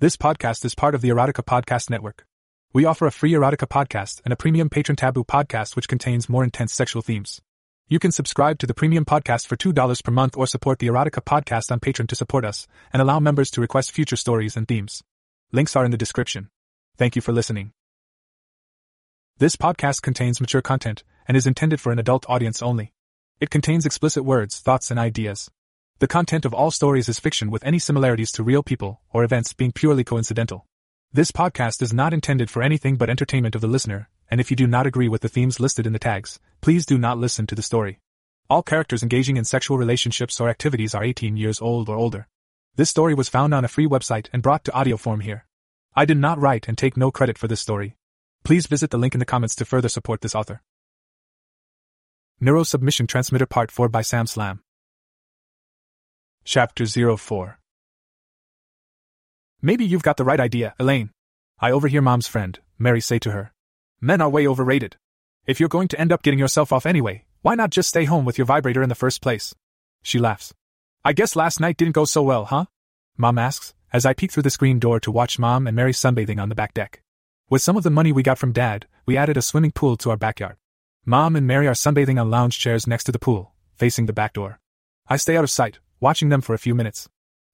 This 0.00 0.16
podcast 0.16 0.64
is 0.64 0.74
part 0.74 0.94
of 0.94 1.02
the 1.02 1.10
Erotica 1.10 1.44
Podcast 1.44 1.90
Network. 1.90 2.24
We 2.72 2.86
offer 2.86 3.04
a 3.04 3.12
free 3.12 3.32
Erotica 3.32 3.68
podcast 3.68 4.22
and 4.24 4.32
a 4.32 4.36
premium 4.36 4.70
patron 4.70 4.96
taboo 4.96 5.24
podcast 5.24 5.76
which 5.76 5.88
contains 5.88 6.26
more 6.26 6.42
intense 6.42 6.72
sexual 6.72 7.02
themes. 7.02 7.42
You 7.86 7.98
can 7.98 8.10
subscribe 8.10 8.58
to 8.60 8.66
the 8.66 8.72
premium 8.72 9.04
podcast 9.04 9.46
for 9.46 9.58
$2 9.58 10.02
per 10.02 10.10
month 10.10 10.38
or 10.38 10.46
support 10.46 10.78
the 10.78 10.86
Erotica 10.86 11.22
podcast 11.22 11.70
on 11.70 11.80
Patreon 11.80 12.08
to 12.08 12.16
support 12.16 12.46
us 12.46 12.66
and 12.94 13.02
allow 13.02 13.20
members 13.20 13.50
to 13.50 13.60
request 13.60 13.92
future 13.92 14.16
stories 14.16 14.56
and 14.56 14.66
themes. 14.66 15.02
Links 15.52 15.76
are 15.76 15.84
in 15.84 15.90
the 15.90 15.98
description. 15.98 16.48
Thank 16.96 17.14
you 17.14 17.20
for 17.20 17.32
listening. 17.32 17.72
This 19.36 19.54
podcast 19.54 20.00
contains 20.00 20.40
mature 20.40 20.62
content 20.62 21.04
and 21.28 21.36
is 21.36 21.46
intended 21.46 21.78
for 21.78 21.92
an 21.92 21.98
adult 21.98 22.24
audience 22.26 22.62
only. 22.62 22.94
It 23.38 23.50
contains 23.50 23.84
explicit 23.84 24.24
words, 24.24 24.60
thoughts, 24.60 24.90
and 24.90 24.98
ideas. 24.98 25.50
The 26.00 26.08
content 26.08 26.46
of 26.46 26.54
all 26.54 26.70
stories 26.70 27.10
is 27.10 27.20
fiction 27.20 27.50
with 27.50 27.62
any 27.62 27.78
similarities 27.78 28.32
to 28.32 28.42
real 28.42 28.62
people 28.62 29.02
or 29.10 29.22
events 29.22 29.52
being 29.52 29.70
purely 29.70 30.02
coincidental. 30.02 30.64
This 31.12 31.30
podcast 31.30 31.82
is 31.82 31.92
not 31.92 32.14
intended 32.14 32.48
for 32.48 32.62
anything 32.62 32.96
but 32.96 33.10
entertainment 33.10 33.54
of 33.54 33.60
the 33.60 33.68
listener, 33.68 34.08
and 34.30 34.40
if 34.40 34.50
you 34.50 34.56
do 34.56 34.66
not 34.66 34.86
agree 34.86 35.10
with 35.10 35.20
the 35.20 35.28
themes 35.28 35.60
listed 35.60 35.86
in 35.86 35.92
the 35.92 35.98
tags, 35.98 36.40
please 36.62 36.86
do 36.86 36.96
not 36.96 37.18
listen 37.18 37.46
to 37.48 37.54
the 37.54 37.60
story. 37.60 38.00
All 38.48 38.62
characters 38.62 39.02
engaging 39.02 39.36
in 39.36 39.44
sexual 39.44 39.76
relationships 39.76 40.40
or 40.40 40.48
activities 40.48 40.94
are 40.94 41.04
18 41.04 41.36
years 41.36 41.60
old 41.60 41.90
or 41.90 41.96
older. 41.96 42.28
This 42.76 42.88
story 42.88 43.12
was 43.12 43.28
found 43.28 43.52
on 43.52 43.66
a 43.66 43.68
free 43.68 43.86
website 43.86 44.28
and 44.32 44.42
brought 44.42 44.64
to 44.64 44.72
audio 44.72 44.96
form 44.96 45.20
here. 45.20 45.44
I 45.94 46.06
did 46.06 46.16
not 46.16 46.40
write 46.40 46.66
and 46.66 46.78
take 46.78 46.96
no 46.96 47.10
credit 47.10 47.36
for 47.36 47.46
this 47.46 47.60
story. 47.60 47.98
Please 48.42 48.66
visit 48.66 48.90
the 48.90 48.96
link 48.96 49.14
in 49.14 49.20
the 49.20 49.26
comments 49.26 49.54
to 49.56 49.66
further 49.66 49.90
support 49.90 50.22
this 50.22 50.34
author. 50.34 50.62
Neuro 52.40 52.62
Submission 52.62 53.06
Transmitter 53.06 53.44
Part 53.44 53.70
4 53.70 53.90
by 53.90 54.00
Sam 54.00 54.26
Slam. 54.26 54.62
Chapter 56.44 56.86
04 56.86 57.58
Maybe 59.62 59.84
you've 59.84 60.02
got 60.02 60.16
the 60.16 60.24
right 60.24 60.40
idea, 60.40 60.74
Elaine. 60.78 61.10
I 61.60 61.70
overhear 61.70 62.00
Mom's 62.00 62.26
friend, 62.26 62.58
Mary, 62.78 63.00
say 63.00 63.18
to 63.20 63.30
her. 63.30 63.52
Men 64.00 64.22
are 64.22 64.28
way 64.28 64.46
overrated. 64.46 64.96
If 65.46 65.60
you're 65.60 65.68
going 65.68 65.88
to 65.88 66.00
end 66.00 66.12
up 66.12 66.22
getting 66.22 66.38
yourself 66.38 66.72
off 66.72 66.86
anyway, 66.86 67.24
why 67.42 67.54
not 67.54 67.70
just 67.70 67.90
stay 67.90 68.06
home 68.06 68.24
with 68.24 68.38
your 68.38 68.46
vibrator 68.46 68.82
in 68.82 68.88
the 68.88 68.94
first 68.94 69.20
place? 69.20 69.54
She 70.02 70.18
laughs. 70.18 70.54
I 71.04 71.12
guess 71.12 71.36
last 71.36 71.60
night 71.60 71.76
didn't 71.76 71.94
go 71.94 72.06
so 72.06 72.22
well, 72.22 72.46
huh? 72.46 72.64
Mom 73.18 73.38
asks, 73.38 73.74
as 73.92 74.06
I 74.06 74.14
peek 74.14 74.32
through 74.32 74.44
the 74.44 74.50
screen 74.50 74.78
door 74.78 74.98
to 75.00 75.12
watch 75.12 75.38
Mom 75.38 75.66
and 75.66 75.76
Mary 75.76 75.92
sunbathing 75.92 76.40
on 76.40 76.48
the 76.48 76.54
back 76.54 76.72
deck. 76.72 77.02
With 77.50 77.62
some 77.62 77.76
of 77.76 77.82
the 77.82 77.90
money 77.90 78.12
we 78.12 78.22
got 78.22 78.38
from 78.38 78.52
Dad, 78.52 78.86
we 79.04 79.16
added 79.16 79.36
a 79.36 79.42
swimming 79.42 79.72
pool 79.72 79.98
to 79.98 80.10
our 80.10 80.16
backyard. 80.16 80.56
Mom 81.04 81.36
and 81.36 81.46
Mary 81.46 81.68
are 81.68 81.74
sunbathing 81.74 82.20
on 82.20 82.30
lounge 82.30 82.58
chairs 82.58 82.86
next 82.86 83.04
to 83.04 83.12
the 83.12 83.18
pool, 83.18 83.52
facing 83.76 84.06
the 84.06 84.12
back 84.12 84.32
door. 84.32 84.58
I 85.06 85.16
stay 85.16 85.36
out 85.36 85.44
of 85.44 85.50
sight, 85.50 85.80
watching 86.00 86.30
them 86.30 86.40
for 86.40 86.54
a 86.54 86.58
few 86.58 86.74
minutes. 86.74 87.08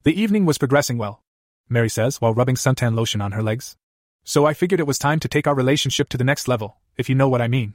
The 0.05 0.19
evening 0.19 0.47
was 0.47 0.59
progressing 0.59 0.99
well, 0.99 1.23
Mary 1.69 1.89
says 1.89 2.21
while 2.21 2.35
rubbing 2.35 2.55
suntan 2.55 2.95
lotion 2.95 3.21
on 3.21 3.33
her 3.33 3.43
legs. 3.43 3.77
So 4.25 4.47
I 4.47 4.55
figured 4.55 4.81
it 4.81 4.87
was 4.87 4.99
time 4.99 5.21
to 5.21 5.29
take 5.29 5.47
our 5.47 5.55
relationship 5.55 6.09
to 6.11 6.17
the 6.17 6.25
next 6.25 6.49
level, 6.49 6.77
if 6.97 7.09
you 7.09 7.15
know 7.15 7.29
what 7.29 7.43
I 7.43 7.49
mean. 7.49 7.75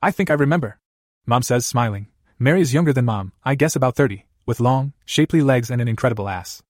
I 0.00 0.10
think 0.10 0.30
I 0.30 0.34
remember. 0.34 0.78
Mom 1.26 1.42
says, 1.42 1.66
smiling. 1.66 2.08
Mary 2.38 2.60
is 2.60 2.74
younger 2.74 2.92
than 2.92 3.04
Mom, 3.04 3.32
I 3.44 3.54
guess 3.54 3.76
about 3.76 3.94
30, 3.94 4.26
with 4.46 4.60
long, 4.60 4.92
shapely 5.04 5.42
legs 5.42 5.70
and 5.70 5.80
an 5.80 5.88
incredible 5.88 6.28
ass. 6.28 6.62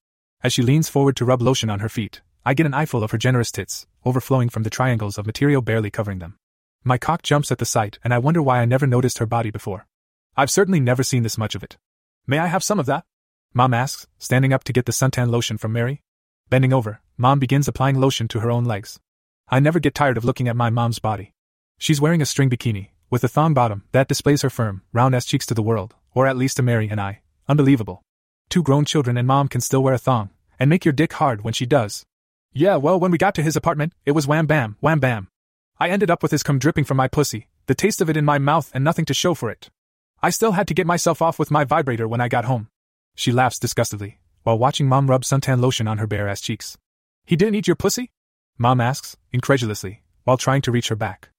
As 0.42 0.52
she 0.52 0.62
leans 0.62 0.88
forward 0.88 1.16
to 1.16 1.24
rub 1.24 1.40
lotion 1.40 1.70
on 1.70 1.80
her 1.80 1.88
feet, 1.88 2.20
I 2.44 2.54
get 2.54 2.66
an 2.66 2.74
eyeful 2.74 3.02
of 3.04 3.10
her 3.12 3.18
generous 3.18 3.52
tits, 3.52 3.86
overflowing 4.04 4.48
from 4.48 4.64
the 4.64 4.70
triangles 4.70 5.16
of 5.16 5.26
material 5.26 5.62
barely 5.62 5.90
covering 5.90 6.18
them. 6.18 6.36
My 6.84 6.98
cock 6.98 7.22
jumps 7.22 7.52
at 7.52 7.58
the 7.58 7.64
sight, 7.64 7.98
and 8.02 8.12
I 8.12 8.18
wonder 8.18 8.42
why 8.42 8.60
I 8.60 8.64
never 8.64 8.86
noticed 8.86 9.18
her 9.18 9.26
body 9.26 9.50
before. 9.50 9.86
I've 10.36 10.50
certainly 10.50 10.80
never 10.80 11.02
seen 11.02 11.22
this 11.22 11.38
much 11.38 11.54
of 11.54 11.62
it. 11.62 11.78
May 12.26 12.38
I 12.38 12.48
have 12.48 12.64
some 12.64 12.80
of 12.80 12.86
that? 12.86 13.04
Mom 13.54 13.74
asks, 13.74 14.06
standing 14.18 14.52
up 14.52 14.64
to 14.64 14.72
get 14.72 14.86
the 14.86 14.92
suntan 14.92 15.30
lotion 15.30 15.58
from 15.58 15.72
Mary. 15.72 16.00
Bending 16.48 16.72
over, 16.72 17.00
Mom 17.18 17.38
begins 17.38 17.68
applying 17.68 18.00
lotion 18.00 18.26
to 18.28 18.40
her 18.40 18.50
own 18.50 18.64
legs. 18.64 18.98
I 19.48 19.60
never 19.60 19.78
get 19.78 19.94
tired 19.94 20.16
of 20.16 20.24
looking 20.24 20.48
at 20.48 20.56
my 20.56 20.70
mom's 20.70 20.98
body. 20.98 21.34
She's 21.78 22.00
wearing 22.00 22.22
a 22.22 22.26
string 22.26 22.48
bikini, 22.48 22.88
with 23.10 23.22
a 23.24 23.28
thong 23.28 23.52
bottom 23.52 23.84
that 23.92 24.08
displays 24.08 24.40
her 24.40 24.48
firm, 24.48 24.82
round 24.92 25.14
ass 25.14 25.26
cheeks 25.26 25.44
to 25.46 25.54
the 25.54 25.62
world, 25.62 25.94
or 26.14 26.26
at 26.26 26.36
least 26.36 26.56
to 26.56 26.62
Mary 26.62 26.88
and 26.88 26.98
I. 26.98 27.20
Unbelievable. 27.46 28.02
Two 28.48 28.62
grown 28.62 28.86
children 28.86 29.18
and 29.18 29.26
mom 29.26 29.48
can 29.48 29.60
still 29.60 29.82
wear 29.82 29.92
a 29.92 29.98
thong, 29.98 30.30
and 30.58 30.70
make 30.70 30.86
your 30.86 30.92
dick 30.92 31.12
hard 31.12 31.44
when 31.44 31.52
she 31.52 31.66
does. 31.66 32.04
Yeah, 32.54 32.76
well, 32.76 32.98
when 32.98 33.10
we 33.10 33.18
got 33.18 33.34
to 33.34 33.42
his 33.42 33.56
apartment, 33.56 33.92
it 34.06 34.12
was 34.12 34.26
wham 34.26 34.46
bam, 34.46 34.76
wham 34.80 34.98
bam. 34.98 35.28
I 35.78 35.90
ended 35.90 36.10
up 36.10 36.22
with 36.22 36.32
his 36.32 36.42
cum 36.42 36.58
dripping 36.58 36.84
from 36.84 36.96
my 36.96 37.08
pussy, 37.08 37.48
the 37.66 37.74
taste 37.74 38.00
of 38.00 38.08
it 38.08 38.16
in 38.16 38.24
my 38.24 38.38
mouth 38.38 38.70
and 38.72 38.82
nothing 38.82 39.04
to 39.06 39.14
show 39.14 39.34
for 39.34 39.50
it. 39.50 39.68
I 40.22 40.30
still 40.30 40.52
had 40.52 40.68
to 40.68 40.74
get 40.74 40.86
myself 40.86 41.20
off 41.20 41.38
with 41.38 41.50
my 41.50 41.64
vibrator 41.64 42.08
when 42.08 42.20
I 42.20 42.28
got 42.28 42.44
home. 42.46 42.68
She 43.14 43.32
laughs 43.32 43.58
disgustedly, 43.58 44.20
while 44.42 44.58
watching 44.58 44.88
mom 44.88 45.08
rub 45.08 45.22
suntan 45.22 45.60
lotion 45.60 45.86
on 45.86 45.98
her 45.98 46.06
bare 46.06 46.28
ass 46.28 46.40
cheeks. 46.40 46.76
He 47.24 47.36
didn't 47.36 47.54
eat 47.54 47.66
your 47.66 47.76
pussy? 47.76 48.10
Mom 48.58 48.80
asks, 48.80 49.16
incredulously, 49.32 50.02
while 50.24 50.36
trying 50.36 50.62
to 50.62 50.72
reach 50.72 50.88
her 50.88 50.96
back. 50.96 51.30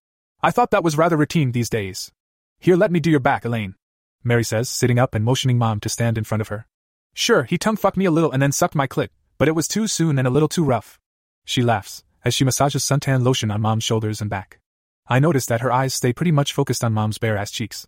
I 0.41 0.51
thought 0.51 0.71
that 0.71 0.83
was 0.83 0.97
rather 0.97 1.17
routine 1.17 1.51
these 1.51 1.69
days. 1.69 2.11
Here, 2.59 2.75
let 2.75 2.91
me 2.91 2.99
do 2.99 3.11
your 3.11 3.19
back, 3.19 3.45
Elaine. 3.45 3.75
Mary 4.23 4.43
says, 4.43 4.69
sitting 4.69 4.99
up 4.99 5.15
and 5.15 5.25
motioning 5.25 5.57
Mom 5.57 5.79
to 5.81 5.89
stand 5.89 6.17
in 6.17 6.23
front 6.23 6.41
of 6.41 6.47
her. 6.47 6.67
Sure, 7.13 7.43
he 7.43 7.57
tongue 7.57 7.75
fucked 7.75 7.97
me 7.97 8.05
a 8.05 8.11
little 8.11 8.31
and 8.31 8.41
then 8.41 8.51
sucked 8.51 8.75
my 8.75 8.87
clit, 8.87 9.09
but 9.37 9.47
it 9.47 9.55
was 9.55 9.67
too 9.67 9.87
soon 9.87 10.17
and 10.17 10.27
a 10.27 10.31
little 10.31 10.47
too 10.47 10.63
rough. 10.63 10.99
She 11.45 11.61
laughs, 11.61 12.03
as 12.23 12.33
she 12.33 12.45
massages 12.45 12.83
suntan 12.83 13.23
lotion 13.23 13.51
on 13.51 13.61
Mom's 13.61 13.83
shoulders 13.83 14.21
and 14.21 14.29
back. 14.29 14.59
I 15.07 15.19
notice 15.19 15.45
that 15.47 15.61
her 15.61 15.71
eyes 15.71 15.93
stay 15.93 16.13
pretty 16.13 16.31
much 16.31 16.53
focused 16.53 16.83
on 16.83 16.93
Mom's 16.93 17.17
bare 17.17 17.37
ass 17.37 17.51
cheeks. 17.51 17.85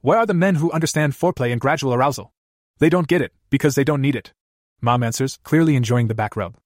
Where 0.00 0.18
are 0.18 0.26
the 0.26 0.34
men 0.34 0.56
who 0.56 0.70
understand 0.70 1.14
foreplay 1.14 1.50
and 1.50 1.60
gradual 1.60 1.94
arousal? 1.94 2.32
They 2.78 2.88
don't 2.88 3.08
get 3.08 3.20
it, 3.20 3.32
because 3.50 3.74
they 3.74 3.84
don't 3.84 4.02
need 4.02 4.16
it. 4.16 4.32
Mom 4.80 5.02
answers, 5.02 5.38
clearly 5.42 5.74
enjoying 5.74 6.06
the 6.06 6.14
back 6.14 6.36
rub. 6.36 6.56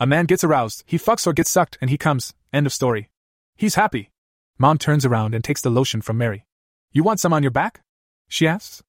A 0.00 0.06
man 0.06 0.26
gets 0.26 0.44
aroused, 0.44 0.84
he 0.86 0.96
fucks 0.96 1.26
or 1.26 1.32
gets 1.32 1.50
sucked, 1.50 1.76
and 1.80 1.90
he 1.90 1.98
comes. 1.98 2.34
End 2.52 2.66
of 2.66 2.72
story. 2.72 3.10
He's 3.56 3.74
happy. 3.74 4.10
Mom 4.58 4.78
turns 4.78 5.04
around 5.04 5.34
and 5.34 5.44
takes 5.44 5.60
the 5.60 5.70
lotion 5.70 6.00
from 6.00 6.18
Mary. 6.18 6.46
You 6.92 7.02
want 7.02 7.20
some 7.20 7.32
on 7.32 7.42
your 7.42 7.50
back? 7.50 7.80
She 8.28 8.46
asks. 8.46 8.82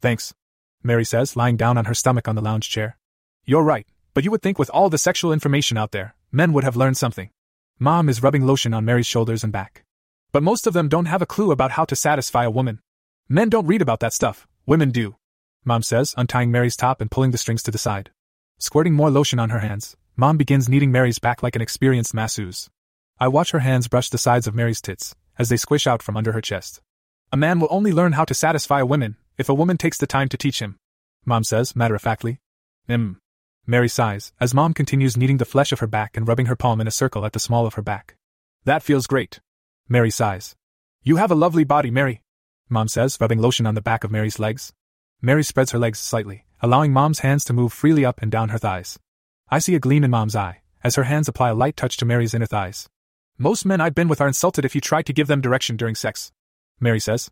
Thanks. 0.00 0.34
Mary 0.82 1.04
says, 1.04 1.36
lying 1.36 1.56
down 1.56 1.78
on 1.78 1.86
her 1.86 1.94
stomach 1.94 2.28
on 2.28 2.34
the 2.34 2.42
lounge 2.42 2.68
chair. 2.68 2.98
You're 3.44 3.62
right, 3.62 3.86
but 4.12 4.24
you 4.24 4.30
would 4.30 4.42
think 4.42 4.58
with 4.58 4.70
all 4.70 4.90
the 4.90 4.98
sexual 4.98 5.32
information 5.32 5.78
out 5.78 5.92
there, 5.92 6.14
men 6.30 6.52
would 6.52 6.64
have 6.64 6.76
learned 6.76 6.96
something. 6.96 7.30
Mom 7.78 8.08
is 8.08 8.22
rubbing 8.22 8.46
lotion 8.46 8.74
on 8.74 8.84
Mary's 8.84 9.06
shoulders 9.06 9.42
and 9.42 9.52
back. 9.52 9.84
But 10.32 10.42
most 10.42 10.66
of 10.66 10.74
them 10.74 10.88
don't 10.88 11.06
have 11.06 11.22
a 11.22 11.26
clue 11.26 11.50
about 11.50 11.72
how 11.72 11.84
to 11.86 11.96
satisfy 11.96 12.44
a 12.44 12.50
woman. 12.50 12.80
Men 13.28 13.48
don't 13.48 13.66
read 13.66 13.82
about 13.82 14.00
that 14.00 14.12
stuff, 14.12 14.46
women 14.66 14.90
do. 14.90 15.16
Mom 15.66 15.82
says, 15.82 16.14
untying 16.16 16.52
Mary's 16.52 16.76
top 16.76 17.00
and 17.00 17.10
pulling 17.10 17.32
the 17.32 17.38
strings 17.38 17.62
to 17.64 17.72
the 17.72 17.76
side. 17.76 18.10
Squirting 18.58 18.94
more 18.94 19.10
lotion 19.10 19.40
on 19.40 19.50
her 19.50 19.58
hands, 19.58 19.96
Mom 20.16 20.36
begins 20.36 20.68
kneading 20.68 20.92
Mary's 20.92 21.18
back 21.18 21.42
like 21.42 21.56
an 21.56 21.60
experienced 21.60 22.14
masseuse. 22.14 22.70
I 23.18 23.26
watch 23.26 23.50
her 23.50 23.58
hands 23.58 23.88
brush 23.88 24.08
the 24.08 24.16
sides 24.16 24.46
of 24.46 24.54
Mary's 24.54 24.80
tits, 24.80 25.16
as 25.38 25.48
they 25.48 25.56
squish 25.56 25.86
out 25.86 26.02
from 26.02 26.16
under 26.16 26.30
her 26.32 26.40
chest. 26.40 26.80
A 27.32 27.36
man 27.36 27.58
will 27.58 27.68
only 27.70 27.92
learn 27.92 28.12
how 28.12 28.24
to 28.24 28.32
satisfy 28.32 28.78
a 28.78 28.86
woman 28.86 29.16
if 29.36 29.48
a 29.48 29.54
woman 29.54 29.76
takes 29.76 29.98
the 29.98 30.06
time 30.06 30.28
to 30.28 30.36
teach 30.36 30.62
him. 30.62 30.78
Mom 31.24 31.42
says, 31.42 31.74
matter 31.74 31.96
of 31.96 32.02
factly. 32.02 32.38
Mm. 32.88 33.16
Mary 33.66 33.88
sighs, 33.88 34.32
as 34.38 34.54
Mom 34.54 34.72
continues 34.72 35.16
kneading 35.16 35.38
the 35.38 35.44
flesh 35.44 35.72
of 35.72 35.80
her 35.80 35.88
back 35.88 36.16
and 36.16 36.28
rubbing 36.28 36.46
her 36.46 36.54
palm 36.54 36.80
in 36.80 36.86
a 36.86 36.92
circle 36.92 37.26
at 37.26 37.32
the 37.32 37.40
small 37.40 37.66
of 37.66 37.74
her 37.74 37.82
back. 37.82 38.14
That 38.64 38.84
feels 38.84 39.08
great. 39.08 39.40
Mary 39.88 40.10
sighs. 40.10 40.54
You 41.02 41.16
have 41.16 41.32
a 41.32 41.34
lovely 41.34 41.64
body, 41.64 41.90
Mary. 41.90 42.22
Mom 42.68 42.86
says, 42.86 43.18
rubbing 43.20 43.40
lotion 43.40 43.66
on 43.66 43.74
the 43.74 43.82
back 43.82 44.04
of 44.04 44.12
Mary's 44.12 44.38
legs. 44.38 44.72
Mary 45.22 45.42
spreads 45.42 45.70
her 45.70 45.78
legs 45.78 45.98
slightly, 45.98 46.44
allowing 46.60 46.92
Mom's 46.92 47.20
hands 47.20 47.44
to 47.44 47.52
move 47.52 47.72
freely 47.72 48.04
up 48.04 48.20
and 48.20 48.30
down 48.30 48.50
her 48.50 48.58
thighs. 48.58 48.98
I 49.48 49.58
see 49.58 49.74
a 49.74 49.80
gleam 49.80 50.04
in 50.04 50.10
Mom's 50.10 50.36
eye, 50.36 50.62
as 50.84 50.96
her 50.96 51.04
hands 51.04 51.28
apply 51.28 51.50
a 51.50 51.54
light 51.54 51.76
touch 51.76 51.96
to 51.98 52.04
Mary's 52.04 52.34
inner 52.34 52.46
thighs. 52.46 52.88
Most 53.38 53.64
men 53.64 53.80
I've 53.80 53.94
been 53.94 54.08
with 54.08 54.20
are 54.20 54.28
insulted 54.28 54.64
if 54.64 54.74
you 54.74 54.80
try 54.80 55.02
to 55.02 55.12
give 55.12 55.26
them 55.26 55.40
direction 55.40 55.76
during 55.76 55.94
sex. 55.94 56.32
Mary 56.80 57.00
says. 57.00 57.30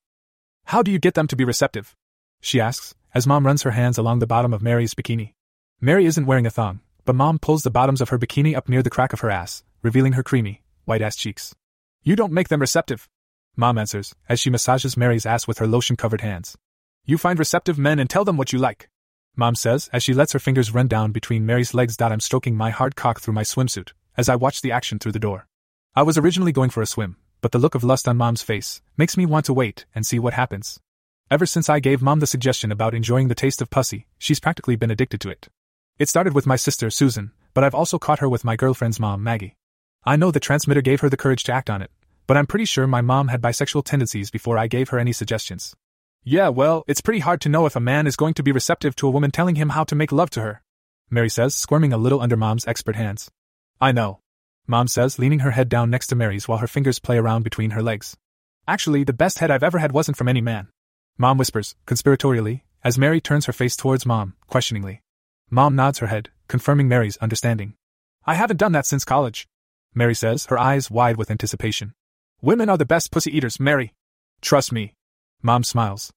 How 0.66 0.82
do 0.82 0.90
you 0.90 0.98
get 0.98 1.14
them 1.14 1.26
to 1.28 1.36
be 1.36 1.44
receptive? 1.44 1.94
She 2.40 2.60
asks, 2.60 2.94
as 3.14 3.26
Mom 3.26 3.46
runs 3.46 3.62
her 3.62 3.70
hands 3.70 3.98
along 3.98 4.18
the 4.18 4.26
bottom 4.26 4.52
of 4.52 4.62
Mary's 4.62 4.94
bikini. 4.94 5.34
Mary 5.80 6.06
isn't 6.06 6.26
wearing 6.26 6.46
a 6.46 6.50
thong, 6.50 6.80
but 7.04 7.14
Mom 7.14 7.38
pulls 7.38 7.62
the 7.62 7.70
bottoms 7.70 8.00
of 8.00 8.08
her 8.08 8.18
bikini 8.18 8.56
up 8.56 8.68
near 8.68 8.82
the 8.82 8.90
crack 8.90 9.12
of 9.12 9.20
her 9.20 9.30
ass, 9.30 9.62
revealing 9.82 10.14
her 10.14 10.22
creamy, 10.22 10.62
white 10.84 11.02
ass 11.02 11.16
cheeks. 11.16 11.54
You 12.02 12.16
don't 12.16 12.32
make 12.32 12.48
them 12.48 12.60
receptive. 12.60 13.08
Mom 13.56 13.78
answers, 13.78 14.14
as 14.28 14.40
she 14.40 14.50
massages 14.50 14.96
Mary's 14.96 15.26
ass 15.26 15.46
with 15.46 15.58
her 15.58 15.66
lotion 15.66 15.96
covered 15.96 16.22
hands. 16.22 16.56
You 17.06 17.18
find 17.18 17.38
receptive 17.38 17.78
men 17.78 17.98
and 17.98 18.08
tell 18.08 18.24
them 18.24 18.38
what 18.38 18.54
you 18.54 18.58
like. 18.58 18.88
Mom 19.36 19.54
says, 19.54 19.90
as 19.92 20.02
she 20.02 20.14
lets 20.14 20.32
her 20.32 20.38
fingers 20.38 20.72
run 20.72 20.88
down 20.88 21.12
between 21.12 21.44
Mary's 21.44 21.74
legs. 21.74 22.00
I'm 22.00 22.20
stroking 22.20 22.56
my 22.56 22.70
hard 22.70 22.96
cock 22.96 23.20
through 23.20 23.34
my 23.34 23.42
swimsuit, 23.42 23.92
as 24.16 24.30
I 24.30 24.36
watch 24.36 24.62
the 24.62 24.72
action 24.72 24.98
through 24.98 25.12
the 25.12 25.18
door. 25.18 25.46
I 25.94 26.02
was 26.02 26.16
originally 26.16 26.50
going 26.50 26.70
for 26.70 26.80
a 26.80 26.86
swim, 26.86 27.18
but 27.42 27.52
the 27.52 27.58
look 27.58 27.74
of 27.74 27.84
lust 27.84 28.08
on 28.08 28.16
Mom's 28.16 28.40
face 28.40 28.80
makes 28.96 29.18
me 29.18 29.26
want 29.26 29.44
to 29.46 29.52
wait 29.52 29.84
and 29.94 30.06
see 30.06 30.18
what 30.18 30.32
happens. 30.32 30.80
Ever 31.30 31.44
since 31.44 31.68
I 31.68 31.78
gave 31.78 32.00
Mom 32.00 32.20
the 32.20 32.26
suggestion 32.26 32.72
about 32.72 32.94
enjoying 32.94 33.28
the 33.28 33.34
taste 33.34 33.60
of 33.60 33.68
pussy, 33.68 34.06
she's 34.16 34.40
practically 34.40 34.76
been 34.76 34.90
addicted 34.90 35.20
to 35.22 35.28
it. 35.28 35.48
It 35.98 36.08
started 36.08 36.34
with 36.34 36.46
my 36.46 36.56
sister, 36.56 36.88
Susan, 36.88 37.32
but 37.52 37.64
I've 37.64 37.74
also 37.74 37.98
caught 37.98 38.20
her 38.20 38.30
with 38.30 38.46
my 38.46 38.56
girlfriend's 38.56 38.98
mom, 38.98 39.22
Maggie. 39.22 39.56
I 40.06 40.16
know 40.16 40.30
the 40.30 40.40
transmitter 40.40 40.80
gave 40.80 41.02
her 41.02 41.10
the 41.10 41.18
courage 41.18 41.44
to 41.44 41.52
act 41.52 41.68
on 41.68 41.82
it, 41.82 41.90
but 42.26 42.38
I'm 42.38 42.46
pretty 42.46 42.64
sure 42.64 42.86
my 42.86 43.02
mom 43.02 43.28
had 43.28 43.42
bisexual 43.42 43.84
tendencies 43.84 44.30
before 44.30 44.56
I 44.56 44.68
gave 44.68 44.88
her 44.88 44.98
any 44.98 45.12
suggestions. 45.12 45.76
Yeah, 46.26 46.48
well, 46.48 46.84
it's 46.86 47.02
pretty 47.02 47.20
hard 47.20 47.42
to 47.42 47.50
know 47.50 47.66
if 47.66 47.76
a 47.76 47.80
man 47.80 48.06
is 48.06 48.16
going 48.16 48.32
to 48.34 48.42
be 48.42 48.50
receptive 48.50 48.96
to 48.96 49.06
a 49.06 49.10
woman 49.10 49.30
telling 49.30 49.56
him 49.56 49.68
how 49.70 49.84
to 49.84 49.94
make 49.94 50.10
love 50.10 50.30
to 50.30 50.40
her, 50.40 50.62
Mary 51.10 51.28
says, 51.28 51.54
squirming 51.54 51.92
a 51.92 51.98
little 51.98 52.20
under 52.20 52.36
mom's 52.36 52.66
expert 52.66 52.96
hands. 52.96 53.30
I 53.78 53.92
know. 53.92 54.20
Mom 54.66 54.88
says, 54.88 55.18
leaning 55.18 55.40
her 55.40 55.50
head 55.50 55.68
down 55.68 55.90
next 55.90 56.06
to 56.06 56.16
Mary's 56.16 56.48
while 56.48 56.58
her 56.58 56.66
fingers 56.66 56.98
play 56.98 57.18
around 57.18 57.42
between 57.42 57.72
her 57.72 57.82
legs. 57.82 58.16
Actually, 58.66 59.04
the 59.04 59.12
best 59.12 59.38
head 59.38 59.50
I've 59.50 59.62
ever 59.62 59.78
had 59.78 59.92
wasn't 59.92 60.16
from 60.16 60.28
any 60.28 60.40
man. 60.40 60.68
Mom 61.18 61.36
whispers, 61.36 61.76
conspiratorially, 61.86 62.62
as 62.82 62.96
Mary 62.96 63.20
turns 63.20 63.44
her 63.44 63.52
face 63.52 63.76
towards 63.76 64.06
Mom, 64.06 64.34
questioningly. 64.48 65.02
Mom 65.50 65.76
nods 65.76 65.98
her 65.98 66.06
head, 66.06 66.30
confirming 66.48 66.88
Mary's 66.88 67.18
understanding. 67.18 67.74
I 68.26 68.34
haven't 68.34 68.56
done 68.56 68.72
that 68.72 68.86
since 68.86 69.04
college. 69.04 69.46
Mary 69.94 70.14
says, 70.14 70.46
her 70.46 70.58
eyes 70.58 70.90
wide 70.90 71.18
with 71.18 71.30
anticipation. 71.30 71.92
Women 72.40 72.70
are 72.70 72.78
the 72.78 72.86
best 72.86 73.12
pussy 73.12 73.36
eaters, 73.36 73.60
Mary. 73.60 73.92
Trust 74.40 74.72
me. 74.72 74.94
Mom 75.46 75.62
smiles. 75.62 76.10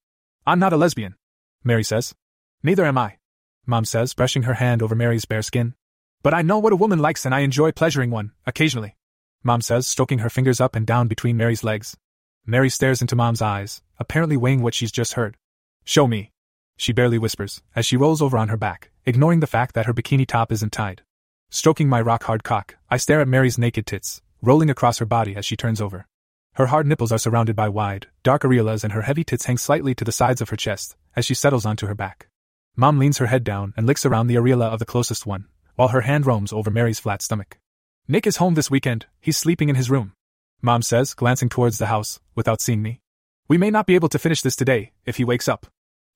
I'm 0.45 0.57
not 0.57 0.71
a 0.71 0.77
lesbian. 0.77 1.15
Mary 1.61 1.83
says. 1.83 2.15
Neither 2.63 2.85
am 2.85 2.97
I. 2.97 3.17
Mom 3.65 3.83
says, 3.83 4.13
brushing 4.13 4.43
her 4.43 4.53
hand 4.53 4.81
over 4.81 4.95
Mary's 4.95 5.25
bare 5.25 5.41
skin. 5.41 5.73
But 6.23 6.33
I 6.33 6.41
know 6.41 6.59
what 6.59 6.71
a 6.71 6.77
woman 6.77 6.99
likes 6.99 7.25
and 7.25 7.35
I 7.35 7.41
enjoy 7.41 7.73
pleasuring 7.73 8.09
one, 8.09 8.31
occasionally. 8.45 8.95
Mom 9.43 9.59
says, 9.59 9.85
stroking 9.85 10.19
her 10.19 10.29
fingers 10.29 10.61
up 10.61 10.77
and 10.77 10.87
down 10.87 11.09
between 11.09 11.35
Mary's 11.35 11.61
legs. 11.61 11.97
Mary 12.45 12.69
stares 12.69 13.01
into 13.01 13.17
Mom's 13.17 13.41
eyes, 13.41 13.81
apparently 13.99 14.37
weighing 14.37 14.61
what 14.61 14.73
she's 14.73 14.93
just 14.93 15.15
heard. 15.15 15.35
Show 15.83 16.07
me. 16.07 16.31
She 16.77 16.93
barely 16.93 17.17
whispers, 17.17 17.61
as 17.75 17.85
she 17.85 17.97
rolls 17.97 18.21
over 18.21 18.37
on 18.37 18.47
her 18.47 18.55
back, 18.55 18.91
ignoring 19.05 19.41
the 19.41 19.45
fact 19.45 19.75
that 19.75 19.87
her 19.87 19.93
bikini 19.93 20.25
top 20.25 20.53
isn't 20.53 20.71
tied. 20.71 21.01
Stroking 21.49 21.89
my 21.89 21.99
rock 21.99 22.23
hard 22.23 22.45
cock, 22.45 22.77
I 22.89 22.95
stare 22.95 23.19
at 23.19 23.27
Mary's 23.27 23.57
naked 23.57 23.85
tits, 23.87 24.21
rolling 24.41 24.69
across 24.69 24.99
her 24.99 25.05
body 25.05 25.35
as 25.35 25.45
she 25.45 25.57
turns 25.57 25.81
over. 25.81 26.07
Her 26.57 26.65
hard 26.65 26.87
nipples 26.87 27.11
are 27.11 27.19
surrounded 27.19 27.55
by 27.55 27.69
wide, 27.69 28.07
dark 28.23 28.41
areolas 28.41 28.83
and 28.83 28.91
her 28.93 29.03
heavy 29.03 29.23
tits 29.23 29.45
hang 29.45 29.59
slightly 29.59 29.93
to 29.93 30.03
the 30.03 30.11
sides 30.11 30.41
of 30.41 30.49
her 30.49 30.55
chest 30.55 30.95
as 31.15 31.23
she 31.23 31.35
settles 31.35 31.67
onto 31.67 31.85
her 31.85 31.93
back. 31.93 32.29
Mom 32.75 32.97
leans 32.97 33.19
her 33.19 33.27
head 33.27 33.43
down 33.43 33.75
and 33.77 33.85
licks 33.85 34.07
around 34.07 34.25
the 34.25 34.33
areola 34.33 34.65
of 34.65 34.79
the 34.79 34.85
closest 34.85 35.27
one, 35.27 35.45
while 35.75 35.89
her 35.89 36.01
hand 36.01 36.25
roams 36.25 36.51
over 36.51 36.71
Mary's 36.71 36.97
flat 36.97 37.21
stomach. 37.21 37.59
Nick 38.07 38.25
is 38.25 38.37
home 38.37 38.55
this 38.55 38.71
weekend, 38.71 39.05
he's 39.21 39.37
sleeping 39.37 39.69
in 39.69 39.75
his 39.75 39.91
room. 39.91 40.13
Mom 40.59 40.81
says, 40.81 41.13
glancing 41.13 41.47
towards 41.47 41.77
the 41.77 41.85
house, 41.85 42.19
without 42.33 42.59
seeing 42.59 42.81
me. 42.81 43.01
We 43.47 43.59
may 43.59 43.69
not 43.69 43.85
be 43.85 43.93
able 43.93 44.09
to 44.09 44.17
finish 44.17 44.41
this 44.41 44.55
today, 44.55 44.93
if 45.05 45.17
he 45.17 45.23
wakes 45.23 45.47
up. 45.47 45.67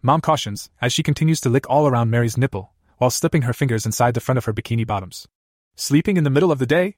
Mom 0.01 0.21
cautions, 0.21 0.71
as 0.81 0.91
she 0.91 1.03
continues 1.03 1.39
to 1.41 1.49
lick 1.49 1.69
all 1.69 1.85
around 1.85 2.09
Mary's 2.09 2.35
nipple, 2.35 2.73
while 2.97 3.11
slipping 3.11 3.43
her 3.43 3.53
fingers 3.53 3.85
inside 3.85 4.15
the 4.15 4.19
front 4.19 4.39
of 4.39 4.45
her 4.45 4.53
bikini 4.53 4.87
bottoms. 4.87 5.27
Sleeping 5.75 6.17
in 6.17 6.23
the 6.23 6.31
middle 6.31 6.51
of 6.51 6.57
the 6.57 6.65
day? 6.65 6.95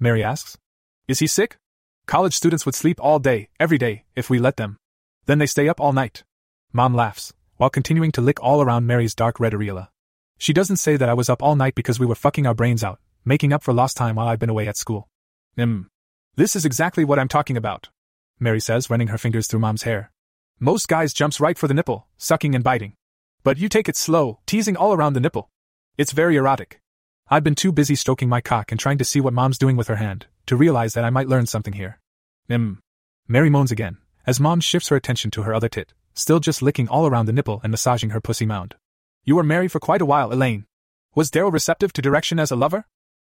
Mary 0.00 0.24
asks. 0.24 0.56
Is 1.06 1.18
he 1.18 1.26
sick? 1.26 1.58
College 2.06 2.36
students 2.36 2.64
would 2.64 2.76
sleep 2.76 3.00
all 3.02 3.18
day, 3.18 3.48
every 3.58 3.78
day, 3.78 4.04
if 4.14 4.30
we 4.30 4.38
let 4.38 4.56
them. 4.56 4.76
Then 5.24 5.38
they 5.38 5.46
stay 5.46 5.68
up 5.68 5.80
all 5.80 5.92
night. 5.92 6.22
Mom 6.72 6.94
laughs, 6.94 7.32
while 7.56 7.68
continuing 7.68 8.12
to 8.12 8.20
lick 8.20 8.40
all 8.40 8.62
around 8.62 8.86
Mary's 8.86 9.12
dark 9.12 9.40
red 9.40 9.52
areola. 9.52 9.88
She 10.38 10.52
doesn't 10.52 10.76
say 10.76 10.96
that 10.96 11.08
I 11.08 11.14
was 11.14 11.28
up 11.28 11.42
all 11.42 11.56
night 11.56 11.74
because 11.74 11.98
we 11.98 12.06
were 12.06 12.14
fucking 12.14 12.46
our 12.46 12.54
brains 12.54 12.84
out, 12.84 13.00
making 13.24 13.52
up 13.52 13.64
for 13.64 13.74
lost 13.74 13.96
time 13.96 14.14
while 14.14 14.28
I'd 14.28 14.38
been 14.38 14.50
away 14.50 14.68
at 14.68 14.76
school. 14.76 15.08
Hmm. 15.56 15.82
This 16.36 16.54
is 16.54 16.64
exactly 16.64 17.04
what 17.04 17.18
I'm 17.18 17.26
talking 17.26 17.56
about. 17.56 17.88
Mary 18.38 18.60
says, 18.60 18.88
running 18.88 19.08
her 19.08 19.18
fingers 19.18 19.48
through 19.48 19.60
Mom's 19.60 19.82
hair. 19.82 20.12
Most 20.60 20.86
guys 20.86 21.12
jumps 21.12 21.40
right 21.40 21.58
for 21.58 21.66
the 21.66 21.74
nipple, 21.74 22.06
sucking 22.18 22.54
and 22.54 22.62
biting. 22.62 22.92
But 23.42 23.58
you 23.58 23.68
take 23.68 23.88
it 23.88 23.96
slow, 23.96 24.38
teasing 24.46 24.76
all 24.76 24.92
around 24.92 25.14
the 25.14 25.20
nipple. 25.20 25.48
It's 25.98 26.12
very 26.12 26.36
erotic. 26.36 26.78
I've 27.28 27.42
been 27.42 27.56
too 27.56 27.72
busy 27.72 27.96
stroking 27.96 28.28
my 28.28 28.40
cock 28.40 28.70
and 28.70 28.78
trying 28.78 28.98
to 28.98 29.04
see 29.04 29.20
what 29.20 29.34
Mom's 29.34 29.58
doing 29.58 29.76
with 29.76 29.88
her 29.88 29.96
hand, 29.96 30.26
to 30.46 30.56
realize 30.56 30.94
that 30.94 31.04
I 31.04 31.10
might 31.10 31.28
learn 31.28 31.46
something 31.46 31.74
here. 31.74 31.98
Hmm. 32.48 32.74
Mary 33.28 33.50
moans 33.50 33.72
again, 33.72 33.98
as 34.26 34.40
Mom 34.40 34.60
shifts 34.60 34.88
her 34.88 34.96
attention 34.96 35.30
to 35.32 35.42
her 35.42 35.54
other 35.54 35.68
tit, 35.68 35.92
still 36.14 36.40
just 36.40 36.62
licking 36.62 36.88
all 36.88 37.06
around 37.06 37.26
the 37.26 37.32
nipple 37.32 37.60
and 37.62 37.70
massaging 37.70 38.10
her 38.10 38.20
pussy 38.20 38.46
mound. 38.46 38.76
You 39.24 39.36
were 39.36 39.42
married 39.42 39.72
for 39.72 39.80
quite 39.80 40.00
a 40.00 40.06
while, 40.06 40.32
Elaine. 40.32 40.66
Was 41.14 41.30
Daryl 41.30 41.52
receptive 41.52 41.92
to 41.94 42.02
direction 42.02 42.38
as 42.38 42.50
a 42.50 42.56
lover? 42.56 42.84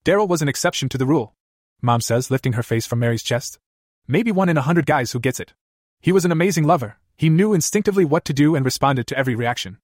Daryl 0.04 0.28
was 0.28 0.42
an 0.42 0.50
exception 0.50 0.90
to 0.90 0.98
the 0.98 1.06
rule. 1.06 1.34
Mom 1.82 2.02
says, 2.02 2.30
lifting 2.32 2.54
her 2.54 2.64
face 2.64 2.86
from 2.86 3.00
Mary's 3.00 3.24
chest. 3.24 3.60
Maybe 4.08 4.32
one 4.32 4.50
in 4.50 4.58
a 4.58 4.62
hundred 4.62 4.86
guys 4.86 5.12
who 5.12 5.20
gets 5.20 5.40
it. 5.40 5.54
He 6.02 6.12
was 6.12 6.26
an 6.26 6.32
amazing 6.32 6.66
lover. 6.66 6.98
He 7.18 7.30
knew 7.30 7.54
instinctively 7.54 8.06
what 8.06 8.26
to 8.26 8.34
do 8.34 8.56
and 8.56 8.66
responded 8.66 9.08
to 9.08 9.18
every 9.18 9.36
reaction. 9.36 9.78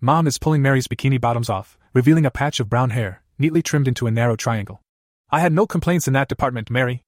Mom 0.00 0.26
is 0.26 0.38
pulling 0.38 0.62
Mary's 0.62 0.88
bikini 0.88 1.20
bottoms 1.20 1.50
off, 1.50 1.76
revealing 1.92 2.24
a 2.24 2.30
patch 2.30 2.60
of 2.60 2.70
brown 2.70 2.90
hair, 2.90 3.22
neatly 3.38 3.62
trimmed 3.62 3.88
into 3.88 4.06
a 4.06 4.10
narrow 4.10 4.36
triangle. 4.36 4.82
I 5.32 5.40
had 5.40 5.52
no 5.52 5.66
complaints 5.66 6.06
in 6.06 6.14
that 6.14 6.28
department, 6.28 6.70
Mary. 6.70 7.02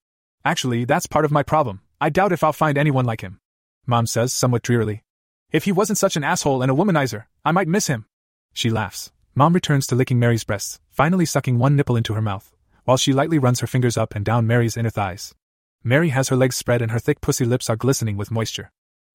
Actually, 0.44 0.84
that's 0.84 1.06
part 1.06 1.24
of 1.24 1.30
my 1.30 1.42
problem. 1.42 1.80
I 2.00 2.10
doubt 2.10 2.32
if 2.32 2.44
I'll 2.44 2.52
find 2.52 2.78
anyone 2.78 3.04
like 3.04 3.20
him. 3.20 3.40
Mom 3.86 4.06
says, 4.06 4.32
somewhat 4.32 4.62
drearily. 4.62 5.02
If 5.50 5.64
he 5.64 5.72
wasn't 5.72 5.98
such 5.98 6.16
an 6.16 6.24
asshole 6.24 6.62
and 6.62 6.70
a 6.70 6.74
womanizer, 6.74 7.24
I 7.44 7.52
might 7.52 7.68
miss 7.68 7.88
him. 7.88 8.06
She 8.52 8.70
laughs. 8.70 9.12
Mom 9.34 9.52
returns 9.52 9.86
to 9.88 9.94
licking 9.94 10.18
Mary's 10.18 10.44
breasts, 10.44 10.78
finally 10.90 11.26
sucking 11.26 11.58
one 11.58 11.76
nipple 11.76 11.96
into 11.96 12.14
her 12.14 12.22
mouth 12.22 12.52
while 12.84 12.96
she 12.96 13.12
lightly 13.12 13.38
runs 13.38 13.60
her 13.60 13.66
fingers 13.66 13.96
up 13.96 14.14
and 14.14 14.24
down 14.24 14.46
Mary's 14.46 14.76
inner 14.76 14.90
thighs. 14.90 15.34
Mary 15.84 16.10
has 16.10 16.28
her 16.28 16.36
legs 16.36 16.56
spread 16.56 16.82
and 16.82 16.90
her 16.90 16.98
thick 16.98 17.20
pussy 17.20 17.44
lips 17.44 17.68
are 17.70 17.76
glistening 17.76 18.16
with 18.16 18.30
moisture. 18.30 18.70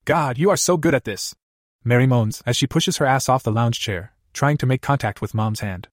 God, 0.06 0.38
you 0.38 0.50
are 0.50 0.58
so 0.58 0.78
good 0.78 0.96
at 0.96 1.04
this! 1.04 1.36
Mary 1.84 2.08
moans 2.08 2.42
as 2.46 2.58
she 2.58 2.68
pushes 2.68 2.98
her 2.98 3.06
ass 3.06 3.30
off 3.30 3.44
the 3.44 3.52
lounge 3.52 3.80
chair, 3.80 4.14
trying 4.34 4.58
to 4.58 4.66
make 4.66 4.82
contact 4.82 5.22
with 5.22 5.34
Mom's 5.34 5.62
hand. 5.62 5.88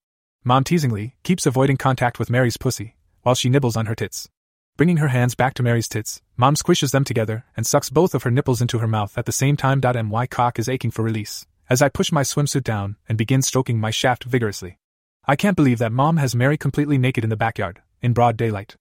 Mom 0.44 0.64
teasingly 0.64 1.16
keeps 1.22 1.46
avoiding 1.46 1.76
contact 1.76 2.19
with 2.19 2.31
Mary's 2.31 2.56
pussy, 2.56 2.96
while 3.25 3.35
she 3.35 3.50
nibbles 3.50 3.76
on 3.76 3.87
her 3.87 3.94
tits. 3.97 4.29
Bringing 4.76 4.99
her 4.99 5.09
hands 5.09 5.35
back 5.35 5.55
to 5.55 5.62
Mary's 5.62 5.88
tits, 5.88 6.23
Mom 6.37 6.55
squishes 6.55 6.93
them 6.93 7.05
together 7.05 7.44
and 7.56 7.67
sucks 7.67 7.91
both 7.91 8.15
of 8.15 8.23
her 8.23 8.31
nipples 8.31 8.61
into 8.61 8.79
her 8.79 8.88
mouth 8.88 9.19
at 9.19 9.26
the 9.26 9.32
same 9.32 9.56
time. 9.56 9.81
My 10.09 10.26
cock 10.26 10.59
is 10.59 10.69
aching 10.69 10.91
for 10.91 11.03
release, 11.03 11.47
as 11.69 11.82
I 11.82 11.88
push 11.88 12.12
my 12.12 12.23
swimsuit 12.23 12.65
down 12.65 12.97
and 13.09 13.19
begin 13.19 13.43
stroking 13.43 13.81
my 13.81 13.91
shaft 13.91 14.25
vigorously. 14.25 14.79
I 15.26 15.37
can't 15.37 15.56
believe 15.56 15.79
that 15.79 15.93
mom 15.93 16.19
has 16.19 16.35
Mary 16.35 16.56
completely 16.56 16.99
naked 16.99 17.25
in 17.25 17.31
the 17.31 17.37
backyard, 17.37 17.82
in 18.03 18.12
broad 18.12 18.37
daylight. 18.37 18.76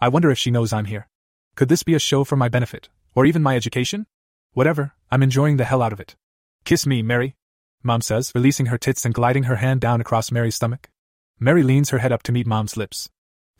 I 0.00 0.08
wonder 0.08 0.30
if 0.30 0.38
she 0.38 0.50
knows 0.50 0.72
I'm 0.72 0.84
here. 0.84 1.08
Could 1.56 1.68
this 1.68 1.82
be 1.82 1.94
a 1.94 1.98
show 1.98 2.24
for 2.24 2.36
my 2.36 2.48
benefit, 2.48 2.88
or 3.14 3.26
even 3.26 3.42
my 3.42 3.56
education? 3.56 4.06
Whatever, 4.52 4.92
I'm 5.10 5.22
enjoying 5.22 5.56
the 5.56 5.64
hell 5.64 5.82
out 5.82 5.92
of 5.92 6.00
it. 6.00 6.14
Kiss 6.64 6.86
me, 6.86 7.02
Mary, 7.02 7.36
Mom 7.82 8.00
says, 8.00 8.32
releasing 8.34 8.66
her 8.66 8.78
tits 8.78 9.04
and 9.04 9.14
gliding 9.14 9.44
her 9.44 9.56
hand 9.56 9.80
down 9.80 10.00
across 10.00 10.30
Mary's 10.30 10.56
stomach. 10.56 10.90
Mary 11.40 11.62
leans 11.62 11.90
her 11.90 11.98
head 11.98 12.12
up 12.12 12.22
to 12.24 12.32
meet 12.32 12.46
Mom's 12.46 12.76
lips. 12.76 13.08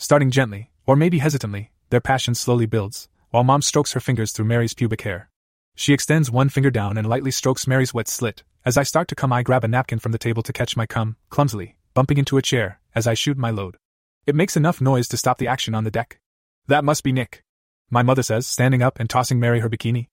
Starting 0.00 0.30
gently, 0.30 0.70
or 0.86 0.94
maybe 0.94 1.18
hesitantly, 1.18 1.72
their 1.90 2.00
passion 2.00 2.32
slowly 2.32 2.66
builds, 2.66 3.08
while 3.30 3.42
Mom 3.42 3.60
strokes 3.60 3.92
her 3.92 4.00
fingers 4.00 4.30
through 4.30 4.44
Mary's 4.44 4.72
pubic 4.72 5.00
hair. 5.00 5.28
She 5.74 5.92
extends 5.92 6.30
one 6.30 6.48
finger 6.48 6.70
down 6.70 6.96
and 6.96 7.08
lightly 7.08 7.32
strokes 7.32 7.66
Mary's 7.66 7.92
wet 7.92 8.06
slit. 8.06 8.44
As 8.64 8.76
I 8.76 8.84
start 8.84 9.08
to 9.08 9.16
come, 9.16 9.32
I 9.32 9.42
grab 9.42 9.64
a 9.64 9.68
napkin 9.68 9.98
from 9.98 10.12
the 10.12 10.18
table 10.18 10.42
to 10.44 10.52
catch 10.52 10.76
my 10.76 10.86
cum, 10.86 11.16
clumsily, 11.30 11.76
bumping 11.94 12.16
into 12.16 12.38
a 12.38 12.42
chair 12.42 12.80
as 12.94 13.08
I 13.08 13.14
shoot 13.14 13.36
my 13.36 13.50
load. 13.50 13.76
It 14.24 14.36
makes 14.36 14.56
enough 14.56 14.80
noise 14.80 15.08
to 15.08 15.16
stop 15.16 15.38
the 15.38 15.48
action 15.48 15.74
on 15.74 15.82
the 15.82 15.90
deck. 15.90 16.20
That 16.68 16.84
must 16.84 17.02
be 17.02 17.12
Nick. 17.12 17.42
My 17.90 18.04
mother 18.04 18.22
says, 18.22 18.46
standing 18.46 18.82
up 18.82 19.00
and 19.00 19.10
tossing 19.10 19.40
Mary 19.40 19.60
her 19.60 19.70
bikini. 19.70 20.06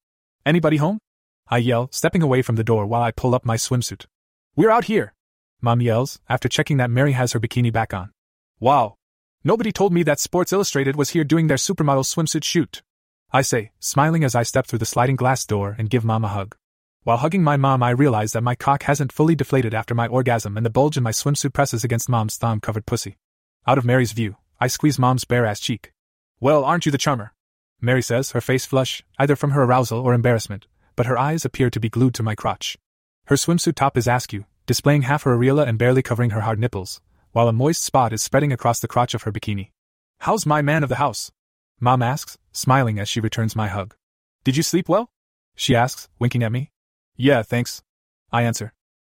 Anybody 0.45 0.77
home? 0.77 0.99
I 1.47 1.57
yell, 1.57 1.89
stepping 1.91 2.23
away 2.23 2.41
from 2.41 2.55
the 2.55 2.63
door 2.63 2.87
while 2.87 3.03
I 3.03 3.11
pull 3.11 3.35
up 3.35 3.45
my 3.45 3.55
swimsuit. 3.55 4.05
We're 4.55 4.71
out 4.71 4.85
here! 4.85 5.13
Mom 5.61 5.79
yells, 5.79 6.19
after 6.27 6.49
checking 6.49 6.77
that 6.77 6.89
Mary 6.89 7.11
has 7.11 7.33
her 7.33 7.39
bikini 7.39 7.71
back 7.71 7.93
on. 7.93 8.11
Wow! 8.59 8.95
Nobody 9.47 9.71
told 9.71 9.93
me 9.93 10.01
that 10.01 10.19
Sports 10.19 10.51
Illustrated 10.51 10.95
was 10.95 11.11
here 11.11 11.23
doing 11.23 11.45
their 11.45 11.55
supermodel 11.55 12.03
swimsuit 12.03 12.43
shoot. 12.43 12.81
I 13.31 13.43
say, 13.43 13.73
smiling 13.79 14.23
as 14.23 14.33
I 14.33 14.41
step 14.41 14.65
through 14.65 14.79
the 14.79 14.87
sliding 14.87 15.15
glass 15.15 15.45
door 15.45 15.75
and 15.77 15.87
give 15.87 16.03
Mom 16.03 16.25
a 16.25 16.29
hug. 16.29 16.55
While 17.03 17.17
hugging 17.17 17.43
my 17.43 17.55
mom, 17.55 17.83
I 17.83 17.91
realize 17.91 18.31
that 18.31 18.41
my 18.41 18.55
cock 18.55 18.81
hasn't 18.81 19.11
fully 19.11 19.35
deflated 19.35 19.75
after 19.75 19.93
my 19.93 20.07
orgasm 20.07 20.57
and 20.57 20.65
the 20.65 20.71
bulge 20.71 20.97
in 20.97 21.03
my 21.03 21.11
swimsuit 21.11 21.53
presses 21.53 21.83
against 21.83 22.09
mom's 22.09 22.37
thumb 22.37 22.59
covered 22.59 22.87
pussy. 22.87 23.17
Out 23.67 23.77
of 23.77 23.85
Mary's 23.85 24.13
view, 24.13 24.37
I 24.59 24.65
squeeze 24.65 24.97
mom's 24.97 25.25
bare 25.25 25.45
ass 25.45 25.59
cheek. 25.59 25.93
Well, 26.39 26.65
aren't 26.65 26.87
you 26.87 26.91
the 26.91 26.97
charmer? 26.97 27.31
Mary 27.79 28.01
says, 28.01 28.31
her 28.31 28.41
face 28.41 28.65
flush, 28.65 29.03
either 29.19 29.35
from 29.35 29.51
her 29.51 29.61
arousal 29.61 29.99
or 29.99 30.15
embarrassment, 30.15 30.65
but 30.95 31.05
her 31.05 31.19
eyes 31.19 31.45
appear 31.45 31.69
to 31.69 31.79
be 31.79 31.87
glued 31.87 32.15
to 32.15 32.23
my 32.23 32.33
crotch. 32.33 32.79
Her 33.25 33.35
swimsuit 33.35 33.75
top 33.75 33.95
is 33.95 34.07
askew, 34.07 34.45
displaying 34.65 35.03
half 35.03 35.21
her 35.21 35.37
areola 35.37 35.67
and 35.67 35.77
barely 35.77 36.01
covering 36.01 36.31
her 36.31 36.41
hard 36.41 36.57
nipples, 36.57 36.99
while 37.35 37.49
a 37.49 37.51
moist 37.51 37.83
spot 37.83 38.13
is 38.13 38.23
spreading 38.23 38.53
across 38.53 38.79
the 38.79 38.87
crotch 38.87 39.13
of 39.13 39.23
her 39.23 39.31
bikini. 39.31 39.71
How's 40.19 40.45
my 40.45 40.61
man 40.61 40.83
of 40.83 40.89
the 40.89 40.95
house? 40.95 41.33
Mom 41.81 42.01
asks, 42.01 42.37
smiling 42.53 42.97
as 42.97 43.09
she 43.09 43.19
returns 43.19 43.57
my 43.57 43.67
hug. 43.67 43.93
Did 44.45 44.55
you 44.55 44.63
sleep 44.63 44.87
well? 44.87 45.09
She 45.53 45.75
asks, 45.75 46.07
winking 46.17 46.43
at 46.43 46.53
me. 46.53 46.71
Yeah, 47.17 47.43
thanks. 47.43 47.83
I 48.31 48.43
answer. 48.43 48.71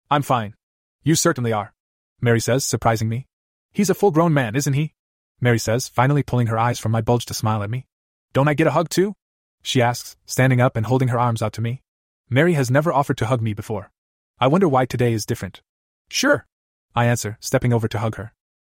I'm 0.09 0.23
fine. 0.23 0.55
You 1.03 1.17
certainly 1.17 1.53
are. 1.53 1.75
Mary 2.21 2.39
says, 2.39 2.65
surprising 2.65 3.09
me. 3.09 3.27
He's 3.73 3.91
a 3.91 3.95
full 3.95 4.13
grown 4.13 4.33
man, 4.33 4.55
isn't 4.55 4.75
he? 4.75 4.95
Mary 5.41 5.59
says, 5.59 5.89
finally 5.89 6.23
pulling 6.23 6.47
her 6.47 6.59
eyes 6.61 6.79
from 6.79 6.93
my 6.93 7.01
bulge 7.01 7.27
to 7.27 7.35
smile 7.35 7.65
at 7.65 7.71
me. 7.71 7.87
Don't 8.33 8.47
I 8.47 8.55
get 8.55 8.69
a 8.69 8.77
hug 8.79 8.89
too? 8.89 9.15
She 9.63 9.83
asks, 9.83 10.15
standing 10.27 10.61
up 10.61 10.77
and 10.77 10.87
holding 10.87 11.09
her 11.09 11.19
arms 11.19 11.43
out 11.43 11.55
to 11.55 11.61
me. 11.61 11.83
Mary 12.31 12.53
has 12.53 12.71
never 12.71 12.93
offered 12.93 13.19
to 13.19 13.27
hug 13.27 13.43
me 13.43 13.53
before. 13.53 13.91
I 14.39 14.47
wonder 14.47 14.69
why 14.69 14.87
today 14.87 15.13
is 15.13 15.27
different. 15.27 15.61
Sure. 16.09 16.47
I 16.95 17.07
answer, 17.07 17.39
stepping 17.41 17.73
over 17.73 17.89
to 17.89 17.99
hug 17.99 18.17
her. 18.17 18.33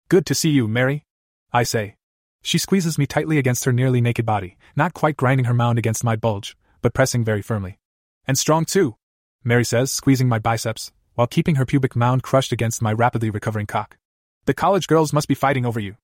Good 0.09 0.25
to 0.25 0.35
see 0.35 0.49
you, 0.49 0.67
Mary. 0.67 1.05
I 1.53 1.63
say. 1.63 1.95
She 2.41 2.57
squeezes 2.57 2.97
me 2.97 3.05
tightly 3.05 3.37
against 3.37 3.65
her 3.65 3.73
nearly 3.73 4.01
naked 4.01 4.25
body, 4.25 4.57
not 4.75 4.93
quite 4.93 5.17
grinding 5.17 5.45
her 5.45 5.53
mound 5.53 5.77
against 5.77 6.03
my 6.03 6.15
bulge, 6.15 6.57
but 6.81 6.93
pressing 6.93 7.23
very 7.23 7.41
firmly. 7.41 7.79
And 8.27 8.37
strong 8.37 8.65
too. 8.65 8.95
Mary 9.43 9.65
says, 9.65 9.91
squeezing 9.91 10.27
my 10.27 10.39
biceps, 10.39 10.91
while 11.15 11.27
keeping 11.27 11.55
her 11.55 11.65
pubic 11.65 11.95
mound 11.95 12.23
crushed 12.23 12.51
against 12.51 12.81
my 12.81 12.93
rapidly 12.93 13.29
recovering 13.29 13.65
cock. 13.65 13.97
The 14.45 14.53
college 14.53 14.87
girls 14.87 15.13
must 15.13 15.27
be 15.27 15.35
fighting 15.35 15.65
over 15.65 15.79
you. 15.79 15.95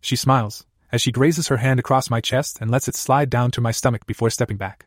She 0.00 0.16
smiles, 0.16 0.66
as 0.92 1.00
she 1.00 1.12
grazes 1.12 1.48
her 1.48 1.56
hand 1.56 1.80
across 1.80 2.10
my 2.10 2.20
chest 2.20 2.58
and 2.60 2.70
lets 2.70 2.88
it 2.88 2.94
slide 2.94 3.30
down 3.30 3.50
to 3.52 3.60
my 3.60 3.70
stomach 3.70 4.06
before 4.06 4.30
stepping 4.30 4.56
back. 4.56 4.86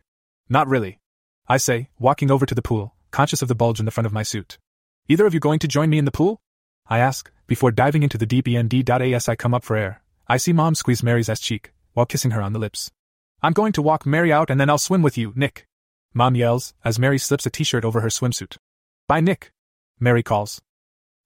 Not 0.50 0.68
really. 0.68 1.00
I 1.48 1.58
say, 1.58 1.90
walking 2.00 2.32
over 2.32 2.46
to 2.46 2.56
the 2.56 2.62
pool, 2.62 2.96
conscious 3.12 3.42
of 3.42 3.48
the 3.48 3.56
bulge 3.56 3.80
in 3.80 3.86
the 3.86 3.92
front 3.92 4.06
of 4.06 4.14
my 4.14 4.24
suit. 4.24 4.58
Either 5.08 5.26
of 5.26 5.34
you 5.34 5.40
going 5.40 5.60
to 5.60 5.68
join 5.68 5.90
me 5.90 5.98
in 5.98 6.06
the 6.06 6.12
pool? 6.12 6.40
I 6.90 7.00
ask, 7.00 7.32
before 7.48 7.72
diving 7.72 8.04
into 8.04 8.18
the 8.18 8.26
deep 8.26 8.48
I 8.48 9.36
come 9.36 9.54
up 9.54 9.64
for 9.64 9.76
air. 9.76 10.02
I 10.28 10.38
see 10.38 10.54
Mom 10.54 10.76
squeeze 10.76 11.04
Mary's 11.04 11.30
ass 11.30 11.40
cheek, 11.40 11.74
while 11.94 12.06
kissing 12.06 12.32
her 12.32 12.42
on 12.42 12.54
the 12.54 12.60
lips. 12.60 12.92
I'm 13.42 13.54
going 13.54 13.74
to 13.74 13.82
walk 13.82 14.06
Mary 14.06 14.32
out 14.32 14.50
and 14.50 14.60
then 14.60 14.70
I'll 14.70 14.78
swim 14.78 15.02
with 15.02 15.18
you, 15.18 15.34
Nick. 15.36 15.68
Mom 16.14 16.36
yells, 16.36 16.74
as 16.84 16.98
Mary 16.98 17.18
slips 17.18 17.46
a 17.46 17.50
t 17.50 17.64
shirt 17.64 17.86
over 17.86 18.02
her 18.02 18.10
swimsuit. 18.10 18.58
Bye, 19.08 19.22
Nick. 19.22 19.52
Mary 20.00 20.24
calls. 20.24 20.62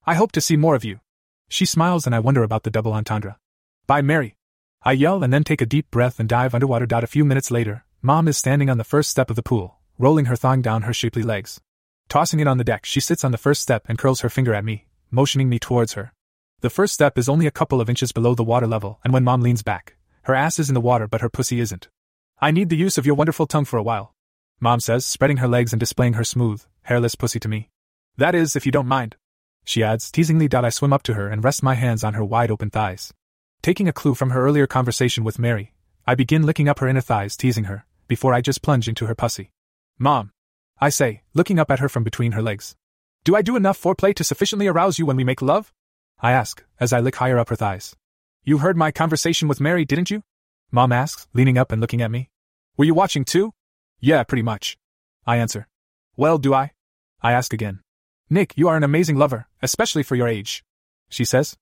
I 0.04 0.14
hope 0.14 0.32
to 0.32 0.40
see 0.40 0.56
more 0.56 0.74
of 0.74 0.84
you. 0.84 1.00
She 1.48 1.64
smiles 1.64 2.06
and 2.06 2.14
I 2.14 2.18
wonder 2.20 2.42
about 2.42 2.64
the 2.64 2.70
double 2.70 2.92
entendre. 2.92 3.38
Bye, 3.86 4.02
Mary. 4.02 4.36
I 4.82 4.92
yell 4.92 5.22
and 5.22 5.32
then 5.32 5.44
take 5.44 5.60
a 5.60 5.66
deep 5.66 5.90
breath 5.90 6.18
and 6.18 6.28
dive 6.28 6.54
underwater. 6.54 6.86
A 6.90 7.06
few 7.06 7.24
minutes 7.24 7.50
later, 7.50 7.84
Mom 8.02 8.26
is 8.26 8.36
standing 8.36 8.68
on 8.68 8.78
the 8.78 8.84
first 8.84 9.10
step 9.10 9.30
of 9.30 9.36
the 9.36 9.42
pool, 9.42 9.78
rolling 9.96 10.24
her 10.24 10.36
thong 10.36 10.60
down 10.60 10.82
her 10.82 10.92
shapely 10.92 11.22
legs. 11.22 11.60
Tossing 12.08 12.40
it 12.40 12.48
on 12.48 12.58
the 12.58 12.64
deck, 12.64 12.84
she 12.84 13.00
sits 13.00 13.24
on 13.24 13.32
the 13.32 13.38
first 13.38 13.62
step 13.62 13.84
and 13.88 13.96
curls 13.96 14.20
her 14.20 14.28
finger 14.28 14.54
at 14.54 14.64
me, 14.64 14.86
motioning 15.12 15.48
me 15.48 15.60
towards 15.60 15.92
her. 15.92 16.12
The 16.62 16.70
first 16.70 16.94
step 16.94 17.16
is 17.16 17.28
only 17.28 17.46
a 17.46 17.52
couple 17.52 17.80
of 17.80 17.88
inches 17.88 18.10
below 18.10 18.34
the 18.34 18.42
water 18.42 18.66
level, 18.66 18.98
and 19.04 19.12
when 19.12 19.22
Mom 19.22 19.42
leans 19.42 19.62
back, 19.62 19.96
her 20.22 20.34
ass 20.34 20.58
is 20.58 20.68
in 20.68 20.74
the 20.74 20.80
water 20.80 21.06
but 21.06 21.20
her 21.20 21.28
pussy 21.28 21.60
isn't. 21.60 21.88
I 22.40 22.50
need 22.50 22.70
the 22.70 22.76
use 22.76 22.98
of 22.98 23.06
your 23.06 23.14
wonderful 23.14 23.46
tongue 23.46 23.64
for 23.64 23.76
a 23.76 23.82
while. 23.82 24.14
Mom 24.58 24.80
says, 24.80 25.04
spreading 25.04 25.36
her 25.36 25.48
legs 25.48 25.72
and 25.72 25.78
displaying 25.78 26.14
her 26.14 26.24
smooth, 26.24 26.62
hairless 26.82 27.14
pussy 27.14 27.38
to 27.40 27.48
me. 27.48 27.68
That 28.16 28.34
is, 28.34 28.56
if 28.56 28.64
you 28.66 28.72
don't 28.72 28.86
mind. 28.86 29.16
She 29.64 29.82
adds, 29.82 30.10
teasingly. 30.10 30.48
I 30.52 30.68
swim 30.70 30.92
up 30.92 31.02
to 31.04 31.14
her 31.14 31.28
and 31.28 31.44
rest 31.44 31.62
my 31.62 31.74
hands 31.74 32.02
on 32.02 32.14
her 32.14 32.24
wide 32.24 32.50
open 32.50 32.70
thighs. 32.70 33.12
Taking 33.62 33.86
a 33.88 33.92
clue 33.92 34.14
from 34.14 34.30
her 34.30 34.44
earlier 34.44 34.66
conversation 34.66 35.24
with 35.24 35.38
Mary, 35.38 35.72
I 36.06 36.14
begin 36.16 36.42
licking 36.42 36.68
up 36.68 36.80
her 36.80 36.88
inner 36.88 37.00
thighs, 37.00 37.36
teasing 37.36 37.64
her, 37.64 37.86
before 38.08 38.34
I 38.34 38.40
just 38.40 38.62
plunge 38.62 38.88
into 38.88 39.06
her 39.06 39.14
pussy. 39.14 39.52
Mom. 39.98 40.32
I 40.80 40.88
say, 40.88 41.22
looking 41.32 41.60
up 41.60 41.70
at 41.70 41.78
her 41.78 41.88
from 41.88 42.02
between 42.02 42.32
her 42.32 42.42
legs. 42.42 42.74
Do 43.24 43.36
I 43.36 43.42
do 43.42 43.54
enough 43.54 43.80
foreplay 43.80 44.12
to 44.16 44.24
sufficiently 44.24 44.66
arouse 44.66 44.98
you 44.98 45.06
when 45.06 45.16
we 45.16 45.22
make 45.22 45.40
love? 45.40 45.72
I 46.20 46.32
ask, 46.32 46.64
as 46.80 46.92
I 46.92 46.98
lick 46.98 47.14
higher 47.16 47.38
up 47.38 47.50
her 47.50 47.56
thighs. 47.56 47.94
You 48.42 48.58
heard 48.58 48.76
my 48.76 48.90
conversation 48.90 49.46
with 49.46 49.60
Mary, 49.60 49.84
didn't 49.84 50.10
you? 50.10 50.24
Mom 50.72 50.90
asks, 50.90 51.28
leaning 51.32 51.56
up 51.56 51.70
and 51.70 51.80
looking 51.80 52.02
at 52.02 52.10
me. 52.10 52.30
Were 52.76 52.84
you 52.84 52.94
watching 52.94 53.24
too? 53.24 53.52
Yeah, 54.00 54.24
pretty 54.24 54.42
much. 54.42 54.76
I 55.24 55.36
answer. 55.36 55.68
Well, 56.16 56.38
do 56.38 56.52
I? 56.52 56.72
I 57.22 57.30
ask 57.30 57.52
again. 57.52 57.80
Nick, 58.28 58.54
you 58.56 58.66
are 58.66 58.76
an 58.76 58.82
amazing 58.82 59.14
lover, 59.14 59.46
especially 59.62 60.02
for 60.02 60.16
your 60.16 60.26
age. 60.26 60.64
She 61.08 61.24
says. 61.24 61.56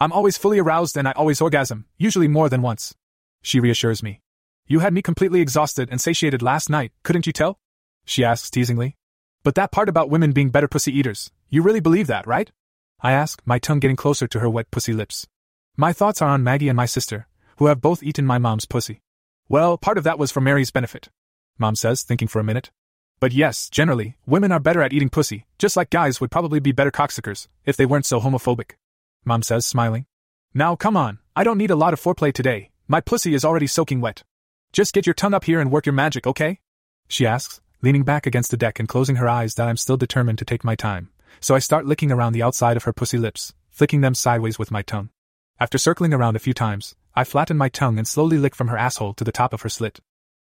I'm 0.00 0.10
always 0.10 0.36
fully 0.36 0.58
aroused 0.58 0.96
and 0.96 1.06
I 1.06 1.12
always 1.12 1.40
orgasm, 1.40 1.84
usually 1.96 2.26
more 2.26 2.48
than 2.48 2.60
once. 2.60 2.92
She 3.40 3.60
reassures 3.60 4.02
me. 4.02 4.20
You 4.66 4.80
had 4.80 4.92
me 4.92 5.00
completely 5.00 5.40
exhausted 5.40 5.90
and 5.92 6.00
satiated 6.00 6.42
last 6.42 6.68
night, 6.68 6.90
couldn't 7.04 7.28
you 7.28 7.32
tell? 7.32 7.60
She 8.04 8.24
asks 8.24 8.50
teasingly. 8.50 8.96
But 9.44 9.54
that 9.54 9.70
part 9.70 9.90
about 9.90 10.10
women 10.10 10.32
being 10.32 10.48
better 10.48 10.66
pussy 10.66 10.90
eaters, 10.90 11.30
you 11.50 11.62
really 11.62 11.78
believe 11.78 12.06
that, 12.08 12.26
right? 12.26 12.50
I 13.00 13.12
ask, 13.12 13.42
my 13.44 13.58
tongue 13.58 13.78
getting 13.78 13.96
closer 13.96 14.26
to 14.26 14.40
her 14.40 14.48
wet 14.48 14.70
pussy 14.70 14.94
lips. 14.94 15.26
My 15.76 15.92
thoughts 15.92 16.22
are 16.22 16.30
on 16.30 16.42
Maggie 16.42 16.70
and 16.70 16.76
my 16.76 16.86
sister, 16.86 17.28
who 17.58 17.66
have 17.66 17.82
both 17.82 18.02
eaten 18.02 18.24
my 18.24 18.38
mom's 18.38 18.64
pussy. 18.64 19.02
Well, 19.48 19.76
part 19.76 19.98
of 19.98 20.04
that 20.04 20.18
was 20.18 20.32
for 20.32 20.40
Mary's 20.40 20.70
benefit. 20.70 21.10
Mom 21.58 21.76
says, 21.76 22.02
thinking 22.02 22.26
for 22.26 22.40
a 22.40 22.44
minute. 22.44 22.70
But 23.20 23.32
yes, 23.32 23.68
generally, 23.68 24.16
women 24.26 24.50
are 24.50 24.58
better 24.58 24.82
at 24.82 24.94
eating 24.94 25.10
pussy, 25.10 25.44
just 25.58 25.76
like 25.76 25.90
guys 25.90 26.20
would 26.20 26.30
probably 26.30 26.58
be 26.58 26.72
better 26.72 26.90
cocksuckers, 26.90 27.46
if 27.66 27.76
they 27.76 27.86
weren't 27.86 28.06
so 28.06 28.20
homophobic. 28.20 28.72
Mom 29.24 29.42
says, 29.42 29.66
smiling. 29.66 30.06
Now 30.54 30.74
come 30.74 30.96
on, 30.96 31.18
I 31.36 31.44
don't 31.44 31.58
need 31.58 31.70
a 31.70 31.76
lot 31.76 31.92
of 31.92 32.00
foreplay 32.00 32.32
today, 32.32 32.70
my 32.88 33.00
pussy 33.00 33.34
is 33.34 33.44
already 33.44 33.66
soaking 33.66 34.00
wet. 34.00 34.22
Just 34.72 34.94
get 34.94 35.06
your 35.06 35.14
tongue 35.14 35.34
up 35.34 35.44
here 35.44 35.60
and 35.60 35.70
work 35.70 35.84
your 35.84 35.92
magic, 35.92 36.26
okay? 36.26 36.60
She 37.08 37.26
asks, 37.26 37.60
leaning 37.84 38.02
back 38.02 38.26
against 38.26 38.50
the 38.50 38.56
deck 38.56 38.80
and 38.80 38.88
closing 38.88 39.16
her 39.16 39.28
eyes 39.28 39.56
that 39.56 39.68
I'm 39.68 39.76
still 39.76 39.98
determined 39.98 40.38
to 40.38 40.44
take 40.46 40.64
my 40.64 40.74
time, 40.74 41.10
so 41.38 41.54
I 41.54 41.58
start 41.58 41.84
licking 41.84 42.10
around 42.10 42.32
the 42.32 42.42
outside 42.42 42.78
of 42.78 42.84
her 42.84 42.94
pussy 42.94 43.18
lips, 43.18 43.52
flicking 43.68 44.00
them 44.00 44.14
sideways 44.14 44.58
with 44.58 44.70
my 44.70 44.80
tongue. 44.80 45.10
After 45.60 45.76
circling 45.76 46.14
around 46.14 46.34
a 46.34 46.38
few 46.38 46.54
times, 46.54 46.96
I 47.14 47.24
flatten 47.24 47.58
my 47.58 47.68
tongue 47.68 47.98
and 47.98 48.08
slowly 48.08 48.38
lick 48.38 48.54
from 48.54 48.68
her 48.68 48.78
asshole 48.78 49.12
to 49.14 49.24
the 49.24 49.30
top 49.30 49.52
of 49.52 49.60
her 49.60 49.68
slit. 49.68 50.00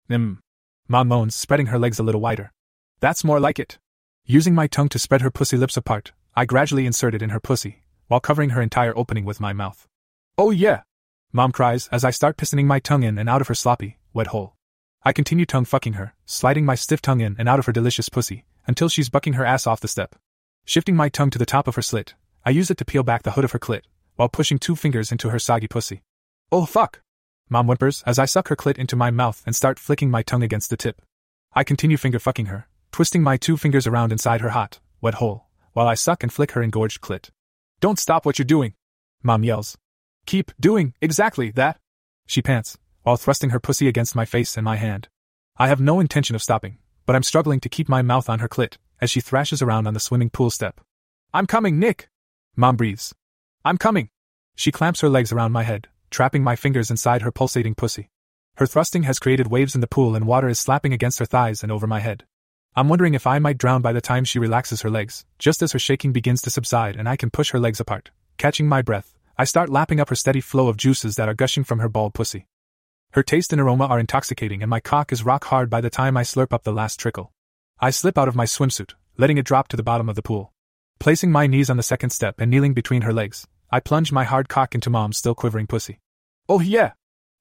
Mmm. 0.09 0.39
Mom 0.87 1.09
moans, 1.09 1.35
spreading 1.35 1.67
her 1.67 1.81
legs 1.81 1.99
a 1.99 2.05
little 2.05 2.21
wider. 2.21 2.53
That's 3.01 3.25
more 3.25 3.41
like 3.41 3.59
it. 3.59 3.77
Using 4.25 4.55
my 4.55 4.69
tongue 4.69 4.89
to 4.91 5.01
spread 5.01 5.23
her 5.23 5.31
pussy 5.33 5.57
lips 5.57 5.77
apart, 5.77 6.13
I 6.37 6.45
gradually 6.45 6.87
insert 6.87 7.13
it 7.13 7.23
in 7.23 7.31
her 7.31 7.41
pussy, 7.41 7.83
while 8.07 8.21
covering 8.21 8.51
her 8.51 8.63
entire 8.63 8.97
opening 8.97 9.25
with 9.25 9.41
my 9.41 9.53
mouth. 9.53 9.89
Oh 10.39 10.53
yeah! 10.53 10.83
Mom 11.33 11.51
cries 11.51 11.89
as 11.89 12.05
I 12.05 12.13
start 12.13 12.37
pistoning 12.37 12.67
my 12.67 12.79
tongue 12.79 13.03
in 13.03 13.19
and 13.19 13.29
out 13.29 13.41
of 13.41 13.49
her 13.49 13.55
sloppy, 13.55 13.99
wet 14.15 14.29
hole. 14.29 14.55
I 15.05 15.13
continue 15.13 15.47
tongue 15.47 15.65
fucking 15.65 15.95
her, 15.95 16.15
sliding 16.27 16.65
my 16.65 16.77
stiff 16.77 17.03
tongue 17.03 17.21
in 17.21 17.35
and 17.37 17.49
out 17.49 17.59
of 17.59 17.67
her 17.67 17.73
delicious 17.73 18.09
pussy, 18.09 18.45
until 18.69 18.89
she's 18.89 19.11
bucking 19.11 19.33
her 19.33 19.45
ass 19.45 19.67
off 19.67 19.81
the 19.81 19.89
step. 19.89 20.15
Shifting 20.65 20.95
my 20.95 21.09
tongue 21.09 21.31
to 21.31 21.39
the 21.39 21.47
top 21.47 21.67
of 21.67 21.75
her 21.75 21.83
slit, 21.83 22.15
I 22.45 22.51
use 22.51 22.71
it 22.71 22.79
to 22.79 22.85
peel 22.85 23.03
back 23.03 23.25
the 23.25 23.33
hood 23.33 23.45
of 23.45 23.51
her 23.51 23.59
clit, 23.59 23.83
while 24.15 24.29
pushing 24.29 24.59
two 24.59 24.77
fingers 24.77 25.11
into 25.11 25.31
her 25.31 25.41
soggy 25.41 25.67
pussy. 25.67 26.03
Oh 26.53 26.67
fuck! 26.67 27.01
Mom 27.49 27.67
whimpers 27.67 28.05
as 28.07 28.21
I 28.21 28.27
suck 28.27 28.47
her 28.47 28.55
clit 28.55 28.79
into 28.79 28.95
my 28.95 29.11
mouth 29.11 29.43
and 29.45 29.57
start 29.57 29.81
flicking 29.81 30.09
my 30.09 30.23
tongue 30.23 30.45
against 30.45 30.71
the 30.71 30.77
tip. 30.77 31.03
I 31.53 31.65
continue 31.65 31.97
finger 31.97 32.21
fucking 32.21 32.47
her, 32.47 32.69
twisting 32.93 33.25
my 33.25 33.37
two 33.37 33.57
fingers 33.57 33.89
around 33.89 34.13
inside 34.13 34.41
her 34.41 34.51
hot, 34.51 34.79
wet 35.01 35.15
hole, 35.15 35.47
while 35.73 35.89
I 35.89 35.95
suck 35.95 36.23
and 36.23 36.33
flick 36.33 36.53
her 36.53 36.63
engorged 36.63 37.01
clit. 37.01 37.31
Don't 37.81 37.99
stop 37.99 38.25
what 38.25 38.39
you're 38.39 38.47
doing! 38.47 38.75
Mom 39.21 39.43
yells. 39.43 39.77
Keep 40.27 40.53
doing 40.61 40.95
exactly 41.01 41.51
that! 41.51 41.79
She 42.27 42.41
pants, 42.41 42.79
while 43.03 43.17
thrusting 43.17 43.51
her 43.51 43.61
pussy 43.61 43.89
against 43.89 44.15
my 44.15 44.25
face 44.25 44.57
and 44.57 44.65
my 44.65 44.77
hand. 44.77 45.09
I 45.57 45.69
have 45.69 45.81
no 45.81 46.01
intention 46.01 46.35
of 46.35 46.43
stopping, 46.43 46.79
but 47.07 47.17
I'm 47.17 47.23
struggling 47.23 47.61
to 47.61 47.69
keep 47.69 47.89
my 47.89 48.03
mouth 48.03 48.29
on 48.29 48.39
her 48.39 48.49
clit 48.49 48.77
as 49.01 49.11
she 49.11 49.21
thrashes 49.21 49.61
around 49.61 49.87
on 49.87 49.95
the 49.95 50.01
swimming 50.01 50.31
pool 50.31 50.51
step. 50.51 50.81
I'm 51.35 51.47
coming, 51.47 51.79
Nick! 51.79 52.09
Mom 52.57 52.77
breathes. 52.77 53.15
I'm 53.65 53.79
coming! 53.79 54.09
She 54.55 54.71
clamps 54.71 55.01
her 55.01 55.09
legs 55.09 55.33
around 55.33 55.53
my 55.53 55.63
head, 55.63 55.89
trapping 56.11 56.45
my 56.45 56.57
fingers 56.57 56.91
inside 56.91 57.23
her 57.23 57.33
pulsating 57.33 57.75
pussy. 57.75 58.11
Her 58.57 58.67
thrusting 58.67 59.05
has 59.05 59.19
created 59.19 59.49
waves 59.49 59.75
in 59.75 59.81
the 59.81 59.87
pool 59.87 60.15
and 60.15 60.27
water 60.27 60.49
is 60.49 60.59
slapping 60.59 60.93
against 60.93 61.19
her 61.19 61.25
thighs 61.25 61.63
and 61.63 61.73
over 61.73 61.87
my 61.87 62.01
head. 62.01 62.25
I'm 62.77 62.89
wondering 62.89 63.15
if 63.15 63.27
I 63.27 63.39
might 63.39 63.59
drown 63.59 63.83
by 63.83 63.93
the 63.93 64.01
time 64.01 64.25
she 64.25 64.39
relaxes 64.39 64.83
her 64.83 64.91
legs, 64.91 65.25
just 65.39 65.63
as 65.63 65.73
her 65.73 65.79
shaking 65.79 66.13
begins 66.13 66.43
to 66.43 66.51
subside 66.51 66.97
and 66.97 67.09
I 67.09 67.17
can 67.17 67.31
push 67.31 67.51
her 67.51 67.59
legs 67.59 67.81
apart. 67.81 68.11
Catching 68.39 68.69
my 68.69 68.83
breath, 68.83 69.15
I 69.37 69.45
start 69.45 69.69
lapping 69.69 70.01
up 70.01 70.11
her 70.11 70.15
steady 70.15 70.41
flow 70.41 70.69
of 70.69 70.77
juices 70.77 71.17
that 71.17 71.29
are 71.29 71.35
gushing 71.35 71.65
from 71.65 71.81
her 71.81 71.89
bald 71.89 72.15
pussy. 72.15 72.47
Her 73.13 73.23
taste 73.23 73.53
and 73.53 73.61
aroma 73.61 73.85
are 73.85 74.01
intoxicating, 74.01 74.63
and 74.63 74.71
my 74.71 74.81
cock 74.81 75.13
is 75.13 75.23
rock 75.23 75.45
hard 75.45 75.69
by 75.69 75.83
the 75.83 75.91
time 75.91 76.17
I 76.17 76.23
slurp 76.23 76.51
up 76.51 76.63
the 76.65 76.73
last 76.73 76.99
trickle. 76.99 77.31
I 77.79 77.91
slip 77.91 78.17
out 78.17 78.27
of 78.27 78.35
my 78.35 78.47
swimsuit, 78.47 78.95
letting 79.19 79.37
it 79.37 79.45
drop 79.45 79.69
to 79.69 79.77
the 79.77 79.83
bottom 79.83 80.09
of 80.09 80.17
the 80.17 80.23
pool. 80.23 80.55
Placing 80.99 81.31
my 81.31 81.47
knees 81.47 81.69
on 81.69 81.77
the 81.77 81.83
second 81.83 82.09
step 82.09 82.41
and 82.41 82.51
kneeling 82.51 82.73
between 82.73 83.03
her 83.03 83.13
legs, 83.13 83.47
I 83.71 83.81
plunge 83.81 84.13
my 84.13 84.25
hard 84.25 84.49
cock 84.49 84.75
into 84.75 84.89
Mom's 84.89 85.19
still 85.19 85.35
quivering 85.35 85.67
pussy. 85.67 86.01
Oh 86.49 86.61
yeah! 86.61 86.93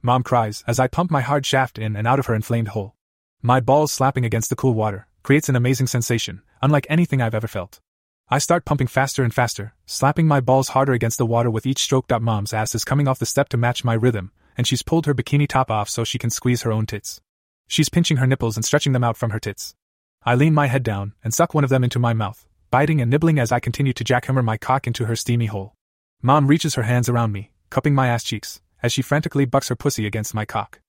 Mom 0.01 0.23
cries 0.23 0.61
as 0.67 0.77
I 0.77 0.87
pump 0.87 1.09
my 1.09 1.21
hard 1.21 1.45
shaft 1.45 1.79
in 1.79 1.95
and 1.95 2.05
out 2.05 2.19
of 2.19 2.25
her 2.25 2.35
inflamed 2.35 2.69
hole. 2.69 2.95
My 3.41 3.61
balls 3.61 3.93
slapping 3.93 4.25
against 4.25 4.49
the 4.49 4.57
cool 4.57 4.73
water 4.73 5.07
creates 5.23 5.47
an 5.47 5.55
amazing 5.55 5.87
sensation, 5.87 6.41
unlike 6.61 6.85
anything 6.89 7.21
I've 7.21 7.35
ever 7.35 7.47
felt. 7.47 7.79
I 8.27 8.39
start 8.39 8.65
pumping 8.65 8.87
faster 8.87 9.23
and 9.23 9.33
faster, 9.33 9.73
slapping 9.85 10.27
my 10.27 10.41
balls 10.41 10.69
harder 10.69 10.91
against 10.91 11.17
the 11.17 11.25
water 11.25 11.49
with 11.49 11.65
each 11.65 11.81
stroke. 11.83 12.09
Mom's 12.09 12.51
ass 12.51 12.75
is 12.75 12.83
coming 12.83 13.07
off 13.07 13.19
the 13.19 13.25
step 13.25 13.47
to 13.49 13.57
match 13.57 13.85
my 13.85 13.93
rhythm, 13.93 14.31
and 14.57 14.67
she's 14.67 14.83
pulled 14.83 15.05
her 15.05 15.13
bikini 15.13 15.47
top 15.47 15.71
off 15.71 15.89
so 15.89 16.03
she 16.03 16.17
can 16.17 16.29
squeeze 16.29 16.63
her 16.63 16.71
own 16.71 16.85
tits. 16.85 17.21
She's 17.67 17.89
pinching 17.89 18.17
her 18.17 18.27
nipples 18.27 18.57
and 18.57 18.65
stretching 18.65 18.93
them 18.93 19.03
out 19.03 19.17
from 19.17 19.31
her 19.31 19.39
tits. 19.39 19.75
I 20.23 20.35
lean 20.35 20.53
my 20.53 20.67
head 20.67 20.83
down 20.83 21.13
and 21.23 21.33
suck 21.33 21.53
one 21.53 21.63
of 21.63 21.69
them 21.69 21.83
into 21.83 21.99
my 21.99 22.13
mouth, 22.13 22.45
biting 22.69 23.01
and 23.01 23.09
nibbling 23.09 23.39
as 23.39 23.51
I 23.51 23.59
continue 23.59 23.93
to 23.93 24.03
jackhammer 24.03 24.43
my 24.43 24.57
cock 24.57 24.87
into 24.87 25.05
her 25.05 25.15
steamy 25.15 25.47
hole. 25.47 25.73
Mom 26.21 26.47
reaches 26.47 26.75
her 26.75 26.83
hands 26.83 27.09
around 27.09 27.31
me, 27.31 27.51
cupping 27.69 27.95
my 27.95 28.07
ass 28.07 28.23
cheeks, 28.23 28.61
as 28.83 28.91
she 28.91 29.01
frantically 29.01 29.45
bucks 29.45 29.69
her 29.69 29.75
pussy 29.75 30.05
against 30.05 30.33
my 30.33 30.45
cock. 30.45 30.79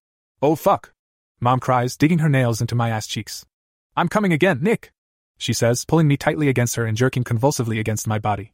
Oh 0.42 0.54
fuck! 0.57 0.92
Mom 1.40 1.61
cries, 1.61 1.97
digging 1.97 2.19
her 2.19 2.28
nails 2.28 2.61
into 2.61 2.75
my 2.75 2.90
ass 2.90 3.07
cheeks. 3.07 3.47
I'm 3.97 4.09
coming 4.09 4.33
again, 4.33 4.59
Nick! 4.62 4.92
She 5.38 5.52
says, 5.52 5.85
pulling 5.85 6.09
me 6.09 6.16
tightly 6.16 6.49
against 6.49 6.76
her 6.76 6.85
and 6.85 6.97
jerking 6.97 7.25
convulsively 7.25 7.78
against 7.78 8.07
my 8.07 8.19
body. 8.19 8.52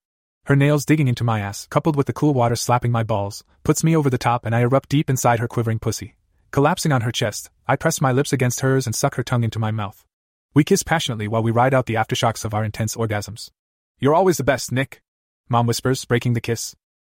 Her 0.49 0.57
nails 0.57 0.87
digging 0.87 1.09
into 1.09 1.25
my 1.25 1.40
ass, 1.40 1.67
coupled 1.69 1.95
with 1.95 2.07
the 2.07 2.14
cool 2.14 2.33
water 2.33 2.57
slapping 2.57 2.90
my 2.90 3.02
balls, 3.02 3.45
puts 3.64 3.85
me 3.85 3.95
over 3.95 4.09
the 4.09 4.17
top 4.17 4.47
and 4.47 4.55
I 4.55 4.61
erupt 4.61 4.88
deep 4.88 5.11
inside 5.11 5.40
her 5.40 5.47
quivering 5.47 5.78
pussy. 5.78 6.14
Collapsing 6.52 6.90
on 6.90 7.02
her 7.02 7.12
chest, 7.12 7.50
I 7.67 7.76
press 7.76 8.00
my 8.00 8.12
lips 8.12 8.33
against 8.33 8.61
hers 8.61 8.87
and 8.87 8.95
suck 8.95 9.17
her 9.17 9.23
tongue 9.23 9.45
into 9.45 9.59
my 9.59 9.71
mouth. 9.71 10.07
We 10.55 10.64
kiss 10.64 10.83
passionately 10.83 11.28
while 11.28 11.43
we 11.43 11.50
ride 11.50 11.75
out 11.75 11.85
the 11.85 11.97
aftershocks 11.97 12.47
of 12.47 12.55
our 12.55 12.64
intense 12.64 12.97
orgasms. 12.97 13.50
You're 13.99 14.14
always 14.14 14.38
the 14.38 14.43
best, 14.43 14.73
Nick. 14.73 15.02
Mom 15.50 15.67
whispers, 15.67 16.07
breaking 16.07 16.33
the 16.33 16.40
kiss. 16.40 16.75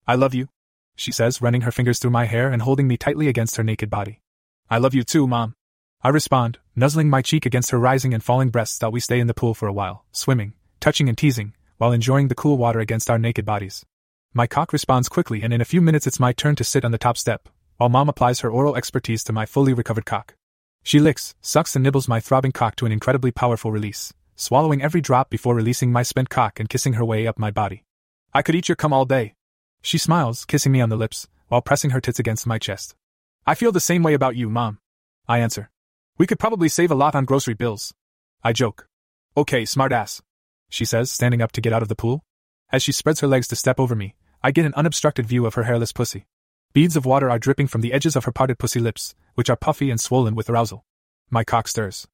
I 0.08 0.16
love 0.16 0.34
you, 0.34 0.50
she 0.96 1.12
says, 1.12 1.40
running 1.40 1.62
her 1.62 1.72
fingers 1.72 2.00
through 2.00 2.10
my 2.10 2.26
hair 2.26 2.50
and 2.50 2.64
holding 2.64 2.88
me 2.88 2.98
tightly 2.98 3.28
against 3.28 3.58
her 3.58 3.64
naked 3.64 3.92
body. 3.92 4.22
I 4.72 4.80
love 4.80 4.96
you 4.96 5.04
too, 5.04 5.28
Mom. 5.28 5.54
I 6.02 6.10
respond, 6.10 6.58
nuzzling 6.76 7.12
my 7.12 7.22
cheek 7.22 7.46
against 7.46 7.70
her 7.70 7.80
rising 7.80 8.12
and 8.12 8.24
falling 8.24 8.50
breasts 8.50 8.82
while 8.82 8.92
we 8.92 9.00
stay 9.00 9.20
in 9.20 9.28
the 9.28 9.36
pool 9.36 9.54
for 9.54 9.68
a 9.68 9.74
while, 9.74 10.04
swimming, 10.12 10.54
touching 10.80 11.08
and 11.08 11.16
teasing, 11.16 11.54
while 11.80 11.92
enjoying 11.92 12.28
the 12.28 12.36
cool 12.36 12.58
water 12.58 12.80
against 12.80 13.10
our 13.10 13.18
naked 13.18 13.46
bodies. 13.46 13.86
My 14.34 14.46
cock 14.46 14.72
responds 14.72 15.10
quickly, 15.10 15.42
and 15.42 15.52
in 15.52 15.62
a 15.62 15.66
few 15.66 15.82
minutes 15.82 16.06
it's 16.06 16.20
my 16.20 16.34
turn 16.34 16.56
to 16.58 16.64
sit 16.64 16.86
on 16.86 16.92
the 16.92 16.98
top 16.98 17.18
step, 17.18 17.50
while 17.78 17.90
mom 17.90 18.10
applies 18.10 18.42
her 18.42 18.52
oral 18.52 18.76
expertise 18.76 19.24
to 19.24 19.34
my 19.34 19.46
fully 19.48 19.74
recovered 19.74 20.06
cock. 20.06 20.36
She 20.84 21.00
licks, 21.00 21.36
sucks, 21.42 21.76
and 21.76 21.82
nibbles 21.82 22.08
my 22.08 22.20
throbbing 22.20 22.52
cock 22.52 22.76
to 22.76 22.86
an 22.86 22.92
incredibly 22.92 23.32
powerful 23.32 23.72
release, 23.72 24.14
swallowing 24.36 24.82
every 24.82 25.02
drop 25.02 25.30
before 25.30 25.56
releasing 25.56 25.92
my 25.92 26.04
spent 26.04 26.30
cock 26.30 26.60
and 26.60 26.70
kissing 26.70 26.94
her 26.94 27.06
way 27.06 27.26
up 27.26 27.40
my 27.40 27.50
body. 27.50 27.86
I 28.34 28.42
could 28.42 28.56
eat 28.56 28.68
your 28.68 28.76
cum 28.76 28.94
all 28.94 29.06
day. 29.06 29.34
She 29.82 29.98
smiles, 29.98 30.46
kissing 30.46 30.72
me 30.72 30.82
on 30.82 30.90
the 30.90 30.98
lips, 30.98 31.28
while 31.48 31.62
pressing 31.62 31.92
her 31.92 32.02
tits 32.02 32.20
against 32.20 32.46
my 32.46 32.60
chest. 32.60 32.96
I 33.48 33.56
feel 33.56 33.72
the 33.72 33.80
same 33.80 34.04
way 34.04 34.14
about 34.14 34.36
you, 34.36 34.50
Mom. 34.50 34.80
I 35.28 35.40
answer. 35.40 35.72
We 36.18 36.28
could 36.28 36.40
probably 36.40 36.70
save 36.70 36.92
a 36.92 36.96
lot 36.96 37.16
on 37.16 37.26
grocery 37.26 37.54
bills. 37.54 37.94
I 38.44 38.54
joke. 38.54 38.88
Okay, 39.38 39.64
smartass. 39.64 40.22
She 40.70 40.86
says, 40.86 41.12
standing 41.12 41.42
up 41.42 41.52
to 41.54 41.62
get 41.62 41.74
out 41.74 41.82
of 41.82 41.90
the 41.90 41.96
pool. 41.96 42.24
As 42.72 42.84
she 42.84 42.92
spreads 42.92 43.20
her 43.20 43.28
legs 43.28 43.48
to 43.50 43.56
step 43.56 43.80
over 43.80 43.96
me, 43.96 44.16
I 44.42 44.52
get 44.52 44.66
an 44.66 44.74
unobstructed 44.76 45.26
view 45.26 45.46
of 45.46 45.56
her 45.56 45.64
hairless 45.64 45.92
pussy. 45.92 46.28
Beads 46.72 46.96
of 46.96 47.06
water 47.06 47.30
are 47.30 47.40
dripping 47.40 47.68
from 47.68 47.82
the 47.82 47.92
edges 47.92 48.16
of 48.16 48.26
her 48.26 48.32
parted 48.32 48.60
pussy 48.60 48.80
lips, 48.80 49.16
which 49.34 49.50
are 49.50 49.56
puffy 49.56 49.90
and 49.90 50.00
swollen 50.00 50.36
with 50.36 50.50
arousal. 50.50 50.86
My 51.30 51.44
cock 51.44 51.68
stirs. 51.68 52.08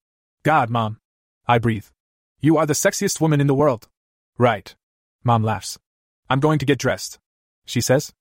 God, 0.43 0.69
Mom. 0.69 1.00
I 1.47 1.57
breathe. 1.57 1.85
You 2.39 2.57
are 2.57 2.65
the 2.65 2.74
sexiest 2.74 3.19
woman 3.19 3.41
in 3.41 3.47
the 3.47 3.53
world. 3.53 3.89
Right. 4.38 4.75
Mom 5.24 5.43
laughs. 5.43 5.77
I'm 6.29 6.39
going 6.39 6.59
to 6.59 6.65
get 6.65 6.79
dressed. 6.79 7.19
She 7.65 7.81
says. 7.81 8.13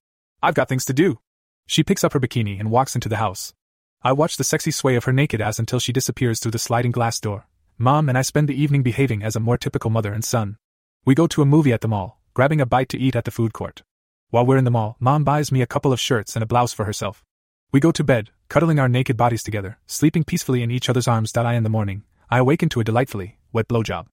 I've 0.42 0.54
got 0.54 0.68
things 0.68 0.84
to 0.86 0.92
do. 0.92 1.20
She 1.66 1.84
picks 1.84 2.04
up 2.04 2.12
her 2.12 2.20
bikini 2.20 2.58
and 2.58 2.70
walks 2.70 2.94
into 2.94 3.08
the 3.08 3.16
house. 3.16 3.54
I 4.02 4.12
watch 4.12 4.36
the 4.36 4.44
sexy 4.44 4.70
sway 4.70 4.96
of 4.96 5.04
her 5.04 5.12
naked 5.12 5.40
ass 5.40 5.58
until 5.58 5.78
she 5.78 5.92
disappears 5.92 6.40
through 6.40 6.52
the 6.52 6.58
sliding 6.58 6.92
glass 6.92 7.20
door. 7.20 7.46
Mom 7.78 8.08
and 8.08 8.16
I 8.16 8.22
spend 8.22 8.48
the 8.48 8.60
evening 8.60 8.84
behaving 8.84 9.24
as 9.24 9.34
a 9.34 9.40
more 9.40 9.58
typical 9.58 9.90
mother 9.90 10.12
and 10.12 10.24
son. 10.24 10.58
We 11.04 11.16
go 11.16 11.26
to 11.26 11.42
a 11.42 11.46
movie 11.46 11.72
at 11.72 11.80
the 11.80 11.88
mall, 11.88 12.20
grabbing 12.32 12.60
a 12.60 12.66
bite 12.66 12.88
to 12.90 12.98
eat 12.98 13.16
at 13.16 13.24
the 13.24 13.32
food 13.32 13.52
court. 13.52 13.82
While 14.30 14.46
we're 14.46 14.58
in 14.58 14.64
the 14.64 14.70
mall, 14.70 14.96
Mom 15.00 15.24
buys 15.24 15.50
me 15.50 15.60
a 15.60 15.66
couple 15.66 15.92
of 15.92 15.98
shirts 15.98 16.36
and 16.36 16.42
a 16.44 16.46
blouse 16.46 16.72
for 16.72 16.84
herself. 16.84 17.24
We 17.72 17.80
go 17.80 17.90
to 17.90 18.04
bed, 18.04 18.30
cuddling 18.48 18.78
our 18.78 18.88
naked 18.88 19.16
bodies 19.16 19.42
together, 19.42 19.78
sleeping 19.88 20.22
peacefully 20.22 20.62
in 20.62 20.70
each 20.70 20.88
other's 20.88 21.08
arms. 21.08 21.36
I 21.36 21.54
in 21.54 21.64
the 21.64 21.68
morning, 21.68 22.04
I 22.30 22.38
awaken 22.38 22.68
to 22.70 22.80
a 22.80 22.84
delightfully 22.84 23.38
wet 23.52 23.66
blowjob. 23.66 24.06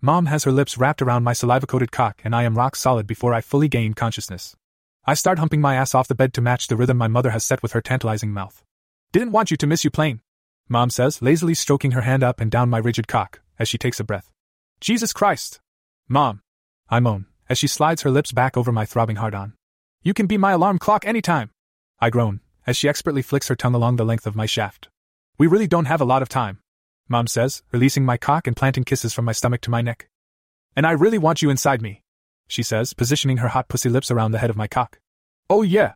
Mom 0.00 0.26
has 0.26 0.44
her 0.44 0.52
lips 0.52 0.78
wrapped 0.78 1.02
around 1.02 1.24
my 1.24 1.32
saliva 1.32 1.66
coated 1.66 1.90
cock, 1.90 2.20
and 2.22 2.36
I 2.36 2.44
am 2.44 2.56
rock 2.56 2.76
solid 2.76 3.08
before 3.08 3.34
I 3.34 3.40
fully 3.40 3.66
gain 3.66 3.94
consciousness. 3.94 4.54
I 5.04 5.14
start 5.14 5.40
humping 5.40 5.60
my 5.60 5.74
ass 5.74 5.92
off 5.92 6.06
the 6.06 6.14
bed 6.14 6.32
to 6.34 6.40
match 6.40 6.68
the 6.68 6.76
rhythm 6.76 6.96
my 6.96 7.08
mother 7.08 7.30
has 7.30 7.44
set 7.44 7.64
with 7.64 7.72
her 7.72 7.80
tantalizing 7.80 8.30
mouth. 8.30 8.62
Didn't 9.10 9.32
want 9.32 9.50
you 9.50 9.56
to 9.56 9.66
miss 9.66 9.82
you 9.82 9.90
plane. 9.90 10.20
Mom 10.68 10.90
says, 10.90 11.22
lazily 11.22 11.54
stroking 11.54 11.92
her 11.92 12.02
hand 12.02 12.22
up 12.22 12.40
and 12.40 12.50
down 12.50 12.68
my 12.68 12.78
rigid 12.78 13.08
cock, 13.08 13.40
as 13.58 13.68
she 13.68 13.78
takes 13.78 14.00
a 14.00 14.04
breath. 14.04 14.30
Jesus 14.80 15.12
Christ! 15.12 15.60
Mom! 16.08 16.42
I 16.88 17.00
moan, 17.00 17.26
as 17.48 17.58
she 17.58 17.66
slides 17.66 18.02
her 18.02 18.10
lips 18.10 18.32
back 18.32 18.56
over 18.56 18.72
my 18.72 18.84
throbbing 18.84 19.16
hard 19.16 19.34
on. 19.34 19.54
You 20.02 20.14
can 20.14 20.26
be 20.26 20.38
my 20.38 20.52
alarm 20.52 20.78
clock 20.78 21.06
anytime! 21.06 21.50
I 22.00 22.10
groan, 22.10 22.40
as 22.66 22.76
she 22.76 22.88
expertly 22.88 23.22
flicks 23.22 23.48
her 23.48 23.56
tongue 23.56 23.74
along 23.74 23.96
the 23.96 24.04
length 24.04 24.26
of 24.26 24.36
my 24.36 24.46
shaft. 24.46 24.88
We 25.38 25.46
really 25.46 25.66
don't 25.66 25.86
have 25.86 26.00
a 26.00 26.04
lot 26.04 26.22
of 26.22 26.28
time, 26.28 26.60
Mom 27.08 27.26
says, 27.26 27.62
releasing 27.72 28.04
my 28.04 28.16
cock 28.16 28.46
and 28.46 28.56
planting 28.56 28.84
kisses 28.84 29.14
from 29.14 29.24
my 29.24 29.32
stomach 29.32 29.62
to 29.62 29.70
my 29.70 29.82
neck. 29.82 30.08
And 30.76 30.86
I 30.86 30.92
really 30.92 31.18
want 31.18 31.42
you 31.42 31.50
inside 31.50 31.82
me 31.82 32.02
she 32.48 32.62
says, 32.62 32.94
positioning 32.94 33.36
her 33.36 33.48
hot 33.48 33.68
pussy 33.68 33.90
lips 33.90 34.10
around 34.10 34.32
the 34.32 34.38
head 34.38 34.50
of 34.50 34.56
my 34.56 34.66
cock. 34.66 34.98
Oh 35.48 35.62
yeah! 35.62 35.92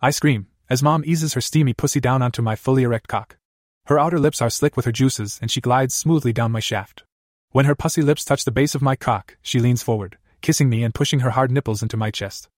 I 0.00 0.10
scream, 0.10 0.48
as 0.68 0.82
mom 0.82 1.02
eases 1.04 1.32
her 1.32 1.40
steamy 1.40 1.72
pussy 1.72 1.98
down 1.98 2.22
onto 2.22 2.42
my 2.42 2.54
fully 2.54 2.82
erect 2.82 3.08
cock. 3.08 3.38
Her 3.86 3.98
outer 3.98 4.18
lips 4.18 4.40
are 4.40 4.48
slick 4.48 4.76
with 4.76 4.86
her 4.86 4.92
juices 4.92 5.38
and 5.42 5.50
she 5.50 5.60
glides 5.60 5.94
smoothly 5.94 6.32
down 6.32 6.52
my 6.52 6.60
shaft. 6.60 7.04
When 7.50 7.66
her 7.66 7.74
pussy 7.74 8.00
lips 8.00 8.24
touch 8.24 8.44
the 8.44 8.50
base 8.50 8.74
of 8.74 8.80
my 8.80 8.96
cock, 8.96 9.36
she 9.42 9.60
leans 9.60 9.82
forward, 9.82 10.16
kissing 10.40 10.70
me 10.70 10.82
and 10.82 10.94
pushing 10.94 11.20
her 11.20 11.30
hard 11.30 11.50
nipples 11.50 11.82
into 11.82 11.98
my 11.98 12.10
chest. 12.10 12.48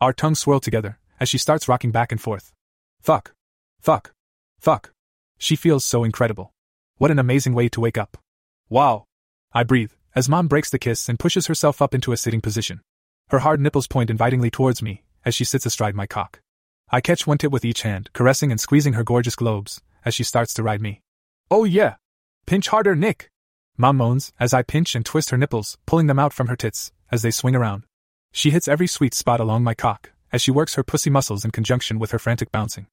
Our 0.00 0.12
tongues 0.12 0.38
swirl 0.38 0.60
together, 0.60 0.98
as 1.18 1.28
she 1.28 1.38
starts 1.38 1.66
rocking 1.66 1.90
back 1.90 2.12
and 2.12 2.20
forth. 2.20 2.52
Fuck. 3.00 3.32
Fuck. 3.80 4.12
Fuck. 4.60 4.92
She 5.38 5.56
feels 5.56 5.84
so 5.84 6.04
incredible. 6.04 6.52
What 6.98 7.10
an 7.10 7.18
amazing 7.18 7.54
way 7.54 7.68
to 7.70 7.80
wake 7.80 7.98
up. 7.98 8.16
Wow. 8.68 9.06
I 9.52 9.64
breathe, 9.64 9.92
as 10.14 10.28
mom 10.28 10.46
breaks 10.46 10.70
the 10.70 10.78
kiss 10.78 11.08
and 11.08 11.18
pushes 11.18 11.48
herself 11.48 11.82
up 11.82 11.94
into 11.94 12.12
a 12.12 12.16
sitting 12.16 12.40
position. 12.40 12.80
Her 13.30 13.40
hard 13.40 13.60
nipples 13.60 13.88
point 13.88 14.08
invitingly 14.08 14.50
towards 14.50 14.82
me 14.82 15.02
as 15.24 15.34
she 15.34 15.44
sits 15.44 15.66
astride 15.66 15.96
my 15.96 16.06
cock. 16.06 16.38
I 16.90 17.00
catch 17.00 17.26
one 17.26 17.38
tit 17.38 17.50
with 17.50 17.64
each 17.64 17.82
hand, 17.82 18.10
caressing 18.12 18.52
and 18.52 18.60
squeezing 18.60 18.92
her 18.92 19.02
gorgeous 19.02 19.34
globes 19.34 19.80
as 20.06 20.14
she 20.14 20.24
starts 20.24 20.54
to 20.54 20.62
ride 20.62 20.80
me. 20.80 21.02
Oh 21.50 21.64
yeah! 21.64 21.96
Pinch 22.46 22.68
harder, 22.68 22.94
Nick! 22.94 23.30
Mom 23.76 23.98
moans 23.98 24.32
as 24.40 24.54
I 24.54 24.62
pinch 24.62 24.94
and 24.94 25.04
twist 25.04 25.28
her 25.30 25.36
nipples, 25.36 25.76
pulling 25.84 26.06
them 26.06 26.18
out 26.18 26.32
from 26.32 26.46
her 26.46 26.56
tits 26.56 26.92
as 27.10 27.20
they 27.20 27.30
swing 27.30 27.54
around. 27.54 27.82
She 28.32 28.50
hits 28.50 28.68
every 28.68 28.86
sweet 28.86 29.12
spot 29.12 29.40
along 29.40 29.64
my 29.64 29.74
cock 29.74 30.12
as 30.32 30.42
she 30.42 30.50
works 30.50 30.74
her 30.74 30.84
pussy 30.84 31.10
muscles 31.10 31.44
in 31.44 31.50
conjunction 31.50 31.98
with 31.98 32.12
her 32.12 32.18
frantic 32.18 32.52
bouncing. 32.52 32.86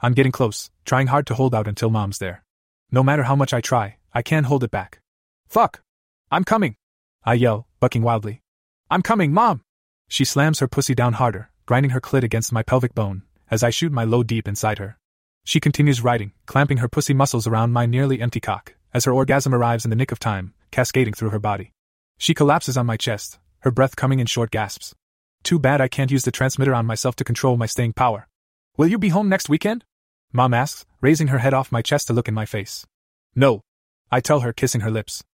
I'm 0.00 0.14
getting 0.14 0.32
close, 0.32 0.70
trying 0.84 1.08
hard 1.08 1.26
to 1.26 1.34
hold 1.34 1.54
out 1.54 1.68
until 1.68 1.90
mom's 1.90 2.18
there. 2.18 2.44
No 2.90 3.02
matter 3.02 3.24
how 3.24 3.36
much 3.36 3.52
I 3.52 3.60
try, 3.60 3.96
I 4.12 4.22
can't 4.22 4.46
hold 4.46 4.64
it 4.64 4.70
back. 4.70 5.00
Fuck! 5.48 5.82
I'm 6.30 6.44
coming! 6.44 6.76
I 7.24 7.34
yell, 7.34 7.66
bucking 7.80 8.02
wildly. 8.02 8.42
I'm 8.90 9.02
coming, 9.02 9.32
mom! 9.32 9.62
She 10.08 10.24
slams 10.24 10.60
her 10.60 10.68
pussy 10.68 10.94
down 10.94 11.14
harder, 11.14 11.50
grinding 11.66 11.90
her 11.90 12.00
clit 12.00 12.22
against 12.22 12.52
my 12.52 12.62
pelvic 12.62 12.94
bone, 12.94 13.22
as 13.50 13.62
I 13.62 13.70
shoot 13.70 13.92
my 13.92 14.04
load 14.04 14.26
deep 14.26 14.48
inside 14.48 14.78
her. 14.78 14.98
She 15.50 15.58
continues 15.58 16.00
riding, 16.00 16.30
clamping 16.46 16.76
her 16.76 16.88
pussy 16.88 17.12
muscles 17.12 17.48
around 17.48 17.72
my 17.72 17.84
nearly 17.84 18.20
empty 18.20 18.38
cock, 18.38 18.76
as 18.94 19.04
her 19.04 19.12
orgasm 19.12 19.52
arrives 19.52 19.84
in 19.84 19.90
the 19.90 19.96
nick 19.96 20.12
of 20.12 20.20
time, 20.20 20.54
cascading 20.70 21.12
through 21.12 21.30
her 21.30 21.40
body. 21.40 21.72
She 22.18 22.34
collapses 22.34 22.76
on 22.76 22.86
my 22.86 22.96
chest, 22.96 23.40
her 23.62 23.72
breath 23.72 23.96
coming 23.96 24.20
in 24.20 24.28
short 24.28 24.52
gasps. 24.52 24.94
Too 25.42 25.58
bad 25.58 25.80
I 25.80 25.88
can't 25.88 26.12
use 26.12 26.22
the 26.22 26.30
transmitter 26.30 26.72
on 26.72 26.86
myself 26.86 27.16
to 27.16 27.24
control 27.24 27.56
my 27.56 27.66
staying 27.66 27.94
power. 27.94 28.28
Will 28.76 28.86
you 28.86 28.96
be 28.96 29.08
home 29.08 29.28
next 29.28 29.48
weekend? 29.48 29.84
Mom 30.32 30.54
asks, 30.54 30.86
raising 31.00 31.26
her 31.26 31.38
head 31.38 31.52
off 31.52 31.72
my 31.72 31.82
chest 31.82 32.06
to 32.06 32.12
look 32.12 32.28
in 32.28 32.34
my 32.34 32.46
face. 32.46 32.86
No. 33.34 33.60
I 34.08 34.20
tell 34.20 34.42
her, 34.42 34.52
kissing 34.52 34.82
her 34.82 34.90
lips. 34.92 35.24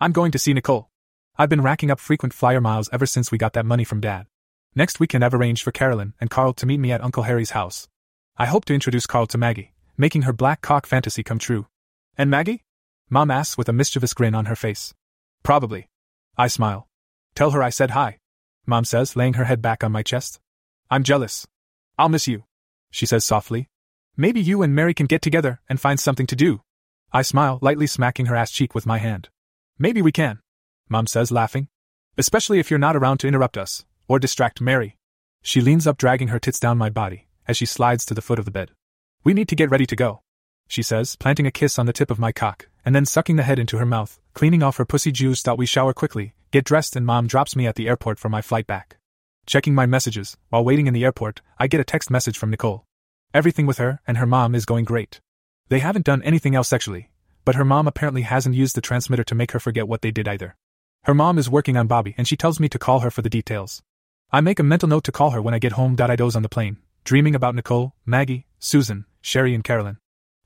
I'm 0.00 0.12
going 0.12 0.32
to 0.32 0.38
see 0.38 0.54
Nicole. 0.54 0.88
I've 1.36 1.50
been 1.50 1.60
racking 1.60 1.90
up 1.90 2.00
frequent 2.00 2.32
flyer 2.32 2.62
miles 2.62 2.88
ever 2.94 3.04
since 3.04 3.30
we 3.30 3.36
got 3.36 3.52
that 3.52 3.66
money 3.66 3.84
from 3.84 4.00
Dad. 4.00 4.26
Next 4.74 5.00
weekend, 5.00 5.22
I've 5.22 5.34
arranged 5.34 5.62
for 5.62 5.70
Carolyn 5.70 6.14
and 6.18 6.30
Carl 6.30 6.54
to 6.54 6.64
meet 6.64 6.80
me 6.80 6.92
at 6.92 7.04
Uncle 7.04 7.24
Harry's 7.24 7.50
house. 7.50 7.88
I 8.38 8.44
hope 8.44 8.66
to 8.66 8.74
introduce 8.74 9.06
Carl 9.06 9.26
to 9.28 9.38
Maggie, 9.38 9.72
making 9.96 10.22
her 10.22 10.32
black 10.34 10.60
cock 10.60 10.84
fantasy 10.84 11.22
come 11.22 11.38
true. 11.38 11.68
And 12.18 12.30
Maggie? 12.30 12.64
Mom 13.08 13.30
asks 13.30 13.56
with 13.56 13.66
a 13.66 13.72
mischievous 13.72 14.12
grin 14.12 14.34
on 14.34 14.44
her 14.44 14.54
face. 14.54 14.92
Probably. 15.42 15.88
I 16.36 16.48
smile. 16.48 16.86
Tell 17.34 17.52
her 17.52 17.62
I 17.62 17.70
said 17.70 17.92
hi. 17.92 18.18
Mom 18.66 18.84
says, 18.84 19.16
laying 19.16 19.34
her 19.34 19.44
head 19.44 19.62
back 19.62 19.82
on 19.82 19.90
my 19.90 20.02
chest. 20.02 20.38
I'm 20.90 21.02
jealous. 21.02 21.46
I'll 21.98 22.10
miss 22.10 22.28
you. 22.28 22.44
She 22.90 23.06
says 23.06 23.24
softly. 23.24 23.70
Maybe 24.18 24.42
you 24.42 24.60
and 24.60 24.74
Mary 24.74 24.92
can 24.92 25.06
get 25.06 25.22
together 25.22 25.62
and 25.66 25.80
find 25.80 25.98
something 25.98 26.26
to 26.26 26.36
do. 26.36 26.60
I 27.14 27.22
smile, 27.22 27.58
lightly 27.62 27.86
smacking 27.86 28.26
her 28.26 28.36
ass 28.36 28.50
cheek 28.50 28.74
with 28.74 28.84
my 28.84 28.98
hand. 28.98 29.30
Maybe 29.78 30.02
we 30.02 30.12
can. 30.12 30.40
Mom 30.90 31.06
says, 31.06 31.32
laughing. 31.32 31.68
Especially 32.18 32.58
if 32.58 32.70
you're 32.70 32.78
not 32.78 32.96
around 32.96 33.16
to 33.18 33.28
interrupt 33.28 33.56
us, 33.56 33.86
or 34.08 34.18
distract 34.18 34.60
Mary. 34.60 34.98
She 35.42 35.62
leans 35.62 35.86
up, 35.86 35.96
dragging 35.96 36.28
her 36.28 36.38
tits 36.38 36.60
down 36.60 36.76
my 36.76 36.90
body, 36.90 37.25
as 37.48 37.56
she 37.56 37.66
slides 37.66 38.04
to 38.06 38.14
the 38.14 38.22
foot 38.22 38.38
of 38.38 38.44
the 38.44 38.50
bed. 38.50 38.70
We 39.24 39.34
need 39.34 39.48
to 39.48 39.56
get 39.56 39.70
ready 39.70 39.86
to 39.86 39.96
go, 39.96 40.20
she 40.68 40.82
says, 40.82 41.16
planting 41.16 41.46
a 41.46 41.50
kiss 41.50 41.78
on 41.78 41.86
the 41.86 41.92
tip 41.92 42.10
of 42.10 42.18
my 42.18 42.32
cock, 42.32 42.68
and 42.84 42.94
then 42.94 43.06
sucking 43.06 43.36
the 43.36 43.42
head 43.42 43.58
into 43.58 43.78
her 43.78 43.86
mouth, 43.86 44.20
cleaning 44.34 44.62
off 44.62 44.76
her 44.76 44.84
pussy 44.84 45.12
juice. 45.12 45.42
We 45.56 45.66
shower 45.66 45.92
quickly, 45.92 46.34
get 46.50 46.64
dressed, 46.64 46.96
and 46.96 47.06
mom 47.06 47.26
drops 47.26 47.56
me 47.56 47.66
at 47.66 47.76
the 47.76 47.88
airport 47.88 48.18
for 48.18 48.28
my 48.28 48.42
flight 48.42 48.66
back. 48.66 48.98
Checking 49.46 49.74
my 49.74 49.86
messages, 49.86 50.36
while 50.48 50.64
waiting 50.64 50.86
in 50.86 50.94
the 50.94 51.04
airport, 51.04 51.40
I 51.58 51.68
get 51.68 51.80
a 51.80 51.84
text 51.84 52.10
message 52.10 52.36
from 52.36 52.50
Nicole. 52.50 52.84
Everything 53.32 53.66
with 53.66 53.78
her 53.78 54.00
and 54.06 54.18
her 54.18 54.26
mom 54.26 54.54
is 54.54 54.64
going 54.64 54.84
great. 54.84 55.20
They 55.68 55.78
haven't 55.78 56.06
done 56.06 56.22
anything 56.22 56.54
else 56.54 56.68
sexually, 56.68 57.10
but 57.44 57.54
her 57.54 57.64
mom 57.64 57.86
apparently 57.86 58.22
hasn't 58.22 58.56
used 58.56 58.74
the 58.74 58.80
transmitter 58.80 59.24
to 59.24 59.34
make 59.34 59.52
her 59.52 59.60
forget 59.60 59.86
what 59.86 60.02
they 60.02 60.10
did 60.10 60.26
either. 60.26 60.56
Her 61.04 61.14
mom 61.14 61.38
is 61.38 61.48
working 61.48 61.76
on 61.76 61.86
Bobby 61.86 62.14
and 62.18 62.26
she 62.26 62.36
tells 62.36 62.58
me 62.58 62.68
to 62.68 62.78
call 62.78 63.00
her 63.00 63.10
for 63.10 63.22
the 63.22 63.30
details. 63.30 63.82
I 64.32 64.40
make 64.40 64.58
a 64.58 64.64
mental 64.64 64.88
note 64.88 65.04
to 65.04 65.12
call 65.12 65.30
her 65.30 65.40
when 65.40 65.54
I 65.54 65.60
get 65.60 65.72
home. 65.72 65.96
I 66.00 66.16
doze 66.16 66.34
on 66.34 66.42
the 66.42 66.48
plane, 66.48 66.78
dreaming 67.06 67.36
about 67.36 67.54
Nicole, 67.54 67.94
Maggie, 68.04 68.46
Susan, 68.58 69.04
Sherry, 69.20 69.54
and 69.54 69.62
Carolyn. 69.62 69.98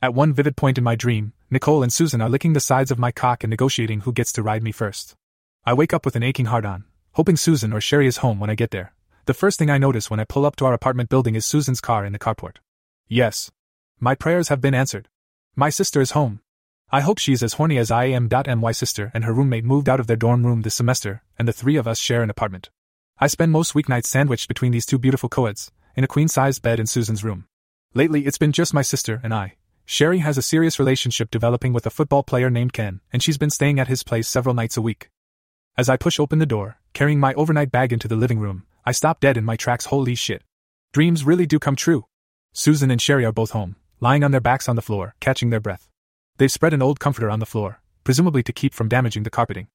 At 0.02 0.12
one 0.12 0.34
vivid 0.34 0.58
point 0.58 0.76
in 0.76 0.84
my 0.84 0.94
dream, 0.94 1.32
Nicole 1.50 1.82
and 1.82 1.90
Susan 1.90 2.20
are 2.20 2.28
licking 2.28 2.52
the 2.52 2.60
sides 2.60 2.90
of 2.90 2.98
my 2.98 3.10
cock 3.10 3.42
and 3.42 3.50
negotiating 3.50 4.00
who 4.00 4.12
gets 4.12 4.30
to 4.32 4.42
ride 4.42 4.62
me 4.62 4.70
first. 4.70 5.16
I 5.64 5.72
wake 5.72 5.94
up 5.94 6.04
with 6.04 6.16
an 6.16 6.22
aching 6.22 6.44
heart 6.44 6.66
on, 6.66 6.84
hoping 7.12 7.38
Susan 7.38 7.72
or 7.72 7.80
Sherry 7.80 8.06
is 8.06 8.18
home 8.18 8.38
when 8.38 8.50
I 8.50 8.54
get 8.56 8.72
there. 8.72 8.92
The 9.24 9.32
first 9.32 9.58
thing 9.58 9.70
I 9.70 9.78
notice 9.78 10.10
when 10.10 10.20
I 10.20 10.24
pull 10.24 10.44
up 10.44 10.54
to 10.56 10.66
our 10.66 10.74
apartment 10.74 11.08
building 11.08 11.34
is 11.34 11.46
Susan's 11.46 11.80
car 11.80 12.04
in 12.04 12.12
the 12.12 12.18
carport. 12.18 12.56
Yes. 13.08 13.50
My 13.98 14.14
prayers 14.14 14.48
have 14.48 14.60
been 14.60 14.74
answered. 14.74 15.08
My 15.56 15.70
sister 15.70 16.02
is 16.02 16.10
home. 16.10 16.40
I 16.92 17.00
hope 17.00 17.16
she's 17.16 17.42
as 17.42 17.54
horny 17.54 17.78
as 17.78 17.90
I 17.90 18.04
am. 18.04 18.28
My 18.58 18.72
sister 18.72 19.10
and 19.14 19.24
her 19.24 19.32
roommate 19.32 19.64
moved 19.64 19.88
out 19.88 19.98
of 19.98 20.08
their 20.08 20.14
dorm 20.14 20.44
room 20.44 20.60
this 20.60 20.74
semester, 20.74 21.22
and 21.38 21.48
the 21.48 21.54
three 21.54 21.76
of 21.76 21.88
us 21.88 21.98
share 21.98 22.22
an 22.22 22.28
apartment. 22.28 22.68
I 23.18 23.28
spend 23.28 23.50
most 23.50 23.72
weeknights 23.72 24.06
sandwiched 24.06 24.46
between 24.46 24.72
these 24.72 24.84
two 24.84 24.98
beautiful 24.98 25.30
coeds, 25.30 25.72
in 26.00 26.04
a 26.04 26.08
queen 26.08 26.28
sized 26.28 26.62
bed 26.62 26.80
in 26.80 26.86
Susan's 26.86 27.22
room. 27.22 27.44
Lately, 27.92 28.24
it's 28.24 28.38
been 28.38 28.52
just 28.52 28.72
my 28.72 28.80
sister 28.80 29.20
and 29.22 29.34
I. 29.34 29.56
Sherry 29.84 30.20
has 30.20 30.38
a 30.38 30.42
serious 30.42 30.78
relationship 30.78 31.30
developing 31.30 31.74
with 31.74 31.84
a 31.84 31.90
football 31.90 32.22
player 32.22 32.48
named 32.48 32.72
Ken, 32.72 33.02
and 33.12 33.22
she's 33.22 33.36
been 33.36 33.50
staying 33.50 33.78
at 33.78 33.88
his 33.88 34.02
place 34.02 34.26
several 34.26 34.54
nights 34.54 34.78
a 34.78 34.80
week. 34.80 35.10
As 35.76 35.90
I 35.90 35.98
push 35.98 36.18
open 36.18 36.38
the 36.38 36.46
door, 36.46 36.78
carrying 36.94 37.20
my 37.20 37.34
overnight 37.34 37.70
bag 37.70 37.92
into 37.92 38.08
the 38.08 38.16
living 38.16 38.38
room, 38.38 38.64
I 38.82 38.92
stop 38.92 39.20
dead 39.20 39.36
in 39.36 39.44
my 39.44 39.56
tracks. 39.56 39.84
Holy 39.84 40.14
shit. 40.14 40.42
Dreams 40.94 41.22
really 41.22 41.44
do 41.44 41.58
come 41.58 41.76
true. 41.76 42.06
Susan 42.54 42.90
and 42.90 43.02
Sherry 43.02 43.26
are 43.26 43.30
both 43.30 43.50
home, 43.50 43.76
lying 44.00 44.24
on 44.24 44.30
their 44.30 44.40
backs 44.40 44.70
on 44.70 44.76
the 44.76 44.88
floor, 44.88 45.14
catching 45.20 45.50
their 45.50 45.60
breath. 45.60 45.86
They've 46.38 46.50
spread 46.50 46.72
an 46.72 46.80
old 46.80 46.98
comforter 46.98 47.28
on 47.28 47.40
the 47.40 47.52
floor, 47.52 47.82
presumably 48.04 48.42
to 48.44 48.54
keep 48.54 48.72
from 48.72 48.88
damaging 48.88 49.24
the 49.24 49.28
carpeting. 49.28 49.68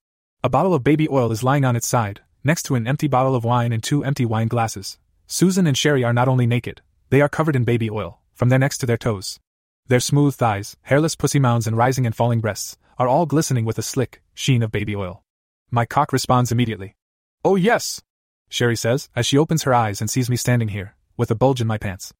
A 0.43 0.49
bottle 0.49 0.73
of 0.73 0.83
baby 0.83 1.07
oil 1.07 1.31
is 1.31 1.43
lying 1.43 1.65
on 1.65 1.75
its 1.75 1.87
side, 1.87 2.21
next 2.43 2.63
to 2.63 2.73
an 2.73 2.87
empty 2.87 3.07
bottle 3.07 3.35
of 3.35 3.43
wine 3.43 3.71
and 3.71 3.83
two 3.83 4.03
empty 4.03 4.25
wine 4.25 4.47
glasses. 4.47 4.97
Susan 5.27 5.65
and 5.65 5.77
Sherry 5.77 6.03
are 6.03 6.13
not 6.13 6.27
only 6.27 6.45
naked, 6.45 6.81
they 7.09 7.21
are 7.21 7.29
covered 7.29 7.55
in 7.55 7.63
baby 7.63 7.89
oil, 7.89 8.19
from 8.33 8.49
their 8.49 8.59
necks 8.59 8.77
to 8.77 8.85
their 8.85 8.97
toes. 8.97 9.39
Their 9.87 9.99
smooth 9.99 10.35
thighs, 10.35 10.77
hairless 10.83 11.15
pussy 11.15 11.39
mounds, 11.39 11.67
and 11.67 11.75
rising 11.75 12.05
and 12.05 12.15
falling 12.15 12.41
breasts 12.41 12.77
are 12.97 13.07
all 13.07 13.25
glistening 13.25 13.65
with 13.65 13.77
a 13.77 13.83
slick 13.83 14.21
sheen 14.33 14.61
of 14.63 14.71
baby 14.71 14.95
oil. 14.95 15.23
My 15.71 15.85
cock 15.85 16.13
responds 16.13 16.51
immediately. 16.51 16.95
Oh, 17.43 17.55
yes! 17.55 18.01
Sherry 18.49 18.75
says, 18.75 19.09
as 19.15 19.25
she 19.25 19.37
opens 19.37 19.63
her 19.63 19.73
eyes 19.73 19.99
and 19.99 20.09
sees 20.09 20.29
me 20.29 20.35
standing 20.35 20.69
here, 20.69 20.95
with 21.17 21.31
a 21.31 21.35
bulge 21.35 21.61
in 21.61 21.67
my 21.67 21.77
pants. 21.77 22.13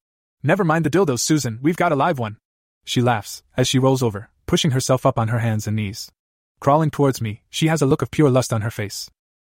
Never 0.44 0.64
mind 0.64 0.86
the 0.86 0.90
dildos, 0.90 1.22
Susan, 1.22 1.60
we've 1.62 1.78
got 1.78 1.92
a 1.92 1.96
live 1.96 2.20
one. 2.20 2.38
She 2.84 3.02
laughs, 3.02 3.44
as 3.56 3.68
she 3.68 3.80
rolls 3.80 4.04
over, 4.04 4.30
pushing 4.46 4.72
herself 4.72 5.06
up 5.06 5.18
on 5.18 5.30
her 5.30 5.40
hands 5.40 5.68
and 5.68 5.76
knees. 5.76 6.12
Crawling 6.60 6.92
towards 6.92 7.22
me, 7.22 7.44
she 7.50 7.68
has 7.68 7.82
a 7.82 7.86
look 7.86 8.02
of 8.02 8.12
pure 8.12 8.30
lust 8.30 8.52
on 8.54 8.62
her 8.62 8.72
face. 8.72 9.10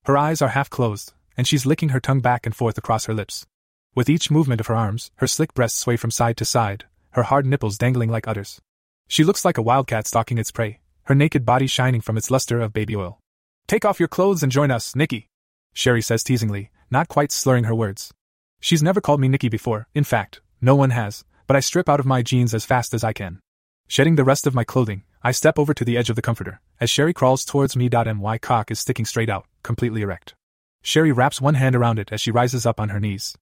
Her 0.04 0.16
eyes 0.16 0.40
are 0.40 0.48
half 0.48 0.70
closed, 0.70 1.12
and 1.40 1.48
she's 1.48 1.64
licking 1.64 1.88
her 1.88 2.00
tongue 2.00 2.20
back 2.20 2.44
and 2.44 2.54
forth 2.54 2.76
across 2.76 3.06
her 3.06 3.14
lips. 3.14 3.46
With 3.94 4.10
each 4.10 4.30
movement 4.30 4.60
of 4.60 4.66
her 4.66 4.76
arms, 4.76 5.10
her 5.14 5.26
slick 5.26 5.54
breasts 5.54 5.78
sway 5.78 5.96
from 5.96 6.10
side 6.10 6.36
to 6.36 6.44
side, 6.44 6.84
her 7.12 7.22
hard 7.22 7.46
nipples 7.46 7.78
dangling 7.78 8.10
like 8.10 8.28
udders. 8.28 8.60
She 9.08 9.24
looks 9.24 9.42
like 9.42 9.56
a 9.56 9.62
wildcat 9.62 10.06
stalking 10.06 10.36
its 10.36 10.52
prey, 10.52 10.80
her 11.04 11.14
naked 11.14 11.46
body 11.46 11.66
shining 11.66 12.02
from 12.02 12.18
its 12.18 12.30
luster 12.30 12.60
of 12.60 12.74
baby 12.74 12.94
oil. 12.94 13.20
Take 13.68 13.86
off 13.86 13.98
your 13.98 14.06
clothes 14.06 14.42
and 14.42 14.52
join 14.52 14.70
us, 14.70 14.94
Nikki, 14.94 15.28
Sherry 15.72 16.02
says 16.02 16.22
teasingly, 16.22 16.68
not 16.90 17.08
quite 17.08 17.32
slurring 17.32 17.64
her 17.64 17.74
words. 17.74 18.12
She's 18.60 18.82
never 18.82 19.00
called 19.00 19.22
me 19.22 19.28
Nikki 19.28 19.48
before, 19.48 19.88
in 19.94 20.04
fact, 20.04 20.42
no 20.60 20.76
one 20.76 20.90
has, 20.90 21.24
but 21.46 21.56
I 21.56 21.60
strip 21.60 21.88
out 21.88 22.00
of 22.00 22.04
my 22.06 22.20
jeans 22.20 22.52
as 22.52 22.66
fast 22.66 22.92
as 22.92 23.02
I 23.02 23.14
can. 23.14 23.40
Shedding 23.88 24.16
the 24.16 24.24
rest 24.24 24.46
of 24.46 24.54
my 24.54 24.64
clothing, 24.64 25.04
I 25.22 25.32
step 25.32 25.58
over 25.58 25.72
to 25.72 25.86
the 25.86 25.96
edge 25.96 26.10
of 26.10 26.16
the 26.16 26.22
comforter, 26.22 26.60
as 26.82 26.90
Sherry 26.90 27.14
crawls 27.14 27.46
towards 27.46 27.76
me. 27.76 27.88
My 27.88 28.36
cock 28.36 28.70
is 28.70 28.78
sticking 28.78 29.06
straight 29.06 29.30
out, 29.30 29.46
completely 29.62 30.02
erect. 30.02 30.34
Sherry 30.82 31.12
wraps 31.12 31.40
one 31.40 31.54
hand 31.54 31.76
around 31.76 31.98
it 31.98 32.10
as 32.12 32.20
she 32.20 32.30
rises 32.30 32.64
up 32.64 32.80
on 32.80 32.88
her 32.88 33.00
knees. 33.00 33.36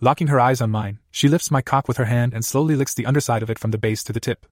Locking 0.00 0.28
her 0.28 0.40
eyes 0.40 0.60
on 0.60 0.70
mine, 0.70 0.98
she 1.10 1.28
lifts 1.28 1.50
my 1.50 1.62
cock 1.62 1.88
with 1.88 1.96
her 1.96 2.04
hand 2.04 2.34
and 2.34 2.44
slowly 2.44 2.76
licks 2.76 2.94
the 2.94 3.06
underside 3.06 3.42
of 3.42 3.50
it 3.50 3.58
from 3.58 3.70
the 3.70 3.78
base 3.78 4.02
to 4.04 4.12
the 4.12 4.20
tip. 4.20 4.46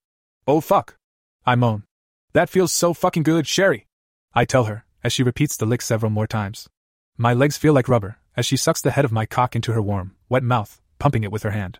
Oh 0.47 0.61
fuck! 0.61 0.97
I 1.45 1.55
moan. 1.55 1.85
That 2.33 2.49
feels 2.49 2.73
so 2.73 2.95
fucking 2.95 3.25
good, 3.25 3.47
Sherry! 3.47 3.87
I 4.35 4.45
tell 4.45 4.65
her, 4.65 4.85
as 5.05 5.13
she 5.13 5.23
repeats 5.23 5.57
the 5.57 5.67
lick 5.67 5.83
several 5.83 6.11
more 6.11 6.27
times. 6.27 6.69
My 7.17 7.35
legs 7.35 7.59
feel 7.59 7.73
like 7.73 7.89
rubber, 7.89 8.19
as 8.37 8.47
she 8.47 8.57
sucks 8.57 8.81
the 8.81 8.93
head 8.93 9.05
of 9.05 9.13
my 9.13 9.27
cock 9.27 9.55
into 9.55 9.73
her 9.73 9.83
warm, 9.83 10.17
wet 10.29 10.43
mouth, 10.43 10.81
pumping 10.99 11.25
it 11.25 11.33
with 11.33 11.43
her 11.43 11.51
hand. 11.51 11.79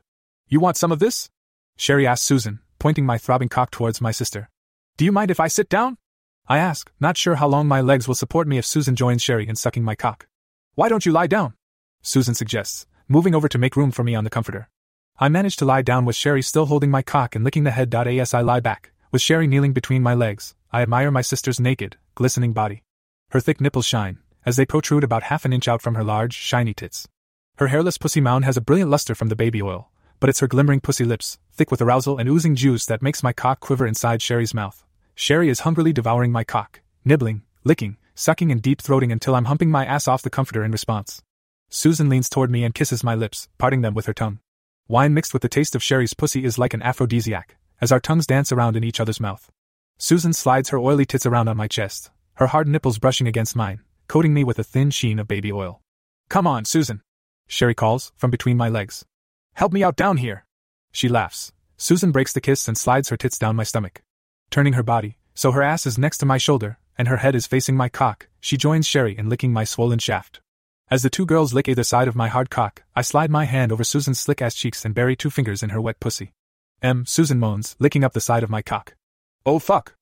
You 0.49 0.61
want 0.61 0.77
some 0.77 0.93
of 0.93 0.99
this? 0.99 1.31
Sherry 1.77 2.07
asks 2.07 2.27
Susan, 2.27 2.61
pointing 2.79 3.07
my 3.07 3.17
throbbing 3.17 3.49
cock 3.49 3.71
towards 3.71 4.01
my 4.01 4.11
sister. 4.11 4.51
Do 4.97 5.05
you 5.05 5.13
mind 5.13 5.31
if 5.31 5.41
I 5.41 5.49
sit 5.49 5.69
down? 5.69 5.97
I 6.47 6.59
ask, 6.59 6.93
not 7.01 7.17
sure 7.17 7.37
how 7.37 7.49
long 7.49 7.67
my 7.67 7.81
legs 7.81 8.07
will 8.07 8.15
support 8.15 8.47
me 8.47 8.59
if 8.59 8.67
Susan 8.67 8.95
joins 8.97 9.23
Sherry 9.23 9.49
in 9.49 9.57
sucking 9.57 9.85
my 9.85 9.95
cock. 9.95 10.27
Why 10.75 10.89
don't 10.89 11.05
you 11.05 11.13
lie 11.13 11.27
down? 11.27 11.53
Susan 12.01 12.35
suggests, 12.35 12.87
moving 13.07 13.35
over 13.35 13.47
to 13.47 13.59
make 13.59 13.77
room 13.77 13.91
for 13.91 14.03
me 14.03 14.15
on 14.15 14.25
the 14.25 14.31
comforter. 14.31 14.71
I 15.19 15.29
manage 15.29 15.57
to 15.57 15.67
lie 15.67 15.83
down 15.83 16.07
with 16.07 16.17
Sherry 16.17 16.41
still 16.41 16.65
holding 16.65 16.91
my 16.91 17.03
cock 17.03 17.37
and 17.37 17.45
licking 17.45 17.65
the 17.65 17.73
head. 17.73 17.95
As 17.95 18.33
I 18.33 18.41
lie 18.41 18.61
back, 18.61 18.91
with 19.11 19.21
Sherry 19.21 19.47
kneeling 19.47 19.75
between 19.75 20.03
my 20.03 20.15
legs, 20.15 20.55
I 20.73 20.81
admire 20.81 21.11
my 21.11 21.21
sister's 21.21 21.61
naked, 21.61 21.99
glistening 22.15 22.55
body. 22.55 22.85
Her 23.33 23.41
thick 23.41 23.61
nipples 23.61 23.85
shine, 23.85 24.21
as 24.47 24.57
they 24.57 24.65
protrude 24.65 25.05
about 25.05 25.25
half 25.25 25.45
an 25.45 25.53
inch 25.53 25.69
out 25.69 25.83
from 25.83 25.95
her 25.95 26.03
large, 26.03 26.33
shiny 26.33 26.73
tits. 26.73 27.07
Her 27.59 27.67
hairless 27.67 27.99
pussy 27.99 28.23
mound 28.23 28.47
has 28.47 28.57
a 28.57 28.63
brilliant 28.63 28.91
luster 28.91 29.15
from 29.15 29.29
the 29.29 29.37
baby 29.37 29.61
oil, 29.61 29.91
but 30.21 30.31
it's 30.31 30.41
her 30.41 30.49
glimmering 30.49 30.81
pussy 30.81 31.05
lips, 31.05 31.39
thick 31.53 31.71
with 31.71 31.83
arousal 31.83 32.17
and 32.17 32.31
oozing 32.31 32.55
juice, 32.55 32.87
that 32.87 33.03
makes 33.03 33.23
my 33.23 33.35
cock 33.35 33.61
quiver 33.61 33.87
inside 33.87 34.23
Sherry's 34.23 34.55
mouth. 34.55 34.87
Sherry 35.15 35.51
is 35.51 35.61
hungrily 35.61 35.93
devouring 35.93 36.33
my 36.33 36.45
cock, 36.45 36.81
nibbling, 37.05 37.43
licking, 37.63 37.99
sucking, 38.15 38.53
and 38.53 38.63
deep 38.63 38.83
throating 38.83 39.13
until 39.13 39.35
I'm 39.35 39.47
humping 39.47 39.71
my 39.71 39.85
ass 39.85 40.09
off 40.09 40.23
the 40.23 40.31
comforter 40.31 40.65
in 40.65 40.73
response. 40.73 41.23
Susan 41.69 42.09
leans 42.09 42.29
toward 42.29 42.51
me 42.51 42.65
and 42.65 42.75
kisses 42.75 43.03
my 43.03 43.15
lips, 43.15 43.49
parting 43.59 43.81
them 43.81 43.95
with 43.95 44.07
her 44.07 44.13
tongue. 44.13 44.41
Wine 44.89 45.15
mixed 45.15 45.33
with 45.33 45.43
the 45.43 45.49
taste 45.49 45.75
of 45.75 45.83
Sherry's 45.83 46.15
pussy 46.15 46.45
is 46.45 46.59
like 46.59 46.75
an 46.75 46.83
aphrodisiac, 46.83 47.57
as 47.81 47.91
our 47.91 48.01
tongues 48.01 48.27
dance 48.27 48.53
around 48.53 48.77
in 48.77 48.85
each 48.85 49.01
other's 49.01 49.21
mouth. 49.21 49.51
Susan 49.99 50.33
slides 50.33 50.69
her 50.69 50.79
oily 50.79 51.07
tits 51.07 51.25
around 51.25 51.49
on 51.49 51.57
my 51.57 51.69
chest, 51.69 52.11
her 52.35 52.49
hard 52.49 52.69
nipples 52.69 52.99
brushing 52.99 53.27
against 53.27 53.57
mine, 53.57 53.81
coating 54.09 54.35
me 54.35 54.45
with 54.45 54.59
a 54.59 54.65
thin 54.65 54.91
sheen 54.91 55.19
of 55.19 55.29
baby 55.29 55.53
oil. 55.53 55.81
Come 56.29 56.47
on, 56.47 56.65
Susan! 56.65 57.03
Sherry 57.47 57.75
calls, 57.75 58.13
from 58.17 58.31
between 58.31 58.57
my 58.57 58.69
legs. 58.69 59.05
Help 59.55 59.73
me 59.73 59.83
out 59.83 59.97
down 59.97 60.19
here! 60.19 60.45
She 60.93 61.09
laughs. 61.09 61.53
Susan 61.77 62.13
breaks 62.13 62.33
the 62.33 62.41
kiss 62.41 62.69
and 62.69 62.77
slides 62.77 63.09
her 63.09 63.17
tits 63.17 63.39
down 63.39 63.57
my 63.57 63.65
stomach. 63.65 64.03
Turning 64.51 64.75
her 64.75 64.83
body, 64.83 65.19
so 65.35 65.53
her 65.53 65.63
ass 65.63 65.87
is 65.87 65.99
next 65.99 66.19
to 66.19 66.27
my 66.27 66.37
shoulder, 66.37 66.79
and 66.97 67.09
her 67.09 67.19
head 67.19 67.35
is 67.35 67.47
facing 67.47 67.77
my 67.77 67.89
cock, 67.89 68.29
she 68.41 68.57
joins 68.57 68.87
Sherry 68.87 69.17
in 69.17 69.29
licking 69.29 69.53
my 69.53 69.65
swollen 69.65 69.99
shaft. 69.99 70.41
As 70.91 71.03
the 71.03 71.11
two 71.11 71.25
girls 71.25 71.55
lick 71.55 71.69
either 71.69 71.85
side 71.85 72.09
of 72.09 72.15
my 72.15 72.29
hard 72.29 72.51
cock, 72.51 72.83
I 72.95 73.03
slide 73.03 73.31
my 73.31 73.45
hand 73.45 73.73
over 73.73 73.85
Susan's 73.85 74.19
slick 74.19 74.43
ass 74.43 74.55
cheeks 74.55 74.85
and 74.85 74.95
bury 74.95 75.17
two 75.17 75.31
fingers 75.31 75.63
in 75.63 75.71
her 75.71 75.81
wet 75.81 76.01
pussy. 76.01 76.33
M. 76.83 77.07
Susan 77.07 77.39
moans, 77.39 77.77
licking 77.79 78.05
up 78.05 78.13
the 78.13 78.21
side 78.21 78.43
of 78.43 78.51
my 78.51 78.61
cock. 78.61 78.95
Oh 79.47 79.59
fuck! 79.59 79.95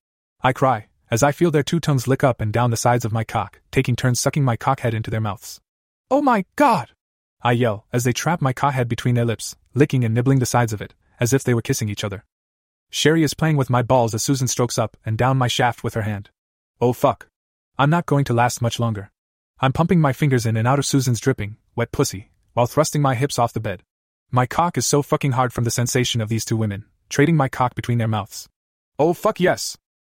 I 0.42 0.52
cry, 0.52 0.88
as 1.10 1.22
I 1.22 1.32
feel 1.32 1.50
their 1.50 1.62
two 1.62 1.80
tongues 1.80 2.08
lick 2.08 2.24
up 2.24 2.40
and 2.40 2.52
down 2.52 2.70
the 2.70 2.76
sides 2.76 3.04
of 3.04 3.12
my 3.12 3.24
cock, 3.24 3.60
taking 3.70 3.94
turns 3.96 4.18
sucking 4.18 4.44
my 4.44 4.56
cockhead 4.56 4.94
into 4.94 5.10
their 5.10 5.20
mouths. 5.20 5.60
Oh 6.10 6.22
my 6.22 6.44
god! 6.56 6.90
I 7.42 7.52
yell, 7.52 7.86
as 7.92 8.04
they 8.04 8.12
trap 8.12 8.40
my 8.40 8.52
cockhead 8.52 8.88
between 8.88 9.14
their 9.14 9.24
lips, 9.24 9.56
licking 9.74 10.04
and 10.04 10.14
nibbling 10.14 10.40
the 10.40 10.46
sides 10.46 10.72
of 10.72 10.82
it, 10.82 10.94
as 11.20 11.32
if 11.32 11.44
they 11.44 11.54
were 11.54 11.62
kissing 11.62 11.88
each 11.88 12.04
other. 12.04 12.24
Sherry 12.90 13.22
is 13.22 13.34
playing 13.34 13.56
with 13.56 13.70
my 13.70 13.82
balls 13.82 14.14
as 14.14 14.22
Susan 14.22 14.48
strokes 14.48 14.78
up 14.78 14.96
and 15.04 15.16
down 15.16 15.38
my 15.38 15.48
shaft 15.48 15.84
with 15.84 15.94
her 15.94 16.02
hand. 16.02 16.30
Oh 16.82 16.94
fuck. 16.94 17.26
I'm 17.78 17.90
not 17.90 18.06
going 18.06 18.24
to 18.24 18.32
last 18.32 18.62
much 18.62 18.80
longer. 18.80 19.10
I'm 19.60 19.72
pumping 19.72 20.00
my 20.00 20.14
fingers 20.14 20.46
in 20.46 20.56
and 20.56 20.66
out 20.66 20.78
of 20.78 20.86
Susan's 20.86 21.20
dripping, 21.20 21.58
wet 21.76 21.92
pussy, 21.92 22.30
while 22.54 22.66
thrusting 22.66 23.02
my 23.02 23.14
hips 23.14 23.38
off 23.38 23.52
the 23.52 23.60
bed. 23.60 23.82
My 24.30 24.46
cock 24.46 24.78
is 24.78 24.86
so 24.86 25.02
fucking 25.02 25.32
hard 25.32 25.52
from 25.52 25.64
the 25.64 25.70
sensation 25.70 26.22
of 26.22 26.30
these 26.30 26.46
two 26.46 26.56
women, 26.56 26.86
trading 27.10 27.36
my 27.36 27.48
cock 27.48 27.74
between 27.74 27.98
their 27.98 28.08
mouths. 28.08 28.48
Oh 28.98 29.12
fuck 29.12 29.38
yes! 29.38 29.76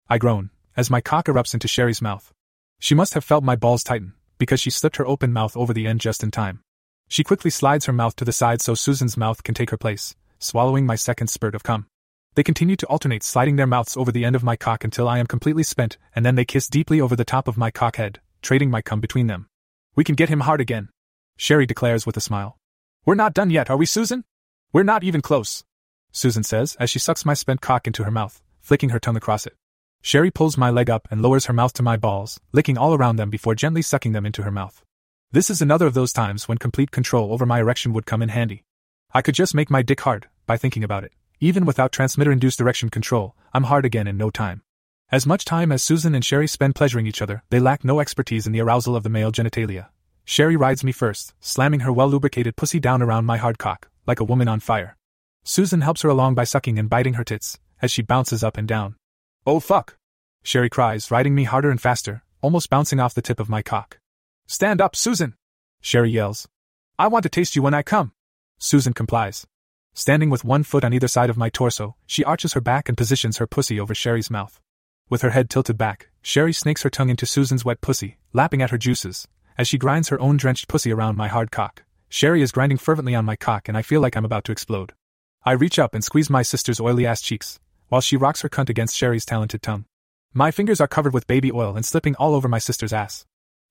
I 0.08 0.20
groan, 0.20 0.52
as 0.78 0.92
my 0.92 1.02
cock 1.02 1.26
erupts 1.26 1.56
into 1.56 1.68
Sherry's 1.68 2.02
mouth. 2.02 2.32
She 2.80 2.94
must 2.94 3.16
have 3.16 3.24
felt 3.24 3.44
my 3.44 3.56
balls 3.56 3.84
tighten, 3.84 4.14
because 4.38 4.60
she 4.60 4.70
slipped 4.70 4.98
her 4.98 5.08
open 5.08 5.34
mouth 5.34 5.58
over 5.58 5.74
the 5.74 5.88
end 5.88 6.00
just 6.00 6.22
in 6.24 6.30
time. 6.30 6.62
She 7.08 7.24
quickly 7.24 7.50
slides 7.50 7.88
her 7.88 7.94
mouth 7.94 8.16
to 8.18 8.26
the 8.26 8.32
side 8.32 8.62
so 8.62 8.76
Susan's 8.76 9.18
mouth 9.18 9.42
can 9.42 9.56
take 9.56 9.72
her 9.72 9.78
place, 9.78 10.16
swallowing 10.38 10.86
my 10.86 10.96
second 10.96 11.28
spurt 11.28 11.56
of 11.56 11.64
cum. 11.64 11.88
They 12.36 12.44
continue 12.44 12.78
to 12.78 12.88
alternate 12.88 13.24
sliding 13.24 13.58
their 13.58 13.68
mouths 13.68 13.98
over 13.98 14.12
the 14.12 14.24
end 14.24 14.36
of 14.36 14.44
my 14.44 14.56
cock 14.56 14.84
until 14.84 15.10
I 15.10 15.20
am 15.20 15.28
completely 15.28 15.64
spent, 15.64 15.98
and 16.16 16.26
then 16.26 16.36
they 16.36 16.46
kiss 16.46 16.68
deeply 16.68 17.02
over 17.02 17.16
the 17.16 17.26
top 17.26 17.48
of 17.48 17.58
my 17.58 17.72
cock 17.72 17.98
head, 17.98 18.22
trading 18.42 18.70
my 18.70 18.82
cum 18.82 19.02
between 19.02 19.28
them. 19.28 19.48
We 19.96 20.06
can 20.06 20.16
get 20.16 20.30
him 20.30 20.42
hard 20.42 20.62
again, 20.62 20.90
Sherry 21.36 21.66
declares 21.66 22.06
with 22.06 22.16
a 22.16 22.22
smile. 22.22 22.58
We're 23.04 23.16
not 23.16 23.34
done 23.34 23.50
yet, 23.50 23.70
are 23.70 23.78
we, 23.78 23.86
Susan? 23.86 24.24
We're 24.72 24.84
not 24.84 25.04
even 25.04 25.22
close, 25.22 25.64
Susan 26.12 26.44
says 26.44 26.78
as 26.80 26.90
she 26.90 27.00
sucks 27.00 27.26
my 27.26 27.34
spent 27.34 27.62
cock 27.62 27.88
into 27.88 28.04
her 28.04 28.12
mouth, 28.12 28.42
flicking 28.60 28.90
her 28.90 29.00
tongue 29.00 29.18
across 29.18 29.46
it. 29.46 29.56
Sherry 30.02 30.32
pulls 30.32 30.58
my 30.58 30.70
leg 30.70 30.90
up 30.90 31.08
and 31.12 31.22
lowers 31.22 31.48
her 31.48 31.54
mouth 31.54 31.74
to 31.74 31.84
my 31.84 31.98
balls, 31.98 32.40
licking 32.52 32.78
all 32.78 32.94
around 32.94 33.18
them 33.18 33.30
before 33.30 33.56
gently 33.56 33.82
sucking 33.82 34.14
them 34.14 34.26
into 34.26 34.44
her 34.44 34.52
mouth. 34.52 34.84
This 35.32 35.50
is 35.50 35.62
another 35.62 35.88
of 35.88 35.94
those 35.94 36.14
times 36.14 36.48
when 36.48 36.58
complete 36.58 36.92
control 36.92 37.34
over 37.34 37.46
my 37.46 37.60
erection 37.60 37.92
would 37.94 38.06
come 38.06 38.22
in 38.22 38.30
handy. 38.30 38.64
I 39.14 39.22
could 39.22 39.36
just 39.36 39.56
make 39.56 39.70
my 39.70 39.82
dick 39.82 40.02
hard, 40.02 40.28
by 40.46 40.58
thinking 40.58 40.84
about 40.84 41.04
it. 41.04 41.14
Even 41.44 41.66
without 41.66 41.92
transmitter 41.92 42.32
induced 42.32 42.60
direction 42.60 42.90
control, 42.90 43.36
I'm 43.52 43.64
hard 43.64 43.84
again 43.84 44.06
in 44.06 44.16
no 44.16 44.30
time. 44.30 44.62
As 45.12 45.26
much 45.26 45.44
time 45.44 45.72
as 45.72 45.82
Susan 45.82 46.14
and 46.14 46.24
Sherry 46.24 46.48
spend 46.48 46.76
pleasuring 46.76 47.08
each 47.08 47.20
other, 47.20 47.42
they 47.50 47.60
lack 47.60 47.84
no 47.84 48.00
expertise 48.00 48.46
in 48.46 48.54
the 48.54 48.62
arousal 48.62 48.96
of 48.96 49.02
the 49.02 49.10
male 49.10 49.32
genitalia. 49.32 49.88
Sherry 50.24 50.56
rides 50.56 50.84
me 50.84 50.92
first, 50.92 51.34
slamming 51.40 51.80
her 51.80 51.92
well 51.92 52.08
lubricated 52.08 52.56
pussy 52.56 52.80
down 52.80 53.02
around 53.02 53.26
my 53.26 53.38
hard 53.38 53.58
cock, 53.58 53.90
like 54.06 54.20
a 54.20 54.24
woman 54.24 54.48
on 54.48 54.60
fire. 54.60 54.98
Susan 55.44 55.82
helps 55.82 56.04
her 56.04 56.10
along 56.10 56.36
by 56.36 56.44
sucking 56.44 56.78
and 56.78 56.92
biting 56.92 57.16
her 57.16 57.24
tits, 57.24 57.58
as 57.82 57.90
she 57.90 58.04
bounces 58.04 58.44
up 58.44 58.56
and 58.56 58.68
down. 58.68 58.96
Oh 59.44 59.60
fuck! 59.60 59.98
Sherry 60.44 60.70
cries, 60.70 61.10
riding 61.10 61.34
me 61.34 61.46
harder 61.46 61.72
and 61.72 61.82
faster, 61.82 62.22
almost 62.42 62.70
bouncing 62.70 63.00
off 63.00 63.16
the 63.16 63.22
tip 63.24 63.40
of 63.40 63.50
my 63.50 63.64
cock. 63.64 63.98
Stand 64.46 64.80
up, 64.80 64.96
Susan! 64.96 65.34
Sherry 65.82 66.12
yells. 66.12 66.48
I 67.00 67.08
want 67.08 67.24
to 67.24 67.30
taste 67.30 67.56
you 67.56 67.64
when 67.64 67.74
I 67.74 67.82
come. 67.82 68.12
Susan 68.60 68.94
complies. 68.94 69.48
Standing 69.94 70.30
with 70.30 70.46
one 70.46 70.64
foot 70.64 70.86
on 70.86 70.94
either 70.94 71.08
side 71.08 71.30
of 71.30 71.38
my 71.38 71.50
torso, 71.50 71.96
she 72.06 72.24
arches 72.24 72.54
her 72.54 72.62
back 72.62 72.88
and 72.88 72.98
positions 72.98 73.38
her 73.38 73.48
pussy 73.48 73.80
over 73.80 73.94
Sherry's 73.94 74.32
mouth. 74.32 74.62
With 75.10 75.22
her 75.22 75.32
head 75.32 75.50
tilted 75.50 75.78
back, 75.78 76.10
Sherry 76.22 76.54
snakes 76.54 76.84
her 76.84 76.90
tongue 76.90 77.10
into 77.10 77.26
Susan's 77.26 77.66
wet 77.66 77.82
pussy, 77.82 78.18
lapping 78.32 78.62
at 78.62 78.70
her 78.70 78.78
juices, 78.78 79.28
as 79.58 79.68
she 79.68 79.78
grinds 79.78 80.08
her 80.08 80.20
own 80.22 80.38
drenched 80.38 80.70
pussy 80.70 80.94
around 80.94 81.18
my 81.18 81.28
hard 81.28 81.52
cock. 81.52 81.84
Sherry 82.08 82.42
is 82.42 82.54
grinding 82.54 82.78
fervently 82.78 83.16
on 83.16 83.26
my 83.26 83.36
cock, 83.36 83.68
and 83.68 83.78
I 83.78 83.82
feel 83.82 84.00
like 84.00 84.16
I'm 84.16 84.24
about 84.24 84.46
to 84.46 84.54
explode. 84.54 84.94
I 85.44 85.52
reach 85.52 85.78
up 85.78 85.94
and 85.94 86.04
squeeze 86.04 86.30
my 86.30 86.42
sister's 86.42 86.80
oily 86.80 87.06
ass 87.06 87.22
cheeks, 87.22 87.60
while 87.90 88.02
she 88.02 88.16
rocks 88.16 88.42
her 88.42 88.50
cunt 88.50 88.70
against 88.70 88.96
Sherry's 88.96 89.26
talented 89.26 89.62
tongue. 89.62 89.86
My 90.34 90.52
fingers 90.52 90.80
are 90.80 90.88
covered 90.88 91.14
with 91.14 91.28
baby 91.28 91.52
oil 91.52 91.76
and 91.76 91.86
slipping 91.86 92.16
all 92.16 92.34
over 92.34 92.48
my 92.48 92.60
sister's 92.60 92.94
ass. 92.94 93.26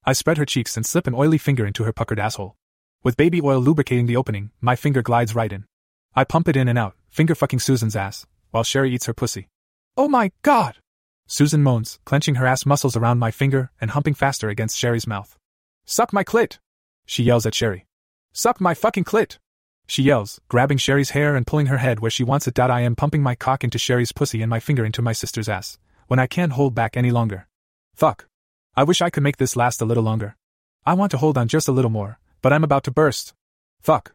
I 0.05 0.13
spread 0.13 0.37
her 0.37 0.45
cheeks 0.45 0.77
and 0.77 0.85
slip 0.85 1.07
an 1.07 1.15
oily 1.15 1.39
finger 1.39 1.65
into 1.65 1.83
her 1.85 1.93
puckered 1.93 2.19
asshole. 2.19 2.55
With 3.01 3.17
baby 3.17 3.41
oil 3.41 3.59
lubricating 3.59 4.05
the 4.05 4.17
opening, 4.17 4.51
my 4.61 4.75
finger 4.75 5.01
glides 5.01 5.33
right 5.33 5.51
in. 5.51 5.65
I 6.13 6.25
pump 6.25 6.49
it 6.49 6.57
in 6.57 6.67
and 6.67 6.77
out, 6.77 6.95
finger 7.09 7.35
fucking 7.35 7.59
Susan's 7.59 7.95
ass, 7.95 8.25
while 8.49 8.63
Sherry 8.63 8.93
eats 8.93 9.05
her 9.05 9.13
pussy. 9.13 9.47
Oh 9.95 10.09
my 10.09 10.31
god! 10.41 10.77
Susan 11.25 11.63
moans, 11.63 11.99
clenching 12.03 12.35
her 12.35 12.45
ass 12.45 12.65
muscles 12.65 12.97
around 12.97 13.19
my 13.19 13.31
finger 13.31 13.71
and 13.79 13.91
humping 13.91 14.13
faster 14.13 14.49
against 14.49 14.77
Sherry's 14.77 15.07
mouth. 15.07 15.37
Suck 15.85 16.11
my 16.11 16.25
clit! 16.25 16.57
She 17.05 17.23
yells 17.23 17.45
at 17.45 17.55
Sherry. 17.55 17.85
Suck 18.33 18.59
my 18.59 18.73
fucking 18.73 19.05
clit! 19.05 19.37
She 19.87 20.03
yells, 20.03 20.41
grabbing 20.49 20.77
Sherry's 20.77 21.11
hair 21.11 21.35
and 21.35 21.47
pulling 21.47 21.67
her 21.67 21.77
head 21.77 21.99
where 21.99 22.11
she 22.11 22.23
wants 22.23 22.47
it. 22.47 22.59
I 22.59 22.81
am 22.81 22.95
pumping 22.95 23.23
my 23.23 23.35
cock 23.35 23.63
into 23.63 23.77
Sherry's 23.77 24.11
pussy 24.11 24.41
and 24.41 24.49
my 24.49 24.59
finger 24.59 24.83
into 24.83 25.01
my 25.01 25.13
sister's 25.13 25.47
ass, 25.49 25.77
when 26.07 26.19
I 26.19 26.27
can't 26.27 26.53
hold 26.53 26.75
back 26.75 26.97
any 26.97 27.11
longer. 27.11 27.47
Fuck. 27.95 28.27
I 28.75 28.83
wish 28.83 29.01
I 29.01 29.09
could 29.09 29.23
make 29.23 29.37
this 29.37 29.55
last 29.55 29.81
a 29.81 29.85
little 29.85 30.03
longer. 30.03 30.35
I 30.85 30.93
want 30.93 31.11
to 31.11 31.17
hold 31.17 31.37
on 31.37 31.47
just 31.47 31.67
a 31.67 31.73
little 31.73 31.91
more, 31.91 32.19
but 32.41 32.51
I'm 32.51 32.63
about 32.63 32.83
to 32.85 32.91
burst. 32.91 33.33
Fuck. 33.81 34.13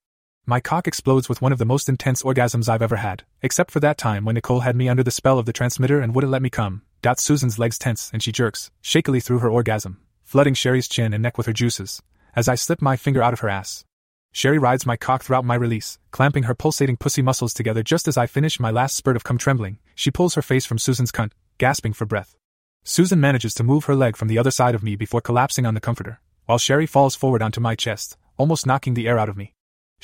My 0.49 0.61
cock 0.61 0.87
explodes 0.87 1.29
with 1.29 1.43
one 1.43 1.51
of 1.51 1.59
the 1.59 1.65
most 1.65 1.89
intense 1.89 2.23
orgasms 2.23 2.69
I've 2.69 2.81
ever 2.81 2.95
had, 2.95 3.25
except 3.43 3.73
for 3.73 3.81
that 3.81 3.99
time 3.99 4.25
when 4.25 4.37
Nicole 4.37 4.61
had 4.61 4.77
me 4.77 4.89
under 4.89 5.03
the 5.03 5.11
spell 5.11 5.41
of 5.41 5.45
the 5.45 5.53
transmitter 5.53 5.99
and 6.01 6.15
wouldn't 6.15 6.31
let 6.31 6.41
me 6.41 6.51
come. 6.51 6.83
Dot 7.03 7.19
Susan's 7.19 7.59
legs 7.59 7.79
tense 7.79 8.13
and 8.13 8.23
she 8.23 8.31
jerks, 8.31 8.71
shakily 8.81 9.19
through 9.19 9.41
her 9.41 9.51
orgasm, 9.51 10.01
flooding 10.23 10.55
Sherry's 10.55 10.87
chin 10.87 11.13
and 11.13 11.21
neck 11.21 11.37
with 11.37 11.49
her 11.49 11.53
juices, 11.53 12.01
as 12.37 12.47
I 12.47 12.55
slip 12.55 12.81
my 12.81 12.97
finger 12.97 13.25
out 13.25 13.33
of 13.33 13.41
her 13.41 13.49
ass. 13.49 13.85
Sherry 14.31 14.57
rides 14.57 14.87
my 14.87 14.97
cock 14.97 15.25
throughout 15.25 15.45
my 15.45 15.57
release, 15.57 15.99
clamping 16.13 16.45
her 16.45 16.55
pulsating 16.55 16.97
pussy 16.97 17.23
muscles 17.23 17.53
together 17.53 17.83
just 17.83 18.07
as 18.07 18.17
I 18.17 18.29
finish 18.29 18.61
my 18.61 18.71
last 18.71 18.95
spurt 18.95 19.17
of 19.17 19.25
cum 19.25 19.39
trembling. 19.39 19.81
She 19.97 20.13
pulls 20.13 20.37
her 20.37 20.43
face 20.43 20.65
from 20.65 20.79
Susan's 20.79 21.11
cunt, 21.11 21.33
gasping 21.59 21.93
for 21.93 22.07
breath. 22.07 22.37
Susan 22.85 23.21
manages 23.21 23.53
to 23.55 23.65
move 23.65 23.87
her 23.87 23.97
leg 23.97 24.17
from 24.17 24.29
the 24.29 24.39
other 24.39 24.53
side 24.53 24.77
of 24.77 24.85
me 24.85 24.95
before 24.95 25.21
collapsing 25.21 25.67
on 25.67 25.75
the 25.75 25.81
comforter, 25.81 26.21
while 26.45 26.59
Sherry 26.59 26.87
falls 26.87 27.17
forward 27.17 27.43
onto 27.43 27.61
my 27.61 27.75
chest, 27.75 28.17
almost 28.37 28.65
knocking 28.65 28.95
the 28.95 29.09
air 29.09 29.19
out 29.19 29.29
of 29.29 29.37
me. 29.37 29.55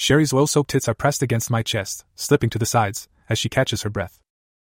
Sherry's 0.02 0.32
oil 0.32 0.48
soaked 0.48 0.70
tits 0.70 0.88
are 0.88 0.94
pressed 0.94 1.22
against 1.22 1.48
my 1.48 1.62
chest, 1.62 2.04
slipping 2.16 2.50
to 2.50 2.58
the 2.58 2.66
sides, 2.66 3.08
as 3.28 3.38
she 3.38 3.48
catches 3.48 3.82
her 3.82 3.88
breath. 3.88 4.20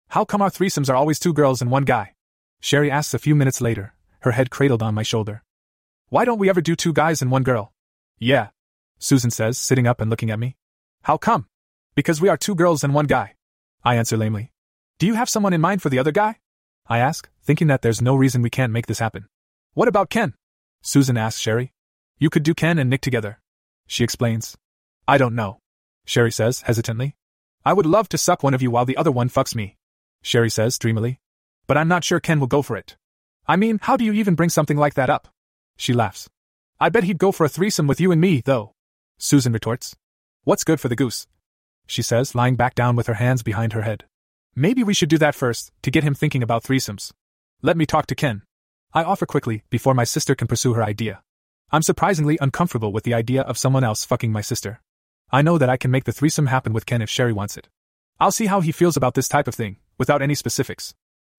How 0.10 0.23
come 0.23 0.39
our 0.39 0.51
threesomes 0.51 0.88
are 0.88 0.95
always 0.95 1.17
two 1.17 1.34
girls 1.34 1.63
and 1.63 1.71
one 1.71 1.84
guy? 1.84 2.13
Sherry 2.60 2.91
asks 2.91 3.15
a 3.15 3.17
few 3.17 3.34
minutes 3.34 3.60
later, 3.60 3.95
her 4.19 4.34
head 4.34 4.51
cradled 4.51 4.84
on 4.84 4.93
my 4.93 5.01
shoulder. 5.01 5.41
Why 6.10 6.25
don't 6.25 6.38
we 6.38 6.47
ever 6.47 6.62
do 6.62 6.75
two 6.75 6.93
guys 6.93 7.23
and 7.23 7.32
one 7.32 7.41
girl? 7.41 7.73
Yeah. 8.19 8.49
Susan 8.99 9.32
says, 9.32 9.58
sitting 9.58 9.88
up 9.88 9.99
and 9.99 10.12
looking 10.12 10.30
at 10.30 10.38
me. 10.38 10.58
How 11.01 11.17
come? 11.17 11.47
Because 11.95 12.21
we 12.21 12.30
are 12.30 12.38
two 12.38 12.54
girls 12.54 12.84
and 12.84 12.93
one 12.93 13.08
guy. 13.08 13.34
I 13.84 13.95
answer 13.95 14.17
lamely. 14.17 14.51
Do 14.99 15.08
you 15.08 15.15
have 15.15 15.27
someone 15.27 15.54
in 15.54 15.62
mind 15.62 15.82
for 15.82 15.89
the 15.89 15.97
other 15.97 16.12
guy? 16.12 16.38
I 16.86 16.99
ask, 16.99 17.27
thinking 17.41 17.65
that 17.65 17.82
there's 17.82 17.99
no 17.99 18.13
reason 18.13 18.43
we 18.43 18.51
can't 18.51 18.71
make 18.71 18.86
this 18.86 18.99
happen. 18.99 19.25
What 19.73 19.88
about 19.88 20.12
Ken? 20.12 20.36
Susan 20.84 21.17
asks 21.17 21.41
Sherry. 21.41 21.73
You 22.19 22.30
could 22.30 22.43
do 22.43 22.54
Ken 22.54 22.77
and 22.77 22.91
Nick 22.91 23.01
together. 23.01 23.39
She 23.88 24.04
explains. 24.04 24.56
I 25.07 25.17
don't 25.17 25.35
know. 25.35 25.59
Sherry 26.05 26.31
says, 26.31 26.61
hesitantly. 26.61 27.15
I 27.65 27.73
would 27.73 27.85
love 27.85 28.09
to 28.09 28.17
suck 28.17 28.43
one 28.43 28.53
of 28.53 28.61
you 28.61 28.71
while 28.71 28.85
the 28.85 28.97
other 28.97 29.11
one 29.11 29.29
fucks 29.29 29.55
me. 29.55 29.77
Sherry 30.21 30.49
says, 30.49 30.77
dreamily 30.77 31.19
but 31.71 31.77
I'm 31.77 31.87
not 31.87 32.03
sure 32.03 32.19
Ken 32.19 32.41
will 32.41 32.47
go 32.47 32.61
for 32.61 32.75
it. 32.75 32.97
I 33.47 33.55
mean, 33.55 33.79
how 33.81 33.95
do 33.95 34.03
you 34.03 34.11
even 34.11 34.35
bring 34.35 34.49
something 34.49 34.75
like 34.75 34.95
that 34.95 35.09
up? 35.09 35.29
She 35.77 35.93
laughs. 35.93 36.29
I 36.81 36.89
bet 36.89 37.05
he'd 37.05 37.17
go 37.17 37.31
for 37.31 37.45
a 37.45 37.49
threesome 37.49 37.87
with 37.87 38.01
you 38.01 38.11
and 38.11 38.19
me, 38.19 38.41
though. 38.43 38.73
Susan 39.17 39.53
retorts. 39.53 39.95
What's 40.43 40.65
good 40.65 40.81
for 40.81 40.89
the 40.89 40.97
goose? 40.97 41.27
She 41.87 42.01
says, 42.01 42.35
lying 42.35 42.57
back 42.57 42.75
down 42.75 42.97
with 42.97 43.07
her 43.07 43.13
hands 43.13 43.41
behind 43.41 43.71
her 43.71 43.83
head. 43.83 44.03
Maybe 44.53 44.83
we 44.83 44.93
should 44.93 45.07
do 45.07 45.17
that 45.19 45.33
first, 45.33 45.71
to 45.83 45.91
get 45.91 46.03
him 46.03 46.13
thinking 46.13 46.43
about 46.43 46.63
threesomes. 46.63 47.13
Let 47.61 47.77
me 47.77 47.85
talk 47.85 48.05
to 48.07 48.15
Ken. 48.15 48.41
I 48.93 49.05
offer 49.05 49.25
quickly, 49.25 49.63
before 49.69 49.93
my 49.93 50.03
sister 50.03 50.35
can 50.35 50.49
pursue 50.49 50.73
her 50.73 50.83
idea. 50.83 51.21
I'm 51.71 51.83
surprisingly 51.83 52.37
uncomfortable 52.41 52.91
with 52.91 53.05
the 53.05 53.13
idea 53.13 53.43
of 53.43 53.57
someone 53.57 53.85
else 53.85 54.03
fucking 54.03 54.33
my 54.33 54.41
sister. 54.41 54.81
I 55.34 55.41
know 55.41 55.58
that 55.58 55.70
I 55.70 55.78
can 55.78 55.91
make 55.91 56.04
the 56.04 56.12
threesome 56.12 56.48
happen 56.48 56.74
with 56.74 56.86
Ken 56.86 57.02
if 57.02 57.10
Sherry 57.10 57.32
wants 57.32 57.56
it. 57.56 57.70
I'll 58.20 58.32
see 58.32 58.48
how 58.48 58.60
he 58.60 58.74
feels 58.74 58.98
about 58.98 59.13
this 59.13 59.30
type 59.30 59.48
of 59.48 59.56
thing, 59.56 59.78
without 59.98 60.22
any 60.22 60.36
specifics. 60.36 60.94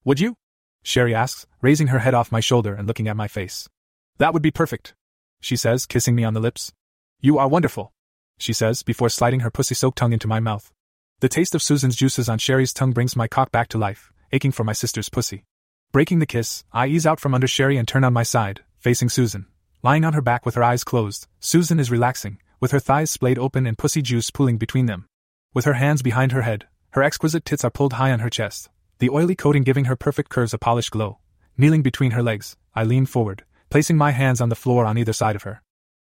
Would 0.05 0.19
you? 0.19 0.35
Sherry 0.83 1.15
asks, 1.15 1.47
raising 1.61 1.89
her 1.89 1.99
head 1.99 2.15
off 2.15 2.33
my 2.33 2.41
shoulder 2.41 2.75
and 2.75 2.89
looking 2.89 3.07
at 3.07 3.17
my 3.17 3.29
face. 3.29 3.69
That 4.17 4.33
would 4.33 4.43
be 4.43 4.51
perfect. 4.51 4.95
She 5.41 5.57
says, 5.57 5.85
kissing 5.85 6.15
me 6.15 6.25
on 6.25 6.33
the 6.33 6.41
lips. 6.41 6.73
You 7.21 7.37
are 7.39 7.49
wonderful. 7.49 7.93
She 8.39 8.55
says, 8.55 8.83
before 8.83 9.11
sliding 9.11 9.41
her 9.41 9.51
pussy 9.51 9.75
soaked 9.75 9.99
tongue 9.99 10.15
into 10.15 10.27
my 10.27 10.41
mouth. 10.41 10.73
The 11.21 11.29
taste 11.29 11.55
of 11.55 11.63
Susan's 11.63 11.95
juices 11.95 12.29
on 12.29 12.39
Sherry's 12.39 12.73
tongue 12.73 12.93
brings 12.93 13.15
my 13.15 13.29
cock 13.29 13.53
back 13.53 13.69
to 13.69 13.79
life, 13.79 14.11
aching 14.33 14.53
for 14.53 14.65
my 14.65 14.73
sister's 14.73 15.11
pussy. 15.11 15.45
Breaking 15.93 16.19
the 16.19 16.27
kiss, 16.27 16.65
I 16.73 16.87
ease 16.87 17.07
out 17.07 17.21
from 17.21 17.35
under 17.35 17.47
Sherry 17.47 17.77
and 17.77 17.87
turn 17.87 18.05
on 18.05 18.15
my 18.15 18.23
side, 18.23 18.63
facing 18.79 19.11
Susan. 19.11 19.47
Lying 19.83 20.05
on 20.05 20.15
her 20.15 20.23
back 20.23 20.47
with 20.47 20.55
her 20.55 20.63
eyes 20.65 20.83
closed, 20.83 21.27
Susan 21.39 21.79
is 21.79 21.91
relaxing, 21.91 22.39
with 22.63 22.71
her 22.71 22.79
thighs 22.79 23.11
splayed 23.11 23.41
open 23.41 23.67
and 23.67 23.77
pussy 23.77 24.01
juice 24.01 24.31
pooling 24.31 24.57
between 24.57 24.87
them. 24.87 25.05
With 25.53 25.65
her 25.65 25.73
hands 25.73 26.01
behind 26.01 26.31
her 26.31 26.43
head, 26.43 26.69
her 26.91 27.03
exquisite 27.03 27.45
tits 27.45 27.65
are 27.65 27.73
pulled 27.73 27.95
high 27.95 28.13
on 28.13 28.21
her 28.21 28.31
chest, 28.31 28.71
the 29.01 29.11
oily 29.11 29.35
coating 29.35 29.65
giving 29.65 29.87
her 29.87 29.97
perfect 29.97 30.29
curves 30.29 30.55
a 30.55 30.59
polished 30.59 30.93
glow. 30.93 31.19
Kneeling 31.59 31.83
between 31.83 32.13
her 32.13 32.23
legs, 32.23 32.57
I 32.73 32.85
lean 32.85 33.05
forward, 33.05 33.43
placing 33.69 33.97
my 33.97 34.13
hands 34.13 34.41
on 34.41 34.49
the 34.49 34.55
floor 34.55 34.87
on 34.87 34.97
either 34.97 35.13
side 35.13 35.35
of 35.35 35.43
her. 35.43 35.61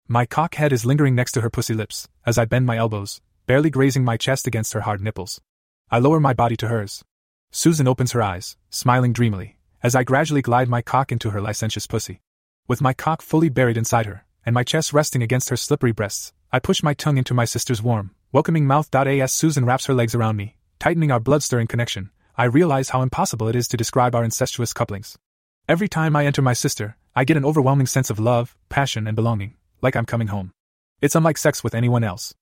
My 0.09 0.25
cock 0.25 0.55
head 0.55 0.73
is 0.73 0.85
lingering 0.85 1.15
next 1.15 1.31
to 1.31 1.41
her 1.41 1.49
pussy 1.49 1.73
lips, 1.73 2.09
as 2.25 2.37
I 2.37 2.43
bend 2.43 2.65
my 2.65 2.75
elbows, 2.75 3.21
barely 3.45 3.69
grazing 3.69 4.03
my 4.03 4.17
chest 4.17 4.45
against 4.45 4.73
her 4.73 4.81
hard 4.81 4.99
nipples. 4.99 5.39
I 5.89 5.99
lower 5.99 6.19
my 6.19 6.33
body 6.33 6.57
to 6.57 6.67
hers. 6.67 7.05
Susan 7.51 7.87
opens 7.87 8.11
her 8.11 8.21
eyes, 8.21 8.57
smiling 8.69 9.13
dreamily, 9.13 9.57
as 9.81 9.95
I 9.95 10.03
gradually 10.03 10.41
glide 10.41 10.67
my 10.67 10.81
cock 10.81 11.13
into 11.13 11.29
her 11.29 11.39
licentious 11.39 11.87
pussy. 11.87 12.19
With 12.67 12.81
my 12.81 12.91
cock 12.91 13.21
fully 13.21 13.47
buried 13.47 13.77
inside 13.77 14.07
her, 14.07 14.25
and 14.45 14.53
my 14.53 14.65
chest 14.65 14.91
resting 14.91 15.23
against 15.23 15.47
her 15.49 15.55
slippery 15.55 15.93
breasts, 15.93 16.33
I 16.51 16.57
push 16.57 16.81
my 16.81 16.95
tongue 16.95 17.19
into 17.19 17.35
my 17.35 17.45
sister's 17.45 17.83
warm, 17.83 18.09
welcoming 18.31 18.65
mouth. 18.65 18.89
As 18.95 19.31
Susan 19.31 19.65
wraps 19.65 19.85
her 19.85 19.93
legs 19.93 20.15
around 20.15 20.35
me, 20.35 20.55
tightening 20.79 21.11
our 21.11 21.19
blood 21.19 21.43
stirring 21.43 21.67
connection, 21.67 22.09
I 22.35 22.45
realize 22.45 22.89
how 22.89 23.03
impossible 23.03 23.47
it 23.49 23.55
is 23.55 23.67
to 23.67 23.77
describe 23.77 24.15
our 24.15 24.23
incestuous 24.23 24.73
couplings. 24.73 25.15
Every 25.67 25.87
time 25.87 26.15
I 26.15 26.25
enter 26.25 26.41
my 26.41 26.53
sister, 26.53 26.97
I 27.15 27.23
get 27.23 27.37
an 27.37 27.45
overwhelming 27.45 27.85
sense 27.85 28.09
of 28.09 28.17
love, 28.17 28.57
passion, 28.67 29.05
and 29.05 29.15
belonging, 29.15 29.57
like 29.83 29.95
I'm 29.95 30.07
coming 30.07 30.29
home. 30.29 30.51
It's 31.01 31.13
unlike 31.13 31.37
sex 31.37 31.63
with 31.63 31.75
anyone 31.75 32.03
else. 32.03 32.33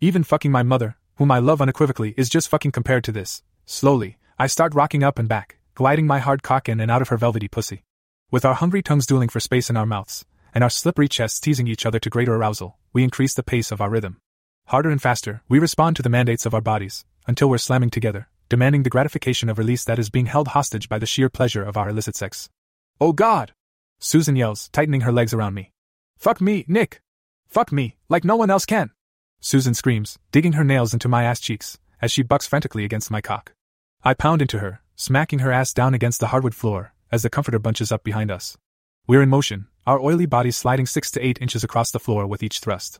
Even 0.00 0.22
fucking 0.22 0.52
my 0.52 0.62
mother, 0.62 0.96
whom 1.16 1.32
I 1.32 1.40
love 1.40 1.60
unequivocally, 1.60 2.14
is 2.16 2.28
just 2.28 2.48
fucking 2.48 2.70
compared 2.70 3.02
to 3.02 3.12
this. 3.12 3.42
Slowly, 3.64 4.16
I 4.38 4.46
start 4.46 4.76
rocking 4.76 5.02
up 5.02 5.18
and 5.18 5.28
back, 5.28 5.58
gliding 5.74 6.06
my 6.06 6.20
hard 6.20 6.44
cock 6.44 6.68
in 6.68 6.78
and 6.78 6.88
out 6.88 7.02
of 7.02 7.08
her 7.08 7.16
velvety 7.16 7.48
pussy. 7.48 7.82
With 8.30 8.44
our 8.44 8.54
hungry 8.54 8.82
tongues 8.82 9.06
dueling 9.06 9.28
for 9.28 9.40
space 9.40 9.68
in 9.70 9.76
our 9.76 9.86
mouths, 9.86 10.24
and 10.56 10.64
our 10.64 10.70
slippery 10.70 11.06
chests 11.06 11.38
teasing 11.38 11.68
each 11.68 11.84
other 11.84 11.98
to 11.98 12.08
greater 12.08 12.34
arousal, 12.34 12.78
we 12.94 13.04
increase 13.04 13.34
the 13.34 13.42
pace 13.42 13.70
of 13.70 13.82
our 13.82 13.90
rhythm. 13.90 14.16
Harder 14.68 14.88
and 14.88 15.02
faster, 15.02 15.42
we 15.50 15.58
respond 15.58 15.96
to 15.96 16.02
the 16.02 16.08
mandates 16.08 16.46
of 16.46 16.54
our 16.54 16.62
bodies, 16.62 17.04
until 17.26 17.50
we're 17.50 17.58
slamming 17.58 17.90
together, 17.90 18.28
demanding 18.48 18.82
the 18.82 18.88
gratification 18.88 19.50
of 19.50 19.58
release 19.58 19.84
that 19.84 19.98
is 19.98 20.08
being 20.08 20.24
held 20.24 20.48
hostage 20.48 20.88
by 20.88 20.98
the 20.98 21.04
sheer 21.04 21.28
pleasure 21.28 21.62
of 21.62 21.76
our 21.76 21.90
illicit 21.90 22.16
sex. 22.16 22.48
Oh 22.98 23.12
God! 23.12 23.52
Susan 23.98 24.34
yells, 24.34 24.70
tightening 24.70 25.02
her 25.02 25.12
legs 25.12 25.34
around 25.34 25.52
me. 25.52 25.72
Fuck 26.16 26.40
me, 26.40 26.64
Nick! 26.66 27.02
Fuck 27.46 27.70
me, 27.70 27.98
like 28.08 28.24
no 28.24 28.36
one 28.36 28.48
else 28.48 28.64
can! 28.64 28.92
Susan 29.40 29.74
screams, 29.74 30.18
digging 30.32 30.54
her 30.54 30.64
nails 30.64 30.94
into 30.94 31.06
my 31.06 31.24
ass 31.24 31.38
cheeks, 31.38 31.76
as 32.00 32.10
she 32.10 32.22
bucks 32.22 32.46
frantically 32.46 32.86
against 32.86 33.10
my 33.10 33.20
cock. 33.20 33.52
I 34.02 34.14
pound 34.14 34.40
into 34.40 34.60
her, 34.60 34.80
smacking 34.94 35.40
her 35.40 35.52
ass 35.52 35.74
down 35.74 35.92
against 35.92 36.18
the 36.18 36.28
hardwood 36.28 36.54
floor, 36.54 36.94
as 37.12 37.22
the 37.22 37.28
comforter 37.28 37.58
bunches 37.58 37.92
up 37.92 38.02
behind 38.02 38.30
us. 38.30 38.56
We're 39.06 39.20
in 39.20 39.28
motion, 39.28 39.68
our 39.86 40.00
oily 40.00 40.26
bodies 40.26 40.56
sliding 40.56 40.86
six 40.86 41.10
to 41.12 41.24
eight 41.24 41.38
inches 41.40 41.62
across 41.62 41.92
the 41.92 42.00
floor 42.00 42.26
with 42.26 42.42
each 42.42 42.58
thrust. 42.58 42.98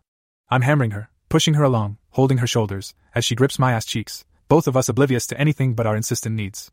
I'm 0.49 0.63
hammering 0.63 0.93
her, 0.93 1.11
pushing 1.29 1.55
her 1.55 1.65
along, 1.65 1.99
holding 2.11 2.39
her 2.39 2.47
shoulders, 2.47 2.95
as 3.15 3.25
she 3.25 3.35
grips 3.35 3.59
my 3.59 3.73
ass 3.73 3.85
cheeks, 3.85 4.25
both 4.49 4.69
of 4.69 4.77
us 4.77 4.89
oblivious 4.89 5.27
to 5.27 5.41
anything 5.41 5.75
but 5.75 5.87
our 5.87 5.97
insistent 5.97 6.37
needs. 6.37 6.71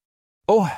Oh! 0.47 0.71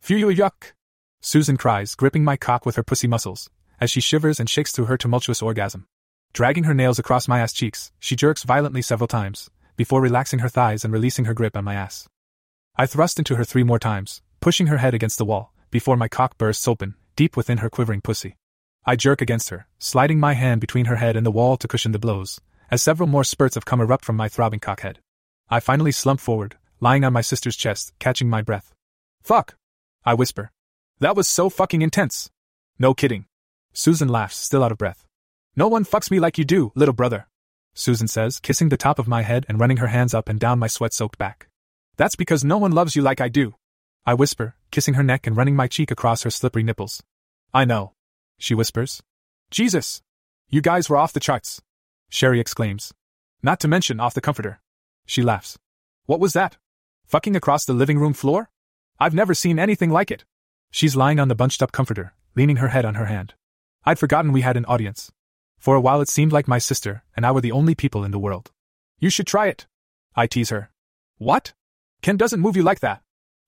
Phew 0.00 0.28
yuck! 0.28 0.72
Susan 1.20 1.56
cries, 1.56 1.96
gripping 1.96 2.22
my 2.22 2.36
cock 2.36 2.64
with 2.64 2.76
her 2.76 2.84
pussy 2.84 3.08
muscles, 3.08 3.50
as 3.80 3.90
she 3.90 4.00
shivers 4.00 4.38
and 4.38 4.48
shakes 4.48 4.70
through 4.70 4.84
her 4.84 4.96
tumultuous 4.96 5.42
orgasm. 5.42 5.86
Dragging 6.32 6.64
her 6.64 6.74
nails 6.74 7.00
across 7.00 7.26
my 7.26 7.40
ass 7.40 7.52
cheeks, 7.52 7.90
she 7.98 8.14
jerks 8.14 8.44
violently 8.44 8.82
several 8.82 9.08
times, 9.08 9.50
before 9.76 10.00
relaxing 10.00 10.38
her 10.38 10.48
thighs 10.48 10.84
and 10.84 10.92
releasing 10.92 11.24
her 11.24 11.34
grip 11.34 11.56
on 11.56 11.64
my 11.64 11.74
ass. 11.74 12.08
I 12.76 12.86
thrust 12.86 13.18
into 13.18 13.34
her 13.34 13.44
three 13.44 13.64
more 13.64 13.80
times, 13.80 14.22
pushing 14.40 14.68
her 14.68 14.76
head 14.76 14.94
against 14.94 15.18
the 15.18 15.24
wall, 15.24 15.52
before 15.72 15.96
my 15.96 16.06
cock 16.06 16.38
bursts 16.38 16.68
open, 16.68 16.94
deep 17.16 17.36
within 17.36 17.58
her 17.58 17.68
quivering 17.68 18.00
pussy. 18.00 18.36
I 18.84 18.96
jerk 18.96 19.20
against 19.20 19.50
her, 19.50 19.66
sliding 19.78 20.18
my 20.18 20.34
hand 20.34 20.60
between 20.60 20.86
her 20.86 20.96
head 20.96 21.16
and 21.16 21.26
the 21.26 21.30
wall 21.30 21.56
to 21.58 21.68
cushion 21.68 21.92
the 21.92 21.98
blows, 21.98 22.40
as 22.70 22.82
several 22.82 23.08
more 23.08 23.24
spurts 23.24 23.56
of 23.56 23.64
cum 23.64 23.80
erupt 23.80 24.04
from 24.04 24.16
my 24.16 24.28
throbbing 24.28 24.60
cockhead. 24.60 24.96
I 25.50 25.60
finally 25.60 25.92
slump 25.92 26.20
forward, 26.20 26.56
lying 26.80 27.04
on 27.04 27.12
my 27.12 27.20
sister's 27.20 27.56
chest, 27.56 27.92
catching 27.98 28.28
my 28.28 28.42
breath. 28.42 28.72
Fuck! 29.22 29.56
I 30.04 30.14
whisper. 30.14 30.50
That 31.00 31.16
was 31.16 31.28
so 31.28 31.48
fucking 31.48 31.82
intense. 31.82 32.30
No 32.78 32.94
kidding. 32.94 33.26
Susan 33.72 34.08
laughs, 34.08 34.36
still 34.36 34.64
out 34.64 34.72
of 34.72 34.78
breath. 34.78 35.06
No 35.54 35.68
one 35.68 35.84
fucks 35.84 36.10
me 36.10 36.20
like 36.20 36.38
you 36.38 36.44
do, 36.44 36.72
little 36.74 36.94
brother. 36.94 37.26
Susan 37.74 38.08
says, 38.08 38.40
kissing 38.40 38.68
the 38.68 38.76
top 38.76 38.98
of 38.98 39.06
my 39.08 39.22
head 39.22 39.46
and 39.48 39.60
running 39.60 39.76
her 39.78 39.86
hands 39.86 40.14
up 40.14 40.28
and 40.28 40.40
down 40.40 40.58
my 40.58 40.66
sweat 40.66 40.92
soaked 40.92 41.18
back. 41.18 41.48
That's 41.96 42.16
because 42.16 42.44
no 42.44 42.58
one 42.58 42.72
loves 42.72 42.96
you 42.96 43.02
like 43.02 43.20
I 43.20 43.28
do. 43.28 43.54
I 44.06 44.14
whisper, 44.14 44.54
kissing 44.70 44.94
her 44.94 45.02
neck 45.02 45.26
and 45.26 45.36
running 45.36 45.56
my 45.56 45.66
cheek 45.66 45.90
across 45.90 46.22
her 46.22 46.30
slippery 46.30 46.62
nipples. 46.62 47.02
I 47.52 47.64
know. 47.64 47.92
She 48.38 48.54
whispers. 48.54 49.02
Jesus! 49.50 50.00
You 50.48 50.60
guys 50.60 50.88
were 50.88 50.96
off 50.96 51.12
the 51.12 51.20
charts. 51.20 51.60
Sherry 52.08 52.40
exclaims. 52.40 52.94
Not 53.42 53.60
to 53.60 53.68
mention 53.68 54.00
off 54.00 54.14
the 54.14 54.20
comforter. 54.20 54.60
She 55.04 55.22
laughs. 55.22 55.58
What 56.06 56.20
was 56.20 56.32
that? 56.32 56.56
Fucking 57.06 57.36
across 57.36 57.64
the 57.64 57.72
living 57.72 57.98
room 57.98 58.14
floor? 58.14 58.50
I've 58.98 59.14
never 59.14 59.34
seen 59.34 59.58
anything 59.58 59.90
like 59.90 60.10
it. 60.10 60.24
She's 60.70 60.96
lying 60.96 61.18
on 61.20 61.28
the 61.28 61.34
bunched 61.34 61.62
up 61.62 61.72
comforter, 61.72 62.14
leaning 62.34 62.56
her 62.56 62.68
head 62.68 62.84
on 62.84 62.94
her 62.94 63.06
hand. 63.06 63.34
I'd 63.84 63.98
forgotten 63.98 64.32
we 64.32 64.42
had 64.42 64.56
an 64.56 64.64
audience. 64.66 65.10
For 65.58 65.74
a 65.74 65.80
while 65.80 66.00
it 66.00 66.08
seemed 66.08 66.32
like 66.32 66.48
my 66.48 66.58
sister 66.58 67.02
and 67.16 67.26
I 67.26 67.32
were 67.32 67.40
the 67.40 67.52
only 67.52 67.74
people 67.74 68.04
in 68.04 68.10
the 68.10 68.18
world. 68.18 68.50
You 68.98 69.10
should 69.10 69.26
try 69.26 69.48
it. 69.48 69.66
I 70.14 70.26
tease 70.26 70.50
her. 70.50 70.70
What? 71.18 71.52
Ken 72.02 72.16
doesn't 72.16 72.40
move 72.40 72.56
you 72.56 72.62
like 72.62 72.80
that. 72.80 73.02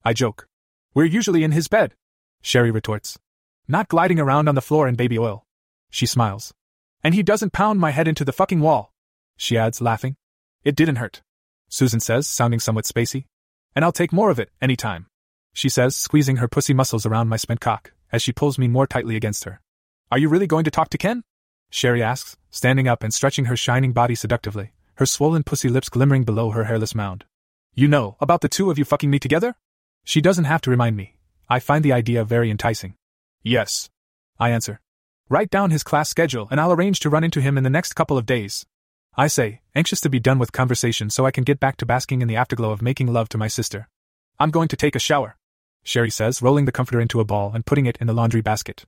I 0.05 0.12
joke. 0.12 0.48
We're 0.94 1.05
usually 1.05 1.44
in 1.44 1.53
his 1.53 1.68
bed. 1.68 1.94
Sherry 2.42 2.70
retorts. 2.70 3.18
Not 3.70 3.87
gliding 3.87 4.18
around 4.18 4.48
on 4.48 4.56
the 4.56 4.61
floor 4.61 4.88
in 4.88 4.96
baby 4.96 5.16
oil. 5.16 5.44
She 5.90 6.04
smiles. 6.04 6.52
And 7.04 7.14
he 7.14 7.22
doesn't 7.22 7.52
pound 7.52 7.78
my 7.78 7.92
head 7.92 8.09
into 8.09 8.24
the 8.24 8.33
fucking 8.33 8.59
wall. 8.59 8.92
She 9.37 9.56
adds, 9.56 9.80
laughing. 9.80 10.16
It 10.64 10.74
didn't 10.74 10.96
hurt. 10.96 11.22
Susan 11.68 12.00
says, 12.00 12.26
sounding 12.26 12.59
somewhat 12.59 12.85
spacey. 12.85 13.26
And 13.76 13.85
I'll 13.85 13.92
take 13.92 14.12
more 14.12 14.28
of 14.28 14.40
it, 14.40 14.50
any 14.61 14.74
time. 14.74 15.06
She 15.52 15.68
says, 15.68 15.94
squeezing 15.94 16.38
her 16.38 16.48
pussy 16.48 16.74
muscles 16.74 17.06
around 17.06 17.28
my 17.28 17.37
spent 17.37 17.61
cock, 17.61 17.92
as 18.11 18.22
she 18.22 18.33
pulls 18.33 18.59
me 18.59 18.66
more 18.66 18.88
tightly 18.88 19.14
against 19.14 19.44
her. 19.44 19.61
Are 20.11 20.18
you 20.18 20.28
really 20.28 20.48
going 20.48 20.64
to 20.64 20.72
talk 20.72 20.88
to 20.88 20.98
Ken? 20.98 21.22
Sherry 21.70 22.02
asks, 22.02 22.37
standing 22.50 22.88
up 22.88 23.04
and 23.04 23.14
stretching 23.14 23.44
her 23.44 23.56
shining 23.56 23.92
body 23.92 24.16
seductively, 24.16 24.72
her 24.94 25.06
swollen 25.06 25.44
pussy 25.44 25.68
lips 25.68 25.88
glimmering 25.88 26.24
below 26.24 26.50
her 26.50 26.64
hairless 26.64 26.96
mound. 26.96 27.24
You 27.76 27.87
know, 27.87 28.16
about 28.20 28.40
the 28.40 28.48
two 28.48 28.68
of 28.68 28.78
you 28.78 28.85
fucking 28.85 29.11
me 29.11 29.20
together? 29.20 29.54
She 30.04 30.20
doesn't 30.20 30.46
have 30.46 30.61
to 30.62 30.70
remind 30.70 30.96
me. 30.96 31.18
I 31.48 31.61
find 31.61 31.85
the 31.85 31.92
idea 31.92 32.24
very 32.24 32.50
enticing. 32.50 32.96
Yes. 33.42 33.88
I 34.38 34.50
answer. 34.50 34.81
Write 35.29 35.50
down 35.50 35.70
his 35.70 35.83
class 35.83 36.09
schedule 36.09 36.48
and 36.50 36.61
I'll 36.61 36.72
arrange 36.72 37.00
to 37.00 37.11
run 37.11 37.24
into 37.24 37.40
him 37.40 37.57
in 37.57 37.64
the 37.64 37.70
next 37.70 37.94
couple 37.94 38.18
of 38.18 38.26
days. 38.26 38.66
I 39.16 39.29
say, 39.29 39.61
anxious 39.74 40.00
to 40.03 40.11
be 40.11 40.20
done 40.20 40.38
with 40.38 40.53
conversation 40.53 41.11
so 41.11 41.24
I 41.24 41.31
can 41.31 41.44
get 41.44 41.61
back 41.61 41.76
to 41.79 41.87
basking 41.87 42.22
in 42.22 42.29
the 42.29 42.37
afterglow 42.37 42.70
of 42.70 42.83
making 42.83 43.12
love 43.12 43.29
to 43.31 43.38
my 43.38 43.48
sister. 43.48 43.88
I'm 44.38 44.50
going 44.50 44.68
to 44.68 44.76
take 44.76 44.94
a 44.94 45.00
shower. 45.00 45.37
Sherry 45.83 46.11
says, 46.11 46.42
rolling 46.42 46.66
the 46.66 46.72
comforter 46.72 47.00
into 47.00 47.20
a 47.20 47.24
ball 47.24 47.53
and 47.55 47.64
putting 47.64 47.87
it 47.87 47.96
in 48.00 48.07
the 48.07 48.12
laundry 48.12 48.40
basket. 48.40 48.85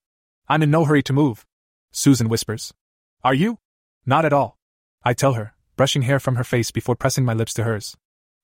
I'm 0.49 0.63
in 0.63 0.71
no 0.71 0.85
hurry 0.85 1.03
to 1.05 1.13
move. 1.13 1.47
Susan 1.91 2.29
whispers. 2.29 2.73
Are 3.25 3.35
you? 3.35 3.59
Not 4.05 4.25
at 4.25 4.33
all. 4.33 4.59
I 5.03 5.15
tell 5.15 5.33
her, 5.35 5.55
brushing 5.77 6.03
hair 6.03 6.21
from 6.21 6.37
her 6.37 6.45
face 6.45 6.71
before 6.71 6.97
pressing 6.97 7.25
my 7.25 7.35
lips 7.35 7.55
to 7.55 7.65
hers. 7.65 7.97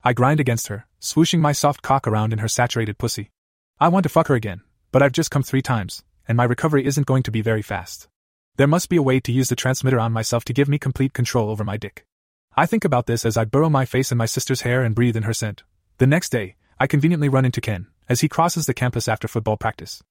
I 0.02 0.12
grind 0.12 0.40
against 0.40 0.68
her, 0.68 0.86
swooshing 1.00 1.40
my 1.40 1.52
soft 1.52 1.82
cock 1.82 2.06
around 2.06 2.32
in 2.32 2.38
her 2.38 2.48
saturated 2.48 2.98
pussy. 2.98 3.30
I 3.78 3.88
want 3.88 4.04
to 4.04 4.08
fuck 4.08 4.28
her 4.28 4.34
again, 4.34 4.62
but 4.90 5.02
I've 5.02 5.12
just 5.12 5.30
come 5.30 5.42
three 5.42 5.62
times, 5.62 6.02
and 6.26 6.36
my 6.36 6.44
recovery 6.44 6.84
isn't 6.86 7.06
going 7.06 7.22
to 7.24 7.30
be 7.30 7.42
very 7.42 7.62
fast. 7.62 8.08
There 8.56 8.66
must 8.66 8.88
be 8.88 8.96
a 8.96 9.02
way 9.02 9.20
to 9.20 9.32
use 9.32 9.48
the 9.48 9.56
transmitter 9.56 10.00
on 10.00 10.12
myself 10.12 10.44
to 10.46 10.52
give 10.52 10.68
me 10.68 10.78
complete 10.78 11.12
control 11.12 11.50
over 11.50 11.64
my 11.64 11.76
dick. 11.76 12.04
I 12.56 12.66
think 12.66 12.84
about 12.84 13.06
this 13.06 13.24
as 13.24 13.36
I 13.36 13.44
burrow 13.44 13.70
my 13.70 13.84
face 13.84 14.10
in 14.10 14.18
my 14.18 14.26
sister's 14.26 14.62
hair 14.62 14.82
and 14.82 14.94
breathe 14.94 15.16
in 15.16 15.22
her 15.22 15.32
scent. 15.32 15.62
The 15.98 16.06
next 16.06 16.30
day, 16.30 16.56
I 16.80 16.86
conveniently 16.86 17.28
run 17.28 17.44
into 17.44 17.60
Ken, 17.60 17.86
as 18.08 18.20
he 18.20 18.28
crosses 18.28 18.66
the 18.66 18.74
campus 18.74 19.06
after 19.06 19.28
football 19.28 19.56
practice. 19.56 20.02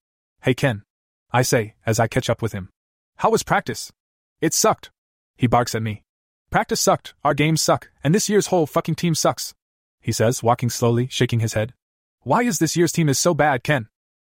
Hey 0.41 0.53
Ken. 0.53 0.83
I 1.31 1.41
say, 1.41 1.75
as 1.85 1.99
I 1.99 2.07
catch 2.07 2.29
up 2.29 2.41
with 2.41 2.53
him. 2.53 2.69
How 3.17 3.29
was 3.29 3.43
practice? 3.43 3.91
It 4.39 4.53
sucked. 4.53 4.91
He 5.35 5.47
barks 5.47 5.75
at 5.75 5.83
me. 5.83 6.03
Practice 6.49 6.79
sucked, 6.79 7.13
our 7.23 7.33
games 7.33 7.61
suck, 7.61 7.89
and 8.03 8.15
this 8.15 8.29
year's 8.29 8.47
whole 8.47 8.65
fucking 8.65 8.95
team 8.95 9.13
sucks. 9.13 9.53
He 9.99 10.13
says, 10.13 10.41
walking 10.41 10.69
slowly, 10.69 11.07
shaking 11.09 11.41
his 11.41 11.53
head. 11.53 11.73
Why 12.21 12.43
is 12.43 12.59
this 12.59 12.77
year's 12.77 12.93
team 12.93 13.09
is 13.09 13.19
so 13.19 13.33
bad, 13.33 13.63
Ken? 13.63 13.87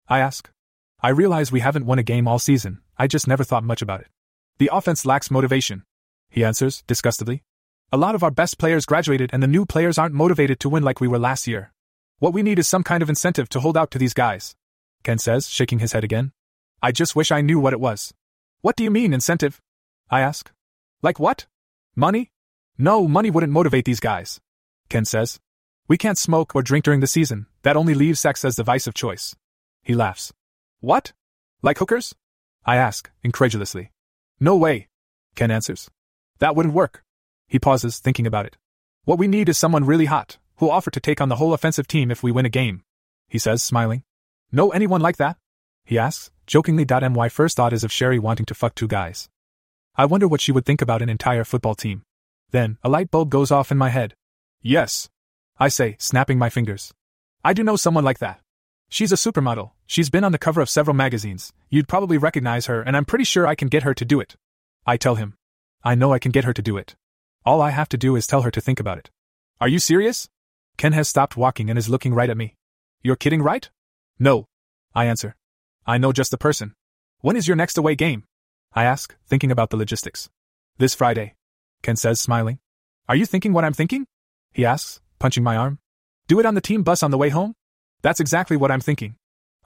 I 0.08 0.20
ask. 0.20 0.48
I 1.02 1.10
realize 1.10 1.52
we 1.52 1.60
haven't 1.60 1.84
won 1.84 1.98
a 1.98 2.02
game 2.02 2.26
all 2.26 2.38
season, 2.38 2.80
I 2.96 3.06
just 3.06 3.28
never 3.28 3.44
thought 3.44 3.62
much 3.62 3.82
about 3.82 4.00
it. 4.00 4.08
The 4.58 4.70
offense 4.72 5.04
lacks 5.04 5.30
motivation. 5.30 5.84
He 6.30 6.44
answers, 6.44 6.82
disgustedly. 6.86 7.42
A 7.92 7.98
lot 7.98 8.14
of 8.14 8.22
our 8.22 8.30
best 8.30 8.58
players 8.58 8.86
graduated 8.86 9.30
and 9.32 9.42
the 9.42 9.46
new 9.46 9.66
players 9.66 9.98
aren't 9.98 10.14
motivated 10.14 10.60
to 10.60 10.68
win 10.68 10.82
like 10.82 11.00
we 11.00 11.08
were 11.08 11.18
last 11.18 11.46
year. 11.46 11.72
What 12.18 12.32
we 12.32 12.42
need 12.42 12.58
is 12.58 12.66
some 12.66 12.82
kind 12.82 13.02
of 13.02 13.08
incentive 13.08 13.48
to 13.50 13.60
hold 13.60 13.76
out 13.76 13.90
to 13.92 13.98
these 13.98 14.14
guys. 14.14 14.56
Ken 15.04 15.18
says, 15.18 15.48
shaking 15.48 15.78
his 15.78 15.92
head 15.92 16.04
again. 16.04 16.32
I 16.82 16.90
just 16.90 17.14
wish 17.14 17.30
I 17.30 17.42
knew 17.42 17.60
what 17.60 17.72
it 17.72 17.80
was. 17.80 18.12
What 18.62 18.76
do 18.76 18.84
you 18.84 18.90
mean, 18.90 19.12
incentive? 19.12 19.60
I 20.10 20.20
ask. 20.20 20.50
Like 21.02 21.20
what? 21.20 21.46
Money? 21.94 22.30
No, 22.78 23.06
money 23.06 23.30
wouldn't 23.30 23.52
motivate 23.52 23.84
these 23.84 24.00
guys. 24.00 24.40
Ken 24.88 25.04
says. 25.04 25.38
We 25.86 25.98
can't 25.98 26.18
smoke 26.18 26.54
or 26.54 26.62
drink 26.62 26.84
during 26.84 27.00
the 27.00 27.06
season, 27.06 27.46
that 27.62 27.76
only 27.76 27.94
leaves 27.94 28.20
sex 28.20 28.44
as 28.44 28.56
the 28.56 28.64
vice 28.64 28.86
of 28.86 28.94
choice. 28.94 29.36
He 29.82 29.94
laughs. 29.94 30.32
What? 30.80 31.12
Like 31.62 31.78
hookers? 31.78 32.14
I 32.64 32.76
ask, 32.76 33.10
incredulously. 33.22 33.92
No 34.38 34.56
way. 34.56 34.88
Ken 35.34 35.50
answers. 35.50 35.90
That 36.38 36.54
wouldn't 36.54 36.74
work. 36.74 37.02
He 37.48 37.58
pauses, 37.58 37.98
thinking 37.98 38.26
about 38.26 38.46
it. 38.46 38.56
What 39.04 39.18
we 39.18 39.26
need 39.26 39.48
is 39.48 39.56
someone 39.56 39.86
really 39.86 40.04
hot, 40.04 40.38
who'll 40.56 40.70
offer 40.70 40.90
to 40.90 41.00
take 41.00 41.20
on 41.20 41.28
the 41.28 41.36
whole 41.36 41.54
offensive 41.54 41.88
team 41.88 42.10
if 42.10 42.22
we 42.22 42.30
win 42.30 42.46
a 42.46 42.50
game. 42.50 42.82
He 43.28 43.38
says, 43.38 43.62
smiling. 43.62 44.02
Know 44.52 44.70
anyone 44.70 45.00
like 45.00 45.16
that? 45.16 45.36
He 45.84 45.98
asks, 45.98 46.30
jokingly. 46.46 46.84
My 47.10 47.28
first 47.28 47.56
thought 47.56 47.72
is 47.72 47.84
of 47.84 47.92
Sherry 47.92 48.18
wanting 48.18 48.46
to 48.46 48.54
fuck 48.54 48.74
two 48.74 48.88
guys. 48.88 49.28
I 49.96 50.04
wonder 50.04 50.28
what 50.28 50.40
she 50.40 50.52
would 50.52 50.66
think 50.66 50.82
about 50.82 51.02
an 51.02 51.08
entire 51.08 51.44
football 51.44 51.74
team. 51.74 52.02
Then, 52.50 52.78
a 52.82 52.88
light 52.88 53.10
bulb 53.10 53.30
goes 53.30 53.50
off 53.50 53.72
in 53.72 53.78
my 53.78 53.88
head. 53.88 54.14
Yes. 54.62 55.08
I 55.58 55.68
say, 55.68 55.96
snapping 55.98 56.38
my 56.38 56.50
fingers. 56.50 56.92
I 57.44 57.52
do 57.52 57.62
know 57.62 57.76
someone 57.76 58.04
like 58.04 58.18
that. 58.18 58.40
She's 58.90 59.12
a 59.12 59.16
supermodel, 59.16 59.72
she's 59.86 60.08
been 60.08 60.24
on 60.24 60.32
the 60.32 60.38
cover 60.38 60.62
of 60.62 60.70
several 60.70 60.94
magazines, 60.94 61.52
you'd 61.68 61.88
probably 61.88 62.16
recognize 62.16 62.66
her, 62.66 62.80
and 62.80 62.96
I'm 62.96 63.04
pretty 63.04 63.24
sure 63.24 63.46
I 63.46 63.54
can 63.54 63.68
get 63.68 63.82
her 63.82 63.92
to 63.92 64.04
do 64.04 64.18
it. 64.18 64.36
I 64.86 64.96
tell 64.96 65.16
him. 65.16 65.34
I 65.84 65.94
know 65.94 66.12
I 66.12 66.18
can 66.18 66.32
get 66.32 66.44
her 66.44 66.54
to 66.54 66.62
do 66.62 66.78
it. 66.78 66.96
All 67.44 67.60
I 67.60 67.70
have 67.70 67.88
to 67.90 67.98
do 67.98 68.16
is 68.16 68.26
tell 68.26 68.42
her 68.42 68.50
to 68.50 68.60
think 68.60 68.80
about 68.80 68.98
it. 68.98 69.10
Are 69.60 69.68
you 69.68 69.78
serious? 69.78 70.28
Ken 70.78 70.92
has 70.92 71.08
stopped 71.08 71.36
walking 71.36 71.68
and 71.68 71.78
is 71.78 71.88
looking 71.88 72.14
right 72.14 72.30
at 72.30 72.36
me. 72.36 72.54
You're 73.02 73.16
kidding, 73.16 73.42
right? 73.42 73.68
No. 74.18 74.46
I 74.94 75.04
answer. 75.04 75.36
I 75.86 75.98
know 75.98 76.12
just 76.12 76.30
the 76.30 76.38
person. 76.38 76.74
When 77.20 77.36
is 77.36 77.46
your 77.46 77.56
next 77.56 77.76
away 77.76 77.94
game? 77.94 78.24
I 78.72 78.84
ask, 78.84 79.14
thinking 79.26 79.50
about 79.50 79.70
the 79.70 79.76
logistics. 79.76 80.30
This 80.78 80.94
Friday. 80.94 81.34
Ken 81.82 81.96
says, 81.96 82.20
smiling. 82.20 82.58
Are 83.08 83.16
you 83.16 83.26
thinking 83.26 83.52
what 83.52 83.64
I'm 83.64 83.72
thinking? 83.72 84.06
He 84.52 84.64
asks, 84.64 85.00
punching 85.18 85.44
my 85.44 85.56
arm. 85.56 85.78
Do 86.26 86.40
it 86.40 86.46
on 86.46 86.54
the 86.54 86.60
team 86.60 86.82
bus 86.82 87.02
on 87.02 87.10
the 87.10 87.18
way 87.18 87.28
home? 87.28 87.54
That's 88.02 88.20
exactly 88.20 88.56
what 88.56 88.70
I'm 88.70 88.80
thinking. 88.80 89.16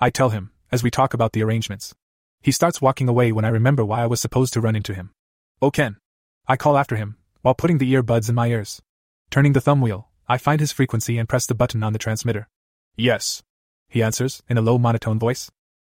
I 0.00 0.10
tell 0.10 0.30
him, 0.30 0.52
as 0.70 0.82
we 0.82 0.90
talk 0.90 1.12
about 1.12 1.32
the 1.32 1.42
arrangements. 1.42 1.94
He 2.40 2.50
starts 2.50 2.80
walking 2.80 3.08
away 3.08 3.30
when 3.30 3.44
I 3.44 3.48
remember 3.48 3.84
why 3.84 4.02
I 4.02 4.06
was 4.06 4.20
supposed 4.20 4.52
to 4.54 4.60
run 4.60 4.74
into 4.74 4.94
him. 4.94 5.10
Oh, 5.60 5.70
Ken. 5.70 5.98
I 6.48 6.56
call 6.56 6.76
after 6.76 6.96
him, 6.96 7.16
while 7.42 7.54
putting 7.54 7.78
the 7.78 7.92
earbuds 7.92 8.28
in 8.28 8.34
my 8.34 8.48
ears. 8.48 8.80
Turning 9.30 9.52
the 9.52 9.60
thumb 9.60 9.80
wheel, 9.80 10.08
I 10.28 10.38
find 10.38 10.60
his 10.60 10.72
frequency 10.72 11.18
and 11.18 11.28
press 11.28 11.46
the 11.46 11.54
button 11.54 11.82
on 11.82 11.92
the 11.92 11.98
transmitter. 11.98 12.48
Yes. 12.96 13.42
He 13.88 14.02
answers, 14.02 14.42
in 14.48 14.58
a 14.58 14.62
low 14.62 14.78
monotone 14.78 15.18
voice. 15.18 15.50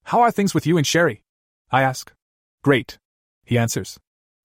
How 0.06 0.22
are 0.22 0.32
things 0.32 0.54
with 0.54 0.66
you 0.66 0.78
and 0.78 0.86
Sherry? 0.86 1.24
I 1.72 1.82
ask. 1.82 2.14
Great. 2.64 2.98
He 3.44 3.58
answers. 3.58 4.00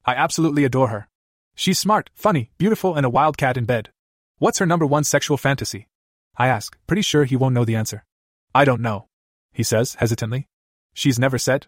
I 0.04 0.14
absolutely 0.14 0.64
adore 0.64 0.88
her. 0.88 1.08
She's 1.54 1.78
smart, 1.78 2.10
funny, 2.14 2.50
beautiful, 2.58 2.96
and 2.96 3.04
a 3.04 3.10
wildcat 3.10 3.56
in 3.56 3.64
bed. 3.64 3.90
What's 4.38 4.58
her 4.58 4.66
number 4.66 4.86
one 4.86 5.04
sexual 5.04 5.36
fantasy? 5.36 5.86
I 6.36 6.48
ask, 6.48 6.76
pretty 6.86 7.02
sure 7.02 7.24
he 7.24 7.36
won't 7.36 7.54
know 7.54 7.64
the 7.64 7.76
answer. 7.76 8.04
I 8.54 8.64
don't 8.64 8.80
know. 8.80 9.06
He 9.52 9.62
says, 9.62 9.94
hesitantly. 9.96 10.48
She's 10.94 11.18
never 11.18 11.38
said. 11.38 11.66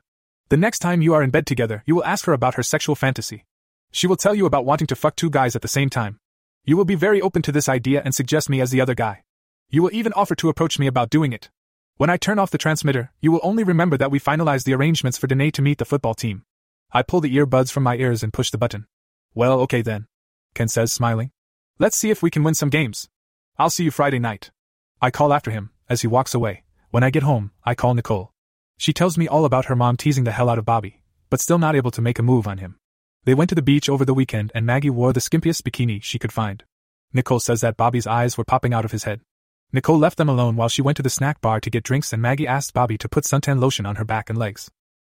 The 0.48 0.56
next 0.56 0.78
time 0.80 1.02
you 1.02 1.14
are 1.14 1.22
in 1.22 1.30
bed 1.30 1.46
together, 1.46 1.82
you 1.86 1.94
will 1.94 2.04
ask 2.04 2.26
her 2.26 2.32
about 2.32 2.54
her 2.54 2.62
sexual 2.62 2.94
fantasy. 2.94 3.44
She 3.90 4.06
will 4.06 4.16
tell 4.16 4.34
you 4.34 4.46
about 4.46 4.64
wanting 4.64 4.86
to 4.88 4.96
fuck 4.96 5.16
two 5.16 5.30
guys 5.30 5.54
at 5.54 5.62
the 5.62 5.68
same 5.68 5.88
time. 5.90 6.18
You 6.64 6.76
will 6.76 6.84
be 6.84 6.94
very 6.94 7.20
open 7.20 7.42
to 7.42 7.52
this 7.52 7.68
idea 7.68 8.02
and 8.04 8.14
suggest 8.14 8.48
me 8.48 8.60
as 8.60 8.70
the 8.70 8.80
other 8.80 8.94
guy. 8.94 9.22
You 9.70 9.82
will 9.82 9.94
even 9.94 10.12
offer 10.14 10.34
to 10.36 10.48
approach 10.48 10.78
me 10.78 10.86
about 10.86 11.10
doing 11.10 11.32
it. 11.32 11.50
When 11.96 12.10
I 12.10 12.16
turn 12.16 12.38
off 12.38 12.50
the 12.50 12.58
transmitter, 12.58 13.12
you 13.20 13.30
will 13.30 13.40
only 13.42 13.64
remember 13.64 13.96
that 13.96 14.10
we 14.10 14.18
finalized 14.18 14.64
the 14.64 14.74
arrangements 14.74 15.16
for 15.16 15.26
Danae 15.26 15.50
to 15.52 15.62
meet 15.62 15.78
the 15.78 15.84
football 15.84 16.14
team. 16.14 16.44
I 16.92 17.02
pull 17.02 17.20
the 17.20 17.34
earbuds 17.36 17.70
from 17.70 17.82
my 17.82 17.96
ears 17.96 18.22
and 18.22 18.32
push 18.32 18.50
the 18.50 18.58
button. 18.58 18.86
Well, 19.34 19.60
okay 19.60 19.82
then. 19.82 20.06
Ken 20.54 20.68
says, 20.68 20.92
smiling. 20.92 21.30
Let's 21.78 21.96
see 21.96 22.10
if 22.10 22.22
we 22.22 22.30
can 22.30 22.42
win 22.44 22.54
some 22.54 22.70
games. 22.70 23.08
I'll 23.58 23.70
see 23.70 23.84
you 23.84 23.90
Friday 23.90 24.18
night. 24.18 24.50
I 25.04 25.10
call 25.10 25.34
after 25.34 25.50
him, 25.50 25.68
as 25.86 26.00
he 26.00 26.06
walks 26.06 26.32
away. 26.32 26.62
When 26.90 27.02
I 27.02 27.10
get 27.10 27.24
home, 27.24 27.50
I 27.62 27.74
call 27.74 27.92
Nicole. 27.92 28.32
She 28.78 28.94
tells 28.94 29.18
me 29.18 29.28
all 29.28 29.44
about 29.44 29.66
her 29.66 29.76
mom 29.76 29.98
teasing 29.98 30.24
the 30.24 30.32
hell 30.32 30.48
out 30.48 30.56
of 30.56 30.64
Bobby, 30.64 31.02
but 31.28 31.42
still 31.42 31.58
not 31.58 31.76
able 31.76 31.90
to 31.90 32.00
make 32.00 32.18
a 32.18 32.22
move 32.22 32.48
on 32.48 32.56
him. 32.56 32.76
They 33.24 33.34
went 33.34 33.50
to 33.50 33.54
the 33.54 33.60
beach 33.60 33.90
over 33.90 34.06
the 34.06 34.14
weekend 34.14 34.50
and 34.54 34.64
Maggie 34.64 34.88
wore 34.88 35.12
the 35.12 35.20
skimpiest 35.20 35.60
bikini 35.60 36.02
she 36.02 36.18
could 36.18 36.32
find. 36.32 36.64
Nicole 37.12 37.38
says 37.38 37.60
that 37.60 37.76
Bobby's 37.76 38.06
eyes 38.06 38.38
were 38.38 38.46
popping 38.46 38.72
out 38.72 38.86
of 38.86 38.92
his 38.92 39.04
head. 39.04 39.20
Nicole 39.74 39.98
left 39.98 40.16
them 40.16 40.30
alone 40.30 40.56
while 40.56 40.70
she 40.70 40.80
went 40.80 40.96
to 40.96 41.02
the 41.02 41.10
snack 41.10 41.38
bar 41.42 41.60
to 41.60 41.68
get 41.68 41.84
drinks 41.84 42.14
and 42.14 42.22
Maggie 42.22 42.46
asked 42.46 42.72
Bobby 42.72 42.96
to 42.96 43.06
put 43.06 43.24
suntan 43.24 43.60
lotion 43.60 43.84
on 43.84 43.96
her 43.96 44.06
back 44.06 44.30
and 44.30 44.38
legs. 44.38 44.70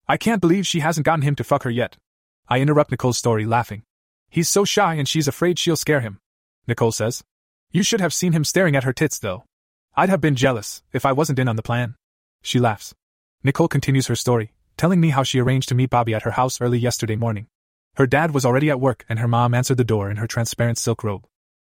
I 0.07 0.19
can't 0.19 0.41
believe 0.41 0.69
she 0.69 0.79
hasn't 0.79 1.05
gotten 1.05 1.23
him 1.23 1.35
to 1.35 1.43
fuck 1.43 1.65
her 1.65 1.71
yet. 1.71 1.97
I 2.49 2.61
interrupt 2.61 2.93
Nicole's 2.93 3.19
story 3.19 3.45
laughing. 3.45 3.83
He's 4.29 4.49
so 4.49 4.65
shy 4.65 4.95
and 4.95 5.09
she's 5.09 5.27
afraid 5.27 5.59
she'll 5.59 5.75
scare 5.75 6.01
him. 6.01 6.21
Nicole 6.69 6.93
says. 6.93 7.25
You 7.73 7.83
should 7.83 8.01
have 8.01 8.15
seen 8.15 8.35
him 8.35 8.45
staring 8.45 8.77
at 8.77 8.85
her 8.85 8.93
tits 8.93 9.19
though. 9.19 9.43
I'd 9.97 10.09
have 10.09 10.21
been 10.21 10.37
jealous 10.37 10.83
if 10.93 11.05
I 11.05 11.13
wasn't 11.13 11.39
in 11.39 11.49
on 11.49 11.57
the 11.57 11.63
plan. 11.63 11.97
She 12.43 12.59
laughs. 12.59 12.95
Nicole 13.43 13.69
continues 13.69 14.07
her 14.07 14.17
story, 14.17 14.53
telling 14.77 15.01
me 15.01 15.11
how 15.11 15.23
she 15.23 15.41
arranged 15.41 15.69
to 15.71 15.75
meet 15.75 15.91
Bobby 15.91 16.15
at 16.15 16.23
her 16.23 16.33
house 16.33 16.61
early 16.61 16.79
yesterday 16.79 17.17
morning. 17.17 17.49
Her 17.97 18.07
dad 18.07 18.33
was 18.33 18.45
already 18.45 18.71
at 18.71 18.81
work 18.81 19.05
and 19.09 19.19
her 19.19 19.29
mom 19.29 19.53
answered 19.53 19.77
the 19.77 19.85
door 19.85 20.11
in 20.11 20.19
her 20.19 20.27
transparent 20.27 20.79
silk 20.79 21.03
robe. 21.03 21.27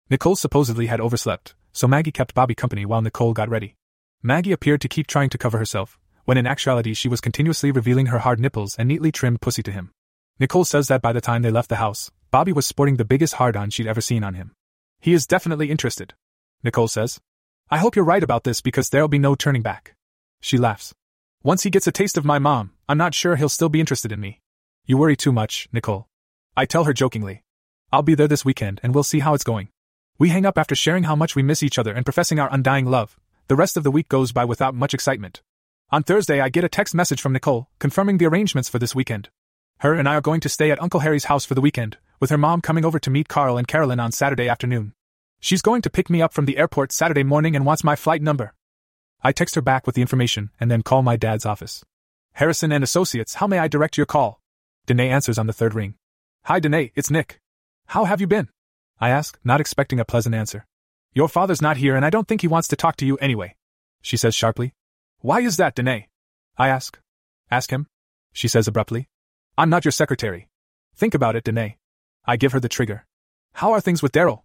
Nicole 0.09 0.35
supposedly 0.35 0.87
had 0.87 1.01
overslept, 1.01 1.53
so 1.73 1.87
Maggie 1.87 2.11
kept 2.11 2.33
Bobby 2.33 2.55
company 2.55 2.85
while 2.85 3.01
Nicole 3.01 3.33
got 3.33 3.49
ready. 3.49 3.75
Maggie 4.21 4.51
appeared 4.51 4.81
to 4.81 4.87
keep 4.87 5.07
trying 5.07 5.29
to 5.29 5.37
cover 5.37 5.57
herself, 5.57 5.99
when 6.25 6.37
in 6.37 6.47
actuality 6.47 6.93
she 6.93 7.09
was 7.09 7.21
continuously 7.21 7.71
revealing 7.71 8.05
her 8.07 8.19
hard 8.19 8.39
nipples 8.39 8.75
and 8.77 8.87
neatly 8.87 9.11
trimmed 9.11 9.41
pussy 9.41 9.61
to 9.63 9.71
him. 9.71 9.91
Nicole 10.39 10.65
says 10.65 10.87
that 10.87 11.01
by 11.01 11.11
the 11.11 11.21
time 11.21 11.41
they 11.41 11.51
left 11.51 11.69
the 11.69 11.75
house, 11.75 12.09
Bobby 12.31 12.53
was 12.53 12.65
sporting 12.65 12.95
the 12.95 13.05
biggest 13.05 13.35
hard 13.35 13.55
on 13.55 13.69
she'd 13.69 13.87
ever 13.87 14.01
seen 14.01 14.23
on 14.23 14.33
him. 14.33 14.53
He 15.01 15.13
is 15.13 15.27
definitely 15.27 15.69
interested. 15.69 16.13
Nicole 16.63 16.87
says. 16.87 17.19
I 17.73 17.77
hope 17.77 17.95
you're 17.95 18.05
right 18.05 18.21
about 18.21 18.43
this 18.43 18.61
because 18.61 18.89
there'll 18.89 19.07
be 19.07 19.17
no 19.17 19.33
turning 19.33 19.63
back. 19.63 19.95
She 20.41 20.59
laughs. 20.59 20.93
Once 21.41 21.63
he 21.63 21.71
gets 21.71 21.87
a 21.87 21.91
taste 21.91 22.19
of 22.19 22.23
my 22.23 22.37
mom, 22.37 22.69
I'm 22.87 22.99
not 22.99 23.15
sure 23.15 23.35
he'll 23.35 23.49
still 23.49 23.67
be 23.67 23.79
interested 23.79 24.11
in 24.11 24.19
me. 24.19 24.41
You 24.85 24.95
worry 24.95 25.15
too 25.15 25.31
much, 25.31 25.67
Nicole. 25.73 26.07
I 26.55 26.67
tell 26.67 26.83
her 26.83 26.93
jokingly. 26.93 27.41
I'll 27.91 28.03
be 28.03 28.13
there 28.13 28.27
this 28.27 28.45
weekend 28.45 28.79
and 28.83 28.93
we'll 28.93 29.03
see 29.03 29.21
how 29.21 29.33
it's 29.33 29.43
going. 29.43 29.69
We 30.19 30.29
hang 30.29 30.45
up 30.45 30.59
after 30.59 30.75
sharing 30.75 31.05
how 31.05 31.15
much 31.15 31.35
we 31.35 31.41
miss 31.41 31.63
each 31.63 31.79
other 31.79 31.91
and 31.91 32.05
professing 32.05 32.39
our 32.39 32.53
undying 32.53 32.85
love. 32.85 33.17
The 33.47 33.55
rest 33.55 33.75
of 33.75 33.81
the 33.81 33.89
week 33.89 34.07
goes 34.07 34.31
by 34.31 34.45
without 34.45 34.75
much 34.75 34.93
excitement. 34.93 35.41
On 35.89 36.03
Thursday, 36.03 36.41
I 36.41 36.49
get 36.49 36.63
a 36.63 36.69
text 36.69 36.93
message 36.93 37.21
from 37.21 37.33
Nicole 37.33 37.69
confirming 37.79 38.19
the 38.19 38.27
arrangements 38.27 38.69
for 38.69 38.77
this 38.77 38.93
weekend. 38.93 39.29
Her 39.79 39.95
and 39.95 40.07
I 40.07 40.13
are 40.13 40.21
going 40.21 40.41
to 40.41 40.47
stay 40.47 40.69
at 40.69 40.79
Uncle 40.79 40.99
Harry's 40.99 41.25
house 41.25 41.43
for 41.43 41.55
the 41.55 41.61
weekend, 41.61 41.97
with 42.19 42.29
her 42.29 42.37
mom 42.37 42.61
coming 42.61 42.85
over 42.85 42.99
to 42.99 43.09
meet 43.09 43.29
Carl 43.29 43.57
and 43.57 43.67
Carolyn 43.67 43.99
on 43.99 44.11
Saturday 44.11 44.47
afternoon. 44.47 44.93
She's 45.43 45.61
going 45.61 45.81
to 45.81 45.89
pick 45.89 46.09
me 46.09 46.21
up 46.21 46.31
from 46.31 46.45
the 46.45 46.57
airport 46.57 46.93
Saturday 46.93 47.23
morning 47.23 47.53
and 47.53 47.65
wants 47.65 47.83
my 47.83 47.97
flight 47.97 48.21
number. 48.21 48.53
I 49.21 49.33
text 49.33 49.55
her 49.55 49.61
back 49.61 49.85
with 49.85 49.93
the 49.93 50.01
information 50.01 50.51
and 50.57 50.71
then 50.71 50.83
call 50.83 51.01
my 51.01 51.17
dad's 51.17 51.45
office. 51.45 51.83
Harrison 52.31 52.71
and 52.71 52.81
Associates, 52.81 53.33
how 53.33 53.47
may 53.47 53.59
I 53.59 53.67
direct 53.67 53.97
your 53.97 54.05
call? 54.05 54.39
Danae 54.85 55.09
answers 55.09 55.37
on 55.37 55.45
the 55.45 55.51
third 55.51 55.73
ring. 55.73 55.95
Hi, 56.45 56.61
Danae, 56.61 56.93
it's 56.95 57.11
Nick. 57.11 57.41
How 57.87 58.05
have 58.05 58.21
you 58.21 58.27
been? 58.27 58.47
I 59.01 59.09
ask, 59.09 59.37
not 59.43 59.59
expecting 59.59 59.99
a 59.99 60.05
pleasant 60.05 60.33
answer. 60.33 60.65
Your 61.11 61.27
father's 61.27 61.61
not 61.61 61.75
here 61.75 61.97
and 61.97 62.05
I 62.05 62.09
don't 62.09 62.25
think 62.25 62.39
he 62.39 62.47
wants 62.47 62.69
to 62.69 62.77
talk 62.77 62.95
to 62.95 63.05
you 63.05 63.17
anyway. 63.17 63.57
She 64.01 64.15
says 64.15 64.35
sharply. 64.35 64.73
Why 65.19 65.41
is 65.41 65.57
that, 65.57 65.75
Danae? 65.75 66.07
I 66.57 66.69
ask. 66.69 66.97
Ask 67.51 67.69
him? 67.69 67.87
She 68.31 68.47
says 68.47 68.69
abruptly. 68.69 69.09
I'm 69.57 69.69
not 69.69 69.83
your 69.83 69.91
secretary. 69.91 70.47
Think 70.95 71.13
about 71.13 71.35
it, 71.35 71.43
Danae. 71.43 71.79
I 72.25 72.37
give 72.37 72.53
her 72.53 72.61
the 72.61 72.69
trigger. 72.69 73.05
How 73.55 73.73
are 73.73 73.81
things 73.81 74.01
with 74.01 74.13
Daryl? 74.13 74.43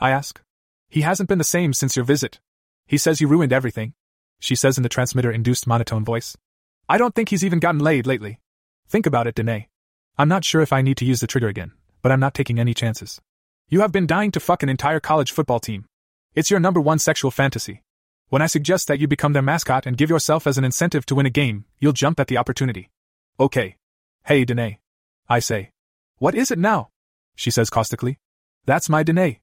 I 0.00 0.10
ask. 0.10 0.40
He 0.88 1.02
hasn't 1.02 1.28
been 1.28 1.38
the 1.38 1.44
same 1.44 1.72
since 1.72 1.94
your 1.94 2.04
visit. 2.04 2.40
He 2.86 2.96
says 2.98 3.20
you 3.20 3.28
ruined 3.28 3.52
everything. 3.52 3.92
She 4.40 4.54
says 4.54 4.76
in 4.76 4.82
the 4.82 4.88
transmitter 4.88 5.30
induced 5.30 5.66
monotone 5.66 6.04
voice. 6.04 6.36
I 6.88 6.98
don't 6.98 7.14
think 7.14 7.28
he's 7.28 7.44
even 7.44 7.60
gotten 7.60 7.80
laid 7.80 8.06
lately. 8.06 8.40
Think 8.88 9.06
about 9.06 9.26
it, 9.26 9.34
Danae. 9.34 9.68
I'm 10.18 10.28
not 10.28 10.44
sure 10.44 10.62
if 10.62 10.72
I 10.72 10.82
need 10.82 10.96
to 10.96 11.04
use 11.04 11.20
the 11.20 11.26
trigger 11.26 11.48
again, 11.48 11.72
but 12.02 12.10
I'm 12.10 12.18
not 12.18 12.34
taking 12.34 12.58
any 12.58 12.74
chances. 12.74 13.20
You 13.68 13.82
have 13.82 13.92
been 13.92 14.06
dying 14.06 14.32
to 14.32 14.40
fuck 14.40 14.62
an 14.62 14.68
entire 14.68 14.98
college 14.98 15.30
football 15.30 15.60
team. 15.60 15.84
It's 16.34 16.50
your 16.50 16.58
number 16.58 16.80
one 16.80 16.98
sexual 16.98 17.30
fantasy. 17.30 17.82
When 18.28 18.42
I 18.42 18.46
suggest 18.46 18.88
that 18.88 18.98
you 18.98 19.06
become 19.06 19.32
their 19.32 19.42
mascot 19.42 19.86
and 19.86 19.96
give 19.96 20.10
yourself 20.10 20.46
as 20.46 20.56
an 20.56 20.64
incentive 20.64 21.04
to 21.06 21.14
win 21.14 21.26
a 21.26 21.30
game, 21.30 21.66
you'll 21.78 21.92
jump 21.92 22.18
at 22.18 22.28
the 22.28 22.38
opportunity. 22.38 22.90
Okay. 23.38 23.76
Hey, 24.24 24.44
Danae. 24.44 24.80
I 25.28 25.40
say. 25.40 25.72
What 26.18 26.34
is 26.34 26.50
it 26.50 26.58
now? 26.58 26.90
She 27.36 27.50
says 27.50 27.70
caustically. 27.70 28.18
That's 28.66 28.88
my 28.88 29.02
Danae. 29.02 29.40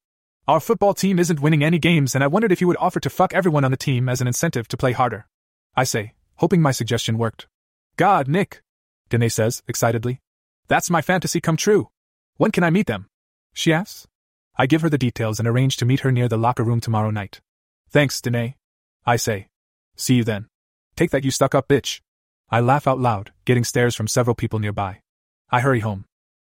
Our 0.47 0.61
football 0.61 0.93
team 0.93 1.19
isn't 1.19 1.41
winning 1.41 1.61
any 1.61 1.77
games, 1.77 2.15
and 2.15 2.23
I 2.23 2.27
wondered 2.27 2.53
if 2.53 2.61
you 2.61 2.67
would 2.67 2.77
offer 2.79 3.01
to 3.01 3.09
fuck 3.09 3.33
everyone 3.33 3.65
on 3.65 3.71
the 3.71 3.75
team 3.75 4.07
as 4.07 4.21
an 4.21 4.27
incentive 4.27 4.69
to 4.69 4.77
play 4.77 4.93
harder. 4.93 5.27
I 5.75 5.83
say, 5.83 6.13
hoping 6.35 6.61
my 6.61 6.71
suggestion 6.71 7.17
worked. 7.17 7.47
God, 7.97 8.29
Nick. 8.29 8.61
Danae 9.09 9.27
says, 9.27 9.61
excitedly. 9.67 10.21
That's 10.69 10.89
my 10.89 11.01
fantasy 11.01 11.41
come 11.41 11.57
true. 11.57 11.89
When 12.37 12.51
can 12.51 12.63
I 12.63 12.69
meet 12.69 12.87
them? 12.87 13.07
She 13.53 13.73
asks. 13.73 14.07
I 14.57 14.67
give 14.67 14.81
her 14.83 14.89
the 14.89 14.97
details 14.97 15.37
and 15.37 15.49
arrange 15.49 15.75
to 15.77 15.85
meet 15.85 15.99
her 15.99 16.13
near 16.13 16.29
the 16.29 16.37
locker 16.37 16.63
room 16.63 16.79
tomorrow 16.79 17.11
night. 17.11 17.41
Thanks, 17.89 18.21
Danae. 18.21 18.55
I 19.05 19.17
say. 19.17 19.49
See 19.97 20.15
you 20.15 20.23
then. 20.23 20.47
Take 20.95 21.11
that, 21.11 21.25
you 21.25 21.31
stuck 21.31 21.55
up 21.55 21.67
bitch. 21.67 21.99
I 22.49 22.61
laugh 22.61 22.87
out 22.87 22.99
loud, 22.99 23.33
getting 23.43 23.65
stares 23.65 23.95
from 23.95 24.07
several 24.07 24.33
people 24.33 24.59
nearby. 24.59 25.01
I 25.49 25.59
hurry 25.59 25.81
home. 25.81 26.05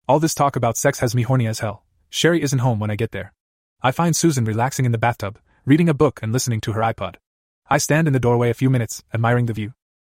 All 0.08 0.20
this 0.20 0.34
talk 0.34 0.56
about 0.56 0.78
sex 0.78 1.00
has 1.00 1.14
me 1.14 1.20
horny 1.20 1.46
as 1.46 1.58
hell. 1.58 1.84
Sherry 2.08 2.40
isn't 2.40 2.60
home 2.60 2.80
when 2.80 2.90
I 2.90 2.96
get 2.96 3.10
there. 3.10 3.34
I 3.82 3.92
find 3.92 4.14
Susan 4.14 4.44
relaxing 4.44 4.84
in 4.84 4.92
the 4.92 4.98
bathtub, 4.98 5.38
reading 5.64 5.88
a 5.88 5.94
book 5.94 6.20
and 6.22 6.32
listening 6.32 6.60
to 6.62 6.72
her 6.72 6.82
iPod. 6.82 7.14
I 7.70 7.78
stand 7.78 8.06
in 8.06 8.12
the 8.12 8.20
doorway 8.20 8.50
a 8.50 8.54
few 8.54 8.68
minutes, 8.68 9.02
admiring 9.14 9.46
the 9.46 9.54
view. 9.54 9.72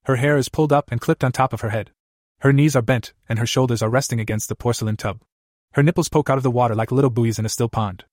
Her 0.04 0.16
hair 0.16 0.36
is 0.36 0.48
pulled 0.48 0.72
up 0.72 0.90
and 0.90 1.00
clipped 1.00 1.22
on 1.22 1.30
top 1.30 1.52
of 1.52 1.60
her 1.60 1.70
head. 1.70 1.92
Her 2.40 2.52
knees 2.52 2.74
are 2.74 2.82
bent, 2.82 3.12
and 3.28 3.38
her 3.38 3.46
shoulders 3.46 3.80
are 3.80 3.88
resting 3.88 4.18
against 4.18 4.48
the 4.48 4.56
porcelain 4.56 4.96
tub. 4.96 5.20
Her 5.74 5.82
nipples 5.84 6.08
poke 6.08 6.28
out 6.28 6.38
of 6.38 6.42
the 6.42 6.50
water 6.50 6.74
like 6.74 6.90
little 6.90 7.08
buoys 7.08 7.38
in 7.38 7.46
a 7.46 7.48
still 7.48 7.68
pond. 7.68 8.04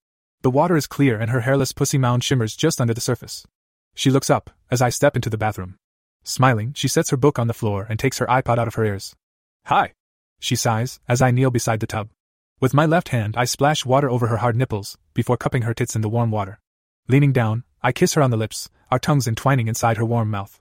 The 0.42 0.52
water 0.52 0.76
is 0.76 0.86
clear 0.86 1.18
and 1.18 1.32
her 1.32 1.40
hairless 1.40 1.72
pussy 1.72 1.98
mound 1.98 2.22
shimmers 2.22 2.54
just 2.54 2.80
under 2.80 2.94
the 2.94 3.00
surface. 3.00 3.44
She 3.96 4.12
looks 4.12 4.30
up 4.30 4.50
as 4.70 4.80
I 4.80 4.88
step 4.88 5.16
into 5.16 5.30
the 5.30 5.36
bathroom. 5.36 5.74
Smiling, 6.22 6.74
she 6.74 6.86
sets 6.86 7.10
her 7.10 7.16
book 7.16 7.40
on 7.40 7.48
the 7.48 7.54
floor 7.54 7.86
and 7.88 7.98
takes 7.98 8.18
her 8.18 8.26
iPod 8.26 8.58
out 8.58 8.68
of 8.68 8.74
her 8.74 8.84
ears. 8.84 9.16
Hi! 9.66 9.94
She 10.38 10.54
sighs 10.54 11.00
as 11.08 11.20
I 11.20 11.32
kneel 11.32 11.50
beside 11.50 11.80
the 11.80 11.88
tub. 11.88 12.08
With 12.60 12.74
my 12.74 12.84
left 12.84 13.08
hand, 13.08 13.36
I 13.38 13.46
splash 13.46 13.86
water 13.86 14.10
over 14.10 14.26
her 14.26 14.36
hard 14.36 14.54
nipples 14.54 14.98
before 15.14 15.38
cupping 15.38 15.62
her 15.62 15.72
tits 15.72 15.96
in 15.96 16.02
the 16.02 16.10
warm 16.10 16.30
water. 16.30 16.60
Leaning 17.08 17.32
down, 17.32 17.64
I 17.82 17.90
kiss 17.90 18.12
her 18.12 18.22
on 18.22 18.30
the 18.30 18.36
lips, 18.36 18.68
our 18.90 18.98
tongues 18.98 19.26
entwining 19.26 19.66
inside 19.66 19.96
her 19.96 20.04
warm 20.04 20.30
mouth. 20.30 20.60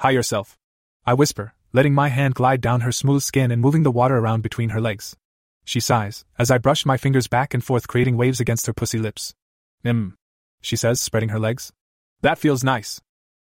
Hi 0.00 0.10
yourself. 0.10 0.58
I 1.06 1.14
whisper, 1.14 1.54
letting 1.72 1.94
my 1.94 2.08
hand 2.08 2.34
glide 2.34 2.60
down 2.60 2.82
her 2.82 2.92
smooth 2.92 3.22
skin 3.22 3.50
and 3.50 3.62
moving 3.62 3.82
the 3.82 3.90
water 3.90 4.18
around 4.18 4.42
between 4.42 4.68
her 4.70 4.80
legs. 4.80 5.16
She 5.64 5.80
sighs, 5.80 6.26
as 6.38 6.50
I 6.50 6.58
brush 6.58 6.84
my 6.84 6.98
fingers 6.98 7.28
back 7.28 7.54
and 7.54 7.64
forth, 7.64 7.88
creating 7.88 8.18
waves 8.18 8.40
against 8.40 8.66
her 8.66 8.74
pussy 8.74 8.98
lips. 8.98 9.34
Mmm. 9.82 10.12
She 10.60 10.76
says, 10.76 11.00
spreading 11.00 11.30
her 11.30 11.38
legs. 11.38 11.72
That 12.20 12.36
feels 12.36 12.62
nice. 12.62 13.00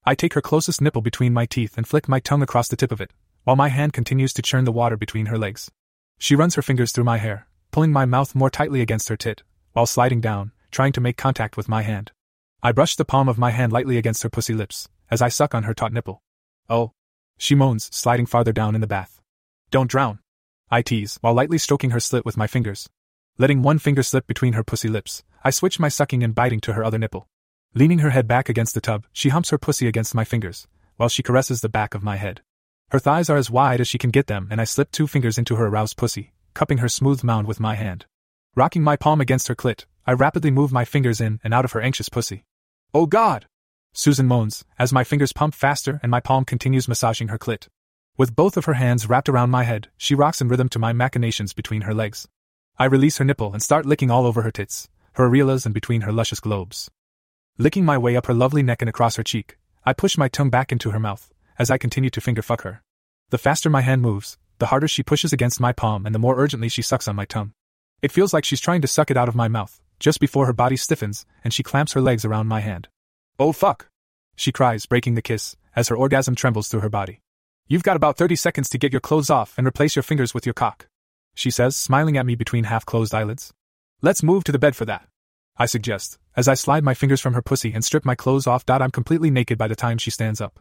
I 0.05 0.17
take 0.17 0.35
her 0.35 0.41
closest 0.41 0.81
nipple 0.81 1.03
between 1.03 1.33
my 1.33 1.47
teeth 1.47 1.79
and 1.79 1.87
flick 1.87 2.09
my 2.09 2.19
tongue 2.19 2.43
across 2.43 2.67
the 2.67 2.77
tip 2.77 2.91
of 2.91 3.01
it, 3.01 3.13
while 3.45 3.55
my 3.55 3.69
hand 3.69 3.93
continues 3.93 4.33
to 4.33 4.43
churn 4.43 4.65
the 4.65 4.73
water 4.73 4.97
between 4.97 5.27
her 5.27 5.39
legs. 5.39 5.71
She 6.19 6.35
runs 6.35 6.57
her 6.57 6.63
fingers 6.63 6.91
through 6.91 7.05
my 7.05 7.19
hair, 7.19 7.47
pulling 7.73 7.91
my 7.91 8.05
mouth 8.05 8.35
more 8.35 8.51
tightly 8.51 8.83
against 8.83 9.09
her 9.09 9.17
tit, 9.17 9.43
while 9.73 9.87
sliding 9.87 10.21
down, 10.21 10.53
trying 10.71 10.93
to 10.93 11.01
make 11.01 11.17
contact 11.17 11.57
with 11.57 11.69
my 11.69 11.83
hand. 11.83 12.13
I 12.63 12.71
brush 12.71 12.95
the 12.95 13.05
palm 13.05 13.29
of 13.29 13.39
my 13.39 13.51
hand 13.51 13.73
lightly 13.73 13.97
against 13.97 14.23
her 14.23 14.31
pussy 14.31 14.55
lips, 14.55 14.89
as 15.11 15.23
I 15.23 15.29
suck 15.29 15.55
on 15.55 15.65
her 15.65 15.75
taut 15.75 15.93
nipple. 15.93 16.23
Oh. 16.69 16.93
She 17.39 17.55
moans, 17.55 17.89
sliding 17.91 18.27
farther 18.27 18.53
down 18.53 18.75
in 18.75 18.83
the 18.83 18.87
bath. 18.87 19.21
Don't 19.71 19.91
drown. 19.91 20.21
I 20.71 20.83
tease, 20.83 21.19
while 21.23 21.35
lightly 21.35 21.59
stroking 21.59 21.91
her 21.91 22.01
slit 22.01 22.25
with 22.25 22.37
my 22.37 22.47
fingers. 22.47 22.89
Letting 23.39 23.63
one 23.63 23.79
finger 23.79 24.03
slip 24.03 24.27
between 24.27 24.53
her 24.53 24.63
pussy 24.63 24.89
lips, 24.89 25.23
I 25.43 25.51
switch 25.51 25.81
my 25.81 25.89
sucking 25.89 26.23
and 26.23 26.35
biting 26.35 26.61
to 26.61 26.75
her 26.75 26.85
other 26.85 26.99
nipple. 26.99 27.27
Leaning 27.75 28.01
her 28.01 28.11
head 28.11 28.29
back 28.29 28.51
against 28.51 28.75
the 28.75 28.83
tub, 28.83 29.07
she 29.13 29.31
humps 29.31 29.49
her 29.49 29.59
pussy 29.59 29.89
against 29.89 30.15
my 30.15 30.25
fingers, 30.25 30.69
while 30.97 31.09
she 31.09 31.23
caresses 31.23 31.63
the 31.63 31.71
back 31.71 31.95
of 31.95 32.03
my 32.03 32.17
head. 32.17 32.43
Her 32.91 32.99
thighs 32.99 33.31
are 33.31 33.39
as 33.39 33.51
wide 33.51 33.81
as 33.81 33.89
she 33.89 33.97
can 33.97 34.11
get 34.11 34.27
them, 34.27 34.49
and 34.51 34.61
I 34.61 34.65
slip 34.65 34.93
two 34.93 35.07
fingers 35.07 35.39
into 35.39 35.57
her 35.57 35.67
aroused 35.67 35.97
pussy, 35.97 36.33
cupping 36.55 36.79
her 36.79 36.89
smooth 36.89 37.23
mound 37.25 37.47
with 37.47 37.61
my 37.61 37.75
hand. 37.75 38.07
Rocking 38.55 38.83
my 38.83 38.97
palm 38.97 39.21
against 39.21 39.49
her 39.49 39.55
clit, 39.55 39.85
I 40.07 40.13
rapidly 40.13 40.51
move 40.51 40.73
my 40.73 40.85
fingers 40.85 41.21
in 41.21 41.41
and 41.43 41.55
out 41.55 41.65
of 41.65 41.73
her 41.73 41.81
anxious 41.81 42.09
pussy. 42.09 42.45
Oh 42.93 43.07
God! 43.07 43.47
Susan 43.95 44.27
moans, 44.27 44.65
as 44.79 44.93
my 44.93 45.05
fingers 45.05 45.33
pump 45.33 45.55
faster 45.55 46.01
and 46.03 46.11
my 46.11 46.21
palm 46.21 46.45
continues 46.45 46.89
massaging 46.89 47.29
her 47.29 47.39
clit. 47.39 47.69
With 48.17 48.37
both 48.37 48.57
of 48.57 48.67
her 48.67 48.75
hands 48.75 49.09
wrapped 49.09 49.29
around 49.29 49.51
my 49.51 49.65
head, 49.65 49.89
she 49.97 50.15
rocks 50.15 50.41
in 50.41 50.49
rhythm 50.49 50.69
to 50.71 50.79
my 50.79 50.93
machinations 50.93 51.55
between 51.55 51.83
her 51.83 51.95
legs. 51.95 52.29
I 52.79 52.87
release 52.87 53.19
her 53.19 53.25
nipple 53.25 53.53
and 53.53 53.63
start 53.63 53.87
licking 53.87 54.11
all 54.11 54.27
over 54.27 54.43
her 54.43 54.51
tits, 54.51 54.89
her 55.15 55.29
areolas 55.29 55.65
and 55.65 55.75
between 55.75 56.03
her 56.03 56.13
luscious 56.13 56.41
globes. 56.41 56.91
Licking 57.59 57.85
my 57.85 57.97
way 57.97 58.17
up 58.17 58.27
her 58.27 58.35
lovely 58.35 58.63
neck 58.63 58.83
and 58.83 58.89
across 58.89 59.17
her 59.17 59.23
cheek, 59.23 59.57
I 59.85 59.93
push 59.93 60.17
my 60.17 60.29
tongue 60.29 60.51
back 60.51 60.73
into 60.73 60.91
her 60.91 61.01
mouth, 61.01 61.33
as 61.59 61.71
I 61.71 61.79
continue 61.79 62.11
to 62.11 62.21
finger 62.21 62.43
fuck 62.43 62.63
her. 62.63 62.83
The 63.31 63.39
faster 63.39 63.71
my 63.71 63.83
hand 63.83 64.03
moves, 64.03 64.39
the 64.59 64.67
harder 64.67 64.89
she 64.89 65.03
pushes 65.03 65.33
against 65.33 65.61
my 65.61 65.73
palm 65.73 66.07
and 66.07 66.15
the 66.15 66.19
more 66.19 66.39
urgently 66.39 66.69
she 66.69 66.83
sucks 66.83 67.09
on 67.09 67.17
my 67.17 67.25
tongue. 67.25 67.53
It 68.01 68.13
feels 68.13 68.33
like 68.33 68.45
she's 68.45 68.61
trying 68.61 68.83
to 68.83 68.89
suck 68.89 69.11
it 69.11 69.17
out 69.17 69.29
of 69.29 69.35
my 69.35 69.49
mouth, 69.49 69.81
just 69.99 70.21
before 70.21 70.47
her 70.47 70.53
body 70.53 70.77
stiffens 70.77 71.25
and 71.45 71.53
she 71.53 71.63
clamps 71.63 71.93
her 71.93 72.01
legs 72.01 72.25
around 72.25 72.49
my 72.49 72.61
hand. 72.61 72.89
Oh 73.39 73.53
fuck! 73.53 73.89
She 74.37 74.53
cries, 74.53 74.87
breaking 74.87 75.15
the 75.15 75.23
kiss, 75.23 75.57
as 75.77 75.89
her 75.89 75.97
orgasm 75.97 76.35
trembles 76.35 76.69
through 76.69 76.81
her 76.81 76.89
body. 76.89 77.21
You've 77.69 77.83
got 77.83 77.97
about 77.97 78.17
30 78.17 78.37
seconds 78.37 78.69
to 78.71 78.79
get 78.79 78.93
your 78.93 79.01
clothes 79.01 79.31
off 79.31 79.55
and 79.57 79.67
replace 79.67 79.97
your 79.97 80.03
fingers 80.03 80.35
with 80.35 80.47
your 80.47 80.53
cock. 80.53 80.89
She 81.35 81.51
says, 81.51 81.77
smiling 81.77 82.19
at 82.19 82.27
me 82.27 82.35
between 82.35 82.65
half 82.65 82.85
closed 82.85 83.15
eyelids. 83.15 83.53
Let's 84.03 84.23
move 84.23 84.45
to 84.45 84.53
the 84.53 84.59
bed 84.59 84.77
for 84.77 84.85
that. 84.85 85.09
I 85.57 85.67
suggest, 85.67 86.19
as 86.37 86.49
I 86.49 86.55
slide 86.55 86.85
my 86.85 86.95
fingers 86.95 87.21
from 87.21 87.35
her 87.35 87.43
pussy 87.43 87.73
and 87.73 87.85
strip 87.85 88.05
my 88.05 88.15
clothes 88.15 88.47
off. 88.47 88.65
I'm 88.69 88.91
completely 88.91 89.31
naked 89.31 89.59
by 89.59 89.69
the 89.69 89.77
time 89.77 89.99
she 89.99 90.11
stands 90.11 90.41
up. 90.41 90.59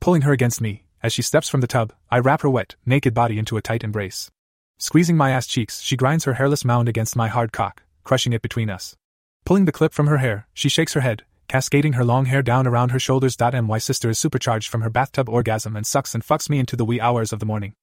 Pulling 0.00 0.22
her 0.22 0.32
against 0.32 0.60
me, 0.60 0.84
as 1.02 1.12
she 1.12 1.22
steps 1.22 1.48
from 1.48 1.60
the 1.60 1.66
tub, 1.66 1.92
I 2.10 2.18
wrap 2.18 2.42
her 2.42 2.50
wet, 2.50 2.76
naked 2.86 3.12
body 3.12 3.38
into 3.38 3.56
a 3.56 3.62
tight 3.62 3.82
embrace. 3.82 4.30
Squeezing 4.78 5.16
my 5.16 5.30
ass 5.30 5.46
cheeks, 5.46 5.80
she 5.80 5.96
grinds 5.96 6.24
her 6.24 6.34
hairless 6.34 6.64
mound 6.64 6.88
against 6.88 7.16
my 7.16 7.28
hard 7.28 7.52
cock, 7.52 7.82
crushing 8.04 8.32
it 8.32 8.42
between 8.42 8.70
us. 8.70 8.96
Pulling 9.44 9.64
the 9.64 9.72
clip 9.72 9.92
from 9.92 10.06
her 10.06 10.18
hair, 10.18 10.46
she 10.54 10.68
shakes 10.68 10.92
her 10.94 11.00
head, 11.00 11.24
cascading 11.48 11.94
her 11.94 12.04
long 12.04 12.26
hair 12.26 12.42
down 12.42 12.66
around 12.66 12.90
her 12.90 12.98
shoulders. 12.98 13.36
My 13.38 13.78
sister 13.78 14.10
is 14.10 14.18
supercharged 14.18 14.68
from 14.68 14.82
her 14.82 14.90
bathtub 14.90 15.28
orgasm 15.28 15.76
and 15.76 15.86
sucks 15.86 16.14
and 16.14 16.24
fucks 16.24 16.48
me 16.48 16.58
into 16.58 16.76
the 16.76 16.84
wee 16.84 17.00
hours 17.00 17.32
of 17.32 17.40
the 17.40 17.46
morning. 17.46 17.74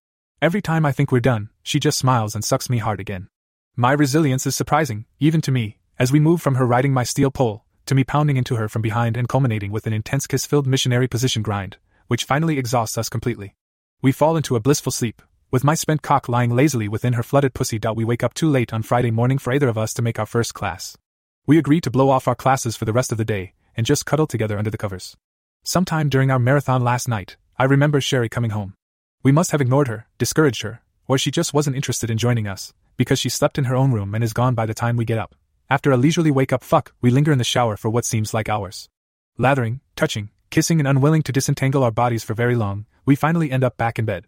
Every 0.42 0.62
time 0.62 0.86
I 0.86 0.92
think 0.92 1.12
we're 1.12 1.20
done, 1.20 1.50
she 1.62 1.80
just 1.80 2.00
smiles 2.00 2.34
and 2.34 2.44
sucks 2.44 2.70
me 2.70 2.78
hard 2.78 3.00
again. 3.00 3.28
My 3.76 3.92
resilience 3.92 4.48
is 4.48 4.56
surprising, 4.56 5.06
even 5.20 5.42
to 5.42 5.52
me, 5.52 5.78
as 5.98 6.12
we 6.12 6.20
move 6.20 6.42
from 6.42 6.56
her 6.56 6.66
riding 6.66 6.94
my 6.94 7.04
steel 7.04 7.30
pole, 7.30 7.66
to 7.86 7.96
me 7.96 8.04
pounding 8.04 8.38
into 8.38 8.56
her 8.56 8.70
from 8.70 8.82
behind 8.82 9.18
and 9.18 9.28
culminating 9.28 9.72
with 9.72 9.86
an 9.86 9.94
intense 9.94 10.28
kiss 10.28 10.46
filled 10.46 10.66
missionary 10.66 11.08
position 11.08 11.42
grind, 11.42 11.78
which 12.10 12.26
finally 12.26 12.58
exhausts 12.58 12.98
us 12.98 13.08
completely. 13.08 13.56
We 14.02 14.12
fall 14.12 14.36
into 14.36 14.56
a 14.56 14.60
blissful 14.60 14.92
sleep, 14.92 15.22
with 15.52 15.64
my 15.64 15.76
spent 15.76 16.02
cock 16.02 16.28
lying 16.28 16.50
lazily 16.50 16.88
within 16.88 17.14
her 17.14 17.24
flooded 17.24 17.54
pussy. 17.54 17.80
We 17.96 18.04
wake 18.04 18.24
up 18.24 18.34
too 18.34 18.50
late 18.50 18.74
on 18.74 18.82
Friday 18.82 19.12
morning 19.12 19.38
for 19.38 19.54
either 19.54 19.70
of 19.70 19.78
us 19.78 19.94
to 19.94 20.02
make 20.02 20.18
our 20.18 20.26
first 20.26 20.56
class. 20.56 20.98
We 21.46 21.60
agree 21.60 21.80
to 21.82 21.92
blow 21.92 22.10
off 22.10 22.28
our 22.28 22.36
classes 22.36 22.76
for 22.76 22.86
the 22.86 22.94
rest 22.94 23.12
of 23.12 23.20
the 23.20 23.26
day 23.26 23.54
and 23.78 23.86
just 23.86 24.08
cuddle 24.08 24.28
together 24.28 24.58
under 24.58 24.72
the 24.72 24.78
covers. 24.78 25.16
Sometime 25.64 26.10
during 26.10 26.32
our 26.32 26.40
marathon 26.40 26.84
last 26.84 27.08
night, 27.08 27.38
I 27.58 27.66
remember 27.66 28.02
Sherry 28.02 28.28
coming 28.28 28.52
home. 28.52 28.74
We 29.22 29.32
must 29.32 29.52
have 29.52 29.62
ignored 29.62 29.88
her, 29.88 30.08
discouraged 30.18 30.64
her, 30.64 30.82
or 31.08 31.20
she 31.20 31.30
just 31.30 31.54
wasn't 31.54 31.76
interested 31.76 32.10
in 32.10 32.18
joining 32.18 32.48
us, 32.48 32.74
because 32.98 33.20
she 33.20 33.30
slept 33.30 33.60
in 33.60 33.66
her 33.66 33.76
own 33.76 33.92
room 33.92 34.16
and 34.16 34.24
is 34.24 34.34
gone 34.34 34.56
by 34.56 34.66
the 34.66 34.74
time 34.74 34.98
we 34.98 35.06
get 35.06 35.20
up. 35.20 35.36
After 35.70 35.92
a 35.92 35.98
leisurely 35.98 36.32
wake 36.32 36.52
up 36.52 36.64
fuck, 36.64 36.94
we 37.02 37.12
linger 37.12 37.32
in 37.32 37.38
the 37.38 37.44
shower 37.44 37.78
for 37.78 37.90
what 37.90 38.06
seems 38.06 38.34
like 38.34 38.50
hours. 38.50 38.90
Lathering, 39.38 39.82
touching, 39.96 40.32
kissing, 40.50 40.80
and 40.80 40.88
unwilling 40.88 41.22
to 41.24 41.32
disentangle 41.32 41.84
our 41.84 41.92
bodies 41.92 42.24
for 42.24 42.34
very 42.34 42.56
long, 42.56 42.86
we 43.06 43.16
finally 43.16 43.52
end 43.52 43.64
up 43.64 43.78
back 43.78 44.00
in 44.00 44.06
bed. 44.06 44.26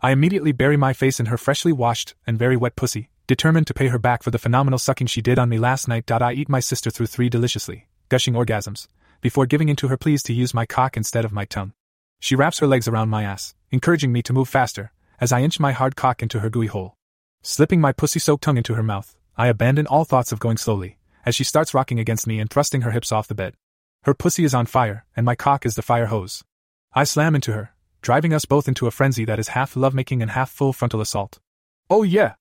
I 0.00 0.10
immediately 0.10 0.52
bury 0.52 0.76
my 0.76 0.92
face 0.92 1.20
in 1.20 1.26
her 1.26 1.36
freshly 1.36 1.72
washed 1.72 2.14
and 2.26 2.38
very 2.38 2.56
wet 2.56 2.76
pussy, 2.76 3.10
determined 3.26 3.66
to 3.68 3.74
pay 3.74 3.88
her 3.88 3.98
back 3.98 4.22
for 4.22 4.30
the 4.30 4.38
phenomenal 4.38 4.78
sucking 4.78 5.06
she 5.06 5.22
did 5.22 5.38
on 5.38 5.48
me 5.48 5.58
last 5.58 5.88
night. 5.88 6.10
I 6.10 6.32
eat 6.32 6.48
my 6.48 6.60
sister 6.60 6.90
through 6.90 7.06
three 7.06 7.28
deliciously 7.28 7.86
gushing 8.08 8.34
orgasms, 8.34 8.86
before 9.20 9.46
giving 9.46 9.68
in 9.68 9.76
to 9.76 9.88
her 9.88 9.96
pleas 9.96 10.22
to 10.22 10.34
use 10.34 10.54
my 10.54 10.66
cock 10.66 10.96
instead 10.96 11.24
of 11.24 11.32
my 11.32 11.44
tongue. 11.44 11.72
She 12.20 12.36
wraps 12.36 12.58
her 12.58 12.66
legs 12.66 12.86
around 12.86 13.08
my 13.08 13.24
ass, 13.24 13.54
encouraging 13.70 14.12
me 14.12 14.22
to 14.22 14.32
move 14.32 14.48
faster, 14.48 14.92
as 15.20 15.32
I 15.32 15.40
inch 15.40 15.58
my 15.58 15.72
hard 15.72 15.96
cock 15.96 16.22
into 16.22 16.40
her 16.40 16.50
gooey 16.50 16.66
hole. 16.66 16.96
Slipping 17.42 17.80
my 17.80 17.92
pussy 17.92 18.18
soaked 18.18 18.44
tongue 18.44 18.56
into 18.56 18.74
her 18.74 18.82
mouth, 18.82 19.16
I 19.36 19.48
abandon 19.48 19.86
all 19.86 20.04
thoughts 20.04 20.32
of 20.32 20.38
going 20.38 20.58
slowly, 20.58 20.98
as 21.26 21.34
she 21.34 21.44
starts 21.44 21.74
rocking 21.74 21.98
against 21.98 22.26
me 22.26 22.38
and 22.38 22.48
thrusting 22.48 22.82
her 22.82 22.90
hips 22.92 23.10
off 23.10 23.28
the 23.28 23.34
bed. 23.34 23.54
Her 24.04 24.12
pussy 24.12 24.44
is 24.44 24.52
on 24.52 24.66
fire, 24.66 25.06
and 25.16 25.24
my 25.24 25.34
cock 25.34 25.64
is 25.64 25.76
the 25.76 25.82
fire 25.82 26.06
hose. 26.06 26.44
I 26.92 27.04
slam 27.04 27.34
into 27.34 27.52
her, 27.52 27.72
driving 28.02 28.34
us 28.34 28.44
both 28.44 28.68
into 28.68 28.86
a 28.86 28.90
frenzy 28.90 29.24
that 29.24 29.38
is 29.38 29.48
half 29.48 29.76
lovemaking 29.76 30.20
and 30.20 30.32
half 30.32 30.50
full 30.50 30.74
frontal 30.74 31.00
assault. 31.00 31.38
Oh 31.88 32.02
yeah! 32.02 32.34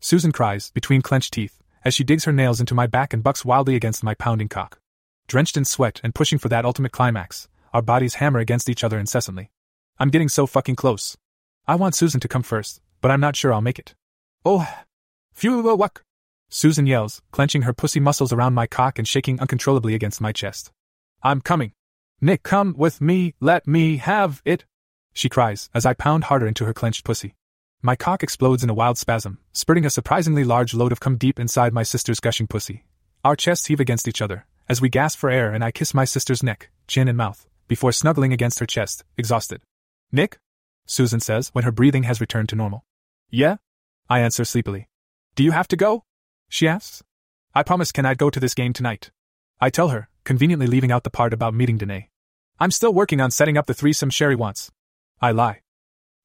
Susan 0.00 0.32
cries, 0.32 0.70
between 0.70 1.02
clenched 1.02 1.34
teeth, 1.34 1.60
as 1.84 1.92
she 1.92 2.04
digs 2.04 2.24
her 2.24 2.32
nails 2.32 2.58
into 2.58 2.74
my 2.74 2.86
back 2.86 3.12
and 3.12 3.22
bucks 3.22 3.44
wildly 3.44 3.76
against 3.76 4.02
my 4.02 4.14
pounding 4.14 4.48
cock. 4.48 4.80
Drenched 5.28 5.58
in 5.58 5.66
sweat 5.66 6.00
and 6.02 6.14
pushing 6.14 6.38
for 6.38 6.48
that 6.48 6.64
ultimate 6.64 6.92
climax, 6.92 7.48
our 7.74 7.82
bodies 7.82 8.14
hammer 8.14 8.38
against 8.38 8.70
each 8.70 8.82
other 8.82 8.98
incessantly. 8.98 9.50
I'm 9.98 10.08
getting 10.08 10.30
so 10.30 10.46
fucking 10.46 10.76
close. 10.76 11.18
I 11.68 11.74
want 11.74 11.94
Susan 11.94 12.20
to 12.20 12.28
come 12.28 12.42
first, 12.42 12.80
but 13.02 13.10
I'm 13.10 13.20
not 13.20 13.36
sure 13.36 13.52
I'll 13.52 13.60
make 13.60 13.78
it. 13.78 13.94
Oh! 14.46 14.66
Phew, 15.34 15.62
wuck! 15.76 16.02
Susan 16.48 16.86
yells, 16.86 17.20
clenching 17.30 17.62
her 17.62 17.74
pussy 17.74 18.00
muscles 18.00 18.32
around 18.32 18.54
my 18.54 18.66
cock 18.66 18.98
and 18.98 19.06
shaking 19.06 19.38
uncontrollably 19.38 19.94
against 19.94 20.22
my 20.22 20.32
chest. 20.32 20.72
I'm 21.22 21.40
coming. 21.40 21.72
Nick, 22.20 22.42
come 22.42 22.74
with 22.76 23.00
me, 23.00 23.34
let 23.40 23.66
me 23.66 23.98
have 23.98 24.40
it. 24.44 24.64
She 25.12 25.28
cries 25.28 25.68
as 25.74 25.84
I 25.84 25.92
pound 25.92 26.24
harder 26.24 26.46
into 26.46 26.64
her 26.64 26.72
clenched 26.72 27.04
pussy. 27.04 27.34
My 27.82 27.96
cock 27.96 28.22
explodes 28.22 28.62
in 28.62 28.70
a 28.70 28.74
wild 28.74 28.98
spasm, 28.98 29.38
spurting 29.52 29.86
a 29.86 29.90
surprisingly 29.90 30.44
large 30.44 30.74
load 30.74 30.92
of 30.92 31.00
cum 31.00 31.16
deep 31.16 31.40
inside 31.40 31.72
my 31.72 31.82
sister's 31.82 32.20
gushing 32.20 32.46
pussy. 32.46 32.84
Our 33.24 33.36
chests 33.36 33.66
heave 33.66 33.80
against 33.80 34.06
each 34.06 34.20
other, 34.20 34.46
as 34.68 34.80
we 34.80 34.88
gasp 34.88 35.18
for 35.18 35.30
air 35.30 35.52
and 35.52 35.64
I 35.64 35.70
kiss 35.70 35.94
my 35.94 36.04
sister's 36.04 36.42
neck, 36.42 36.70
chin, 36.86 37.08
and 37.08 37.16
mouth, 37.16 37.46
before 37.68 37.92
snuggling 37.92 38.32
against 38.32 38.58
her 38.58 38.66
chest, 38.66 39.04
exhausted. 39.16 39.62
Nick? 40.12 40.38
Susan 40.86 41.20
says 41.20 41.48
when 41.52 41.64
her 41.64 41.72
breathing 41.72 42.02
has 42.02 42.20
returned 42.20 42.48
to 42.50 42.56
normal. 42.56 42.84
Yeah? 43.30 43.56
I 44.08 44.20
answer 44.20 44.44
sleepily. 44.44 44.88
Do 45.34 45.42
you 45.42 45.52
have 45.52 45.68
to 45.68 45.76
go? 45.76 46.04
She 46.48 46.68
asks. 46.68 47.02
I 47.54 47.62
promised 47.62 47.94
Ken 47.94 48.06
I'd 48.06 48.18
go 48.18 48.28
to 48.28 48.40
this 48.40 48.54
game 48.54 48.72
tonight. 48.72 49.10
I 49.58 49.70
tell 49.70 49.88
her, 49.88 50.09
conveniently 50.24 50.66
leaving 50.66 50.92
out 50.92 51.04
the 51.04 51.10
part 51.10 51.32
about 51.32 51.54
meeting 51.54 51.78
Danae. 51.78 52.08
I'm 52.58 52.70
still 52.70 52.92
working 52.92 53.20
on 53.20 53.30
setting 53.30 53.56
up 53.56 53.66
the 53.66 53.74
threesome 53.74 54.10
Sherry 54.10 54.36
wants. 54.36 54.70
I 55.20 55.32
lie. 55.32 55.60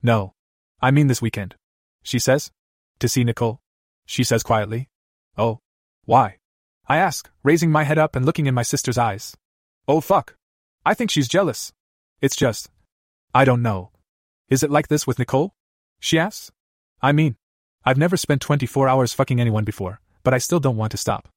No. 0.03 0.33
I 0.81 0.91
mean 0.91 1.07
this 1.07 1.21
weekend. 1.21 1.55
She 2.03 2.19
says. 2.19 2.51
To 2.99 3.07
see 3.07 3.23
Nicole. 3.23 3.61
She 4.05 4.23
says 4.23 4.43
quietly. 4.43 4.89
Oh. 5.37 5.59
Why? 6.05 6.37
I 6.87 6.97
ask, 6.97 7.29
raising 7.43 7.71
my 7.71 7.83
head 7.83 7.97
up 7.97 8.15
and 8.15 8.25
looking 8.25 8.45
in 8.45 8.53
my 8.53 8.63
sister's 8.63 8.97
eyes. 8.97 9.35
Oh 9.87 10.01
fuck. 10.01 10.35
I 10.85 10.93
think 10.93 11.09
she's 11.09 11.27
jealous. 11.27 11.73
It's 12.21 12.35
just. 12.35 12.69
I 13.33 13.43
don't 13.43 13.61
know. 13.61 13.91
Is 14.49 14.61
it 14.61 14.69
like 14.69 14.87
this 14.87 15.07
with 15.07 15.17
Nicole? 15.17 15.55
She 15.99 16.19
asks. 16.19 16.51
I 17.01 17.11
mean, 17.11 17.37
I've 17.83 17.97
never 17.97 18.17
spent 18.17 18.41
24 18.41 18.87
hours 18.87 19.13
fucking 19.13 19.39
anyone 19.41 19.63
before, 19.63 19.99
but 20.23 20.33
I 20.33 20.37
still 20.37 20.59
don't 20.59 20.77
want 20.77 20.91
to 20.91 20.97
stop. 20.97 21.27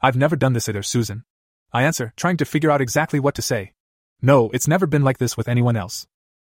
I've 0.00 0.16
never 0.16 0.36
done 0.36 0.52
this 0.52 0.68
either, 0.68 0.82
Susan. 0.82 1.24
I 1.72 1.82
answer, 1.82 2.12
trying 2.16 2.36
to 2.38 2.44
figure 2.44 2.70
out 2.70 2.80
exactly 2.80 3.20
what 3.20 3.34
to 3.34 3.42
say. 3.42 3.72
No, 4.22 4.50
it's 4.50 4.68
never 4.68 4.86
been 4.86 5.02
like 5.02 5.18
this 5.18 5.36
with 5.36 5.48
anyone 5.48 5.76
else. 5.76 6.06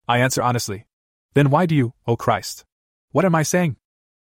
I 0.07 0.19
answer 0.19 0.41
honestly. 0.41 0.85
Then 1.33 1.49
why 1.49 1.65
do 1.65 1.75
you, 1.75 1.93
oh 2.07 2.15
Christ? 2.15 2.65
What 3.11 3.25
am 3.25 3.35
I 3.35 3.43
saying? 3.43 3.75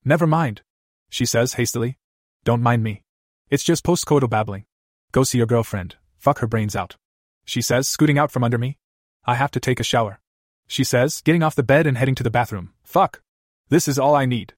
Never 0.04 0.26
mind. 0.26 0.62
She 1.08 1.24
says 1.24 1.54
hastily. 1.54 1.98
Don't 2.44 2.62
mind 2.62 2.82
me. 2.82 3.02
It's 3.50 3.64
just 3.64 3.84
postcoital 3.84 4.28
babbling. 4.28 4.64
Go 5.12 5.22
see 5.22 5.38
your 5.38 5.46
girlfriend, 5.46 5.96
fuck 6.18 6.40
her 6.40 6.46
brains 6.46 6.74
out. 6.74 6.96
She 7.44 7.62
says, 7.62 7.86
scooting 7.86 8.18
out 8.18 8.32
from 8.32 8.42
under 8.42 8.58
me. 8.58 8.78
I 9.24 9.36
have 9.36 9.52
to 9.52 9.60
take 9.60 9.80
a 9.80 9.84
shower. 9.84 10.20
She 10.66 10.82
says, 10.82 11.22
getting 11.24 11.42
off 11.42 11.54
the 11.54 11.62
bed 11.62 11.86
and 11.86 11.96
heading 11.96 12.16
to 12.16 12.24
the 12.24 12.30
bathroom. 12.30 12.72
Fuck. 12.82 13.22
This 13.68 13.86
is 13.86 13.98
all 13.98 14.16
I 14.16 14.26
need. 14.26 14.54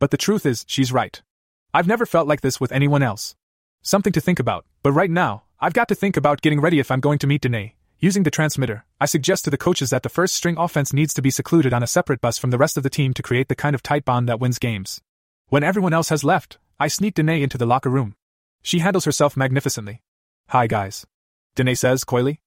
But 0.00 0.10
the 0.10 0.16
truth 0.16 0.44
is, 0.44 0.64
she's 0.66 0.92
right. 0.92 1.22
I've 1.72 1.86
never 1.86 2.04
felt 2.04 2.26
like 2.26 2.40
this 2.40 2.60
with 2.60 2.72
anyone 2.72 3.02
else. 3.02 3.36
Something 3.82 4.12
to 4.12 4.20
think 4.20 4.40
about, 4.40 4.66
but 4.82 4.92
right 4.92 5.10
now, 5.10 5.44
I've 5.64 5.74
got 5.74 5.86
to 5.90 5.94
think 5.94 6.16
about 6.16 6.42
getting 6.42 6.60
ready 6.60 6.80
if 6.80 6.90
I'm 6.90 6.98
going 6.98 7.20
to 7.20 7.28
meet 7.28 7.42
Danae. 7.42 7.76
Using 8.00 8.24
the 8.24 8.32
transmitter, 8.32 8.84
I 9.00 9.06
suggest 9.06 9.44
to 9.44 9.50
the 9.50 9.56
coaches 9.56 9.90
that 9.90 10.02
the 10.02 10.08
first 10.08 10.34
string 10.34 10.56
offense 10.58 10.92
needs 10.92 11.14
to 11.14 11.22
be 11.22 11.30
secluded 11.30 11.72
on 11.72 11.84
a 11.84 11.86
separate 11.86 12.20
bus 12.20 12.36
from 12.36 12.50
the 12.50 12.58
rest 12.58 12.76
of 12.76 12.82
the 12.82 12.90
team 12.90 13.14
to 13.14 13.22
create 13.22 13.46
the 13.46 13.54
kind 13.54 13.72
of 13.72 13.80
tight 13.80 14.04
bond 14.04 14.28
that 14.28 14.40
wins 14.40 14.58
games. 14.58 15.00
When 15.50 15.62
everyone 15.62 15.92
else 15.92 16.08
has 16.08 16.24
left, 16.24 16.58
I 16.80 16.88
sneak 16.88 17.14
Danae 17.14 17.44
into 17.44 17.58
the 17.58 17.64
locker 17.64 17.90
room. 17.90 18.16
She 18.64 18.80
handles 18.80 19.04
herself 19.04 19.36
magnificently. 19.36 20.02
Hi, 20.48 20.66
guys. 20.66 21.06
Danae 21.54 21.74
says 21.74 22.02
coyly. 22.02 22.40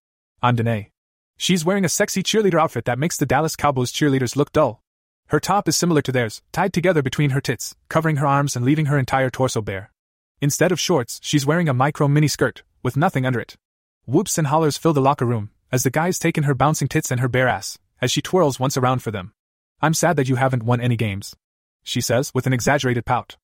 I'm 0.43 0.57
Danae. 0.57 0.91
She's 1.37 1.63
wearing 1.63 1.85
a 1.85 1.89
sexy 1.89 2.21
cheerleader 2.21 2.59
outfit 2.59 2.83
that 2.83 2.99
makes 2.99 3.15
the 3.15 3.25
Dallas 3.25 3.55
Cowboys 3.55 3.93
cheerleaders 3.93 4.35
look 4.35 4.51
dull. 4.51 4.81
Her 5.27 5.39
top 5.39 5.69
is 5.69 5.77
similar 5.77 6.01
to 6.01 6.11
theirs, 6.11 6.41
tied 6.51 6.73
together 6.73 7.01
between 7.01 7.29
her 7.29 7.39
tits, 7.39 7.77
covering 7.87 8.17
her 8.17 8.27
arms 8.27 8.57
and 8.57 8.65
leaving 8.65 8.87
her 8.87 8.99
entire 8.99 9.29
torso 9.29 9.61
bare. 9.61 9.93
Instead 10.41 10.73
of 10.73 10.81
shorts, 10.81 11.21
she's 11.23 11.45
wearing 11.45 11.69
a 11.69 11.73
micro 11.73 12.09
mini 12.09 12.27
skirt, 12.27 12.63
with 12.85 12.95
nothing 12.95 13.25
under 13.25 13.39
it. 13.39 13.57
Whoops 14.05 14.37
and 14.37 14.45
hollers 14.45 14.77
fill 14.77 14.93
the 14.93 15.01
locker 15.01 15.25
room, 15.25 15.49
as 15.71 15.81
the 15.81 15.89
guys 15.89 16.19
take 16.19 16.37
in 16.37 16.43
her 16.43 16.53
bouncing 16.53 16.87
tits 16.87 17.09
and 17.09 17.19
her 17.19 17.27
bare 17.27 17.47
ass, 17.47 17.79
as 17.99 18.11
she 18.11 18.21
twirls 18.21 18.59
once 18.59 18.77
around 18.77 18.99
for 18.99 19.09
them. 19.09 19.33
I'm 19.81 19.95
sad 19.95 20.17
that 20.17 20.29
you 20.29 20.35
haven't 20.35 20.61
won 20.61 20.79
any 20.79 20.95
games. 20.95 21.35
She 21.81 21.99
says, 21.99 22.31
with 22.35 22.45
an 22.45 22.53
exaggerated 22.53 23.03
pout. 23.03 23.37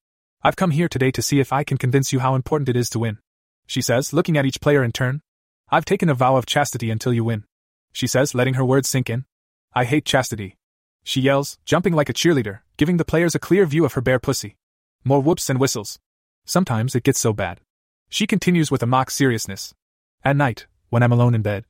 I've 0.44 0.56
come 0.56 0.70
here 0.70 0.88
today 0.88 1.10
to 1.10 1.24
see 1.24 1.40
if 1.40 1.52
I 1.52 1.64
can 1.64 1.78
convince 1.78 2.14
you 2.14 2.20
how 2.20 2.36
important 2.36 2.70
it 2.70 2.76
is 2.76 2.88
to 2.92 3.00
win. 3.00 3.18
She 3.66 3.82
says, 3.82 4.14
looking 4.14 4.38
at 4.38 4.46
each 4.46 4.62
player 4.62 4.84
in 4.84 4.92
turn. 4.92 5.22
I've 5.72 5.86
taken 5.86 6.10
a 6.10 6.14
vow 6.14 6.36
of 6.36 6.46
chastity 6.46 6.92
until 6.92 7.12
you 7.12 7.24
win. 7.24 7.46
She 7.92 8.06
says, 8.06 8.36
letting 8.36 8.54
her 8.54 8.66
words 8.66 8.90
sink 8.90 9.10
in. 9.10 9.26
I 9.74 9.86
hate 9.86 10.06
chastity. 10.06 10.56
She 11.04 11.20
yells, 11.20 11.58
jumping 11.66 11.94
like 11.96 12.10
a 12.10 12.14
cheerleader, 12.14 12.60
giving 12.78 12.98
the 12.98 13.06
players 13.06 13.34
a 13.34 13.40
clear 13.40 13.66
view 13.66 13.86
of 13.86 13.94
her 13.94 14.02
bare 14.02 14.20
pussy. 14.20 14.58
More 15.04 15.20
whoops 15.20 15.50
and 15.50 15.60
whistles. 15.60 15.98
Sometimes 16.46 16.94
it 16.94 17.04
gets 17.04 17.20
so 17.20 17.34
bad. 17.34 17.60
She 18.14 18.28
continues 18.28 18.70
with 18.70 18.84
a 18.84 18.86
mock 18.86 19.10
seriousness. 19.10 19.74
At 20.22 20.36
night, 20.36 20.68
when 20.90 21.02
I'm 21.02 21.14
alone 21.14 21.34
in 21.34 21.42
bed, 21.42 21.64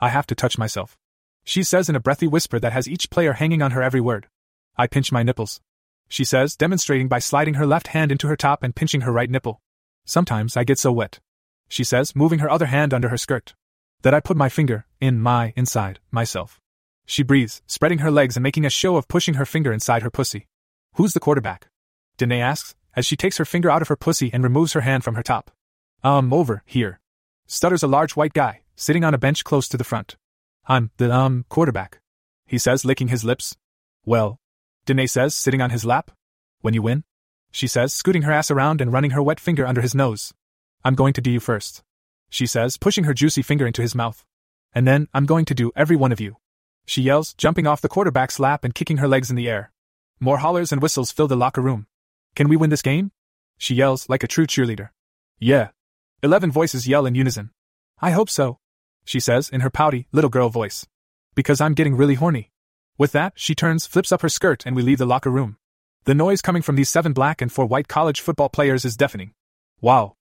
I 0.00 0.08
have 0.08 0.26
to 0.26 0.34
touch 0.34 0.58
myself. 0.58 0.98
She 1.44 1.62
says 1.62 1.88
in 1.88 1.94
a 1.94 2.00
breathy 2.00 2.26
whisper 2.26 2.58
that 2.58 2.72
has 2.72 2.88
each 2.88 3.08
player 3.08 3.34
hanging 3.34 3.62
on 3.62 3.70
her 3.70 3.84
every 3.84 4.00
word. 4.00 4.26
I 4.76 4.88
pinch 4.88 5.12
my 5.12 5.22
nipples. 5.22 5.60
She 6.08 6.24
says, 6.24 6.56
demonstrating 6.56 7.06
by 7.06 7.20
sliding 7.20 7.54
her 7.54 7.64
left 7.64 7.86
hand 7.88 8.10
into 8.10 8.26
her 8.26 8.34
top 8.34 8.64
and 8.64 8.74
pinching 8.74 9.02
her 9.02 9.12
right 9.12 9.30
nipple. 9.30 9.60
Sometimes 10.04 10.56
I 10.56 10.64
get 10.64 10.80
so 10.80 10.90
wet. 10.90 11.20
She 11.68 11.84
says, 11.84 12.16
moving 12.16 12.40
her 12.40 12.50
other 12.50 12.66
hand 12.66 12.92
under 12.92 13.10
her 13.10 13.16
skirt. 13.16 13.54
That 14.02 14.12
I 14.12 14.18
put 14.18 14.36
my 14.36 14.48
finger 14.48 14.86
in 15.00 15.20
my 15.20 15.52
inside 15.54 16.00
myself. 16.10 16.60
She 17.06 17.22
breathes, 17.22 17.62
spreading 17.68 17.98
her 17.98 18.10
legs 18.10 18.36
and 18.36 18.42
making 18.42 18.66
a 18.66 18.70
show 18.70 18.96
of 18.96 19.06
pushing 19.06 19.34
her 19.34 19.46
finger 19.46 19.72
inside 19.72 20.02
her 20.02 20.10
pussy. 20.10 20.48
Who's 20.94 21.12
the 21.12 21.20
quarterback? 21.20 21.68
Danae 22.18 22.40
asks, 22.40 22.74
as 22.96 23.06
she 23.06 23.16
takes 23.16 23.36
her 23.36 23.44
finger 23.44 23.70
out 23.70 23.82
of 23.82 23.88
her 23.88 23.96
pussy 23.96 24.30
and 24.32 24.42
removes 24.42 24.72
her 24.72 24.80
hand 24.80 25.04
from 25.04 25.14
her 25.14 25.22
top. 25.22 25.52
Um, 26.06 26.32
over 26.32 26.62
here. 26.64 27.00
Stutters 27.48 27.82
a 27.82 27.88
large 27.88 28.14
white 28.14 28.32
guy, 28.32 28.62
sitting 28.76 29.02
on 29.02 29.12
a 29.12 29.18
bench 29.18 29.42
close 29.42 29.66
to 29.68 29.76
the 29.76 29.82
front. 29.82 30.14
I'm 30.68 30.92
the, 30.98 31.12
um, 31.12 31.44
quarterback. 31.48 31.98
He 32.46 32.58
says, 32.58 32.84
licking 32.84 33.08
his 33.08 33.24
lips. 33.24 33.56
Well, 34.04 34.38
Danae 34.84 35.08
says, 35.08 35.34
sitting 35.34 35.60
on 35.60 35.70
his 35.70 35.84
lap. 35.84 36.12
When 36.60 36.74
you 36.74 36.82
win? 36.82 37.02
She 37.50 37.66
says, 37.66 37.92
scooting 37.92 38.22
her 38.22 38.30
ass 38.30 38.52
around 38.52 38.80
and 38.80 38.92
running 38.92 39.10
her 39.10 39.22
wet 39.22 39.40
finger 39.40 39.66
under 39.66 39.80
his 39.80 39.96
nose. 39.96 40.32
I'm 40.84 40.94
going 40.94 41.12
to 41.14 41.20
do 41.20 41.28
you 41.28 41.40
first. 41.40 41.82
She 42.30 42.46
says, 42.46 42.76
pushing 42.76 43.02
her 43.02 43.14
juicy 43.14 43.42
finger 43.42 43.66
into 43.66 43.82
his 43.82 43.96
mouth. 43.96 44.24
And 44.72 44.86
then, 44.86 45.08
I'm 45.12 45.26
going 45.26 45.44
to 45.46 45.54
do 45.56 45.72
every 45.74 45.96
one 45.96 46.12
of 46.12 46.20
you. 46.20 46.36
She 46.86 47.02
yells, 47.02 47.34
jumping 47.34 47.66
off 47.66 47.80
the 47.80 47.88
quarterback's 47.88 48.38
lap 48.38 48.62
and 48.62 48.76
kicking 48.76 48.98
her 48.98 49.08
legs 49.08 49.28
in 49.28 49.34
the 49.34 49.48
air. 49.48 49.72
More 50.20 50.38
hollers 50.38 50.70
and 50.70 50.80
whistles 50.80 51.10
fill 51.10 51.26
the 51.26 51.34
locker 51.34 51.62
room. 51.62 51.88
Can 52.36 52.48
we 52.48 52.56
win 52.56 52.70
this 52.70 52.82
game? 52.82 53.10
She 53.58 53.74
yells, 53.74 54.08
like 54.08 54.22
a 54.22 54.28
true 54.28 54.46
cheerleader. 54.46 54.90
Yeah. 55.40 55.70
Eleven 56.22 56.50
voices 56.50 56.88
yell 56.88 57.04
in 57.04 57.14
unison. 57.14 57.50
I 58.00 58.10
hope 58.10 58.30
so. 58.30 58.58
She 59.04 59.20
says 59.20 59.48
in 59.50 59.60
her 59.60 59.70
pouty, 59.70 60.08
little 60.12 60.30
girl 60.30 60.48
voice. 60.48 60.86
Because 61.34 61.60
I'm 61.60 61.74
getting 61.74 61.94
really 61.94 62.14
horny. 62.14 62.50
With 62.96 63.12
that, 63.12 63.34
she 63.36 63.54
turns, 63.54 63.86
flips 63.86 64.10
up 64.10 64.22
her 64.22 64.28
skirt, 64.28 64.64
and 64.64 64.74
we 64.74 64.82
leave 64.82 64.98
the 64.98 65.06
locker 65.06 65.30
room. 65.30 65.58
The 66.04 66.14
noise 66.14 66.40
coming 66.40 66.62
from 66.62 66.76
these 66.76 66.88
seven 66.88 67.12
black 67.12 67.42
and 67.42 67.52
four 67.52 67.66
white 67.66 67.88
college 67.88 68.20
football 68.20 68.48
players 68.48 68.84
is 68.84 68.96
deafening. 68.96 69.32
Wow. 69.80 70.14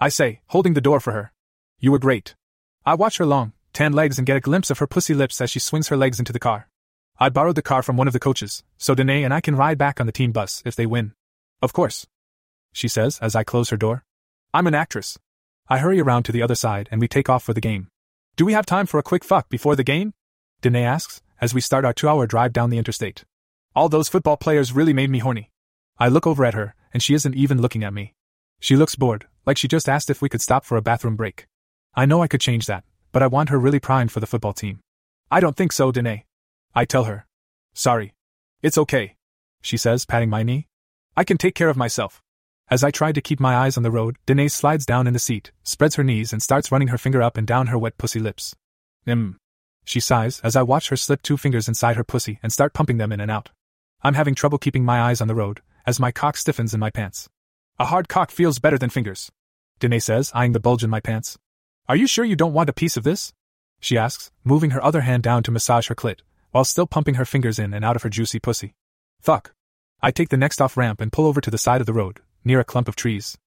I 0.00 0.08
say, 0.08 0.40
holding 0.46 0.72
the 0.72 0.80
door 0.80 1.00
for 1.00 1.12
her. 1.12 1.32
You 1.78 1.92
were 1.92 1.98
great. 1.98 2.34
I 2.86 2.94
watch 2.94 3.18
her 3.18 3.26
long, 3.26 3.52
tan 3.72 3.92
legs 3.92 4.18
and 4.18 4.26
get 4.26 4.36
a 4.36 4.40
glimpse 4.40 4.70
of 4.70 4.78
her 4.78 4.86
pussy 4.86 5.12
lips 5.12 5.40
as 5.40 5.50
she 5.50 5.58
swings 5.58 5.88
her 5.88 5.96
legs 5.96 6.18
into 6.18 6.32
the 6.32 6.38
car. 6.38 6.68
I 7.18 7.28
borrowed 7.28 7.56
the 7.56 7.62
car 7.62 7.82
from 7.82 7.96
one 7.96 8.06
of 8.06 8.12
the 8.12 8.18
coaches, 8.20 8.64
so 8.78 8.94
Danae 8.94 9.22
and 9.22 9.34
I 9.34 9.40
can 9.40 9.54
ride 9.54 9.78
back 9.78 10.00
on 10.00 10.06
the 10.06 10.12
team 10.12 10.32
bus 10.32 10.62
if 10.64 10.74
they 10.74 10.86
win. 10.86 11.12
Of 11.60 11.72
course. 11.72 12.06
She 12.72 12.88
says 12.88 13.18
as 13.20 13.36
I 13.36 13.44
close 13.44 13.68
her 13.70 13.76
door. 13.76 14.04
I'm 14.54 14.66
an 14.66 14.74
actress. 14.74 15.18
I 15.68 15.78
hurry 15.78 16.00
around 16.00 16.24
to 16.24 16.32
the 16.32 16.42
other 16.42 16.54
side 16.54 16.88
and 16.90 17.00
we 17.00 17.08
take 17.08 17.28
off 17.28 17.42
for 17.44 17.54
the 17.54 17.60
game. 17.60 17.88
Do 18.36 18.44
we 18.44 18.52
have 18.52 18.66
time 18.66 18.86
for 18.86 18.98
a 18.98 19.02
quick 19.02 19.24
fuck 19.24 19.48
before 19.48 19.76
the 19.76 19.84
game? 19.84 20.12
Danae 20.60 20.84
asks, 20.84 21.22
as 21.40 21.54
we 21.54 21.60
start 21.60 21.84
our 21.84 21.92
two 21.92 22.08
hour 22.08 22.26
drive 22.26 22.52
down 22.52 22.70
the 22.70 22.78
interstate. 22.78 23.24
All 23.74 23.88
those 23.88 24.08
football 24.08 24.36
players 24.36 24.72
really 24.72 24.92
made 24.92 25.10
me 25.10 25.18
horny. 25.18 25.50
I 25.98 26.08
look 26.08 26.26
over 26.26 26.44
at 26.44 26.54
her, 26.54 26.74
and 26.92 27.02
she 27.02 27.14
isn't 27.14 27.34
even 27.34 27.60
looking 27.60 27.84
at 27.84 27.94
me. 27.94 28.14
She 28.60 28.76
looks 28.76 28.94
bored, 28.94 29.26
like 29.44 29.56
she 29.56 29.68
just 29.68 29.88
asked 29.88 30.08
if 30.10 30.22
we 30.22 30.28
could 30.28 30.40
stop 30.40 30.64
for 30.64 30.76
a 30.76 30.82
bathroom 30.82 31.16
break. 31.16 31.46
I 31.94 32.06
know 32.06 32.22
I 32.22 32.28
could 32.28 32.40
change 32.40 32.66
that, 32.66 32.84
but 33.12 33.22
I 33.22 33.26
want 33.26 33.48
her 33.48 33.58
really 33.58 33.80
primed 33.80 34.12
for 34.12 34.20
the 34.20 34.26
football 34.26 34.52
team. 34.52 34.80
I 35.30 35.40
don't 35.40 35.56
think 35.56 35.72
so, 35.72 35.90
Danae. 35.90 36.24
I 36.74 36.84
tell 36.84 37.04
her. 37.04 37.26
Sorry. 37.74 38.14
It's 38.62 38.78
okay. 38.78 39.16
She 39.62 39.76
says, 39.76 40.04
patting 40.04 40.30
my 40.30 40.42
knee. 40.42 40.68
I 41.16 41.24
can 41.24 41.38
take 41.38 41.54
care 41.54 41.68
of 41.68 41.76
myself. 41.76 42.22
As 42.72 42.82
I 42.82 42.90
try 42.90 43.12
to 43.12 43.20
keep 43.20 43.38
my 43.38 43.54
eyes 43.54 43.76
on 43.76 43.82
the 43.82 43.90
road, 43.90 44.16
Danae 44.24 44.48
slides 44.48 44.86
down 44.86 45.06
in 45.06 45.12
the 45.12 45.18
seat, 45.18 45.52
spreads 45.62 45.96
her 45.96 46.02
knees, 46.02 46.32
and 46.32 46.42
starts 46.42 46.72
running 46.72 46.88
her 46.88 46.96
finger 46.96 47.20
up 47.20 47.36
and 47.36 47.46
down 47.46 47.66
her 47.66 47.76
wet 47.76 47.98
pussy 47.98 48.18
lips. 48.18 48.56
Mmm. 49.06 49.34
She 49.84 50.00
sighs 50.00 50.40
as 50.42 50.56
I 50.56 50.62
watch 50.62 50.88
her 50.88 50.96
slip 50.96 51.20
two 51.20 51.36
fingers 51.36 51.68
inside 51.68 51.96
her 51.96 52.02
pussy 52.02 52.38
and 52.42 52.50
start 52.50 52.72
pumping 52.72 52.96
them 52.96 53.12
in 53.12 53.20
and 53.20 53.30
out. 53.30 53.50
I'm 54.02 54.14
having 54.14 54.34
trouble 54.34 54.56
keeping 54.56 54.86
my 54.86 55.02
eyes 55.02 55.20
on 55.20 55.28
the 55.28 55.34
road, 55.34 55.60
as 55.84 56.00
my 56.00 56.12
cock 56.12 56.38
stiffens 56.38 56.72
in 56.72 56.80
my 56.80 56.88
pants. 56.88 57.28
A 57.78 57.84
hard 57.84 58.08
cock 58.08 58.30
feels 58.30 58.58
better 58.58 58.78
than 58.78 58.88
fingers. 58.88 59.30
Danae 59.78 59.98
says, 59.98 60.32
eyeing 60.34 60.52
the 60.52 60.58
bulge 60.58 60.82
in 60.82 60.88
my 60.88 61.00
pants. 61.00 61.36
Are 61.90 61.96
you 61.96 62.06
sure 62.06 62.24
you 62.24 62.36
don't 62.36 62.54
want 62.54 62.70
a 62.70 62.72
piece 62.72 62.96
of 62.96 63.04
this? 63.04 63.34
She 63.80 63.98
asks, 63.98 64.30
moving 64.44 64.70
her 64.70 64.82
other 64.82 65.02
hand 65.02 65.22
down 65.22 65.42
to 65.42 65.50
massage 65.50 65.88
her 65.88 65.94
clit, 65.94 66.20
while 66.52 66.64
still 66.64 66.86
pumping 66.86 67.16
her 67.16 67.26
fingers 67.26 67.58
in 67.58 67.74
and 67.74 67.84
out 67.84 67.96
of 67.96 68.02
her 68.02 68.08
juicy 68.08 68.40
pussy. 68.40 68.72
Fuck. 69.20 69.52
I 70.00 70.10
take 70.10 70.30
the 70.30 70.38
next 70.38 70.62
off 70.62 70.78
ramp 70.78 71.02
and 71.02 71.12
pull 71.12 71.26
over 71.26 71.42
to 71.42 71.50
the 71.50 71.58
side 71.58 71.82
of 71.82 71.86
the 71.86 71.92
road, 71.92 72.20
near 72.44 72.60
a 72.60 72.64
clump 72.64 72.88
of 72.88 72.96
trees. 72.96 73.38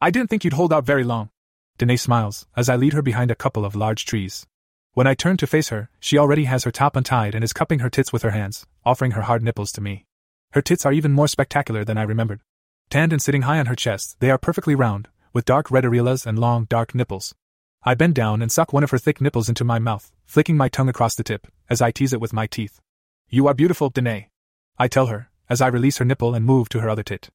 I 0.00 0.10
didn't 0.10 0.28
think 0.28 0.44
you'd 0.44 0.52
hold 0.52 0.72
out 0.72 0.84
very 0.84 1.04
long. 1.04 1.30
Danae 1.78 1.96
smiles, 1.96 2.46
as 2.56 2.68
I 2.68 2.76
lead 2.76 2.92
her 2.92 3.02
behind 3.02 3.30
a 3.30 3.34
couple 3.34 3.64
of 3.64 3.74
large 3.74 4.04
trees. 4.04 4.46
When 4.92 5.06
I 5.06 5.14
turn 5.14 5.36
to 5.38 5.46
face 5.46 5.70
her, 5.70 5.90
she 5.98 6.18
already 6.18 6.44
has 6.44 6.64
her 6.64 6.70
top 6.70 6.94
untied 6.94 7.34
and 7.34 7.42
is 7.42 7.52
cupping 7.52 7.80
her 7.80 7.90
tits 7.90 8.12
with 8.12 8.22
her 8.22 8.30
hands, 8.30 8.66
offering 8.84 9.12
her 9.12 9.22
hard 9.22 9.42
nipples 9.42 9.72
to 9.72 9.80
me. 9.80 10.06
Her 10.52 10.62
tits 10.62 10.86
are 10.86 10.92
even 10.92 11.12
more 11.12 11.26
spectacular 11.26 11.84
than 11.84 11.98
I 11.98 12.02
remembered. 12.02 12.42
Tanned 12.90 13.12
and 13.12 13.20
sitting 13.20 13.42
high 13.42 13.58
on 13.58 13.66
her 13.66 13.74
chest, 13.74 14.16
they 14.20 14.30
are 14.30 14.38
perfectly 14.38 14.74
round, 14.74 15.08
with 15.32 15.44
dark 15.44 15.70
red 15.70 15.84
areolas 15.84 16.26
and 16.26 16.38
long, 16.38 16.66
dark 16.66 16.94
nipples. 16.94 17.34
I 17.82 17.94
bend 17.94 18.14
down 18.14 18.40
and 18.40 18.52
suck 18.52 18.72
one 18.72 18.84
of 18.84 18.90
her 18.90 18.98
thick 18.98 19.20
nipples 19.20 19.48
into 19.48 19.64
my 19.64 19.78
mouth, 19.78 20.12
flicking 20.26 20.56
my 20.56 20.68
tongue 20.68 20.88
across 20.88 21.16
the 21.16 21.24
tip, 21.24 21.48
as 21.68 21.82
I 21.82 21.90
tease 21.90 22.12
it 22.12 22.20
with 22.20 22.32
my 22.32 22.46
teeth. 22.46 22.80
You 23.28 23.48
are 23.48 23.54
beautiful, 23.54 23.90
Danae. 23.90 24.30
I 24.78 24.88
tell 24.88 25.06
her, 25.06 25.30
as 25.48 25.60
I 25.60 25.66
release 25.66 25.98
her 25.98 26.04
nipple 26.04 26.34
and 26.34 26.44
move 26.44 26.68
to 26.68 26.80
her 26.80 26.88
other 26.88 27.02
tit. 27.02 27.30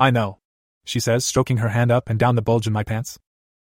I 0.00 0.10
know 0.10 0.38
she 0.84 1.00
says, 1.00 1.24
stroking 1.24 1.58
her 1.58 1.68
hand 1.68 1.90
up 1.90 2.08
and 2.08 2.18
down 2.18 2.36
the 2.36 2.42
bulge 2.42 2.66
in 2.66 2.72
my 2.72 2.82
pants. 2.84 3.18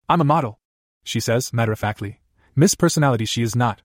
I'm 0.09 0.21
a 0.21 0.25
model, 0.25 0.59
she 1.03 1.19
says, 1.19 1.53
matter 1.53 1.71
of 1.71 1.79
factly. 1.79 2.21
Miss 2.55 2.75
Personality 2.75 3.25
she 3.25 3.43
is 3.43 3.55
not. 3.55 3.81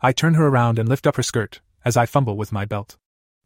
I 0.00 0.12
turn 0.12 0.34
her 0.34 0.46
around 0.46 0.78
and 0.78 0.88
lift 0.88 1.06
up 1.06 1.16
her 1.16 1.22
skirt, 1.22 1.60
as 1.84 1.96
I 1.96 2.06
fumble 2.06 2.36
with 2.36 2.52
my 2.52 2.64
belt. 2.64 2.96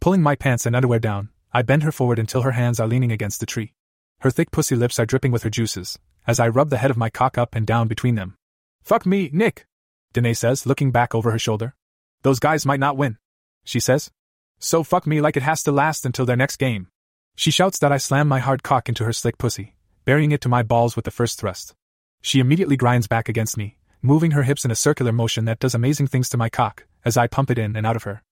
Pulling 0.00 0.22
my 0.22 0.34
pants 0.34 0.66
and 0.66 0.74
underwear 0.74 0.98
down, 0.98 1.30
I 1.52 1.62
bend 1.62 1.82
her 1.82 1.92
forward 1.92 2.18
until 2.18 2.42
her 2.42 2.52
hands 2.52 2.80
are 2.80 2.88
leaning 2.88 3.12
against 3.12 3.40
the 3.40 3.46
tree. 3.46 3.72
Her 4.20 4.30
thick 4.30 4.50
pussy 4.50 4.74
lips 4.74 4.98
are 4.98 5.06
dripping 5.06 5.32
with 5.32 5.42
her 5.42 5.50
juices, 5.50 5.98
as 6.26 6.40
I 6.40 6.48
rub 6.48 6.70
the 6.70 6.78
head 6.78 6.90
of 6.90 6.96
my 6.96 7.10
cock 7.10 7.38
up 7.38 7.54
and 7.54 7.66
down 7.66 7.88
between 7.88 8.14
them. 8.14 8.36
Fuck 8.82 9.06
me, 9.06 9.30
Nick, 9.32 9.66
Danae 10.12 10.34
says, 10.34 10.66
looking 10.66 10.90
back 10.90 11.14
over 11.14 11.30
her 11.30 11.38
shoulder. 11.38 11.74
Those 12.22 12.38
guys 12.38 12.64
might 12.64 12.80
not 12.80 12.96
win, 12.96 13.18
she 13.64 13.80
says. 13.80 14.10
So 14.58 14.82
fuck 14.82 15.06
me 15.06 15.20
like 15.20 15.36
it 15.36 15.42
has 15.42 15.62
to 15.64 15.72
last 15.72 16.06
until 16.06 16.24
their 16.24 16.36
next 16.36 16.56
game. 16.56 16.88
She 17.36 17.50
shouts 17.50 17.78
that 17.80 17.92
I 17.92 17.96
slam 17.96 18.28
my 18.28 18.38
hard 18.38 18.62
cock 18.62 18.88
into 18.88 19.04
her 19.04 19.12
slick 19.12 19.38
pussy, 19.38 19.74
burying 20.04 20.32
it 20.32 20.40
to 20.42 20.48
my 20.48 20.62
balls 20.62 20.96
with 20.96 21.04
the 21.04 21.10
first 21.10 21.40
thrust. 21.40 21.74
She 22.22 22.40
immediately 22.40 22.76
grinds 22.76 23.06
back 23.06 23.28
against 23.28 23.56
me, 23.56 23.76
moving 24.00 24.30
her 24.32 24.44
hips 24.44 24.64
in 24.64 24.70
a 24.70 24.76
circular 24.76 25.12
motion 25.12 25.44
that 25.46 25.58
does 25.58 25.74
amazing 25.74 26.06
things 26.06 26.28
to 26.28 26.36
my 26.36 26.48
cock, 26.48 26.86
as 27.04 27.16
I 27.16 27.26
pump 27.26 27.50
it 27.50 27.58
in 27.58 27.76
and 27.76 27.86
out 27.86 27.96
of 27.96 28.04
her. 28.04 28.22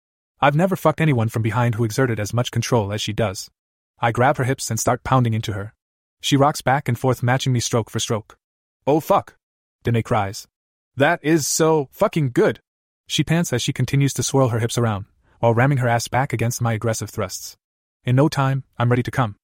I've 0.40 0.56
never 0.56 0.76
fucked 0.76 1.00
anyone 1.00 1.28
from 1.28 1.42
behind 1.42 1.74
who 1.74 1.84
exerted 1.84 2.20
as 2.20 2.34
much 2.34 2.50
control 2.50 2.92
as 2.92 3.00
she 3.00 3.12
does. 3.12 3.50
I 4.00 4.12
grab 4.12 4.36
her 4.36 4.44
hips 4.44 4.70
and 4.70 4.78
start 4.78 5.04
pounding 5.04 5.34
into 5.34 5.52
her. 5.52 5.74
She 6.20 6.36
rocks 6.36 6.62
back 6.62 6.88
and 6.88 6.98
forth, 6.98 7.22
matching 7.22 7.52
me 7.52 7.60
stroke 7.60 7.90
for 7.90 8.00
stroke. 8.00 8.36
Oh 8.86 9.00
fuck! 9.00 9.34
Danae 9.82 10.02
cries. 10.02 10.46
That 10.96 11.20
is 11.22 11.46
so 11.46 11.88
fucking 11.92 12.30
good! 12.32 12.60
She 13.06 13.24
pants 13.24 13.52
as 13.52 13.62
she 13.62 13.72
continues 13.72 14.12
to 14.14 14.22
swirl 14.22 14.48
her 14.48 14.58
hips 14.58 14.78
around, 14.78 15.06
while 15.40 15.54
ramming 15.54 15.78
her 15.78 15.88
ass 15.88 16.08
back 16.08 16.32
against 16.32 16.62
my 16.62 16.72
aggressive 16.72 17.10
thrusts. 17.10 17.56
In 18.04 18.16
no 18.16 18.28
time, 18.28 18.64
I'm 18.78 18.88
ready 18.88 19.04
to 19.04 19.12
come. 19.12 19.36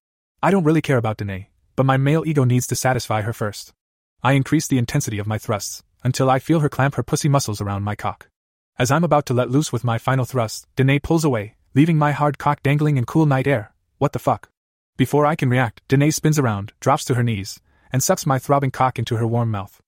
I 0.43 0.51
don't 0.51 0.65
really 0.65 0.83
care 0.83 0.97
about 0.97 1.19
Danae, 1.19 1.49
but 1.77 1.87
my 1.87 1.97
male 1.97 2.25
ego 2.27 2.43
needs 2.43 2.67
to 2.67 2.75
satisfy 2.75 3.23
her 3.23 3.33
first. 3.33 3.73
I 4.21 4.33
increase 4.33 4.67
the 4.67 4.79
intensity 4.79 5.21
of 5.21 5.29
my 5.29 5.39
thrusts, 5.39 5.85
until 6.03 6.29
I 6.29 6.41
feel 6.41 6.59
her 6.59 6.69
clamp 6.69 6.97
her 6.97 7.05
pussy 7.05 7.29
muscles 7.29 7.61
around 7.61 7.85
my 7.85 7.95
cock. 7.95 8.29
As 8.77 8.91
I'm 8.91 9.05
about 9.05 9.27
to 9.27 9.35
let 9.35 9.49
loose 9.49 9.73
with 9.73 9.85
my 9.85 9.97
final 9.97 10.25
thrust, 10.25 10.67
Danae 10.75 10.99
pulls 10.99 11.25
away, 11.25 11.55
leaving 11.77 11.99
my 11.99 12.11
hard 12.11 12.39
cock 12.39 12.61
dangling 12.65 12.97
in 12.97 13.05
cool 13.05 13.27
night 13.27 13.47
air. 13.47 13.75
What 13.99 14.13
the 14.13 14.19
fuck? 14.19 14.51
Before 14.97 15.25
I 15.25 15.37
can 15.37 15.49
react, 15.49 15.83
Danae 15.87 16.11
spins 16.11 16.37
around, 16.37 16.73
drops 16.81 17.05
to 17.05 17.15
her 17.15 17.23
knees, 17.23 17.61
and 17.93 18.03
sucks 18.03 18.27
my 18.27 18.41
throbbing 18.41 18.73
cock 18.73 18.99
into 18.99 19.19
her 19.19 19.27
warm 19.27 19.53
mouth. 19.53 19.81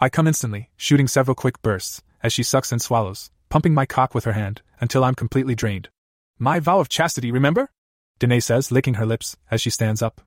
I 0.00 0.08
come 0.08 0.26
instantly, 0.26 0.70
shooting 0.76 1.06
several 1.06 1.36
quick 1.36 1.62
bursts, 1.62 2.02
as 2.24 2.32
she 2.32 2.42
sucks 2.42 2.72
and 2.72 2.82
swallows, 2.82 3.30
pumping 3.50 3.72
my 3.72 3.86
cock 3.86 4.16
with 4.16 4.24
her 4.24 4.32
hand, 4.32 4.62
until 4.80 5.04
I'm 5.04 5.14
completely 5.14 5.54
drained. 5.54 5.90
My 6.40 6.58
vow 6.58 6.80
of 6.80 6.88
chastity, 6.88 7.30
remember? 7.30 7.70
Danae 8.18 8.40
says, 8.40 8.72
licking 8.72 8.94
her 8.94 9.06
lips, 9.06 9.36
as 9.50 9.60
she 9.60 9.70
stands 9.70 10.02
up. 10.02 10.22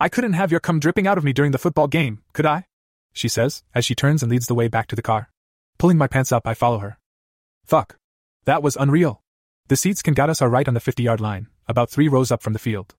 I 0.00 0.08
couldn't 0.08 0.32
have 0.32 0.50
your 0.50 0.60
cum 0.60 0.80
dripping 0.80 1.06
out 1.06 1.18
of 1.18 1.24
me 1.24 1.32
during 1.32 1.52
the 1.52 1.58
football 1.58 1.86
game, 1.86 2.22
could 2.32 2.46
I? 2.46 2.66
She 3.12 3.28
says, 3.28 3.62
as 3.74 3.84
she 3.84 3.94
turns 3.94 4.22
and 4.22 4.30
leads 4.30 4.46
the 4.46 4.54
way 4.54 4.68
back 4.68 4.86
to 4.88 4.96
the 4.96 5.02
car. 5.02 5.30
Pulling 5.78 5.98
my 5.98 6.06
pants 6.06 6.32
up, 6.32 6.46
I 6.46 6.54
follow 6.54 6.78
her. 6.78 6.98
Fuck. 7.64 7.96
That 8.44 8.62
was 8.62 8.76
unreal. 8.76 9.22
The 9.68 9.76
seats 9.76 10.02
Ken 10.02 10.14
got 10.14 10.30
us 10.30 10.40
are 10.40 10.48
right 10.48 10.66
on 10.66 10.74
the 10.74 10.80
50 10.80 11.02
yard 11.02 11.20
line, 11.20 11.48
about 11.66 11.90
three 11.90 12.08
rows 12.08 12.32
up 12.32 12.42
from 12.42 12.52
the 12.52 12.58
field. 12.58 12.94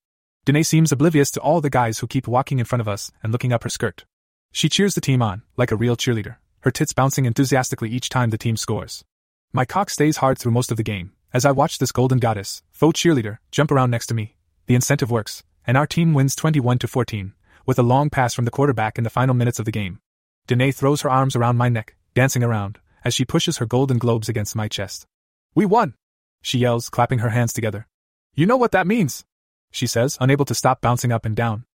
Danae 0.46 0.64
seems 0.64 0.92
oblivious 0.92 1.32
to 1.32 1.42
all 1.42 1.62
the 1.62 1.70
guys 1.70 2.00
who 2.00 2.08
keep 2.08 2.28
walking 2.28 2.60
in 2.60 2.66
front 2.66 2.82
of 2.82 2.88
us 2.88 3.12
and 3.22 3.32
looking 3.32 3.52
up 3.52 3.64
her 3.64 3.70
skirt. 3.70 4.06
She 4.52 4.70
cheers 4.70 4.96
the 4.96 5.02
team 5.02 5.22
on, 5.22 5.44
like 5.58 5.72
a 5.72 5.76
real 5.76 5.98
cheerleader, 5.98 6.38
her 6.62 6.72
tits 6.72 6.94
bouncing 6.94 7.26
enthusiastically 7.26 7.90
each 7.90 8.10
time 8.10 8.30
the 8.30 8.38
team 8.38 8.58
scores. 8.58 9.04
My 9.52 9.66
cock 9.66 9.90
stays 9.90 10.18
hard 10.18 10.38
through 10.38 10.52
most 10.52 10.72
of 10.72 10.78
the 10.78 10.84
game, 10.84 11.12
as 11.32 11.46
I 11.46 11.52
watch 11.52 11.78
this 11.78 11.92
golden 11.92 12.18
goddess, 12.18 12.64
faux 12.72 13.00
cheerleader, 13.00 13.38
jump 13.52 13.72
around 13.72 13.92
next 13.92 14.08
to 14.08 14.14
me, 14.14 14.36
the 14.66 14.76
incentive 14.76 15.12
works, 15.12 15.44
and 15.66 15.78
our 15.78 15.86
team 15.86 16.14
wins 16.14 16.36
21 16.36 16.80
to 16.80 16.88
14, 16.88 17.34
with 17.66 17.78
a 17.78 17.84
long 17.84 18.10
pass 18.10 18.34
from 18.34 18.46
the 18.46 18.52
quarterback 18.52 18.98
in 18.98 19.04
the 19.04 19.10
final 19.10 19.36
minutes 19.36 19.60
of 19.60 19.66
the 19.66 19.72
game. 19.72 20.00
Danae 20.48 20.72
throws 20.72 21.02
her 21.02 21.10
arms 21.10 21.36
around 21.36 21.58
my 21.58 21.70
neck, 21.70 21.96
dancing 22.16 22.44
around, 22.44 22.80
as 23.04 23.14
she 23.14 23.26
pushes 23.26 23.58
her 23.58 23.66
golden 23.66 24.00
globes 24.00 24.28
against 24.28 24.56
my 24.56 24.68
chest. 24.68 25.06
We 25.54 25.66
won! 25.66 25.94
She 26.42 26.58
yells, 26.58 26.90
clapping 26.90 27.20
her 27.20 27.30
hands 27.30 27.54
together. 27.54 27.88
You 28.34 28.46
know 28.46 28.58
what 28.58 28.72
that 28.72 28.88
means? 28.88 29.26
She 29.72 29.86
says, 29.86 30.18
unable 30.20 30.46
to 30.46 30.56
stop 30.56 30.82
bouncing 30.82 31.12
up 31.12 31.26
and 31.26 31.36
down. 31.36 31.66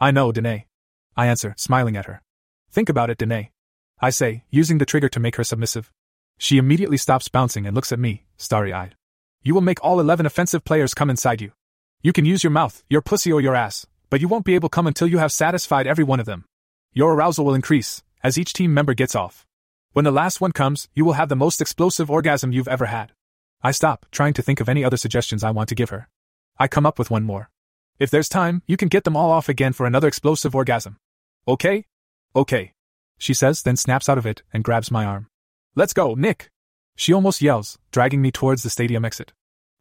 I 0.00 0.10
know, 0.10 0.32
Danae. 0.32 0.66
I 1.16 1.26
answer, 1.26 1.54
smiling 1.56 1.96
at 1.96 2.06
her. 2.06 2.20
Think 2.72 2.88
about 2.88 3.10
it, 3.10 3.18
Danae. 3.18 3.52
I 4.00 4.10
say, 4.10 4.44
using 4.50 4.78
the 4.78 4.86
trigger 4.86 5.08
to 5.10 5.20
make 5.20 5.36
her 5.36 5.44
submissive. 5.44 5.92
She 6.38 6.58
immediately 6.58 6.96
stops 6.96 7.28
bouncing 7.28 7.64
and 7.66 7.74
looks 7.74 7.92
at 7.92 8.00
me, 8.00 8.24
starry 8.36 8.72
eyed. 8.72 8.96
You 9.44 9.52
will 9.52 9.60
make 9.60 9.84
all 9.84 10.00
11 10.00 10.24
offensive 10.24 10.64
players 10.64 10.94
come 10.94 11.10
inside 11.10 11.42
you. 11.42 11.52
You 12.02 12.14
can 12.14 12.24
use 12.24 12.42
your 12.42 12.50
mouth, 12.50 12.82
your 12.88 13.02
pussy, 13.02 13.30
or 13.30 13.42
your 13.42 13.54
ass, 13.54 13.86
but 14.08 14.22
you 14.22 14.26
won't 14.26 14.46
be 14.46 14.54
able 14.54 14.70
to 14.70 14.74
come 14.74 14.86
until 14.86 15.06
you 15.06 15.18
have 15.18 15.32
satisfied 15.32 15.86
every 15.86 16.02
one 16.02 16.18
of 16.18 16.24
them. 16.24 16.46
Your 16.94 17.12
arousal 17.12 17.44
will 17.44 17.54
increase 17.54 18.02
as 18.22 18.38
each 18.38 18.54
team 18.54 18.72
member 18.72 18.94
gets 18.94 19.14
off. 19.14 19.46
When 19.92 20.06
the 20.06 20.10
last 20.10 20.40
one 20.40 20.52
comes, 20.52 20.88
you 20.94 21.04
will 21.04 21.12
have 21.12 21.28
the 21.28 21.36
most 21.36 21.60
explosive 21.60 22.10
orgasm 22.10 22.52
you've 22.52 22.68
ever 22.68 22.86
had. 22.86 23.12
I 23.62 23.70
stop, 23.70 24.06
trying 24.10 24.32
to 24.34 24.42
think 24.42 24.60
of 24.60 24.68
any 24.68 24.82
other 24.82 24.96
suggestions 24.96 25.44
I 25.44 25.50
want 25.50 25.68
to 25.68 25.74
give 25.74 25.90
her. 25.90 26.08
I 26.58 26.66
come 26.66 26.86
up 26.86 26.98
with 26.98 27.10
one 27.10 27.24
more. 27.24 27.50
If 27.98 28.10
there's 28.10 28.30
time, 28.30 28.62
you 28.66 28.78
can 28.78 28.88
get 28.88 29.04
them 29.04 29.16
all 29.16 29.30
off 29.30 29.50
again 29.50 29.74
for 29.74 29.84
another 29.84 30.08
explosive 30.08 30.54
orgasm. 30.54 30.96
Okay? 31.46 31.84
Okay. 32.34 32.72
She 33.18 33.34
says, 33.34 33.62
then 33.62 33.76
snaps 33.76 34.08
out 34.08 34.18
of 34.18 34.26
it 34.26 34.42
and 34.54 34.64
grabs 34.64 34.90
my 34.90 35.04
arm. 35.04 35.28
Let's 35.76 35.92
go, 35.92 36.14
Nick! 36.14 36.50
She 36.96 37.12
almost 37.12 37.42
yells, 37.42 37.78
dragging 37.90 38.22
me 38.22 38.30
towards 38.30 38.62
the 38.62 38.70
stadium 38.70 39.04
exit. 39.04 39.32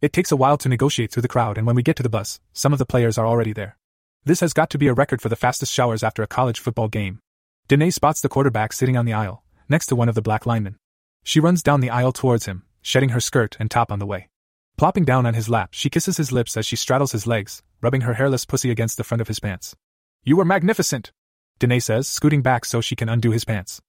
It 0.01 0.13
takes 0.13 0.31
a 0.31 0.35
while 0.35 0.57
to 0.57 0.69
negotiate 0.69 1.11
through 1.11 1.21
the 1.21 1.27
crowd, 1.27 1.57
and 1.57 1.65
when 1.65 1.75
we 1.75 1.83
get 1.83 1.95
to 1.97 2.03
the 2.03 2.09
bus, 2.09 2.39
some 2.51 2.73
of 2.73 2.79
the 2.79 2.85
players 2.85 3.17
are 3.17 3.27
already 3.27 3.53
there. 3.53 3.77
This 4.25 4.39
has 4.39 4.53
got 4.53 4.69
to 4.71 4.77
be 4.77 4.87
a 4.87 4.93
record 4.93 5.21
for 5.21 5.29
the 5.29 5.35
fastest 5.35 5.71
showers 5.71 6.03
after 6.03 6.23
a 6.23 6.27
college 6.27 6.59
football 6.59 6.87
game. 6.87 7.19
Danae 7.67 7.91
spots 7.91 8.21
the 8.21 8.29
quarterback 8.29 8.73
sitting 8.73 8.97
on 8.97 9.05
the 9.05 9.13
aisle, 9.13 9.43
next 9.69 9.87
to 9.87 9.95
one 9.95 10.09
of 10.09 10.15
the 10.15 10.21
black 10.21 10.45
linemen. 10.45 10.77
She 11.23 11.39
runs 11.39 11.63
down 11.63 11.79
the 11.79 11.89
aisle 11.89 12.11
towards 12.11 12.45
him, 12.45 12.63
shedding 12.81 13.09
her 13.09 13.19
skirt 13.19 13.55
and 13.59 13.69
top 13.69 13.91
on 13.91 13.99
the 13.99 14.05
way. 14.05 14.29
Plopping 14.77 15.05
down 15.05 15.25
on 15.25 15.35
his 15.35 15.49
lap, 15.49 15.69
she 15.71 15.89
kisses 15.89 16.17
his 16.17 16.31
lips 16.31 16.57
as 16.57 16.65
she 16.65 16.75
straddles 16.75 17.11
his 17.11 17.27
legs, 17.27 17.61
rubbing 17.81 18.01
her 18.01 18.15
hairless 18.15 18.43
pussy 18.43 18.71
against 18.71 18.97
the 18.97 19.03
front 19.03 19.21
of 19.21 19.27
his 19.27 19.39
pants. 19.39 19.75
You 20.23 20.35
were 20.35 20.45
magnificent, 20.45 21.11
Danae 21.59 21.79
says, 21.79 22.07
scooting 22.07 22.41
back 22.41 22.65
so 22.65 22.81
she 22.81 22.95
can 22.95 23.09
undo 23.09 23.31
his 23.31 23.45
pants. 23.45 23.81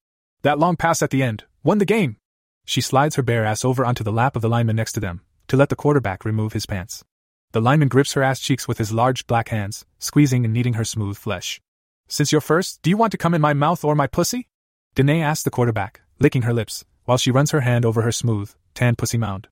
That 0.43 0.59
long 0.59 0.75
pass 0.75 1.01
at 1.01 1.09
the 1.09 1.23
end 1.23 1.45
won 1.63 1.79
the 1.79 1.85
game. 1.85 2.17
She 2.65 2.81
slides 2.81 3.15
her 3.15 3.23
bare 3.23 3.45
ass 3.45 3.63
over 3.63 3.85
onto 3.85 4.03
the 4.03 4.11
lap 4.11 4.35
of 4.35 4.41
the 4.41 4.49
lineman 4.49 4.75
next 4.75 4.93
to 4.93 4.99
them, 4.99 5.21
to 5.47 5.55
let 5.55 5.69
the 5.69 5.75
quarterback 5.75 6.25
remove 6.25 6.53
his 6.53 6.65
pants. 6.65 7.03
The 7.51 7.61
lineman 7.61 7.87
grips 7.87 8.13
her 8.13 8.23
ass 8.23 8.39
cheeks 8.39 8.67
with 8.67 8.79
his 8.79 8.91
large 8.91 9.27
black 9.27 9.49
hands, 9.49 9.85
squeezing 9.99 10.43
and 10.43 10.53
kneading 10.53 10.73
her 10.73 10.83
smooth 10.83 11.17
flesh. 11.17 11.61
Since 12.07 12.31
you're 12.31 12.41
first, 12.41 12.81
do 12.81 12.89
you 12.89 12.97
want 12.97 13.11
to 13.11 13.17
come 13.17 13.33
in 13.33 13.41
my 13.41 13.53
mouth 13.53 13.85
or 13.85 13.95
my 13.95 14.07
pussy? 14.07 14.49
Danae 14.95 15.21
asks 15.21 15.43
the 15.43 15.51
quarterback, 15.51 16.01
licking 16.19 16.41
her 16.41 16.53
lips, 16.53 16.83
while 17.05 17.17
she 17.17 17.31
runs 17.31 17.51
her 17.51 17.61
hand 17.61 17.85
over 17.85 18.01
her 18.01 18.11
smooth, 18.11 18.53
tan 18.73 18.95
pussy 18.95 19.17
mound. 19.17 19.47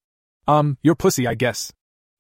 Um, 0.48 0.78
your 0.82 0.96
pussy, 0.96 1.28
I 1.28 1.36
guess. 1.36 1.72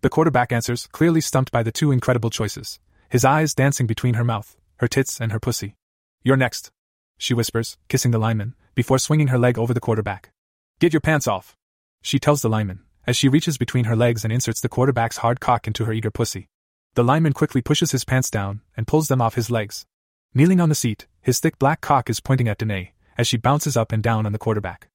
The 0.01 0.09
quarterback 0.09 0.51
answers, 0.51 0.87
clearly 0.87 1.21
stumped 1.21 1.51
by 1.51 1.63
the 1.63 1.71
two 1.71 1.91
incredible 1.91 2.29
choices, 2.29 2.79
his 3.09 3.25
eyes 3.25 3.53
dancing 3.53 3.87
between 3.87 4.13
her 4.13 4.23
mouth, 4.23 4.55
her 4.77 4.87
tits, 4.87 5.19
and 5.19 5.31
her 5.31 5.39
pussy. 5.39 5.75
You're 6.23 6.37
next, 6.37 6.71
she 7.17 7.33
whispers, 7.33 7.77
kissing 7.87 8.11
the 8.11 8.17
lineman, 8.19 8.55
before 8.75 8.99
swinging 8.99 9.27
her 9.27 9.37
leg 9.37 9.57
over 9.57 9.73
the 9.73 9.79
quarterback. 9.79 10.31
Get 10.79 10.93
your 10.93 11.01
pants 11.01 11.27
off, 11.27 11.55
she 12.01 12.19
tells 12.19 12.41
the 12.41 12.49
lineman, 12.49 12.81
as 13.07 13.15
she 13.15 13.29
reaches 13.29 13.57
between 13.57 13.85
her 13.85 13.95
legs 13.95 14.23
and 14.23 14.33
inserts 14.33 14.61
the 14.61 14.69
quarterback's 14.69 15.17
hard 15.17 15.39
cock 15.39 15.67
into 15.67 15.85
her 15.85 15.93
eager 15.93 16.11
pussy. 16.11 16.49
The 16.95 17.03
lineman 17.03 17.33
quickly 17.33 17.61
pushes 17.61 17.91
his 17.91 18.05
pants 18.05 18.29
down 18.29 18.61
and 18.77 18.87
pulls 18.87 19.07
them 19.07 19.21
off 19.21 19.35
his 19.35 19.49
legs. 19.49 19.85
Kneeling 20.33 20.59
on 20.59 20.69
the 20.69 20.75
seat, 20.75 21.07
his 21.21 21.39
thick 21.39 21.57
black 21.57 21.81
cock 21.81 22.09
is 22.09 22.19
pointing 22.19 22.47
at 22.47 22.57
Danae 22.57 22.93
as 23.17 23.27
she 23.27 23.37
bounces 23.37 23.77
up 23.77 23.91
and 23.91 24.03
down 24.03 24.25
on 24.25 24.31
the 24.31 24.39
quarterback. 24.39 24.89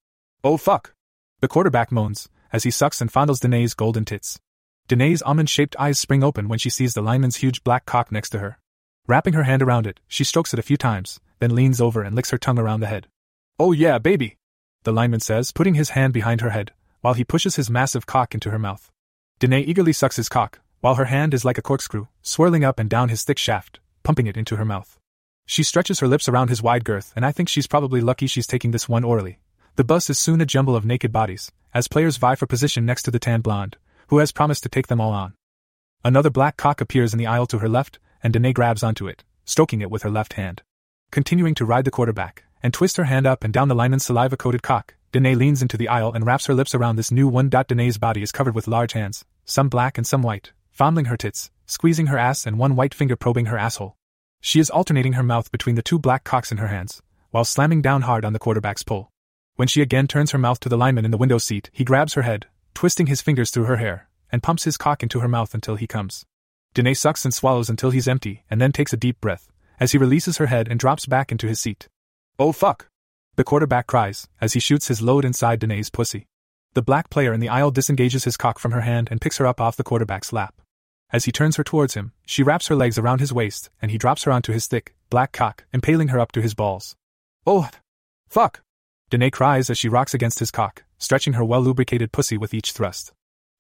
Oh 0.44 0.56
fuck! 0.56 0.94
The 1.40 1.48
quarterback 1.48 1.92
moans 1.92 2.28
as 2.52 2.64
he 2.64 2.70
sucks 2.70 3.00
and 3.00 3.12
fondles 3.12 3.40
Danae's 3.40 3.74
golden 3.74 4.04
tits. 4.04 4.38
Danae's 4.88 5.22
almond 5.22 5.50
shaped 5.50 5.76
eyes 5.78 5.98
spring 5.98 6.24
open 6.24 6.48
when 6.48 6.58
she 6.58 6.70
sees 6.70 6.94
the 6.94 7.02
lineman's 7.02 7.36
huge 7.36 7.62
black 7.62 7.84
cock 7.84 8.10
next 8.10 8.30
to 8.30 8.38
her. 8.38 8.58
Wrapping 9.06 9.34
her 9.34 9.44
hand 9.44 9.62
around 9.62 9.86
it, 9.86 10.00
she 10.08 10.24
strokes 10.24 10.52
it 10.52 10.58
a 10.58 10.62
few 10.62 10.76
times, 10.76 11.20
then 11.40 11.54
leans 11.54 11.80
over 11.80 12.02
and 12.02 12.16
licks 12.16 12.30
her 12.30 12.38
tongue 12.38 12.58
around 12.58 12.80
the 12.80 12.86
head. 12.86 13.06
Oh 13.58 13.72
yeah, 13.72 13.98
baby! 13.98 14.37
The 14.84 14.92
lineman 14.92 15.20
says, 15.20 15.52
putting 15.52 15.74
his 15.74 15.90
hand 15.90 16.12
behind 16.12 16.40
her 16.40 16.50
head, 16.50 16.72
while 17.00 17.14
he 17.14 17.24
pushes 17.24 17.56
his 17.56 17.70
massive 17.70 18.06
cock 18.06 18.34
into 18.34 18.50
her 18.50 18.58
mouth. 18.58 18.90
Danae 19.38 19.62
eagerly 19.62 19.92
sucks 19.92 20.16
his 20.16 20.28
cock, 20.28 20.60
while 20.80 20.94
her 20.94 21.06
hand 21.06 21.34
is 21.34 21.44
like 21.44 21.58
a 21.58 21.62
corkscrew, 21.62 22.06
swirling 22.22 22.64
up 22.64 22.78
and 22.78 22.88
down 22.88 23.08
his 23.08 23.24
thick 23.24 23.38
shaft, 23.38 23.80
pumping 24.02 24.26
it 24.26 24.36
into 24.36 24.56
her 24.56 24.64
mouth. 24.64 24.98
She 25.46 25.62
stretches 25.62 26.00
her 26.00 26.08
lips 26.08 26.28
around 26.28 26.48
his 26.48 26.62
wide 26.62 26.84
girth, 26.84 27.12
and 27.16 27.24
I 27.24 27.32
think 27.32 27.48
she's 27.48 27.66
probably 27.66 28.00
lucky 28.00 28.26
she's 28.26 28.46
taking 28.46 28.70
this 28.70 28.88
one 28.88 29.04
orally. 29.04 29.38
The 29.76 29.84
bus 29.84 30.10
is 30.10 30.18
soon 30.18 30.40
a 30.40 30.46
jumble 30.46 30.76
of 30.76 30.84
naked 30.84 31.12
bodies, 31.12 31.52
as 31.72 31.88
players 31.88 32.16
vie 32.16 32.34
for 32.34 32.46
position 32.46 32.84
next 32.84 33.04
to 33.04 33.10
the 33.10 33.18
tan 33.18 33.40
blonde, 33.40 33.76
who 34.08 34.18
has 34.18 34.32
promised 34.32 34.62
to 34.64 34.68
take 34.68 34.88
them 34.88 35.00
all 35.00 35.12
on. 35.12 35.34
Another 36.04 36.30
black 36.30 36.56
cock 36.56 36.80
appears 36.80 37.12
in 37.12 37.18
the 37.18 37.26
aisle 37.26 37.46
to 37.46 37.58
her 37.58 37.68
left, 37.68 37.98
and 38.22 38.32
Danae 38.32 38.52
grabs 38.52 38.82
onto 38.82 39.08
it, 39.08 39.24
stroking 39.44 39.80
it 39.80 39.90
with 39.90 40.02
her 40.02 40.10
left 40.10 40.34
hand. 40.34 40.62
Continuing 41.10 41.54
to 41.54 41.64
ride 41.64 41.84
the 41.84 41.90
quarterback, 41.90 42.44
and 42.62 42.74
twist 42.74 42.96
her 42.96 43.04
hand 43.04 43.26
up 43.26 43.44
and 43.44 43.52
down 43.52 43.68
the 43.68 43.74
lineman's 43.74 44.04
saliva 44.04 44.36
coated 44.36 44.62
cock, 44.62 44.94
Danae 45.12 45.34
leans 45.34 45.62
into 45.62 45.76
the 45.76 45.88
aisle 45.88 46.12
and 46.12 46.26
wraps 46.26 46.46
her 46.46 46.54
lips 46.54 46.74
around 46.74 46.96
this 46.96 47.10
new 47.10 47.28
one. 47.28 47.48
Danae's 47.48 47.98
body 47.98 48.22
is 48.22 48.32
covered 48.32 48.54
with 48.54 48.68
large 48.68 48.92
hands, 48.92 49.24
some 49.44 49.68
black 49.68 49.96
and 49.96 50.06
some 50.06 50.22
white, 50.22 50.52
fondling 50.70 51.06
her 51.06 51.16
tits, 51.16 51.50
squeezing 51.66 52.06
her 52.06 52.18
ass, 52.18 52.46
and 52.46 52.58
one 52.58 52.76
white 52.76 52.94
finger 52.94 53.16
probing 53.16 53.46
her 53.46 53.58
asshole. 53.58 53.96
She 54.40 54.60
is 54.60 54.70
alternating 54.70 55.14
her 55.14 55.22
mouth 55.22 55.50
between 55.50 55.76
the 55.76 55.82
two 55.82 55.98
black 55.98 56.24
cocks 56.24 56.52
in 56.52 56.58
her 56.58 56.68
hands, 56.68 57.02
while 57.30 57.44
slamming 57.44 57.82
down 57.82 58.02
hard 58.02 58.24
on 58.24 58.32
the 58.32 58.38
quarterback's 58.38 58.82
pull. 58.82 59.10
When 59.56 59.68
she 59.68 59.82
again 59.82 60.06
turns 60.06 60.30
her 60.30 60.38
mouth 60.38 60.60
to 60.60 60.68
the 60.68 60.78
lineman 60.78 61.04
in 61.04 61.10
the 61.10 61.18
window 61.18 61.38
seat, 61.38 61.70
he 61.72 61.84
grabs 61.84 62.14
her 62.14 62.22
head, 62.22 62.46
twisting 62.74 63.06
his 63.06 63.20
fingers 63.20 63.50
through 63.50 63.64
her 63.64 63.78
hair, 63.78 64.08
and 64.30 64.42
pumps 64.42 64.64
his 64.64 64.76
cock 64.76 65.02
into 65.02 65.20
her 65.20 65.28
mouth 65.28 65.54
until 65.54 65.76
he 65.76 65.86
comes. 65.86 66.24
Danae 66.74 66.94
sucks 66.94 67.24
and 67.24 67.34
swallows 67.34 67.68
until 67.68 67.90
he's 67.90 68.06
empty, 68.06 68.44
and 68.50 68.60
then 68.60 68.72
takes 68.72 68.92
a 68.92 68.96
deep 68.96 69.20
breath, 69.20 69.50
as 69.80 69.92
he 69.92 69.98
releases 69.98 70.36
her 70.36 70.46
head 70.46 70.68
and 70.68 70.78
drops 70.78 71.06
back 71.06 71.32
into 71.32 71.48
his 71.48 71.58
seat. 71.58 71.88
Oh 72.40 72.52
fuck! 72.52 72.86
The 73.34 73.42
quarterback 73.42 73.88
cries, 73.88 74.28
as 74.40 74.52
he 74.52 74.60
shoots 74.60 74.86
his 74.86 75.02
load 75.02 75.24
inside 75.24 75.58
Danae's 75.58 75.90
pussy. 75.90 76.28
The 76.74 76.82
black 76.82 77.10
player 77.10 77.32
in 77.32 77.40
the 77.40 77.48
aisle 77.48 77.72
disengages 77.72 78.22
his 78.22 78.36
cock 78.36 78.60
from 78.60 78.70
her 78.70 78.82
hand 78.82 79.08
and 79.10 79.20
picks 79.20 79.38
her 79.38 79.46
up 79.46 79.60
off 79.60 79.76
the 79.76 79.82
quarterback's 79.82 80.32
lap. 80.32 80.54
As 81.10 81.24
he 81.24 81.32
turns 81.32 81.56
her 81.56 81.64
towards 81.64 81.94
him, 81.94 82.12
she 82.26 82.44
wraps 82.44 82.68
her 82.68 82.76
legs 82.76 82.96
around 82.96 83.18
his 83.18 83.32
waist, 83.32 83.70
and 83.82 83.90
he 83.90 83.98
drops 83.98 84.22
her 84.22 84.30
onto 84.30 84.52
his 84.52 84.68
thick, 84.68 84.94
black 85.10 85.32
cock, 85.32 85.64
impaling 85.72 86.08
her 86.08 86.20
up 86.20 86.30
to 86.32 86.42
his 86.42 86.54
balls. 86.54 86.94
Oh! 87.44 87.68
Fuck! 88.28 88.60
Danae 89.10 89.30
cries 89.30 89.68
as 89.70 89.78
she 89.78 89.88
rocks 89.88 90.14
against 90.14 90.38
his 90.38 90.52
cock, 90.52 90.84
stretching 90.98 91.32
her 91.32 91.44
well 91.44 91.62
lubricated 91.62 92.12
pussy 92.12 92.36
with 92.36 92.54
each 92.54 92.70
thrust. 92.72 93.12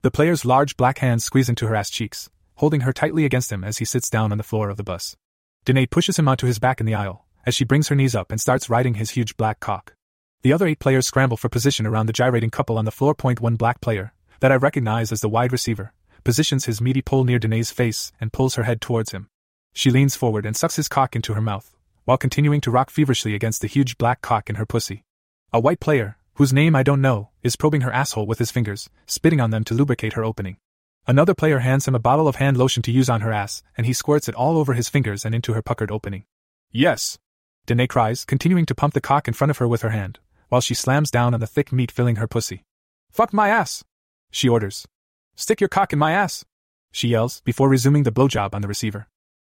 The 0.02 0.12
player's 0.12 0.44
large 0.44 0.76
black 0.76 0.98
hands 0.98 1.24
squeeze 1.24 1.48
into 1.48 1.66
her 1.66 1.74
ass 1.74 1.90
cheeks, 1.90 2.30
holding 2.56 2.82
her 2.82 2.92
tightly 2.92 3.24
against 3.24 3.50
him 3.50 3.64
as 3.64 3.78
he 3.78 3.84
sits 3.84 4.08
down 4.08 4.30
on 4.30 4.38
the 4.38 4.44
floor 4.44 4.68
of 4.68 4.76
the 4.76 4.84
bus. 4.84 5.16
Danae 5.64 5.86
pushes 5.86 6.18
him 6.18 6.28
onto 6.28 6.46
his 6.46 6.58
back 6.58 6.80
in 6.80 6.86
the 6.86 6.94
aisle, 6.94 7.26
as 7.46 7.54
she 7.54 7.64
brings 7.64 7.88
her 7.88 7.94
knees 7.94 8.14
up 8.14 8.30
and 8.30 8.40
starts 8.40 8.70
riding 8.70 8.94
his 8.94 9.10
huge 9.10 9.36
black 9.36 9.60
cock. 9.60 9.94
The 10.42 10.52
other 10.52 10.66
eight 10.66 10.78
players 10.78 11.06
scramble 11.06 11.36
for 11.36 11.48
position 11.48 11.86
around 11.86 12.06
the 12.06 12.12
gyrating 12.12 12.50
couple 12.50 12.78
on 12.78 12.84
the 12.84 12.92
floor. 12.92 13.14
Point 13.14 13.40
one 13.40 13.56
black 13.56 13.80
player, 13.80 14.12
that 14.40 14.52
I 14.52 14.56
recognize 14.56 15.10
as 15.10 15.20
the 15.20 15.28
wide 15.28 15.52
receiver, 15.52 15.92
positions 16.24 16.66
his 16.66 16.80
meaty 16.80 17.02
pole 17.02 17.24
near 17.24 17.38
Danae's 17.38 17.70
face 17.70 18.12
and 18.20 18.32
pulls 18.32 18.54
her 18.54 18.62
head 18.62 18.80
towards 18.80 19.12
him. 19.12 19.28
She 19.72 19.90
leans 19.90 20.16
forward 20.16 20.46
and 20.46 20.56
sucks 20.56 20.76
his 20.76 20.88
cock 20.88 21.16
into 21.16 21.34
her 21.34 21.40
mouth, 21.40 21.74
while 22.04 22.16
continuing 22.16 22.60
to 22.62 22.70
rock 22.70 22.90
feverishly 22.90 23.34
against 23.34 23.60
the 23.60 23.66
huge 23.66 23.98
black 23.98 24.22
cock 24.22 24.48
in 24.48 24.56
her 24.56 24.66
pussy. 24.66 25.04
A 25.52 25.60
white 25.60 25.80
player, 25.80 26.16
whose 26.34 26.52
name 26.52 26.76
I 26.76 26.82
don't 26.82 27.00
know, 27.00 27.30
is 27.42 27.56
probing 27.56 27.80
her 27.80 27.92
asshole 27.92 28.26
with 28.26 28.38
his 28.38 28.50
fingers, 28.50 28.88
spitting 29.06 29.40
on 29.40 29.50
them 29.50 29.64
to 29.64 29.74
lubricate 29.74 30.12
her 30.12 30.24
opening. 30.24 30.56
Another 31.06 31.34
player 31.34 31.60
hands 31.60 31.88
him 31.88 31.94
a 31.94 31.98
bottle 31.98 32.28
of 32.28 32.36
hand 32.36 32.56
lotion 32.56 32.82
to 32.84 32.92
use 32.92 33.08
on 33.08 33.22
her 33.22 33.32
ass, 33.32 33.62
and 33.76 33.86
he 33.86 33.92
squirts 33.92 34.28
it 34.28 34.34
all 34.34 34.58
over 34.58 34.74
his 34.74 34.88
fingers 34.88 35.24
and 35.24 35.34
into 35.34 35.54
her 35.54 35.62
puckered 35.62 35.90
opening. 35.90 36.24
Yes, 36.70 37.18
Danae 37.68 37.86
cries, 37.86 38.24
continuing 38.24 38.64
to 38.64 38.74
pump 38.74 38.94
the 38.94 39.00
cock 39.00 39.28
in 39.28 39.34
front 39.34 39.50
of 39.50 39.58
her 39.58 39.68
with 39.68 39.82
her 39.82 39.90
hand, 39.90 40.18
while 40.48 40.62
she 40.62 40.72
slams 40.72 41.10
down 41.10 41.34
on 41.34 41.40
the 41.40 41.46
thick 41.46 41.70
meat 41.70 41.90
filling 41.90 42.16
her 42.16 42.26
pussy. 42.26 42.64
Fuck 43.10 43.34
my 43.34 43.50
ass! 43.50 43.84
She 44.30 44.48
orders. 44.48 44.86
Stick 45.36 45.60
your 45.60 45.68
cock 45.68 45.92
in 45.92 45.98
my 45.98 46.12
ass! 46.12 46.46
She 46.92 47.08
yells, 47.08 47.42
before 47.42 47.68
resuming 47.68 48.04
the 48.04 48.10
blowjob 48.10 48.54
on 48.54 48.62
the 48.62 48.68
receiver. 48.68 49.06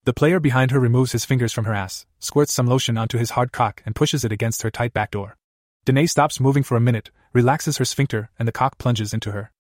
The 0.05 0.15
player 0.15 0.39
behind 0.39 0.71
her 0.71 0.79
removes 0.79 1.11
his 1.11 1.25
fingers 1.25 1.53
from 1.53 1.65
her 1.65 1.75
ass, 1.75 2.07
squirts 2.17 2.53
some 2.53 2.65
lotion 2.65 2.97
onto 2.97 3.19
his 3.19 3.31
hard 3.31 3.51
cock, 3.51 3.83
and 3.85 3.95
pushes 3.95 4.25
it 4.25 4.31
against 4.31 4.63
her 4.63 4.71
tight 4.71 4.93
back 4.93 5.11
door. 5.11 5.37
Danae 5.85 6.07
stops 6.07 6.39
moving 6.39 6.63
for 6.63 6.75
a 6.75 6.81
minute, 6.81 7.11
relaxes 7.33 7.77
her 7.77 7.85
sphincter, 7.85 8.31
and 8.39 8.47
the 8.47 8.51
cock 8.51 8.79
plunges 8.79 9.13
into 9.13 9.31
her. 9.31 9.51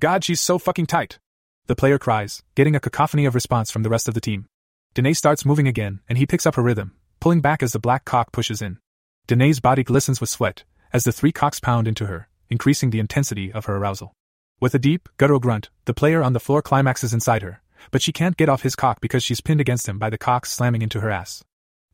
God, 0.00 0.24
she's 0.24 0.40
so 0.40 0.58
fucking 0.58 0.86
tight! 0.86 1.18
The 1.66 1.76
player 1.76 1.98
cries, 1.98 2.42
getting 2.54 2.74
a 2.74 2.80
cacophony 2.80 3.26
of 3.26 3.34
response 3.34 3.70
from 3.70 3.82
the 3.82 3.90
rest 3.90 4.08
of 4.08 4.14
the 4.14 4.22
team. 4.22 4.46
Danae 4.94 5.12
starts 5.12 5.44
moving 5.44 5.68
again, 5.68 6.00
and 6.08 6.16
he 6.16 6.24
picks 6.24 6.46
up 6.46 6.54
her 6.54 6.62
rhythm, 6.62 6.94
pulling 7.20 7.40
back 7.40 7.62
as 7.62 7.72
the 7.72 7.78
black 7.78 8.04
cock 8.04 8.32
pushes 8.32 8.62
in. 8.62 8.78
Danae's 9.26 9.60
body 9.60 9.82
glistens 9.82 10.20
with 10.20 10.30
sweat 10.30 10.64
as 10.92 11.04
the 11.04 11.12
three 11.12 11.32
cocks 11.32 11.60
pound 11.60 11.88
into 11.88 12.06
her, 12.06 12.28
increasing 12.48 12.90
the 12.90 13.00
intensity 13.00 13.52
of 13.52 13.64
her 13.66 13.76
arousal. 13.76 14.12
With 14.60 14.74
a 14.74 14.78
deep, 14.78 15.08
guttural 15.18 15.40
grunt, 15.40 15.68
the 15.84 15.94
player 15.94 16.22
on 16.22 16.32
the 16.32 16.40
floor 16.40 16.62
climaxes 16.62 17.12
inside 17.12 17.42
her, 17.42 17.60
but 17.90 18.02
she 18.02 18.12
can't 18.12 18.36
get 18.36 18.48
off 18.48 18.62
his 18.62 18.76
cock 18.76 19.00
because 19.00 19.22
she's 19.22 19.40
pinned 19.40 19.60
against 19.60 19.88
him 19.88 19.98
by 19.98 20.10
the 20.10 20.18
cocks 20.18 20.50
slamming 20.50 20.82
into 20.82 21.00
her 21.00 21.10
ass. 21.10 21.44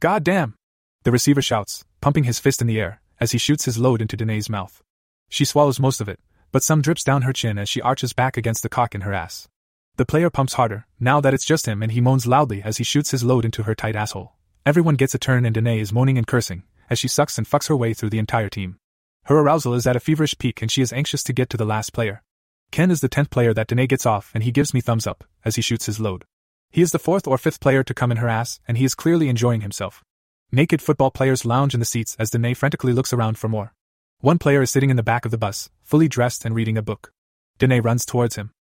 God 0.01 0.25
damn! 0.25 0.55
The 1.03 1.11
receiver 1.11 1.43
shouts, 1.43 1.85
pumping 2.01 2.25
his 2.25 2.39
fist 2.39 2.61
in 2.61 2.67
the 2.67 2.81
air, 2.81 3.01
as 3.19 3.33
he 3.33 3.39
shoots 3.39 3.65
his 3.65 3.79
load 3.79 4.01
into 4.01 4.17
Danae's 4.17 4.51
mouth. 4.51 4.83
She 5.29 5.45
swallows 5.45 5.81
most 5.81 6.01
of 6.01 6.09
it, 6.09 6.21
but 6.53 6.63
some 6.63 6.83
drips 6.83 7.03
down 7.03 7.23
her 7.23 7.33
chin 7.33 7.59
as 7.59 7.69
she 7.69 7.81
arches 7.81 8.13
back 8.13 8.37
against 8.37 8.63
the 8.63 8.69
cock 8.69 8.95
in 8.95 9.01
her 9.01 9.13
ass. 9.13 9.49
The 9.97 10.07
player 10.07 10.31
pumps 10.31 10.55
harder, 10.55 10.87
now 11.01 11.21
that 11.21 11.35
it's 11.35 11.45
just 11.45 11.67
him, 11.67 11.83
and 11.83 11.93
he 11.93 12.01
moans 12.01 12.27
loudly 12.27 12.63
as 12.63 12.77
he 12.77 12.85
shoots 12.85 13.11
his 13.11 13.25
load 13.25 13.45
into 13.45 13.65
her 13.65 13.75
tight 13.75 13.97
asshole. 13.97 14.33
Everyone 14.65 14.95
gets 14.95 15.13
a 15.13 15.19
turn 15.19 15.45
and 15.45 15.53
Danae 15.53 15.81
is 15.81 15.93
moaning 15.93 16.17
and 16.17 16.27
cursing, 16.27 16.63
as 16.89 16.97
she 16.97 17.09
sucks 17.09 17.37
and 17.37 17.49
fucks 17.49 17.67
her 17.69 17.75
way 17.75 17.95
through 17.95 18.11
the 18.11 18.21
entire 18.21 18.49
team. 18.49 18.77
Her 19.25 19.39
arousal 19.39 19.75
is 19.75 19.89
at 19.89 19.97
a 19.97 20.01
feverish 20.01 20.39
peak 20.39 20.63
and 20.63 20.71
she 20.71 20.83
is 20.83 20.93
anxious 20.93 21.25
to 21.25 21.33
get 21.33 21.51
to 21.51 21.57
the 21.57 21.65
last 21.65 21.93
player. 21.93 22.23
Ken 22.71 22.89
is 22.89 23.01
the 23.01 23.09
tenth 23.09 23.29
player 23.29 23.53
that 23.55 23.67
Danae 23.67 23.89
gets 23.89 24.07
off 24.07 24.31
and 24.35 24.45
he 24.45 24.53
gives 24.53 24.73
me 24.73 24.81
thumbs 24.81 25.05
up, 25.05 25.25
as 25.45 25.57
he 25.57 25.63
shoots 25.63 25.87
his 25.87 25.99
load. 25.99 26.25
He 26.71 26.81
is 26.81 26.93
the 26.93 27.01
fourth 27.01 27.27
or 27.27 27.39
fifth 27.39 27.59
player 27.59 27.83
to 27.83 27.93
come 27.93 28.13
in 28.13 28.19
her 28.19 28.29
ass, 28.29 28.61
and 28.69 28.79
he 28.79 28.85
is 28.85 28.95
clearly 28.95 29.29
enjoying 29.29 29.63
himself. 29.63 30.05
Naked 30.53 30.81
football 30.81 31.11
players 31.11 31.45
lounge 31.45 31.75
in 31.75 31.81
the 31.81 31.87
seats 31.87 32.15
as 32.21 32.31
Danae 32.31 32.55
frantically 32.55 32.93
looks 32.93 33.13
around 33.13 33.39
for 33.39 33.49
more. 33.49 33.75
One 34.21 34.39
player 34.39 34.63
is 34.63 34.71
sitting 34.71 34.91
in 34.91 34.97
the 34.97 35.03
back 35.03 35.25
of 35.25 35.33
the 35.33 35.39
bus, 35.39 35.71
fully 35.83 36.07
dressed 36.07 36.45
and 36.45 36.55
reading 36.55 36.79
a 36.79 36.83
book. 36.83 37.13
Danae 37.59 37.81
runs 37.81 38.07
towards 38.07 38.37
him. 38.37 38.53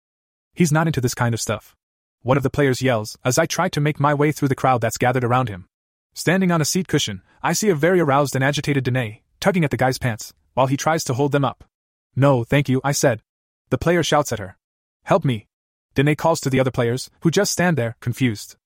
He's 0.55 0.72
not 0.72 0.86
into 0.86 1.03
this 1.03 1.14
kind 1.14 1.34
of 1.34 1.42
stuff. 1.42 1.76
One 2.22 2.38
of 2.38 2.42
the 2.42 2.48
players 2.51 2.80
yells 2.80 3.18
as 3.22 3.38
I 3.38 3.44
try 3.44 3.68
to 3.68 3.80
make 3.82 4.01
my 4.01 4.14
way 4.14 4.32
through 4.32 4.48
the 4.48 4.55
crowd 4.55 4.80
that's 4.80 4.96
gathered 4.96 5.24
around 5.24 5.51
him. 5.51 5.66
Standing 6.14 6.50
on 6.50 6.61
a 6.61 6.64
seat 6.64 6.88
cushion, 6.88 7.22
I 7.42 7.52
see 7.52 7.68
a 7.68 7.74
very 7.74 8.00
aroused 8.00 8.34
and 8.34 8.44
agitated 8.44 8.84
Danae, 8.84 9.22
tugging 9.38 9.64
at 9.64 9.70
the 9.70 9.76
guy's 9.76 9.98
pants, 9.98 10.34
while 10.54 10.66
he 10.66 10.76
tries 10.76 11.04
to 11.04 11.14
hold 11.14 11.32
them 11.32 11.44
up. 11.44 11.64
No, 12.16 12.44
thank 12.44 12.68
you, 12.68 12.80
I 12.82 12.92
said. 12.92 13.22
The 13.70 13.78
player 13.78 14.02
shouts 14.02 14.32
at 14.32 14.38
her. 14.38 14.56
Help 15.04 15.24
me. 15.24 15.46
Danae 15.94 16.16
calls 16.16 16.40
to 16.40 16.50
the 16.50 16.61
other 16.61 16.70
players, 16.70 17.11
who 17.20 17.30
just 17.30 17.52
stand 17.52 17.76
there, 17.76 17.96
confused. 18.00 18.56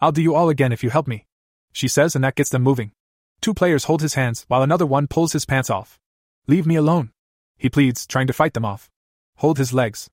I'll 0.00 0.12
do 0.12 0.22
you 0.22 0.34
all 0.34 0.48
again 0.48 0.72
if 0.72 0.82
you 0.82 0.90
help 0.90 1.06
me. 1.06 1.26
She 1.72 1.88
says, 1.88 2.14
and 2.14 2.24
that 2.24 2.34
gets 2.34 2.50
them 2.50 2.62
moving. 2.62 2.92
Two 3.40 3.54
players 3.54 3.84
hold 3.84 4.00
his 4.00 4.14
hands, 4.14 4.44
while 4.48 4.62
another 4.62 4.86
one 4.86 5.06
pulls 5.06 5.32
his 5.32 5.44
pants 5.44 5.70
off. 5.70 5.98
Leave 6.46 6.66
me 6.66 6.76
alone. 6.76 7.10
He 7.58 7.68
pleads, 7.68 8.06
trying 8.06 8.26
to 8.26 8.32
fight 8.32 8.54
them 8.54 8.64
off. 8.64 8.90
Hold 9.36 9.58
his 9.58 9.72
legs. 9.72 10.08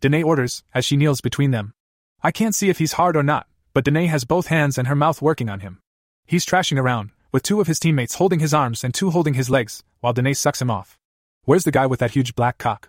Danae 0.00 0.22
orders, 0.22 0.62
as 0.74 0.84
she 0.84 0.96
kneels 0.96 1.20
between 1.20 1.50
them. 1.50 1.74
I 2.22 2.30
can't 2.30 2.54
see 2.54 2.68
if 2.68 2.78
he's 2.78 2.92
hard 2.92 3.16
or 3.16 3.22
not, 3.22 3.46
but 3.72 3.84
Danae 3.84 4.06
has 4.06 4.24
both 4.24 4.46
hands 4.48 4.78
and 4.78 4.88
her 4.88 4.96
mouth 4.96 5.22
working 5.22 5.48
on 5.48 5.60
him. 5.60 5.80
He's 6.26 6.44
trashing 6.44 6.78
around, 6.78 7.10
with 7.30 7.44
two 7.44 7.60
of 7.60 7.68
his 7.68 7.78
teammates 7.78 8.16
holding 8.16 8.40
his 8.40 8.52
arms 8.52 8.82
and 8.82 8.92
two 8.92 9.10
holding 9.10 9.34
his 9.34 9.48
legs, 9.48 9.84
while 10.00 10.12
Danae 10.12 10.34
sucks 10.34 10.60
him 10.60 10.70
off. 10.70 10.98
Where's 11.44 11.62
the 11.62 11.70
guy 11.70 11.86
with 11.86 12.00
that 12.00 12.10
huge 12.10 12.34
black 12.34 12.58
cock? 12.58 12.88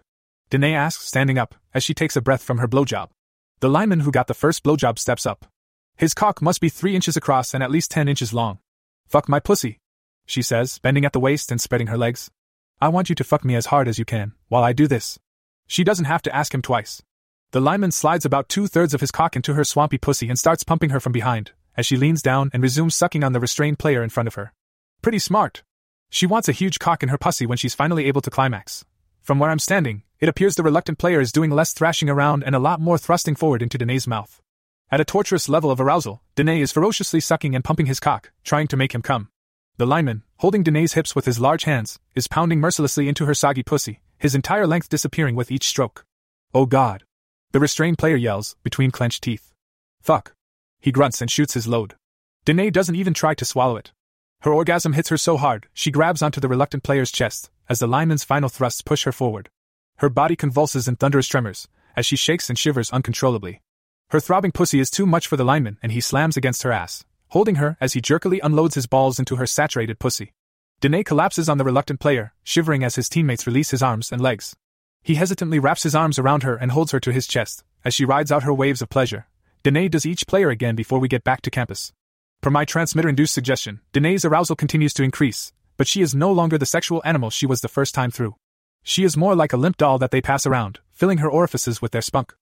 Danae 0.49 0.73
asks, 0.73 1.05
standing 1.05 1.37
up, 1.37 1.53
as 1.73 1.83
she 1.83 1.93
takes 1.93 2.15
a 2.15 2.21
breath 2.21 2.41
from 2.41 2.57
her 2.57 2.67
blowjob. 2.67 3.09
The 3.59 3.69
lineman 3.69 3.99
who 3.99 4.11
got 4.11 4.27
the 4.27 4.33
first 4.33 4.63
blowjob 4.63 4.97
steps 4.97 5.25
up. 5.25 5.45
His 5.95 6.15
cock 6.15 6.41
must 6.41 6.61
be 6.61 6.69
three 6.69 6.95
inches 6.95 7.15
across 7.15 7.53
and 7.53 7.61
at 7.61 7.71
least 7.71 7.91
ten 7.91 8.07
inches 8.07 8.33
long. 8.33 8.59
Fuck 9.07 9.29
my 9.29 9.39
pussy, 9.39 9.79
she 10.25 10.41
says, 10.41 10.79
bending 10.79 11.05
at 11.05 11.13
the 11.13 11.19
waist 11.19 11.51
and 11.51 11.61
spreading 11.61 11.87
her 11.87 11.97
legs. 11.97 12.31
I 12.81 12.89
want 12.89 13.09
you 13.09 13.15
to 13.15 13.23
fuck 13.23 13.45
me 13.45 13.55
as 13.55 13.67
hard 13.67 13.87
as 13.87 13.99
you 13.99 14.05
can, 14.05 14.33
while 14.47 14.63
I 14.63 14.73
do 14.73 14.87
this. 14.87 15.19
She 15.67 15.83
doesn't 15.83 16.05
have 16.05 16.21
to 16.23 16.35
ask 16.35 16.53
him 16.53 16.61
twice. 16.61 17.01
The 17.51 17.61
lineman 17.61 17.91
slides 17.91 18.25
about 18.25 18.49
two 18.49 18.67
thirds 18.67 18.93
of 18.93 19.01
his 19.01 19.11
cock 19.11 19.35
into 19.35 19.53
her 19.53 19.63
swampy 19.63 19.97
pussy 19.97 20.29
and 20.29 20.37
starts 20.37 20.63
pumping 20.63 20.89
her 20.89 20.99
from 20.99 21.11
behind, 21.11 21.51
as 21.77 21.85
she 21.85 21.95
leans 21.95 22.21
down 22.21 22.49
and 22.51 22.63
resumes 22.63 22.95
sucking 22.95 23.23
on 23.23 23.31
the 23.33 23.39
restrained 23.39 23.79
player 23.79 24.03
in 24.03 24.09
front 24.09 24.27
of 24.27 24.33
her. 24.35 24.51
Pretty 25.01 25.19
smart. 25.19 25.63
She 26.09 26.25
wants 26.25 26.49
a 26.49 26.53
huge 26.53 26.79
cock 26.79 27.03
in 27.03 27.09
her 27.09 27.17
pussy 27.17 27.45
when 27.45 27.57
she's 27.57 27.75
finally 27.75 28.05
able 28.05 28.21
to 28.21 28.29
climax. 28.29 28.83
From 29.21 29.39
where 29.39 29.49
I'm 29.49 29.59
standing, 29.59 30.03
it 30.19 30.29
appears 30.29 30.55
the 30.55 30.63
reluctant 30.63 30.97
player 30.97 31.19
is 31.19 31.31
doing 31.31 31.51
less 31.51 31.73
thrashing 31.73 32.09
around 32.09 32.43
and 32.43 32.55
a 32.55 32.59
lot 32.59 32.79
more 32.79 32.97
thrusting 32.97 33.35
forward 33.35 33.61
into 33.61 33.77
Danae's 33.77 34.07
mouth. 34.07 34.41
At 34.89 35.01
a 35.01 35.05
torturous 35.05 35.49
level 35.49 35.69
of 35.69 35.81
arousal, 35.81 36.21
Danae 36.35 36.61
is 36.61 36.71
ferociously 36.71 37.19
sucking 37.19 37.53
and 37.53 37.63
pumping 37.63 37.87
his 37.87 37.99
cock, 37.99 38.31
trying 38.43 38.67
to 38.67 38.77
make 38.77 38.95
him 38.95 39.01
come. 39.01 39.29
The 39.75 39.85
lineman, 39.85 40.23
holding 40.37 40.63
Danae's 40.63 40.93
hips 40.93 41.13
with 41.13 41.25
his 41.25 41.41
large 41.41 41.65
hands, 41.65 41.99
is 42.15 42.29
pounding 42.29 42.61
mercilessly 42.61 43.09
into 43.09 43.25
her 43.25 43.33
soggy 43.33 43.63
pussy, 43.63 43.99
his 44.17 44.33
entire 44.33 44.65
length 44.65 44.87
disappearing 44.89 45.35
with 45.35 45.51
each 45.51 45.67
stroke. 45.67 46.05
Oh 46.53 46.65
god. 46.65 47.03
The 47.51 47.59
restrained 47.59 47.97
player 47.97 48.15
yells, 48.15 48.55
between 48.63 48.91
clenched 48.91 49.23
teeth. 49.23 49.53
Fuck. 50.01 50.36
He 50.79 50.91
grunts 50.91 51.21
and 51.21 51.29
shoots 51.29 51.53
his 51.53 51.67
load. 51.67 51.95
Danae 52.45 52.69
doesn't 52.69 52.95
even 52.95 53.13
try 53.13 53.33
to 53.33 53.45
swallow 53.45 53.77
it. 53.77 53.91
Her 54.41 54.53
orgasm 54.53 54.93
hits 54.93 55.09
her 55.09 55.17
so 55.17 55.37
hard, 55.37 55.67
she 55.73 55.91
grabs 55.91 56.21
onto 56.21 56.39
the 56.39 56.47
reluctant 56.47 56.83
player's 56.83 57.11
chest, 57.11 57.49
as 57.67 57.79
the 57.79 57.87
lineman's 57.87 58.23
final 58.23 58.49
thrusts 58.49 58.81
push 58.81 59.03
her 59.03 59.11
forward. 59.11 59.49
Her 59.97 60.09
body 60.09 60.35
convulses 60.35 60.87
in 60.87 60.95
thunderous 60.95 61.27
tremors, 61.27 61.67
as 61.95 62.05
she 62.05 62.15
shakes 62.15 62.49
and 62.49 62.57
shivers 62.57 62.91
uncontrollably. 62.91 63.61
Her 64.09 64.19
throbbing 64.19 64.51
pussy 64.51 64.79
is 64.79 64.91
too 64.91 65.05
much 65.05 65.27
for 65.27 65.35
the 65.35 65.43
lineman, 65.43 65.77
and 65.81 65.91
he 65.91 65.99
slams 65.99 66.37
against 66.37 66.63
her 66.63 66.71
ass, 66.71 67.03
holding 67.29 67.55
her 67.55 67.75
as 67.81 67.93
he 67.93 68.01
jerkily 68.01 68.39
unloads 68.41 68.75
his 68.75 68.87
balls 68.87 69.19
into 69.19 69.35
her 69.35 69.47
saturated 69.47 69.99
pussy. 69.99 70.33
Danae 70.79 71.03
collapses 71.03 71.49
on 71.49 71.57
the 71.57 71.63
reluctant 71.63 71.99
player, 71.99 72.33
shivering 72.43 72.83
as 72.83 72.95
his 72.95 73.09
teammates 73.09 73.47
release 73.47 73.71
his 73.71 73.81
arms 73.81 74.11
and 74.11 74.21
legs. 74.21 74.55
He 75.01 75.15
hesitantly 75.15 75.57
wraps 75.57 75.83
his 75.83 75.95
arms 75.95 76.19
around 76.19 76.43
her 76.43 76.55
and 76.55 76.71
holds 76.71 76.91
her 76.91 76.99
to 76.99 77.11
his 77.11 77.25
chest, 77.25 77.63
as 77.83 77.95
she 77.95 78.05
rides 78.05 78.31
out 78.31 78.43
her 78.43 78.53
waves 78.53 78.81
of 78.81 78.89
pleasure. 78.89 79.25
Danae 79.67 79.89
does 79.89 80.05
each 80.05 80.27
player 80.27 80.49
again 80.49 80.77
before 80.77 80.97
we 80.97 81.09
get 81.09 81.25
back 81.25 81.41
to 81.41 81.51
campus. 81.51 81.91
Per 82.39 82.49
my 82.49 82.63
transmitter 82.63 83.09
induced 83.09 83.33
suggestion, 83.33 83.81
Danae's 83.91 84.23
arousal 84.23 84.55
continues 84.55 84.93
to 84.93 85.03
increase, 85.03 85.51
but 85.75 85.87
she 85.87 86.01
is 86.01 86.15
no 86.15 86.31
longer 86.31 86.57
the 86.57 86.65
sexual 86.65 87.01
animal 87.03 87.29
she 87.29 87.45
was 87.45 87.59
the 87.59 87.67
first 87.67 87.93
time 87.93 88.09
through. 88.09 88.37
She 88.81 89.03
is 89.03 89.17
more 89.17 89.35
like 89.35 89.51
a 89.51 89.57
limp 89.57 89.75
doll 89.75 89.97
that 89.97 90.11
they 90.11 90.21
pass 90.21 90.45
around, 90.45 90.79
filling 90.93 91.17
her 91.17 91.29
orifices 91.29 91.81
with 91.81 91.91
their 91.91 92.01
spunk. 92.01 92.33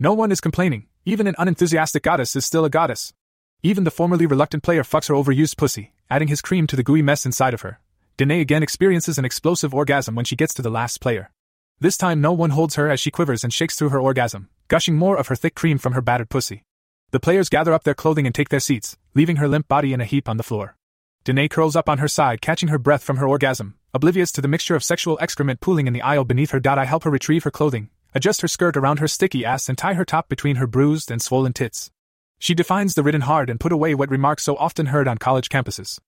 No 0.00 0.12
one 0.12 0.32
is 0.32 0.40
complaining, 0.40 0.88
even 1.04 1.28
an 1.28 1.36
unenthusiastic 1.38 2.02
goddess 2.02 2.34
is 2.34 2.44
still 2.44 2.64
a 2.64 2.68
goddess. 2.68 3.14
Even 3.62 3.84
the 3.84 3.92
formerly 3.92 4.26
reluctant 4.26 4.64
player 4.64 4.82
fucks 4.82 5.06
her 5.06 5.14
overused 5.14 5.56
pussy, 5.56 5.92
adding 6.10 6.26
his 6.26 6.42
cream 6.42 6.66
to 6.66 6.74
the 6.74 6.82
gooey 6.82 7.00
mess 7.00 7.24
inside 7.24 7.54
of 7.54 7.60
her. 7.60 7.78
Danae 8.16 8.40
again 8.40 8.64
experiences 8.64 9.18
an 9.18 9.24
explosive 9.24 9.72
orgasm 9.72 10.16
when 10.16 10.24
she 10.24 10.34
gets 10.34 10.52
to 10.54 10.62
the 10.62 10.68
last 10.68 11.00
player. 11.00 11.30
This 11.78 11.96
time, 11.96 12.20
no 12.20 12.32
one 12.32 12.50
holds 12.50 12.74
her 12.74 12.90
as 12.90 12.98
she 12.98 13.12
quivers 13.12 13.44
and 13.44 13.52
shakes 13.52 13.76
through 13.76 13.90
her 13.90 14.00
orgasm, 14.00 14.48
gushing 14.66 14.96
more 14.96 15.16
of 15.16 15.28
her 15.28 15.36
thick 15.36 15.54
cream 15.54 15.78
from 15.78 15.92
her 15.92 16.02
battered 16.02 16.28
pussy. 16.28 16.64
The 17.12 17.20
players 17.20 17.50
gather 17.50 17.74
up 17.74 17.84
their 17.84 17.94
clothing 17.94 18.24
and 18.24 18.34
take 18.34 18.48
their 18.48 18.58
seats, 18.58 18.96
leaving 19.14 19.36
her 19.36 19.46
limp 19.46 19.68
body 19.68 19.92
in 19.92 20.00
a 20.00 20.06
heap 20.06 20.30
on 20.30 20.38
the 20.38 20.42
floor. 20.42 20.76
Danae 21.24 21.46
curls 21.46 21.76
up 21.76 21.86
on 21.86 21.98
her 21.98 22.08
side, 22.08 22.40
catching 22.40 22.70
her 22.70 22.78
breath 22.78 23.02
from 23.02 23.18
her 23.18 23.28
orgasm, 23.28 23.74
oblivious 23.92 24.32
to 24.32 24.40
the 24.40 24.48
mixture 24.48 24.74
of 24.74 24.82
sexual 24.82 25.18
excrement 25.20 25.60
pooling 25.60 25.86
in 25.86 25.92
the 25.92 26.00
aisle 26.00 26.24
beneath 26.24 26.52
her. 26.52 26.60
I 26.64 26.86
help 26.86 27.04
her 27.04 27.10
retrieve 27.10 27.44
her 27.44 27.50
clothing, 27.50 27.90
adjust 28.14 28.40
her 28.40 28.48
skirt 28.48 28.78
around 28.78 28.98
her 28.98 29.08
sticky 29.08 29.44
ass, 29.44 29.68
and 29.68 29.76
tie 29.76 29.92
her 29.92 30.06
top 30.06 30.30
between 30.30 30.56
her 30.56 30.66
bruised 30.66 31.10
and 31.10 31.20
swollen 31.20 31.52
tits. 31.52 31.90
She 32.38 32.54
defines 32.54 32.94
the 32.94 33.02
ridden 33.02 33.20
hard 33.20 33.50
and 33.50 33.60
put 33.60 33.72
away 33.72 33.94
what 33.94 34.10
remarks 34.10 34.44
so 34.44 34.56
often 34.56 34.86
heard 34.86 35.06
on 35.06 35.18
college 35.18 35.50
campuses. 35.50 35.98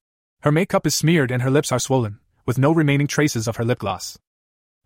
Her 0.41 0.51
makeup 0.51 0.87
is 0.87 0.95
smeared 0.95 1.31
and 1.31 1.43
her 1.43 1.51
lips 1.51 1.71
are 1.71 1.79
swollen, 1.79 2.19
with 2.47 2.57
no 2.57 2.73
remaining 2.73 3.09
traces 3.09 3.47
of 3.47 3.57
her 3.57 3.65
lip 3.65 3.81
gloss. 3.81 4.19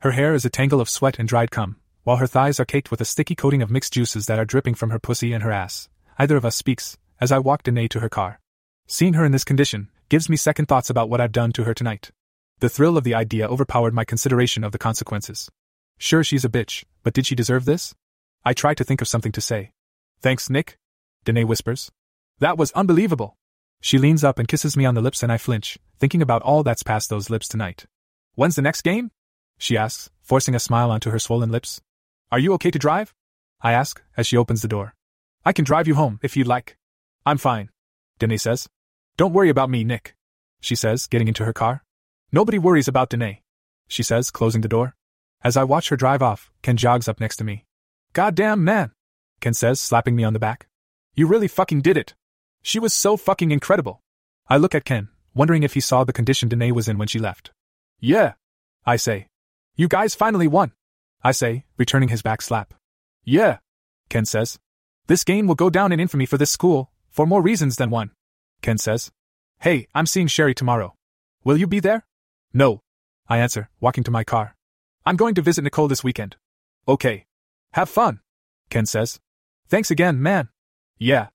Her 0.01 0.11
hair 0.11 0.35
is 0.35 0.45
a 0.45 0.51
tangle 0.51 0.81
of 0.81 0.91
sweat 0.91 1.21
and 1.21 1.29
dried 1.29 1.53
cum, 1.53 1.77
while 2.03 2.17
her 2.17 2.27
thighs 2.27 2.59
are 2.59 2.65
caked 2.65 2.91
with 2.91 3.01
a 3.01 3.05
sticky 3.05 3.37
coating 3.37 3.63
of 3.63 3.71
mixed 3.71 3.93
juices 3.93 4.27
that 4.27 4.41
are 4.41 4.45
dripping 4.45 4.75
from 4.75 4.91
her 4.91 4.99
pussy 4.99 5.33
and 5.33 5.45
her 5.45 5.53
ass. 5.53 5.89
Either 6.19 6.37
of 6.37 6.45
us 6.45 6.57
speaks, 6.57 6.99
as 7.21 7.31
I 7.31 7.39
walk 7.39 7.63
Danae 7.63 7.89
to 7.89 8.01
her 8.01 8.09
car. 8.09 8.41
Seeing 8.87 9.15
her 9.15 9.25
in 9.25 9.33
this 9.33 9.45
condition 9.45 9.89
gives 10.09 10.29
me 10.29 10.37
second 10.37 10.67
thoughts 10.67 10.91
about 10.91 11.09
what 11.09 11.21
I've 11.21 11.33
done 11.33 11.53
to 11.53 11.65
her 11.65 11.75
tonight. 11.75 12.11
The 12.59 12.69
thrill 12.69 12.97
of 12.97 13.05
the 13.05 13.15
idea 13.15 13.47
overpowered 13.47 13.95
my 13.95 14.05
consideration 14.05 14.65
of 14.65 14.73
the 14.73 14.79
consequences. 14.79 15.49
Sure, 15.97 16.25
she's 16.25 16.45
a 16.45 16.49
bitch, 16.49 16.85
but 17.05 17.15
did 17.15 17.27
she 17.27 17.37
deserve 17.37 17.67
this? 17.67 17.95
I 18.45 18.53
try 18.53 18.75
to 18.75 18.83
think 18.83 19.01
of 19.01 19.09
something 19.09 19.33
to 19.33 19.41
say. 19.41 19.71
Thanks, 20.21 20.51
Nick? 20.51 20.77
Danae 21.25 21.45
whispers. 21.45 21.93
That 22.41 22.59
was 22.59 22.73
unbelievable. 22.73 23.37
She 23.81 23.99
leans 23.99 24.25
up 24.25 24.41
and 24.41 24.49
kisses 24.49 24.77
me 24.77 24.85
on 24.85 24.95
the 24.95 25.01
lips, 25.01 25.23
and 25.23 25.31
I 25.31 25.39
flinch, 25.39 25.79
thinking 26.01 26.23
about 26.23 26.43
all 26.43 26.65
that's 26.65 26.83
past 26.83 27.11
those 27.11 27.31
lips 27.31 27.47
tonight. 27.47 27.87
When's 28.35 28.57
the 28.57 28.63
next 28.63 28.83
game? 28.83 29.13
She 29.57 29.77
asks, 29.77 30.11
forcing 30.21 30.55
a 30.55 30.61
smile 30.61 30.91
onto 30.91 31.11
her 31.11 31.19
swollen 31.21 31.53
lips. 31.53 31.81
Are 32.33 32.39
you 32.41 32.53
okay 32.55 32.73
to 32.73 32.79
drive? 32.79 33.15
I 33.61 33.73
ask, 33.73 34.03
as 34.17 34.27
she 34.27 34.37
opens 34.37 34.63
the 34.63 34.69
door. 34.69 34.95
I 35.49 35.53
can 35.55 35.65
drive 35.65 35.89
you 35.89 35.95
home, 35.95 36.21
if 36.23 36.37
you'd 36.37 36.47
like. 36.47 36.77
I'm 37.25 37.39
fine. 37.39 37.71
Danae 38.19 38.37
says. 38.37 38.69
Don't 39.17 39.33
worry 39.33 39.49
about 39.49 39.71
me, 39.71 39.83
Nick. 39.83 40.15
She 40.61 40.75
says, 40.75 41.07
getting 41.07 41.27
into 41.27 41.47
her 41.47 41.55
car. 41.55 41.85
Nobody 42.31 42.59
worries 42.59 42.87
about 42.87 43.09
Danae. 43.09 43.41
She 43.87 44.03
says, 44.03 44.31
closing 44.31 44.61
the 44.61 44.69
door. 44.69 44.95
As 45.43 45.57
I 45.57 45.65
watch 45.65 45.89
her 45.89 45.97
drive 45.97 46.21
off, 46.21 46.53
Ken 46.61 46.77
jogs 46.77 47.09
up 47.09 47.19
next 47.19 47.37
to 47.37 47.45
me. 47.45 47.65
Goddamn 48.13 48.63
man! 48.63 48.93
Ken 49.41 49.55
says, 49.55 49.81
slapping 49.81 50.15
me 50.15 50.23
on 50.23 50.35
the 50.35 50.39
back. 50.39 50.67
You 51.15 51.27
really 51.27 51.49
fucking 51.49 51.81
did 51.81 51.97
it. 51.97 52.13
She 52.63 52.79
was 52.79 52.93
so 52.93 53.17
fucking 53.17 53.51
incredible. 53.51 54.03
I 54.51 54.59
look 54.59 54.75
at 54.75 54.85
Ken, 54.85 55.09
wondering 55.33 55.63
if 55.63 55.73
he 55.73 55.81
saw 55.81 56.05
the 56.05 56.13
condition 56.13 56.51
Danae 56.51 56.73
was 56.73 56.89
in 56.89 56.99
when 56.99 57.09
she 57.09 57.19
left. 57.19 57.53
Yeah. 58.01 58.35
I 58.85 58.97
say. 58.97 59.29
You 59.77 59.89
guys 59.89 60.15
finally 60.15 60.47
won. 60.47 60.73
I 61.25 61.33
say, 61.33 61.65
returning 61.79 62.11
his 62.11 62.21
back 62.21 62.43
slap. 62.43 62.75
Yeah. 63.25 63.61
Ken 64.11 64.27
says. 64.27 64.59
This 65.09 65.25
game 65.25 65.47
will 65.47 65.55
go 65.55 65.71
down 65.71 65.91
in 65.91 66.01
infamy 66.01 66.27
for 66.27 66.37
this 66.37 66.51
school, 66.51 66.91
for 67.09 67.27
more 67.27 67.41
reasons 67.41 67.77
than 67.77 67.89
one. 67.89 68.11
Ken 68.61 68.77
says. 68.77 69.11
Hey, 69.59 69.89
I'm 69.95 70.05
seeing 70.05 70.27
Sherry 70.27 70.55
tomorrow. 70.55 70.95
Will 71.45 71.57
you 71.57 71.67
be 71.67 71.81
there? 71.81 72.05
No. 72.53 72.83
I 73.27 73.39
answer, 73.39 73.71
walking 73.81 74.05
to 74.05 74.11
my 74.11 74.23
car. 74.23 74.55
I'm 75.07 75.17
going 75.17 75.35
to 75.37 75.41
visit 75.41 75.65
Nicole 75.65 75.89
this 75.89 76.05
weekend. 76.05 76.37
Okay. 76.87 77.25
Have 77.73 77.89
fun. 77.89 78.21
Ken 78.69 78.85
says. 78.85 79.19
Thanks 79.67 79.91
again, 79.91 80.23
man. 80.23 80.51
Yeah. 80.99 81.29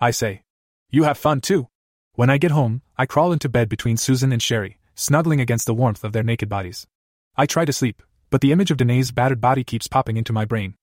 I 0.00 0.10
say. 0.10 0.40
You 0.88 1.02
have 1.02 1.18
fun 1.18 1.42
too. 1.42 1.68
When 2.14 2.30
I 2.30 2.38
get 2.38 2.50
home, 2.50 2.80
I 2.96 3.04
crawl 3.04 3.34
into 3.34 3.50
bed 3.50 3.68
between 3.68 3.98
Susan 3.98 4.32
and 4.32 4.42
Sherry, 4.42 4.78
snuggling 4.94 5.42
against 5.42 5.66
the 5.66 5.74
warmth 5.74 6.02
of 6.02 6.14
their 6.14 6.22
naked 6.22 6.48
bodies. 6.48 6.86
I 7.36 7.44
try 7.44 7.66
to 7.66 7.74
sleep, 7.74 8.02
but 8.30 8.40
the 8.40 8.52
image 8.52 8.70
of 8.70 8.78
Danae's 8.78 9.10
battered 9.10 9.42
body 9.42 9.64
keeps 9.64 9.86
popping 9.86 10.16
into 10.16 10.32
my 10.32 10.46
brain. 10.46 10.77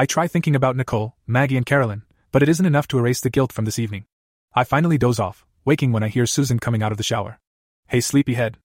I 0.00 0.06
try 0.06 0.28
thinking 0.28 0.56
about 0.56 0.76
Nicole, 0.76 1.14
Maggie, 1.26 1.58
and 1.58 1.66
Carolyn, 1.66 2.04
but 2.32 2.42
it 2.42 2.48
isn't 2.48 2.64
enough 2.64 2.88
to 2.88 2.98
erase 2.98 3.20
the 3.20 3.28
guilt 3.28 3.52
from 3.52 3.66
this 3.66 3.78
evening. 3.78 4.06
I 4.54 4.64
finally 4.64 4.96
doze 4.96 5.20
off, 5.20 5.44
waking 5.66 5.92
when 5.92 6.02
I 6.02 6.08
hear 6.08 6.24
Susan 6.24 6.58
coming 6.58 6.82
out 6.82 6.90
of 6.90 6.96
the 6.96 7.04
shower. 7.04 7.38
Hey, 7.86 8.00
sleepyhead, 8.00 8.56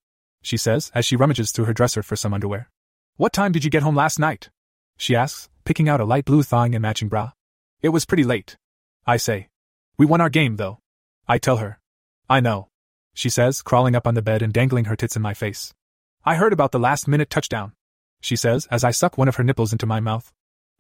she 0.41 0.55
says 0.55 0.93
as 0.95 1.03
she 1.03 1.17
rummages 1.17 1.51
through 1.51 1.65
her 1.65 1.73
dresser 1.73 2.01
for 2.03 2.15
some 2.15 2.33
underwear. 2.33 2.69
What 3.17 3.33
time 3.33 3.51
did 3.51 3.65
you 3.65 3.69
get 3.69 3.83
home 3.83 3.97
last 3.97 4.17
night? 4.17 4.49
She 4.95 5.13
asks, 5.13 5.49
picking 5.65 5.89
out 5.89 5.99
a 5.99 6.05
light 6.05 6.23
blue 6.23 6.41
thong 6.41 6.73
and 6.73 6.81
matching 6.81 7.09
bra. 7.09 7.33
It 7.81 7.89
was 7.89 8.05
pretty 8.05 8.23
late. 8.23 8.55
I 9.05 9.17
say. 9.17 9.49
We 9.97 10.05
won 10.05 10.21
our 10.21 10.29
game, 10.29 10.55
though. 10.55 10.79
I 11.27 11.38
tell 11.38 11.57
her. 11.57 11.81
I 12.29 12.39
know. 12.39 12.69
She 13.13 13.29
says, 13.29 13.61
crawling 13.61 13.93
up 13.93 14.07
on 14.07 14.13
the 14.13 14.21
bed 14.21 14.41
and 14.41 14.53
dangling 14.53 14.86
her 14.86 14.95
tits 14.95 15.17
in 15.17 15.21
my 15.21 15.33
face. 15.33 15.73
I 16.23 16.36
heard 16.36 16.53
about 16.53 16.71
the 16.71 16.79
last 16.79 17.09
minute 17.09 17.29
touchdown. 17.29 17.73
She 18.21 18.38
says 18.38 18.69
as 18.71 18.86
I 18.86 18.91
suck 18.91 19.17
one 19.17 19.27
of 19.27 19.36
her 19.36 19.43
nipples 19.43 19.73
into 19.73 19.86
my 19.86 19.99
mouth. 19.99 20.31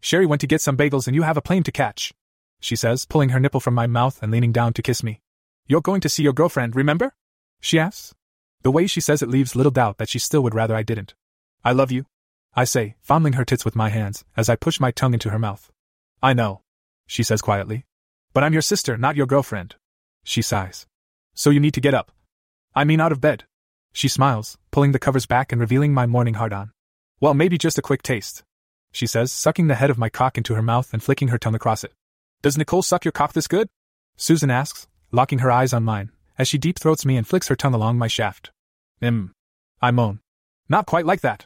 Sherry 0.05 0.27
went 0.27 0.39
to 0.41 0.45
get 0.45 0.61
some 0.61 0.77
bagels 0.77 1.07
and 1.07 1.15
you 1.15 1.23
have 1.23 1.35
a 1.35 1.41
plane 1.41 1.63
to 1.63 1.71
catch. 1.71 2.13
She 2.59 2.75
says, 2.75 3.07
pulling 3.07 3.29
her 3.29 3.39
nipple 3.39 3.59
from 3.59 3.73
my 3.73 3.87
mouth 3.87 4.21
and 4.21 4.31
leaning 4.31 4.51
down 4.51 4.71
to 4.73 4.83
kiss 4.83 5.01
me. 5.01 5.19
You're 5.65 5.81
going 5.81 5.99
to 6.01 6.09
see 6.09 6.21
your 6.21 6.31
girlfriend, 6.31 6.75
remember? 6.75 7.15
She 7.59 7.79
asks. 7.79 8.13
The 8.61 8.69
way 8.69 8.85
she 8.85 9.01
says 9.01 9.23
it 9.23 9.29
leaves 9.29 9.55
little 9.55 9.71
doubt 9.71 9.97
that 9.97 10.07
she 10.07 10.19
still 10.19 10.43
would 10.43 10.53
rather 10.53 10.75
I 10.75 10.83
didn't. 10.83 11.15
I 11.63 11.71
love 11.71 11.91
you. 11.91 12.05
I 12.55 12.65
say, 12.65 12.97
fondling 13.01 13.33
her 13.33 13.43
tits 13.43 13.65
with 13.65 13.75
my 13.75 13.89
hands, 13.89 14.23
as 14.37 14.47
I 14.47 14.55
push 14.55 14.79
my 14.79 14.91
tongue 14.91 15.15
into 15.15 15.31
her 15.31 15.39
mouth. 15.39 15.71
I 16.21 16.33
know. 16.33 16.61
She 17.07 17.23
says 17.23 17.41
quietly. 17.41 17.87
But 18.31 18.43
I'm 18.43 18.53
your 18.53 18.61
sister, 18.61 18.97
not 18.97 19.15
your 19.15 19.25
girlfriend. 19.25 19.73
She 20.23 20.43
sighs. 20.43 20.85
So 21.33 21.49
you 21.49 21.59
need 21.59 21.73
to 21.73 21.81
get 21.81 21.95
up. 21.95 22.11
I 22.75 22.83
mean, 22.83 23.01
out 23.01 23.11
of 23.11 23.21
bed. 23.21 23.45
She 23.91 24.07
smiles, 24.07 24.59
pulling 24.69 24.91
the 24.91 24.99
covers 24.99 25.25
back 25.25 25.51
and 25.51 25.59
revealing 25.59 25.95
my 25.95 26.05
morning 26.05 26.35
hard 26.35 26.53
on. 26.53 26.69
Well, 27.19 27.33
maybe 27.33 27.57
just 27.57 27.79
a 27.79 27.81
quick 27.81 28.03
taste. 28.03 28.43
She 28.95 29.07
says, 29.07 29.33
sucking 29.33 29.67
the 29.67 29.75
head 29.75 29.89
of 29.89 29.97
my 29.97 30.07
cock 30.07 30.37
into 30.37 30.55
her 30.55 30.61
mouth 30.61 30.93
and 30.93 31.03
flicking 31.03 31.27
her 31.27 31.37
tongue 31.37 31.53
across 31.53 31.83
it. 31.83 31.91
Does 32.41 32.57
Nicole 32.57 32.81
suck 32.81 33.03
your 33.03 33.11
cock 33.11 33.33
this 33.33 33.45
good? 33.45 33.67
Susan 34.15 34.49
asks, 34.49 34.87
locking 35.11 35.39
her 35.39 35.51
eyes 35.51 35.73
on 35.73 35.83
mine, 35.83 36.11
as 36.37 36.47
she 36.47 36.57
deep 36.57 36.79
throats 36.79 37.05
me 37.05 37.17
and 37.17 37.27
flicks 37.27 37.49
her 37.49 37.57
tongue 37.57 37.73
along 37.73 37.97
my 37.97 38.07
shaft. 38.07 38.51
Mm. 39.01 39.31
I 39.81 39.91
moan. 39.91 40.21
Not 40.69 40.85
quite 40.85 41.05
like 41.05 41.19
that. 41.19 41.45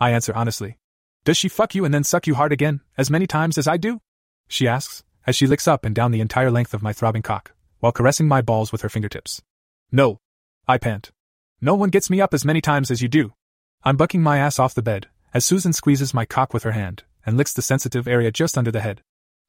I 0.00 0.10
answer 0.10 0.34
honestly. 0.34 0.76
Does 1.22 1.36
she 1.36 1.48
fuck 1.48 1.72
you 1.72 1.84
and 1.84 1.94
then 1.94 2.02
suck 2.02 2.26
you 2.26 2.34
hard 2.34 2.50
again, 2.50 2.80
as 2.96 3.12
many 3.12 3.28
times 3.28 3.58
as 3.58 3.68
I 3.68 3.76
do? 3.76 4.00
She 4.48 4.66
asks, 4.66 5.04
as 5.24 5.36
she 5.36 5.46
licks 5.46 5.68
up 5.68 5.84
and 5.84 5.94
down 5.94 6.10
the 6.10 6.20
entire 6.20 6.50
length 6.50 6.74
of 6.74 6.82
my 6.82 6.92
throbbing 6.92 7.22
cock, 7.22 7.52
while 7.78 7.92
caressing 7.92 8.26
my 8.26 8.42
balls 8.42 8.72
with 8.72 8.82
her 8.82 8.88
fingertips. 8.88 9.40
No. 9.92 10.18
I 10.66 10.78
pant. 10.78 11.12
No 11.60 11.76
one 11.76 11.90
gets 11.90 12.10
me 12.10 12.20
up 12.20 12.34
as 12.34 12.44
many 12.44 12.60
times 12.60 12.90
as 12.90 13.02
you 13.02 13.08
do. 13.08 13.34
I'm 13.84 13.96
bucking 13.96 14.20
my 14.20 14.38
ass 14.38 14.58
off 14.58 14.74
the 14.74 14.82
bed, 14.82 15.06
as 15.34 15.44
Susan 15.44 15.72
squeezes 15.72 16.14
my 16.14 16.24
cock 16.24 16.54
with 16.54 16.62
her 16.62 16.72
hand, 16.72 17.04
and 17.24 17.36
licks 17.36 17.52
the 17.52 17.62
sensitive 17.62 18.08
area 18.08 18.30
just 18.30 18.56
under 18.56 18.70
the 18.70 18.80
head. 18.80 19.02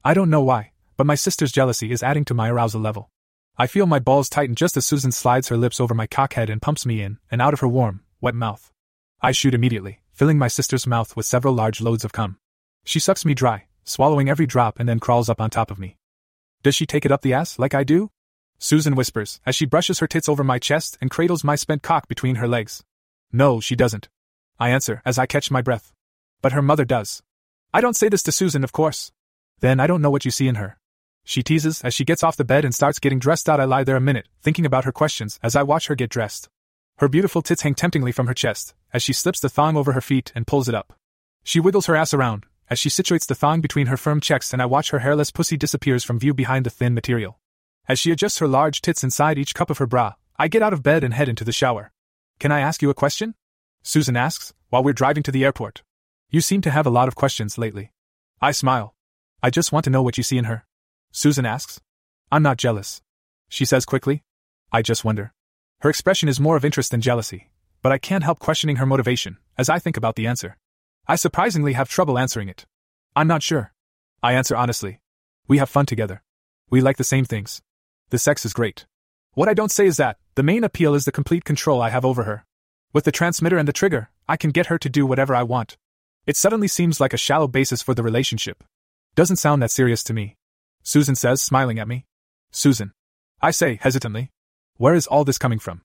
I 0.04 0.14
don't 0.14 0.30
know 0.30 0.42
why, 0.42 0.72
but 0.96 1.06
my 1.06 1.14
sister's 1.14 1.52
jealousy 1.52 1.92
is 1.92 2.02
adding 2.02 2.24
to 2.26 2.34
my 2.34 2.50
arousal 2.50 2.80
level. 2.80 3.10
I 3.56 3.66
feel 3.66 3.86
my 3.86 3.98
balls 3.98 4.28
tighten 4.28 4.54
just 4.54 4.76
as 4.76 4.86
Susan 4.86 5.12
slides 5.12 5.48
her 5.48 5.56
lips 5.56 5.80
over 5.80 5.94
my 5.94 6.06
cockhead 6.06 6.50
and 6.50 6.62
pumps 6.62 6.86
me 6.86 7.02
in 7.02 7.18
and 7.30 7.42
out 7.42 7.54
of 7.54 7.60
her 7.60 7.68
warm, 7.68 8.02
wet 8.20 8.34
mouth. 8.34 8.72
I 9.22 9.32
shoot 9.32 9.54
immediately, 9.54 10.00
filling 10.12 10.38
my 10.38 10.48
sister's 10.48 10.86
mouth 10.86 11.16
with 11.16 11.26
several 11.26 11.54
large 11.54 11.80
loads 11.80 12.04
of 12.04 12.12
cum. 12.12 12.38
She 12.84 12.98
sucks 12.98 13.24
me 13.24 13.34
dry, 13.34 13.66
swallowing 13.84 14.30
every 14.30 14.46
drop 14.46 14.78
and 14.78 14.88
then 14.88 15.00
crawls 15.00 15.28
up 15.28 15.40
on 15.40 15.50
top 15.50 15.70
of 15.70 15.78
me. 15.78 15.96
Does 16.62 16.74
she 16.74 16.86
take 16.86 17.04
it 17.04 17.12
up 17.12 17.22
the 17.22 17.34
ass 17.34 17.58
like 17.58 17.74
I 17.74 17.84
do? 17.84 18.10
Susan 18.58 18.94
whispers 18.94 19.40
as 19.46 19.54
she 19.54 19.66
brushes 19.66 19.98
her 19.98 20.06
tits 20.06 20.28
over 20.28 20.44
my 20.44 20.58
chest 20.58 20.98
and 21.00 21.10
cradles 21.10 21.44
my 21.44 21.56
spent 21.56 21.82
cock 21.82 22.08
between 22.08 22.36
her 22.36 22.48
legs. 22.48 22.82
No, 23.32 23.60
she 23.60 23.74
doesn't. 23.74 24.08
I 24.60 24.68
answer 24.68 25.00
as 25.04 25.18
I 25.18 25.26
catch 25.26 25.50
my 25.50 25.62
breath. 25.62 25.92
But 26.42 26.52
her 26.52 26.62
mother 26.62 26.84
does. 26.84 27.22
I 27.72 27.80
don't 27.80 27.96
say 27.96 28.08
this 28.08 28.22
to 28.24 28.32
Susan, 28.32 28.62
of 28.62 28.72
course. 28.72 29.10
Then 29.60 29.80
I 29.80 29.86
don't 29.86 30.02
know 30.02 30.10
what 30.10 30.24
you 30.24 30.30
see 30.30 30.46
in 30.46 30.56
her. 30.56 30.78
She 31.24 31.42
teases 31.42 31.82
as 31.82 31.94
she 31.94 32.04
gets 32.04 32.22
off 32.22 32.36
the 32.36 32.44
bed 32.44 32.64
and 32.64 32.74
starts 32.74 32.98
getting 32.98 33.18
dressed 33.18 33.48
out. 33.48 33.60
I 33.60 33.64
lie 33.64 33.84
there 33.84 33.96
a 33.96 34.00
minute, 34.00 34.28
thinking 34.42 34.66
about 34.66 34.84
her 34.84 34.92
questions 34.92 35.38
as 35.42 35.56
I 35.56 35.62
watch 35.62 35.86
her 35.86 35.94
get 35.94 36.10
dressed. 36.10 36.48
Her 36.98 37.08
beautiful 37.08 37.40
tits 37.40 37.62
hang 37.62 37.74
temptingly 37.74 38.12
from 38.12 38.26
her 38.26 38.34
chest 38.34 38.74
as 38.92 39.02
she 39.02 39.14
slips 39.14 39.40
the 39.40 39.48
thong 39.48 39.76
over 39.76 39.92
her 39.92 40.00
feet 40.00 40.32
and 40.34 40.46
pulls 40.46 40.68
it 40.68 40.74
up. 40.74 40.92
She 41.42 41.60
wiggles 41.60 41.86
her 41.86 41.96
ass 41.96 42.12
around 42.12 42.44
as 42.68 42.78
she 42.78 42.88
situates 42.88 43.26
the 43.26 43.34
thong 43.34 43.60
between 43.60 43.86
her 43.86 43.96
firm 43.96 44.20
checks, 44.20 44.52
and 44.52 44.60
I 44.60 44.66
watch 44.66 44.90
her 44.90 45.00
hairless 45.00 45.30
pussy 45.30 45.56
disappears 45.56 46.04
from 46.04 46.18
view 46.18 46.34
behind 46.34 46.66
the 46.66 46.70
thin 46.70 46.94
material. 46.94 47.38
As 47.88 47.98
she 47.98 48.12
adjusts 48.12 48.38
her 48.38 48.46
large 48.46 48.82
tits 48.82 49.02
inside 49.02 49.38
each 49.38 49.54
cup 49.54 49.70
of 49.70 49.78
her 49.78 49.86
bra, 49.86 50.14
I 50.38 50.48
get 50.48 50.62
out 50.62 50.72
of 50.72 50.82
bed 50.82 51.02
and 51.02 51.14
head 51.14 51.28
into 51.28 51.44
the 51.44 51.52
shower. 51.52 51.90
Can 52.38 52.52
I 52.52 52.60
ask 52.60 52.82
you 52.82 52.90
a 52.90 52.94
question? 52.94 53.34
Susan 53.82 54.16
asks, 54.16 54.52
while 54.68 54.82
we're 54.82 54.92
driving 54.92 55.22
to 55.22 55.32
the 55.32 55.44
airport. 55.44 55.82
You 56.28 56.40
seem 56.40 56.60
to 56.62 56.70
have 56.70 56.86
a 56.86 56.90
lot 56.90 57.08
of 57.08 57.14
questions 57.14 57.58
lately. 57.58 57.92
I 58.40 58.52
smile. 58.52 58.94
I 59.42 59.50
just 59.50 59.72
want 59.72 59.84
to 59.84 59.90
know 59.90 60.02
what 60.02 60.16
you 60.16 60.22
see 60.22 60.38
in 60.38 60.44
her. 60.44 60.64
Susan 61.12 61.46
asks. 61.46 61.80
I'm 62.30 62.42
not 62.42 62.56
jealous. 62.58 63.02
She 63.48 63.64
says 63.64 63.84
quickly. 63.84 64.22
I 64.70 64.82
just 64.82 65.04
wonder. 65.04 65.32
Her 65.80 65.90
expression 65.90 66.28
is 66.28 66.38
more 66.38 66.56
of 66.56 66.64
interest 66.64 66.90
than 66.90 67.00
jealousy, 67.00 67.50
but 67.82 67.90
I 67.90 67.98
can't 67.98 68.22
help 68.22 68.38
questioning 68.38 68.76
her 68.76 68.86
motivation 68.86 69.38
as 69.58 69.68
I 69.68 69.78
think 69.78 69.96
about 69.96 70.14
the 70.14 70.26
answer. 70.26 70.56
I 71.08 71.16
surprisingly 71.16 71.72
have 71.72 71.88
trouble 71.88 72.18
answering 72.18 72.48
it. 72.48 72.66
I'm 73.16 73.26
not 73.26 73.42
sure. 73.42 73.72
I 74.22 74.34
answer 74.34 74.54
honestly. 74.54 75.00
We 75.48 75.58
have 75.58 75.70
fun 75.70 75.86
together. 75.86 76.22
We 76.68 76.80
like 76.80 76.98
the 76.98 77.04
same 77.04 77.24
things. 77.24 77.60
The 78.10 78.18
sex 78.18 78.44
is 78.44 78.52
great. 78.52 78.86
What 79.32 79.48
I 79.48 79.54
don't 79.54 79.72
say 79.72 79.86
is 79.86 79.96
that, 79.96 80.18
the 80.34 80.42
main 80.42 80.62
appeal 80.62 80.94
is 80.94 81.04
the 81.04 81.12
complete 81.12 81.44
control 81.44 81.82
I 81.82 81.90
have 81.90 82.04
over 82.04 82.24
her. 82.24 82.44
With 82.92 83.04
the 83.04 83.12
transmitter 83.12 83.56
and 83.56 83.68
the 83.68 83.72
trigger, 83.72 84.10
I 84.28 84.36
can 84.36 84.50
get 84.50 84.66
her 84.66 84.78
to 84.78 84.88
do 84.88 85.06
whatever 85.06 85.32
I 85.32 85.44
want. 85.44 85.76
It 86.26 86.36
suddenly 86.36 86.66
seems 86.66 87.00
like 87.00 87.12
a 87.12 87.16
shallow 87.18 87.46
basis 87.46 87.82
for 87.82 87.94
the 87.94 88.02
relationship. 88.02 88.64
Doesn't 89.14 89.36
sound 89.36 89.62
that 89.62 89.70
serious 89.70 90.02
to 90.04 90.12
me. 90.12 90.36
Susan 90.82 91.14
says, 91.14 91.40
smiling 91.40 91.78
at 91.78 91.86
me. 91.86 92.06
Susan. 92.50 92.92
I 93.40 93.52
say, 93.52 93.78
hesitantly. 93.80 94.32
Where 94.76 94.94
is 94.94 95.06
all 95.06 95.24
this 95.24 95.38
coming 95.38 95.60
from? 95.60 95.82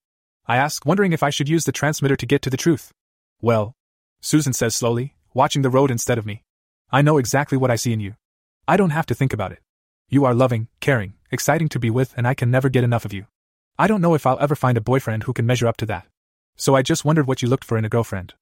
I 0.48 0.58
ask, 0.58 0.84
wondering 0.84 1.14
if 1.14 1.22
I 1.22 1.30
should 1.30 1.48
use 1.48 1.66
the 1.66 1.72
transmitter 1.72 2.16
to 2.16 2.26
get 2.26 2.42
to 2.42 2.50
the 2.50 2.58
truth. 2.58 2.92
Well, 3.40 3.76
Susan 4.20 4.54
says 4.54 4.76
slowly, 4.76 5.16
watching 5.34 5.62
the 5.62 5.70
road 5.70 5.92
instead 5.92 6.18
of 6.18 6.26
me. 6.26 6.44
I 6.92 7.04
know 7.04 7.20
exactly 7.20 7.58
what 7.58 7.70
I 7.70 7.76
see 7.76 7.94
in 7.94 8.00
you. 8.00 8.16
I 8.68 8.78
don't 8.78 8.90
have 8.90 9.06
to 9.08 9.16
think 9.16 9.32
about 9.32 9.52
it. 9.52 9.60
You 10.10 10.26
are 10.26 10.34
loving, 10.34 10.70
caring, 10.80 11.14
exciting 11.32 11.70
to 11.70 11.80
be 11.80 11.92
with, 11.92 12.16
and 12.18 12.28
I 12.28 12.34
can 12.34 12.50
never 12.50 12.70
get 12.70 12.84
enough 12.84 13.06
of 13.06 13.14
you. 13.14 13.28
I 13.78 13.86
don't 13.86 14.02
know 14.02 14.16
if 14.16 14.26
I'll 14.26 14.40
ever 14.40 14.56
find 14.56 14.78
a 14.78 14.82
boyfriend 14.82 15.24
who 15.24 15.34
can 15.34 15.46
measure 15.46 15.68
up 15.68 15.78
to 15.78 15.86
that. 15.88 16.08
So 16.56 16.76
I 16.76 16.82
just 16.82 17.04
wondered 17.04 17.28
what 17.28 17.42
you 17.42 17.48
looked 17.48 17.66
for 17.66 17.78
in 17.78 17.86
a 17.86 17.90
girlfriend. 17.90 18.34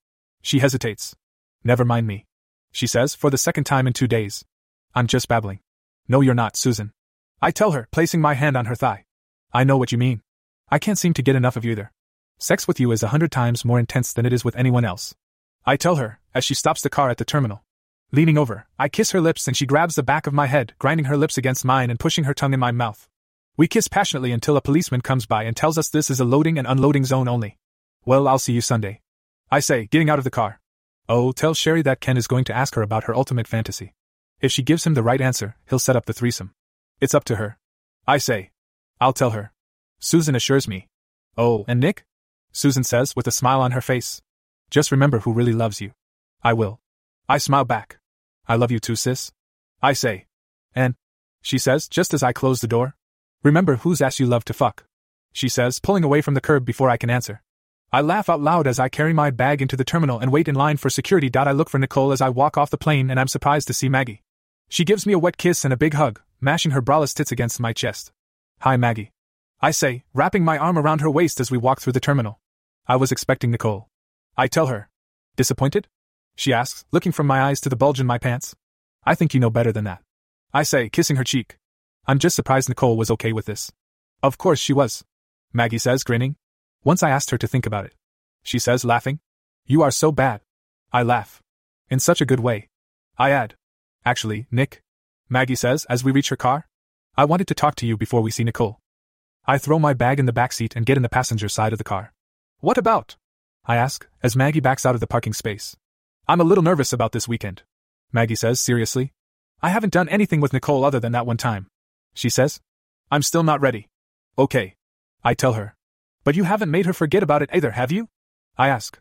She 0.42 0.60
hesitates. 0.60 1.16
Never 1.64 1.84
mind 1.84 2.06
me. 2.06 2.26
She 2.72 2.88
says, 2.88 3.16
for 3.16 3.30
the 3.30 3.38
second 3.38 3.64
time 3.64 3.88
in 3.88 3.94
two 3.94 4.08
days. 4.08 4.46
I'm 4.94 5.08
just 5.08 5.28
babbling. 5.28 5.60
No, 6.08 6.22
you're 6.22 6.34
not, 6.34 6.56
Susan. 6.56 6.92
I 7.42 7.52
tell 7.52 7.72
her, 7.72 7.88
placing 7.92 8.22
my 8.22 8.34
hand 8.36 8.56
on 8.56 8.66
her 8.66 8.76
thigh. 8.76 9.06
I 9.54 9.64
know 9.64 9.78
what 9.78 9.92
you 9.92 9.98
mean. 9.98 10.22
I 10.70 10.80
can't 10.80 10.98
seem 10.98 11.14
to 11.16 11.22
get 11.22 11.36
enough 11.36 11.56
of 11.56 11.66
you 11.66 11.72
either. 11.72 11.92
Sex 12.40 12.68
with 12.68 12.80
you 12.80 12.92
is 12.92 13.04
a 13.04 13.08
hundred 13.08 13.32
times 13.32 13.66
more 13.66 13.80
intense 13.80 14.14
than 14.14 14.26
it 14.26 14.34
is 14.34 14.44
with 14.44 14.56
anyone 14.56 14.86
else. 14.86 15.16
I 15.66 15.78
tell 15.78 15.96
her, 15.96 16.20
as 16.34 16.44
she 16.44 16.54
stops 16.54 16.82
the 16.82 16.90
car 16.90 17.10
at 17.10 17.18
the 17.18 17.26
terminal. 17.26 17.64
Leaning 18.12 18.38
over, 18.38 18.68
I 18.78 18.90
kiss 18.90 19.12
her 19.12 19.22
lips 19.22 19.48
and 19.48 19.58
she 19.58 19.66
grabs 19.66 19.96
the 19.96 20.04
back 20.04 20.28
of 20.28 20.34
my 20.34 20.48
head, 20.48 20.74
grinding 20.78 21.06
her 21.06 21.18
lips 21.18 21.38
against 21.38 21.66
mine 21.66 21.90
and 21.90 22.00
pushing 22.00 22.26
her 22.26 22.34
tongue 22.34 22.54
in 22.54 22.60
my 22.60 22.72
mouth. 22.72 23.08
We 23.56 23.68
kiss 23.68 23.88
passionately 23.88 24.32
until 24.32 24.58
a 24.58 24.62
policeman 24.62 25.02
comes 25.02 25.26
by 25.26 25.44
and 25.44 25.56
tells 25.56 25.78
us 25.78 25.90
this 25.90 26.10
is 26.10 26.20
a 26.20 26.26
loading 26.26 26.58
and 26.58 26.68
unloading 26.68 27.06
zone 27.06 27.28
only. 27.28 27.58
Well, 28.06 28.28
I'll 28.28 28.40
see 28.40 28.54
you 28.54 28.62
Sunday. 28.62 29.02
I 29.50 29.60
say, 29.60 29.86
getting 29.86 30.10
out 30.10 30.18
of 30.18 30.26
the 30.26 30.32
car. 30.32 30.60
Oh, 31.08 31.32
tell 31.32 31.54
Sherry 31.54 31.82
that 31.84 32.02
Ken 32.02 32.18
is 32.18 32.28
going 32.28 32.44
to 32.46 32.56
ask 32.56 32.76
her 32.76 32.82
about 32.82 33.06
her 33.06 33.16
ultimate 33.16 33.48
fantasy. 33.48 33.94
If 34.42 34.52
she 34.52 34.62
gives 34.62 34.86
him 34.86 34.94
the 34.94 35.04
right 35.04 35.22
answer, 35.22 35.56
he'll 35.70 35.80
set 35.80 35.96
up 35.96 36.06
the 36.06 36.14
threesome. 36.14 36.54
It's 37.00 37.14
up 37.14 37.24
to 37.26 37.38
her. 37.38 37.58
I 38.06 38.18
say. 38.18 38.52
I'll 39.00 39.14
tell 39.14 39.32
her. 39.32 39.54
Susan 40.00 40.36
assures 40.36 40.68
me. 40.68 40.88
Oh, 41.38 41.66
and 41.68 41.80
Nick? 41.80 42.06
Susan 42.52 42.84
says 42.84 43.16
with 43.16 43.28
a 43.28 43.32
smile 43.32 43.62
on 43.62 43.72
her 43.72 43.82
face. 43.82 44.22
Just 44.70 44.92
remember 44.92 45.20
who 45.20 45.34
really 45.34 45.54
loves 45.54 45.80
you. 45.80 45.92
I 46.44 46.54
will. 46.54 46.80
I 47.30 47.38
smile 47.38 47.64
back. 47.64 48.00
I 48.48 48.56
love 48.56 48.72
you 48.72 48.80
too, 48.80 48.96
sis. 48.96 49.32
I 49.82 49.94
say. 49.94 50.26
And? 50.76 50.96
She 51.42 51.58
says, 51.58 51.88
just 51.88 52.14
as 52.14 52.22
I 52.22 52.34
close 52.34 52.60
the 52.60 52.68
door. 52.68 52.96
Remember 53.44 53.78
whose 53.78 54.02
ass 54.02 54.20
you 54.20 54.26
love 54.26 54.46
to 54.46 54.54
fuck. 54.54 54.86
She 55.32 55.48
says, 55.48 55.80
pulling 55.80 56.04
away 56.04 56.22
from 56.22 56.34
the 56.34 56.42
curb 56.42 56.66
before 56.66 56.90
I 56.90 56.98
can 56.98 57.10
answer. 57.10 57.42
I 57.94 58.02
laugh 58.02 58.28
out 58.28 58.42
loud 58.42 58.66
as 58.66 58.80
I 58.80 58.90
carry 58.90 59.14
my 59.14 59.30
bag 59.30 59.62
into 59.62 59.78
the 59.78 59.84
terminal 59.84 60.18
and 60.18 60.32
wait 60.32 60.48
in 60.48 60.56
line 60.56 60.78
for 60.78 60.90
security. 60.90 61.30
I 61.36 61.52
look 61.52 61.70
for 61.70 61.78
Nicole 61.78 62.12
as 62.12 62.22
I 62.22 62.30
walk 62.30 62.58
off 62.58 62.72
the 62.72 62.78
plane 62.78 63.12
and 63.12 63.20
I'm 63.20 63.28
surprised 63.28 63.68
to 63.68 63.74
see 63.74 63.88
Maggie. 63.88 64.24
She 64.68 64.84
gives 64.84 65.06
me 65.06 65.14
a 65.14 65.20
wet 65.20 65.38
kiss 65.38 65.64
and 65.64 65.72
a 65.72 65.78
big 65.78 65.94
hug, 65.94 66.20
mashing 66.42 66.72
her 66.72 66.82
braless 66.82 67.14
tits 67.14 67.32
against 67.32 67.60
my 67.60 67.72
chest. 67.72 68.12
Hi, 68.62 68.78
Maggie. 68.78 69.12
I 69.62 69.70
say, 69.70 70.06
wrapping 70.12 70.44
my 70.44 70.58
arm 70.58 70.80
around 70.80 71.02
her 71.02 71.12
waist 71.12 71.40
as 71.40 71.52
we 71.52 71.60
walk 71.60 71.82
through 71.82 71.94
the 71.94 72.00
terminal. 72.00 72.40
I 72.88 72.96
was 72.96 73.12
expecting 73.12 73.52
Nicole. 73.52 73.88
I 74.36 74.48
tell 74.48 74.66
her. 74.66 74.90
Disappointed? 75.36 75.88
She 76.36 76.52
asks, 76.52 76.86
looking 76.92 77.12
from 77.12 77.28
my 77.28 77.44
eyes 77.44 77.62
to 77.62 77.70
the 77.70 77.76
bulge 77.76 78.00
in 78.00 78.08
my 78.08 78.18
pants. 78.18 78.56
I 79.06 79.14
think 79.14 79.36
you 79.36 79.40
know 79.40 79.52
better 79.52 79.72
than 79.72 79.84
that. 79.84 80.02
I 80.52 80.64
say, 80.64 80.90
kissing 80.90 81.18
her 81.18 81.24
cheek. 81.24 81.58
I'm 82.08 82.18
just 82.18 82.36
surprised 82.36 82.70
Nicole 82.70 82.98
was 82.98 83.12
okay 83.12 83.34
with 83.34 83.46
this. 83.46 83.72
Of 84.24 84.40
course 84.40 84.60
she 84.60 84.74
was. 84.74 85.04
Maggie 85.54 85.78
says, 85.78 86.04
grinning. 86.04 86.38
Once 86.84 87.02
I 87.02 87.10
asked 87.10 87.30
her 87.32 87.38
to 87.38 87.48
think 87.48 87.66
about 87.66 87.86
it. 87.86 87.94
She 88.44 88.60
says, 88.60 88.84
laughing. 88.84 89.20
You 89.66 89.82
are 89.82 89.92
so 89.92 90.12
bad. 90.12 90.42
I 90.92 91.04
laugh. 91.04 91.42
In 91.90 92.00
such 92.00 92.22
a 92.22 92.26
good 92.26 92.40
way. 92.40 92.70
I 93.18 93.32
add. 93.32 93.56
Actually, 94.06 94.48
Nick. 94.52 94.82
Maggie 95.30 95.56
says 95.56 95.86
as 95.86 96.04
we 96.04 96.12
reach 96.12 96.30
her 96.30 96.36
car. 96.36 96.68
I 97.16 97.26
wanted 97.26 97.48
to 97.48 97.56
talk 97.56 97.76
to 97.76 97.86
you 97.86 97.96
before 97.96 98.22
we 98.22 98.32
see 98.32 98.44
Nicole. 98.44 98.80
I 99.46 99.58
throw 99.58 99.80
my 99.80 99.94
bag 99.94 100.20
in 100.20 100.26
the 100.26 100.34
back 100.34 100.52
seat 100.52 100.76
and 100.76 100.86
get 100.86 100.98
in 100.98 101.04
the 101.04 101.10
passenger 101.10 101.48
side 101.48 101.74
of 101.74 101.78
the 101.78 101.84
car. 101.84 102.14
What 102.60 102.78
about? 102.78 103.16
I 103.66 103.76
ask, 103.76 104.08
as 104.22 104.36
Maggie 104.36 104.60
backs 104.60 104.86
out 104.86 104.96
of 104.96 105.02
the 105.02 105.08
parking 105.08 105.34
space. 105.34 105.76
I'm 106.28 106.42
a 106.42 106.46
little 106.46 106.64
nervous 106.64 106.92
about 106.92 107.12
this 107.12 107.28
weekend. 107.28 107.64
Maggie 108.12 108.36
says 108.36 108.60
seriously. 108.60 109.12
I 109.62 109.70
haven't 109.70 109.94
done 109.94 110.10
anything 110.10 110.42
with 110.42 110.54
Nicole 110.54 110.84
other 110.84 111.00
than 111.00 111.14
that 111.14 111.26
one 111.26 111.38
time. 111.38 111.68
She 112.14 112.30
says. 112.30 112.60
I'm 113.10 113.22
still 113.22 113.44
not 113.44 113.62
ready. 113.62 113.88
Okay. 114.38 114.76
I 115.24 115.34
tell 115.34 115.54
her. 115.54 115.76
But 116.24 116.36
you 116.36 116.44
haven't 116.44 116.72
made 116.72 116.86
her 116.86 116.94
forget 116.94 117.24
about 117.24 117.42
it 117.42 117.50
either, 117.54 117.72
have 117.72 117.92
you? 117.92 118.10
I 118.58 118.70
ask. 118.70 119.00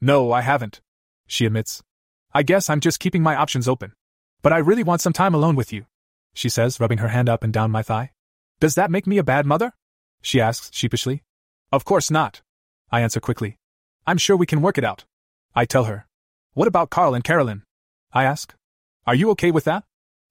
No, 0.00 0.32
I 0.32 0.40
haven't. 0.40 0.80
She 1.26 1.46
admits. 1.46 1.82
I 2.32 2.42
guess 2.42 2.68
I'm 2.68 2.80
just 2.80 3.00
keeping 3.00 3.22
my 3.22 3.36
options 3.36 3.68
open. 3.68 3.92
But 4.42 4.52
I 4.52 4.58
really 4.58 4.82
want 4.82 5.00
some 5.00 5.12
time 5.12 5.34
alone 5.34 5.56
with 5.56 5.72
you. 5.72 5.86
She 6.34 6.48
says, 6.48 6.80
rubbing 6.80 6.98
her 6.98 7.08
hand 7.08 7.28
up 7.28 7.44
and 7.44 7.52
down 7.52 7.70
my 7.70 7.82
thigh. 7.82 8.10
Does 8.60 8.74
that 8.74 8.90
make 8.90 9.06
me 9.06 9.18
a 9.18 9.24
bad 9.24 9.46
mother? 9.46 9.72
She 10.20 10.40
asks 10.40 10.70
sheepishly. 10.72 11.22
Of 11.70 11.84
course 11.84 12.10
not. 12.10 12.42
I 12.90 13.00
answer 13.00 13.20
quickly. 13.20 13.58
I'm 14.06 14.18
sure 14.18 14.36
we 14.36 14.46
can 14.46 14.62
work 14.62 14.78
it 14.78 14.84
out. 14.84 15.04
I 15.54 15.64
tell 15.64 15.84
her. 15.84 16.06
What 16.54 16.68
about 16.68 16.90
Carl 16.90 17.14
and 17.14 17.24
Carolyn? 17.24 17.62
I 18.12 18.24
ask. 18.24 18.54
Are 19.06 19.14
you 19.14 19.30
okay 19.30 19.50
with 19.50 19.64
that? 19.64 19.84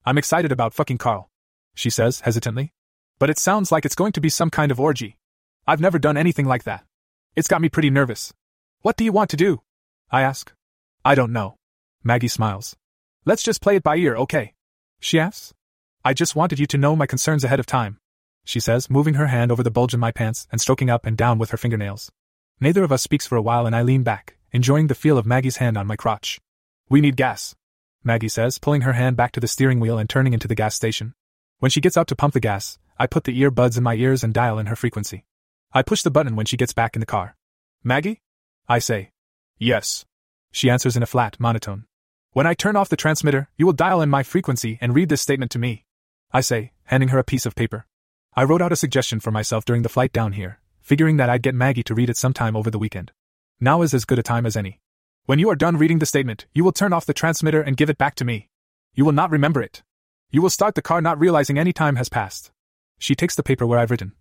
I'm 0.06 0.18
excited 0.18 0.52
about 0.52 0.74
fucking 0.74 0.98
Carl. 0.98 1.30
She 1.74 1.89
says, 1.89 2.22
hesitantly. 2.22 2.74
But 3.20 3.30
it 3.30 3.39
sounds 3.39 3.72
like 3.72 3.86
it's 3.86 3.96
going 3.96 4.12
to 4.14 4.22
be 4.22 4.30
some 4.30 4.50
kind 4.50 4.72
of 4.72 4.80
orgy. 4.80 5.18
I've 5.66 5.80
never 5.80 5.97
done 5.97 6.18
anything 6.18 6.45
like 6.45 6.64
that. 6.64 6.84
It's 7.36 7.47
got 7.47 7.61
me 7.61 7.70
pretty 7.70 7.89
nervous. 7.89 8.34
What 8.82 8.97
do 8.97 9.05
you 9.05 9.14
want 9.14 9.30
to 9.30 9.38
do? 9.38 9.61
I 10.11 10.22
ask. 10.22 10.51
I 11.05 11.16
don't 11.16 11.32
know. 11.32 11.55
Maggie 12.03 12.28
smiles. 12.28 12.76
Let's 13.24 13.43
just 13.43 13.61
play 13.61 13.78
it 13.78 13.84
by 13.84 13.95
ear, 13.95 14.16
okay? 14.18 14.55
She 14.99 15.20
asks. 15.20 15.53
I 16.03 16.14
just 16.14 16.36
wanted 16.36 16.59
you 16.59 16.66
to 16.66 16.78
know 16.78 16.97
my 16.97 17.05
concerns 17.05 17.45
ahead 17.45 17.61
of 17.61 17.66
time. 17.66 17.97
She 18.43 18.59
says, 18.59 18.89
moving 18.89 19.14
her 19.14 19.28
hand 19.28 19.53
over 19.53 19.64
the 19.64 19.72
bulge 19.72 19.93
in 19.93 20.01
my 20.01 20.11
pants 20.11 20.47
and 20.51 20.59
stroking 20.59 20.89
up 20.89 21.05
and 21.05 21.16
down 21.16 21.39
with 21.39 21.51
her 21.51 21.57
fingernails. 21.57 22.11
Neither 22.59 22.84
of 22.84 22.91
us 22.91 23.01
speaks 23.01 23.26
for 23.26 23.38
a 23.38 23.41
while 23.41 23.66
and 23.66 23.74
I 23.74 23.84
lean 23.84 24.03
back, 24.03 24.36
enjoying 24.51 24.88
the 24.88 24.95
feel 24.95 25.18
of 25.18 25.26
Maggie's 25.26 25.57
hand 25.57 25.78
on 25.78 25.88
my 25.88 25.95
crotch. 25.95 26.41
We 26.89 26.99
need 26.99 27.16
gas. 27.16 27.55
Maggie 28.03 28.28
says, 28.28 28.59
pulling 28.59 28.82
her 28.82 28.93
hand 28.93 29.16
back 29.16 29.32
to 29.32 29.39
the 29.39 29.47
steering 29.47 29.80
wheel 29.80 29.97
and 29.97 30.09
turning 30.09 30.34
into 30.34 30.49
the 30.49 30.55
gas 30.55 30.76
station. 30.76 31.14
When 31.59 31.72
she 31.72 31.80
gets 31.80 31.95
out 31.95 32.07
to 32.09 32.18
pump 32.18 32.34
the 32.34 32.41
gas, 32.41 32.78
I 32.99 33.07
put 33.07 33.24
the 33.24 33.41
earbuds 33.41 33.78
in 33.78 33.84
my 33.84 33.95
ears 33.95 34.26
and 34.26 34.34
dial 34.34 34.59
in 34.59 34.66
her 34.66 34.76
frequency. 34.76 35.24
I 35.76 35.82
push 35.82 36.03
the 36.03 36.11
button 36.11 36.36
when 36.36 36.45
she 36.45 36.55
gets 36.55 36.71
back 36.71 36.95
in 36.95 36.99
the 36.99 37.05
car. 37.07 37.36
Maggie? 37.84 38.21
I 38.69 38.78
say. 38.78 39.09
Yes. 39.57 40.05
She 40.51 40.69
answers 40.69 40.95
in 40.95 41.01
a 41.01 41.07
flat 41.07 41.39
monotone. 41.39 41.86
When 42.32 42.45
I 42.45 42.53
turn 42.53 42.76
off 42.76 42.89
the 42.89 42.95
transmitter, 42.95 43.49
you 43.57 43.65
will 43.65 43.74
dial 43.74 43.99
in 43.99 44.09
my 44.09 44.21
frequency 44.21 44.78
and 44.82 44.93
read 44.93 45.09
this 45.09 45.21
statement 45.21 45.51
to 45.51 45.59
me. 45.59 45.86
I 46.32 46.41
say, 46.41 46.74
handing 46.84 47.09
her 47.09 47.17
a 47.17 47.24
piece 47.24 47.47
of 47.47 47.55
paper. 47.55 47.88
I 48.36 48.43
wrote 48.43 48.61
out 48.61 48.71
a 48.71 48.76
suggestion 48.76 49.19
for 49.19 49.32
myself 49.32 49.65
during 49.65 49.82
the 49.82 49.89
flight 49.89 50.13
down 50.13 50.34
here, 50.34 50.59
figuring 50.80 51.17
that 51.17 51.30
I'd 51.30 51.41
get 51.41 51.55
Maggie 51.55 51.84
to 51.84 51.95
read 51.95 52.09
it 52.09 52.17
sometime 52.17 52.55
over 52.55 52.69
the 52.69 52.80
weekend. 52.80 53.11
Now 53.59 53.82
is 53.82 53.95
as 53.95 54.05
good 54.05 54.19
a 54.19 54.24
time 54.24 54.45
as 54.45 54.55
any. 54.55 54.80
When 55.26 55.39
you 55.39 55.49
are 55.49 55.55
done 55.55 55.78
reading 55.78 55.97
the 55.97 56.05
statement, 56.05 56.45
you 56.53 56.63
will 56.63 56.71
turn 56.71 56.93
off 56.93 57.07
the 57.07 57.13
transmitter 57.13 57.61
and 57.61 57.78
give 57.78 57.89
it 57.89 57.97
back 57.97 58.13
to 58.15 58.26
me. 58.26 58.49
You 58.93 59.05
will 59.05 59.11
not 59.11 59.32
remember 59.32 59.61
it. 59.61 59.82
You 60.30 60.43
will 60.43 60.51
start 60.51 60.76
the 60.76 60.82
car 60.84 61.01
not 61.01 61.19
realizing 61.19 61.57
any 61.57 61.74
time 61.74 61.95
has 61.95 62.09
passed. 62.09 62.51
She 62.99 63.15
takes 63.15 63.36
the 63.36 63.43
paper 63.43 63.65
where 63.65 63.80
I've 63.80 63.91
written. 63.91 64.13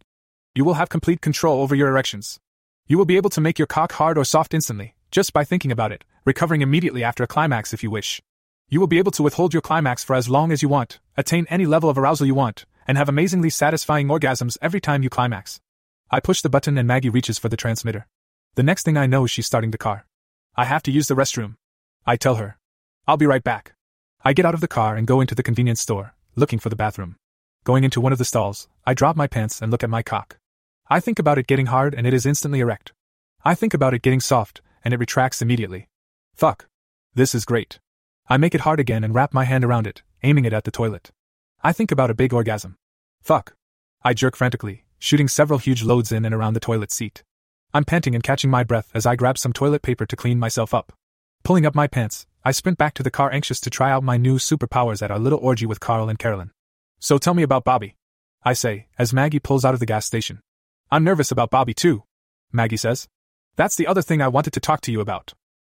You 0.54 0.66
will 0.66 0.74
have 0.74 0.90
complete 0.90 1.22
control 1.22 1.62
over 1.62 1.74
your 1.74 1.88
erections. 1.88 2.38
You 2.86 2.98
will 2.98 3.06
be 3.06 3.16
able 3.16 3.30
to 3.30 3.40
make 3.40 3.58
your 3.58 3.66
cock 3.66 3.92
hard 3.92 4.18
or 4.18 4.24
soft 4.24 4.52
instantly, 4.52 4.94
just 5.10 5.32
by 5.32 5.44
thinking 5.44 5.72
about 5.72 5.92
it, 5.92 6.04
recovering 6.26 6.60
immediately 6.60 7.02
after 7.02 7.22
a 7.22 7.26
climax 7.26 7.72
if 7.72 7.82
you 7.82 7.90
wish. 7.90 8.20
You 8.68 8.78
will 8.78 8.86
be 8.86 8.98
able 8.98 9.12
to 9.12 9.22
withhold 9.22 9.54
your 9.54 9.62
climax 9.62 10.04
for 10.04 10.14
as 10.14 10.28
long 10.28 10.52
as 10.52 10.60
you 10.60 10.68
want, 10.68 11.00
attain 11.16 11.46
any 11.48 11.64
level 11.64 11.88
of 11.88 11.96
arousal 11.96 12.26
you 12.26 12.34
want, 12.34 12.66
and 12.86 12.98
have 12.98 13.08
amazingly 13.08 13.48
satisfying 13.48 14.08
orgasms 14.08 14.58
every 14.60 14.78
time 14.78 15.02
you 15.02 15.08
climax. 15.08 15.58
I 16.10 16.20
push 16.20 16.42
the 16.42 16.50
button 16.50 16.76
and 16.76 16.86
Maggie 16.86 17.08
reaches 17.08 17.38
for 17.38 17.48
the 17.48 17.56
transmitter. 17.56 18.06
The 18.54 18.62
next 18.62 18.82
thing 18.82 18.98
I 18.98 19.06
know, 19.06 19.26
she's 19.26 19.46
starting 19.46 19.70
the 19.70 19.78
car. 19.78 20.04
I 20.54 20.66
have 20.66 20.82
to 20.82 20.92
use 20.92 21.06
the 21.06 21.14
restroom. 21.14 21.54
I 22.04 22.16
tell 22.16 22.34
her. 22.34 22.58
I'll 23.08 23.16
be 23.16 23.24
right 23.24 23.42
back. 23.42 23.72
I 24.22 24.34
get 24.34 24.44
out 24.44 24.54
of 24.54 24.60
the 24.60 24.68
car 24.68 24.96
and 24.96 25.06
go 25.06 25.22
into 25.22 25.34
the 25.34 25.42
convenience 25.42 25.80
store, 25.80 26.12
looking 26.36 26.58
for 26.58 26.68
the 26.68 26.76
bathroom. 26.76 27.16
Going 27.64 27.84
into 27.84 28.02
one 28.02 28.12
of 28.12 28.18
the 28.18 28.26
stalls, 28.26 28.68
I 28.84 28.92
drop 28.92 29.16
my 29.16 29.26
pants 29.26 29.62
and 29.62 29.70
look 29.70 29.82
at 29.82 29.88
my 29.88 30.02
cock. 30.02 30.36
I 30.92 31.00
think 31.00 31.18
about 31.18 31.38
it 31.38 31.46
getting 31.46 31.72
hard 31.72 31.94
and 31.94 32.06
it 32.06 32.12
is 32.12 32.26
instantly 32.26 32.60
erect. 32.60 32.92
I 33.46 33.54
think 33.54 33.72
about 33.72 33.94
it 33.94 34.02
getting 34.02 34.20
soft 34.20 34.60
and 34.84 34.92
it 34.92 35.00
retracts 35.00 35.40
immediately. 35.40 35.88
Fuck. 36.34 36.66
This 37.14 37.34
is 37.34 37.46
great. 37.46 37.78
I 38.28 38.36
make 38.36 38.54
it 38.54 38.60
hard 38.60 38.78
again 38.78 39.02
and 39.02 39.14
wrap 39.14 39.32
my 39.32 39.44
hand 39.44 39.64
around 39.64 39.86
it, 39.86 40.02
aiming 40.22 40.44
it 40.44 40.52
at 40.52 40.64
the 40.64 40.70
toilet. 40.70 41.10
I 41.62 41.72
think 41.72 41.92
about 41.92 42.10
a 42.10 42.14
big 42.14 42.34
orgasm. 42.34 42.76
Fuck. 43.22 43.54
I 44.04 44.12
jerk 44.12 44.36
frantically, 44.36 44.84
shooting 44.98 45.28
several 45.28 45.58
huge 45.58 45.82
loads 45.82 46.12
in 46.12 46.26
and 46.26 46.34
around 46.34 46.52
the 46.52 46.60
toilet 46.60 46.92
seat. 46.92 47.22
I'm 47.72 47.84
panting 47.86 48.14
and 48.14 48.22
catching 48.22 48.50
my 48.50 48.62
breath 48.62 48.90
as 48.92 49.06
I 49.06 49.16
grab 49.16 49.38
some 49.38 49.54
toilet 49.54 49.80
paper 49.80 50.04
to 50.04 50.14
clean 50.14 50.38
myself 50.38 50.74
up. 50.74 50.92
Pulling 51.42 51.64
up 51.64 51.74
my 51.74 51.86
pants, 51.86 52.26
I 52.44 52.50
sprint 52.50 52.76
back 52.76 52.92
to 52.96 53.02
the 53.02 53.10
car 53.10 53.32
anxious 53.32 53.62
to 53.62 53.70
try 53.70 53.90
out 53.90 54.04
my 54.04 54.18
new 54.18 54.36
superpowers 54.36 55.00
at 55.00 55.10
our 55.10 55.18
little 55.18 55.38
orgy 55.38 55.64
with 55.64 55.80
Carl 55.80 56.10
and 56.10 56.18
Carolyn. 56.18 56.50
So 56.98 57.16
tell 57.16 57.32
me 57.32 57.44
about 57.44 57.64
Bobby. 57.64 57.96
I 58.42 58.52
say, 58.52 58.88
as 58.98 59.14
Maggie 59.14 59.40
pulls 59.40 59.64
out 59.64 59.72
of 59.72 59.80
the 59.80 59.86
gas 59.86 60.04
station. 60.04 60.40
I'm 60.92 61.04
nervous 61.04 61.30
about 61.30 61.48
Bobby 61.48 61.72
too, 61.72 62.04
Maggie 62.52 62.76
says. 62.76 63.08
That's 63.56 63.76
the 63.76 63.86
other 63.86 64.02
thing 64.02 64.20
I 64.20 64.28
wanted 64.28 64.52
to 64.52 64.60
talk 64.60 64.82
to 64.82 64.92
you 64.92 65.00
about. 65.00 65.32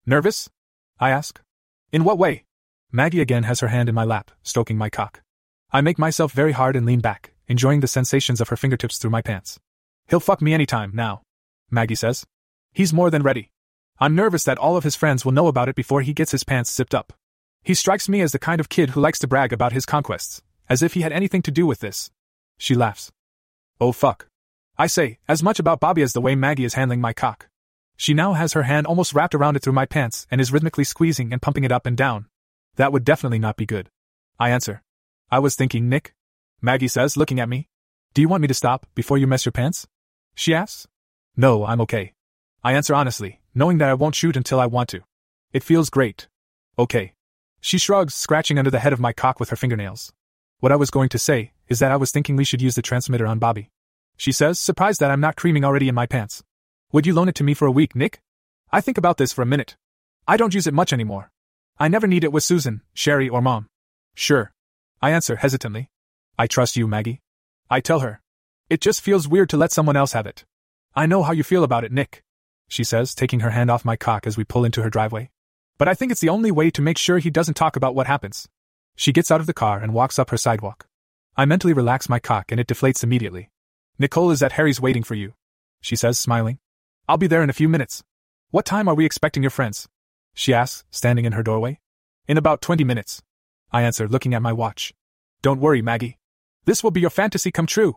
Nervous? 0.05 0.51
I 0.99 1.11
ask. 1.11 1.41
In 1.93 2.03
what 2.03 2.19
way? 2.19 2.47
Maggie 2.91 3.21
again 3.21 3.45
has 3.45 3.61
her 3.61 3.69
hand 3.69 3.89
in 3.89 3.95
my 3.95 4.03
lap, 4.03 4.33
stroking 4.43 4.77
my 4.77 4.91
cock. 4.91 5.23
I 5.71 5.83
make 5.83 6.01
myself 6.01 6.33
very 6.33 6.51
hard 6.51 6.75
and 6.75 6.85
lean 6.85 6.99
back, 6.99 7.33
enjoying 7.47 7.79
the 7.79 7.87
sensations 7.87 8.41
of 8.41 8.49
her 8.49 8.57
fingertips 8.57 8.99
through 8.99 9.13
my 9.13 9.23
pants. 9.23 9.61
He'll 10.09 10.19
fuck 10.19 10.43
me 10.43 10.53
anytime, 10.53 10.91
now. 10.93 11.23
Maggie 11.71 11.95
says. 11.95 12.27
He's 12.73 12.93
more 12.93 13.09
than 13.09 13.23
ready. 13.23 13.53
I'm 14.01 14.17
nervous 14.17 14.43
that 14.43 14.59
all 14.59 14.77
of 14.77 14.83
his 14.83 14.97
friends 14.97 15.25
will 15.25 15.31
know 15.31 15.47
about 15.47 15.69
it 15.69 15.77
before 15.77 16.01
he 16.01 16.13
gets 16.13 16.33
his 16.33 16.43
pants 16.43 16.75
zipped 16.75 16.93
up. 16.93 17.13
He 17.63 17.75
strikes 17.75 18.09
me 18.09 18.21
as 18.21 18.33
the 18.33 18.41
kind 18.41 18.59
of 18.59 18.69
kid 18.69 18.91
who 18.91 19.01
likes 19.01 19.21
to 19.21 19.29
brag 19.29 19.53
about 19.53 19.75
his 19.75 19.87
conquests, 19.87 20.43
as 20.69 20.83
if 20.83 20.95
he 20.95 21.03
had 21.03 21.13
anything 21.13 21.43
to 21.43 21.53
do 21.53 21.67
with 21.67 21.79
this. 21.79 22.11
She 22.59 22.75
laughs. 22.75 23.13
Oh 23.81 23.93
fuck. 23.93 24.27
I 24.77 24.89
say, 24.89 25.19
as 25.29 25.43
much 25.43 25.61
about 25.61 25.79
Bobby 25.79 26.03
as 26.03 26.15
the 26.15 26.21
way 26.21 26.35
Maggie 26.35 26.65
is 26.65 26.75
handling 26.75 27.01
my 27.01 27.13
cock. 27.13 27.49
She 27.97 28.13
now 28.13 28.33
has 28.33 28.55
her 28.55 28.65
hand 28.65 28.87
almost 28.87 29.15
wrapped 29.15 29.35
around 29.35 29.55
it 29.55 29.63
through 29.63 29.73
my 29.73 29.87
pants 29.87 30.27
and 30.31 30.41
is 30.41 30.53
rhythmically 30.53 30.83
squeezing 30.83 31.33
and 31.33 31.41
pumping 31.41 31.63
it 31.63 31.71
up 31.71 31.87
and 31.87 31.97
down. 31.97 32.27
That 32.75 32.93
would 32.93 33.05
definitely 33.05 33.39
not 33.39 33.57
be 33.57 33.67
good. 33.67 33.89
I 34.39 34.51
answer. 34.51 34.83
I 35.31 35.39
was 35.39 35.55
thinking, 35.55 35.89
Nick. 35.89 36.15
Maggie 36.61 36.89
says, 36.89 37.17
looking 37.17 37.39
at 37.39 37.49
me. 37.49 37.69
Do 38.15 38.21
you 38.21 38.29
want 38.29 38.43
me 38.43 38.49
to 38.49 38.55
stop 38.55 38.87
before 38.97 39.17
you 39.17 39.29
mess 39.29 39.45
your 39.45 39.53
pants? 39.53 39.87
She 40.35 40.53
asks. 40.53 40.89
No, 41.37 41.65
I'm 41.65 41.81
okay. 41.83 42.15
I 42.65 42.73
answer 42.73 42.95
honestly, 42.95 43.41
knowing 43.55 43.79
that 43.79 43.91
I 43.91 43.95
won't 43.95 44.15
shoot 44.17 44.37
until 44.37 44.59
I 44.59 44.67
want 44.67 44.89
to. 44.89 45.03
It 45.53 45.63
feels 45.63 45.89
great. 45.89 46.27
Okay. 46.77 47.15
She 47.61 47.79
shrugs, 47.79 48.15
scratching 48.15 48.59
under 48.59 48.71
the 48.71 48.81
head 48.81 48.93
of 48.93 49.01
my 49.01 49.13
cock 49.13 49.39
with 49.39 49.51
her 49.51 49.57
fingernails. 49.57 50.13
What 50.59 50.73
I 50.73 50.77
was 50.77 50.91
going 50.91 51.11
to 51.11 51.19
say 51.19 51.53
is 51.69 51.79
that 51.79 51.93
I 51.93 51.97
was 51.97 52.11
thinking 52.11 52.35
we 52.35 52.45
should 52.45 52.63
use 52.63 52.75
the 52.75 52.83
transmitter 52.83 53.27
on 53.27 53.39
Bobby. 53.39 53.71
She 54.17 54.33
says, 54.33 54.59
surprised 54.59 55.01
that 55.01 55.11
I'm 55.11 55.21
not 55.21 55.37
creaming 55.37 55.65
already 55.65 55.89
in 55.89 55.95
my 55.95 56.07
pants. 56.07 56.43
Would 56.93 57.07
you 57.07 57.15
loan 57.15 57.29
it 57.29 57.35
to 57.37 57.45
me 57.45 57.55
for 57.55 57.67
a 57.67 57.73
week, 57.73 57.97
Nick? 57.97 58.21
I 58.71 58.81
think 58.81 58.99
about 58.99 59.17
this 59.17 59.33
for 59.33 59.43
a 59.43 59.47
minute. 59.47 59.77
I 60.27 60.37
don't 60.37 60.55
use 60.55 60.67
it 60.67 60.75
much 60.75 60.93
anymore. 60.93 61.31
I 61.79 61.89
never 61.89 62.07
need 62.07 62.25
it 62.25 62.33
with 62.33 62.45
Susan, 62.45 62.83
Sherry, 62.95 63.29
or 63.29 63.43
Mom. 63.43 63.69
Sure. 64.15 64.53
I 65.03 65.11
answer 65.11 65.37
hesitantly. 65.37 65.91
I 66.39 66.47
trust 66.47 66.77
you, 66.77 66.87
Maggie. 66.87 67.21
I 67.69 67.81
tell 67.81 68.01
her. 68.01 68.21
It 68.71 68.81
just 68.81 69.01
feels 69.01 69.29
weird 69.29 69.51
to 69.51 69.57
let 69.57 69.73
someone 69.73 69.97
else 69.97 70.13
have 70.13 70.27
it. 70.27 70.45
I 70.95 71.07
know 71.07 71.23
how 71.23 71.33
you 71.33 71.43
feel 71.43 71.65
about 71.65 71.85
it, 71.85 71.93
Nick. 71.93 72.23
She 72.69 72.85
says, 72.85 73.15
taking 73.15 73.41
her 73.41 73.51
hand 73.51 73.71
off 73.71 73.85
my 73.85 73.97
cock 73.97 74.27
as 74.27 74.37
we 74.37 74.45
pull 74.45 74.65
into 74.65 74.83
her 74.83 74.91
driveway. 74.91 75.31
But 75.77 75.89
I 75.89 75.95
think 75.95 76.13
it's 76.13 76.21
the 76.21 76.29
only 76.29 76.51
way 76.51 76.71
to 76.71 76.83
make 76.83 76.99
sure 76.99 77.19
he 77.19 77.31
doesn't 77.31 77.55
talk 77.55 77.77
about 77.77 77.95
what 77.95 78.07
happens. 78.07 78.49
She 78.97 79.13
gets 79.13 79.31
out 79.31 79.41
of 79.41 79.47
the 79.47 79.53
car 79.53 79.81
and 79.81 79.93
walks 79.93 80.19
up 80.19 80.31
her 80.31 80.37
sidewalk. 80.37 80.87
I 81.37 81.45
mentally 81.45 81.73
relax 81.73 82.09
my 82.09 82.21
cock 82.21 82.53
and 82.53 82.61
it 82.61 82.69
deflates 82.69 83.03
immediately. 83.03 83.51
Nicole 83.97 84.33
is 84.33 84.43
at 84.43 84.53
Harry's 84.53 84.81
waiting 84.81 85.05
for 85.05 85.15
you. 85.15 85.35
She 85.81 85.95
says, 85.95 86.19
smiling. 86.19 86.59
I'll 87.09 87.17
be 87.17 87.29
there 87.29 87.45
in 87.45 87.51
a 87.51 87.55
few 87.55 87.69
minutes. 87.69 88.03
What 88.51 88.65
time 88.65 88.89
are 88.89 88.95
we 88.95 89.05
expecting 89.05 89.45
your 89.45 89.51
friends? 89.51 89.89
She 90.35 90.53
asks, 90.53 90.85
standing 90.91 91.27
in 91.27 91.33
her 91.33 91.45
doorway. 91.45 91.79
In 92.27 92.37
about 92.37 92.61
20 92.61 92.83
minutes. 92.83 93.23
I 93.71 93.83
answer, 93.83 94.09
looking 94.09 94.35
at 94.35 94.43
my 94.43 94.53
watch. 94.53 94.93
Don't 95.43 95.61
worry, 95.61 95.81
Maggie. 95.81 96.19
This 96.65 96.83
will 96.83 96.91
be 96.91 97.01
your 97.01 97.11
fantasy 97.11 97.53
come 97.53 97.67
true. 97.67 97.97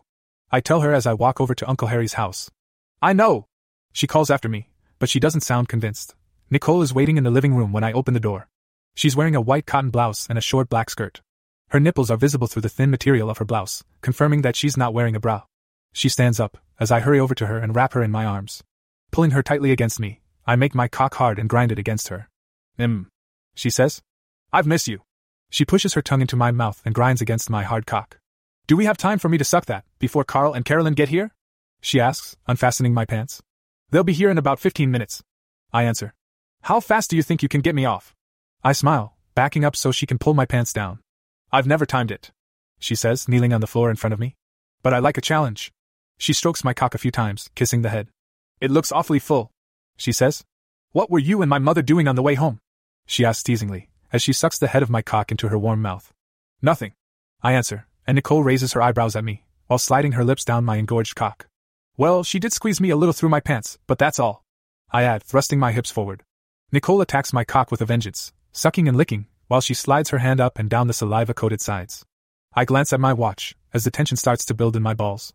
I 0.52 0.60
tell 0.60 0.82
her 0.82 0.92
as 0.92 1.04
I 1.04 1.14
walk 1.14 1.40
over 1.40 1.54
to 1.56 1.68
Uncle 1.68 1.88
Harry's 1.88 2.12
house. 2.12 2.48
I 3.02 3.12
know. 3.12 3.48
She 3.92 4.06
calls 4.06 4.30
after 4.30 4.48
me, 4.48 4.68
but 5.00 5.08
she 5.08 5.18
doesn't 5.18 5.40
sound 5.40 5.68
convinced. 5.68 6.14
Nicole 6.48 6.82
is 6.82 6.94
waiting 6.94 7.16
in 7.16 7.24
the 7.24 7.30
living 7.30 7.56
room 7.56 7.72
when 7.72 7.82
I 7.82 7.92
open 7.92 8.14
the 8.14 8.20
door. 8.20 8.48
She's 8.94 9.16
wearing 9.16 9.34
a 9.34 9.40
white 9.40 9.66
cotton 9.66 9.90
blouse 9.90 10.28
and 10.28 10.38
a 10.38 10.42
short 10.42 10.68
black 10.68 10.90
skirt. 10.90 11.22
Her 11.70 11.80
nipples 11.80 12.10
are 12.10 12.16
visible 12.16 12.46
through 12.46 12.62
the 12.62 12.68
thin 12.68 12.90
material 12.90 13.28
of 13.28 13.38
her 13.38 13.44
blouse, 13.44 13.82
confirming 14.00 14.42
that 14.42 14.54
she's 14.54 14.76
not 14.76 14.94
wearing 14.94 15.16
a 15.16 15.20
bra. 15.20 15.42
She 15.98 16.08
stands 16.08 16.38
up, 16.38 16.56
as 16.78 16.92
I 16.92 17.00
hurry 17.00 17.18
over 17.18 17.34
to 17.34 17.48
her 17.48 17.58
and 17.58 17.74
wrap 17.74 17.94
her 17.94 18.04
in 18.04 18.12
my 18.12 18.24
arms. 18.24 18.62
Pulling 19.10 19.32
her 19.32 19.42
tightly 19.42 19.72
against 19.72 19.98
me, 19.98 20.20
I 20.46 20.54
make 20.54 20.72
my 20.72 20.86
cock 20.86 21.14
hard 21.14 21.40
and 21.40 21.48
grind 21.48 21.72
it 21.72 21.78
against 21.80 22.06
her. 22.06 22.28
Im. 22.78 23.08
She 23.56 23.68
says. 23.68 24.00
I've 24.52 24.64
missed 24.64 24.86
you. 24.86 25.00
She 25.50 25.64
pushes 25.64 25.94
her 25.94 26.00
tongue 26.00 26.20
into 26.20 26.36
my 26.36 26.52
mouth 26.52 26.80
and 26.84 26.94
grinds 26.94 27.20
against 27.20 27.50
my 27.50 27.64
hard 27.64 27.84
cock. 27.84 28.20
Do 28.68 28.76
we 28.76 28.84
have 28.84 28.96
time 28.96 29.18
for 29.18 29.28
me 29.28 29.38
to 29.38 29.44
suck 29.44 29.66
that, 29.66 29.84
before 29.98 30.22
Carl 30.22 30.52
and 30.52 30.64
Carolyn 30.64 30.94
get 30.94 31.08
here? 31.08 31.32
She 31.80 31.98
asks, 31.98 32.36
unfastening 32.46 32.94
my 32.94 33.04
pants. 33.04 33.42
They'll 33.90 34.04
be 34.04 34.12
here 34.12 34.30
in 34.30 34.38
about 34.38 34.60
15 34.60 34.92
minutes. 34.92 35.24
I 35.72 35.82
answer. 35.82 36.14
How 36.62 36.78
fast 36.78 37.10
do 37.10 37.16
you 37.16 37.24
think 37.24 37.42
you 37.42 37.48
can 37.48 37.60
get 37.60 37.74
me 37.74 37.86
off? 37.86 38.14
I 38.62 38.70
smile, 38.70 39.16
backing 39.34 39.64
up 39.64 39.74
so 39.74 39.90
she 39.90 40.06
can 40.06 40.18
pull 40.18 40.34
my 40.34 40.46
pants 40.46 40.72
down. 40.72 41.00
I've 41.50 41.66
never 41.66 41.86
timed 41.86 42.12
it. 42.12 42.30
She 42.78 42.94
says, 42.94 43.26
kneeling 43.26 43.52
on 43.52 43.60
the 43.60 43.66
floor 43.66 43.90
in 43.90 43.96
front 43.96 44.14
of 44.14 44.20
me. 44.20 44.36
But 44.84 44.94
I 44.94 45.00
like 45.00 45.18
a 45.18 45.20
challenge. 45.20 45.72
She 46.18 46.32
strokes 46.32 46.64
my 46.64 46.74
cock 46.74 46.94
a 46.94 46.98
few 46.98 47.10
times, 47.10 47.48
kissing 47.54 47.82
the 47.82 47.88
head. 47.88 48.08
It 48.60 48.70
looks 48.70 48.92
awfully 48.92 49.18
full. 49.18 49.50
She 49.96 50.12
says. 50.12 50.44
What 50.92 51.10
were 51.10 51.18
you 51.18 51.42
and 51.42 51.48
my 51.48 51.58
mother 51.58 51.82
doing 51.82 52.08
on 52.08 52.16
the 52.16 52.22
way 52.22 52.34
home? 52.34 52.60
She 53.06 53.24
asks 53.24 53.42
teasingly, 53.42 53.88
as 54.12 54.22
she 54.22 54.32
sucks 54.32 54.58
the 54.58 54.68
head 54.68 54.82
of 54.82 54.90
my 54.90 55.02
cock 55.02 55.30
into 55.30 55.48
her 55.48 55.58
warm 55.58 55.80
mouth. 55.80 56.12
Nothing. 56.60 56.92
I 57.42 57.52
answer, 57.52 57.86
and 58.06 58.16
Nicole 58.16 58.42
raises 58.42 58.72
her 58.72 58.82
eyebrows 58.82 59.14
at 59.14 59.24
me, 59.24 59.44
while 59.66 59.78
sliding 59.78 60.12
her 60.12 60.24
lips 60.24 60.44
down 60.44 60.64
my 60.64 60.76
engorged 60.76 61.14
cock. 61.14 61.46
Well, 61.96 62.24
she 62.24 62.38
did 62.38 62.52
squeeze 62.52 62.80
me 62.80 62.90
a 62.90 62.96
little 62.96 63.12
through 63.12 63.28
my 63.28 63.40
pants, 63.40 63.78
but 63.86 63.98
that's 63.98 64.18
all. 64.18 64.44
I 64.90 65.02
add, 65.02 65.22
thrusting 65.22 65.58
my 65.58 65.72
hips 65.72 65.90
forward. 65.90 66.24
Nicole 66.72 67.00
attacks 67.00 67.32
my 67.32 67.44
cock 67.44 67.70
with 67.70 67.80
a 67.80 67.86
vengeance, 67.86 68.32
sucking 68.52 68.88
and 68.88 68.96
licking, 68.96 69.26
while 69.46 69.60
she 69.60 69.74
slides 69.74 70.10
her 70.10 70.18
hand 70.18 70.40
up 70.40 70.58
and 70.58 70.68
down 70.68 70.86
the 70.86 70.92
saliva 70.92 71.34
coated 71.34 71.60
sides. 71.60 72.04
I 72.54 72.64
glance 72.64 72.92
at 72.92 73.00
my 73.00 73.12
watch, 73.12 73.54
as 73.72 73.84
the 73.84 73.90
tension 73.90 74.16
starts 74.16 74.44
to 74.46 74.54
build 74.54 74.74
in 74.74 74.82
my 74.82 74.94
balls. 74.94 75.32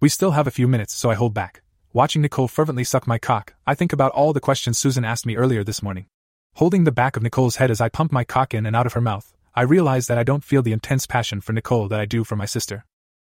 We 0.00 0.08
still 0.08 0.32
have 0.32 0.46
a 0.46 0.50
few 0.50 0.68
minutes, 0.68 0.94
so 0.94 1.10
I 1.10 1.14
hold 1.14 1.34
back, 1.34 1.62
Watching 1.96 2.20
Nicole 2.20 2.46
fervently 2.46 2.84
suck 2.84 3.06
my 3.06 3.16
cock, 3.16 3.54
I 3.66 3.74
think 3.74 3.90
about 3.90 4.12
all 4.12 4.34
the 4.34 4.38
questions 4.38 4.76
Susan 4.76 5.02
asked 5.02 5.24
me 5.24 5.34
earlier 5.34 5.64
this 5.64 5.82
morning. 5.82 6.08
Holding 6.56 6.84
the 6.84 6.92
back 6.92 7.16
of 7.16 7.22
Nicole's 7.22 7.56
head 7.56 7.70
as 7.70 7.80
I 7.80 7.88
pump 7.88 8.12
my 8.12 8.22
cock 8.22 8.52
in 8.52 8.66
and 8.66 8.76
out 8.76 8.84
of 8.84 8.92
her 8.92 9.00
mouth, 9.00 9.34
I 9.54 9.62
realize 9.62 10.06
that 10.06 10.18
I 10.18 10.22
don't 10.22 10.44
feel 10.44 10.60
the 10.60 10.74
intense 10.74 11.06
passion 11.06 11.40
for 11.40 11.54
Nicole 11.54 11.88
that 11.88 11.98
I 11.98 12.04
do 12.04 12.22
for 12.22 12.36
my 12.36 12.44
sister. 12.44 12.84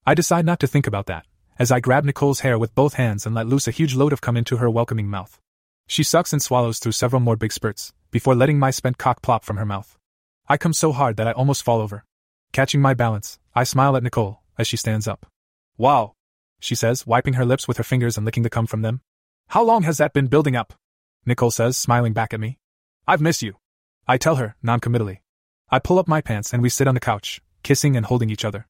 I 0.04 0.14
decide 0.14 0.44
not 0.44 0.58
to 0.58 0.66
think 0.66 0.88
about 0.88 1.06
that, 1.06 1.26
as 1.60 1.70
I 1.70 1.78
grab 1.78 2.04
Nicole's 2.04 2.40
hair 2.40 2.58
with 2.58 2.74
both 2.74 2.94
hands 2.94 3.24
and 3.24 3.36
let 3.36 3.46
loose 3.46 3.68
a 3.68 3.70
huge 3.70 3.94
load 3.94 4.12
of 4.12 4.20
cum 4.20 4.36
into 4.36 4.56
her 4.56 4.68
welcoming 4.68 5.06
mouth. 5.06 5.38
She 5.86 6.02
sucks 6.02 6.32
and 6.32 6.42
swallows 6.42 6.80
through 6.80 6.90
several 6.90 7.20
more 7.20 7.36
big 7.36 7.52
spurts, 7.52 7.92
before 8.10 8.34
letting 8.34 8.58
my 8.58 8.72
spent 8.72 8.98
cock 8.98 9.22
plop 9.22 9.44
from 9.44 9.58
her 9.58 9.64
mouth. 9.64 9.96
I 10.48 10.56
come 10.56 10.72
so 10.72 10.90
hard 10.90 11.18
that 11.18 11.28
I 11.28 11.32
almost 11.34 11.62
fall 11.62 11.80
over. 11.80 12.04
Catching 12.50 12.80
my 12.80 12.94
balance, 12.94 13.38
I 13.54 13.62
smile 13.62 13.96
at 13.96 14.02
Nicole 14.02 14.42
as 14.58 14.66
she 14.66 14.76
stands 14.76 15.06
up. 15.06 15.24
Wow, 15.78 16.15
she 16.60 16.74
says, 16.74 17.06
wiping 17.06 17.34
her 17.34 17.44
lips 17.44 17.68
with 17.68 17.76
her 17.76 17.84
fingers 17.84 18.16
and 18.16 18.24
licking 18.24 18.42
the 18.42 18.50
cum 18.50 18.66
from 18.66 18.82
them. 18.82 19.00
How 19.48 19.62
long 19.62 19.82
has 19.84 19.98
that 19.98 20.12
been 20.12 20.26
building 20.26 20.56
up? 20.56 20.74
Nicole 21.24 21.50
says, 21.50 21.76
smiling 21.76 22.12
back 22.12 22.32
at 22.34 22.40
me. 22.40 22.58
I've 23.06 23.20
missed 23.20 23.42
you. 23.42 23.56
I 24.06 24.18
tell 24.18 24.36
her, 24.36 24.56
noncommittally. 24.62 25.22
I 25.70 25.78
pull 25.78 25.98
up 25.98 26.08
my 26.08 26.20
pants 26.20 26.52
and 26.52 26.62
we 26.62 26.68
sit 26.68 26.86
on 26.86 26.94
the 26.94 27.00
couch, 27.00 27.40
kissing 27.62 27.96
and 27.96 28.06
holding 28.06 28.30
each 28.30 28.44
other. 28.44 28.66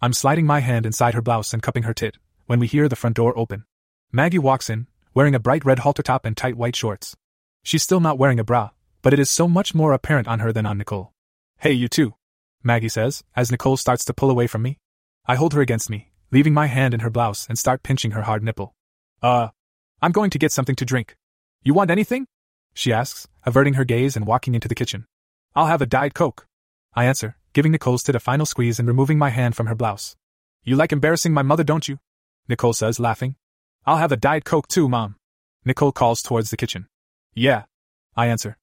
I'm 0.00 0.12
sliding 0.12 0.46
my 0.46 0.60
hand 0.60 0.86
inside 0.86 1.14
her 1.14 1.22
blouse 1.22 1.52
and 1.52 1.62
cupping 1.62 1.84
her 1.84 1.94
tit, 1.94 2.16
when 2.46 2.58
we 2.58 2.66
hear 2.66 2.88
the 2.88 2.96
front 2.96 3.16
door 3.16 3.36
open. 3.38 3.64
Maggie 4.10 4.38
walks 4.38 4.68
in, 4.68 4.88
wearing 5.14 5.34
a 5.34 5.40
bright 5.40 5.64
red 5.64 5.80
halter 5.80 6.02
top 6.02 6.24
and 6.24 6.36
tight 6.36 6.56
white 6.56 6.76
shorts. 6.76 7.16
She's 7.62 7.82
still 7.82 8.00
not 8.00 8.18
wearing 8.18 8.40
a 8.40 8.44
bra, 8.44 8.70
but 9.02 9.12
it 9.12 9.18
is 9.18 9.30
so 9.30 9.46
much 9.46 9.74
more 9.74 9.92
apparent 9.92 10.28
on 10.28 10.40
her 10.40 10.52
than 10.52 10.66
on 10.66 10.78
Nicole. 10.78 11.12
Hey, 11.58 11.72
you 11.72 11.88
too, 11.88 12.14
Maggie 12.62 12.88
says, 12.88 13.24
as 13.36 13.50
Nicole 13.50 13.76
starts 13.76 14.04
to 14.06 14.14
pull 14.14 14.30
away 14.30 14.46
from 14.46 14.62
me. 14.62 14.78
I 15.26 15.36
hold 15.36 15.54
her 15.54 15.60
against 15.60 15.90
me, 15.90 16.11
leaving 16.32 16.54
my 16.54 16.66
hand 16.66 16.94
in 16.94 17.00
her 17.00 17.10
blouse 17.10 17.46
and 17.48 17.58
start 17.58 17.82
pinching 17.82 18.12
her 18.12 18.22
hard 18.22 18.42
nipple. 18.42 18.74
Uh, 19.22 19.48
I'm 20.00 20.12
going 20.12 20.30
to 20.30 20.38
get 20.38 20.50
something 20.50 20.74
to 20.76 20.84
drink. 20.84 21.14
You 21.62 21.74
want 21.74 21.90
anything? 21.90 22.26
She 22.74 22.92
asks, 22.92 23.28
averting 23.44 23.74
her 23.74 23.84
gaze 23.84 24.16
and 24.16 24.26
walking 24.26 24.54
into 24.54 24.66
the 24.66 24.74
kitchen. 24.74 25.06
I'll 25.54 25.66
have 25.66 25.82
a 25.82 25.86
Diet 25.86 26.14
Coke. 26.14 26.46
I 26.94 27.04
answer, 27.04 27.36
giving 27.52 27.70
Nicole's 27.72 28.02
tit 28.02 28.14
a 28.14 28.20
final 28.20 28.46
squeeze 28.46 28.78
and 28.78 28.88
removing 28.88 29.18
my 29.18 29.28
hand 29.28 29.54
from 29.54 29.66
her 29.66 29.74
blouse. 29.74 30.16
You 30.64 30.74
like 30.74 30.90
embarrassing 30.90 31.34
my 31.34 31.42
mother, 31.42 31.64
don't 31.64 31.86
you? 31.86 31.98
Nicole 32.48 32.72
says, 32.72 32.98
laughing. 32.98 33.36
I'll 33.84 33.98
have 33.98 34.12
a 34.12 34.16
Diet 34.16 34.44
Coke 34.44 34.68
too, 34.68 34.88
Mom. 34.88 35.16
Nicole 35.64 35.92
calls 35.92 36.22
towards 36.22 36.50
the 36.50 36.56
kitchen. 36.56 36.86
Yeah. 37.34 37.64
I 38.16 38.26
answer. 38.26 38.56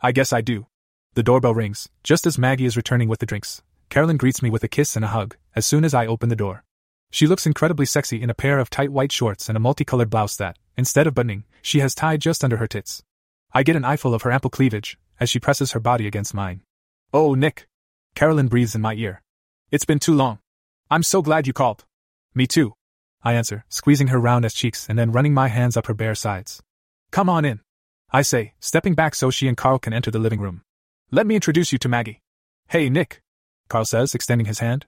I 0.00 0.12
guess 0.12 0.32
I 0.32 0.40
do. 0.40 0.66
The 1.14 1.22
doorbell 1.22 1.54
rings, 1.54 1.88
just 2.04 2.26
as 2.26 2.38
Maggie 2.38 2.66
is 2.66 2.76
returning 2.76 3.08
with 3.08 3.18
the 3.18 3.26
drinks. 3.26 3.62
Carolyn 3.88 4.16
greets 4.16 4.42
me 4.42 4.50
with 4.50 4.62
a 4.64 4.68
kiss 4.68 4.96
and 4.96 5.04
a 5.04 5.08
hug 5.08 5.36
as 5.54 5.66
soon 5.66 5.84
as 5.84 5.94
I 5.94 6.06
open 6.06 6.28
the 6.28 6.36
door. 6.36 6.62
She 7.16 7.26
looks 7.26 7.46
incredibly 7.46 7.86
sexy 7.86 8.20
in 8.20 8.28
a 8.28 8.34
pair 8.34 8.58
of 8.58 8.68
tight 8.68 8.92
white 8.92 9.10
shorts 9.10 9.48
and 9.48 9.56
a 9.56 9.58
multicolored 9.58 10.10
blouse 10.10 10.36
that, 10.36 10.58
instead 10.76 11.06
of 11.06 11.14
buttoning, 11.14 11.44
she 11.62 11.78
has 11.80 11.94
tied 11.94 12.20
just 12.20 12.44
under 12.44 12.58
her 12.58 12.66
tits. 12.66 13.02
I 13.54 13.62
get 13.62 13.74
an 13.74 13.86
eyeful 13.86 14.12
of 14.12 14.20
her 14.20 14.30
ample 14.30 14.50
cleavage 14.50 14.98
as 15.18 15.30
she 15.30 15.40
presses 15.40 15.72
her 15.72 15.80
body 15.80 16.06
against 16.06 16.34
mine. 16.34 16.60
Oh, 17.14 17.32
Nick. 17.32 17.68
Carolyn 18.14 18.48
breathes 18.48 18.74
in 18.74 18.82
my 18.82 18.92
ear. 18.92 19.22
It's 19.70 19.86
been 19.86 19.98
too 19.98 20.12
long. 20.12 20.40
I'm 20.90 21.02
so 21.02 21.22
glad 21.22 21.46
you 21.46 21.54
called. 21.54 21.86
Me 22.34 22.46
too. 22.46 22.74
I 23.22 23.32
answer, 23.32 23.64
squeezing 23.70 24.08
her 24.08 24.20
round 24.20 24.44
ass 24.44 24.52
cheeks 24.52 24.86
and 24.86 24.98
then 24.98 25.10
running 25.10 25.32
my 25.32 25.48
hands 25.48 25.78
up 25.78 25.86
her 25.86 25.94
bare 25.94 26.14
sides. 26.14 26.62
Come 27.12 27.30
on 27.30 27.46
in. 27.46 27.60
I 28.10 28.20
say, 28.20 28.52
stepping 28.60 28.92
back 28.92 29.14
so 29.14 29.30
she 29.30 29.48
and 29.48 29.56
Carl 29.56 29.78
can 29.78 29.94
enter 29.94 30.10
the 30.10 30.18
living 30.18 30.40
room. 30.40 30.60
Let 31.10 31.26
me 31.26 31.34
introduce 31.34 31.72
you 31.72 31.78
to 31.78 31.88
Maggie. 31.88 32.20
Hey, 32.68 32.90
Nick. 32.90 33.22
Carl 33.70 33.86
says, 33.86 34.14
extending 34.14 34.48
his 34.48 34.58
hand. 34.58 34.84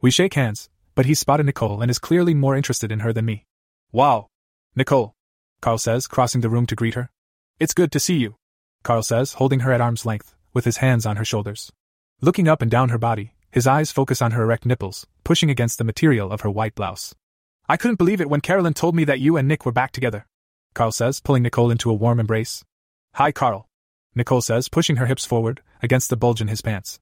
We 0.00 0.12
shake 0.12 0.34
hands, 0.34 0.68
but 0.94 1.06
he's 1.06 1.20
spotted 1.20 1.46
Nicole 1.46 1.80
and 1.80 1.90
is 1.90 1.98
clearly 1.98 2.34
more 2.34 2.56
interested 2.56 2.92
in 2.92 3.00
her 3.00 3.12
than 3.12 3.24
me. 3.24 3.46
Wow. 3.92 4.28
Nicole. 4.74 5.14
Carl 5.60 5.78
says, 5.78 6.06
crossing 6.06 6.40
the 6.40 6.50
room 6.50 6.66
to 6.66 6.74
greet 6.74 6.94
her. 6.94 7.10
It's 7.60 7.74
good 7.74 7.92
to 7.92 8.00
see 8.00 8.16
you. 8.16 8.36
Carl 8.82 9.02
says, 9.02 9.34
holding 9.34 9.60
her 9.60 9.72
at 9.72 9.80
arm's 9.80 10.04
length, 10.04 10.34
with 10.52 10.64
his 10.64 10.78
hands 10.78 11.06
on 11.06 11.16
her 11.16 11.24
shoulders. 11.24 11.70
Looking 12.20 12.48
up 12.48 12.62
and 12.62 12.70
down 12.70 12.88
her 12.88 12.98
body, 12.98 13.34
his 13.50 13.66
eyes 13.66 13.92
focus 13.92 14.20
on 14.20 14.32
her 14.32 14.42
erect 14.42 14.66
nipples, 14.66 15.06
pushing 15.24 15.50
against 15.50 15.78
the 15.78 15.84
material 15.84 16.32
of 16.32 16.40
her 16.40 16.50
white 16.50 16.74
blouse. 16.74 17.14
I 17.68 17.76
couldn't 17.76 17.98
believe 17.98 18.20
it 18.20 18.28
when 18.28 18.40
Carolyn 18.40 18.74
told 18.74 18.96
me 18.96 19.04
that 19.04 19.20
you 19.20 19.36
and 19.36 19.46
Nick 19.46 19.64
were 19.64 19.72
back 19.72 19.92
together. 19.92 20.26
Carl 20.74 20.92
says, 20.92 21.20
pulling 21.20 21.42
Nicole 21.42 21.70
into 21.70 21.90
a 21.90 21.94
warm 21.94 22.18
embrace. 22.18 22.64
Hi, 23.14 23.30
Carl. 23.30 23.68
Nicole 24.14 24.40
says, 24.40 24.68
pushing 24.68 24.96
her 24.96 25.06
hips 25.06 25.24
forward, 25.24 25.62
against 25.82 26.10
the 26.10 26.16
bulge 26.16 26.40
in 26.40 26.48
his 26.48 26.62
pants. 26.62 26.98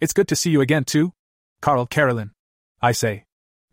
It's 0.00 0.12
good 0.12 0.28
to 0.28 0.36
see 0.36 0.50
you 0.50 0.60
again, 0.60 0.84
too. 0.84 1.12
Carl, 1.60 1.86
Carolyn. 1.86 2.32
I 2.80 2.92
say. 2.92 3.24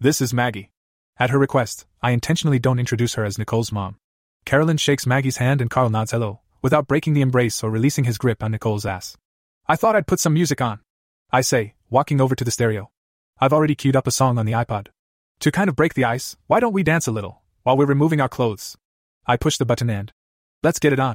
This 0.02 0.20
is 0.20 0.34
Maggie. 0.34 0.72
At 1.20 1.30
her 1.30 1.38
request, 1.38 1.86
I 2.02 2.10
intentionally 2.10 2.58
don't 2.58 2.80
introduce 2.80 3.14
her 3.14 3.24
as 3.24 3.38
Nicole's 3.38 3.72
mom. 3.72 3.98
Carolyn 4.46 4.78
shakes 4.78 5.06
Maggie's 5.06 5.38
hand 5.38 5.62
and 5.62 5.70
Carl 5.70 5.92
nods 5.92 6.10
hello, 6.10 6.40
without 6.64 6.88
breaking 6.88 7.14
the 7.14 7.22
embrace 7.22 7.64
or 7.64 7.70
releasing 7.70 8.06
his 8.06 8.18
grip 8.18 8.42
on 8.42 8.50
Nicole's 8.50 8.84
ass. 8.84 9.16
I 9.68 9.76
thought 9.76 9.96
I'd 9.96 10.08
put 10.08 10.20
some 10.20 10.34
music 10.34 10.60
on. 10.60 10.80
I 11.32 11.42
say, 11.42 11.76
walking 11.92 12.20
over 12.20 12.34
to 12.34 12.44
the 12.44 12.50
stereo. 12.50 12.90
I've 13.40 13.54
already 13.54 13.76
queued 13.76 13.96
up 13.96 14.08
a 14.08 14.12
song 14.12 14.40
on 14.40 14.48
the 14.48 14.54
iPod. 14.54 14.88
To 15.42 15.52
kind 15.52 15.70
of 15.70 15.76
break 15.76 15.94
the 15.94 16.06
ice, 16.06 16.36
why 16.48 16.60
don't 16.60 16.74
we 16.74 16.82
dance 16.82 17.06
a 17.06 17.12
little, 17.12 17.44
while 17.62 17.78
we're 17.78 17.86
removing 17.86 18.22
our 18.22 18.28
clothes? 18.28 18.76
I 19.28 19.38
push 19.38 19.58
the 19.58 19.66
button 19.66 19.92
and. 19.92 20.12
Let's 20.64 20.80
get 20.80 20.94
it 20.94 21.00
on. 21.00 21.14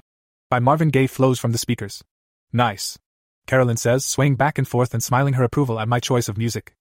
By 0.48 0.60
Marvin 0.60 0.90
Gaye 0.90 1.08
flows 1.08 1.40
from 1.40 1.50
the 1.50 1.58
speakers. 1.58 2.04
Nice. 2.52 3.00
Carolyn 3.48 3.78
says, 3.78 4.04
swaying 4.04 4.36
back 4.36 4.58
and 4.58 4.68
forth 4.68 4.94
and 4.94 5.02
smiling 5.02 5.34
her 5.34 5.42
approval 5.42 5.80
at 5.80 5.88
my 5.88 5.98
choice 5.98 6.28
of 6.28 6.38
music. 6.38 6.75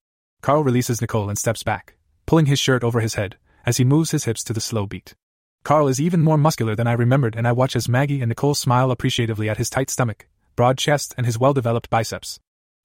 Carl 0.46 0.64
releases 0.64 1.02
Nicole 1.02 1.28
and 1.28 1.40
steps 1.40 1.64
back, 1.64 1.96
pulling 2.28 2.46
his 2.46 2.60
shirt 2.60 2.84
over 2.84 3.00
his 3.00 3.16
head, 3.16 3.38
as 3.66 3.78
he 3.78 3.84
moves 3.84 4.12
his 4.12 4.26
hips 4.26 4.44
to 4.44 4.54
the 4.54 4.62
slow 4.62 4.86
beat. 4.86 5.16
Carl 5.64 5.88
is 5.88 6.00
even 6.00 6.22
more 6.22 6.38
muscular 6.38 6.76
than 6.76 6.86
I 6.86 6.92
remembered, 6.92 7.36
and 7.36 7.48
I 7.48 7.52
watch 7.52 7.76
as 7.76 7.90
Maggie 7.90 8.22
and 8.22 8.30
Nicole 8.30 8.54
smile 8.54 8.92
appreciatively 8.92 9.50
at 9.50 9.58
his 9.58 9.72
tight 9.72 9.90
stomach, 9.90 10.28
broad 10.56 10.78
chest, 10.78 11.16
and 11.18 11.26
his 11.26 11.40
well 11.40 11.56
developed 11.56 11.90
biceps. 11.90 12.40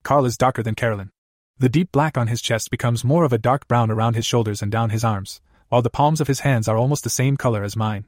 Carl 0.04 0.24
is 0.24 0.38
darker 0.38 0.62
than 0.62 0.74
Carolyn. 0.74 1.10
The 1.58 1.68
deep 1.68 1.92
black 1.92 2.16
on 2.16 2.28
his 2.28 2.40
chest 2.40 2.70
becomes 2.70 3.04
more 3.04 3.24
of 3.24 3.32
a 3.34 3.36
dark 3.36 3.68
brown 3.68 3.90
around 3.90 4.16
his 4.16 4.24
shoulders 4.24 4.62
and 4.62 4.72
down 4.72 4.88
his 4.88 5.04
arms, 5.04 5.42
while 5.68 5.82
the 5.82 5.90
palms 5.90 6.22
of 6.22 6.28
his 6.28 6.40
hands 6.40 6.66
are 6.66 6.78
almost 6.78 7.04
the 7.04 7.10
same 7.10 7.36
color 7.36 7.62
as 7.62 7.76
mine. 7.76 8.06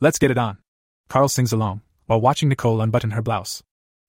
Let's 0.00 0.18
get 0.18 0.30
it 0.30 0.38
on. 0.38 0.56
Carl 1.10 1.28
sings 1.28 1.52
along, 1.52 1.82
while 2.06 2.22
watching 2.22 2.48
Nicole 2.48 2.80
unbutton 2.80 3.10
her 3.10 3.20
blouse. 3.20 3.62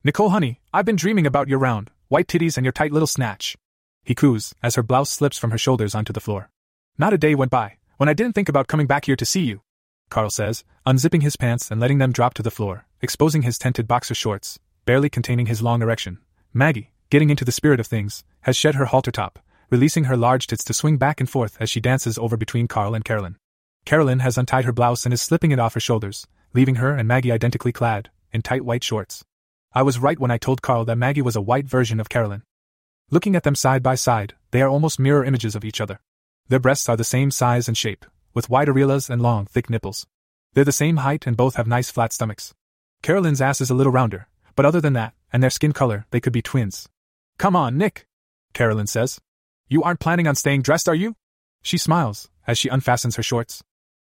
Nicole, 0.06 0.30
honey, 0.30 0.62
I've 0.74 0.86
been 0.86 0.96
dreaming 0.96 1.28
about 1.28 1.50
your 1.50 1.60
round, 1.60 1.92
white 2.08 2.28
titties 2.28 2.56
and 2.56 2.64
your 2.64 2.72
tight 2.72 2.94
little 2.94 3.08
snatch. 3.08 3.58
He 4.06 4.14
coos, 4.16 4.54
as 4.62 4.76
her 4.76 4.84
blouse 4.84 5.10
slips 5.10 5.38
from 5.38 5.50
her 5.50 5.58
shoulders 5.58 5.96
onto 5.96 6.14
the 6.14 6.22
floor. 6.22 6.50
Not 6.98 7.12
a 7.12 7.18
day 7.18 7.34
went 7.34 7.52
by, 7.52 7.78
when 7.98 8.08
I 8.08 8.14
didn't 8.14 8.34
think 8.34 8.48
about 8.48 8.68
coming 8.68 8.86
back 8.86 9.06
here 9.06 9.16
to 9.16 9.26
see 9.26 9.42
you. 9.42 9.62
Carl 10.10 10.30
says, 10.30 10.64
unzipping 10.86 11.24
his 11.24 11.36
pants 11.36 11.72
and 11.72 11.82
letting 11.82 11.98
them 11.98 12.12
drop 12.12 12.36
to 12.36 12.44
the 12.44 12.52
floor, 12.52 12.86
exposing 13.02 13.42
his 13.42 13.58
tented 13.58 13.88
boxer 13.88 14.14
shorts, 14.14 14.60
barely 14.86 15.10
containing 15.10 15.48
his 15.48 15.64
long 15.64 15.82
erection. 15.82 16.20
Maggie, 16.54 16.92
getting 17.10 17.32
into 17.32 17.44
the 17.44 17.52
spirit 17.52 17.80
of 17.80 17.88
things, 17.88 18.24
has 18.42 18.56
shed 18.56 18.76
her 18.76 18.86
halter 18.86 19.12
top, 19.12 19.40
releasing 19.72 20.04
her 20.04 20.16
large 20.16 20.46
tits 20.46 20.64
to 20.66 20.74
swing 20.74 20.98
back 20.98 21.20
and 21.20 21.28
forth 21.28 21.58
as 21.60 21.72
she 21.72 21.80
dances 21.80 22.20
over 22.20 22.38
between 22.38 22.68
Carl 22.68 22.94
and 22.94 23.04
Carolyn. 23.04 23.38
Carolyn 23.86 24.20
has 24.20 24.38
untied 24.38 24.66
her 24.66 24.72
blouse 24.72 25.06
and 25.06 25.14
is 25.14 25.22
slipping 25.22 25.52
it 25.52 25.60
off 25.60 25.74
her 25.74 25.80
shoulders, 25.80 26.28
leaving 26.54 26.76
her 26.76 26.96
and 26.96 27.08
Maggie 27.08 27.32
identically 27.32 27.72
clad, 27.72 28.12
in 28.32 28.44
tight 28.44 28.64
white 28.64 28.84
shorts. 28.84 29.24
I 29.74 29.82
was 29.82 29.98
right 29.98 30.20
when 30.20 30.32
I 30.32 30.38
told 30.38 30.62
Carl 30.62 30.86
that 30.86 30.96
Maggie 30.96 31.24
was 31.24 31.36
a 31.36 31.42
white 31.42 31.66
version 31.66 32.00
of 32.00 32.10
Carolyn. 32.10 32.44
Looking 33.12 33.36
at 33.36 33.44
them 33.44 33.54
side 33.54 33.84
by 33.84 33.94
side, 33.94 34.34
they 34.50 34.64
are 34.64 34.70
almost 34.70 35.00
mirror 35.00 35.24
images 35.24 35.56
of 35.56 35.64
each 35.64 35.80
other. 35.80 36.00
Their 36.48 36.60
breasts 36.60 36.90
are 36.90 36.98
the 36.98 37.04
same 37.04 37.30
size 37.30 37.68
and 37.68 37.78
shape, 37.78 38.04
with 38.34 38.50
wide 38.50 38.68
areolas 38.68 39.12
and 39.12 39.22
long, 39.22 39.46
thick 39.46 39.70
nipples. 39.70 40.08
They're 40.54 40.64
the 40.64 40.72
same 40.72 40.98
height 40.98 41.28
and 41.28 41.38
both 41.38 41.56
have 41.56 41.68
nice 41.68 41.92
flat 41.92 42.14
stomachs. 42.14 42.56
Carolyn's 43.04 43.42
ass 43.42 43.62
is 43.62 43.70
a 43.70 43.76
little 43.76 43.92
rounder, 43.92 44.28
but 44.56 44.66
other 44.66 44.82
than 44.82 44.94
that, 44.94 45.14
and 45.32 45.44
their 45.44 45.52
skin 45.52 45.72
color, 45.72 46.08
they 46.10 46.20
could 46.20 46.34
be 46.34 46.42
twins. 46.42 46.90
Come 47.38 47.56
on, 47.56 47.78
Nick, 47.78 48.08
Carolyn 48.54 48.88
says. 48.88 49.20
You 49.68 49.84
aren't 49.84 50.00
planning 50.00 50.28
on 50.28 50.34
staying 50.34 50.64
dressed, 50.64 50.90
are 50.90 50.96
you? 50.96 51.16
She 51.62 51.78
smiles 51.78 52.30
as 52.48 52.58
she 52.58 52.70
unfastens 52.70 53.18
her 53.18 53.24
shorts. 53.24 53.64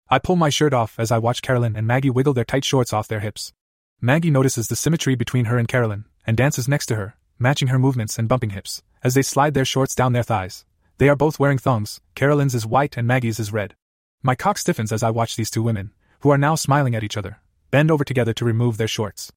I 0.09 0.19
pull 0.19 0.35
my 0.35 0.49
shirt 0.49 0.73
off 0.73 0.99
as 0.99 1.11
I 1.11 1.17
watch 1.17 1.41
Carolyn 1.41 1.75
and 1.75 1.87
Maggie 1.87 2.09
wiggle 2.11 2.33
their 2.33 2.45
tight 2.45 2.65
shorts 2.65 2.93
off 2.93 3.07
their 3.07 3.21
hips. 3.21 3.51
Maggie 3.99 4.29
notices 4.29 4.67
the 4.67 4.75
symmetry 4.75 5.15
between 5.15 5.45
her 5.45 5.57
and 5.57 5.67
Carolyn 5.67 6.05
and 6.27 6.37
dances 6.37 6.67
next 6.67 6.85
to 6.87 6.95
her, 6.95 7.15
matching 7.39 7.69
her 7.69 7.79
movements 7.79 8.19
and 8.19 8.29
bumping 8.29 8.51
hips 8.51 8.83
as 9.03 9.13
they 9.13 9.21
slide 9.21 9.53
their 9.53 9.65
shorts 9.65 9.95
down 9.95 10.13
their 10.13 10.23
thighs. 10.23 10.65
They 10.97 11.09
are 11.09 11.15
both 11.15 11.39
wearing 11.39 11.57
thongs, 11.57 12.01
Carolyn's 12.15 12.53
is 12.53 12.65
white 12.65 12.97
and 12.97 13.07
Maggie's 13.07 13.39
is 13.39 13.51
red. 13.51 13.75
My 14.21 14.35
cock 14.35 14.57
stiffens 14.57 14.91
as 14.91 15.01
I 15.01 15.09
watch 15.09 15.35
these 15.35 15.49
two 15.49 15.63
women, 15.63 15.93
who 16.19 16.29
are 16.29 16.37
now 16.37 16.55
smiling 16.55 16.95
at 16.95 17.03
each 17.03 17.17
other, 17.17 17.39
bend 17.71 17.89
over 17.89 18.03
together 18.03 18.33
to 18.33 18.45
remove 18.45 18.77
their 18.77 18.87
shorts. 18.87 19.31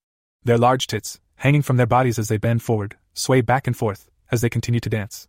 Their 0.45 0.59
large 0.59 0.87
tits, 0.87 1.21
hanging 1.37 1.63
from 1.63 1.79
their 1.79 1.87
bodies 1.87 2.19
as 2.19 2.29
they 2.29 2.37
bend 2.37 2.63
forward, 2.63 2.97
sway 3.15 3.41
back 3.41 3.67
and 3.67 3.77
forth 3.77 4.11
as 4.31 4.41
they 4.41 4.51
continue 4.51 4.81
to 4.81 4.91
dance. 4.91 5.27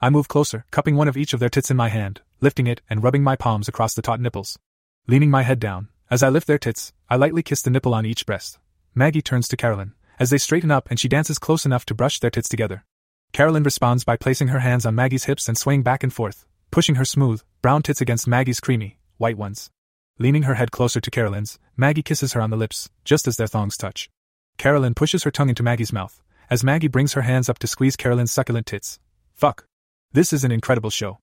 I 0.00 0.10
move 0.10 0.28
closer, 0.28 0.64
cupping 0.70 0.96
one 0.96 1.08
of 1.08 1.16
each 1.16 1.32
of 1.32 1.40
their 1.40 1.48
tits 1.48 1.70
in 1.70 1.76
my 1.76 1.88
hand, 1.88 2.20
lifting 2.40 2.66
it 2.66 2.82
and 2.90 3.02
rubbing 3.02 3.22
my 3.22 3.36
palms 3.36 3.68
across 3.68 3.94
the 3.94 4.02
taut 4.02 4.20
nipples. 4.20 4.58
Leaning 5.06 5.30
my 5.30 5.42
head 5.42 5.58
down, 5.58 5.88
as 6.10 6.22
I 6.22 6.28
lift 6.28 6.46
their 6.46 6.58
tits, 6.58 6.92
I 7.08 7.16
lightly 7.16 7.42
kiss 7.42 7.62
the 7.62 7.70
nipple 7.70 7.94
on 7.94 8.06
each 8.06 8.26
breast. 8.26 8.58
Maggie 8.94 9.22
turns 9.22 9.48
to 9.48 9.56
Carolyn, 9.56 9.94
as 10.18 10.30
they 10.30 10.38
straighten 10.38 10.70
up 10.70 10.90
and 10.90 11.00
she 11.00 11.08
dances 11.08 11.38
close 11.38 11.64
enough 11.64 11.86
to 11.86 11.94
brush 11.94 12.20
their 12.20 12.30
tits 12.30 12.48
together. 12.48 12.84
Carolyn 13.32 13.62
responds 13.62 14.04
by 14.04 14.16
placing 14.16 14.48
her 14.48 14.60
hands 14.60 14.86
on 14.86 14.94
Maggie's 14.94 15.24
hips 15.24 15.48
and 15.48 15.56
swaying 15.56 15.82
back 15.82 16.02
and 16.02 16.12
forth, 16.12 16.46
pushing 16.70 16.96
her 16.96 17.04
smooth, 17.04 17.42
brown 17.62 17.82
tits 17.82 18.00
against 18.00 18.26
Maggie's 18.26 18.60
creamy, 18.60 18.98
white 19.16 19.36
ones. 19.36 19.70
Leaning 20.18 20.42
her 20.44 20.54
head 20.54 20.72
closer 20.72 21.00
to 21.00 21.10
Carolyn's, 21.10 21.58
Maggie 21.76 22.02
kisses 22.02 22.32
her 22.32 22.40
on 22.40 22.50
the 22.50 22.56
lips, 22.56 22.90
just 23.04 23.28
as 23.28 23.36
their 23.36 23.46
thongs 23.46 23.76
touch. 23.76 24.10
Carolyn 24.56 24.94
pushes 24.94 25.22
her 25.22 25.30
tongue 25.30 25.48
into 25.48 25.62
Maggie's 25.62 25.92
mouth, 25.92 26.20
as 26.50 26.64
Maggie 26.64 26.88
brings 26.88 27.12
her 27.12 27.22
hands 27.22 27.48
up 27.48 27.58
to 27.60 27.66
squeeze 27.66 27.96
Carolyn's 27.96 28.32
succulent 28.32 28.66
tits. 28.66 28.98
Fuck. 29.34 29.66
This 30.12 30.32
is 30.32 30.42
an 30.42 30.50
incredible 30.50 30.90
show. 30.90 31.18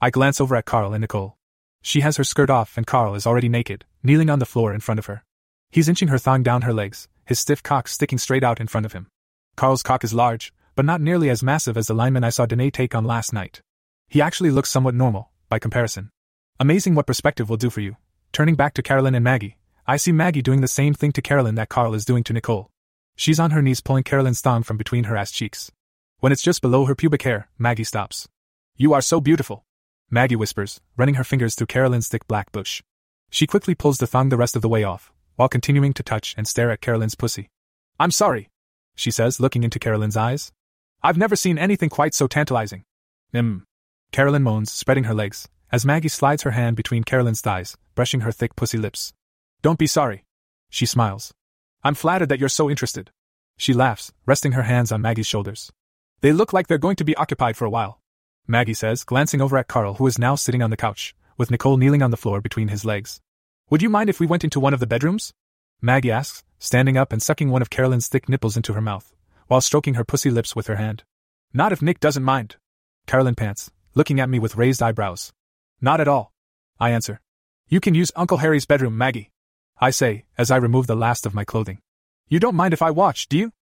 I 0.00 0.10
glance 0.10 0.40
over 0.40 0.56
at 0.56 0.64
Carl 0.64 0.92
and 0.94 1.02
Nicole. 1.02 1.36
She 1.82 2.00
has 2.00 2.16
her 2.16 2.24
skirt 2.24 2.50
off 2.50 2.76
and 2.76 2.86
Carl 2.86 3.14
is 3.14 3.26
already 3.26 3.48
naked, 3.48 3.84
kneeling 4.02 4.30
on 4.30 4.38
the 4.38 4.46
floor 4.46 4.74
in 4.74 4.80
front 4.80 4.98
of 4.98 5.06
her. 5.06 5.24
He's 5.70 5.88
inching 5.88 6.08
her 6.08 6.18
thong 6.18 6.42
down 6.42 6.62
her 6.62 6.72
legs, 6.72 7.06
his 7.24 7.38
stiff 7.38 7.62
cock 7.62 7.86
sticking 7.86 8.18
straight 8.18 8.42
out 8.42 8.60
in 8.60 8.66
front 8.66 8.86
of 8.86 8.92
him. 8.92 9.06
Carl's 9.56 9.82
cock 9.82 10.02
is 10.02 10.12
large, 10.12 10.52
but 10.80 10.86
not 10.86 11.02
nearly 11.02 11.28
as 11.28 11.42
massive 11.42 11.76
as 11.76 11.88
the 11.88 11.92
lineman 11.92 12.24
I 12.24 12.30
saw 12.30 12.46
Danae 12.46 12.70
take 12.70 12.94
on 12.94 13.04
last 13.04 13.34
night. 13.34 13.60
He 14.08 14.22
actually 14.22 14.50
looks 14.50 14.70
somewhat 14.70 14.94
normal, 14.94 15.28
by 15.50 15.58
comparison. 15.58 16.10
Amazing 16.58 16.94
what 16.94 17.06
perspective 17.06 17.50
will 17.50 17.58
do 17.58 17.68
for 17.68 17.82
you. 17.82 17.98
Turning 18.32 18.54
back 18.54 18.72
to 18.72 18.82
Carolyn 18.82 19.14
and 19.14 19.22
Maggie, 19.22 19.58
I 19.86 19.98
see 19.98 20.10
Maggie 20.10 20.40
doing 20.40 20.62
the 20.62 20.66
same 20.66 20.94
thing 20.94 21.12
to 21.12 21.20
Carolyn 21.20 21.56
that 21.56 21.68
Carl 21.68 21.92
is 21.92 22.06
doing 22.06 22.24
to 22.24 22.32
Nicole. 22.32 22.70
She's 23.14 23.38
on 23.38 23.50
her 23.50 23.60
knees 23.60 23.82
pulling 23.82 24.04
Carolyn's 24.04 24.40
thong 24.40 24.62
from 24.62 24.78
between 24.78 25.04
her 25.04 25.18
ass 25.18 25.30
cheeks. 25.30 25.70
When 26.20 26.32
it's 26.32 26.40
just 26.40 26.62
below 26.62 26.86
her 26.86 26.94
pubic 26.94 27.20
hair, 27.24 27.50
Maggie 27.58 27.84
stops. 27.84 28.26
You 28.78 28.94
are 28.94 29.02
so 29.02 29.20
beautiful. 29.20 29.66
Maggie 30.08 30.34
whispers, 30.34 30.80
running 30.96 31.16
her 31.16 31.24
fingers 31.24 31.56
through 31.56 31.66
Carolyn's 31.66 32.08
thick 32.08 32.26
black 32.26 32.52
bush. 32.52 32.82
She 33.28 33.46
quickly 33.46 33.74
pulls 33.74 33.98
the 33.98 34.06
thong 34.06 34.30
the 34.30 34.38
rest 34.38 34.56
of 34.56 34.62
the 34.62 34.68
way 34.70 34.82
off, 34.82 35.12
while 35.36 35.50
continuing 35.50 35.92
to 35.92 36.02
touch 36.02 36.34
and 36.38 36.48
stare 36.48 36.70
at 36.70 36.80
Carolyn's 36.80 37.16
pussy. 37.16 37.50
I'm 37.98 38.10
sorry, 38.10 38.48
she 38.94 39.10
says, 39.10 39.40
looking 39.40 39.62
into 39.62 39.78
Carolyn's 39.78 40.16
eyes. 40.16 40.52
I've 41.02 41.16
never 41.16 41.34
seen 41.34 41.56
anything 41.56 41.88
quite 41.88 42.12
so 42.12 42.26
tantalizing. 42.26 42.84
Hmm. 43.32 43.58
Carolyn 44.12 44.42
moans, 44.42 44.70
spreading 44.70 45.04
her 45.04 45.14
legs, 45.14 45.48
as 45.72 45.86
Maggie 45.86 46.08
slides 46.08 46.42
her 46.42 46.50
hand 46.50 46.76
between 46.76 47.04
Carolyn's 47.04 47.40
thighs, 47.40 47.76
brushing 47.94 48.20
her 48.20 48.32
thick 48.32 48.54
pussy 48.54 48.76
lips. 48.76 49.14
Don't 49.62 49.78
be 49.78 49.86
sorry. 49.86 50.24
She 50.68 50.84
smiles. 50.84 51.32
I'm 51.82 51.94
flattered 51.94 52.28
that 52.28 52.38
you're 52.38 52.50
so 52.50 52.68
interested. 52.68 53.10
She 53.56 53.72
laughs, 53.72 54.12
resting 54.26 54.52
her 54.52 54.64
hands 54.64 54.92
on 54.92 55.00
Maggie's 55.00 55.26
shoulders. 55.26 55.72
They 56.20 56.32
look 56.32 56.52
like 56.52 56.66
they're 56.66 56.76
going 56.76 56.96
to 56.96 57.04
be 57.04 57.16
occupied 57.16 57.56
for 57.56 57.64
a 57.64 57.70
while. 57.70 58.00
Maggie 58.46 58.74
says, 58.74 59.04
glancing 59.04 59.40
over 59.40 59.56
at 59.56 59.68
Carl, 59.68 59.94
who 59.94 60.06
is 60.06 60.18
now 60.18 60.34
sitting 60.34 60.62
on 60.62 60.70
the 60.70 60.76
couch, 60.76 61.14
with 61.38 61.50
Nicole 61.50 61.78
kneeling 61.78 62.02
on 62.02 62.10
the 62.10 62.18
floor 62.18 62.42
between 62.42 62.68
his 62.68 62.84
legs. 62.84 63.20
Would 63.70 63.80
you 63.80 63.88
mind 63.88 64.10
if 64.10 64.20
we 64.20 64.26
went 64.26 64.44
into 64.44 64.60
one 64.60 64.74
of 64.74 64.80
the 64.80 64.86
bedrooms? 64.86 65.32
Maggie 65.80 66.10
asks, 66.10 66.42
standing 66.58 66.98
up 66.98 67.10
and 67.10 67.22
sucking 67.22 67.48
one 67.48 67.62
of 67.62 67.70
Carolyn's 67.70 68.08
thick 68.08 68.28
nipples 68.28 68.56
into 68.56 68.74
her 68.74 68.82
mouth, 68.82 69.14
while 69.50 69.60
stroking 69.60 69.94
her 69.94 70.04
pussy 70.04 70.30
lips 70.30 70.54
with 70.54 70.68
her 70.68 70.76
hand. 70.76 71.02
Not 71.52 71.72
if 71.72 71.82
Nick 71.82 71.98
doesn't 71.98 72.22
mind. 72.22 72.54
Carolyn 73.08 73.34
pants, 73.34 73.68
looking 73.96 74.20
at 74.20 74.28
me 74.28 74.38
with 74.38 74.54
raised 74.54 74.80
eyebrows. 74.80 75.32
Not 75.80 76.00
at 76.00 76.06
all. 76.06 76.32
I 76.78 76.90
answer. 76.90 77.20
You 77.66 77.80
can 77.80 77.96
use 77.96 78.12
Uncle 78.14 78.36
Harry's 78.36 78.64
bedroom, 78.64 78.96
Maggie. 78.96 79.32
I 79.80 79.90
say, 79.90 80.24
as 80.38 80.52
I 80.52 80.56
remove 80.56 80.86
the 80.86 80.94
last 80.94 81.26
of 81.26 81.34
my 81.34 81.42
clothing. 81.42 81.80
You 82.28 82.38
don't 82.38 82.54
mind 82.54 82.72
if 82.72 82.80
I 82.80 82.92
watch, 82.92 83.28
do 83.28 83.36
you? 83.36 83.52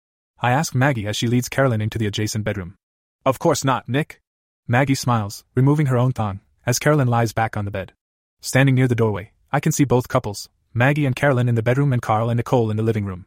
I 0.42 0.50
ask 0.50 0.74
Maggie 0.74 1.06
as 1.06 1.16
she 1.16 1.26
leads 1.26 1.48
Carolyn 1.48 1.80
into 1.80 1.96
the 1.96 2.06
adjacent 2.06 2.44
bedroom. 2.44 2.76
Of 3.24 3.38
course 3.38 3.64
not, 3.64 3.88
Nick. 3.88 4.20
Maggie 4.66 4.94
smiles, 4.94 5.42
removing 5.54 5.86
her 5.86 5.96
own 5.96 6.12
thong, 6.12 6.40
as 6.66 6.78
Carolyn 6.78 7.08
lies 7.08 7.32
back 7.32 7.56
on 7.56 7.64
the 7.64 7.70
bed. 7.70 7.94
Standing 8.42 8.74
near 8.74 8.88
the 8.88 8.94
doorway, 8.94 9.32
I 9.50 9.58
can 9.58 9.72
see 9.72 9.84
both 9.84 10.08
couples, 10.08 10.50
Maggie 10.74 11.06
and 11.06 11.16
Carolyn 11.16 11.48
in 11.48 11.54
the 11.54 11.62
bedroom 11.62 11.94
and 11.94 12.02
Carl 12.02 12.28
and 12.28 12.36
Nicole 12.36 12.70
in 12.70 12.76
the 12.76 12.82
living 12.82 13.06
room. 13.06 13.24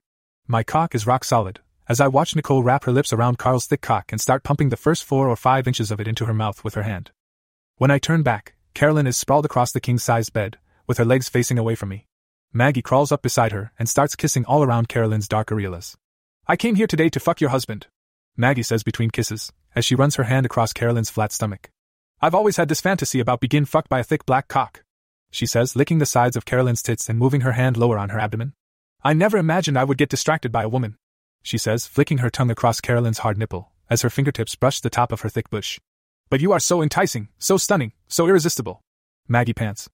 My 0.48 0.62
cock 0.62 0.94
is 0.94 1.08
rock 1.08 1.24
solid, 1.24 1.60
as 1.92 2.00
I 2.00 2.08
watch 2.08 2.36
Nicole 2.36 2.64
wrap 2.64 2.86
her 2.86 2.92
lips 2.92 3.12
around 3.12 3.38
Carl's 3.38 3.68
thick 3.68 3.82
cock 3.82 4.14
and 4.14 4.22
start 4.22 4.44
pumping 4.44 4.70
the 4.70 4.78
first 4.78 5.04
four 5.04 5.28
or 5.28 5.36
five 5.36 5.68
inches 5.68 5.92
of 5.92 6.00
it 6.00 6.08
into 6.08 6.26
her 6.26 6.34
mouth 6.34 6.64
with 6.64 6.76
her 6.76 6.84
hand. 6.84 7.12
When 7.76 7.92
I 7.92 8.00
turn 8.00 8.24
back, 8.24 8.56
Carolyn 8.74 9.08
is 9.08 9.18
sprawled 9.18 9.44
across 9.44 9.74
the 9.74 9.82
king 9.82 10.00
sized 10.00 10.32
bed, 10.32 10.58
with 10.88 10.98
her 10.98 11.06
legs 11.06 11.28
facing 11.28 11.60
away 11.60 11.76
from 11.76 11.90
me. 11.90 12.08
Maggie 12.54 12.82
crawls 12.82 13.12
up 13.12 13.22
beside 13.22 13.52
her 13.52 13.74
and 13.78 13.90
starts 13.90 14.16
kissing 14.16 14.46
all 14.46 14.64
around 14.64 14.88
Carolyn's 14.88 15.28
dark 15.28 15.50
areolas. 15.50 15.98
I 16.48 16.56
came 16.56 16.76
here 16.76 16.88
today 16.88 17.10
to 17.10 17.20
fuck 17.20 17.42
your 17.42 17.50
husband, 17.50 17.88
Maggie 18.38 18.64
says 18.64 18.84
between 18.84 19.10
kisses, 19.12 19.52
as 19.76 19.84
she 19.84 19.96
runs 19.96 20.16
her 20.16 20.24
hand 20.24 20.46
across 20.46 20.72
Carolyn's 20.72 21.10
flat 21.10 21.34
stomach. 21.34 21.70
I've 22.22 22.36
always 22.36 22.56
had 22.56 22.70
this 22.70 22.82
fantasy 22.82 23.20
about 23.20 23.42
being 23.42 23.66
fucked 23.66 23.90
by 23.90 24.00
a 24.00 24.04
thick 24.04 24.26
black 24.26 24.48
cock 24.48 24.84
she 25.32 25.46
says, 25.46 25.76
licking 25.76 25.98
the 25.98 26.06
sides 26.06 26.36
of 26.36 26.46
Carolyn's 26.46 26.84
tits 26.84 27.10
and 27.10 27.18
moving 27.18 27.42
her 27.42 27.54
hand 27.54 27.78
lower 27.78 27.98
on 27.98 28.10
her 28.10 28.20
abdomen. 28.20 28.54
I 29.04 29.14
never 29.14 29.38
imagined 29.38 29.80
I 29.80 29.86
would 29.86 29.98
get 29.98 30.10
distracted 30.10 30.52
by 30.52 30.64
a 30.64 30.70
woman, 30.70 30.98
she 31.42 31.58
says, 31.58 31.88
flicking 31.88 32.20
her 32.20 32.30
tongue 32.30 32.52
across 32.52 32.82
Carolyn's 32.82 33.20
hard 33.20 33.38
nipple, 33.38 33.72
as 33.90 34.02
her 34.02 34.10
fingertips 34.10 34.56
brush 34.56 34.80
the 34.80 34.90
top 34.90 35.12
of 35.12 35.22
her 35.22 35.30
thick 35.30 35.50
bush. 35.50 35.80
But 36.30 36.42
you 36.42 36.52
are 36.52 36.60
so 36.60 36.82
enticing, 36.82 37.30
so 37.40 37.58
stunning, 37.58 37.94
so 38.08 38.28
irresistible. 38.28 38.82
Maggie 39.28 39.54
pants. 39.54 39.90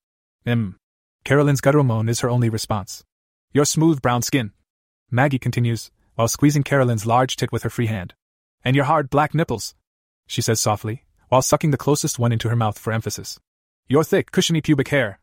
Mm. 0.45 0.75
Carolyn's 1.23 1.61
guttural 1.61 1.83
moan 1.83 2.09
is 2.09 2.19
her 2.19 2.29
only 2.29 2.49
response. 2.49 3.03
Your 3.53 3.65
smooth 3.65 4.01
brown 4.01 4.21
skin. 4.21 4.51
Maggie 5.09 5.39
continues, 5.39 5.91
while 6.15 6.27
squeezing 6.27 6.63
Carolyn's 6.63 7.05
large 7.05 7.35
tit 7.35 7.51
with 7.51 7.63
her 7.63 7.69
free 7.69 7.87
hand. 7.87 8.13
And 8.63 8.75
your 8.75 8.85
hard 8.85 9.09
black 9.09 9.33
nipples, 9.33 9.75
she 10.27 10.41
says 10.41 10.59
softly, 10.59 11.05
while 11.29 11.41
sucking 11.41 11.71
the 11.71 11.77
closest 11.77 12.19
one 12.19 12.31
into 12.31 12.49
her 12.49 12.55
mouth 12.55 12.77
for 12.77 12.93
emphasis. 12.93 13.39
Your 13.87 14.03
thick, 14.03 14.31
cushiony 14.31 14.61
pubic 14.61 14.89
hair, 14.89 15.19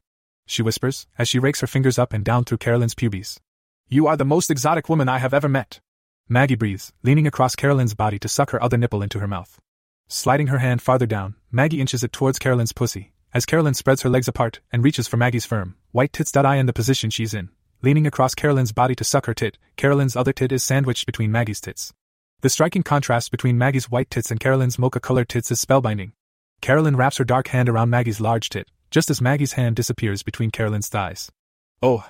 she 0.46 0.62
whispers, 0.62 1.06
as 1.18 1.28
she 1.28 1.38
rakes 1.38 1.60
her 1.60 1.66
fingers 1.66 1.98
up 1.98 2.12
and 2.12 2.24
down 2.24 2.44
through 2.44 2.58
Carolyn's 2.58 2.94
pubes. 2.94 3.40
You 3.88 4.06
are 4.06 4.16
the 4.16 4.24
most 4.24 4.50
exotic 4.50 4.88
woman 4.88 5.08
I 5.08 5.18
have 5.18 5.34
ever 5.34 5.48
met. 5.48 5.80
Maggie 6.28 6.54
breathes, 6.54 6.90
leaning 7.02 7.26
across 7.26 7.54
Carolyn's 7.54 7.94
body 7.94 8.18
to 8.18 8.28
suck 8.28 8.50
her 8.50 8.62
other 8.62 8.78
nipple 8.78 9.02
into 9.02 9.18
her 9.18 9.28
mouth. 9.28 9.60
Sliding 10.08 10.46
her 10.46 10.58
hand 10.58 10.80
farther 10.80 11.04
down, 11.04 11.34
Maggie 11.52 11.82
inches 11.82 12.02
it 12.02 12.12
towards 12.12 12.38
Carolyn's 12.38 12.72
pussy, 12.72 13.12
as 13.34 13.44
Carolyn 13.44 13.74
spreads 13.74 14.00
her 14.02 14.08
legs 14.08 14.26
apart 14.26 14.60
and 14.72 14.82
reaches 14.82 15.06
for 15.06 15.18
Maggie's 15.18 15.44
firm, 15.44 15.76
white 15.92 16.14
tits. 16.14 16.34
I 16.34 16.56
in 16.56 16.64
the 16.64 16.72
position 16.72 17.10
she's 17.10 17.34
in. 17.34 17.50
Leaning 17.82 18.06
across 18.06 18.34
Carolyn's 18.34 18.72
body 18.72 18.94
to 18.94 19.04
suck 19.04 19.26
her 19.26 19.34
tit, 19.34 19.58
Carolyn's 19.76 20.16
other 20.16 20.32
tit 20.32 20.50
is 20.50 20.64
sandwiched 20.64 21.04
between 21.04 21.30
Maggie's 21.30 21.60
tits. 21.60 21.92
The 22.40 22.48
striking 22.48 22.82
contrast 22.82 23.30
between 23.30 23.58
Maggie's 23.58 23.90
white 23.90 24.08
tits 24.08 24.30
and 24.30 24.40
Carolyn's 24.40 24.78
mocha 24.78 25.00
colored 25.00 25.28
tits 25.28 25.50
is 25.50 25.62
spellbinding. 25.62 26.12
Carolyn 26.62 26.96
wraps 26.96 27.18
her 27.18 27.24
dark 27.24 27.48
hand 27.48 27.68
around 27.68 27.90
Maggie's 27.90 28.20
large 28.20 28.48
tit, 28.48 28.70
just 28.90 29.10
as 29.10 29.20
Maggie's 29.20 29.52
hand 29.52 29.76
disappears 29.76 30.22
between 30.22 30.50
Carolyn's 30.50 30.88
thighs. 30.88 31.30
Oh! 31.82 32.06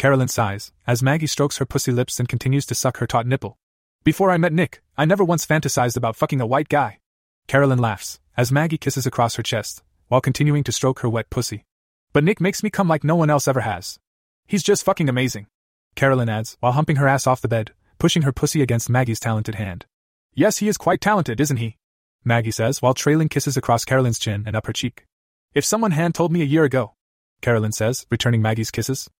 Carolyn 0.00 0.28
sighs, 0.28 0.72
as 0.86 1.02
Maggie 1.02 1.26
strokes 1.26 1.58
her 1.58 1.66
pussy 1.66 1.92
lips 1.92 2.18
and 2.18 2.26
continues 2.26 2.64
to 2.64 2.74
suck 2.74 2.96
her 2.96 3.06
taut 3.06 3.26
nipple. 3.26 3.58
Before 4.02 4.30
I 4.30 4.38
met 4.38 4.50
Nick, 4.50 4.80
I 4.96 5.04
never 5.04 5.22
once 5.22 5.44
fantasized 5.44 5.94
about 5.94 6.16
fucking 6.16 6.40
a 6.40 6.46
white 6.46 6.70
guy. 6.70 7.00
Carolyn 7.48 7.78
laughs, 7.78 8.18
as 8.34 8.50
Maggie 8.50 8.78
kisses 8.78 9.04
across 9.04 9.34
her 9.34 9.42
chest, 9.42 9.82
while 10.08 10.22
continuing 10.22 10.64
to 10.64 10.72
stroke 10.72 11.00
her 11.00 11.08
wet 11.10 11.28
pussy. 11.28 11.66
But 12.14 12.24
Nick 12.24 12.40
makes 12.40 12.62
me 12.62 12.70
come 12.70 12.88
like 12.88 13.04
no 13.04 13.14
one 13.14 13.28
else 13.28 13.46
ever 13.46 13.60
has. 13.60 13.98
He's 14.46 14.62
just 14.62 14.84
fucking 14.84 15.10
amazing. 15.10 15.48
Carolyn 15.96 16.30
adds, 16.30 16.56
while 16.60 16.72
humping 16.72 16.96
her 16.96 17.06
ass 17.06 17.26
off 17.26 17.42
the 17.42 17.46
bed, 17.46 17.72
pushing 17.98 18.22
her 18.22 18.32
pussy 18.32 18.62
against 18.62 18.88
Maggie's 18.88 19.20
talented 19.20 19.56
hand. 19.56 19.84
Yes, 20.32 20.56
he 20.56 20.68
is 20.68 20.78
quite 20.78 21.02
talented, 21.02 21.42
isn't 21.42 21.58
he? 21.58 21.76
Maggie 22.24 22.52
says 22.52 22.80
while 22.80 22.94
trailing 22.94 23.28
kisses 23.28 23.58
across 23.58 23.84
Carolyn's 23.84 24.18
chin 24.18 24.44
and 24.46 24.56
up 24.56 24.66
her 24.66 24.72
cheek. 24.72 25.04
If 25.52 25.66
someone 25.66 25.90
had 25.90 26.14
told 26.14 26.32
me 26.32 26.40
a 26.40 26.46
year 26.46 26.64
ago, 26.64 26.94
Carolyn 27.42 27.72
says, 27.72 28.06
returning 28.10 28.40
Maggie's 28.40 28.70
kisses, 28.70 29.10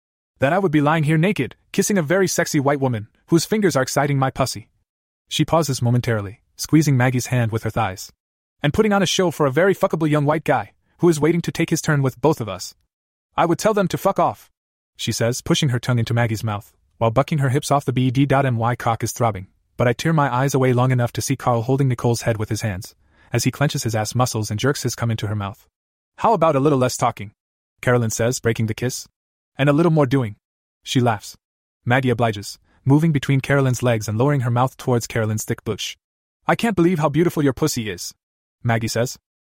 that 0.41 0.53
I 0.53 0.57
would 0.57 0.71
be 0.71 0.81
lying 0.81 1.03
here 1.03 1.19
naked, 1.19 1.55
kissing 1.71 1.99
a 1.99 2.01
very 2.01 2.27
sexy 2.27 2.59
white 2.59 2.79
woman, 2.79 3.07
whose 3.27 3.45
fingers 3.45 3.75
are 3.75 3.83
exciting 3.83 4.17
my 4.17 4.31
pussy. 4.31 4.69
She 5.29 5.45
pauses 5.45 5.83
momentarily, 5.83 6.41
squeezing 6.55 6.97
Maggie's 6.97 7.27
hand 7.27 7.51
with 7.51 7.61
her 7.61 7.69
thighs. 7.69 8.11
And 8.63 8.73
putting 8.73 8.91
on 8.91 9.03
a 9.03 9.05
show 9.05 9.29
for 9.29 9.45
a 9.45 9.51
very 9.51 9.75
fuckable 9.75 10.09
young 10.09 10.25
white 10.25 10.43
guy, 10.43 10.73
who 10.97 11.09
is 11.09 11.19
waiting 11.19 11.41
to 11.41 11.51
take 11.51 11.69
his 11.69 11.79
turn 11.79 12.01
with 12.01 12.19
both 12.19 12.41
of 12.41 12.49
us. 12.49 12.73
I 13.37 13.45
would 13.45 13.59
tell 13.59 13.75
them 13.75 13.87
to 13.89 13.99
fuck 13.99 14.17
off, 14.17 14.49
she 14.97 15.11
says, 15.11 15.41
pushing 15.43 15.69
her 15.69 15.79
tongue 15.79 15.99
into 15.99 16.15
Maggie's 16.15 16.43
mouth, 16.43 16.73
while 16.97 17.11
bucking 17.11 17.37
her 17.37 17.49
hips 17.49 17.69
off 17.69 17.85
the 17.85 17.93
BD.my 17.93 18.75
cock 18.75 19.03
is 19.03 19.11
throbbing. 19.11 19.45
But 19.77 19.87
I 19.87 19.93
tear 19.93 20.11
my 20.11 20.33
eyes 20.33 20.55
away 20.55 20.73
long 20.73 20.89
enough 20.89 21.11
to 21.13 21.21
see 21.21 21.35
Carl 21.35 21.61
holding 21.61 21.87
Nicole's 21.87 22.23
head 22.23 22.37
with 22.37 22.49
his 22.49 22.61
hands, 22.61 22.95
as 23.31 23.43
he 23.43 23.51
clenches 23.51 23.83
his 23.83 23.95
ass 23.95 24.15
muscles 24.15 24.49
and 24.49 24.59
jerks 24.59 24.81
his 24.81 24.95
cum 24.95 25.11
into 25.11 25.27
her 25.27 25.35
mouth. 25.35 25.67
How 26.17 26.33
about 26.33 26.55
a 26.55 26.59
little 26.59 26.79
less 26.79 26.97
talking? 26.97 27.31
Carolyn 27.79 28.09
says, 28.09 28.39
breaking 28.39 28.65
the 28.65 28.73
kiss. 28.73 29.07
And 29.61 29.69
a 29.69 29.73
little 29.73 29.91
more 29.91 30.07
doing. 30.07 30.37
She 30.81 30.99
laughs. 30.99 31.37
Maggie 31.85 32.09
obliges, 32.09 32.57
moving 32.83 33.11
between 33.11 33.41
Carolyn's 33.41 33.83
legs 33.83 34.07
and 34.07 34.17
lowering 34.17 34.39
her 34.39 34.49
mouth 34.49 34.75
towards 34.75 35.05
Carolyn's 35.05 35.45
thick 35.45 35.63
bush. 35.63 35.97
I 36.47 36.55
can't 36.55 36.75
believe 36.75 36.97
how 36.97 37.09
beautiful 37.09 37.43
your 37.43 37.53
pussy 37.53 37.87
is. 37.87 38.15
Maggie 38.63 38.87
says. 38.87 39.19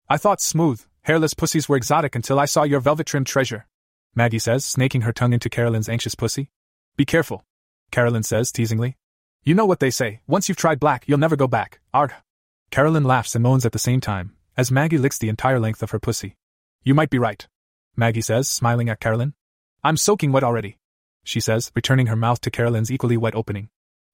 I 0.10 0.18
thought 0.18 0.42
smooth, 0.42 0.84
hairless 1.04 1.36
pussies 1.36 1.70
were 1.70 1.78
exotic 1.78 2.16
until 2.16 2.40
I 2.40 2.46
saw 2.46 2.64
your 2.64 2.80
velvet 2.80 3.06
trimmed 3.06 3.28
treasure. 3.28 3.68
Maggie 4.16 4.40
says, 4.40 4.66
snaking 4.66 5.02
her 5.02 5.14
tongue 5.14 5.34
into 5.34 5.52
Carolyn's 5.52 5.88
anxious 5.88 6.16
pussy. 6.16 6.50
Be 6.98 7.06
careful. 7.06 7.46
Carolyn 7.92 8.24
says, 8.24 8.52
teasingly. 8.52 8.98
You 9.44 9.54
know 9.54 9.68
what 9.68 9.82
they 9.82 9.92
say, 9.92 10.22
once 10.26 10.50
you've 10.50 10.58
tried 10.58 10.80
black, 10.80 11.04
you'll 11.06 11.20
never 11.20 11.36
go 11.36 11.48
back. 11.48 11.80
Arg. 11.94 12.12
Carolyn 12.72 13.04
laughs 13.04 13.36
and 13.36 13.44
moans 13.44 13.68
at 13.68 13.72
the 13.72 13.78
same 13.78 14.02
time, 14.02 14.36
as 14.58 14.72
Maggie 14.72 14.98
licks 14.98 15.20
the 15.20 15.30
entire 15.30 15.60
length 15.60 15.84
of 15.84 15.92
her 15.92 16.00
pussy. 16.00 16.38
You 16.84 16.96
might 16.96 17.12
be 17.12 17.20
right. 17.20 17.48
Maggie 17.96 18.22
says, 18.22 18.50
smiling 18.50 18.90
at 18.90 19.00
Carolyn. 19.00 19.36
I'm 19.84 19.98
soaking 19.98 20.32
wet 20.32 20.44
already. 20.44 20.78
She 21.24 21.40
says, 21.40 21.72
returning 21.76 22.06
her 22.06 22.16
mouth 22.16 22.40
to 22.42 22.52
Carolyn's 22.52 22.92
equally 22.92 23.18
wet 23.18 23.34
opening. 23.34 23.70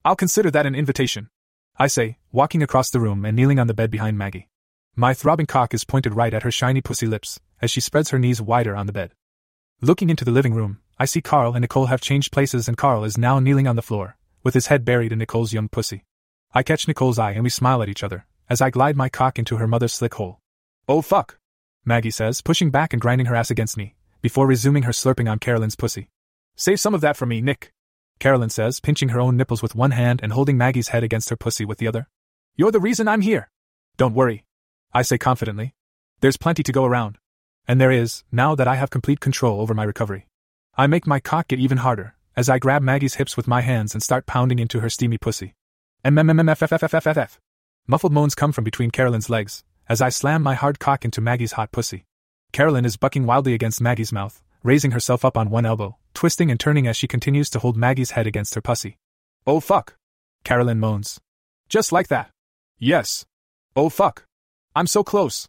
I'll 0.06 0.16
consider 0.16 0.50
that 0.52 0.66
an 0.66 0.76
invitation. 0.76 1.30
I 1.78 1.88
say, 1.88 2.20
walking 2.32 2.64
across 2.64 2.90
the 2.90 3.02
room 3.02 3.26
and 3.26 3.36
kneeling 3.36 3.60
on 3.60 3.68
the 3.68 3.74
bed 3.74 3.92
behind 3.92 4.18
Maggie. 4.18 4.48
My 4.96 5.14
throbbing 5.14 5.46
cock 5.46 5.74
is 5.74 5.84
pointed 5.84 6.16
right 6.16 6.34
at 6.34 6.44
her 6.44 6.52
shiny 6.52 6.80
pussy 6.80 7.06
lips, 7.06 7.42
as 7.62 7.70
she 7.70 7.82
spreads 7.82 8.12
her 8.12 8.20
knees 8.20 8.42
wider 8.42 8.78
on 8.78 8.88
the 8.88 8.94
bed. 8.94 9.12
Looking 9.82 10.10
into 10.10 10.24
the 10.24 10.32
living 10.32 10.54
room, 10.54 10.80
I 10.98 11.04
see 11.04 11.22
Carl 11.22 11.54
and 11.54 11.62
Nicole 11.62 11.88
have 11.88 12.00
changed 12.00 12.32
places 12.32 12.70
and 12.70 12.78
Carl 12.78 13.04
is 13.04 13.18
now 13.18 13.40
kneeling 13.40 13.68
on 13.68 13.76
the 13.76 13.82
floor, 13.82 14.16
with 14.44 14.54
his 14.54 14.68
head 14.68 14.86
buried 14.86 15.12
in 15.12 15.20
Nicole's 15.20 15.52
young 15.52 15.68
pussy. 15.68 16.06
I 16.54 16.64
catch 16.64 16.88
Nicole's 16.88 17.20
eye 17.20 17.32
and 17.32 17.44
we 17.44 17.50
smile 17.50 17.84
at 17.84 17.90
each 17.90 18.04
other, 18.04 18.26
as 18.50 18.62
I 18.62 18.70
glide 18.70 18.96
my 18.96 19.10
cock 19.10 19.38
into 19.38 19.58
her 19.58 19.68
mother's 19.68 19.94
slick 19.94 20.14
hole. 20.14 20.40
Oh 20.88 21.02
fuck! 21.02 21.40
Maggie 21.84 22.10
says, 22.10 22.42
pushing 22.42 22.72
back 22.72 22.94
and 22.94 23.02
grinding 23.02 23.28
her 23.28 23.36
ass 23.36 23.52
against 23.52 23.76
me, 23.76 23.97
before 24.28 24.46
resuming 24.46 24.84
her 24.84 24.92
slurping 24.92 25.32
on 25.32 25.40
Carolyn's 25.40 25.78
pussy. 25.78 26.10
Save 26.58 26.82
some 26.82 26.94
of 26.94 27.00
that 27.00 27.16
for 27.16 27.26
me, 27.26 27.40
Nick. 27.40 27.72
Carolyn 28.20 28.50
says, 28.50 28.82
pinching 28.82 29.08
her 29.10 29.22
own 29.22 29.38
nipples 29.38 29.62
with 29.62 29.74
one 29.74 29.92
hand 29.92 30.20
and 30.22 30.34
holding 30.34 30.58
Maggie's 30.58 30.90
head 30.90 31.02
against 31.02 31.30
her 31.30 31.38
pussy 31.38 31.64
with 31.64 31.78
the 31.78 31.88
other. 31.88 32.10
You're 32.58 32.74
the 32.74 32.82
reason 32.82 33.08
I'm 33.08 33.22
here. 33.22 33.50
Don't 33.96 34.14
worry. 34.14 34.44
I 34.94 35.04
say 35.04 35.18
confidently. 35.18 35.76
There's 36.20 36.36
plenty 36.36 36.62
to 36.62 36.74
go 36.74 36.84
around. 36.84 37.20
And 37.70 37.80
there 37.80 37.90
is, 37.90 38.26
now 38.30 38.54
that 38.54 38.68
I 38.68 38.76
have 38.76 38.90
complete 38.90 39.22
control 39.22 39.62
over 39.62 39.74
my 39.74 39.86
recovery. 39.86 40.28
I 40.76 40.88
make 40.88 41.08
my 41.08 41.22
cock 41.22 41.48
get 41.48 41.60
even 41.60 41.78
harder, 41.78 42.16
as 42.36 42.50
I 42.50 42.60
grab 42.60 42.82
Maggie's 42.82 43.16
hips 43.16 43.38
with 43.38 43.48
my 43.48 43.62
hands 43.62 43.94
and 43.94 44.04
start 44.04 44.26
pounding 44.26 44.60
into 44.60 44.82
her 44.82 44.90
steamy 44.90 45.18
pussy. 45.18 45.56
MMMMFFFFFF. 46.04 47.38
Muffled 47.88 48.12
moans 48.12 48.36
come 48.36 48.52
from 48.52 48.66
between 48.66 48.92
Carolyn's 48.92 49.30
legs, 49.30 49.64
as 49.88 50.02
I 50.02 50.10
slam 50.10 50.44
my 50.44 50.56
hard 50.56 50.80
cock 50.80 51.06
into 51.06 51.22
Maggie's 51.22 51.54
hot 51.54 51.72
pussy. 51.72 52.04
Carolyn 52.52 52.86
is 52.86 52.98
bucking 52.98 53.26
wildly 53.26 53.54
against 53.54 53.82
Maggie's 53.82 54.12
mouth, 54.12 54.42
raising 54.64 54.92
herself 54.92 55.24
up 55.24 55.38
on 55.38 55.50
one 55.50 55.66
elbow, 55.66 55.98
twisting 56.14 56.50
and 56.50 56.60
turning 56.60 56.88
as 56.88 56.98
she 56.98 57.08
continues 57.08 57.50
to 57.52 57.60
hold 57.60 57.78
Maggie's 57.78 58.12
head 58.12 58.28
against 58.28 58.56
her 58.56 58.62
pussy. 58.62 58.98
Oh 59.46 59.60
fuck! 59.60 59.96
Carolyn 60.44 60.80
moans. 60.80 61.20
Just 61.70 61.92
like 61.92 62.08
that. 62.08 62.30
Yes. 62.80 63.26
Oh 63.76 63.90
fuck. 63.90 64.26
I'm 64.76 64.88
so 64.88 65.04
close. 65.04 65.48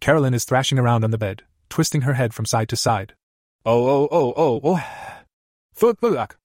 Carolyn 0.00 0.34
is 0.34 0.44
thrashing 0.44 0.78
around 0.78 1.04
on 1.04 1.10
the 1.10 1.18
bed, 1.18 1.42
twisting 1.68 2.02
her 2.02 2.14
head 2.14 2.34
from 2.34 2.44
side 2.44 2.68
to 2.70 2.76
side. 2.76 3.14
Oh 3.64 3.88
oh 3.88 4.08
oh 4.10 4.34
oh 4.36 4.60
oh. 4.64 4.84
Fuck. 5.74 6.36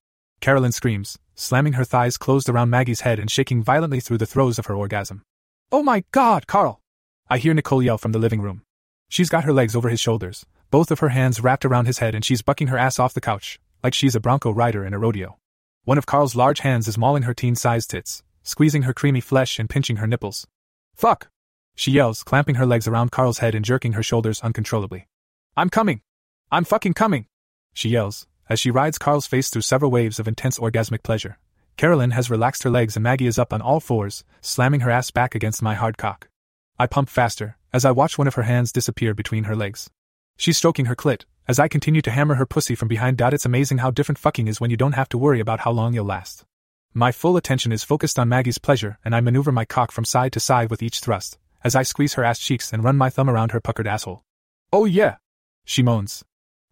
Carolyn 0.42 0.72
screams, 0.72 1.18
slamming 1.34 1.74
her 1.74 1.84
thighs 1.86 2.18
closed 2.18 2.50
around 2.50 2.70
Maggie's 2.70 3.02
head 3.02 3.20
and 3.20 3.32
shaking 3.32 3.64
violently 3.64 4.00
through 4.00 4.18
the 4.18 4.26
throes 4.26 4.60
of 4.60 4.68
her 4.68 4.76
orgasm. 4.76 5.24
Oh 5.72 5.84
my 5.84 6.04
god, 6.12 6.48
Carl! 6.48 6.80
I 7.30 7.38
hear 7.38 7.54
Nicole 7.54 7.82
yell 7.82 7.98
from 7.98 8.12
the 8.12 8.20
living 8.20 8.42
room. 8.42 8.62
She's 9.10 9.30
got 9.30 9.44
her 9.44 9.54
legs 9.54 9.76
over 9.76 9.90
his 9.90 10.00
shoulders, 10.00 10.46
both 10.72 10.92
of 10.92 11.00
her 11.00 11.10
hands 11.10 11.42
wrapped 11.42 11.66
around 11.66 11.86
his 11.86 12.00
head, 12.00 12.16
and 12.16 12.26
she's 12.26 12.42
bucking 12.42 12.68
her 12.68 12.78
ass 12.78 13.00
off 13.00 13.14
the 13.14 13.22
couch, 13.22 13.60
like 13.84 13.94
she's 13.94 14.16
a 14.16 14.20
bronco 14.20 14.52
rider 14.52 14.86
in 14.86 14.94
a 14.94 15.00
rodeo. 15.00 15.38
One 15.84 15.98
of 15.98 16.06
Carl's 16.06 16.36
large 16.36 16.60
hands 16.60 16.88
is 16.88 16.98
mauling 16.98 17.24
her 17.24 17.34
teen 17.34 17.56
sized 17.56 17.92
tits, 17.92 18.24
squeezing 18.44 18.84
her 18.84 18.94
creamy 18.94 19.22
flesh 19.22 19.60
and 19.60 19.70
pinching 19.70 19.98
her 19.98 20.08
nipples. 20.08 20.48
Fuck! 20.96 21.28
She 21.76 21.92
yells, 21.92 22.24
clamping 22.24 22.56
her 22.56 22.66
legs 22.66 22.88
around 22.88 23.12
Carl's 23.12 23.40
head 23.40 23.54
and 23.54 23.64
jerking 23.64 23.94
her 23.94 24.04
shoulders 24.04 24.42
uncontrollably. 24.42 25.08
I'm 25.56 25.70
coming! 25.70 26.02
I'm 26.52 26.64
fucking 26.64 26.94
coming! 26.94 27.28
She 27.74 27.90
yells, 27.90 28.28
as 28.50 28.60
she 28.60 28.72
rides 28.72 28.98
Carl's 28.98 29.28
face 29.28 29.50
through 29.50 29.62
several 29.62 29.92
waves 29.92 30.20
of 30.20 30.28
intense 30.28 30.58
orgasmic 30.58 31.04
pleasure. 31.04 31.38
Carolyn 31.78 32.12
has 32.12 32.30
relaxed 32.30 32.64
her 32.64 32.70
legs 32.70 32.96
and 32.96 33.04
Maggie 33.04 33.28
is 33.28 33.38
up 33.38 33.52
on 33.52 33.62
all 33.62 33.80
fours, 33.80 34.24
slamming 34.42 34.80
her 34.80 34.92
ass 34.92 35.12
back 35.12 35.36
against 35.36 35.62
my 35.62 35.76
hard 35.76 35.98
cock. 35.98 36.30
I 36.78 36.88
pump 36.88 37.10
faster, 37.10 37.58
as 37.72 37.86
I 37.86 37.92
watch 37.92 38.18
one 38.18 38.28
of 38.28 38.36
her 38.36 38.44
hands 38.44 38.74
disappear 38.74 39.14
between 39.14 39.46
her 39.46 39.56
legs. 39.56 39.90
She's 40.36 40.58
stroking 40.58 40.86
her 40.86 40.96
clit, 40.96 41.24
as 41.48 41.58
I 41.58 41.70
continue 41.70 42.02
to 42.02 42.12
hammer 42.12 42.36
her 42.36 42.46
pussy 42.46 42.76
from 42.76 42.90
behind. 42.90 43.22
It's 43.22 43.46
amazing 43.46 43.78
how 43.78 43.92
different 43.92 44.20
fucking 44.20 44.50
is 44.50 44.60
when 44.60 44.72
you 44.72 44.78
don't 44.78 44.92
have 44.92 45.08
to 45.10 45.18
worry 45.18 45.40
about 45.40 45.62
how 45.62 45.72
long 45.72 45.94
you'll 45.94 46.06
last. 46.06 46.44
My 46.94 47.14
full 47.14 47.38
attention 47.38 47.72
is 47.72 47.84
focused 47.84 48.20
on 48.20 48.28
Maggie's 48.28 48.58
pleasure, 48.58 49.00
and 49.06 49.16
I 49.16 49.22
maneuver 49.22 49.52
my 49.52 49.64
cock 49.64 49.92
from 49.92 50.04
side 50.04 50.34
to 50.34 50.40
side 50.40 50.70
with 50.70 50.84
each 50.84 51.00
thrust, 51.00 51.38
as 51.64 51.76
I 51.76 51.84
squeeze 51.84 52.16
her 52.16 52.24
ass 52.24 52.40
cheeks 52.40 52.74
and 52.74 52.84
run 52.84 52.98
my 52.98 53.10
thumb 53.10 53.30
around 53.30 53.52
her 53.52 53.62
puckered 53.62 53.88
asshole. 53.88 54.24
Oh 54.74 54.86
yeah! 54.86 55.16
She 55.64 55.82
moans. 55.82 56.24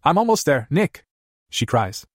I'm 0.02 0.18
almost 0.18 0.44
there, 0.44 0.66
Nick! 0.70 1.04
She 1.48 1.66
cries. 1.66 2.06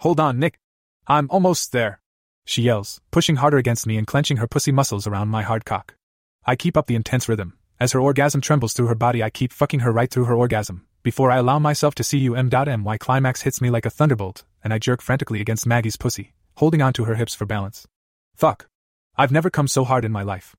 Hold 0.00 0.20
on, 0.20 0.38
Nick. 0.38 0.58
I'm 1.06 1.28
almost 1.30 1.72
there. 1.72 2.00
She 2.44 2.62
yells, 2.62 3.00
pushing 3.10 3.36
harder 3.36 3.56
against 3.56 3.86
me 3.86 3.96
and 3.96 4.06
clenching 4.06 4.38
her 4.38 4.46
pussy 4.46 4.72
muscles 4.72 5.06
around 5.06 5.28
my 5.28 5.42
hard 5.42 5.64
cock. 5.64 5.94
I 6.44 6.56
keep 6.56 6.76
up 6.76 6.86
the 6.86 6.94
intense 6.94 7.28
rhythm. 7.28 7.58
As 7.80 7.92
her 7.92 8.00
orgasm 8.00 8.40
trembles 8.40 8.72
through 8.72 8.86
her 8.86 8.94
body, 8.94 9.22
I 9.22 9.30
keep 9.30 9.52
fucking 9.52 9.80
her 9.80 9.92
right 9.92 10.10
through 10.10 10.24
her 10.24 10.34
orgasm, 10.34 10.86
before 11.02 11.30
I 11.30 11.36
allow 11.36 11.58
myself 11.58 11.94
to 11.96 12.04
see 12.04 12.28
um.my 12.28 12.98
climax 12.98 13.42
hits 13.42 13.60
me 13.60 13.70
like 13.70 13.86
a 13.86 13.90
thunderbolt, 13.90 14.44
and 14.64 14.72
I 14.72 14.78
jerk 14.78 15.00
frantically 15.00 15.40
against 15.40 15.66
Maggie's 15.66 15.96
pussy, 15.96 16.34
holding 16.56 16.82
onto 16.82 17.04
her 17.04 17.14
hips 17.14 17.34
for 17.34 17.46
balance. 17.46 17.86
Fuck. 18.34 18.68
I've 19.16 19.32
never 19.32 19.50
come 19.50 19.68
so 19.68 19.84
hard 19.84 20.04
in 20.04 20.12
my 20.12 20.22
life. 20.22 20.56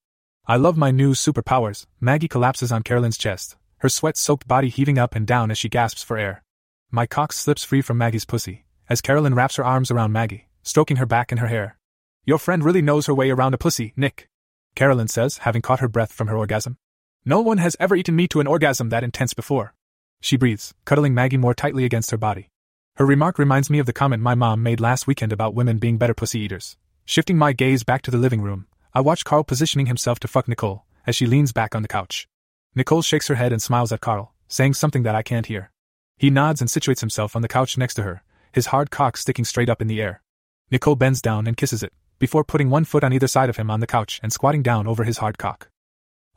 I 0.48 0.56
love 0.56 0.78
my 0.78 0.92
new 0.92 1.14
superpowers. 1.14 1.86
Maggie 2.00 2.28
collapses 2.28 2.72
on 2.72 2.84
Carolyn's 2.84 3.18
chest, 3.18 3.56
her 3.78 3.90
sweat 3.90 4.18
soaked 4.18 4.48
body 4.48 4.70
heaving 4.70 4.98
up 4.98 5.16
and 5.16 5.28
down 5.28 5.52
as 5.52 5.58
she 5.58 5.70
gasps 5.70 6.04
for 6.04 6.18
air. 6.18 6.44
My 6.92 7.06
cock 7.06 7.34
slips 7.34 7.64
free 7.64 7.82
from 7.82 7.98
Maggie's 7.98 8.26
pussy, 8.26 8.66
as 8.90 9.02
Carolyn 9.02 9.36
wraps 9.36 9.58
her 9.58 9.66
arms 9.66 9.92
around 9.92 10.12
Maggie, 10.12 10.48
stroking 10.64 10.98
her 10.98 11.06
back 11.06 11.32
and 11.32 11.40
her 11.40 11.48
hair. 11.48 11.78
Your 12.26 12.40
friend 12.40 12.64
really 12.64 12.82
knows 12.82 13.06
her 13.06 13.14
way 13.14 13.30
around 13.30 13.54
a 13.54 13.58
pussy, 13.58 13.94
Nick. 13.96 14.30
Carolyn 14.76 15.08
says, 15.08 15.40
having 15.40 15.62
caught 15.62 15.80
her 15.80 15.88
breath 15.88 16.12
from 16.12 16.28
her 16.28 16.38
orgasm. 16.38 16.78
No 17.26 17.42
one 17.42 17.58
has 17.58 17.76
ever 17.80 17.96
eaten 17.96 18.16
me 18.16 18.28
to 18.30 18.40
an 18.40 18.48
orgasm 18.48 18.90
that 18.90 19.04
intense 19.04 19.34
before. 19.34 19.74
She 20.22 20.38
breathes, 20.38 20.74
cuddling 20.86 21.14
Maggie 21.14 21.38
more 21.38 21.54
tightly 21.54 21.86
against 21.86 22.12
her 22.12 22.18
body. 22.18 22.50
Her 22.96 23.06
remark 23.06 23.40
reminds 23.40 23.70
me 23.70 23.80
of 23.80 23.86
the 23.86 23.94
comment 23.94 24.22
my 24.22 24.36
mom 24.36 24.64
made 24.64 24.80
last 24.80 25.08
weekend 25.08 25.32
about 25.32 25.56
women 25.56 25.78
being 25.78 25.98
better 25.98 26.14
pussy 26.14 26.40
eaters. 26.40 26.78
Shifting 27.06 27.38
my 27.38 27.54
gaze 27.54 27.84
back 27.84 28.02
to 28.04 28.12
the 28.12 28.18
living 28.18 28.42
room, 28.42 28.68
I 28.94 29.02
watch 29.02 29.24
Carl 29.24 29.44
positioning 29.44 29.86
himself 29.86 30.20
to 30.20 30.28
fuck 30.28 30.48
Nicole 30.48 30.86
as 31.08 31.16
she 31.16 31.26
leans 31.26 31.52
back 31.52 31.76
on 31.76 31.82
the 31.82 31.88
couch. 31.88 32.28
Nicole 32.76 33.02
shakes 33.02 33.28
her 33.28 33.36
head 33.36 33.52
and 33.52 33.62
smiles 33.62 33.92
at 33.92 34.02
Carl, 34.02 34.34
saying 34.48 34.74
something 34.74 35.04
that 35.04 35.16
I 35.16 35.24
can't 35.24 35.46
hear. 35.46 35.72
He 36.18 36.30
nods 36.30 36.62
and 36.62 36.70
situates 36.70 37.00
himself 37.00 37.36
on 37.36 37.42
the 37.42 37.48
couch 37.48 37.78
next 37.78 37.96
to 37.96 38.04
her, 38.04 38.24
his 38.52 38.68
hard 38.68 38.92
cock 38.92 39.18
sticking 39.18 39.46
straight 39.46 39.70
up 39.70 39.82
in 39.82 39.88
the 39.88 40.02
air. 40.02 40.22
Nicole 40.70 40.96
bends 40.96 41.22
down 41.22 41.48
and 41.48 41.58
kisses 41.58 41.82
it, 41.82 41.94
before 42.20 42.44
putting 42.44 42.70
one 42.70 42.86
foot 42.86 43.04
on 43.04 43.14
either 43.14 43.28
side 43.28 43.50
of 43.50 43.58
him 43.58 43.72
on 43.72 43.80
the 43.80 43.88
couch 43.88 44.20
and 44.22 44.32
squatting 44.32 44.62
down 44.62 44.86
over 44.86 45.04
his 45.04 45.18
hard 45.18 45.38
cock. 45.38 45.70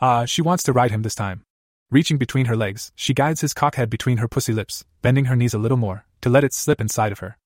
Ah, 0.00 0.24
she 0.24 0.40
wants 0.40 0.62
to 0.64 0.72
ride 0.72 0.90
him 0.90 1.02
this 1.02 1.14
time. 1.14 1.42
Reaching 1.90 2.16
between 2.16 2.46
her 2.46 2.56
legs, 2.56 2.90
she 2.94 3.12
guides 3.12 3.42
his 3.42 3.52
cockhead 3.52 3.90
between 3.90 4.16
her 4.16 4.28
pussy 4.28 4.52
lips, 4.52 4.84
bending 5.02 5.26
her 5.26 5.36
knees 5.36 5.52
a 5.52 5.58
little 5.58 5.76
more, 5.76 6.06
to 6.22 6.30
let 6.30 6.44
it 6.44 6.54
slip 6.54 6.80
inside 6.80 7.12
of 7.12 7.18
her. 7.18 7.36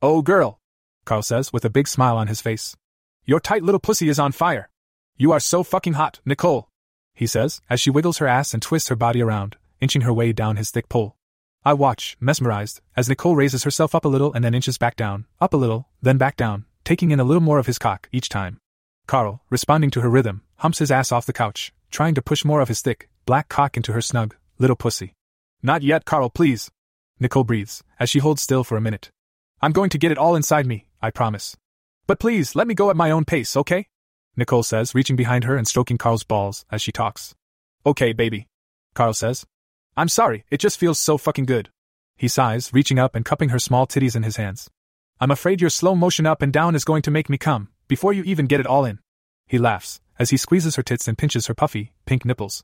Oh, 0.00 0.22
girl, 0.22 0.60
Carl 1.04 1.22
says 1.22 1.52
with 1.52 1.64
a 1.64 1.70
big 1.70 1.88
smile 1.88 2.16
on 2.16 2.28
his 2.28 2.40
face. 2.40 2.76
Your 3.24 3.40
tight 3.40 3.64
little 3.64 3.80
pussy 3.80 4.08
is 4.08 4.18
on 4.18 4.30
fire. 4.30 4.68
You 5.16 5.32
are 5.32 5.40
so 5.40 5.64
fucking 5.64 5.94
hot, 5.94 6.20
Nicole, 6.24 6.68
he 7.16 7.26
says, 7.26 7.62
as 7.70 7.80
she 7.80 7.90
wiggles 7.90 8.18
her 8.18 8.26
ass 8.26 8.52
and 8.52 8.62
twists 8.62 8.90
her 8.90 8.94
body 8.94 9.22
around, 9.22 9.56
inching 9.80 10.02
her 10.02 10.12
way 10.12 10.32
down 10.32 10.56
his 10.56 10.70
thick 10.70 10.88
pole. 10.88 11.16
I 11.64 11.72
watch, 11.72 12.16
mesmerized, 12.20 12.82
as 12.94 13.08
Nicole 13.08 13.34
raises 13.34 13.64
herself 13.64 13.94
up 13.94 14.04
a 14.04 14.08
little 14.08 14.32
and 14.34 14.44
then 14.44 14.54
inches 14.54 14.78
back 14.78 14.94
down, 14.96 15.24
up 15.40 15.54
a 15.54 15.56
little, 15.56 15.88
then 16.02 16.18
back 16.18 16.36
down, 16.36 16.66
taking 16.86 17.10
in 17.10 17.18
a 17.18 17.24
little 17.24 17.42
more 17.42 17.58
of 17.58 17.66
his 17.66 17.80
cock 17.80 18.08
each 18.12 18.28
time. 18.28 18.58
Carl, 19.08 19.42
responding 19.50 19.90
to 19.90 20.02
her 20.02 20.08
rhythm, 20.08 20.42
humps 20.58 20.78
his 20.78 20.92
ass 20.92 21.10
off 21.10 21.26
the 21.26 21.32
couch, 21.32 21.72
trying 21.90 22.14
to 22.14 22.22
push 22.22 22.44
more 22.44 22.60
of 22.60 22.68
his 22.68 22.80
thick, 22.80 23.08
black 23.24 23.48
cock 23.48 23.76
into 23.76 23.92
her 23.92 24.00
snug, 24.00 24.36
little 24.60 24.76
pussy. 24.76 25.12
Not 25.64 25.82
yet, 25.82 26.04
Carl, 26.04 26.30
please. 26.30 26.70
Nicole 27.18 27.42
breathes, 27.42 27.82
as 27.98 28.08
she 28.08 28.20
holds 28.20 28.40
still 28.40 28.62
for 28.62 28.76
a 28.76 28.80
minute. 28.80 29.10
I'm 29.60 29.72
going 29.72 29.90
to 29.90 29.98
get 29.98 30.12
it 30.12 30.18
all 30.18 30.36
inside 30.36 30.64
me, 30.64 30.86
I 31.02 31.10
promise. 31.10 31.56
But 32.06 32.20
please, 32.20 32.54
let 32.54 32.68
me 32.68 32.74
go 32.74 32.88
at 32.88 32.96
my 32.96 33.10
own 33.10 33.24
pace, 33.24 33.56
okay? 33.56 33.88
Nicole 34.36 34.62
says, 34.62 34.94
reaching 34.94 35.16
behind 35.16 35.42
her 35.42 35.56
and 35.56 35.66
stroking 35.66 35.98
Carl's 35.98 36.22
balls 36.22 36.64
as 36.70 36.82
she 36.82 36.92
talks. 36.92 37.34
Okay, 37.84 38.12
baby. 38.12 38.46
Carl 38.94 39.12
says. 39.12 39.44
I'm 39.96 40.08
sorry, 40.08 40.44
it 40.50 40.60
just 40.60 40.78
feels 40.78 41.00
so 41.00 41.18
fucking 41.18 41.46
good. 41.46 41.70
He 42.16 42.28
sighs, 42.28 42.72
reaching 42.72 43.00
up 43.00 43.16
and 43.16 43.24
cupping 43.24 43.48
her 43.48 43.58
small 43.58 43.88
titties 43.88 44.14
in 44.14 44.22
his 44.22 44.36
hands. 44.36 44.70
I'm 45.18 45.30
afraid 45.30 45.62
your 45.62 45.70
slow 45.70 45.94
motion 45.94 46.26
up 46.26 46.42
and 46.42 46.52
down 46.52 46.74
is 46.74 46.84
going 46.84 47.00
to 47.02 47.10
make 47.10 47.30
me 47.30 47.38
come, 47.38 47.68
before 47.88 48.12
you 48.12 48.22
even 48.24 48.44
get 48.44 48.60
it 48.60 48.66
all 48.66 48.84
in. 48.84 48.98
He 49.46 49.56
laughs, 49.56 49.98
as 50.18 50.28
he 50.28 50.36
squeezes 50.36 50.76
her 50.76 50.82
tits 50.82 51.08
and 51.08 51.16
pinches 51.16 51.46
her 51.46 51.54
puffy, 51.54 51.92
pink 52.04 52.26
nipples. 52.26 52.62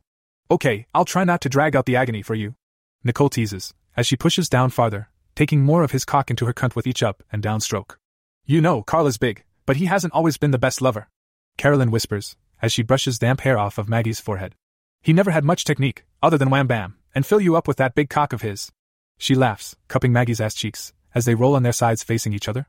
Okay, 0.51 0.87
I'll 0.95 1.07
try 1.07 1.25
not 1.25 1.41
to 1.43 1.49
drag 1.49 1.75
out 1.75 1.87
the 1.87 1.97
agony 1.97 2.21
for 2.21 2.35
you. 2.35 2.55
Nicole 3.03 3.31
teases, 3.31 3.73
as 3.97 4.07
she 4.07 4.17
pushes 4.17 4.51
down 4.51 4.69
farther, 4.69 5.09
taking 5.35 5.63
more 5.63 5.83
of 5.83 5.93
his 5.93 6.05
cock 6.05 6.29
into 6.29 6.45
her 6.45 6.53
cunt 6.53 6.77
with 6.77 6.87
each 6.87 7.03
up 7.03 7.23
and 7.33 7.43
down 7.43 7.61
stroke. 7.61 7.99
You 8.45 8.61
know, 8.61 8.83
Carl 8.83 9.07
is 9.07 9.17
big, 9.17 9.45
but 9.65 9.77
he 9.77 9.87
hasn't 9.87 10.13
always 10.13 10.37
been 10.37 10.51
the 10.51 10.59
best 10.59 10.83
lover. 10.83 11.09
Carolyn 11.57 11.91
whispers, 11.91 12.37
as 12.61 12.71
she 12.71 12.83
brushes 12.83 13.19
damp 13.19 13.41
hair 13.41 13.59
off 13.59 13.79
of 13.79 13.89
Maggie's 13.89 14.21
forehead. 14.21 14.57
He 15.01 15.15
never 15.15 15.31
had 15.31 15.45
much 15.45 15.65
technique, 15.65 16.05
other 16.23 16.37
than 16.37 16.51
wham 16.51 16.67
bam, 16.67 16.97
and 17.15 17.25
fill 17.25 17.41
you 17.41 17.57
up 17.57 17.67
with 17.67 17.79
that 17.79 17.95
big 17.95 18.11
cock 18.11 18.35
of 18.35 18.43
his. 18.43 18.71
She 19.17 19.35
laughs, 19.35 19.75
cupping 19.89 20.13
Maggie's 20.13 20.41
ass 20.41 20.55
cheeks, 20.55 20.93
as 21.15 21.25
they 21.25 21.35
roll 21.35 21.55
on 21.55 21.63
their 21.63 21.73
sides 21.73 22.03
facing 22.03 22.33
each 22.33 22.49
other. 22.49 22.67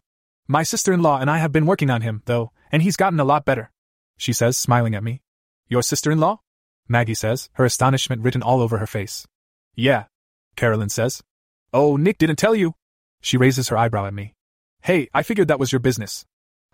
My 0.47 0.63
sister 0.63 0.91
in 0.91 1.01
law 1.01 1.19
and 1.19 1.29
I 1.29 1.37
have 1.37 1.51
been 1.51 1.65
working 1.65 1.89
on 1.89 2.01
him, 2.01 2.21
though, 2.25 2.51
and 2.71 2.81
he's 2.81 2.97
gotten 2.97 3.19
a 3.19 3.25
lot 3.25 3.45
better. 3.45 3.71
She 4.17 4.33
says, 4.33 4.57
smiling 4.57 4.95
at 4.95 5.03
me. 5.03 5.21
Your 5.69 5.81
sister 5.81 6.11
in 6.11 6.19
law? 6.19 6.41
Maggie 6.87 7.13
says, 7.13 7.49
her 7.53 7.65
astonishment 7.65 8.21
written 8.21 8.43
all 8.43 8.61
over 8.61 8.77
her 8.77 8.87
face. 8.87 9.25
Yeah. 9.75 10.05
Carolyn 10.55 10.89
says. 10.89 11.23
Oh, 11.71 11.95
Nick 11.95 12.17
didn't 12.17 12.35
tell 12.35 12.55
you? 12.55 12.75
She 13.21 13.37
raises 13.37 13.69
her 13.69 13.77
eyebrow 13.77 14.05
at 14.05 14.13
me. 14.13 14.35
Hey, 14.81 15.07
I 15.13 15.23
figured 15.23 15.47
that 15.47 15.59
was 15.59 15.71
your 15.71 15.79
business. 15.79 16.25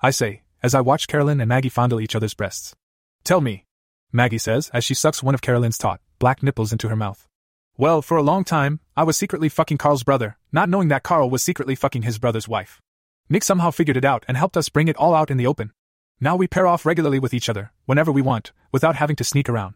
I 0.01 0.09
say, 0.09 0.41
as 0.63 0.73
I 0.73 0.81
watch 0.81 1.07
Carolyn 1.07 1.39
and 1.39 1.47
Maggie 1.47 1.69
fondle 1.69 2.01
each 2.01 2.15
other's 2.15 2.33
breasts. 2.33 2.75
Tell 3.23 3.39
me. 3.39 3.65
Maggie 4.11 4.39
says, 4.39 4.71
as 4.73 4.83
she 4.83 4.95
sucks 4.95 5.21
one 5.21 5.35
of 5.35 5.41
Carolyn's 5.41 5.77
taut, 5.77 6.01
black 6.17 6.41
nipples 6.41 6.71
into 6.71 6.89
her 6.89 6.95
mouth. 6.95 7.28
Well, 7.80 8.01
for 8.01 8.18
a 8.18 8.22
long 8.22 8.43
time, 8.43 8.81
I 8.97 9.03
was 9.03 9.15
secretly 9.15 9.47
fucking 9.47 9.77
Carl's 9.77 10.03
brother, 10.03 10.38
not 10.51 10.68
knowing 10.68 10.89
that 10.89 11.01
Carl 11.01 11.30
was 11.30 11.41
secretly 11.41 11.76
fucking 11.76 12.01
his 12.01 12.19
brother's 12.19 12.45
wife. 12.45 12.81
Nick 13.30 13.41
somehow 13.41 13.72
figured 13.72 13.95
it 13.95 14.03
out 14.03 14.26
and 14.27 14.35
helped 14.35 14.57
us 14.57 14.68
bring 14.68 14.89
it 14.89 14.97
all 14.97 15.15
out 15.15 15.31
in 15.31 15.38
the 15.38 15.47
open. 15.47 15.72
Now 16.19 16.35
we 16.35 16.45
pair 16.45 16.68
off 16.68 16.85
regularly 16.85 17.19
with 17.19 17.34
each 17.34 17.47
other, 17.47 17.72
whenever 17.85 18.11
we 18.11 18.22
want, 18.22 18.51
without 18.73 18.97
having 18.97 19.15
to 19.15 19.23
sneak 19.23 19.47
around. 19.47 19.76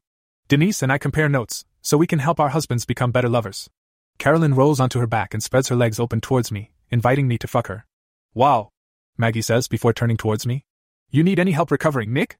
Denise 0.49 0.83
and 0.83 0.91
I 0.91 0.97
compare 0.97 1.29
notes, 1.29 1.63
so 1.81 1.95
we 1.95 2.05
can 2.05 2.19
help 2.19 2.41
our 2.41 2.49
husbands 2.49 2.83
become 2.83 3.13
better 3.13 3.29
lovers. 3.29 3.69
Carolyn 4.17 4.53
rolls 4.53 4.81
onto 4.81 4.99
her 4.99 5.07
back 5.07 5.33
and 5.33 5.41
spreads 5.41 5.69
her 5.69 5.75
legs 5.77 5.97
open 5.97 6.19
towards 6.19 6.51
me, 6.51 6.73
inviting 6.91 7.29
me 7.29 7.37
to 7.37 7.47
fuck 7.47 7.67
her. 7.67 7.85
Wow. 8.33 8.71
Maggie 9.17 9.41
says 9.41 9.69
before 9.69 9.93
turning 9.93 10.17
towards 10.17 10.45
me. 10.45 10.65
You 11.09 11.23
need 11.23 11.39
any 11.39 11.51
help 11.51 11.71
recovering, 11.71 12.11
Nick? 12.11 12.35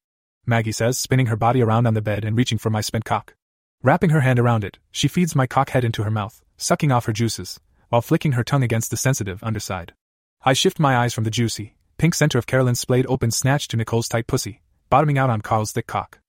Maggie 0.45 0.73
says, 0.73 0.97
spinning 0.97 1.27
her 1.27 1.37
body 1.37 1.61
around 1.61 1.87
on 1.87 1.93
the 1.93 2.01
bed 2.01 2.25
and 2.25 2.35
reaching 2.35 2.57
for 2.57 2.69
my 2.69 2.81
spent 2.81 3.05
cock. 3.05 3.35
Wrapping 3.83 4.11
her 4.11 4.21
hand 4.21 4.39
around 4.39 4.63
it, 4.63 4.79
she 4.91 5.09
feeds 5.09 5.35
my 5.35 5.45
cock 5.45 5.71
head 5.71 5.83
into 5.83 6.03
her 6.03 6.09
mouth, 6.09 6.41
sucking 6.55 6.89
off 6.89 7.03
her 7.03 7.11
juices, 7.11 7.59
while 7.89 8.01
flicking 8.01 8.31
her 8.31 8.43
tongue 8.43 8.63
against 8.63 8.89
the 8.89 8.95
sensitive 8.95 9.43
underside. 9.43 9.93
I 10.41 10.53
shift 10.53 10.79
my 10.79 10.95
eyes 10.95 11.13
from 11.13 11.25
the 11.25 11.29
juicy, 11.29 11.75
pink 11.97 12.15
center 12.15 12.37
of 12.37 12.47
Carolyn's 12.47 12.79
splayed 12.79 13.05
open 13.09 13.29
snatch 13.29 13.67
to 13.67 13.77
Nicole's 13.77 14.07
tight 14.07 14.25
pussy, 14.25 14.61
bottoming 14.89 15.17
out 15.17 15.29
on 15.29 15.41
Carl's 15.41 15.73
thick 15.73 15.85
cock. 15.85 16.19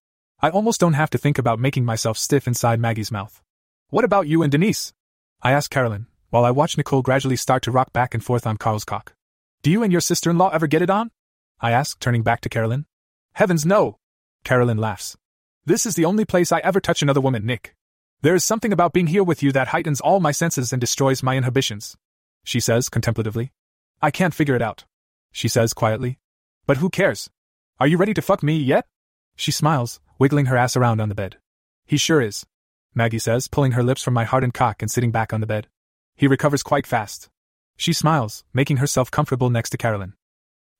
I 0.42 0.50
almost 0.50 0.80
don't 0.80 0.94
have 0.94 1.10
to 1.10 1.18
think 1.18 1.38
about 1.38 1.60
making 1.60 1.84
myself 1.84 2.18
stiff 2.18 2.48
inside 2.48 2.80
Maggie's 2.80 3.12
mouth. 3.12 3.40
What 3.88 4.04
about 4.04 4.26
you 4.26 4.42
and 4.42 4.50
Denise? 4.50 4.92
I 5.40 5.52
ask 5.52 5.70
Carolyn, 5.70 6.08
while 6.30 6.44
I 6.44 6.50
watch 6.50 6.76
Nicole 6.76 7.02
gradually 7.02 7.36
start 7.36 7.62
to 7.62 7.70
rock 7.70 7.92
back 7.92 8.14
and 8.14 8.24
forth 8.24 8.48
on 8.48 8.56
Carl's 8.56 8.84
cock. 8.84 9.14
Do 9.62 9.70
you 9.70 9.84
and 9.84 9.92
your 9.92 10.00
sister 10.00 10.28
in 10.28 10.38
law 10.38 10.48
ever 10.48 10.66
get 10.66 10.82
it 10.82 10.90
on? 10.90 11.12
I 11.60 11.70
ask, 11.70 12.00
turning 12.00 12.24
back 12.24 12.40
to 12.40 12.48
Carolyn. 12.48 12.86
Heavens 13.34 13.64
no! 13.64 13.98
Carolyn 14.42 14.78
laughs. 14.78 15.16
This 15.66 15.86
is 15.86 15.94
the 15.94 16.04
only 16.04 16.26
place 16.26 16.52
I 16.52 16.58
ever 16.58 16.78
touch 16.78 17.00
another 17.00 17.22
woman, 17.22 17.46
Nick. 17.46 17.74
There 18.20 18.34
is 18.34 18.44
something 18.44 18.70
about 18.70 18.92
being 18.92 19.06
here 19.06 19.24
with 19.24 19.42
you 19.42 19.50
that 19.52 19.68
heightens 19.68 19.98
all 19.98 20.20
my 20.20 20.30
senses 20.30 20.72
and 20.74 20.80
destroys 20.80 21.22
my 21.22 21.38
inhibitions. 21.38 21.96
She 22.44 22.60
says 22.60 22.90
contemplatively. 22.90 23.50
I 24.02 24.10
can't 24.10 24.34
figure 24.34 24.54
it 24.54 24.60
out. 24.60 24.84
She 25.32 25.48
says 25.48 25.72
quietly. 25.72 26.18
But 26.66 26.76
who 26.76 26.90
cares? 26.90 27.30
Are 27.80 27.86
you 27.86 27.96
ready 27.96 28.12
to 28.12 28.20
fuck 28.20 28.42
me 28.42 28.58
yet? 28.58 28.86
She 29.36 29.50
smiles, 29.50 30.00
wiggling 30.18 30.46
her 30.46 30.56
ass 30.56 30.76
around 30.76 31.00
on 31.00 31.08
the 31.08 31.14
bed. 31.14 31.38
He 31.86 31.96
sure 31.96 32.20
is. 32.20 32.44
Maggie 32.94 33.18
says, 33.18 33.48
pulling 33.48 33.72
her 33.72 33.82
lips 33.82 34.02
from 34.02 34.12
my 34.12 34.24
hardened 34.24 34.52
cock 34.54 34.82
and 34.82 34.90
sitting 34.90 35.10
back 35.12 35.32
on 35.32 35.40
the 35.40 35.46
bed. 35.46 35.68
He 36.14 36.28
recovers 36.28 36.62
quite 36.62 36.86
fast. 36.86 37.30
She 37.78 37.94
smiles, 37.94 38.44
making 38.52 38.76
herself 38.76 39.10
comfortable 39.10 39.48
next 39.48 39.70
to 39.70 39.78
Carolyn. 39.78 40.12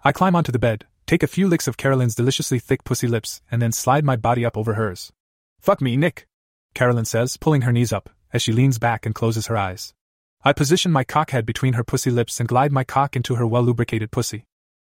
I 0.04 0.12
climb 0.12 0.36
onto 0.36 0.52
the 0.52 0.58
bed, 0.58 0.84
take 1.06 1.22
a 1.22 1.28
few 1.28 1.48
licks 1.48 1.68
of 1.68 1.76
Carolyn's 1.76 2.14
deliciously 2.14 2.58
thick 2.58 2.84
pussy 2.84 3.06
lips, 3.06 3.42
and 3.50 3.60
then 3.60 3.72
slide 3.72 4.04
my 4.04 4.16
body 4.16 4.44
up 4.44 4.56
over 4.56 4.74
hers. 4.74 5.12
Fuck 5.60 5.80
me, 5.80 5.96
Nick, 5.96 6.26
Carolyn 6.74 7.04
says, 7.04 7.36
pulling 7.36 7.62
her 7.62 7.72
knees 7.72 7.92
up, 7.92 8.10
as 8.32 8.42
she 8.42 8.52
leans 8.52 8.78
back 8.78 9.06
and 9.06 9.14
closes 9.14 9.46
her 9.46 9.56
eyes. 9.56 9.94
I 10.42 10.52
position 10.52 10.92
my 10.92 11.04
cockhead 11.04 11.46
between 11.46 11.74
her 11.74 11.84
pussy 11.84 12.10
lips 12.10 12.40
and 12.40 12.48
glide 12.48 12.72
my 12.72 12.84
cock 12.84 13.16
into 13.16 13.36
her 13.36 13.46
well 13.46 13.62
lubricated 13.62 14.10
pussy. 14.10 14.44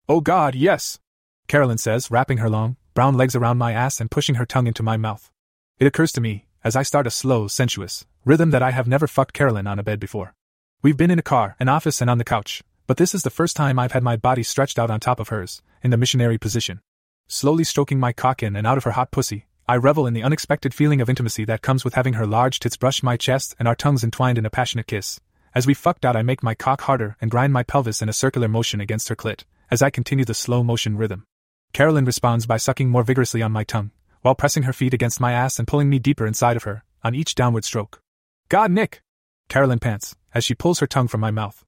Oh 0.07 0.21
god, 0.21 0.53
yes! 0.53 0.99
Carolyn 1.47 1.77
says, 1.77 2.11
wrapping 2.11 2.37
her 2.39 2.49
long, 2.49 2.75
brown 2.93 3.15
legs 3.15 3.35
around 3.35 3.57
my 3.57 3.71
ass 3.71 3.99
and 3.99 4.11
pushing 4.11 4.35
her 4.35 4.45
tongue 4.45 4.67
into 4.67 4.83
my 4.83 4.97
mouth. 4.97 5.31
It 5.79 5.87
occurs 5.87 6.11
to 6.13 6.21
me, 6.21 6.45
as 6.63 6.75
I 6.75 6.83
start 6.83 7.07
a 7.07 7.11
slow, 7.11 7.47
sensuous 7.47 8.05
rhythm 8.25 8.51
that 8.51 8.61
I 8.61 8.71
have 8.71 8.87
never 8.87 9.07
fucked 9.07 9.33
Carolyn 9.33 9.67
on 9.67 9.79
a 9.79 9.83
bed 9.83 10.01
before. 10.01 10.33
We've 10.81 10.97
been 10.97 11.11
in 11.11 11.19
a 11.19 11.23
car, 11.23 11.55
an 11.59 11.69
office, 11.69 12.01
and 12.01 12.09
on 12.09 12.17
the 12.17 12.25
couch, 12.25 12.61
but 12.87 12.95
this 12.95 13.13
is 13.13 13.21
the 13.21 13.29
first 13.29 13.57
time 13.57 13.77
I've 13.77 13.91
had 13.91 14.01
my 14.01 14.15
body 14.15 14.43
stretched 14.43 14.79
out 14.79 14.89
on 14.89 15.01
top 15.01 15.19
of 15.19 15.27
hers, 15.27 15.61
in 15.83 15.91
the 15.91 15.97
missionary 15.97 16.37
position. 16.37 16.79
Slowly 17.27 17.65
stroking 17.65 17.99
my 17.99 18.13
cock 18.13 18.41
in 18.41 18.55
and 18.55 18.65
out 18.65 18.77
of 18.77 18.85
her 18.85 18.91
hot 18.91 19.11
pussy, 19.11 19.45
I 19.67 19.75
revel 19.75 20.07
in 20.07 20.13
the 20.13 20.23
unexpected 20.23 20.73
feeling 20.73 21.01
of 21.01 21.09
intimacy 21.09 21.43
that 21.43 21.61
comes 21.61 21.83
with 21.83 21.95
having 21.95 22.13
her 22.13 22.25
large 22.25 22.59
tits 22.59 22.77
brush 22.77 23.03
my 23.03 23.17
chest 23.17 23.53
and 23.59 23.67
our 23.67 23.75
tongues 23.75 24.05
entwined 24.05 24.37
in 24.37 24.45
a 24.45 24.49
passionate 24.49 24.87
kiss. 24.87 25.19
As 25.53 25.67
we 25.67 25.73
fucked 25.73 26.05
out, 26.05 26.15
I 26.15 26.21
make 26.21 26.41
my 26.41 26.55
cock 26.55 26.81
harder 26.81 27.17
and 27.19 27.29
grind 27.29 27.51
my 27.51 27.63
pelvis 27.63 28.01
in 28.01 28.07
a 28.07 28.13
circular 28.13 28.47
motion 28.47 28.79
against 28.79 29.09
her 29.09 29.15
clit, 29.15 29.43
as 29.69 29.81
I 29.81 29.89
continue 29.89 30.23
the 30.23 30.33
slow 30.33 30.63
motion 30.63 30.95
rhythm. 30.95 31.25
Carolyn 31.73 32.05
responds 32.05 32.45
by 32.45 32.55
sucking 32.55 32.89
more 32.89 33.03
vigorously 33.03 33.41
on 33.41 33.51
my 33.51 33.65
tongue, 33.65 33.91
while 34.21 34.35
pressing 34.35 34.63
her 34.63 34.71
feet 34.71 34.93
against 34.93 35.19
my 35.19 35.33
ass 35.33 35.59
and 35.59 35.67
pulling 35.67 35.89
me 35.89 35.99
deeper 35.99 36.25
inside 36.25 36.55
of 36.55 36.63
her, 36.63 36.85
on 37.03 37.13
each 37.13 37.35
downward 37.35 37.65
stroke. 37.65 37.99
God, 38.47 38.71
Nick! 38.71 39.01
Carolyn 39.49 39.79
pants, 39.79 40.15
as 40.33 40.45
she 40.45 40.55
pulls 40.55 40.79
her 40.79 40.87
tongue 40.87 41.09
from 41.09 41.19
my 41.19 41.31
mouth. 41.31 41.65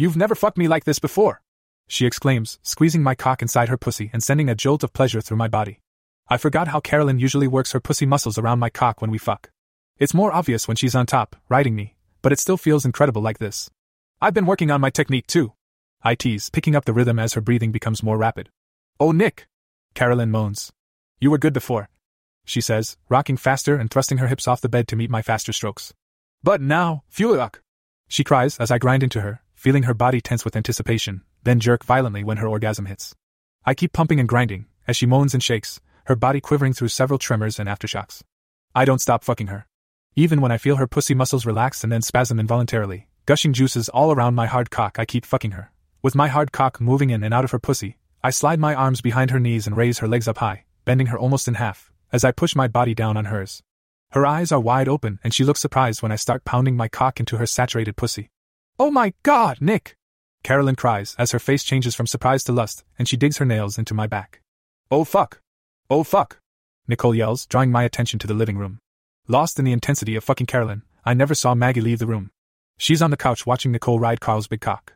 You've 0.00 0.16
never 0.16 0.34
fucked 0.34 0.56
me 0.56 0.66
like 0.66 0.84
this 0.84 0.98
before! 0.98 1.42
She 1.86 2.06
exclaims, 2.06 2.58
squeezing 2.62 3.02
my 3.02 3.14
cock 3.14 3.42
inside 3.42 3.68
her 3.68 3.76
pussy 3.76 4.08
and 4.14 4.22
sending 4.22 4.48
a 4.48 4.54
jolt 4.54 4.82
of 4.82 4.94
pleasure 4.94 5.20
through 5.20 5.36
my 5.36 5.46
body. 5.46 5.80
I 6.26 6.38
forgot 6.38 6.68
how 6.68 6.80
Carolyn 6.80 7.18
usually 7.18 7.46
works 7.46 7.72
her 7.72 7.80
pussy 7.80 8.06
muscles 8.06 8.38
around 8.38 8.60
my 8.60 8.70
cock 8.70 9.02
when 9.02 9.10
we 9.10 9.18
fuck. 9.18 9.50
It's 9.98 10.14
more 10.14 10.32
obvious 10.32 10.66
when 10.66 10.78
she's 10.78 10.94
on 10.94 11.04
top, 11.04 11.36
riding 11.50 11.76
me, 11.76 11.96
but 12.22 12.32
it 12.32 12.38
still 12.38 12.56
feels 12.56 12.86
incredible 12.86 13.20
like 13.20 13.40
this. 13.40 13.68
I've 14.22 14.32
been 14.32 14.46
working 14.46 14.70
on 14.70 14.80
my 14.80 14.88
technique 14.88 15.26
too. 15.26 15.52
I 16.02 16.14
tease, 16.14 16.48
picking 16.48 16.74
up 16.74 16.86
the 16.86 16.94
rhythm 16.94 17.18
as 17.18 17.34
her 17.34 17.42
breathing 17.42 17.70
becomes 17.70 18.02
more 18.02 18.16
rapid. 18.16 18.48
Oh, 18.98 19.12
Nick! 19.12 19.48
Carolyn 19.92 20.30
moans. 20.30 20.72
You 21.20 21.30
were 21.30 21.36
good 21.36 21.52
before, 21.52 21.90
she 22.46 22.62
says, 22.62 22.96
rocking 23.10 23.36
faster 23.36 23.76
and 23.76 23.90
thrusting 23.90 24.16
her 24.16 24.28
hips 24.28 24.48
off 24.48 24.62
the 24.62 24.70
bed 24.70 24.88
to 24.88 24.96
meet 24.96 25.10
my 25.10 25.20
faster 25.20 25.52
strokes. 25.52 25.92
But 26.42 26.62
now, 26.62 27.02
Fuak! 27.14 27.56
She 28.08 28.24
cries 28.24 28.56
as 28.56 28.70
I 28.70 28.78
grind 28.78 29.02
into 29.02 29.20
her, 29.20 29.42
feeling 29.60 29.82
her 29.82 29.92
body 29.92 30.22
tense 30.22 30.42
with 30.42 30.56
anticipation, 30.56 31.20
then 31.42 31.60
jerk 31.60 31.84
violently 31.84 32.24
when 32.24 32.38
her 32.38 32.48
orgasm 32.48 32.86
hits. 32.86 33.14
I 33.62 33.74
keep 33.74 33.92
pumping 33.92 34.18
and 34.18 34.26
grinding, 34.26 34.64
as 34.88 34.96
she 34.96 35.04
moans 35.04 35.34
and 35.34 35.42
shakes, 35.42 35.82
her 36.06 36.16
body 36.16 36.40
quivering 36.40 36.72
through 36.72 36.88
several 36.88 37.18
tremors 37.18 37.60
and 37.60 37.68
aftershocks. 37.68 38.22
I 38.74 38.86
don't 38.86 39.02
stop 39.02 39.22
fucking 39.22 39.48
her. 39.48 39.66
Even 40.16 40.40
when 40.40 40.50
I 40.50 40.56
feel 40.56 40.76
her 40.76 40.86
pussy 40.86 41.12
muscles 41.12 41.44
relax 41.44 41.84
and 41.84 41.92
then 41.92 42.00
spasm 42.00 42.40
involuntarily, 42.40 43.08
gushing 43.26 43.52
juices 43.52 43.90
all 43.90 44.12
around 44.12 44.34
my 44.34 44.46
hard 44.46 44.70
cock, 44.70 44.98
I 44.98 45.04
keep 45.04 45.26
fucking 45.26 45.50
her. 45.50 45.70
With 46.00 46.14
my 46.14 46.28
hard 46.28 46.52
cock 46.52 46.80
moving 46.80 47.10
in 47.10 47.22
and 47.22 47.34
out 47.34 47.44
of 47.44 47.50
her 47.50 47.58
pussy, 47.58 47.98
I 48.24 48.30
slide 48.30 48.60
my 48.60 48.74
arms 48.74 49.02
behind 49.02 49.30
her 49.30 49.40
knees 49.40 49.66
and 49.66 49.76
raise 49.76 49.98
her 49.98 50.08
legs 50.08 50.26
up 50.26 50.38
high, 50.38 50.64
bending 50.86 51.08
her 51.08 51.18
almost 51.18 51.46
in 51.48 51.54
half, 51.54 51.92
as 52.10 52.24
I 52.24 52.32
push 52.32 52.56
my 52.56 52.66
body 52.66 52.94
down 52.94 53.18
on 53.18 53.26
hers. 53.26 53.62
Her 54.12 54.24
eyes 54.24 54.52
are 54.52 54.58
wide 54.58 54.88
open 54.88 55.18
and 55.22 55.34
she 55.34 55.44
looks 55.44 55.60
surprised 55.60 56.00
when 56.00 56.12
I 56.12 56.16
start 56.16 56.46
pounding 56.46 56.78
my 56.78 56.88
cock 56.88 57.20
into 57.20 57.36
her 57.36 57.44
saturated 57.44 57.98
pussy. 57.98 58.30
Oh 58.82 58.90
my 58.90 59.12
god, 59.22 59.58
Nick! 59.60 59.94
Carolyn 60.42 60.74
cries 60.74 61.14
as 61.18 61.32
her 61.32 61.38
face 61.38 61.62
changes 61.62 61.94
from 61.94 62.06
surprise 62.06 62.42
to 62.44 62.52
lust 62.52 62.82
and 62.98 63.06
she 63.06 63.18
digs 63.18 63.36
her 63.36 63.44
nails 63.44 63.76
into 63.76 63.92
my 63.92 64.06
back. 64.06 64.40
Oh 64.90 65.04
fuck! 65.04 65.42
Oh 65.90 66.02
fuck! 66.02 66.38
Nicole 66.88 67.14
yells, 67.14 67.44
drawing 67.44 67.70
my 67.70 67.82
attention 67.82 68.18
to 68.20 68.26
the 68.26 68.32
living 68.32 68.56
room. 68.56 68.78
Lost 69.28 69.58
in 69.58 69.66
the 69.66 69.74
intensity 69.74 70.16
of 70.16 70.24
fucking 70.24 70.46
Carolyn, 70.46 70.80
I 71.04 71.12
never 71.12 71.34
saw 71.34 71.54
Maggie 71.54 71.82
leave 71.82 71.98
the 71.98 72.06
room. 72.06 72.30
She's 72.78 73.02
on 73.02 73.10
the 73.10 73.18
couch 73.18 73.44
watching 73.44 73.70
Nicole 73.70 74.00
ride 74.00 74.20
Carl's 74.20 74.48
big 74.48 74.62
cock. 74.62 74.94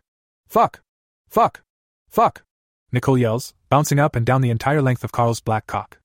Fuck! 0.48 0.81
Fuck! 1.28 1.61
Fuck! 2.09 2.43
Nicole 2.90 3.19
yells, 3.19 3.52
bouncing 3.69 4.01
up 4.01 4.16
and 4.16 4.24
down 4.24 4.40
the 4.40 4.48
entire 4.48 4.81
length 4.81 5.05
of 5.05 5.12
Carl's 5.12 5.43
black 5.43 5.66
cock. 5.66 5.98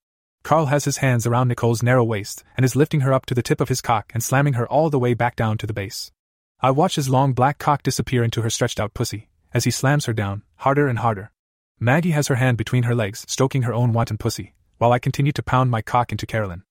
Carl 0.43 0.65
has 0.65 0.83
his 0.83 0.97
hands 0.97 1.25
around 1.25 1.47
Nicole's 1.47 1.81
narrow 1.81 2.03
waist 2.03 2.43
and 2.57 2.65
is 2.65 2.75
lifting 2.75 2.99
her 2.99 3.13
up 3.13 3.25
to 3.27 3.33
the 3.33 3.41
tip 3.41 3.61
of 3.61 3.69
his 3.69 3.79
cock 3.79 4.11
and 4.13 4.21
slamming 4.21 4.55
her 4.55 4.67
all 4.67 4.89
the 4.89 4.99
way 4.99 5.13
back 5.13 5.37
down 5.37 5.57
to 5.59 5.65
the 5.65 5.71
base. 5.71 6.11
I 6.61 6.71
watch 6.71 6.95
his 6.95 7.09
long 7.09 7.31
black 7.33 7.57
cock 7.57 7.83
disappear 7.83 8.23
into 8.23 8.41
her 8.41 8.49
stretched 8.49 8.79
out 8.79 8.93
pussy 8.93 9.29
as 9.53 9.63
he 9.63 9.71
slams 9.71 10.05
her 10.05 10.13
down, 10.13 10.43
harder 10.57 10.87
and 10.87 10.99
harder. 10.99 11.31
Maggie 11.79 12.11
has 12.11 12.27
her 12.27 12.35
hand 12.35 12.57
between 12.57 12.83
her 12.83 12.93
legs, 12.93 13.25
stroking 13.27 13.61
her 13.63 13.73
own 13.73 13.93
wanton 13.93 14.17
pussy, 14.17 14.53
while 14.77 14.91
I 14.91 14.99
continue 14.99 15.31
to 15.31 15.43
pound 15.43 15.71
my 15.71 15.81
cock 15.81 16.11
into 16.11 16.25
Carolyn. 16.25 16.63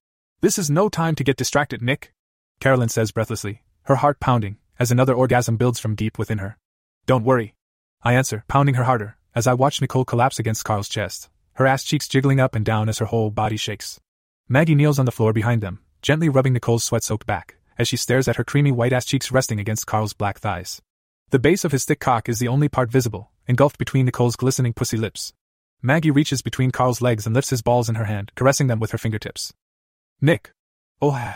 This 0.42 0.58
is 0.58 0.70
no 0.70 0.88
time 0.88 1.14
to 1.14 1.24
get 1.24 1.36
distracted, 1.36 1.80
Nick, 1.82 2.12
Carolyn 2.60 2.88
says 2.88 3.12
breathlessly, 3.12 3.62
her 3.84 3.96
heart 3.96 4.20
pounding, 4.20 4.58
as 4.78 4.90
another 4.90 5.14
orgasm 5.14 5.56
builds 5.56 5.80
from 5.80 5.94
deep 5.94 6.18
within 6.18 6.38
her. 6.38 6.58
Don't 7.06 7.24
worry. 7.24 7.54
I 8.02 8.12
answer, 8.12 8.44
pounding 8.46 8.74
her 8.74 8.84
harder, 8.84 9.16
as 9.34 9.46
I 9.46 9.54
watch 9.54 9.80
Nicole 9.80 10.04
collapse 10.04 10.38
against 10.38 10.64
Carl's 10.64 10.88
chest, 10.88 11.30
her 11.54 11.66
ass 11.66 11.82
cheeks 11.82 12.06
jiggling 12.06 12.40
up 12.40 12.54
and 12.54 12.64
down 12.64 12.88
as 12.88 12.98
her 12.98 13.06
whole 13.06 13.30
body 13.30 13.56
shakes. 13.56 13.98
Maggie 14.48 14.74
kneels 14.74 14.98
on 14.98 15.06
the 15.06 15.12
floor 15.12 15.32
behind 15.32 15.62
them, 15.62 15.80
gently 16.02 16.28
rubbing 16.28 16.52
Nicole's 16.52 16.84
sweat 16.84 17.02
soaked 17.02 17.26
back, 17.26 17.56
as 17.78 17.88
she 17.88 17.96
stares 17.96 18.28
at 18.28 18.36
her 18.36 18.44
creamy 18.44 18.72
white 18.72 18.92
ass 18.92 19.04
cheeks 19.04 19.30
resting 19.30 19.60
against 19.60 19.86
Carl's 19.86 20.12
black 20.12 20.38
thighs. 20.38 20.82
The 21.30 21.38
base 21.38 21.64
of 21.64 21.72
his 21.72 21.84
thick 21.84 22.00
cock 22.00 22.28
is 22.28 22.38
the 22.38 22.48
only 22.48 22.68
part 22.68 22.90
visible, 22.90 23.30
engulfed 23.46 23.78
between 23.78 24.06
Nicole's 24.06 24.36
glistening 24.36 24.72
pussy 24.72 24.96
lips. 24.96 25.32
Maggie 25.80 26.10
reaches 26.10 26.42
between 26.42 26.70
Carl's 26.72 27.00
legs 27.00 27.24
and 27.24 27.34
lifts 27.34 27.50
his 27.50 27.62
balls 27.62 27.88
in 27.88 27.94
her 27.94 28.06
hand, 28.06 28.32
caressing 28.34 28.66
them 28.66 28.80
with 28.80 28.90
her 28.90 28.98
fingertips. 28.98 29.52
Nick. 30.20 30.50
Oh. 31.00 31.34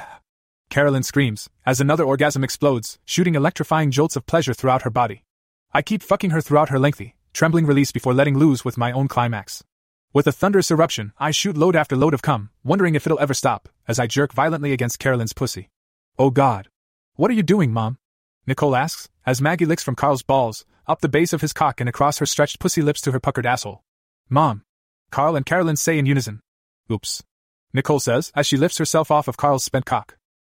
Carolyn 0.69 1.03
screams, 1.03 1.49
as 1.65 1.81
another 1.81 2.05
orgasm 2.05 2.43
explodes, 2.43 2.99
shooting 3.05 3.35
electrifying 3.35 3.91
jolts 3.91 4.17
of 4.17 4.27
pleasure 4.27 4.55
throughout 4.55 4.83
her 4.83 4.91
body. 4.91 5.25
I 5.73 5.83
keep 5.83 6.03
fucking 6.03 6.31
her 6.31 6.41
throughout 6.41 6.71
her 6.71 6.79
lengthy, 6.79 7.15
trembling 7.33 7.67
release 7.67 7.93
before 7.93 8.15
letting 8.15 8.37
loose 8.37 8.65
with 8.65 8.79
my 8.79 8.91
own 8.91 9.07
climax. 9.07 9.63
With 10.13 10.27
a 10.27 10.33
thunderous 10.33 10.71
eruption, 10.71 11.13
I 11.19 11.31
shoot 11.31 11.57
load 11.57 11.77
after 11.77 11.97
load 11.97 12.15
of 12.15 12.23
cum, 12.23 12.51
wondering 12.65 12.95
if 12.95 13.07
it'll 13.07 13.21
ever 13.21 13.35
stop, 13.35 13.69
as 13.87 13.99
I 13.99 14.07
jerk 14.07 14.33
violently 14.33 14.73
against 14.73 14.99
Carolyn's 14.99 15.33
pussy. 15.33 15.69
Oh 16.19 16.31
god. 16.31 16.69
What 17.15 17.31
are 17.31 17.35
you 17.35 17.43
doing, 17.43 17.73
Mom? 17.73 17.99
Nicole 18.47 18.77
asks, 18.77 19.09
as 19.25 19.41
Maggie 19.41 19.67
licks 19.67 19.83
from 19.83 19.95
Carl's 19.95 20.23
balls, 20.23 20.65
up 20.87 21.01
the 21.01 21.09
base 21.09 21.33
of 21.33 21.41
his 21.41 21.53
cock 21.53 21.81
and 21.81 21.89
across 21.89 22.19
her 22.19 22.27
stretched 22.27 22.59
pussy 22.59 22.83
lips 22.83 23.01
to 23.03 23.13
her 23.13 23.21
puckered 23.21 23.47
asshole. 23.47 23.83
Mom. 24.29 24.63
Carl 25.11 25.37
and 25.37 25.47
Carolyn 25.47 25.77
say 25.77 25.99
in 25.99 26.07
unison. 26.07 26.41
Oops. 26.91 27.23
Nicole 27.73 28.01
says, 28.01 28.33
as 28.35 28.47
she 28.47 28.57
lifts 28.57 28.79
herself 28.79 29.11
off 29.11 29.29
of 29.29 29.37
Carl's 29.37 29.65
spent 29.65 29.87
cock. 29.87 30.17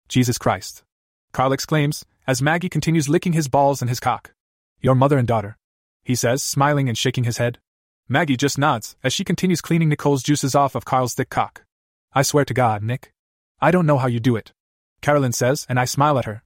Jesus 0.09 0.37
Christ. 0.37 0.83
Carl 1.31 1.53
exclaims, 1.53 2.05
as 2.27 2.41
Maggie 2.41 2.69
continues 2.69 3.07
licking 3.07 3.33
his 3.33 3.47
balls 3.47 3.81
and 3.81 3.89
his 3.89 3.99
cock. 3.99 4.33
Your 4.81 4.95
mother 4.95 5.17
and 5.17 5.27
daughter. 5.27 5.57
He 6.03 6.15
says, 6.15 6.43
smiling 6.43 6.89
and 6.89 6.97
shaking 6.97 7.23
his 7.23 7.37
head. 7.37 7.59
Maggie 8.09 8.37
just 8.37 8.57
nods 8.57 8.95
as 9.03 9.13
she 9.13 9.23
continues 9.23 9.61
cleaning 9.61 9.89
Nicole's 9.89 10.23
juices 10.23 10.55
off 10.55 10.75
of 10.75 10.85
Carl's 10.85 11.13
thick 11.13 11.29
cock. 11.29 11.63
I 12.13 12.21
swear 12.21 12.45
to 12.45 12.53
God, 12.53 12.83
Nick. 12.83 13.13
I 13.61 13.71
don't 13.71 13.85
know 13.85 13.97
how 13.97 14.07
you 14.07 14.19
do 14.19 14.35
it. 14.35 14.53
Carolyn 15.05 15.33
says, 15.33 15.67
and 15.69 15.79
I 15.79 15.85
smile 15.85 16.17
at 16.17 16.25
her. 16.25 16.41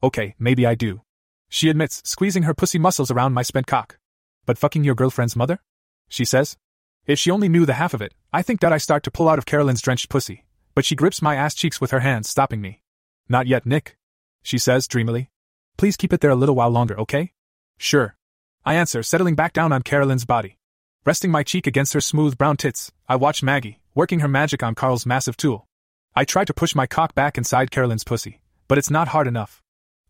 Okay, 0.00 0.36
maybe 0.38 0.64
I 0.64 0.76
do. 0.76 1.02
She 1.48 1.68
admits, 1.68 2.00
squeezing 2.04 2.44
her 2.44 2.54
pussy 2.54 2.78
muscles 2.78 3.10
around 3.10 3.32
my 3.32 3.42
spent 3.42 3.66
cock. 3.66 3.98
But 4.46 4.56
fucking 4.56 4.84
your 4.84 4.94
girlfriend's 4.94 5.34
mother? 5.34 5.58
She 6.08 6.24
says. 6.24 6.56
If 7.06 7.18
she 7.18 7.32
only 7.32 7.48
knew 7.48 7.66
the 7.66 7.80
half 7.82 7.92
of 7.92 8.00
it, 8.00 8.14
I 8.32 8.40
think 8.40 8.60
that 8.60 8.72
I 8.72 8.78
start 8.78 9.02
to 9.02 9.10
pull 9.10 9.28
out 9.28 9.40
of 9.40 9.46
Carolyn's 9.46 9.82
drenched 9.82 10.10
pussy. 10.10 10.44
But 10.76 10.84
she 10.84 10.94
grips 10.94 11.22
my 11.22 11.34
ass 11.34 11.56
cheeks 11.56 11.80
with 11.80 11.90
her 11.90 11.98
hands, 11.98 12.28
stopping 12.28 12.60
me. 12.60 12.82
Not 13.28 13.48
yet, 13.48 13.66
Nick. 13.66 13.96
She 14.44 14.58
says 14.58 14.86
dreamily. 14.86 15.32
Please 15.76 15.96
keep 15.96 16.12
it 16.12 16.20
there 16.20 16.30
a 16.30 16.36
little 16.36 16.54
while 16.54 16.70
longer, 16.70 16.96
okay? 17.00 17.32
Sure. 17.78 18.14
I 18.64 18.74
answer, 18.74 19.02
settling 19.02 19.34
back 19.34 19.52
down 19.52 19.72
on 19.72 19.82
Carolyn's 19.82 20.24
body. 20.24 20.60
Resting 21.04 21.32
my 21.32 21.42
cheek 21.42 21.66
against 21.66 21.94
her 21.94 22.00
smooth 22.00 22.38
brown 22.38 22.58
tits, 22.58 22.92
I 23.08 23.16
watch 23.16 23.42
Maggie, 23.42 23.80
working 23.92 24.20
her 24.20 24.28
magic 24.28 24.62
on 24.62 24.76
Carl's 24.76 25.04
massive 25.04 25.36
tool. 25.36 25.66
I 26.16 26.24
try 26.24 26.44
to 26.44 26.54
push 26.54 26.76
my 26.76 26.86
cock 26.86 27.16
back 27.16 27.36
inside 27.36 27.72
Carolyn's 27.72 28.04
pussy, 28.04 28.40
but 28.68 28.78
it's 28.78 28.90
not 28.90 29.08
hard 29.08 29.26
enough. 29.26 29.60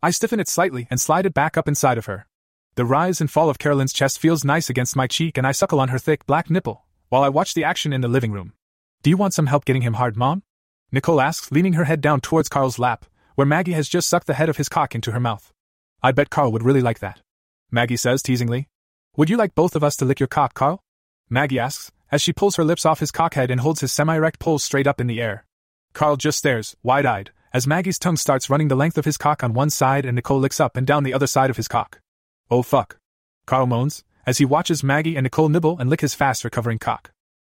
I 0.03 0.11
stiffen 0.11 0.39
it 0.39 0.47
slightly 0.47 0.87
and 0.91 1.01
slide 1.01 1.25
it 1.25 1.33
back 1.33 1.57
up 1.57 1.67
inside 1.67 1.97
of 1.97 2.05
her. 2.05 2.27
The 2.75 2.85
rise 2.85 3.21
and 3.21 3.31
fall 3.31 3.49
of 3.49 3.57
Carolyn's 3.57 3.91
chest 3.91 4.19
feels 4.19 4.45
nice 4.45 4.69
against 4.69 4.95
my 4.95 5.07
cheek 5.07 5.35
and 5.35 5.47
I 5.47 5.51
suckle 5.51 5.79
on 5.79 5.89
her 5.89 5.97
thick 5.97 6.27
black 6.27 6.47
nipple, 6.47 6.85
while 7.09 7.23
I 7.23 7.29
watch 7.29 7.55
the 7.55 7.63
action 7.63 7.91
in 7.91 8.01
the 8.01 8.07
living 8.07 8.31
room. 8.31 8.53
Do 9.01 9.09
you 9.09 9.17
want 9.17 9.33
some 9.33 9.47
help 9.47 9.65
getting 9.65 9.81
him 9.81 9.95
hard, 9.95 10.15
Mom? 10.15 10.43
Nicole 10.91 11.19
asks, 11.19 11.51
leaning 11.51 11.73
her 11.73 11.85
head 11.85 12.01
down 12.01 12.21
towards 12.21 12.49
Carl's 12.49 12.77
lap, 12.77 13.05
where 13.33 13.47
Maggie 13.47 13.71
has 13.71 13.89
just 13.89 14.07
sucked 14.07 14.27
the 14.27 14.35
head 14.35 14.47
of 14.47 14.57
his 14.57 14.69
cock 14.69 14.93
into 14.93 15.11
her 15.11 15.19
mouth. 15.19 15.51
I 16.03 16.11
bet 16.11 16.29
Carl 16.29 16.51
would 16.51 16.63
really 16.63 16.81
like 16.81 16.99
that. 16.99 17.21
Maggie 17.71 17.97
says 17.97 18.21
teasingly. 18.21 18.67
Would 19.17 19.31
you 19.31 19.37
like 19.37 19.55
both 19.55 19.75
of 19.75 19.83
us 19.83 19.95
to 19.97 20.05
lick 20.05 20.19
your 20.19 20.27
cock, 20.27 20.53
Carl? 20.53 20.83
Maggie 21.31 21.57
asks, 21.57 21.91
as 22.11 22.21
she 22.21 22.31
pulls 22.31 22.57
her 22.57 22.63
lips 22.63 22.85
off 22.85 22.99
his 22.99 23.11
cockhead 23.11 23.49
and 23.49 23.59
holds 23.59 23.81
his 23.81 23.91
semi 23.91 24.15
erect 24.15 24.39
pole 24.39 24.59
straight 24.59 24.85
up 24.85 25.01
in 25.01 25.07
the 25.07 25.19
air. 25.19 25.45
Carl 25.95 26.17
just 26.17 26.37
stares, 26.37 26.75
wide 26.83 27.05
eyed, 27.05 27.31
as 27.53 27.65
Maggie's 27.65 27.97
tongue 27.97 28.17
starts 28.17 28.49
running 28.49 28.67
the 28.67 28.75
length 28.75 28.97
of 28.97 29.05
his 29.05 29.17
cock 29.17 29.41
on 29.41 29.53
one 29.53 29.69
side 29.69 30.05
and 30.05 30.15
Nicole 30.15 30.41
licks 30.41 30.59
up 30.59 30.75
and 30.75 30.85
down 30.85 31.05
the 31.05 31.13
other 31.13 31.25
side 31.25 31.49
of 31.49 31.55
his 31.55 31.69
cock. 31.69 32.01
Oh 32.51 32.63
fuck. 32.63 32.97
Carl 33.45 33.65
moans, 33.65 34.03
as 34.25 34.37
he 34.37 34.43
watches 34.43 34.83
Maggie 34.83 35.15
and 35.15 35.23
Nicole 35.23 35.47
nibble 35.47 35.79
and 35.79 35.89
lick 35.89 36.01
his 36.01 36.13
fast 36.13 36.43
recovering 36.43 36.79
cock. 36.79 37.11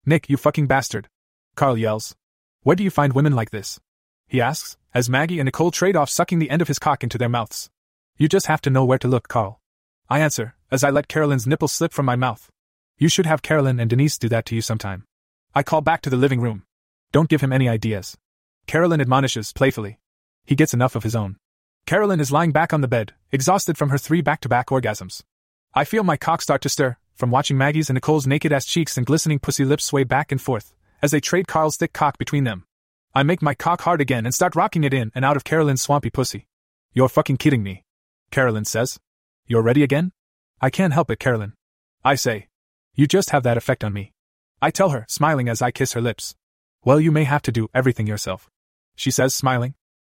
Nick, 0.06 0.30
you 0.30 0.38
fucking 0.38 0.66
bastard. 0.66 1.10
Carl 1.54 1.76
yells. 1.76 2.16
Where 2.62 2.74
do 2.74 2.82
you 2.82 2.88
find 2.88 3.12
women 3.12 3.36
like 3.36 3.50
this? 3.50 3.78
He 4.26 4.40
asks, 4.40 4.78
as 4.94 5.10
Maggie 5.10 5.38
and 5.38 5.44
Nicole 5.44 5.70
trade 5.70 5.94
off 5.94 6.08
sucking 6.08 6.38
the 6.38 6.48
end 6.48 6.62
of 6.62 6.68
his 6.68 6.78
cock 6.78 7.02
into 7.02 7.18
their 7.18 7.28
mouths. 7.28 7.68
You 8.16 8.26
just 8.26 8.46
have 8.46 8.62
to 8.62 8.70
know 8.70 8.86
where 8.86 8.98
to 9.00 9.08
look, 9.08 9.28
Carl. 9.28 9.60
I 10.08 10.20
answer, 10.20 10.54
as 10.70 10.82
I 10.82 10.88
let 10.88 11.08
Carolyn's 11.08 11.46
nipple 11.46 11.68
slip 11.68 11.92
from 11.92 12.06
my 12.06 12.16
mouth. 12.16 12.48
You 12.96 13.10
should 13.10 13.26
have 13.26 13.42
Carolyn 13.42 13.78
and 13.78 13.90
Denise 13.90 14.16
do 14.16 14.30
that 14.30 14.46
to 14.46 14.54
you 14.54 14.62
sometime. 14.62 15.04
I 15.54 15.62
call 15.62 15.82
back 15.82 16.00
to 16.02 16.10
the 16.10 16.16
living 16.16 16.40
room. 16.40 16.62
Don't 17.12 17.28
give 17.28 17.42
him 17.42 17.52
any 17.52 17.68
ideas. 17.68 18.16
Carolyn 18.66 19.00
admonishes 19.00 19.52
playfully. 19.52 19.98
He 20.44 20.54
gets 20.54 20.74
enough 20.74 20.94
of 20.94 21.02
his 21.02 21.16
own. 21.16 21.36
Carolyn 21.86 22.20
is 22.20 22.32
lying 22.32 22.52
back 22.52 22.72
on 22.72 22.80
the 22.80 22.88
bed, 22.88 23.14
exhausted 23.32 23.76
from 23.76 23.90
her 23.90 23.98
three 23.98 24.20
back 24.20 24.40
to 24.42 24.48
back 24.48 24.68
orgasms. 24.68 25.22
I 25.74 25.84
feel 25.84 26.04
my 26.04 26.16
cock 26.16 26.42
start 26.42 26.62
to 26.62 26.68
stir, 26.68 26.96
from 27.14 27.30
watching 27.30 27.58
Maggie's 27.58 27.90
and 27.90 27.96
Nicole's 27.96 28.26
naked 28.26 28.52
ass 28.52 28.64
cheeks 28.64 28.96
and 28.96 29.06
glistening 29.06 29.38
pussy 29.38 29.64
lips 29.64 29.84
sway 29.84 30.04
back 30.04 30.32
and 30.32 30.40
forth, 30.40 30.72
as 31.02 31.10
they 31.10 31.20
trade 31.20 31.48
Carl's 31.48 31.76
thick 31.76 31.92
cock 31.92 32.18
between 32.18 32.44
them. 32.44 32.64
I 33.14 33.22
make 33.22 33.42
my 33.42 33.54
cock 33.54 33.82
hard 33.82 34.00
again 34.00 34.24
and 34.24 34.34
start 34.34 34.54
rocking 34.54 34.84
it 34.84 34.94
in 34.94 35.10
and 35.14 35.24
out 35.24 35.36
of 35.36 35.44
Carolyn's 35.44 35.82
swampy 35.82 36.10
pussy. 36.10 36.46
You're 36.92 37.08
fucking 37.08 37.38
kidding 37.38 37.62
me. 37.62 37.84
Carolyn 38.30 38.64
says. 38.64 38.98
You're 39.46 39.62
ready 39.62 39.82
again? 39.82 40.12
I 40.60 40.70
can't 40.70 40.92
help 40.92 41.10
it, 41.10 41.18
Carolyn. 41.18 41.54
I 42.04 42.14
say, 42.14 42.48
you 42.94 43.06
just 43.06 43.30
have 43.30 43.42
that 43.42 43.56
effect 43.56 43.82
on 43.82 43.92
me. 43.92 44.12
I 44.62 44.70
tell 44.70 44.90
her, 44.90 45.06
smiling 45.08 45.48
as 45.48 45.60
I 45.60 45.70
kiss 45.70 45.94
her 45.94 46.00
lips. 46.00 46.36
Well, 46.82 46.98
you 46.98 47.12
may 47.12 47.24
have 47.24 47.42
to 47.42 47.52
do 47.52 47.68
everything 47.74 48.06
yourself. 48.06 48.48
She 48.96 49.10
says, 49.10 49.34
smiling. 49.34 49.74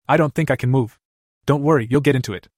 I 0.09 0.17
don't 0.17 0.35
think 0.35 0.51
I 0.51 0.57
can 0.57 0.71
move. 0.71 0.99
Don't 1.45 1.63
worry, 1.63 1.87
you'll 1.91 2.01
get 2.01 2.17
into 2.17 2.33
it. 2.33 2.49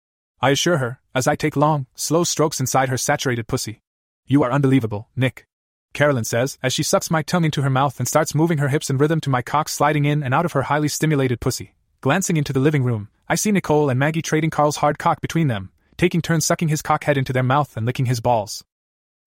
I 0.40 0.50
assure 0.50 0.78
her, 0.78 1.00
as 1.14 1.26
I 1.26 1.34
take 1.34 1.56
long, 1.56 1.86
slow 1.96 2.22
strokes 2.22 2.60
inside 2.60 2.88
her 2.88 2.98
saturated 2.98 3.48
pussy. 3.48 3.82
You 4.26 4.44
are 4.44 4.52
unbelievable, 4.52 5.08
Nick. 5.16 5.46
Carolyn 5.92 6.24
says, 6.24 6.58
as 6.62 6.72
she 6.72 6.82
sucks 6.82 7.10
my 7.10 7.22
tongue 7.22 7.44
into 7.44 7.62
her 7.62 7.70
mouth 7.70 7.98
and 7.98 8.06
starts 8.06 8.34
moving 8.34 8.58
her 8.58 8.68
hips 8.68 8.90
in 8.90 8.98
rhythm 8.98 9.20
to 9.22 9.30
my 9.30 9.42
cock 9.42 9.68
sliding 9.68 10.04
in 10.04 10.22
and 10.22 10.34
out 10.34 10.44
of 10.44 10.52
her 10.52 10.62
highly 10.62 10.88
stimulated 10.88 11.40
pussy. 11.40 11.74
Glancing 12.00 12.36
into 12.36 12.52
the 12.52 12.60
living 12.60 12.84
room, 12.84 13.08
I 13.28 13.34
see 13.34 13.50
Nicole 13.50 13.90
and 13.90 13.98
Maggie 13.98 14.22
trading 14.22 14.50
Carl's 14.50 14.76
hard 14.76 14.98
cock 14.98 15.20
between 15.20 15.48
them, 15.48 15.70
taking 15.96 16.22
turns 16.22 16.46
sucking 16.46 16.68
his 16.68 16.82
cock 16.82 17.04
head 17.04 17.16
into 17.18 17.32
their 17.32 17.42
mouth 17.42 17.76
and 17.76 17.86
licking 17.86 18.06
his 18.06 18.20
balls. 18.20 18.62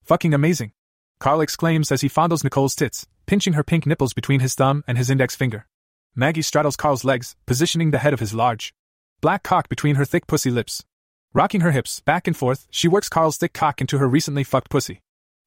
Fucking 0.04 0.34
amazing. 0.34 0.72
Carl 1.20 1.42
exclaims 1.42 1.92
as 1.92 2.02
he 2.02 2.08
fondles 2.08 2.44
Nicole's 2.44 2.76
tits, 2.76 3.06
pinching 3.26 3.54
her 3.54 3.64
pink 3.64 3.86
nipples 3.86 4.14
between 4.14 4.40
his 4.40 4.56
thumb 4.56 4.84
and 4.88 4.98
his 4.98 5.10
index 5.10 5.36
finger. 5.36 5.68
Maggie 6.16 6.42
straddles 6.42 6.78
Carl's 6.78 7.04
legs, 7.04 7.36
positioning 7.46 7.92
the 7.92 7.98
head 7.98 8.14
of 8.14 8.22
his 8.22 8.34
large, 8.34 8.74
black 9.20 9.44
cock 9.44 9.68
between 9.68 9.96
her 9.96 10.06
thick 10.06 10.28
pussy 10.28 10.50
lips. 10.50 10.86
Rocking 11.34 11.62
her 11.62 11.72
hips 11.72 12.00
back 12.00 12.26
and 12.26 12.38
forth, 12.38 12.68
she 12.72 12.88
works 12.88 13.10
Carl's 13.10 13.38
thick 13.38 13.54
cock 13.54 13.82
into 13.82 13.98
her 13.98 14.08
recently 14.08 14.44
fucked 14.44 14.70
pussy. 14.70 15.02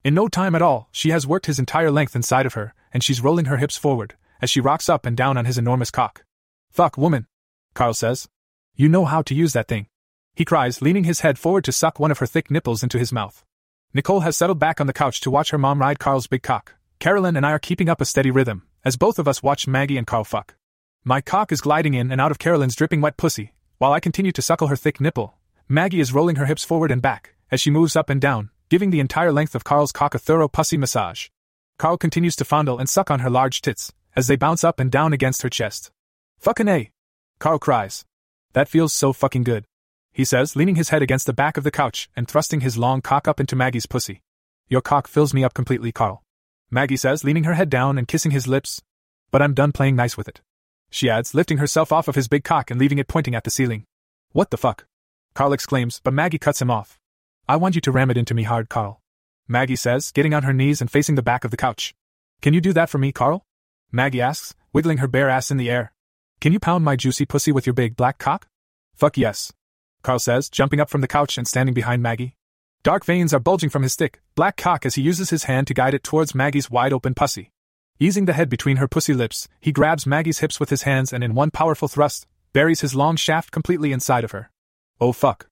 In 0.05 0.15
no 0.15 0.29
time 0.29 0.55
at 0.55 0.63
all, 0.63 0.89
she 0.93 1.11
has 1.11 1.27
worked 1.27 1.47
his 1.47 1.59
entire 1.59 1.91
length 1.91 2.15
inside 2.15 2.47
of 2.47 2.55
her, 2.55 2.75
and 2.93 3.03
she's 3.03 3.23
rolling 3.23 3.47
her 3.47 3.57
hips 3.57 3.77
forward 3.77 4.15
as 4.43 4.51
she 4.51 4.61
rocks 4.61 4.89
up 4.89 5.07
and 5.07 5.17
down 5.17 5.39
on 5.39 5.47
his 5.47 5.57
enormous 5.57 5.91
cock. 5.91 6.25
Fuck, 6.71 6.99
woman, 6.99 7.29
Carl 7.75 7.95
says. 7.95 8.29
You 8.75 8.89
know 8.89 9.05
how 9.05 9.23
to 9.23 9.35
use 9.35 9.53
that 9.53 9.69
thing. 9.69 9.87
He 10.35 10.45
cries, 10.45 10.83
leaning 10.83 11.05
his 11.05 11.21
head 11.21 11.39
forward 11.39 11.65
to 11.65 11.73
suck 11.73 11.99
one 11.99 12.11
of 12.11 12.19
her 12.19 12.27
thick 12.27 12.51
nipples 12.51 12.83
into 12.83 12.99
his 12.99 13.13
mouth. 13.13 13.45
Nicole 13.95 14.21
has 14.21 14.39
settled 14.39 14.59
back 14.59 14.81
on 14.81 14.87
the 14.87 14.95
couch 14.95 15.21
to 15.21 15.31
watch 15.31 15.51
her 15.51 15.59
mom 15.59 15.79
ride 15.79 15.99
Carl's 15.99 16.27
big 16.27 16.43
cock. 16.43 16.77
Carolyn 16.99 17.37
and 17.37 17.45
I 17.45 17.53
are 17.53 17.59
keeping 17.59 17.91
up 17.91 18.01
a 18.01 18.07
steady 18.07 18.31
rhythm, 18.31 18.63
as 18.87 18.97
both 18.97 19.19
of 19.19 19.29
us 19.29 19.43
watch 19.43 19.69
Maggie 19.69 19.99
and 19.99 20.07
Carl 20.07 20.25
fuck. 20.25 20.55
My 21.05 21.21
cock 21.21 21.53
is 21.53 21.61
gliding 21.61 21.93
in 21.93 22.11
and 22.11 22.19
out 22.19 22.31
of 22.31 22.39
Carolyn's 22.39 22.75
dripping 22.75 23.03
wet 23.03 23.19
pussy, 23.19 23.53
while 23.77 23.93
I 23.93 24.01
continue 24.01 24.33
to 24.33 24.41
suckle 24.41 24.69
her 24.69 24.77
thick 24.77 24.99
nipple. 24.99 25.35
Maggie 25.69 26.01
is 26.01 26.15
rolling 26.15 26.37
her 26.37 26.47
hips 26.47 26.65
forward 26.65 26.91
and 26.91 27.03
back, 27.03 27.35
as 27.51 27.61
she 27.61 27.71
moves 27.71 27.95
up 27.95 28.09
and 28.09 28.19
down, 28.19 28.49
giving 28.71 28.89
the 28.89 29.01
entire 29.01 29.31
length 29.31 29.55
of 29.55 29.65
Carl's 29.65 29.93
cock 29.93 30.15
a 30.15 30.19
thorough 30.19 30.49
pussy 30.49 30.79
massage. 30.79 31.29
Carl 31.77 31.99
continues 31.99 32.37
to 32.37 32.47
fondle 32.47 32.79
and 32.79 32.89
suck 32.89 33.11
on 33.11 33.21
her 33.21 33.29
large 33.29 33.61
tits, 33.61 33.93
as 34.17 34.27
they 34.27 34.37
bounce 34.37 34.65
up 34.65 34.81
and 34.81 34.91
down 34.91 35.13
against 35.13 35.43
her 35.43 35.51
chest. 35.51 35.91
Fucking 36.39 36.69
A! 36.69 36.91
Carl 37.39 37.59
cries. 37.59 38.07
That 38.55 38.69
feels 38.69 38.95
so 38.95 39.13
fucking 39.13 39.45
good 39.45 39.67
he 40.13 40.25
says, 40.25 40.55
leaning 40.55 40.77
his 40.77 40.91
head 40.91 41.03
against 41.03 41.27
the 41.27 41.33
back 41.33 41.57
of 41.57 41.65
the 41.65 41.71
couch 41.71 42.11
and 42.15 42.29
thrusting 42.29 42.61
his 42.61 42.77
long 42.77 43.01
cock 43.01 43.27
up 43.27 43.41
into 43.41 43.57
Maggie's 43.57 43.87
pussy. 43.87 44.23
Your 44.69 44.83
cock 44.83 45.09
fills 45.09 45.33
me 45.33 45.43
up 45.43 45.55
completely, 45.55 45.91
Carl. 45.91 46.23
Maggie 46.71 46.97
says, 46.97 47.25
leaning 47.25 47.45
her 47.45 47.55
head 47.55 47.71
down 47.71 47.99
and 47.99 48.09
kissing 48.09 48.31
his 48.31 48.47
lips. 48.47 48.83
But 49.31 49.43
I'm 49.43 49.55
done 49.55 49.73
playing 49.73 49.97
nice 49.97 50.17
with 50.17 50.29
it. 50.29 50.41
She 50.91 51.09
adds, 51.09 51.35
lifting 51.35 51.59
herself 51.59 51.93
off 51.93 52.09
of 52.09 52.15
his 52.15 52.29
big 52.29 52.45
cock 52.45 52.71
and 52.71 52.79
leaving 52.79 52.99
it 52.99 53.09
pointing 53.09 53.35
at 53.35 53.45
the 53.45 53.51
ceiling. 53.51 53.85
What 54.33 54.51
the 54.51 54.59
fuck? 54.59 54.85
Carl 55.35 55.55
exclaims, 55.55 56.01
but 56.03 56.13
Maggie 56.13 56.39
cuts 56.39 56.61
him 56.61 56.71
off. 56.71 56.99
I 57.49 57.57
want 57.57 57.75
you 57.75 57.81
to 57.81 57.93
ram 57.93 58.11
it 58.11 58.19
into 58.19 58.35
me 58.35 58.43
hard, 58.43 58.69
Carl. 58.69 59.01
Maggie 59.49 59.77
says, 59.77 60.13
getting 60.13 60.35
on 60.35 60.43
her 60.43 60.53
knees 60.53 60.81
and 60.81 60.91
facing 60.91 61.15
the 61.15 61.23
back 61.23 61.45
of 61.45 61.51
the 61.51 61.57
couch. 61.57 61.95
Can 62.43 62.53
you 62.53 62.61
do 62.61 62.73
that 62.75 62.91
for 62.91 62.99
me, 62.99 63.13
Carl? 63.13 63.45
Maggie 63.91 64.21
asks, 64.21 64.55
wiggling 64.73 64.99
her 64.99 65.09
bare 65.09 65.31
ass 65.31 65.51
in 65.51 65.57
the 65.57 65.71
air. 65.71 65.93
Can 66.41 66.53
you 66.53 66.61
pound 66.61 66.85
my 66.85 66.97
juicy 66.97 67.25
pussy 67.25 67.53
with 67.53 67.67
your 67.67 67.75
big 67.75 67.97
black 67.97 68.19
cock? 68.19 68.47
Fuck 68.95 69.17
yes. 69.17 69.53
Carl 70.03 70.19
says, 70.19 70.49
jumping 70.49 70.81
up 70.81 70.91
from 70.91 71.01
the 71.01 71.09
couch 71.09 71.39
and 71.39 71.47
standing 71.47 71.75
behind 71.75 72.03
Maggie. 72.03 72.35
Dark 72.83 73.05
veins 73.05 73.33
are 73.33 73.41
bulging 73.41 73.71
from 73.71 73.83
his 73.83 73.95
thick, 73.95 74.21
black 74.35 74.57
cock 74.57 74.85
as 74.85 74.97
he 74.97 75.03
uses 75.03 75.31
his 75.31 75.45
hand 75.45 75.69
to 75.69 75.75
guide 75.75 75.95
it 75.95 76.03
towards 76.03 76.35
Maggie's 76.35 76.71
wide 76.71 76.93
open 76.93 77.15
pussy. 77.15 77.53
Easing 78.01 78.25
the 78.25 78.33
head 78.33 78.49
between 78.49 78.79
her 78.79 78.89
pussy 78.89 79.15
lips, 79.15 79.49
he 79.61 79.71
grabs 79.71 80.07
Maggie's 80.07 80.41
hips 80.41 80.59
with 80.59 80.71
his 80.71 80.83
hands 80.83 81.13
and 81.13 81.23
in 81.23 81.35
one 81.35 81.53
powerful 81.53 81.87
thrust, 81.87 82.27
buries 82.53 82.81
his 82.81 82.95
long 82.95 83.15
shaft 83.15 83.53
completely 83.53 83.93
inside 83.93 84.25
of 84.25 84.33
her. 84.33 84.51
Oh 85.01 85.13
fuck. 85.13 85.47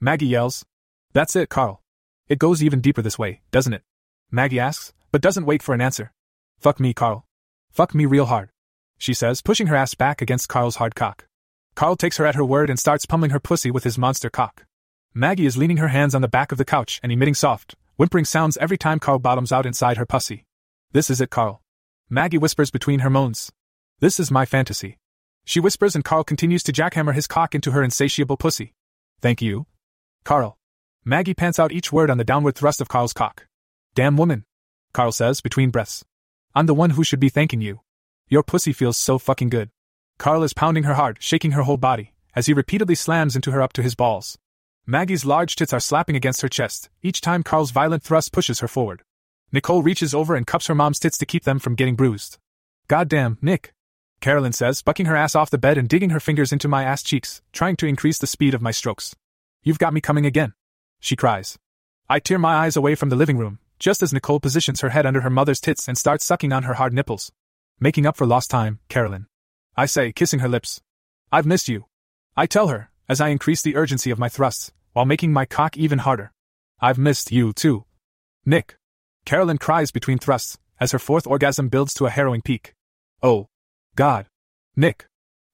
Maggie 0.00 0.26
yells. 0.26 0.64
That's 1.12 1.34
it, 1.34 1.48
Carl. 1.48 1.82
It 2.28 2.38
goes 2.38 2.62
even 2.62 2.80
deeper 2.80 3.02
this 3.02 3.18
way, 3.18 3.40
doesn't 3.50 3.72
it? 3.72 3.82
Maggie 4.30 4.60
asks, 4.60 4.92
but 5.10 5.20
doesn't 5.20 5.46
wait 5.46 5.62
for 5.62 5.74
an 5.74 5.80
answer. 5.80 6.12
Fuck 6.58 6.78
me, 6.78 6.94
Carl. 6.94 7.26
Fuck 7.72 7.94
me 7.94 8.06
real 8.06 8.26
hard. 8.26 8.50
She 8.98 9.12
says, 9.12 9.42
pushing 9.42 9.66
her 9.66 9.76
ass 9.76 9.94
back 9.94 10.22
against 10.22 10.48
Carl's 10.48 10.76
hard 10.76 10.94
cock. 10.94 11.26
Carl 11.76 11.94
takes 11.94 12.16
her 12.16 12.24
at 12.24 12.34
her 12.36 12.44
word 12.44 12.70
and 12.70 12.78
starts 12.78 13.04
pummeling 13.04 13.32
her 13.32 13.38
pussy 13.38 13.70
with 13.70 13.84
his 13.84 13.98
monster 13.98 14.30
cock. 14.30 14.64
Maggie 15.12 15.44
is 15.44 15.58
leaning 15.58 15.76
her 15.76 15.88
hands 15.88 16.14
on 16.14 16.22
the 16.22 16.28
back 16.28 16.50
of 16.50 16.56
the 16.56 16.64
couch 16.64 16.98
and 17.02 17.12
emitting 17.12 17.34
soft, 17.34 17.74
whimpering 17.96 18.24
sounds 18.24 18.56
every 18.56 18.78
time 18.78 18.98
Carl 18.98 19.18
bottoms 19.18 19.52
out 19.52 19.66
inside 19.66 19.98
her 19.98 20.06
pussy. 20.06 20.46
This 20.92 21.10
is 21.10 21.20
it, 21.20 21.28
Carl. 21.28 21.60
Maggie 22.08 22.38
whispers 22.38 22.70
between 22.70 23.00
her 23.00 23.10
moans. 23.10 23.52
This 24.00 24.18
is 24.18 24.30
my 24.30 24.46
fantasy. 24.46 24.96
She 25.44 25.60
whispers 25.60 25.94
and 25.94 26.02
Carl 26.02 26.24
continues 26.24 26.62
to 26.62 26.72
jackhammer 26.72 27.12
his 27.12 27.26
cock 27.26 27.54
into 27.54 27.72
her 27.72 27.82
insatiable 27.82 28.38
pussy. 28.38 28.72
Thank 29.20 29.42
you. 29.42 29.66
Carl. 30.24 30.56
Maggie 31.04 31.34
pants 31.34 31.58
out 31.58 31.72
each 31.72 31.92
word 31.92 32.10
on 32.10 32.16
the 32.16 32.24
downward 32.24 32.54
thrust 32.54 32.80
of 32.80 32.88
Carl's 32.88 33.12
cock. 33.12 33.46
Damn 33.94 34.16
woman. 34.16 34.46
Carl 34.94 35.12
says 35.12 35.42
between 35.42 35.70
breaths. 35.70 36.06
I'm 36.54 36.64
the 36.64 36.74
one 36.74 36.90
who 36.90 37.04
should 37.04 37.20
be 37.20 37.28
thanking 37.28 37.60
you. 37.60 37.80
Your 38.28 38.42
pussy 38.42 38.72
feels 38.72 38.96
so 38.96 39.18
fucking 39.18 39.50
good. 39.50 39.68
Carl 40.18 40.42
is 40.42 40.54
pounding 40.54 40.84
her 40.84 40.94
hard, 40.94 41.18
shaking 41.20 41.52
her 41.52 41.62
whole 41.62 41.76
body, 41.76 42.12
as 42.34 42.46
he 42.46 42.54
repeatedly 42.54 42.94
slams 42.94 43.36
into 43.36 43.50
her 43.50 43.62
up 43.62 43.72
to 43.74 43.82
his 43.82 43.94
balls. 43.94 44.38
Maggie's 44.86 45.24
large 45.24 45.56
tits 45.56 45.72
are 45.72 45.80
slapping 45.80 46.16
against 46.16 46.42
her 46.42 46.48
chest, 46.48 46.88
each 47.02 47.20
time 47.20 47.42
Carl's 47.42 47.70
violent 47.70 48.02
thrust 48.02 48.32
pushes 48.32 48.60
her 48.60 48.68
forward. 48.68 49.02
Nicole 49.52 49.82
reaches 49.82 50.14
over 50.14 50.34
and 50.34 50.46
cups 50.46 50.66
her 50.68 50.74
mom's 50.74 50.98
tits 50.98 51.18
to 51.18 51.26
keep 51.26 51.44
them 51.44 51.58
from 51.58 51.74
getting 51.74 51.96
bruised. 51.96 52.38
Goddamn, 52.88 53.38
Nick. 53.42 53.72
Carolyn 54.20 54.52
says, 54.52 54.82
bucking 54.82 55.06
her 55.06 55.16
ass 55.16 55.34
off 55.34 55.50
the 55.50 55.58
bed 55.58 55.76
and 55.76 55.88
digging 55.88 56.10
her 56.10 56.20
fingers 56.20 56.52
into 56.52 56.68
my 56.68 56.84
ass 56.84 57.02
cheeks, 57.02 57.42
trying 57.52 57.76
to 57.76 57.86
increase 57.86 58.18
the 58.18 58.26
speed 58.26 58.54
of 58.54 58.62
my 58.62 58.70
strokes. 58.70 59.14
You've 59.62 59.78
got 59.78 59.92
me 59.92 60.00
coming 60.00 60.24
again. 60.24 60.54
She 61.00 61.16
cries. 61.16 61.58
I 62.08 62.20
tear 62.20 62.38
my 62.38 62.54
eyes 62.54 62.76
away 62.76 62.94
from 62.94 63.08
the 63.08 63.16
living 63.16 63.36
room, 63.36 63.58
just 63.78 64.02
as 64.02 64.12
Nicole 64.12 64.40
positions 64.40 64.80
her 64.80 64.90
head 64.90 65.04
under 65.04 65.20
her 65.20 65.30
mother's 65.30 65.60
tits 65.60 65.88
and 65.88 65.98
starts 65.98 66.24
sucking 66.24 66.52
on 66.52 66.62
her 66.62 66.74
hard 66.74 66.92
nipples. 66.92 67.32
Making 67.78 68.06
up 68.06 68.16
for 68.16 68.26
lost 68.26 68.50
time, 68.50 68.78
Carolyn. 68.88 69.26
I 69.76 69.86
say, 69.86 70.12
kissing 70.12 70.40
her 70.40 70.48
lips. 70.48 70.80
I've 71.30 71.46
missed 71.46 71.68
you. 71.68 71.86
I 72.36 72.46
tell 72.46 72.68
her, 72.68 72.90
as 73.08 73.20
I 73.20 73.28
increase 73.28 73.62
the 73.62 73.76
urgency 73.76 74.10
of 74.10 74.18
my 74.18 74.28
thrusts, 74.28 74.72
while 74.92 75.04
making 75.04 75.32
my 75.32 75.44
cock 75.44 75.76
even 75.76 75.98
harder. 75.98 76.32
I've 76.80 76.98
missed 76.98 77.30
you, 77.30 77.52
too. 77.52 77.84
Nick. 78.44 78.78
Carolyn 79.26 79.58
cries 79.58 79.90
between 79.90 80.18
thrusts, 80.18 80.58
as 80.80 80.92
her 80.92 80.98
fourth 80.98 81.26
orgasm 81.26 81.68
builds 81.68 81.92
to 81.94 82.06
a 82.06 82.10
harrowing 82.10 82.42
peak. 82.42 82.74
Oh. 83.22 83.48
God. 83.96 84.26
Nick. 84.76 85.06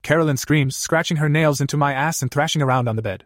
Carolyn 0.03 0.37
screams, 0.37 0.75
scratching 0.75 1.17
her 1.17 1.29
nails 1.29 1.59
into 1.59 1.77
my 1.77 1.93
ass 1.93 2.21
and 2.21 2.31
thrashing 2.31 2.61
around 2.61 2.87
on 2.87 2.95
the 2.95 3.01
bed. 3.01 3.25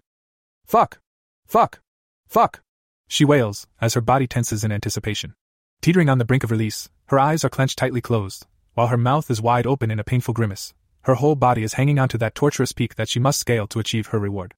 Fuck. 0.66 1.00
Fuck. 1.48 1.80
Fuck. 2.28 2.62
She 3.08 3.24
wails, 3.26 3.68
as 3.80 3.94
her 3.94 4.02
body 4.02 4.28
tenses 4.28 4.64
in 4.64 4.72
anticipation. 4.72 5.34
Teetering 5.82 6.10
on 6.10 6.18
the 6.18 6.26
brink 6.26 6.44
of 6.44 6.52
release, 6.52 6.90
her 7.06 7.20
eyes 7.20 7.46
are 7.46 7.50
clenched 7.50 7.78
tightly 7.78 8.02
closed, 8.02 8.46
while 8.74 8.88
her 8.88 8.98
mouth 8.98 9.30
is 9.30 9.42
wide 9.42 9.68
open 9.68 9.92
in 9.92 10.00
a 10.00 10.04
painful 10.04 10.34
grimace. 10.34 10.74
Her 11.08 11.16
whole 11.16 11.36
body 11.36 11.64
is 11.64 11.76
hanging 11.76 12.00
onto 12.00 12.18
that 12.18 12.36
torturous 12.36 12.74
peak 12.74 12.96
that 12.96 13.08
she 13.08 13.18
must 13.18 13.40
scale 13.40 13.66
to 13.68 13.80
achieve 13.80 14.08
her 14.08 14.20
reward. 14.20 14.54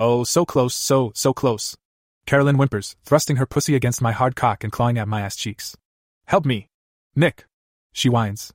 Oh, 0.00 0.24
so 0.24 0.44
close, 0.44 0.74
so, 0.74 1.12
so 1.14 1.32
close. 1.32 1.76
Carolyn 2.26 2.56
whimpers, 2.56 2.96
thrusting 3.04 3.36
her 3.36 3.46
pussy 3.46 3.76
against 3.76 4.02
my 4.02 4.10
hard 4.10 4.34
cock 4.34 4.64
and 4.64 4.72
clawing 4.72 4.98
at 4.98 5.06
my 5.06 5.20
ass 5.20 5.36
cheeks. 5.36 5.76
Help 6.24 6.44
me. 6.44 6.66
Nick. 7.14 7.46
She 7.92 8.08
whines. 8.08 8.52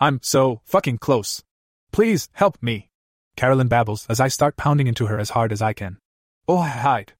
I'm 0.00 0.18
so 0.24 0.60
fucking 0.64 0.98
close. 0.98 1.44
Please, 1.92 2.30
help 2.32 2.58
me. 2.60 2.88
Carolyn 3.36 3.68
babbles 3.68 4.04
as 4.08 4.18
I 4.18 4.26
start 4.26 4.56
pounding 4.56 4.88
into 4.88 5.06
her 5.06 5.20
as 5.20 5.30
hard 5.30 5.52
as 5.52 5.62
I 5.62 5.74
can. 5.74 5.98
Oh, 6.48 6.62
hide. 6.62 7.12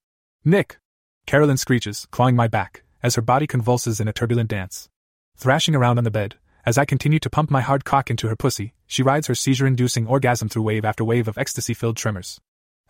Nick. 0.43 0.77
Carolyn 1.25 1.55
screeches, 1.55 2.05
clawing 2.11 2.35
my 2.35 2.49
back, 2.49 2.83
as 3.01 3.15
her 3.15 3.21
body 3.21 3.47
convulses 3.47 4.01
in 4.01 4.09
a 4.09 4.13
turbulent 4.13 4.49
dance. 4.49 4.89
Thrashing 5.37 5.73
around 5.73 5.97
on 5.97 6.03
the 6.03 6.11
bed, 6.11 6.35
as 6.65 6.77
I 6.77 6.85
continue 6.85 7.19
to 7.19 7.29
pump 7.29 7.49
my 7.49 7.61
hard 7.61 7.85
cock 7.85 8.09
into 8.09 8.27
her 8.27 8.35
pussy, 8.35 8.73
she 8.85 9.03
rides 9.03 9.27
her 9.27 9.35
seizure 9.35 9.67
inducing 9.67 10.07
orgasm 10.07 10.49
through 10.49 10.63
wave 10.63 10.85
after 10.85 11.03
wave 11.03 11.27
of 11.27 11.37
ecstasy 11.37 11.73
filled 11.73 11.97
tremors. 11.97 12.39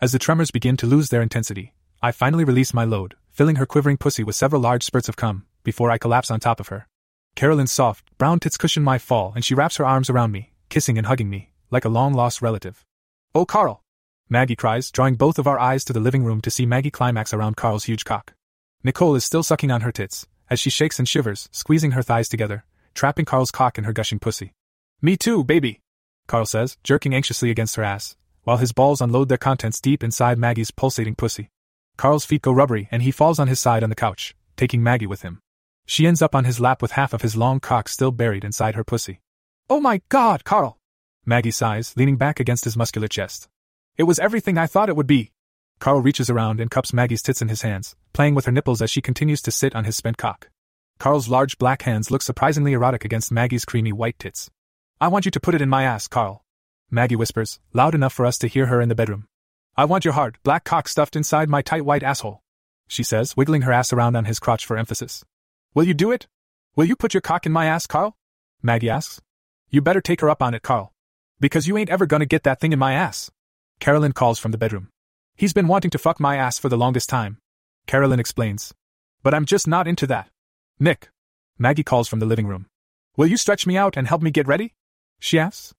As 0.00 0.12
the 0.12 0.18
tremors 0.18 0.50
begin 0.50 0.76
to 0.78 0.86
lose 0.86 1.08
their 1.08 1.22
intensity, 1.22 1.74
I 2.02 2.12
finally 2.12 2.44
release 2.44 2.74
my 2.74 2.84
load, 2.84 3.16
filling 3.30 3.56
her 3.56 3.66
quivering 3.66 3.96
pussy 3.96 4.24
with 4.24 4.34
several 4.36 4.62
large 4.62 4.84
spurts 4.84 5.08
of 5.08 5.16
cum, 5.16 5.46
before 5.62 5.90
I 5.90 5.98
collapse 5.98 6.30
on 6.30 6.40
top 6.40 6.60
of 6.60 6.68
her. 6.68 6.88
Carolyn's 7.36 7.72
soft, 7.72 8.16
brown 8.18 8.40
tits 8.40 8.56
cushion 8.56 8.82
my 8.82 8.98
fall 8.98 9.32
and 9.34 9.44
she 9.44 9.54
wraps 9.54 9.76
her 9.76 9.86
arms 9.86 10.10
around 10.10 10.32
me, 10.32 10.52
kissing 10.68 10.98
and 10.98 11.06
hugging 11.06 11.30
me, 11.30 11.52
like 11.70 11.84
a 11.84 11.90
long 11.90 12.12
lost 12.12 12.42
relative. 12.42 12.84
Oh, 13.34 13.46
Carl! 13.46 13.84
Maggie 14.28 14.56
cries, 14.56 14.90
drawing 14.90 15.14
both 15.14 15.38
of 15.38 15.46
our 15.46 15.58
eyes 15.58 15.84
to 15.84 15.92
the 15.92 16.00
living 16.00 16.24
room 16.24 16.40
to 16.40 16.50
see 16.50 16.66
Maggie 16.66 16.90
climax 16.90 17.34
around 17.34 17.56
Carl's 17.56 17.84
huge 17.84 18.04
cock. 18.04 18.32
Nicole 18.82 19.14
is 19.14 19.24
still 19.24 19.42
sucking 19.42 19.70
on 19.70 19.82
her 19.82 19.92
tits, 19.92 20.26
as 20.48 20.58
she 20.58 20.70
shakes 20.70 20.98
and 20.98 21.08
shivers, 21.08 21.48
squeezing 21.52 21.92
her 21.92 22.02
thighs 22.02 22.28
together, 22.28 22.64
trapping 22.94 23.24
Carl's 23.24 23.50
cock 23.50 23.78
in 23.78 23.84
her 23.84 23.92
gushing 23.92 24.18
pussy. 24.18 24.52
Me 25.02 25.16
too, 25.16 25.44
baby, 25.44 25.80
Carl 26.30 26.46
says, 26.46 26.76
jerking 26.84 27.12
anxiously 27.12 27.50
against 27.50 27.74
her 27.74 27.82
ass, 27.82 28.16
while 28.44 28.58
his 28.58 28.72
balls 28.72 29.00
unload 29.00 29.28
their 29.28 29.36
contents 29.36 29.80
deep 29.80 30.04
inside 30.04 30.38
Maggie's 30.38 30.70
pulsating 30.70 31.16
pussy. 31.16 31.50
Carl's 31.96 32.24
feet 32.24 32.42
go 32.42 32.52
rubbery 32.52 32.88
and 32.92 33.02
he 33.02 33.10
falls 33.10 33.38
on 33.38 33.48
his 33.48 33.58
side 33.58 33.82
on 33.82 33.90
the 33.90 33.96
couch, 33.96 34.36
taking 34.56 34.80
Maggie 34.80 35.06
with 35.06 35.22
him. 35.22 35.40
She 35.86 36.06
ends 36.06 36.22
up 36.22 36.36
on 36.36 36.44
his 36.44 36.60
lap 36.60 36.82
with 36.82 36.92
half 36.92 37.12
of 37.12 37.22
his 37.22 37.36
long 37.36 37.58
cock 37.58 37.88
still 37.88 38.12
buried 38.12 38.44
inside 38.44 38.76
her 38.76 38.84
pussy. 38.84 39.20
Oh 39.68 39.80
my 39.80 40.02
god, 40.08 40.44
Carl! 40.44 40.78
Maggie 41.26 41.50
sighs, 41.50 41.94
leaning 41.96 42.16
back 42.16 42.38
against 42.38 42.64
his 42.64 42.76
muscular 42.76 43.08
chest. 43.08 43.48
It 43.96 44.04
was 44.04 44.20
everything 44.20 44.56
I 44.56 44.68
thought 44.68 44.88
it 44.88 44.96
would 44.96 45.08
be. 45.08 45.32
Carl 45.80 46.00
reaches 46.00 46.30
around 46.30 46.60
and 46.60 46.70
cups 46.70 46.92
Maggie's 46.92 47.22
tits 47.22 47.42
in 47.42 47.48
his 47.48 47.62
hands, 47.62 47.96
playing 48.12 48.36
with 48.36 48.46
her 48.46 48.52
nipples 48.52 48.80
as 48.80 48.90
she 48.90 49.02
continues 49.02 49.42
to 49.42 49.50
sit 49.50 49.74
on 49.74 49.84
his 49.84 49.96
spent 49.96 50.16
cock. 50.16 50.48
Carl's 51.00 51.30
large 51.30 51.56
black 51.56 51.80
hands 51.80 52.10
look 52.10 52.20
surprisingly 52.20 52.74
erotic 52.74 53.06
against 53.06 53.32
Maggie's 53.32 53.64
creamy 53.64 53.90
white 53.90 54.18
tits. 54.18 54.50
I 55.00 55.08
want 55.08 55.24
you 55.24 55.30
to 55.30 55.40
put 55.40 55.54
it 55.54 55.62
in 55.62 55.70
my 55.70 55.82
ass, 55.82 56.06
Carl. 56.06 56.44
Maggie 56.90 57.16
whispers, 57.16 57.58
loud 57.72 57.94
enough 57.94 58.12
for 58.12 58.26
us 58.26 58.36
to 58.36 58.48
hear 58.48 58.66
her 58.66 58.82
in 58.82 58.90
the 58.90 58.94
bedroom. 58.94 59.26
I 59.78 59.86
want 59.86 60.04
your 60.04 60.12
hard, 60.12 60.36
black 60.42 60.64
cock 60.64 60.88
stuffed 60.88 61.16
inside 61.16 61.48
my 61.48 61.62
tight 61.62 61.86
white 61.86 62.02
asshole. 62.02 62.42
She 62.86 63.02
says, 63.02 63.34
wiggling 63.34 63.62
her 63.62 63.72
ass 63.72 63.94
around 63.94 64.14
on 64.14 64.26
his 64.26 64.38
crotch 64.38 64.66
for 64.66 64.76
emphasis. 64.76 65.24
Will 65.72 65.84
you 65.84 65.94
do 65.94 66.12
it? 66.12 66.26
Will 66.76 66.84
you 66.84 66.96
put 66.96 67.14
your 67.14 67.22
cock 67.22 67.46
in 67.46 67.52
my 67.52 67.64
ass, 67.64 67.86
Carl? 67.86 68.18
Maggie 68.62 68.90
asks. 68.90 69.22
You 69.70 69.80
better 69.80 70.02
take 70.02 70.20
her 70.20 70.28
up 70.28 70.42
on 70.42 70.52
it, 70.52 70.62
Carl. 70.62 70.92
Because 71.40 71.66
you 71.66 71.78
ain't 71.78 71.88
ever 71.88 72.04
gonna 72.04 72.26
get 72.26 72.42
that 72.42 72.60
thing 72.60 72.74
in 72.74 72.78
my 72.78 72.92
ass. 72.92 73.30
Carolyn 73.78 74.12
calls 74.12 74.38
from 74.38 74.52
the 74.52 74.58
bedroom. 74.58 74.90
He's 75.34 75.54
been 75.54 75.66
wanting 75.66 75.92
to 75.92 75.98
fuck 75.98 76.20
my 76.20 76.36
ass 76.36 76.58
for 76.58 76.68
the 76.68 76.76
longest 76.76 77.08
time. 77.08 77.38
Carolyn 77.86 78.20
explains. 78.20 78.74
But 79.22 79.32
I'm 79.32 79.46
just 79.46 79.66
not 79.66 79.88
into 79.88 80.06
that. 80.08 80.28
Nick. 80.82 81.10
Maggie 81.58 81.84
calls 81.84 82.08
from 82.08 82.20
the 82.20 82.26
living 82.26 82.46
room. 82.46 82.64
Will 83.14 83.26
you 83.26 83.36
stretch 83.36 83.66
me 83.66 83.76
out 83.76 83.98
and 83.98 84.08
help 84.08 84.22
me 84.22 84.30
get 84.30 84.48
ready? 84.48 84.72
She 85.18 85.38
asks. 85.38 85.74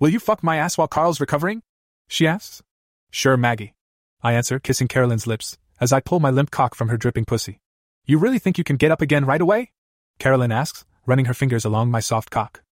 Will 0.00 0.08
you 0.08 0.18
fuck 0.18 0.42
my 0.42 0.56
ass 0.56 0.78
while 0.78 0.88
Carl's 0.88 1.20
recovering? 1.20 1.60
She 2.08 2.26
asks. 2.26 2.62
Sure, 3.10 3.36
Maggie. 3.36 3.74
I 4.22 4.32
answer, 4.32 4.58
kissing 4.58 4.88
Carolyn's 4.88 5.26
lips, 5.26 5.58
as 5.78 5.92
I 5.92 6.00
pull 6.00 6.20
my 6.20 6.30
limp 6.30 6.50
cock 6.50 6.74
from 6.74 6.88
her 6.88 6.96
dripping 6.96 7.26
pussy. 7.26 7.60
You 8.06 8.18
really 8.18 8.38
think 8.38 8.56
you 8.56 8.64
can 8.64 8.76
get 8.76 8.90
up 8.90 9.02
again 9.02 9.26
right 9.26 9.42
away? 9.42 9.72
Carolyn 10.18 10.52
asks, 10.52 10.86
running 11.04 11.26
her 11.26 11.34
fingers 11.34 11.66
along 11.66 11.90
my 11.90 12.00
soft 12.00 12.30
cock. 12.30 12.62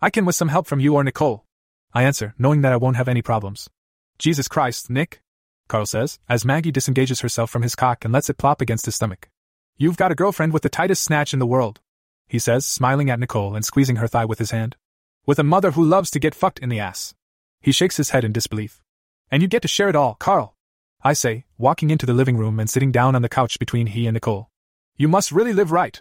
I 0.00 0.08
can 0.08 0.24
with 0.24 0.36
some 0.36 0.48
help 0.48 0.66
from 0.66 0.80
you 0.80 0.94
or 0.94 1.04
Nicole. 1.04 1.44
I 1.92 2.04
answer, 2.04 2.34
knowing 2.38 2.62
that 2.62 2.72
I 2.72 2.78
won't 2.78 2.96
have 2.96 3.08
any 3.08 3.20
problems. 3.20 3.68
Jesus 4.18 4.48
Christ, 4.48 4.88
Nick, 4.88 5.20
Carl 5.68 5.84
says, 5.84 6.18
as 6.26 6.46
Maggie 6.46 6.72
disengages 6.72 7.20
herself 7.20 7.50
from 7.50 7.60
his 7.60 7.76
cock 7.76 8.02
and 8.02 8.14
lets 8.14 8.30
it 8.30 8.38
plop 8.38 8.62
against 8.62 8.86
his 8.86 8.94
stomach. 8.94 9.28
You've 9.76 9.96
got 9.96 10.12
a 10.12 10.14
girlfriend 10.14 10.52
with 10.52 10.62
the 10.62 10.68
tightest 10.68 11.02
snatch 11.02 11.32
in 11.32 11.40
the 11.40 11.46
world, 11.46 11.80
he 12.28 12.38
says, 12.38 12.64
smiling 12.64 13.10
at 13.10 13.18
Nicole 13.18 13.56
and 13.56 13.64
squeezing 13.64 13.96
her 13.96 14.06
thigh 14.06 14.24
with 14.24 14.38
his 14.38 14.52
hand. 14.52 14.76
With 15.26 15.38
a 15.38 15.44
mother 15.44 15.72
who 15.72 15.84
loves 15.84 16.10
to 16.10 16.20
get 16.20 16.34
fucked 16.34 16.60
in 16.60 16.68
the 16.68 16.78
ass. 16.78 17.14
He 17.60 17.72
shakes 17.72 17.96
his 17.96 18.10
head 18.10 18.24
in 18.24 18.32
disbelief. 18.32 18.82
And 19.30 19.42
you 19.42 19.48
get 19.48 19.62
to 19.62 19.68
share 19.68 19.88
it 19.88 19.96
all, 19.96 20.14
Carl. 20.14 20.54
I 21.02 21.12
say, 21.12 21.44
walking 21.58 21.90
into 21.90 22.06
the 22.06 22.12
living 22.12 22.36
room 22.36 22.60
and 22.60 22.70
sitting 22.70 22.92
down 22.92 23.16
on 23.16 23.22
the 23.22 23.28
couch 23.28 23.58
between 23.58 23.88
he 23.88 24.06
and 24.06 24.14
Nicole. 24.14 24.48
You 24.96 25.08
must 25.08 25.32
really 25.32 25.52
live 25.52 25.72
right. 25.72 26.00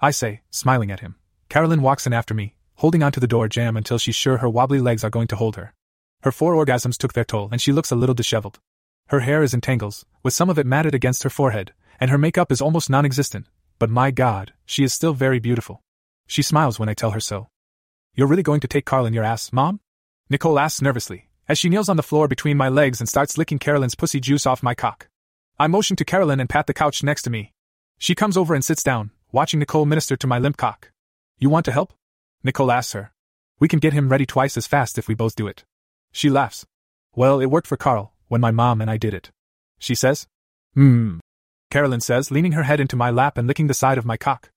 I 0.00 0.10
say, 0.10 0.42
smiling 0.50 0.90
at 0.90 1.00
him. 1.00 1.16
Carolyn 1.48 1.82
walks 1.82 2.06
in 2.06 2.12
after 2.12 2.34
me, 2.34 2.56
holding 2.76 3.02
onto 3.02 3.20
the 3.20 3.28
door 3.28 3.48
jamb 3.48 3.76
until 3.76 3.98
she's 3.98 4.16
sure 4.16 4.38
her 4.38 4.48
wobbly 4.48 4.80
legs 4.80 5.04
are 5.04 5.10
going 5.10 5.28
to 5.28 5.36
hold 5.36 5.56
her. 5.56 5.74
Her 6.22 6.32
four 6.32 6.54
orgasms 6.54 6.96
took 6.96 7.12
their 7.12 7.24
toll 7.24 7.48
and 7.52 7.60
she 7.60 7.72
looks 7.72 7.92
a 7.92 7.96
little 7.96 8.14
disheveled. 8.14 8.58
Her 9.08 9.20
hair 9.20 9.42
is 9.42 9.54
in 9.54 9.60
tangles, 9.60 10.06
with 10.22 10.34
some 10.34 10.50
of 10.50 10.58
it 10.58 10.66
matted 10.66 10.94
against 10.94 11.22
her 11.22 11.30
forehead, 11.30 11.72
and 12.00 12.10
her 12.10 12.18
makeup 12.18 12.52
is 12.52 12.60
almost 12.60 12.90
non 12.90 13.04
existent, 13.04 13.46
but 13.78 13.90
my 13.90 14.10
god, 14.10 14.52
she 14.64 14.84
is 14.84 14.92
still 14.92 15.14
very 15.14 15.38
beautiful. 15.38 15.82
She 16.26 16.42
smiles 16.42 16.78
when 16.78 16.88
I 16.88 16.94
tell 16.94 17.10
her 17.12 17.20
so. 17.20 17.48
You're 18.14 18.26
really 18.26 18.42
going 18.42 18.60
to 18.60 18.68
take 18.68 18.84
Carl 18.84 19.06
in 19.06 19.14
your 19.14 19.24
ass, 19.24 19.52
Mom? 19.52 19.80
Nicole 20.28 20.58
asks 20.58 20.82
nervously, 20.82 21.28
as 21.48 21.58
she 21.58 21.68
kneels 21.68 21.88
on 21.88 21.96
the 21.96 22.02
floor 22.02 22.28
between 22.28 22.56
my 22.56 22.68
legs 22.68 23.00
and 23.00 23.08
starts 23.08 23.36
licking 23.36 23.58
Carolyn's 23.58 23.94
pussy 23.94 24.20
juice 24.20 24.46
off 24.46 24.62
my 24.62 24.74
cock. 24.74 25.08
I 25.58 25.66
motion 25.66 25.96
to 25.96 26.04
Carolyn 26.04 26.40
and 26.40 26.48
pat 26.48 26.66
the 26.66 26.74
couch 26.74 27.02
next 27.02 27.22
to 27.22 27.30
me. 27.30 27.52
She 27.98 28.14
comes 28.14 28.36
over 28.36 28.54
and 28.54 28.64
sits 28.64 28.82
down, 28.82 29.10
watching 29.30 29.60
Nicole 29.60 29.86
minister 29.86 30.16
to 30.16 30.26
my 30.26 30.38
limp 30.38 30.56
cock. 30.56 30.90
You 31.38 31.50
want 31.50 31.64
to 31.66 31.72
help? 31.72 31.92
Nicole 32.42 32.72
asks 32.72 32.92
her. 32.92 33.12
We 33.60 33.68
can 33.68 33.78
get 33.78 33.92
him 33.92 34.08
ready 34.08 34.26
twice 34.26 34.56
as 34.56 34.66
fast 34.66 34.98
if 34.98 35.08
we 35.08 35.14
both 35.14 35.36
do 35.36 35.46
it. 35.46 35.64
She 36.12 36.28
laughs. 36.28 36.66
Well, 37.14 37.40
it 37.40 37.46
worked 37.46 37.66
for 37.66 37.76
Carl, 37.76 38.12
when 38.28 38.40
my 38.40 38.50
mom 38.50 38.80
and 38.80 38.90
I 38.90 38.96
did 38.96 39.14
it. 39.14 39.30
She 39.78 39.94
says. 39.94 40.26
Hmm. 40.74 41.18
Carolyn 41.72 42.02
says, 42.02 42.30
leaning 42.30 42.52
her 42.52 42.64
head 42.64 42.80
into 42.80 42.96
my 42.96 43.08
lap 43.08 43.38
and 43.38 43.48
licking 43.48 43.66
the 43.66 43.72
side 43.72 43.96
of 43.96 44.04
my 44.04 44.18
cock. 44.18 44.50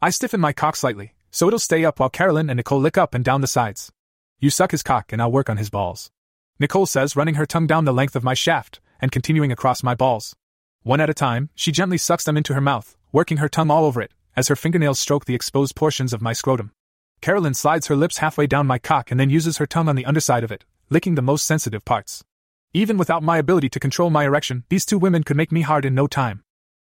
I 0.00 0.08
stiffen 0.08 0.40
my 0.40 0.54
cock 0.54 0.74
slightly, 0.74 1.12
so 1.30 1.46
it'll 1.46 1.58
stay 1.58 1.84
up 1.84 2.00
while 2.00 2.08
Carolyn 2.08 2.48
and 2.48 2.56
Nicole 2.56 2.80
lick 2.80 2.96
up 2.96 3.12
and 3.12 3.22
down 3.22 3.42
the 3.42 3.46
sides. 3.46 3.92
You 4.40 4.48
suck 4.48 4.70
his 4.70 4.82
cock 4.82 5.12
and 5.12 5.20
I'll 5.20 5.30
work 5.30 5.50
on 5.50 5.58
his 5.58 5.68
balls. 5.68 6.10
Nicole 6.58 6.86
says, 6.86 7.14
running 7.14 7.34
her 7.34 7.44
tongue 7.44 7.66
down 7.66 7.84
the 7.84 7.92
length 7.92 8.16
of 8.16 8.24
my 8.24 8.32
shaft 8.32 8.80
and 9.02 9.12
continuing 9.12 9.52
across 9.52 9.82
my 9.82 9.94
balls. 9.94 10.34
One 10.82 10.98
at 10.98 11.10
a 11.10 11.14
time, 11.14 11.50
she 11.54 11.72
gently 11.72 11.98
sucks 11.98 12.24
them 12.24 12.38
into 12.38 12.54
her 12.54 12.60
mouth, 12.62 12.96
working 13.12 13.36
her 13.36 13.50
tongue 13.50 13.70
all 13.70 13.84
over 13.84 14.00
it, 14.00 14.12
as 14.34 14.48
her 14.48 14.56
fingernails 14.56 14.98
stroke 14.98 15.26
the 15.26 15.34
exposed 15.34 15.76
portions 15.76 16.14
of 16.14 16.22
my 16.22 16.32
scrotum. 16.32 16.72
Carolyn 17.20 17.52
slides 17.52 17.88
her 17.88 17.96
lips 17.96 18.16
halfway 18.16 18.46
down 18.46 18.66
my 18.66 18.78
cock 18.78 19.10
and 19.10 19.20
then 19.20 19.28
uses 19.28 19.58
her 19.58 19.66
tongue 19.66 19.90
on 19.90 19.96
the 19.96 20.06
underside 20.06 20.42
of 20.42 20.50
it, 20.50 20.64
licking 20.88 21.16
the 21.16 21.20
most 21.20 21.44
sensitive 21.44 21.84
parts. 21.84 22.24
Even 22.72 22.96
without 22.96 23.22
my 23.22 23.36
ability 23.36 23.68
to 23.68 23.78
control 23.78 24.08
my 24.08 24.24
erection, 24.24 24.64
these 24.70 24.86
two 24.86 24.98
women 24.98 25.22
could 25.22 25.36
make 25.36 25.52
me 25.52 25.60
hard 25.60 25.84
in 25.84 25.94
no 25.94 26.06
time. 26.06 26.42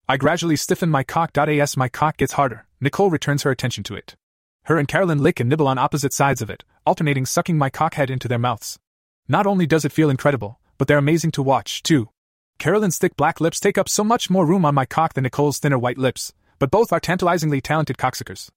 I 0.10 0.16
gradually 0.16 0.56
stiffen 0.56 0.90
my 0.90 1.04
cock. 1.04 1.38
As 1.38 1.76
my 1.76 1.90
cock 1.90 2.16
gets 2.16 2.34
harder, 2.34 2.66
Nicole 2.80 3.10
returns 3.10 3.44
her 3.44 3.52
attention 3.52 3.84
to 3.86 3.96
it. 3.96 4.16
Her 4.64 4.78
and 4.78 4.88
Carolyn 4.88 5.22
lick 5.22 5.42
and 5.42 5.50
nibble 5.50 5.68
on 5.68 5.78
opposite 5.78 6.14
sides 6.14 6.42
of 6.42 6.50
it, 6.50 6.64
alternating 6.86 7.26
sucking 7.26 7.58
my 7.58 7.70
cock 7.70 7.96
head 7.96 8.10
into 8.10 8.30
their 8.30 8.40
mouths. 8.40 8.80
Not 9.28 9.46
only 9.46 9.66
does 9.66 9.84
it 9.84 9.92
feel 9.92 10.10
incredible, 10.10 10.62
but 10.78 10.88
they're 10.88 10.98
amazing 10.98 11.32
to 11.32 11.44
watch, 11.44 11.84
too. 11.84 12.10
Carolyn's 12.58 12.98
thick 12.98 13.18
black 13.18 13.42
lips 13.42 13.60
take 13.60 13.78
up 13.78 13.90
so 13.90 14.04
much 14.04 14.30
more 14.30 14.46
room 14.46 14.64
on 14.64 14.74
my 14.74 14.86
cock 14.86 15.14
than 15.14 15.24
Nicole's 15.24 15.60
thinner 15.60 15.78
white 15.78 15.98
lips, 15.98 16.32
but 16.58 16.72
both 16.72 16.94
are 16.94 17.02
tantalizingly 17.02 17.60
talented 17.60 17.98
cocksuckers. 17.98 18.50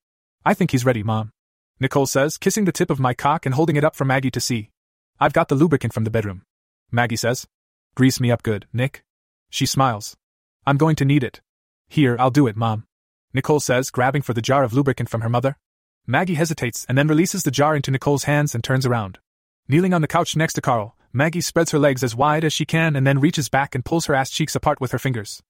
I 0.44 0.54
think 0.54 0.70
he's 0.70 0.84
ready, 0.84 1.02
Mom. 1.02 1.32
Nicole 1.80 2.06
says, 2.06 2.38
kissing 2.38 2.64
the 2.64 2.72
tip 2.72 2.90
of 2.90 3.00
my 3.00 3.12
cock 3.12 3.44
and 3.44 3.56
holding 3.56 3.74
it 3.74 3.84
up 3.84 3.96
for 3.96 4.04
Maggie 4.04 4.30
to 4.30 4.40
see. 4.40 4.70
I've 5.18 5.32
got 5.32 5.48
the 5.48 5.56
lubricant 5.56 5.92
from 5.92 6.04
the 6.04 6.10
bedroom. 6.10 6.42
Maggie 6.92 7.16
says. 7.16 7.46
Grease 7.96 8.20
me 8.20 8.30
up 8.30 8.44
good, 8.44 8.66
Nick. 8.72 9.02
She 9.50 9.66
smiles. 9.66 10.16
I'm 10.66 10.76
going 10.76 10.96
to 10.96 11.04
need 11.04 11.24
it. 11.24 11.40
Here, 11.88 12.16
I'll 12.18 12.30
do 12.30 12.46
it, 12.46 12.56
Mom. 12.56 12.84
Nicole 13.32 13.60
says, 13.60 13.90
grabbing 13.90 14.22
for 14.22 14.34
the 14.34 14.42
jar 14.42 14.62
of 14.62 14.72
lubricant 14.72 15.08
from 15.08 15.20
her 15.20 15.28
mother. 15.28 15.56
Maggie 16.06 16.34
hesitates 16.34 16.84
and 16.88 16.98
then 16.98 17.08
releases 17.08 17.42
the 17.42 17.50
jar 17.50 17.76
into 17.76 17.90
Nicole's 17.90 18.24
hands 18.24 18.54
and 18.54 18.64
turns 18.64 18.84
around. 18.84 19.18
Kneeling 19.68 19.94
on 19.94 20.02
the 20.02 20.08
couch 20.08 20.34
next 20.34 20.54
to 20.54 20.60
Carl, 20.60 20.96
Maggie 21.12 21.40
spreads 21.40 21.70
her 21.70 21.78
legs 21.78 22.02
as 22.02 22.14
wide 22.14 22.44
as 22.44 22.52
she 22.52 22.64
can 22.64 22.96
and 22.96 23.06
then 23.06 23.20
reaches 23.20 23.48
back 23.48 23.74
and 23.74 23.84
pulls 23.84 24.06
her 24.06 24.14
ass 24.14 24.30
cheeks 24.30 24.54
apart 24.54 24.80
with 24.80 24.92
her 24.92 24.98
fingers. 24.98 25.42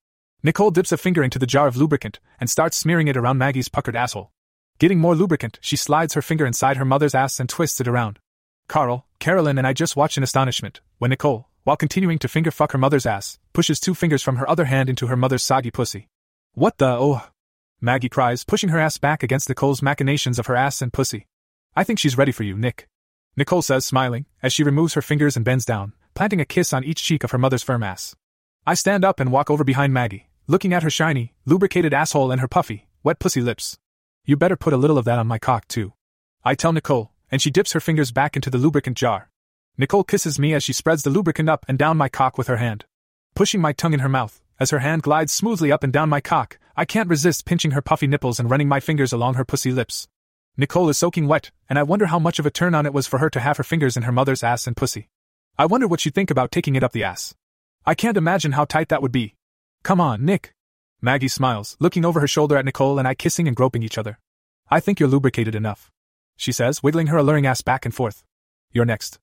Nicole 0.43 0.71
dips 0.71 0.91
a 0.91 0.97
finger 0.97 1.23
into 1.23 1.37
the 1.37 1.45
jar 1.45 1.67
of 1.67 1.77
lubricant 1.77 2.19
and 2.39 2.49
starts 2.49 2.77
smearing 2.77 3.07
it 3.07 3.17
around 3.17 3.37
Maggie's 3.37 3.69
puckered 3.69 3.95
asshole. 3.95 4.31
Getting 4.79 4.99
more 4.99 5.15
lubricant, 5.15 5.59
she 5.61 5.75
slides 5.75 6.15
her 6.15 6.21
finger 6.23 6.47
inside 6.47 6.77
her 6.77 6.85
mother's 6.85 7.13
ass 7.13 7.39
and 7.39 7.47
twists 7.47 7.79
it 7.79 7.87
around. 7.87 8.17
Carl, 8.67 9.05
Carolyn, 9.19 9.59
and 9.59 9.67
I 9.67 9.73
just 9.73 9.95
watch 9.95 10.17
in 10.17 10.23
astonishment 10.23 10.81
when 10.97 11.09
Nicole, 11.09 11.47
while 11.63 11.77
continuing 11.77 12.17
to 12.19 12.27
finger 12.27 12.51
fuck 12.51 12.71
her 12.71 12.77
mother's 12.77 13.05
ass, 13.05 13.39
pushes 13.53 13.79
two 13.79 13.93
fingers 13.93 14.23
from 14.23 14.37
her 14.37 14.49
other 14.49 14.65
hand 14.65 14.89
into 14.89 15.07
her 15.07 15.15
mother's 15.15 15.43
soggy 15.43 15.71
pussy. 15.71 16.07
What 16.53 16.77
the 16.77 16.87
oh? 16.87 17.21
Maggie 17.79 18.09
cries, 18.09 18.43
pushing 18.43 18.69
her 18.69 18.79
ass 18.79 18.97
back 18.97 19.23
against 19.23 19.49
Nicole's 19.49 19.81
machinations 19.81 20.37
of 20.37 20.47
her 20.47 20.55
ass 20.55 20.81
and 20.81 20.93
pussy. 20.93 21.27
I 21.75 21.83
think 21.83 21.99
she's 21.99 22.17
ready 22.17 22.31
for 22.31 22.43
you, 22.43 22.57
Nick. 22.57 22.87
Nicole 23.35 23.61
says, 23.61 23.85
smiling, 23.85 24.25
as 24.43 24.53
she 24.53 24.63
removes 24.63 24.93
her 24.93 25.01
fingers 25.01 25.35
and 25.35 25.45
bends 25.45 25.65
down, 25.65 25.93
planting 26.13 26.41
a 26.41 26.45
kiss 26.45 26.73
on 26.73 26.83
each 26.83 27.01
cheek 27.01 27.23
of 27.23 27.31
her 27.31 27.37
mother's 27.37 27.63
firm 27.63 27.81
ass. 27.81 28.15
I 28.67 28.73
stand 28.73 29.05
up 29.05 29.19
and 29.19 29.31
walk 29.31 29.49
over 29.49 29.63
behind 29.63 29.93
Maggie, 29.93 30.29
looking 30.47 30.73
at 30.73 30.83
her 30.83 30.89
shiny, 30.89 31.33
lubricated 31.45 31.93
asshole 31.93 32.31
and 32.31 32.41
her 32.41 32.47
puffy, 32.47 32.87
wet 33.03 33.19
pussy 33.19 33.41
lips. 33.41 33.79
You 34.25 34.35
better 34.35 34.57
put 34.57 34.73
a 34.73 34.77
little 34.77 34.97
of 34.97 35.05
that 35.05 35.17
on 35.17 35.27
my 35.27 35.39
cock, 35.39 35.67
too. 35.67 35.93
I 36.43 36.55
tell 36.55 36.73
Nicole, 36.73 37.11
and 37.31 37.41
she 37.41 37.49
dips 37.49 37.71
her 37.71 37.79
fingers 37.79 38.11
back 38.11 38.35
into 38.35 38.49
the 38.49 38.57
lubricant 38.57 38.97
jar. 38.97 39.30
Nicole 39.81 40.03
kisses 40.03 40.37
me 40.37 40.53
as 40.53 40.63
she 40.63 40.73
spreads 40.73 41.01
the 41.01 41.09
lubricant 41.09 41.49
up 41.49 41.65
and 41.67 41.75
down 41.75 41.97
my 41.97 42.07
cock 42.07 42.37
with 42.37 42.45
her 42.45 42.57
hand. 42.57 42.85
Pushing 43.33 43.59
my 43.59 43.73
tongue 43.73 43.95
in 43.95 44.01
her 44.01 44.07
mouth, 44.07 44.39
as 44.59 44.69
her 44.69 44.77
hand 44.77 45.01
glides 45.01 45.33
smoothly 45.33 45.71
up 45.71 45.83
and 45.83 45.91
down 45.91 46.07
my 46.07 46.21
cock, 46.21 46.59
I 46.77 46.85
can't 46.85 47.09
resist 47.09 47.45
pinching 47.45 47.71
her 47.71 47.81
puffy 47.81 48.05
nipples 48.05 48.39
and 48.39 48.47
running 48.47 48.67
my 48.67 48.79
fingers 48.79 49.11
along 49.11 49.33
her 49.33 49.43
pussy 49.43 49.71
lips. 49.71 50.07
Nicole 50.55 50.89
is 50.89 50.99
soaking 50.99 51.27
wet, 51.27 51.49
and 51.67 51.79
I 51.79 51.83
wonder 51.83 52.05
how 52.05 52.19
much 52.19 52.37
of 52.37 52.45
a 52.45 52.51
turn 52.51 52.75
on 52.75 52.85
it 52.85 52.93
was 52.93 53.07
for 53.07 53.17
her 53.17 53.31
to 53.31 53.39
have 53.39 53.57
her 53.57 53.63
fingers 53.63 53.97
in 53.97 54.03
her 54.03 54.11
mother's 54.11 54.43
ass 54.43 54.67
and 54.67 54.77
pussy. 54.77 55.09
I 55.57 55.65
wonder 55.65 55.87
what 55.87 55.99
she'd 55.99 56.13
think 56.13 56.29
about 56.29 56.51
taking 56.51 56.75
it 56.75 56.83
up 56.83 56.91
the 56.91 57.03
ass. 57.03 57.33
I 57.83 57.95
can't 57.95 58.17
imagine 58.17 58.51
how 58.51 58.65
tight 58.65 58.89
that 58.89 59.01
would 59.01 59.11
be. 59.11 59.33
Come 59.81 59.99
on, 59.99 60.23
Nick. 60.23 60.53
Maggie 61.01 61.27
smiles, 61.27 61.75
looking 61.79 62.05
over 62.05 62.19
her 62.19 62.27
shoulder 62.27 62.55
at 62.55 62.65
Nicole 62.65 62.99
and 62.99 63.07
I 63.07 63.15
kissing 63.15 63.47
and 63.47 63.57
groping 63.57 63.81
each 63.81 63.97
other. 63.97 64.19
I 64.69 64.79
think 64.79 64.99
you're 64.99 65.09
lubricated 65.09 65.55
enough. 65.55 65.89
She 66.37 66.51
says, 66.51 66.83
wiggling 66.83 67.07
her 67.07 67.17
alluring 67.17 67.47
ass 67.47 67.63
back 67.63 67.83
and 67.83 67.95
forth. 67.95 68.23
You're 68.71 68.85
next. 68.85 69.17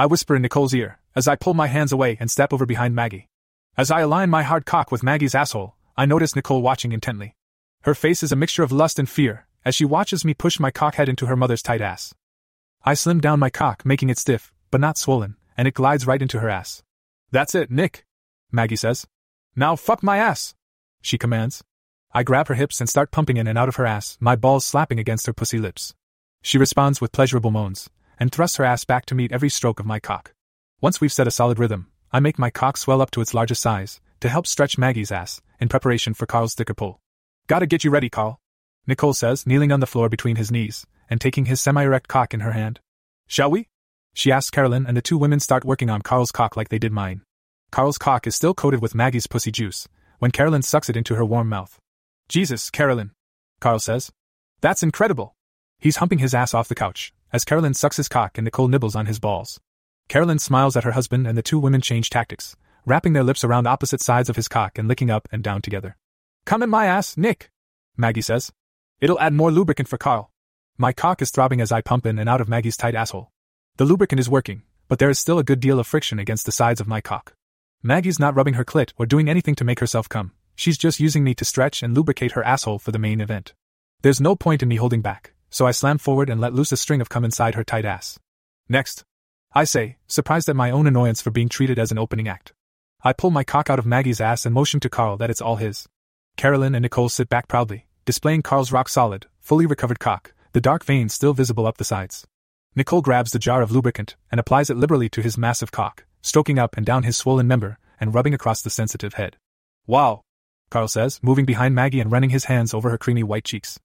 I 0.00 0.06
whisper 0.06 0.34
in 0.34 0.40
Nicole's 0.40 0.72
ear, 0.72 0.98
as 1.14 1.28
I 1.28 1.36
pull 1.36 1.52
my 1.52 1.66
hands 1.66 1.92
away 1.92 2.16
and 2.18 2.30
step 2.30 2.54
over 2.54 2.64
behind 2.64 2.94
Maggie. 2.94 3.28
As 3.76 3.90
I 3.90 4.00
align 4.00 4.30
my 4.30 4.42
hard 4.42 4.64
cock 4.64 4.90
with 4.90 5.02
Maggie's 5.02 5.34
asshole, 5.34 5.74
I 5.94 6.06
notice 6.06 6.34
Nicole 6.34 6.62
watching 6.62 6.92
intently. 6.92 7.34
Her 7.82 7.94
face 7.94 8.22
is 8.22 8.32
a 8.32 8.36
mixture 8.42 8.62
of 8.62 8.72
lust 8.72 8.98
and 8.98 9.06
fear, 9.06 9.46
as 9.62 9.74
she 9.74 9.84
watches 9.84 10.24
me 10.24 10.32
push 10.32 10.58
my 10.58 10.70
cock 10.70 10.94
head 10.94 11.10
into 11.10 11.26
her 11.26 11.36
mother's 11.36 11.60
tight 11.60 11.82
ass. 11.82 12.14
I 12.82 12.94
slim 12.94 13.20
down 13.20 13.40
my 13.40 13.50
cock, 13.50 13.84
making 13.84 14.08
it 14.08 14.16
stiff, 14.16 14.54
but 14.70 14.80
not 14.80 14.96
swollen, 14.96 15.36
and 15.54 15.68
it 15.68 15.74
glides 15.74 16.06
right 16.06 16.22
into 16.22 16.40
her 16.40 16.48
ass. 16.48 16.82
That's 17.30 17.54
it, 17.54 17.70
Nick, 17.70 18.06
Maggie 18.50 18.76
says. 18.76 19.06
Now 19.54 19.76
fuck 19.76 20.02
my 20.02 20.16
ass, 20.16 20.54
she 21.02 21.18
commands. 21.18 21.62
I 22.14 22.22
grab 22.22 22.48
her 22.48 22.54
hips 22.54 22.80
and 22.80 22.88
start 22.88 23.10
pumping 23.10 23.36
in 23.36 23.46
and 23.46 23.58
out 23.58 23.68
of 23.68 23.76
her 23.76 23.84
ass, 23.84 24.16
my 24.18 24.34
balls 24.34 24.64
slapping 24.64 24.98
against 24.98 25.26
her 25.26 25.34
pussy 25.34 25.58
lips. 25.58 25.92
She 26.40 26.56
responds 26.56 27.02
with 27.02 27.12
pleasurable 27.12 27.50
moans, 27.50 27.90
and 28.20 28.30
thrusts 28.30 28.58
her 28.58 28.64
ass 28.64 28.84
back 28.84 29.06
to 29.06 29.16
meet 29.16 29.32
every 29.32 29.48
stroke 29.48 29.80
of 29.80 29.86
my 29.86 29.98
cock. 29.98 30.32
Once 30.80 31.00
we've 31.00 31.12
set 31.12 31.26
a 31.26 31.32
solid 31.32 31.58
rhythm, 31.58 31.90
I 32.12 32.20
make 32.20 32.38
my 32.38 32.50
cock 32.50 32.76
swell 32.76 33.02
up 33.02 33.10
to 33.12 33.20
its 33.20 33.34
largest 33.34 33.62
size, 33.62 34.00
to 34.20 34.28
help 34.28 34.46
stretch 34.46 34.78
Maggie's 34.78 35.10
ass, 35.10 35.40
in 35.58 35.68
preparation 35.68 36.14
for 36.14 36.26
Carl's 36.26 36.54
thicker 36.54 36.74
pull. 36.74 37.00
Gotta 37.48 37.66
get 37.66 37.82
you 37.82 37.90
ready, 37.90 38.08
Carl, 38.10 38.38
Nicole 38.86 39.14
says, 39.14 39.46
kneeling 39.46 39.72
on 39.72 39.80
the 39.80 39.86
floor 39.86 40.08
between 40.08 40.36
his 40.36 40.50
knees, 40.50 40.86
and 41.08 41.20
taking 41.20 41.44
his 41.46 41.60
semi 41.60 41.82
erect 41.82 42.08
cock 42.08 42.34
in 42.34 42.40
her 42.40 42.52
hand. 42.52 42.80
Shall 43.26 43.50
we? 43.50 43.68
She 44.14 44.32
asks 44.32 44.50
Carolyn, 44.50 44.86
and 44.86 44.96
the 44.96 45.02
two 45.02 45.18
women 45.18 45.40
start 45.40 45.64
working 45.64 45.90
on 45.90 46.02
Carl's 46.02 46.32
cock 46.32 46.56
like 46.56 46.70
they 46.70 46.78
did 46.78 46.92
mine. 46.92 47.22
Carl's 47.70 47.98
cock 47.98 48.26
is 48.26 48.34
still 48.34 48.54
coated 48.54 48.82
with 48.82 48.94
Maggie's 48.94 49.26
pussy 49.26 49.52
juice, 49.52 49.86
when 50.18 50.32
Carolyn 50.32 50.62
sucks 50.62 50.88
it 50.88 50.96
into 50.96 51.14
her 51.14 51.24
warm 51.24 51.48
mouth. 51.48 51.78
Jesus, 52.28 52.70
Carolyn, 52.70 53.12
Carl 53.60 53.78
says. 53.78 54.10
That's 54.60 54.82
incredible. 54.82 55.34
He's 55.78 55.96
humping 55.96 56.18
his 56.18 56.34
ass 56.34 56.52
off 56.52 56.68
the 56.68 56.74
couch, 56.74 57.14
as 57.32 57.44
Carolyn 57.44 57.74
sucks 57.74 57.96
his 57.96 58.08
cock 58.08 58.38
and 58.38 58.44
Nicole 58.44 58.68
nibbles 58.68 58.96
on 58.96 59.06
his 59.06 59.18
balls. 59.18 59.60
Carolyn 60.08 60.38
smiles 60.38 60.76
at 60.76 60.84
her 60.84 60.92
husband, 60.92 61.26
and 61.26 61.38
the 61.38 61.42
two 61.42 61.58
women 61.58 61.80
change 61.80 62.10
tactics, 62.10 62.56
wrapping 62.84 63.12
their 63.12 63.22
lips 63.22 63.44
around 63.44 63.66
opposite 63.66 64.00
sides 64.00 64.28
of 64.28 64.36
his 64.36 64.48
cock 64.48 64.78
and 64.78 64.88
licking 64.88 65.10
up 65.10 65.28
and 65.30 65.42
down 65.42 65.62
together. 65.62 65.96
Come 66.44 66.62
in 66.62 66.70
my 66.70 66.86
ass, 66.86 67.16
Nick, 67.16 67.50
Maggie 67.96 68.22
says. 68.22 68.52
It'll 69.00 69.20
add 69.20 69.32
more 69.32 69.52
lubricant 69.52 69.88
for 69.88 69.98
Carl. 69.98 70.32
My 70.76 70.92
cock 70.92 71.22
is 71.22 71.30
throbbing 71.30 71.60
as 71.60 71.70
I 71.70 71.80
pump 71.80 72.06
in 72.06 72.18
and 72.18 72.28
out 72.28 72.40
of 72.40 72.48
Maggie's 72.48 72.76
tight 72.76 72.94
asshole. 72.94 73.30
The 73.76 73.84
lubricant 73.84 74.18
is 74.18 74.28
working, 74.28 74.62
but 74.88 74.98
there 74.98 75.10
is 75.10 75.18
still 75.18 75.38
a 75.38 75.44
good 75.44 75.60
deal 75.60 75.78
of 75.78 75.86
friction 75.86 76.18
against 76.18 76.46
the 76.46 76.52
sides 76.52 76.80
of 76.80 76.88
my 76.88 77.00
cock. 77.00 77.34
Maggie's 77.82 78.18
not 78.18 78.34
rubbing 78.34 78.54
her 78.54 78.64
clit 78.64 78.92
or 78.96 79.06
doing 79.06 79.28
anything 79.28 79.54
to 79.54 79.64
make 79.64 79.80
herself 79.80 80.08
come, 80.08 80.32
she's 80.56 80.76
just 80.76 81.00
using 81.00 81.24
me 81.24 81.34
to 81.34 81.44
stretch 81.44 81.82
and 81.82 81.94
lubricate 81.94 82.32
her 82.32 82.44
asshole 82.44 82.78
for 82.78 82.92
the 82.92 82.98
main 82.98 83.20
event. 83.20 83.54
There's 84.02 84.20
no 84.20 84.34
point 84.34 84.62
in 84.62 84.68
me 84.68 84.76
holding 84.76 85.02
back, 85.02 85.34
so 85.50 85.66
I 85.66 85.72
slam 85.72 85.98
forward 85.98 86.30
and 86.30 86.40
let 86.40 86.54
loose 86.54 86.72
a 86.72 86.76
string 86.76 87.00
of 87.00 87.08
cum 87.08 87.24
inside 87.24 87.54
her 87.54 87.64
tight 87.64 87.84
ass. 87.84 88.18
Next. 88.68 89.04
I 89.52 89.64
say, 89.64 89.96
surprised 90.06 90.48
at 90.48 90.56
my 90.56 90.70
own 90.70 90.86
annoyance 90.86 91.20
for 91.20 91.30
being 91.30 91.48
treated 91.48 91.78
as 91.78 91.90
an 91.90 91.98
opening 91.98 92.28
act. 92.28 92.52
I 93.02 93.12
pull 93.12 93.30
my 93.30 93.44
cock 93.44 93.68
out 93.68 93.78
of 93.78 93.86
Maggie's 93.86 94.20
ass 94.20 94.46
and 94.46 94.54
motion 94.54 94.78
to 94.80 94.88
Carl 94.88 95.16
that 95.16 95.30
it's 95.30 95.40
all 95.40 95.56
his. 95.56 95.88
Carolyn 96.36 96.74
and 96.74 96.82
Nicole 96.82 97.08
sit 97.08 97.28
back 97.28 97.48
proudly, 97.48 97.86
displaying 98.04 98.42
Carl's 98.42 98.72
rock 98.72 98.88
solid, 98.88 99.26
fully 99.40 99.66
recovered 99.66 99.98
cock, 99.98 100.32
the 100.52 100.60
dark 100.60 100.84
veins 100.84 101.12
still 101.12 101.32
visible 101.32 101.66
up 101.66 101.78
the 101.78 101.84
sides. 101.84 102.26
Nicole 102.76 103.02
grabs 103.02 103.32
the 103.32 103.38
jar 103.38 103.62
of 103.62 103.72
lubricant 103.72 104.16
and 104.30 104.38
applies 104.38 104.70
it 104.70 104.76
liberally 104.76 105.08
to 105.08 105.22
his 105.22 105.36
massive 105.36 105.72
cock, 105.72 106.04
stroking 106.22 106.58
up 106.58 106.76
and 106.76 106.86
down 106.86 107.02
his 107.02 107.16
swollen 107.16 107.48
member 107.48 107.78
and 107.98 108.14
rubbing 108.14 108.34
across 108.34 108.62
the 108.62 108.70
sensitive 108.70 109.14
head. 109.14 109.36
Wow, 109.86 110.22
Carl 110.70 110.86
says, 110.88 111.18
moving 111.22 111.44
behind 111.44 111.74
Maggie 111.74 112.00
and 112.00 112.12
running 112.12 112.30
his 112.30 112.44
hands 112.44 112.72
over 112.72 112.90
her 112.90 112.98
creamy 112.98 113.24
white 113.24 113.44
cheeks. 113.44 113.80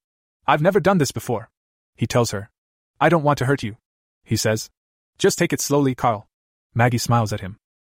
I've 0.46 0.62
never 0.62 0.78
done 0.78 0.98
this 0.98 1.10
before. 1.10 1.50
He 1.96 2.06
tells 2.06 2.30
her. 2.30 2.50
I 3.00 3.08
don't 3.08 3.22
want 3.22 3.38
to 3.38 3.46
hurt 3.46 3.62
you. 3.62 3.76
He 4.24 4.36
says. 4.36 4.70
Just 5.18 5.38
take 5.38 5.52
it 5.52 5.60
slowly, 5.60 5.94
Carl. 5.94 6.28
Maggie 6.74 6.98
smiles 6.98 7.32
at 7.32 7.40
him. 7.40 7.56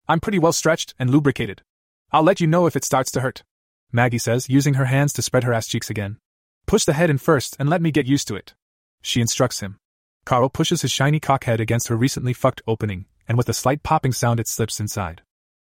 I'm 0.07 0.19
pretty 0.19 0.39
well 0.39 0.53
stretched 0.53 0.93
and 0.99 1.09
lubricated. 1.09 1.63
I'll 2.11 2.23
let 2.23 2.39
you 2.39 2.47
know 2.47 2.67
if 2.67 2.75
it 2.75 2.85
starts 2.85 3.11
to 3.11 3.21
hurt. 3.21 3.43
Maggie 3.91 4.17
says, 4.17 4.49
using 4.49 4.75
her 4.75 4.85
hands 4.85 5.13
to 5.13 5.21
spread 5.21 5.43
her 5.43 5.53
ass 5.53 5.67
cheeks 5.67 5.89
again. 5.89 6.17
Push 6.65 6.85
the 6.85 6.93
head 6.93 7.09
in 7.09 7.17
first 7.17 7.55
and 7.59 7.69
let 7.69 7.81
me 7.81 7.91
get 7.91 8.05
used 8.05 8.27
to 8.27 8.35
it. 8.35 8.53
She 9.01 9.21
instructs 9.21 9.61
him. 9.61 9.77
Carl 10.25 10.49
pushes 10.49 10.81
his 10.81 10.91
shiny 10.91 11.19
cock 11.19 11.45
head 11.45 11.59
against 11.59 11.87
her 11.87 11.95
recently 11.95 12.33
fucked 12.33 12.61
opening, 12.67 13.05
and 13.27 13.37
with 13.37 13.49
a 13.49 13.53
slight 13.53 13.83
popping 13.83 14.11
sound 14.11 14.39
it 14.39 14.47
slips 14.47 14.79
inside. 14.79 15.21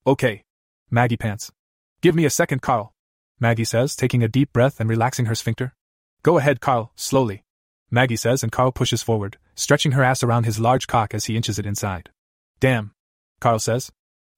Okay. 0.07 0.44
Maggie 0.90 1.16
pants. 1.16 1.51
Give 2.02 2.15
me 2.15 2.24
a 2.24 2.31
second, 2.31 2.62
Carl. 2.62 2.93
Maggie 3.39 3.65
says, 3.65 3.97
taking 3.97 4.23
a 4.23 4.28
deep 4.28 4.52
breath 4.52 4.81
and 4.81 4.89
relaxing 4.89 5.27
her 5.27 5.35
sphincter. 5.35 5.74
Go 6.23 6.36
ahead, 6.36 6.61
Carl, 6.61 6.93
slowly. 6.94 7.43
Maggie 7.91 8.17
says, 8.17 8.43
and 8.43 8.53
Carl 8.53 8.71
pushes 8.71 9.03
forward, 9.03 9.37
stretching 9.55 9.93
her 9.93 10.05
ass 10.05 10.23
around 10.23 10.45
his 10.45 10.61
large 10.61 10.87
cock 10.87 11.12
as 11.12 11.25
he 11.25 11.37
inches 11.37 11.59
it 11.59 11.67
inside. 11.67 12.11
Damn. 12.61 12.93
Carl 13.41 13.59
says. 13.59 13.91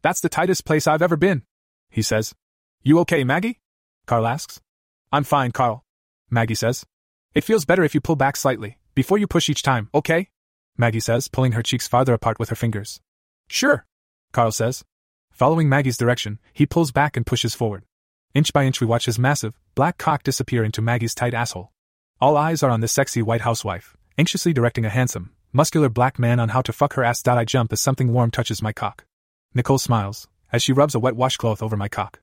That's 0.03 0.21
the 0.21 0.29
tightest 0.29 0.65
place 0.65 0.87
I've 0.87 1.03
ever 1.03 1.17
been. 1.17 1.43
He 1.91 2.03
says. 2.03 2.35
You 2.83 2.99
okay, 3.01 3.25
Maggie? 3.25 3.61
Carl 4.07 4.27
asks. 4.27 4.61
I'm 5.13 5.25
fine, 5.25 5.53
Carl. 5.53 5.85
Maggie 6.31 6.55
says. 6.55 6.87
It 7.35 7.45
feels 7.45 7.65
better 7.65 7.83
if 7.83 7.95
you 7.95 8.01
pull 8.01 8.17
back 8.17 8.37
slightly, 8.37 8.79
before 8.95 9.19
you 9.19 9.27
push 9.27 9.49
each 9.49 9.63
time, 9.63 9.91
okay? 9.95 10.29
Maggie 10.77 11.01
says, 11.01 11.29
pulling 11.29 11.53
her 11.53 11.63
cheeks 11.63 11.89
farther 11.89 12.15
apart 12.15 12.39
with 12.39 12.49
her 12.49 12.57
fingers. 12.57 13.01
Sure, 13.49 13.85
Carl 14.33 14.53
says. 14.53 14.85
Following 15.31 15.69
Maggie's 15.69 15.99
direction, 15.99 16.39
he 16.53 16.67
pulls 16.67 16.93
back 16.93 17.17
and 17.17 17.27
pushes 17.27 17.55
forward. 17.55 17.85
Inch 18.35 18.53
by 18.53 18.65
inch, 18.65 18.81
we 18.81 18.87
watch 18.87 19.07
his 19.07 19.19
massive, 19.19 19.59
black 19.75 19.99
cock 19.99 20.23
disappear 20.23 20.65
into 20.65 20.81
Maggie's 20.81 21.15
tight 21.15 21.35
asshole. 21.35 21.72
All 22.23 22.37
eyes 22.37 22.63
are 22.63 22.71
on 22.71 22.79
the 22.79 22.87
sexy 22.87 23.21
white 23.21 23.41
housewife, 23.41 23.97
anxiously 24.17 24.53
directing 24.53 24.85
a 24.85 24.89
handsome, 24.89 25.33
muscular 25.53 25.89
black 25.89 26.21
man 26.21 26.39
on 26.39 26.51
how 26.51 26.63
to 26.63 26.73
fuck 26.73 26.93
her 26.93 27.03
ass. 27.03 27.27
I 27.27 27.45
jump 27.45 27.73
as 27.73 27.81
something 27.81 28.13
warm 28.13 28.31
touches 28.31 28.63
my 28.63 28.73
cock. 28.73 29.05
Nicole 29.55 29.79
smiles, 29.79 30.29
as 30.53 30.63
she 30.63 30.73
rubs 30.73 30.95
a 30.95 31.01
wet 31.01 31.17
washcloth 31.17 31.65
over 31.65 31.77
my 31.77 31.89
cock. 31.89 32.21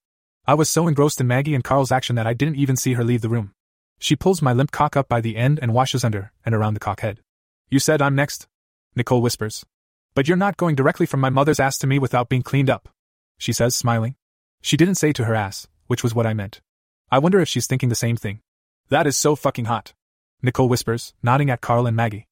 I 0.48 0.54
was 0.54 0.70
so 0.70 0.88
engrossed 0.88 1.20
in 1.20 1.28
Maggie 1.28 1.54
and 1.54 1.66
Carl's 1.66 1.92
action 1.92 2.16
that 2.16 2.26
I 2.26 2.34
didn't 2.34 2.56
even 2.56 2.78
see 2.78 2.94
her 2.94 3.04
leave 3.04 3.20
the 3.20 3.28
room. 3.28 3.52
She 4.00 4.16
pulls 4.16 4.42
my 4.42 4.54
limp 4.54 4.72
cock 4.72 4.96
up 4.96 5.10
by 5.10 5.20
the 5.20 5.36
end 5.36 5.60
and 5.62 5.74
washes 5.74 6.06
under 6.06 6.32
and 6.46 6.56
around 6.56 6.76
the 6.76 6.80
cock 6.80 7.02
head. 7.02 7.20
You 7.70 7.80
said 7.80 8.02
I'm 8.02 8.16
next? 8.16 8.48
Nicole 8.96 9.22
whispers. 9.22 9.66
But 10.16 10.30
you're 10.30 10.38
not 10.38 10.56
going 10.56 10.76
directly 10.76 11.08
from 11.08 11.20
my 11.20 11.30
mother's 11.30 11.60
ass 11.60 11.78
to 11.80 11.88
me 11.88 12.00
without 12.00 12.30
being 12.30 12.42
cleaned 12.42 12.70
up. 12.70 12.88
She 13.38 13.52
says, 13.52 13.76
smiling. 13.76 14.16
She 14.62 14.78
didn't 14.78 14.96
say 14.96 15.12
to 15.12 15.26
her 15.26 15.36
ass, 15.36 15.68
which 15.88 16.04
was 16.04 16.16
what 16.16 16.26
I 16.26 16.34
meant. 16.34 16.62
I 17.12 17.20
wonder 17.20 17.42
if 17.42 17.50
she's 17.50 17.68
thinking 17.68 17.90
the 17.90 17.96
same 17.96 18.16
thing. 18.16 18.40
That 18.90 19.06
is 19.06 19.16
so 19.16 19.36
fucking 19.36 19.66
hot. 19.66 19.94
Nicole 20.42 20.68
whispers, 20.68 21.14
nodding 21.22 21.52
at 21.52 21.62
Carl 21.62 21.86
and 21.86 21.96
Maggie. 21.96 22.28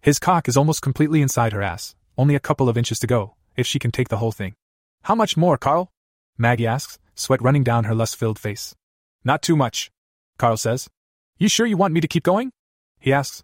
His 0.00 0.20
cock 0.20 0.46
is 0.46 0.56
almost 0.56 0.80
completely 0.80 1.20
inside 1.22 1.52
her 1.52 1.62
ass, 1.62 1.96
only 2.16 2.36
a 2.36 2.40
couple 2.40 2.68
of 2.68 2.78
inches 2.78 3.00
to 3.00 3.08
go, 3.08 3.34
if 3.56 3.66
she 3.66 3.80
can 3.80 3.90
take 3.90 4.08
the 4.08 4.18
whole 4.18 4.30
thing. 4.30 4.54
How 5.02 5.16
much 5.16 5.36
more, 5.36 5.58
Carl? 5.58 5.90
Maggie 6.36 6.68
asks, 6.68 7.00
sweat 7.16 7.42
running 7.42 7.64
down 7.64 7.84
her 7.84 7.96
lust 7.96 8.14
filled 8.14 8.38
face. 8.38 8.76
Not 9.24 9.42
too 9.42 9.56
much. 9.56 9.90
Carl 10.38 10.56
says. 10.56 10.88
You 11.36 11.48
sure 11.48 11.66
you 11.66 11.76
want 11.76 11.94
me 11.94 12.00
to 12.00 12.08
keep 12.08 12.22
going? 12.22 12.52
He 13.00 13.12
asks. 13.12 13.42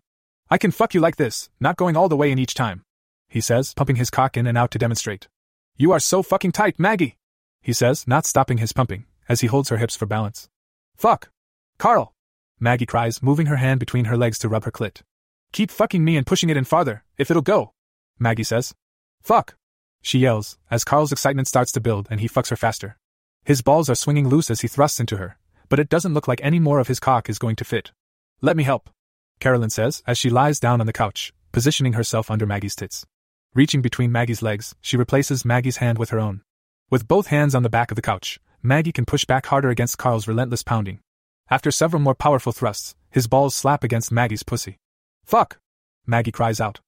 I 0.49 0.57
can 0.57 0.71
fuck 0.71 0.95
you 0.95 1.01
like 1.01 1.17
this, 1.17 1.51
not 1.59 1.77
going 1.77 1.97
all 1.97 2.09
the 2.09 2.17
way 2.17 2.31
in 2.31 2.39
each 2.39 2.55
time. 2.55 2.83
He 3.29 3.41
says, 3.41 3.75
pumping 3.75 3.97
his 3.97 4.11
cock 4.11 4.37
in 4.37 4.47
and 4.47 4.57
out 4.57 4.71
to 4.71 4.79
demonstrate. 4.79 5.27
You 5.77 5.91
are 5.91 5.99
so 5.99 6.23
fucking 6.23 6.53
tight, 6.53 6.79
Maggie! 6.79 7.17
He 7.63 7.73
says, 7.73 8.07
not 8.07 8.27
stopping 8.27 8.59
his 8.59 8.73
pumping, 8.73 9.07
as 9.29 9.41
he 9.41 9.49
holds 9.49 9.71
her 9.71 9.79
hips 9.79 9.97
for 9.97 10.07
balance. 10.07 10.49
Fuck! 10.97 11.31
Carl! 11.79 12.14
Maggie 12.61 12.87
cries, 12.87 13.23
moving 13.23 13.47
her 13.47 13.57
hand 13.57 13.81
between 13.81 14.07
her 14.07 14.17
legs 14.17 14.39
to 14.39 14.49
rub 14.49 14.65
her 14.65 14.71
clit. 14.71 15.03
Keep 15.53 15.71
fucking 15.71 16.05
me 16.05 16.17
and 16.17 16.27
pushing 16.27 16.51
it 16.51 16.57
in 16.57 16.65
farther, 16.65 17.05
if 17.19 17.31
it'll 17.31 17.43
go. 17.43 17.73
Maggie 18.19 18.45
says. 18.45 18.75
Fuck! 19.23 19.57
She 20.03 20.19
yells, 20.19 20.59
as 20.71 20.85
Carl's 20.85 21.13
excitement 21.13 21.49
starts 21.49 21.73
to 21.73 21.81
build 21.81 22.09
and 22.11 22.21
he 22.21 22.29
fucks 22.29 22.51
her 22.51 22.57
faster. 22.57 22.97
His 23.45 23.63
balls 23.63 23.89
are 23.91 23.95
swinging 23.95 24.29
loose 24.29 24.51
as 24.51 24.61
he 24.61 24.69
thrusts 24.69 25.01
into 25.01 25.17
her, 25.17 25.39
but 25.69 25.79
it 25.79 25.89
doesn't 25.89 26.15
look 26.15 26.29
like 26.29 26.41
any 26.43 26.59
more 26.59 26.79
of 26.79 26.89
his 26.89 27.01
cock 27.01 27.29
is 27.29 27.39
going 27.39 27.57
to 27.57 27.65
fit. 27.65 27.93
Let 28.41 28.57
me 28.57 28.65
help, 28.65 28.91
Carolyn 29.41 29.71
says 29.71 30.03
as 30.07 30.19
she 30.19 30.31
lies 30.31 30.61
down 30.61 30.81
on 30.81 30.87
the 30.87 30.93
couch, 30.93 31.33
positioning 31.53 31.95
herself 31.95 32.31
under 32.31 32.47
Maggie's 32.47 32.77
tits. 32.77 33.07
Reaching 33.55 33.83
between 33.83 34.13
Maggie's 34.13 34.43
legs, 34.43 34.75
she 34.81 34.97
replaces 34.97 35.45
Maggie's 35.45 35.77
hand 35.77 35.99
with 35.99 36.11
her 36.11 36.19
own. 36.19 36.43
With 36.91 37.09
both 37.09 37.29
hands 37.29 37.55
on 37.55 37.63
the 37.63 37.71
back 37.71 37.91
of 37.91 37.97
the 37.97 38.03
couch, 38.03 38.41
Maggie 38.63 38.93
can 38.93 39.05
push 39.05 39.25
back 39.25 39.47
harder 39.47 39.71
against 39.71 39.99
Carl's 39.99 40.27
relentless 40.27 40.63
pounding. 40.63 41.01
After 41.51 41.71
several 41.71 42.01
more 42.01 42.15
powerful 42.15 42.53
thrusts, 42.53 42.95
his 43.11 43.27
balls 43.27 43.55
slap 43.55 43.85
against 43.85 44.11
Maggie's 44.11 44.43
pussy. 44.43 44.79
Fuck! 45.25 45.59
Maggie 46.07 46.33
cries 46.33 46.61
out. 46.61 46.81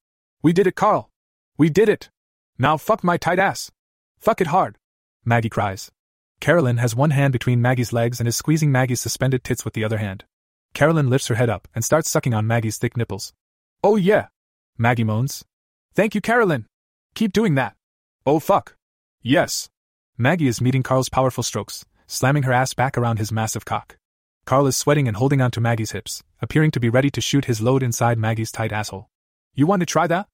We 0.42 0.52
did 0.52 0.66
it, 0.66 0.74
Carl! 0.74 1.10
We 1.58 1.68
did 1.68 1.88
it! 1.88 2.10
Now 2.58 2.76
fuck 2.76 3.04
my 3.04 3.16
tight 3.16 3.38
ass! 3.38 3.70
Fuck 4.18 4.40
it 4.40 4.48
hard! 4.48 4.78
Maggie 5.24 5.50
cries. 5.50 5.90
Carolyn 6.40 6.78
has 6.78 6.94
one 6.94 7.10
hand 7.10 7.32
between 7.32 7.62
Maggie's 7.62 7.92
legs 7.92 8.18
and 8.20 8.28
is 8.28 8.36
squeezing 8.36 8.72
Maggie's 8.72 9.00
suspended 9.00 9.44
tits 9.44 9.64
with 9.64 9.74
the 9.74 9.84
other 9.84 9.98
hand. 9.98 10.24
Carolyn 10.74 11.08
lifts 11.08 11.28
her 11.28 11.34
head 11.34 11.50
up 11.50 11.68
and 11.74 11.84
starts 11.84 12.10
sucking 12.10 12.34
on 12.34 12.46
Maggie's 12.46 12.78
thick 12.78 12.96
nipples. 12.96 13.32
Oh 13.82 13.96
yeah! 13.96 14.28
Maggie 14.78 15.04
moans. 15.04 15.44
Thank 15.94 16.14
you, 16.14 16.20
Carolyn! 16.20 16.66
Keep 17.14 17.32
doing 17.32 17.54
that! 17.54 17.74
Oh 18.26 18.38
fuck! 18.38 18.76
Yes! 19.22 19.70
Maggie 20.18 20.48
is 20.48 20.60
meeting 20.60 20.82
Carl's 20.82 21.08
powerful 21.08 21.42
strokes, 21.42 21.84
slamming 22.06 22.44
her 22.44 22.52
ass 22.52 22.74
back 22.74 22.96
around 22.96 23.18
his 23.18 23.32
massive 23.32 23.64
cock. 23.64 23.96
Carl 24.46 24.68
is 24.68 24.76
sweating 24.76 25.08
and 25.08 25.16
holding 25.16 25.40
onto 25.40 25.60
Maggie's 25.60 25.90
hips, 25.90 26.22
appearing 26.40 26.70
to 26.70 26.78
be 26.78 26.88
ready 26.88 27.10
to 27.10 27.20
shoot 27.20 27.46
his 27.46 27.60
load 27.60 27.82
inside 27.82 28.16
Maggie's 28.16 28.52
tight 28.52 28.70
asshole. 28.70 29.10
You 29.54 29.66
want 29.66 29.80
to 29.80 29.86
try 29.86 30.06
that? 30.06 30.28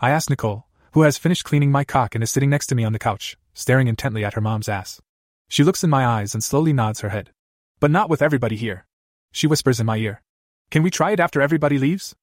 I 0.00 0.08
ask 0.08 0.30
Nicole, 0.30 0.66
who 0.92 1.02
has 1.02 1.18
finished 1.18 1.44
cleaning 1.44 1.70
my 1.70 1.84
cock 1.84 2.14
and 2.14 2.24
is 2.24 2.30
sitting 2.30 2.48
next 2.48 2.68
to 2.68 2.74
me 2.74 2.82
on 2.84 2.94
the 2.94 2.98
couch, 2.98 3.36
staring 3.52 3.86
intently 3.86 4.24
at 4.24 4.32
her 4.32 4.40
mom's 4.40 4.70
ass. 4.70 5.02
She 5.50 5.64
looks 5.64 5.84
in 5.84 5.90
my 5.90 6.06
eyes 6.06 6.32
and 6.32 6.42
slowly 6.42 6.72
nods 6.72 7.00
her 7.00 7.10
head. 7.10 7.30
But 7.78 7.90
not 7.90 8.08
with 8.08 8.22
everybody 8.22 8.56
here. 8.56 8.86
She 9.32 9.46
whispers 9.46 9.80
in 9.80 9.84
my 9.84 9.98
ear. 9.98 10.22
Can 10.70 10.82
we 10.82 10.90
try 10.90 11.10
it 11.10 11.20
after 11.20 11.42
everybody 11.42 11.78
leaves? 11.78 12.14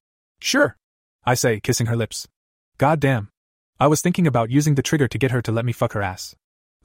Sure. 0.41 0.77
I 1.27 1.35
say, 1.35 1.59
kissing 1.59 1.85
her 1.85 1.95
lips. 1.95 2.27
God 2.79 2.99
damn. 2.99 3.29
I 3.79 3.85
was 3.85 4.01
thinking 4.01 4.25
about 4.25 4.49
using 4.49 4.73
the 4.73 4.81
trigger 4.81 5.07
to 5.07 5.17
get 5.19 5.29
her 5.29 5.43
to 5.43 5.51
let 5.51 5.65
me 5.65 5.73
fuck 5.73 5.93
her 5.93 6.01
ass. 6.01 6.35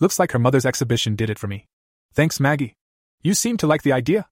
Looks 0.00 0.18
like 0.18 0.32
her 0.32 0.38
mother's 0.38 0.66
exhibition 0.66 1.16
did 1.16 1.30
it 1.30 1.38
for 1.38 1.46
me. 1.46 1.66
Thanks, 2.12 2.38
Maggie. 2.38 2.74
You 3.22 3.32
seem 3.32 3.56
to 3.58 3.66
like 3.66 3.82
the 3.82 3.92
idea, 3.92 4.26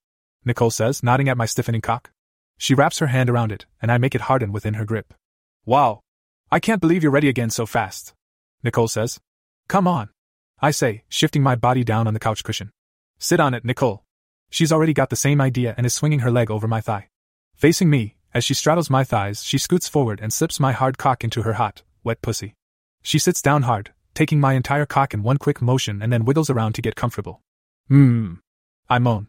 Nicole 0.44 0.70
says, 0.70 1.02
nodding 1.02 1.28
at 1.28 1.36
my 1.36 1.46
stiffening 1.46 1.80
cock. 1.80 2.10
She 2.56 2.74
wraps 2.74 2.98
her 2.98 3.08
hand 3.08 3.30
around 3.30 3.52
it, 3.52 3.66
and 3.80 3.92
I 3.92 3.98
make 3.98 4.14
it 4.14 4.22
harden 4.22 4.52
within 4.52 4.74
her 4.74 4.84
grip. 4.84 5.14
Wow. 5.64 6.00
I 6.50 6.60
can't 6.60 6.80
believe 6.80 7.02
you're 7.02 7.12
ready 7.12 7.28
again 7.28 7.50
so 7.50 7.66
fast. 7.66 8.14
Nicole 8.62 8.88
says. 8.88 9.20
Come 9.68 9.86
on. 9.86 10.08
I 10.60 10.70
say, 10.70 11.04
shifting 11.08 11.42
my 11.42 11.54
body 11.54 11.84
down 11.84 12.06
on 12.06 12.14
the 12.14 12.20
couch 12.20 12.42
cushion. 12.42 12.72
Sit 13.18 13.38
on 13.38 13.54
it, 13.54 13.64
Nicole. 13.64 14.02
She's 14.50 14.72
already 14.72 14.92
got 14.94 15.10
the 15.10 15.16
same 15.16 15.40
idea 15.40 15.74
and 15.76 15.86
is 15.86 15.94
swinging 15.94 16.20
her 16.20 16.30
leg 16.30 16.50
over 16.50 16.66
my 16.66 16.80
thigh. 16.80 17.08
Facing 17.54 17.90
me, 17.90 18.16
as 18.32 18.44
she 18.44 18.54
straddles 18.54 18.90
my 18.90 19.04
thighs, 19.04 19.42
she 19.42 19.58
scoots 19.58 19.88
forward 19.88 20.20
and 20.20 20.32
slips 20.32 20.58
my 20.58 20.72
hard 20.72 20.98
cock 20.98 21.22
into 21.22 21.42
her 21.42 21.54
hot, 21.54 21.82
wet 22.02 22.22
pussy. 22.22 22.54
She 23.02 23.18
sits 23.18 23.42
down 23.42 23.62
hard, 23.62 23.92
taking 24.14 24.40
my 24.40 24.54
entire 24.54 24.86
cock 24.86 25.14
in 25.14 25.22
one 25.22 25.38
quick 25.38 25.62
motion 25.62 26.02
and 26.02 26.12
then 26.12 26.24
wiggles 26.24 26.50
around 26.50 26.74
to 26.74 26.82
get 26.82 26.96
comfortable. 26.96 27.40
Mmm. 27.90 28.38
I 28.88 28.98
moan. 28.98 29.28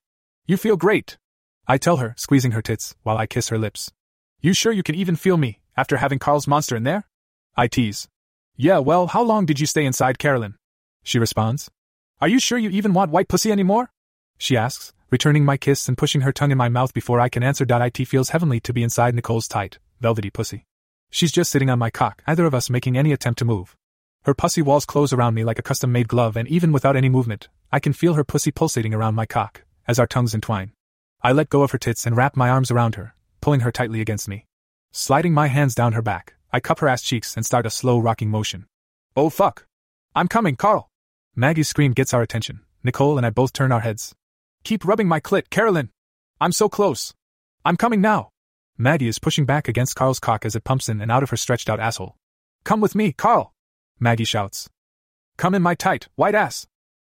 You 0.49 0.57
feel 0.57 0.77
great. 0.77 1.19
I 1.67 1.77
tell 1.77 1.97
her, 1.97 2.15
squeezing 2.17 2.53
her 2.53 2.61
tits, 2.63 2.95
while 3.03 3.19
I 3.19 3.27
kiss 3.27 3.49
her 3.49 3.59
lips. 3.59 3.91
You 4.41 4.55
sure 4.55 4.71
you 4.71 4.81
can 4.81 4.95
even 4.95 5.15
feel 5.15 5.37
me, 5.37 5.59
after 5.77 5.97
having 5.97 6.17
Carl's 6.17 6.47
monster 6.47 6.75
in 6.75 6.81
there? 6.81 7.03
I 7.55 7.67
tease. 7.67 8.07
Yeah, 8.57 8.79
well, 8.79 9.05
how 9.05 9.21
long 9.21 9.45
did 9.45 9.59
you 9.59 9.67
stay 9.67 9.85
inside 9.85 10.17
Carolyn? 10.17 10.55
She 11.03 11.19
responds. 11.19 11.69
Are 12.19 12.27
you 12.27 12.39
sure 12.39 12.57
you 12.57 12.71
even 12.71 12.93
want 12.93 13.11
white 13.11 13.27
pussy 13.27 13.51
anymore? 13.51 13.91
She 14.39 14.57
asks, 14.57 14.91
returning 15.11 15.45
my 15.45 15.55
kiss 15.55 15.87
and 15.87 15.95
pushing 15.95 16.21
her 16.21 16.31
tongue 16.31 16.49
in 16.49 16.57
my 16.57 16.67
mouth 16.67 16.95
before 16.95 17.19
I 17.19 17.29
can 17.29 17.43
answer. 17.43 17.63
It 17.69 18.07
feels 18.07 18.29
heavenly 18.29 18.59
to 18.61 18.73
be 18.73 18.81
inside 18.81 19.13
Nicole's 19.13 19.47
tight, 19.47 19.77
velvety 20.01 20.31
pussy. 20.31 20.65
She's 21.11 21.31
just 21.31 21.51
sitting 21.51 21.69
on 21.69 21.77
my 21.77 21.91
cock, 21.91 22.23
either 22.25 22.47
of 22.47 22.55
us 22.55 22.71
making 22.71 22.97
any 22.97 23.11
attempt 23.11 23.37
to 23.37 23.45
move. 23.45 23.77
Her 24.23 24.33
pussy 24.33 24.63
walls 24.63 24.87
close 24.87 25.13
around 25.13 25.35
me 25.35 25.43
like 25.43 25.59
a 25.59 25.61
custom 25.69 25.91
made 25.91 26.07
glove, 26.07 26.35
and 26.35 26.47
even 26.47 26.71
without 26.71 26.95
any 26.95 27.07
movement, 27.07 27.49
I 27.71 27.79
can 27.79 27.93
feel 27.93 28.15
her 28.15 28.23
pussy 28.23 28.49
pulsating 28.49 28.95
around 28.95 29.13
my 29.13 29.27
cock, 29.27 29.61
as 29.89 29.97
our 29.97 30.05
tongues 30.05 30.35
entwine. 30.35 30.71
I 31.23 31.31
let 31.31 31.49
go 31.49 31.63
of 31.63 31.71
her 31.71 31.79
tits 31.79 32.05
and 32.05 32.15
wrap 32.15 32.37
my 32.37 32.47
arms 32.47 32.69
around 32.69 32.93
her, 32.93 33.15
pulling 33.41 33.61
her 33.61 33.71
tightly 33.71 34.01
against 34.01 34.29
me. 34.29 34.45
Sliding 34.91 35.33
my 35.33 35.47
hands 35.47 35.73
down 35.73 35.93
her 35.93 36.03
back, 36.03 36.35
I 36.53 36.59
cup 36.59 36.77
her 36.79 36.87
ass 36.87 37.01
cheeks 37.01 37.35
and 37.35 37.43
start 37.43 37.65
a 37.65 37.71
slow 37.71 37.97
rocking 37.97 38.29
motion. 38.29 38.67
Oh 39.17 39.31
fuck! 39.31 39.65
I'm 40.15 40.27
coming, 40.27 40.55
Carl! 40.55 40.91
Maggie's 41.35 41.69
scream 41.69 41.93
gets 41.93 42.13
our 42.13 42.21
attention. 42.21 42.59
Nicole 42.83 43.17
and 43.17 43.25
I 43.25 43.31
both 43.31 43.51
turn 43.51 43.71
our 43.71 43.79
heads. 43.79 44.13
Keep 44.63 44.85
rubbing 44.85 45.07
my 45.07 45.19
clit, 45.19 45.49
Carolyn! 45.49 45.89
I'm 46.39 46.51
so 46.51 46.69
close! 46.69 47.15
I'm 47.65 47.75
coming 47.75 47.99
now! 47.99 48.29
Maggie 48.77 49.07
is 49.07 49.17
pushing 49.17 49.45
back 49.45 49.67
against 49.67 49.95
Carl's 49.95 50.19
cock 50.19 50.45
as 50.45 50.55
it 50.55 50.63
pumps 50.63 50.87
in 50.87 51.01
and 51.01 51.11
out 51.11 51.23
of 51.23 51.31
her 51.31 51.37
stretched 51.37 51.67
out 51.67 51.79
asshole. 51.79 52.15
Come 52.63 52.79
with 52.79 52.93
me, 52.93 53.11
Carl! 53.11 53.55
Maggie 53.99 54.23
shouts. 54.23 54.69
Come 55.37 55.55
in 55.55 55.63
my 55.63 55.73
tight, 55.73 56.09
white 56.13 56.35
ass! 56.35 56.67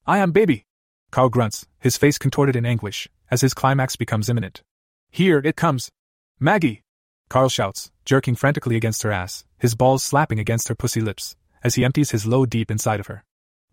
I 0.06 0.18
am 0.18 0.30
baby! 0.30 0.67
Carl 1.10 1.28
grunts, 1.28 1.66
his 1.78 1.96
face 1.96 2.18
contorted 2.18 2.56
in 2.56 2.66
anguish, 2.66 3.08
as 3.30 3.40
his 3.40 3.54
climax 3.54 3.96
becomes 3.96 4.28
imminent. 4.28 4.62
Here 5.10 5.38
it 5.44 5.56
comes! 5.56 5.90
Maggie! 6.38 6.82
Carl 7.28 7.48
shouts, 7.48 7.90
jerking 8.04 8.34
frantically 8.34 8.76
against 8.76 9.02
her 9.02 9.12
ass, 9.12 9.44
his 9.58 9.74
balls 9.74 10.02
slapping 10.02 10.38
against 10.38 10.68
her 10.68 10.74
pussy 10.74 11.00
lips, 11.00 11.36
as 11.62 11.74
he 11.74 11.84
empties 11.84 12.10
his 12.10 12.26
load 12.26 12.50
deep 12.50 12.70
inside 12.70 13.00
of 13.00 13.06
her. 13.06 13.24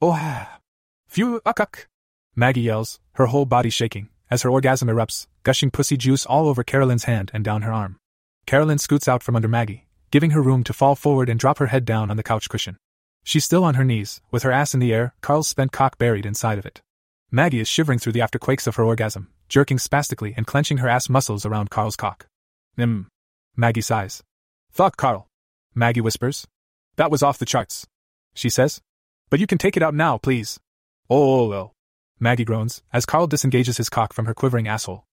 Oh 0.02 0.12
ah! 0.12 0.60
Phew 1.08 1.42
uck 1.46 1.88
Maggie 2.36 2.62
yells, 2.62 3.00
her 3.14 3.28
whole 3.28 3.46
body 3.46 3.70
shaking, 3.70 4.10
as 4.30 4.42
her 4.42 4.50
orgasm 4.50 4.90
erupts, 4.90 5.28
gushing 5.44 5.72
pussy 5.72 5.96
juice 5.96 6.26
all 6.26 6.48
over 6.48 6.64
Carolyn's 6.64 7.06
hand 7.06 7.32
and 7.34 7.46
down 7.46 7.62
her 7.62 7.72
arm. 7.72 7.98
Carolyn 8.46 8.78
scoots 8.78 9.08
out 9.08 9.24
from 9.24 9.36
under 9.36 9.48
Maggie, 9.48 9.88
giving 10.12 10.32
her 10.32 10.42
room 10.42 10.64
to 10.64 10.74
fall 10.74 10.96
forward 10.96 11.30
and 11.30 11.40
drop 11.40 11.60
her 11.60 11.68
head 11.68 11.86
down 11.86 12.12
on 12.12 12.18
the 12.18 12.24
couch 12.24 12.50
cushion. 12.50 12.78
She's 13.24 13.46
still 13.46 13.64
on 13.64 13.76
her 13.76 13.84
knees, 13.84 14.22
with 14.32 14.44
her 14.44 14.52
ass 14.52 14.74
in 14.74 14.80
the 14.80 14.94
air, 14.94 15.14
Carl's 15.22 15.48
spent 15.48 15.72
cock 15.72 15.98
buried 15.98 16.26
inside 16.26 16.60
of 16.60 16.66
it. 16.66 16.82
Maggie 17.36 17.60
is 17.60 17.68
shivering 17.68 18.00
through 18.00 18.14
the 18.14 18.22
afterquakes 18.22 18.66
of 18.66 18.78
her 18.78 18.86
orgasm, 18.86 19.28
jerking 19.50 19.78
spastically 19.78 20.34
and 20.38 20.48
clenching 20.48 20.78
her 20.78 20.88
ass 20.88 21.10
muscles 21.10 21.46
around 21.46 21.70
Carl's 21.70 21.98
cock. 21.98 22.28
Nim. 22.78 23.10
Maggie 23.58 23.82
sighs. 23.82 24.24
Fuck, 24.72 24.96
Carl. 24.96 25.28
Maggie 25.74 26.00
whispers. 26.00 26.48
That 26.96 27.12
was 27.12 27.22
off 27.22 27.38
the 27.38 27.46
charts. 27.46 27.86
She 28.36 28.48
says. 28.48 28.80
But 29.30 29.42
you 29.42 29.48
can 29.48 29.58
take 29.58 29.76
it 29.76 29.84
out 29.84 29.94
now, 29.94 30.18
please. 30.18 30.62
Oh, 31.10 31.18
oh, 31.18 31.40
oh, 31.42 31.50
well. 31.50 31.74
Maggie 32.22 32.46
groans, 32.46 32.82
as 32.94 33.06
Carl 33.06 33.28
disengages 33.28 33.76
his 33.76 33.90
cock 33.90 34.14
from 34.14 34.28
her 34.28 34.34
quivering 34.34 34.70
asshole. 34.70 35.04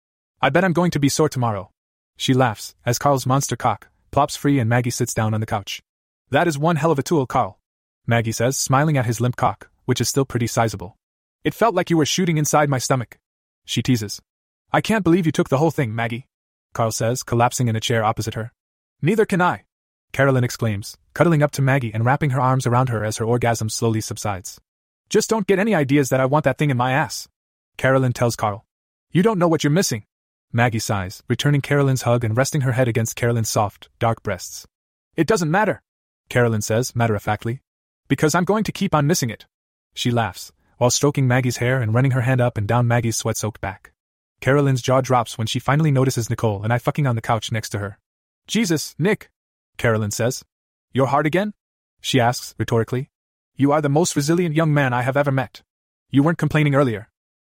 I 0.41 0.49
bet 0.49 0.65
I'm 0.65 0.73
going 0.73 0.93
to 0.93 1.01
be 1.01 1.09
sore 1.09 1.29
tomorrow. 1.29 1.73
She 2.17 2.35
laughs, 2.35 2.77
as 2.87 3.01
Carl's 3.01 3.27
monster 3.27 3.57
cock 3.57 3.89
plops 4.13 4.37
free 4.37 4.61
and 4.61 4.71
Maggie 4.71 4.91
sits 4.91 5.13
down 5.13 5.35
on 5.35 5.41
the 5.41 5.47
couch. 5.47 5.83
That 6.31 6.47
is 6.47 6.57
one 6.57 6.77
hell 6.77 6.93
of 6.93 7.01
a 7.01 7.03
tool, 7.03 7.27
Carl. 7.27 7.59
Maggie 8.07 8.31
says, 8.31 8.57
smiling 8.57 8.97
at 8.97 9.07
his 9.07 9.21
limp 9.21 9.35
cock, 9.35 9.71
which 9.87 10.01
is 10.01 10.09
still 10.09 10.25
pretty 10.25 10.47
sizable. 10.47 10.97
It 11.45 11.55
felt 11.55 11.75
like 11.75 11.91
you 11.91 11.97
were 11.97 12.07
shooting 12.07 12.39
inside 12.39 12.69
my 12.69 12.79
stomach. 12.79 13.19
She 13.65 13.83
teases. 13.83 14.21
I 14.73 14.81
can't 14.81 15.03
believe 15.03 15.27
you 15.27 15.33
took 15.33 15.49
the 15.49 15.59
whole 15.59 15.73
thing, 15.73 15.95
Maggie. 15.95 16.29
Carl 16.73 16.93
says, 16.93 17.23
collapsing 17.23 17.69
in 17.69 17.77
a 17.77 17.81
chair 17.81 18.05
opposite 18.05 18.35
her. 18.35 18.53
Neither 19.03 19.27
can 19.27 19.41
I. 19.41 19.65
Carolyn 20.13 20.45
exclaims, 20.45 20.97
cuddling 21.15 21.43
up 21.43 21.51
to 21.53 21.63
Maggie 21.63 21.93
and 21.93 22.05
wrapping 22.05 22.31
her 22.31 22.41
arms 22.41 22.67
around 22.67 22.91
her 22.91 23.05
as 23.05 23.17
her 23.17 23.25
orgasm 23.25 23.69
slowly 23.69 24.01
subsides. 24.01 24.61
Just 25.09 25.29
don't 25.29 25.47
get 25.47 25.59
any 25.59 25.75
ideas 25.75 26.11
that 26.11 26.21
I 26.21 26.27
want 26.27 26.45
that 26.45 26.59
thing 26.59 26.71
in 26.71 26.77
my 26.77 26.93
ass. 26.93 27.29
Carolyn 27.77 28.13
tells 28.13 28.37
Carl. 28.37 28.65
You 29.11 29.23
don't 29.23 29.39
know 29.39 29.49
what 29.49 29.65
you're 29.65 29.71
missing. 29.71 30.05
Maggie 30.53 30.79
sighs, 30.79 31.23
returning 31.29 31.61
Carolyn's 31.61 32.03
hug 32.03 32.25
and 32.25 32.37
resting 32.37 32.61
her 32.61 32.73
head 32.73 32.89
against 32.89 33.17
Carolyn's 33.17 33.49
soft, 33.49 33.89
dark 33.99 34.23
breasts. 34.23 34.67
It 35.17 35.27
doesn't 35.27 35.51
matter. 35.51 35.83
Carolyn 36.29 36.63
says, 36.63 36.95
matter 36.95 37.15
of 37.15 37.23
factly. 37.23 37.61
Because 38.07 38.35
I'm 38.35 38.45
going 38.45 38.65
to 38.65 38.73
keep 38.73 38.95
on 38.95 39.07
missing 39.07 39.31
it. 39.31 39.47
She 39.95 40.11
laughs, 40.11 40.53
while 40.79 40.91
stroking 40.91 41.29
Maggie's 41.29 41.59
hair 41.59 41.81
and 41.81 41.95
running 41.95 42.13
her 42.13 42.23
hand 42.23 42.41
up 42.41 42.57
and 42.57 42.67
down 42.67 42.89
Maggie's 42.89 43.17
sweat 43.17 43.37
soaked 43.37 43.61
back. 43.61 43.93
Carolyn's 44.41 44.83
jaw 44.83 45.01
drops 45.01 45.39
when 45.39 45.47
she 45.47 45.59
finally 45.59 45.91
notices 45.91 46.29
Nicole 46.29 46.63
and 46.63 46.73
I 46.73 46.79
fucking 46.79 47.07
on 47.07 47.15
the 47.15 47.23
couch 47.23 47.53
next 47.53 47.71
to 47.71 47.79
her. 47.79 47.99
Jesus, 48.47 48.95
Nick! 48.99 49.31
Carolyn 49.77 50.11
says. 50.11 50.45
You're 50.93 51.07
hard 51.07 51.27
again? 51.27 51.55
She 52.01 52.21
asks, 52.21 52.55
rhetorically. 52.59 53.11
You 53.55 53.73
are 53.73 53.81
the 53.81 53.89
most 53.89 54.17
resilient 54.17 54.55
young 54.55 54.75
man 54.75 54.93
I 54.93 55.03
have 55.03 55.17
ever 55.17 55.31
met. 55.31 55.63
You 56.11 56.23
weren't 56.23 56.39
complaining 56.39 56.75
earlier. 56.75 57.09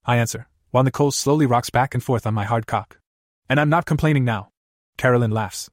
I 0.05 0.17
answer, 0.17 0.47
while 0.71 0.83
Nicole 0.83 1.11
slowly 1.11 1.45
rocks 1.45 1.69
back 1.69 1.93
and 1.93 2.03
forth 2.03 2.25
on 2.25 2.33
my 2.33 2.45
hard 2.45 2.67
cock. 2.67 2.99
And 3.47 3.59
I'm 3.59 3.69
not 3.69 3.85
complaining 3.85 4.25
now. 4.25 4.49
Carolyn 4.97 5.31
laughs. 5.31 5.69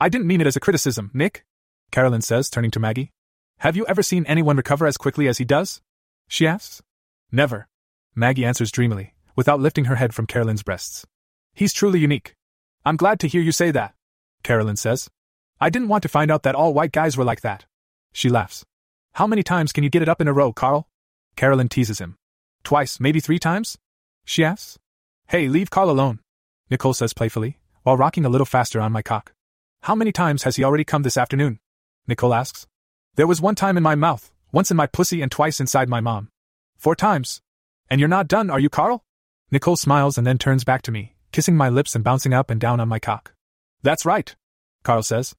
I 0.00 0.08
didn't 0.08 0.26
mean 0.26 0.40
it 0.40 0.46
as 0.46 0.56
a 0.56 0.60
criticism, 0.60 1.10
Nick. 1.14 1.44
Carolyn 1.90 2.20
says, 2.20 2.50
turning 2.50 2.70
to 2.72 2.80
Maggie. 2.80 3.10
Have 3.58 3.76
you 3.76 3.86
ever 3.86 4.02
seen 4.02 4.26
anyone 4.26 4.56
recover 4.56 4.86
as 4.86 4.96
quickly 4.96 5.26
as 5.26 5.38
he 5.38 5.44
does? 5.44 5.80
She 6.28 6.46
asks. 6.46 6.82
Never. 7.30 7.68
Maggie 8.14 8.44
answers 8.44 8.72
dreamily, 8.72 9.14
without 9.36 9.60
lifting 9.60 9.84
her 9.84 9.96
head 9.96 10.14
from 10.14 10.26
Carolyn's 10.26 10.62
breasts. 10.62 11.06
He's 11.54 11.72
truly 11.72 12.00
unique. 12.00 12.34
I'm 12.84 12.96
glad 12.96 13.20
to 13.20 13.28
hear 13.28 13.42
you 13.42 13.52
say 13.52 13.70
that. 13.70 13.94
Carolyn 14.42 14.76
says. 14.76 15.10
I 15.60 15.70
didn't 15.70 15.88
want 15.88 16.02
to 16.02 16.08
find 16.08 16.30
out 16.30 16.42
that 16.44 16.54
all 16.54 16.72
white 16.72 16.92
guys 16.92 17.16
were 17.16 17.24
like 17.24 17.42
that. 17.42 17.66
She 18.12 18.28
laughs. 18.28 18.64
How 19.14 19.26
many 19.26 19.42
times 19.42 19.72
can 19.72 19.84
you 19.84 19.90
get 19.90 20.02
it 20.02 20.08
up 20.08 20.20
in 20.20 20.28
a 20.28 20.32
row, 20.32 20.52
Carl? 20.52 20.88
Carolyn 21.36 21.68
teases 21.68 21.98
him. 21.98 22.16
Twice, 22.64 23.00
maybe 23.00 23.20
three 23.20 23.38
times? 23.38 23.76
She 24.24 24.44
asks. 24.44 24.78
Hey, 25.26 25.48
leave 25.48 25.70
Carl 25.70 25.90
alone. 25.90 26.20
Nicole 26.70 26.94
says 26.94 27.12
playfully, 27.12 27.58
while 27.82 27.96
rocking 27.96 28.24
a 28.24 28.28
little 28.28 28.46
faster 28.46 28.80
on 28.80 28.92
my 28.92 29.02
cock. 29.02 29.32
How 29.82 29.94
many 29.94 30.12
times 30.12 30.44
has 30.44 30.56
he 30.56 30.64
already 30.64 30.84
come 30.84 31.02
this 31.02 31.16
afternoon? 31.16 31.60
Nicole 32.06 32.34
asks. 32.34 32.66
There 33.16 33.26
was 33.26 33.40
one 33.40 33.54
time 33.54 33.76
in 33.76 33.82
my 33.82 33.94
mouth, 33.94 34.32
once 34.52 34.70
in 34.70 34.76
my 34.76 34.86
pussy, 34.86 35.20
and 35.22 35.30
twice 35.30 35.60
inside 35.60 35.88
my 35.88 36.00
mom. 36.00 36.30
Four 36.78 36.94
times. 36.94 37.42
And 37.90 38.00
you're 38.00 38.08
not 38.08 38.28
done, 38.28 38.50
are 38.50 38.60
you, 38.60 38.68
Carl? 38.70 39.04
Nicole 39.50 39.76
smiles 39.76 40.16
and 40.16 40.26
then 40.26 40.38
turns 40.38 40.62
back 40.62 40.82
to 40.82 40.92
me, 40.92 41.16
kissing 41.32 41.56
my 41.56 41.68
lips 41.68 41.94
and 41.96 42.04
bouncing 42.04 42.32
up 42.32 42.50
and 42.50 42.60
down 42.60 42.78
on 42.78 42.88
my 42.88 43.00
cock. 43.00 43.32
That's 43.82 44.06
right. 44.06 44.34
Carl 44.84 45.02
says. 45.02 45.34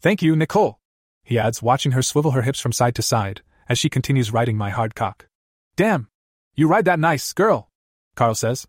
Thank 0.00 0.22
you, 0.22 0.36
Nicole. 0.36 0.78
He 1.24 1.38
adds, 1.38 1.62
watching 1.62 1.92
her 1.92 2.02
swivel 2.02 2.30
her 2.32 2.42
hips 2.42 2.60
from 2.60 2.72
side 2.72 2.94
to 2.94 3.02
side, 3.02 3.42
as 3.68 3.78
she 3.78 3.88
continues 3.88 4.32
riding 4.32 4.56
my 4.56 4.70
hard 4.70 4.94
cock. 4.94 5.26
Damn! 5.74 6.08
You 6.54 6.68
ride 6.68 6.84
that 6.84 7.00
nice, 7.00 7.32
girl! 7.32 7.70
Carl 8.14 8.36
says. 8.36 8.66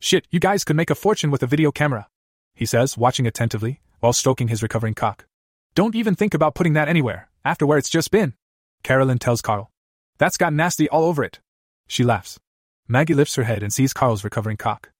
Shit, 0.00 0.26
you 0.30 0.40
guys 0.40 0.64
could 0.64 0.76
make 0.76 0.90
a 0.90 0.96
fortune 0.96 1.30
with 1.30 1.42
a 1.42 1.46
video 1.46 1.70
camera. 1.70 2.08
He 2.54 2.66
says, 2.66 2.98
watching 2.98 3.26
attentively, 3.26 3.80
while 4.00 4.12
stroking 4.12 4.48
his 4.48 4.62
recovering 4.62 4.94
cock. 4.94 5.26
Don't 5.74 5.94
even 5.94 6.16
think 6.16 6.34
about 6.34 6.56
putting 6.56 6.72
that 6.72 6.88
anywhere, 6.88 7.28
after 7.44 7.66
where 7.66 7.78
it's 7.78 7.90
just 7.90 8.10
been. 8.10 8.34
Carolyn 8.82 9.18
tells 9.18 9.42
Carl. 9.42 9.70
That's 10.16 10.36
got 10.36 10.52
nasty 10.52 10.88
all 10.88 11.04
over 11.04 11.22
it. 11.22 11.38
She 11.88 12.04
laughs. 12.04 12.38
Maggie 12.86 13.14
lifts 13.14 13.34
her 13.34 13.42
head 13.42 13.62
and 13.62 13.72
sees 13.72 13.92
Carl's 13.92 14.22
recovering 14.22 14.56
cock. 14.56 14.90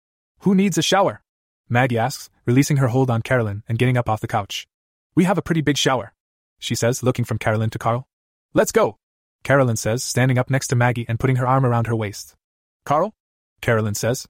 Who 0.41 0.55
needs 0.55 0.77
a 0.77 0.83
shower? 0.83 1.23
Maggie 1.69 1.99
asks, 1.99 2.31
releasing 2.47 2.79
her 2.79 2.89
hold 2.89 3.11
on 3.11 3.23
Carolyn 3.23 3.63
and 3.69 3.79
getting 3.79 3.97
up 3.97 4.09
off 4.09 4.21
the 4.21 4.27
couch. 4.27 4.67
We 5.15 5.25
have 5.25 5.39
a 5.39 5.43
pretty 5.43 5.61
big 5.61 5.77
shower, 5.77 6.13
she 6.59 6.75
says, 6.75 7.03
looking 7.03 7.25
from 7.25 7.39
Carolyn 7.39 7.71
to 7.71 7.79
Carl. 7.79 8.09
Let's 8.55 8.73
go, 8.73 8.97
Carolyn 9.45 9.77
says, 9.77 10.03
standing 10.03 10.39
up 10.39 10.51
next 10.51 10.69
to 10.69 10.77
Maggie 10.77 11.07
and 11.09 11.21
putting 11.21 11.37
her 11.37 11.47
arm 11.47 11.65
around 11.65 11.87
her 11.87 11.97
waist. 11.97 12.35
Carl? 12.85 13.15
Carolyn 13.61 13.95
says. 13.95 14.27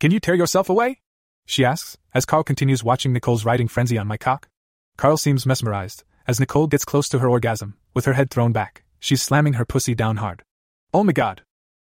Can 0.00 0.10
you 0.10 0.20
tear 0.20 0.34
yourself 0.34 0.68
away? 0.68 1.00
She 1.46 1.64
asks, 1.64 1.96
as 2.14 2.24
Carl 2.24 2.44
continues 2.44 2.84
watching 2.84 3.12
Nicole's 3.12 3.44
riding 3.44 3.68
frenzy 3.68 3.98
on 3.98 4.06
my 4.06 4.16
cock. 4.16 4.48
Carl 4.96 5.16
seems 5.16 5.46
mesmerized, 5.46 6.04
as 6.26 6.38
Nicole 6.38 6.66
gets 6.66 6.84
close 6.84 7.08
to 7.10 7.18
her 7.18 7.28
orgasm, 7.28 7.76
with 7.94 8.04
her 8.04 8.12
head 8.12 8.30
thrown 8.30 8.52
back. 8.52 8.84
She's 9.00 9.22
slamming 9.22 9.54
her 9.54 9.64
pussy 9.64 9.94
down 9.94 10.18
hard. 10.18 10.42
Oh 10.94 11.02
my 11.02 11.12
god! 11.12 11.42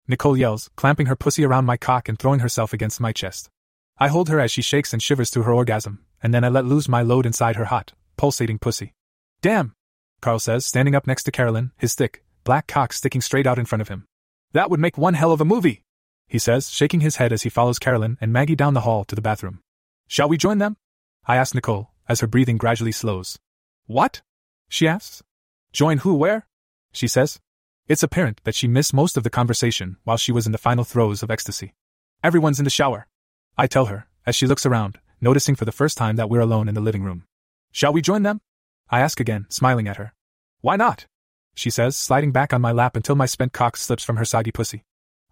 Nicole 0.09 0.37
yells, 0.37 0.71
clamping 0.75 1.07
her 1.07 1.17
pussy 1.17 1.45
around 1.45 1.67
my 1.67 1.77
cock 1.77 2.09
and 2.09 2.19
throwing 2.19 2.41
herself 2.41 2.73
against 2.73 3.01
my 3.01 3.13
chest. 3.13 3.51
I 3.99 4.09
hold 4.09 4.31
her 4.31 4.41
as 4.41 4.51
she 4.51 4.63
shakes 4.63 4.95
and 4.95 5.03
shivers 5.03 5.29
through 5.29 5.43
her 5.43 5.53
orgasm, 5.53 6.05
and 6.23 6.33
then 6.33 6.45
I 6.45 6.49
let 6.49 6.65
loose 6.65 6.89
my 6.89 7.03
load 7.03 7.27
inside 7.27 7.57
her 7.57 7.67
hot, 7.67 7.93
pulsating 8.17 8.59
pussy. 8.59 8.95
Damn! 9.43 9.75
Carl 10.21 10.39
says, 10.39 10.65
standing 10.65 10.95
up 10.95 11.07
next 11.07 11.25
to 11.25 11.31
Carolyn, 11.31 11.73
his 11.77 11.95
thick, 11.95 12.25
black 12.43 12.67
cock 12.67 12.93
sticking 12.93 13.21
straight 13.21 13.47
out 13.47 13.59
in 13.59 13.67
front 13.67 13.83
of 13.83 13.89
him. 13.89 14.07
That 14.53 14.71
would 14.71 14.81
make 14.81 14.97
one 14.97 15.15
hell 15.15 15.33
of 15.33 15.41
a 15.41 15.45
movie! 15.45 15.83
He 16.27 16.39
says, 16.39 16.71
shaking 16.71 17.01
his 17.01 17.17
head 17.17 17.33
as 17.33 17.43
he 17.43 17.51
follows 17.51 17.79
Carolyn 17.79 18.17
and 18.21 18.33
Maggie 18.33 18.57
down 18.57 18.75
the 18.75 18.81
hall 18.81 19.05
to 19.05 19.15
the 19.15 19.23
bathroom. 19.23 19.61
Shall 20.07 20.29
we 20.29 20.39
join 20.39 20.59
them? 20.59 20.77
I 21.27 21.37
ask 21.37 21.55
Nicole, 21.55 21.91
as 22.09 22.21
her 22.21 22.27
breathing 22.27 22.57
gradually 22.57 22.93
slows. 22.93 23.39
What? 23.87 24.23
She 24.69 24.89
asks. 24.89 25.23
Join 25.73 25.99
who 25.99 26.15
where? 26.15 26.47
She 26.93 27.09
says. 27.09 27.39
It's 27.89 28.03
apparent 28.03 28.43
that 28.45 28.55
she 28.55 28.69
missed 28.69 28.93
most 28.93 29.17
of 29.17 29.23
the 29.23 29.31
conversation 29.31 29.97
while 30.05 30.19
she 30.19 30.31
was 30.31 30.45
in 30.45 30.53
the 30.53 30.59
final 30.59 30.85
throes 30.85 31.23
of 31.23 31.31
ecstasy. 31.31 31.73
Everyone's 32.23 32.61
in 32.61 32.65
the 32.65 32.71
shower. 32.71 33.07
I 33.57 33.67
tell 33.67 33.87
her, 33.87 34.07
as 34.27 34.37
she 34.37 34.47
looks 34.47 34.67
around, 34.67 34.99
noticing 35.23 35.55
for 35.55 35.65
the 35.65 35.73
first 35.73 35.97
time 35.97 36.17
that 36.17 36.29
we're 36.29 36.41
alone 36.41 36.69
in 36.69 36.75
the 36.75 36.83
living 36.83 37.03
room. 37.03 37.25
Shall 37.73 37.95
we 37.95 38.03
join 38.03 38.25
them? 38.25 38.43
I 38.91 39.01
ask 39.01 39.21
again, 39.21 39.47
smiling 39.49 39.89
at 39.89 39.97
her. 39.97 40.13
Why 40.61 40.77
not? 40.77 41.07
She 41.55 41.71
says, 41.71 41.97
sliding 41.97 42.31
back 42.31 42.53
on 42.53 42.61
my 42.61 42.73
lap 42.73 42.95
until 42.95 43.17
my 43.17 43.25
spent 43.25 43.55
cock 43.55 43.75
slips 43.75 44.05
from 44.05 44.17
her 44.17 44.25
soggy 44.27 44.53
pussy. 44.53 44.85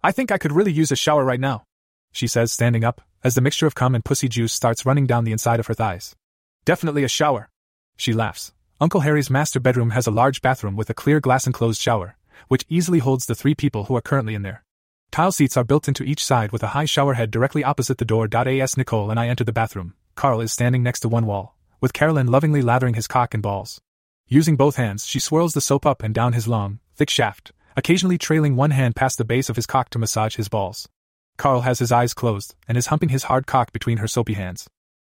I 0.03 0.11
think 0.11 0.31
I 0.31 0.39
could 0.39 0.51
really 0.51 0.71
use 0.71 0.91
a 0.91 0.95
shower 0.95 1.23
right 1.23 1.39
now. 1.39 1.63
She 2.11 2.25
says, 2.25 2.51
standing 2.51 2.83
up, 2.83 3.01
as 3.23 3.35
the 3.35 3.41
mixture 3.41 3.67
of 3.67 3.75
cum 3.75 3.93
and 3.93 4.03
pussy 4.03 4.27
juice 4.27 4.51
starts 4.51 4.83
running 4.83 5.05
down 5.05 5.25
the 5.25 5.31
inside 5.31 5.59
of 5.59 5.67
her 5.67 5.75
thighs. 5.75 6.15
Definitely 6.65 7.03
a 7.03 7.07
shower. 7.07 7.49
She 7.97 8.13
laughs. 8.13 8.51
Uncle 8.81 9.01
Harry's 9.01 9.29
master 9.29 9.59
bedroom 9.59 9.91
has 9.91 10.07
a 10.07 10.11
large 10.11 10.41
bathroom 10.41 10.75
with 10.75 10.89
a 10.89 10.95
clear 10.95 11.19
glass 11.19 11.45
enclosed 11.45 11.79
shower, 11.79 12.15
which 12.47 12.65
easily 12.69 12.99
holds 12.99 13.25
the 13.25 13.35
three 13.35 13.55
people 13.55 13.85
who 13.85 13.95
are 13.95 14.01
currently 14.01 14.35
in 14.35 14.41
there. 14.41 14.63
Tile 15.11 15.31
seats 15.31 15.57
are 15.57 15.63
built 15.63 15.87
into 15.87 16.03
each 16.03 16.23
side 16.23 16.51
with 16.51 16.63
a 16.63 16.67
high 16.69 16.85
shower 16.85 17.13
head 17.13 17.31
directly 17.31 17.63
opposite 17.63 17.97
the 17.97 18.05
door. 18.05 18.27
As 18.31 18.77
Nicole 18.77 19.09
and 19.09 19.19
I 19.19 19.27
enter 19.27 19.43
the 19.43 19.53
bathroom, 19.53 19.93
Carl 20.15 20.41
is 20.41 20.51
standing 20.51 20.83
next 20.83 20.99
to 21.01 21.09
one 21.09 21.25
wall, 21.25 21.55
with 21.79 21.93
Carolyn 21.93 22.27
lovingly 22.27 22.61
lathering 22.61 22.95
his 22.95 23.07
cock 23.07 23.33
and 23.33 23.41
balls. 23.41 23.81
Using 24.27 24.55
both 24.55 24.75
hands, 24.75 25.05
she 25.05 25.19
swirls 25.19 25.53
the 25.53 25.61
soap 25.61 25.85
up 25.85 26.03
and 26.03 26.13
down 26.13 26.33
his 26.33 26.47
long, 26.47 26.79
thick 26.95 27.09
shaft, 27.09 27.53
occasionally 27.77 28.17
trailing 28.17 28.55
one 28.55 28.71
hand 28.71 28.95
past 28.95 29.17
the 29.17 29.23
base 29.23 29.49
of 29.49 29.55
his 29.55 29.65
cock 29.65 29.89
to 29.91 29.99
massage 29.99 30.35
his 30.35 30.49
balls. 30.49 30.89
Carl 31.37 31.61
has 31.61 31.79
his 31.79 31.91
eyes 31.91 32.13
closed 32.13 32.55
and 32.67 32.77
is 32.77 32.87
humping 32.87 33.09
his 33.09 33.23
hard 33.23 33.47
cock 33.47 33.71
between 33.71 33.99
her 33.99 34.07
soapy 34.07 34.33
hands. 34.33 34.67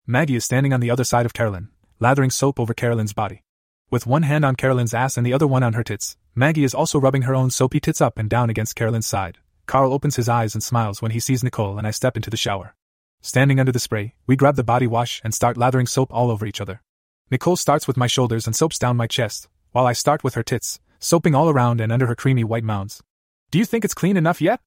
Maggie 0.07 0.37
is 0.37 0.45
standing 0.45 0.73
on 0.73 0.81
the 0.81 0.91
other 0.91 1.05
side 1.05 1.25
of 1.25 1.33
Carolyn, 1.33 1.71
lathering 2.01 2.31
soap 2.31 2.61
over 2.61 2.75
Carolyn's 2.75 3.13
body. 3.13 3.43
With 3.89 4.05
one 4.05 4.25
hand 4.25 4.45
on 4.45 4.57
Carolyn's 4.57 4.95
ass 4.95 5.17
and 5.17 5.25
the 5.25 5.33
other 5.33 5.47
one 5.47 5.63
on 5.63 5.75
her 5.75 5.85
tits, 5.85 6.17
Maggie 6.35 6.65
is 6.65 6.75
also 6.75 6.99
rubbing 6.99 7.23
her 7.23 7.37
own 7.37 7.51
soapy 7.51 7.79
tits 7.79 8.01
up 8.01 8.19
and 8.19 8.29
down 8.29 8.51
against 8.51 8.75
Carolyn's 8.75 9.07
side. 9.07 9.39
Carl 9.67 9.93
opens 9.93 10.17
his 10.17 10.29
eyes 10.29 10.55
and 10.55 10.63
smiles 10.63 11.01
when 11.01 11.13
he 11.13 11.21
sees 11.21 11.45
Nicole 11.45 11.79
and 11.79 11.87
I 11.87 11.93
step 11.93 12.17
into 12.17 12.29
the 12.29 12.37
shower. 12.37 12.75
Standing 13.23 13.61
under 13.61 13.71
the 13.71 13.79
spray, 13.79 14.15
we 14.27 14.35
grab 14.35 14.57
the 14.57 14.65
body 14.65 14.89
wash 14.89 15.21
and 15.23 15.33
start 15.33 15.57
lathering 15.57 15.87
soap 15.87 16.13
all 16.13 16.33
over 16.33 16.47
each 16.47 16.61
other. 16.61 16.83
Nicole 17.31 17.55
starts 17.55 17.87
with 17.87 17.97
my 17.97 18.09
shoulders 18.09 18.47
and 18.47 18.57
soaps 18.57 18.77
down 18.77 18.97
my 18.97 19.07
chest, 19.07 19.49
while 19.71 19.87
I 19.87 19.93
start 19.93 20.25
with 20.25 20.35
her 20.35 20.43
tits, 20.43 20.81
soaping 20.99 21.37
all 21.37 21.49
around 21.49 21.81
and 21.81 21.93
under 21.93 22.07
her 22.07 22.17
creamy 22.17 22.43
white 22.43 22.65
mounds. 22.65 23.05
Do 23.53 23.59
you 23.59 23.65
think 23.65 23.85
it's 23.85 23.95
clean 23.95 24.17
enough 24.17 24.41
yet? 24.41 24.61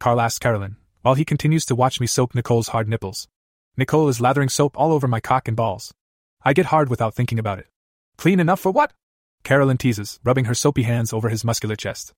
Carl 0.00 0.20
asks 0.20 0.40
Carolyn, 0.40 0.78
while 1.02 1.14
he 1.14 1.24
continues 1.24 1.64
to 1.66 1.76
watch 1.76 2.00
me 2.00 2.08
soap 2.08 2.34
Nicole's 2.34 2.68
hard 2.68 2.88
nipples. 2.88 3.28
Nicole 3.76 4.08
is 4.08 4.20
lathering 4.20 4.48
soap 4.48 4.76
all 4.76 4.92
over 4.92 5.06
my 5.06 5.20
cock 5.20 5.46
and 5.46 5.56
balls. 5.56 5.94
I 6.44 6.52
get 6.52 6.66
hard 6.66 6.88
without 6.88 7.14
thinking 7.14 7.38
about 7.38 7.60
it. 7.60 7.68
Clean 8.16 8.40
enough 8.40 8.60
for 8.60 8.72
what? 8.72 8.92
Carolyn 9.42 9.76
teases, 9.76 10.20
rubbing 10.24 10.46
her 10.46 10.54
soapy 10.54 10.84
hands 10.84 11.12
over 11.12 11.28
his 11.28 11.44
muscular 11.44 11.76
chest. 11.76 12.12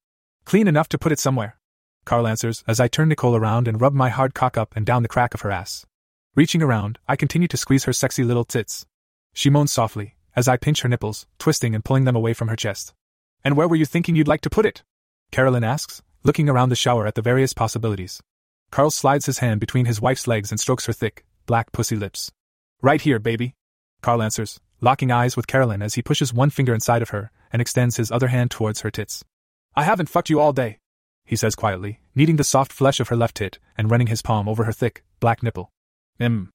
Clean 0.45 0.69
enough 0.69 0.89
to 0.91 0.99
put 0.99 1.13
it 1.13 1.19
somewhere. 1.19 1.59
Carl 2.05 2.27
answers 2.27 2.63
as 2.69 2.79
I 2.79 2.87
turn 2.87 3.09
Nicole 3.09 3.35
around 3.35 3.67
and 3.67 3.81
rub 3.81 3.93
my 3.93 4.11
hard 4.11 4.33
cock 4.33 4.57
up 4.57 4.77
and 4.77 4.87
down 4.87 5.03
the 5.03 5.09
crack 5.09 5.35
of 5.35 5.41
her 5.41 5.51
ass. 5.51 5.85
Reaching 6.37 6.63
around, 6.63 6.99
I 7.09 7.17
continue 7.17 7.49
to 7.49 7.57
squeeze 7.57 7.85
her 7.85 7.93
sexy 7.93 8.23
little 8.23 8.45
tits. 8.45 8.87
She 9.35 9.51
moans 9.51 9.73
softly, 9.73 10.15
as 10.37 10.47
I 10.47 10.57
pinch 10.57 10.83
her 10.83 10.89
nipples, 10.89 11.27
twisting 11.39 11.75
and 11.75 11.85
pulling 11.85 12.05
them 12.05 12.15
away 12.15 12.33
from 12.33 12.49
her 12.49 12.57
chest. 12.57 12.95
And 13.43 13.57
where 13.57 13.67
were 13.67 13.77
you 13.77 13.87
thinking 13.87 14.15
you'd 14.15 14.29
like 14.29 14.43
to 14.43 14.51
put 14.51 14.67
it? 14.67 14.85
Carolyn 15.33 15.65
asks, 15.65 16.03
looking 16.23 16.49
around 16.49 16.69
the 16.69 16.77
shower 16.77 17.07
at 17.07 17.15
the 17.15 17.23
various 17.23 17.53
possibilities. 17.53 18.23
Carl 18.71 18.91
slides 18.91 19.27
his 19.27 19.39
hand 19.39 19.61
between 19.61 19.87
his 19.87 20.01
wife's 20.01 20.27
legs 20.27 20.51
and 20.51 20.61
strokes 20.61 20.87
her 20.87 20.93
thick, 20.93 21.25
black 21.47 21.73
pussy 21.73 21.97
lips. 21.97 22.31
Right 22.83 23.01
here, 23.01 23.19
baby. 23.19 23.55
Carl 24.03 24.23
answers, 24.23 24.61
locking 24.81 25.11
eyes 25.11 25.37
with 25.37 25.47
Carolyn 25.47 25.83
as 25.83 25.95
he 25.95 26.03
pushes 26.03 26.33
one 26.33 26.51
finger 26.51 26.75
inside 26.75 27.03
of 27.03 27.11
her 27.11 27.31
and 27.53 27.63
extends 27.63 27.97
his 27.97 28.11
other 28.11 28.29
hand 28.29 28.51
towards 28.51 28.81
her 28.81 28.91
tits. 28.91 29.25
I 29.75 29.85
haven't 29.85 30.09
fucked 30.09 30.31
you 30.31 30.41
all 30.41 30.53
day, 30.53 30.79
he 31.25 31.37
says 31.37 31.55
quietly, 31.55 32.01
kneading 32.15 32.37
the 32.37 32.45
soft 32.45 32.73
flesh 32.73 33.01
of 33.01 33.09
her 33.09 33.17
left 33.17 33.37
tit 33.37 33.59
and 33.77 33.91
running 33.91 34.07
his 34.07 34.23
palm 34.23 34.49
over 34.49 34.65
her 34.65 34.73
thick, 34.73 35.05
black 35.21 35.43
nipple. 35.43 35.71
Mm. 36.21 36.49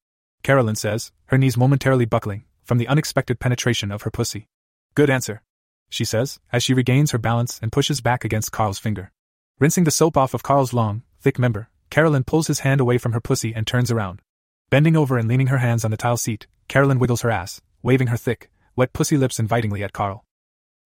Carolyn 0.43 0.75
says, 0.75 1.11
her 1.25 1.37
knees 1.37 1.57
momentarily 1.57 2.05
buckling 2.05 2.45
from 2.63 2.77
the 2.77 2.87
unexpected 2.87 3.39
penetration 3.39 3.91
of 3.91 4.03
her 4.03 4.11
pussy. 4.11 4.47
Good 4.95 5.09
answer, 5.09 5.41
she 5.89 6.05
says, 6.05 6.39
as 6.51 6.63
she 6.63 6.73
regains 6.73 7.11
her 7.11 7.17
balance 7.17 7.59
and 7.61 7.71
pushes 7.71 8.01
back 8.01 8.23
against 8.23 8.51
Carl's 8.51 8.79
finger. 8.79 9.11
Rinsing 9.59 9.83
the 9.83 9.91
soap 9.91 10.17
off 10.17 10.33
of 10.33 10.41
Carl's 10.41 10.73
long, 10.73 11.03
thick 11.19 11.37
member, 11.37 11.69
Carolyn 11.89 12.23
pulls 12.23 12.47
his 12.47 12.61
hand 12.61 12.79
away 12.79 12.97
from 12.97 13.11
her 13.11 13.19
pussy 13.19 13.53
and 13.53 13.67
turns 13.67 13.91
around. 13.91 14.21
Bending 14.69 14.95
over 14.95 15.17
and 15.17 15.27
leaning 15.27 15.47
her 15.47 15.57
hands 15.57 15.83
on 15.83 15.91
the 15.91 15.97
tile 15.97 16.17
seat, 16.17 16.47
Carolyn 16.69 16.97
wiggles 16.97 17.21
her 17.21 17.29
ass, 17.29 17.61
waving 17.83 18.07
her 18.07 18.17
thick, 18.17 18.49
wet 18.75 18.93
pussy 18.93 19.17
lips 19.17 19.39
invitingly 19.39 19.83
at 19.83 19.93
Carl. 19.93 20.23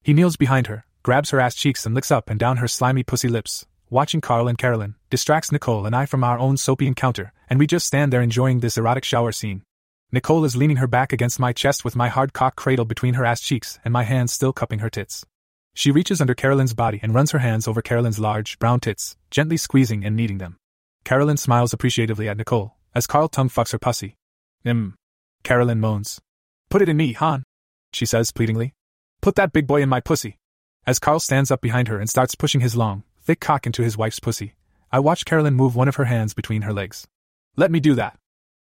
He 0.04 0.14
kneels 0.14 0.38
behind 0.38 0.68
her, 0.68 0.86
grabs 1.04 1.32
her 1.32 1.40
ass 1.40 1.56
cheeks, 1.56 1.86
and 1.86 1.96
licks 1.96 2.12
up 2.12 2.30
and 2.30 2.40
down 2.40 2.58
her 2.58 2.68
slimy 2.68 3.04
pussy 3.04 3.28
lips, 3.28 3.66
watching 3.90 4.22
Carl 4.22 4.48
and 4.48 4.58
Carolyn, 4.58 4.96
distracts 5.10 5.52
Nicole 5.52 5.86
and 5.86 5.96
I 5.96 6.06
from 6.06 6.24
our 6.24 6.40
own 6.40 6.58
soapy 6.58 6.88
encounter, 6.88 7.32
and 7.50 7.60
we 7.60 7.68
just 7.68 7.88
stand 7.88 8.12
there 8.12 8.22
enjoying 8.22 8.60
this 8.60 8.78
erotic 8.78 9.04
shower 9.04 9.32
scene. 9.32 9.64
Nicole 10.12 10.46
is 10.46 10.56
leaning 10.56 10.78
her 10.78 10.88
back 10.88 11.12
against 11.12 11.40
my 11.40 11.54
chest 11.54 11.84
with 11.84 11.96
my 11.96 12.08
hard 12.08 12.34
cock 12.34 12.56
cradled 12.56 12.88
between 12.88 13.16
her 13.16 13.26
ass 13.26 13.42
cheeks 13.42 13.80
and 13.84 13.92
my 13.92 14.04
hands 14.04 14.32
still 14.34 14.54
cupping 14.54 14.80
her 14.80 14.90
tits. 14.90 15.26
She 15.74 15.92
reaches 15.92 16.22
under 16.22 16.34
Carolyn's 16.34 16.74
body 16.74 17.00
and 17.04 17.14
runs 17.14 17.32
her 17.32 17.40
hands 17.40 17.68
over 17.68 17.82
Carolyn's 17.82 18.18
large, 18.18 18.58
brown 18.60 18.80
tits, 18.80 19.18
gently 19.30 19.58
squeezing 19.58 20.06
and 20.06 20.16
kneading 20.16 20.38
them. 20.38 20.58
Carolyn 21.04 21.38
smiles 21.38 21.74
appreciatively 21.74 22.30
at 22.30 22.38
Nicole, 22.38 22.76
as 22.94 23.08
Carl 23.08 23.28
tongue 23.28 23.50
fucks 23.50 23.74
her 23.74 23.80
pussy. 23.80 24.16
Mmm. 24.66 24.94
Carolyn 25.44 25.80
moans. 25.80 26.22
Put 26.70 26.82
it 26.82 26.90
in 26.90 26.98
me, 26.98 27.14
Han. 27.14 27.44
She 27.94 28.06
says 28.06 28.32
pleadingly. 28.32 28.74
Put 29.22 29.36
that 29.36 29.54
big 29.54 29.68
boy 29.68 29.82
in 29.82 29.90
my 29.90 30.00
pussy. 30.00 30.38
As 30.86 31.00
Carl 31.00 31.20
stands 31.20 31.50
up 31.50 31.62
behind 31.62 31.88
her 31.88 32.00
and 32.00 32.10
starts 32.10 32.36
pushing 32.36 32.62
his 32.62 32.76
long, 32.76 33.04
thick 33.22 33.40
cock 33.40 33.66
into 33.66 33.82
his 33.82 33.98
wife's 33.98 34.20
pussy, 34.20 34.54
I 34.92 35.00
watch 35.00 35.26
Carolyn 35.26 35.56
move 35.56 35.76
one 35.76 35.88
of 35.88 35.96
her 35.96 36.06
hands 36.06 36.34
between 36.34 36.64
her 36.64 36.74
legs. 36.74 37.08
Let 37.56 37.72
me 37.72 37.80
do 37.80 37.96
that. 37.96 38.18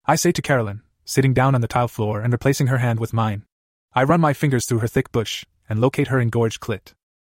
I 0.07 0.17
say 0.17 0.33
to 0.33 0.43
Carolyn, 0.43 0.83
sitting 1.05 1.35
down 1.35 1.55
on 1.55 1.61
the 1.61 1.69
tile 1.69 1.89
floor 1.89 2.21
and 2.21 2.33
replacing 2.33 2.69
her 2.69 2.79
hand 2.79 3.01
with 3.01 3.13
mine. 3.13 3.45
I 3.95 4.05
run 4.05 4.21
my 4.21 4.33
fingers 4.33 4.67
through 4.67 4.79
her 4.79 4.89
thick 4.89 5.13
bush 5.13 5.45
and 5.69 5.81
locate 5.81 6.09
her 6.09 6.21
engorged 6.21 6.61
clit. 6.61 6.93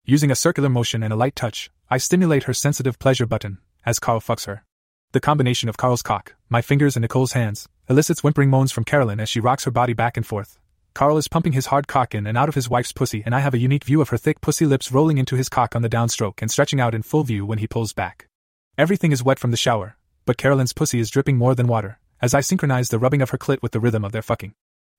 Using 0.06 0.32
a 0.32 0.36
circular 0.36 0.70
motion 0.70 1.04
and 1.04 1.12
a 1.12 1.18
light 1.18 1.36
touch, 1.36 1.70
I 1.90 1.98
stimulate 1.98 2.44
her 2.44 2.54
sensitive 2.54 3.00
pleasure 3.00 3.26
button 3.26 3.60
as 3.86 4.00
Carl 4.00 4.20
fucks 4.20 4.46
her. 4.46 4.64
The 5.14 5.22
combination 5.22 5.70
of 5.70 5.78
Carl's 5.78 6.02
cock, 6.02 6.36
my 6.50 6.62
fingers, 6.62 6.98
and 6.98 7.02
Nicole's 7.02 7.32
hands 7.32 7.70
elicits 7.90 8.26
whimpering 8.26 8.50
moans 8.50 8.74
from 8.74 8.84
Carolyn 8.84 9.22
as 9.22 9.30
she 9.30 9.40
rocks 9.40 9.64
her 9.64 9.72
body 9.72 9.94
back 9.94 10.18
and 10.18 10.26
forth. 10.26 10.60
Carl 10.94 11.16
is 11.16 11.30
pumping 11.30 11.54
his 11.54 11.68
hard 11.68 11.88
cock 11.88 12.14
in 12.14 12.28
and 12.28 12.38
out 12.38 12.50
of 12.50 12.56
his 12.56 12.70
wife's 12.70 12.92
pussy, 12.92 13.24
and 13.26 13.34
I 13.34 13.40
have 13.40 13.54
a 13.54 13.58
unique 13.58 13.86
view 13.86 14.02
of 14.02 14.10
her 14.10 14.18
thick 14.18 14.42
pussy 14.42 14.66
lips 14.66 14.92
rolling 14.92 15.18
into 15.18 15.38
his 15.38 15.48
cock 15.48 15.78
on 15.78 15.82
the 15.82 15.90
downstroke 15.90 16.42
and 16.42 16.52
stretching 16.52 16.82
out 16.82 16.94
in 16.94 17.04
full 17.04 17.24
view 17.24 17.46
when 17.46 17.60
he 17.60 17.68
pulls 17.68 17.94
back. 17.94 18.28
Everything 18.78 19.14
is 19.14 19.24
wet 19.24 19.40
from 19.40 19.52
the 19.52 19.58
shower, 19.58 19.96
but 20.26 20.38
Carolyn's 20.38 20.74
pussy 20.74 21.00
is 21.00 21.10
dripping 21.10 21.38
more 21.38 21.56
than 21.56 21.68
water, 21.68 22.00
as 22.22 22.34
I 22.34 22.42
synchronize 22.42 22.90
the 22.90 23.00
rubbing 23.00 23.22
of 23.22 23.30
her 23.30 23.38
clit 23.38 23.62
with 23.62 23.72
the 23.72 23.80
rhythm 23.80 24.04
of 24.04 24.12
their 24.12 24.22
fucking. 24.22 24.56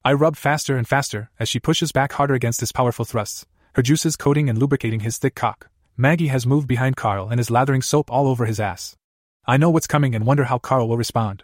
I 0.06 0.14
rub 0.14 0.36
faster 0.36 0.78
and 0.78 0.88
faster 0.88 1.30
as 1.38 1.50
she 1.50 1.60
pushes 1.60 1.92
back 1.92 2.12
harder 2.12 2.32
against 2.32 2.60
his 2.60 2.72
powerful 2.72 3.04
thrusts, 3.04 3.44
her 3.74 3.82
juices 3.82 4.16
coating 4.16 4.48
and 4.48 4.58
lubricating 4.58 5.00
his 5.00 5.18
thick 5.18 5.34
cock. 5.34 5.68
Maggie 5.98 6.28
has 6.28 6.46
moved 6.46 6.66
behind 6.66 6.96
Carl 6.96 7.28
and 7.28 7.38
is 7.38 7.50
lathering 7.50 7.82
soap 7.82 8.10
all 8.10 8.26
over 8.26 8.46
his 8.46 8.58
ass. 8.58 8.96
I 9.48 9.56
know 9.56 9.70
what's 9.70 9.88
coming 9.88 10.14
and 10.14 10.24
wonder 10.24 10.44
how 10.44 10.58
Carl 10.58 10.86
will 10.86 10.96
respond. 10.96 11.42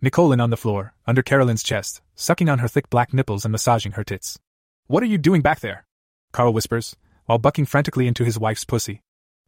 Nicolin 0.00 0.40
on 0.40 0.50
the 0.50 0.56
floor, 0.56 0.94
under 1.08 1.22
Carolyn's 1.22 1.64
chest, 1.64 2.02
sucking 2.14 2.48
on 2.48 2.60
her 2.60 2.68
thick 2.68 2.88
black 2.88 3.12
nipples 3.12 3.44
and 3.44 3.50
massaging 3.50 3.92
her 3.92 4.04
tits. 4.04 4.38
What 4.86 5.02
are 5.02 5.06
you 5.06 5.18
doing 5.18 5.42
back 5.42 5.58
there? 5.58 5.86
Carl 6.32 6.52
whispers, 6.52 6.94
while 7.24 7.38
bucking 7.38 7.66
frantically 7.66 8.06
into 8.06 8.24
his 8.24 8.38
wife's 8.38 8.64
pussy. 8.64 9.00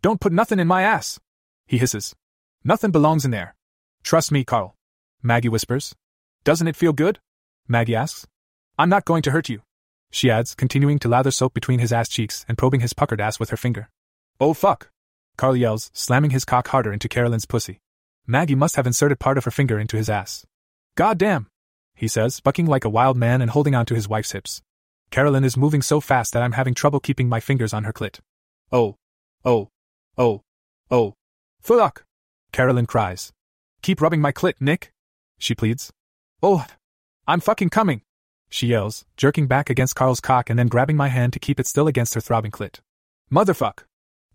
Don't 0.03 0.21
put 0.21 0.33
nothing 0.33 0.59
in 0.59 0.67
my 0.67 0.83
ass! 0.83 1.21
He 1.67 1.79
hisses. 1.79 2.17
Nothing 2.65 2.91
belongs 2.91 3.25
in 3.25 3.31
there. 3.31 3.55
Trust 4.03 4.33
me, 4.33 4.43
Carl. 4.43 4.75
Maggie 5.23 5.49
whispers. 5.49 5.95
Doesn't 6.43 6.67
it 6.67 6.77
feel 6.77 6.93
good? 6.93 7.21
Maggie 7.69 7.95
asks. 7.95 8.27
I'm 8.77 8.89
not 8.89 9.05
going 9.05 9.23
to 9.23 9.31
hurt 9.31 9.49
you 9.49 9.61
she 10.11 10.31
adds, 10.31 10.55
continuing 10.55 10.99
to 11.01 11.09
lather 11.09 11.31
soap 11.31 11.55
between 11.55 11.81
his 11.81 11.93
ass 11.93 12.09
cheeks 12.09 12.45
and 12.49 12.57
probing 12.57 12.81
his 12.81 12.95
puckered 12.95 13.21
ass 13.21 13.39
with 13.39 13.51
her 13.51 13.57
finger. 13.57 13.91
Oh 14.41 14.55
fuck! 14.55 14.91
Carl 15.37 15.57
yells, 15.57 15.91
slamming 15.93 16.31
his 16.31 16.45
cock 16.45 16.69
harder 16.69 16.93
into 16.93 17.09
Carolyn's 17.09 17.47
pussy. 17.47 17.81
Maggie 18.31 18.55
must 18.55 18.77
have 18.77 18.87
inserted 18.87 19.19
part 19.19 19.39
of 19.39 19.47
her 19.47 19.51
finger 19.51 19.79
into 19.81 19.97
his 19.97 20.11
ass. 20.11 20.45
God 20.97 21.17
damn! 21.17 21.47
He 21.95 22.09
says, 22.09 22.41
bucking 22.41 22.67
like 22.67 22.85
a 22.85 22.91
wild 22.91 23.17
man 23.17 23.41
and 23.41 23.51
holding 23.51 23.75
onto 23.75 23.95
his 23.95 24.07
wife's 24.07 24.33
hips. 24.33 24.61
Carolyn 25.11 25.45
is 25.45 25.57
moving 25.57 25.81
so 25.81 25.99
fast 25.99 26.35
that 26.35 26.43
I'm 26.43 26.53
having 26.53 26.75
trouble 26.75 27.01
keeping 27.01 27.31
my 27.31 27.41
fingers 27.41 27.73
on 27.73 27.85
her 27.85 27.93
clit. 27.93 28.21
Oh. 28.71 28.97
Oh. 29.47 29.71
Oh. 30.19 30.43
Oh. 30.91 31.15
Fuck! 31.63 32.05
Carolyn 32.53 32.85
cries. 32.85 33.33
Keep 33.81 34.03
rubbing 34.03 34.21
my 34.21 34.31
clit, 34.31 34.55
Nick! 34.61 34.93
She 35.39 35.55
pleads. 35.55 35.91
Oh. 36.43 36.67
I'm 37.27 37.41
fucking 37.41 37.71
coming! 37.71 38.03
she 38.51 38.67
yells, 38.67 39.07
jerking 39.17 39.47
back 39.47 39.71
against 39.71 39.95
Carl's 39.95 40.21
cock 40.21 40.51
and 40.51 40.59
then 40.59 40.69
grabbing 40.69 40.97
my 40.97 41.09
hand 41.09 41.33
to 41.33 41.39
keep 41.39 41.59
it 41.59 41.67
still 41.67 41.89
against 41.89 42.13
her 42.13 42.21
throbbing 42.21 42.51
clit. 42.51 42.81
Motherfuck! 43.33 43.85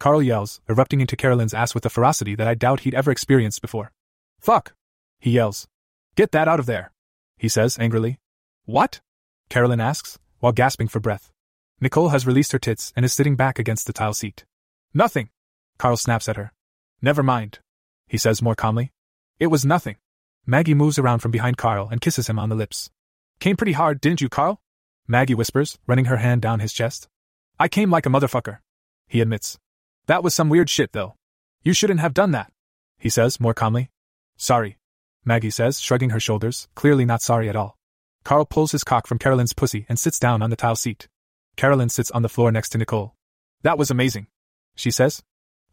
Carl 0.03 0.21
yells, 0.21 0.59
erupting 0.67 0.99
into 0.99 1.15
Carolyn's 1.15 1.53
ass 1.53 1.73
with 1.73 1.85
a 1.85 1.89
ferocity 1.89 2.35
that 2.35 2.45
I 2.45 2.55
doubt 2.55 2.81
he'd 2.81 2.93
ever 2.93 3.09
experienced 3.09 3.61
before. 3.61 3.93
Fuck! 4.37 4.75
He 5.21 5.31
yells. 5.31 5.65
Get 6.15 6.33
that 6.33 6.49
out 6.49 6.59
of 6.59 6.65
there! 6.65 6.91
He 7.37 7.47
says 7.47 7.79
angrily. 7.79 8.19
What? 8.65 8.99
Carolyn 9.47 9.79
asks, 9.79 10.19
while 10.39 10.51
gasping 10.51 10.89
for 10.89 10.99
breath. 10.99 11.31
Nicole 11.79 12.09
has 12.09 12.27
released 12.27 12.51
her 12.51 12.59
tits 12.59 12.91
and 12.97 13.05
is 13.05 13.13
sitting 13.13 13.37
back 13.37 13.59
against 13.59 13.87
the 13.87 13.93
tile 13.93 14.13
seat. 14.13 14.43
Nothing! 14.93 15.29
Carl 15.77 15.95
snaps 15.95 16.27
at 16.27 16.35
her. 16.35 16.51
Never 17.01 17.23
mind, 17.23 17.59
he 18.05 18.17
says 18.17 18.41
more 18.41 18.55
calmly. 18.55 18.91
It 19.39 19.47
was 19.47 19.63
nothing. 19.63 19.95
Maggie 20.45 20.73
moves 20.73 20.99
around 20.99 21.19
from 21.19 21.31
behind 21.31 21.55
Carl 21.55 21.87
and 21.87 22.01
kisses 22.01 22.27
him 22.27 22.39
on 22.39 22.49
the 22.49 22.55
lips. 22.55 22.89
Came 23.39 23.55
pretty 23.55 23.71
hard, 23.71 24.01
didn't 24.01 24.19
you, 24.19 24.27
Carl? 24.27 24.59
Maggie 25.07 25.33
whispers, 25.33 25.79
running 25.87 26.05
her 26.11 26.17
hand 26.17 26.41
down 26.41 26.59
his 26.59 26.73
chest. 26.73 27.07
I 27.57 27.69
came 27.69 27.89
like 27.89 28.05
a 28.05 28.09
motherfucker. 28.09 28.57
He 29.07 29.21
admits. 29.21 29.57
That 30.07 30.23
was 30.23 30.33
some 30.33 30.49
weird 30.49 30.69
shit, 30.69 30.91
though. 30.91 31.15
You 31.63 31.73
shouldn't 31.73 32.01
have 32.01 32.13
done 32.13 32.31
that. 32.31 32.51
He 32.99 33.09
says, 33.09 33.39
more 33.39 33.53
calmly. 33.53 33.89
Sorry. 34.37 34.77
Maggie 35.23 35.49
says, 35.49 35.79
shrugging 35.79 36.09
her 36.09 36.19
shoulders, 36.19 36.67
clearly 36.75 37.05
not 37.05 37.21
sorry 37.21 37.47
at 37.47 37.55
all. 37.55 37.77
Carl 38.23 38.45
pulls 38.45 38.71
his 38.71 38.83
cock 38.83 39.07
from 39.07 39.19
Carolyn's 39.19 39.53
pussy 39.53 39.85
and 39.87 39.97
sits 39.97 40.19
down 40.19 40.41
on 40.41 40.49
the 40.49 40.55
tile 40.55 40.75
seat. 40.75 41.07
Carolyn 41.55 41.89
sits 41.89 42.11
on 42.11 42.21
the 42.21 42.29
floor 42.29 42.51
next 42.51 42.69
to 42.69 42.77
Nicole. 42.77 43.15
That 43.61 43.77
was 43.77 43.91
amazing. 43.91 44.27
She 44.75 44.91
says. 44.91 45.23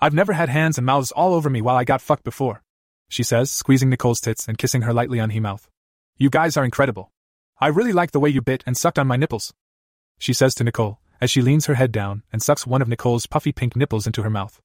I've 0.01 0.15
never 0.15 0.33
had 0.33 0.49
hands 0.49 0.79
and 0.79 0.87
mouths 0.87 1.13
all 1.13 1.35
over 1.35 1.51
me 1.51 1.61
while 1.61 1.77
I 1.77 1.85
got 1.85 2.01
fucked 2.01 2.25
before. 2.25 2.63
She 3.09 3.23
says, 3.23 3.51
squeezing 3.51 3.91
Nicole's 3.91 4.21
tits 4.21 4.47
and 4.47 4.57
kissing 4.57 4.83
her 4.83 4.93
lightly 4.93 5.19
on 5.19 5.31
he 5.31 5.41
mouth. 5.41 5.69
You 6.17 6.31
guys 6.31 6.57
are 6.57 6.65
incredible. 6.65 7.11
I 7.61 7.67
really 7.67 7.93
like 7.93 8.13
the 8.13 8.21
way 8.21 8.31
you 8.31 8.41
bit 8.41 8.63
and 8.67 8.77
sucked 8.77 8.99
on 8.99 9.07
my 9.07 9.17
nipples. 9.17 9.53
She 10.19 10.33
says 10.33 10.55
to 10.55 10.65
Nicole, 10.65 11.01
as 11.21 11.31
she 11.31 11.43
leans 11.43 11.67
her 11.67 11.75
head 11.75 11.93
down 11.93 12.23
and 12.33 12.43
sucks 12.43 12.67
one 12.67 12.83
of 12.83 12.89
Nicole's 12.89 13.27
puffy 13.27 13.53
pink 13.53 13.77
nipples 13.77 14.07
into 14.07 14.23
her 14.23 14.31
mouth. 14.31 14.61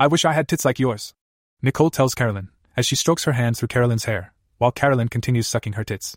I 0.00 0.06
wish 0.06 0.24
I 0.24 0.32
had 0.32 0.48
tits 0.48 0.64
like 0.64 0.78
yours. 0.78 1.14
Nicole 1.60 1.90
tells 1.90 2.14
Carolyn, 2.14 2.50
as 2.76 2.86
she 2.86 2.96
strokes 2.96 3.24
her 3.24 3.32
hand 3.32 3.56
through 3.56 3.68
Carolyn's 3.68 4.04
hair, 4.04 4.32
while 4.58 4.70
Carolyn 4.70 5.08
continues 5.08 5.46
sucking 5.46 5.74
her 5.74 5.84
tits. 5.84 6.16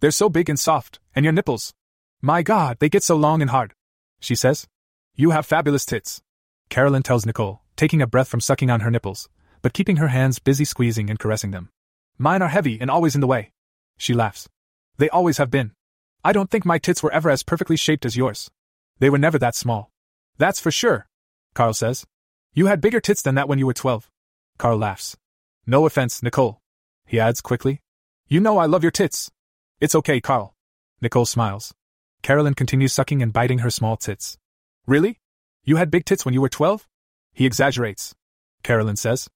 They're 0.00 0.10
so 0.10 0.28
big 0.28 0.48
and 0.48 0.58
soft, 0.58 1.00
and 1.14 1.24
your 1.24 1.32
nipples. 1.32 1.72
My 2.20 2.42
god, 2.42 2.78
they 2.78 2.88
get 2.88 3.02
so 3.02 3.16
long 3.16 3.40
and 3.40 3.50
hard. 3.50 3.72
She 4.20 4.34
says. 4.34 4.68
You 5.14 5.30
have 5.30 5.46
fabulous 5.46 5.84
tits. 5.84 6.22
Carolyn 6.68 7.02
tells 7.02 7.26
Nicole, 7.26 7.62
taking 7.76 8.00
a 8.00 8.06
breath 8.06 8.28
from 8.28 8.40
sucking 8.40 8.70
on 8.70 8.80
her 8.80 8.90
nipples, 8.90 9.28
but 9.60 9.72
keeping 9.72 9.96
her 9.96 10.08
hands 10.08 10.38
busy 10.38 10.64
squeezing 10.64 11.10
and 11.10 11.18
caressing 11.18 11.50
them. 11.50 11.70
Mine 12.18 12.42
are 12.42 12.48
heavy 12.48 12.80
and 12.80 12.90
always 12.90 13.14
in 13.14 13.20
the 13.20 13.26
way. 13.26 13.52
She 13.98 14.14
laughs. 14.14 14.48
They 14.98 15.08
always 15.08 15.38
have 15.38 15.50
been. 15.50 15.72
I 16.24 16.32
don't 16.32 16.50
think 16.50 16.64
my 16.64 16.78
tits 16.78 17.02
were 17.02 17.12
ever 17.12 17.30
as 17.30 17.42
perfectly 17.42 17.76
shaped 17.76 18.04
as 18.04 18.16
yours. 18.16 18.50
They 19.02 19.10
were 19.10 19.18
never 19.18 19.36
that 19.40 19.56
small. 19.56 19.90
That's 20.38 20.60
for 20.60 20.70
sure, 20.70 21.08
Carl 21.54 21.74
says. 21.74 22.06
You 22.54 22.66
had 22.66 22.80
bigger 22.80 23.00
tits 23.00 23.20
than 23.20 23.34
that 23.34 23.48
when 23.48 23.58
you 23.58 23.66
were 23.66 23.74
12. 23.74 24.08
Carl 24.58 24.78
laughs. 24.78 25.16
No 25.66 25.86
offense, 25.86 26.22
Nicole. 26.22 26.60
He 27.04 27.18
adds 27.18 27.40
quickly. 27.40 27.82
You 28.28 28.38
know 28.38 28.58
I 28.58 28.66
love 28.66 28.84
your 28.84 28.92
tits. 28.92 29.28
It's 29.80 29.96
okay, 29.96 30.20
Carl. 30.20 30.54
Nicole 31.00 31.26
smiles. 31.26 31.74
Carolyn 32.22 32.54
continues 32.54 32.92
sucking 32.92 33.22
and 33.22 33.32
biting 33.32 33.58
her 33.58 33.70
small 33.70 33.96
tits. 33.96 34.38
Really? 34.86 35.18
You 35.64 35.78
had 35.78 35.90
big 35.90 36.04
tits 36.04 36.24
when 36.24 36.32
you 36.32 36.40
were 36.40 36.48
12? 36.48 36.86
He 37.32 37.44
exaggerates. 37.44 38.14
Carolyn 38.62 38.94
says. 38.94 39.28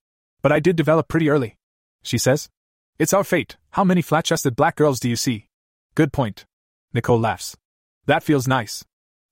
But 0.43 0.53
I 0.53 0.61
did 0.61 0.77
develop 0.77 1.09
pretty 1.09 1.29
early. 1.29 1.57
She 2.05 2.19
says. 2.19 2.51
It's 3.01 3.13
our 3.13 3.25
fate. 3.25 3.57
How 3.71 3.83
many 3.83 4.01
flat 4.01 4.27
chested 4.27 4.55
black 4.55 4.77
girls 4.77 5.01
do 5.01 5.09
you 5.09 5.17
see? 5.17 5.49
Good 5.97 6.13
point. 6.13 6.47
Nicole 6.93 7.19
laughs. 7.19 7.57
That 8.07 8.23
feels 8.23 8.47
nice. 8.47 8.85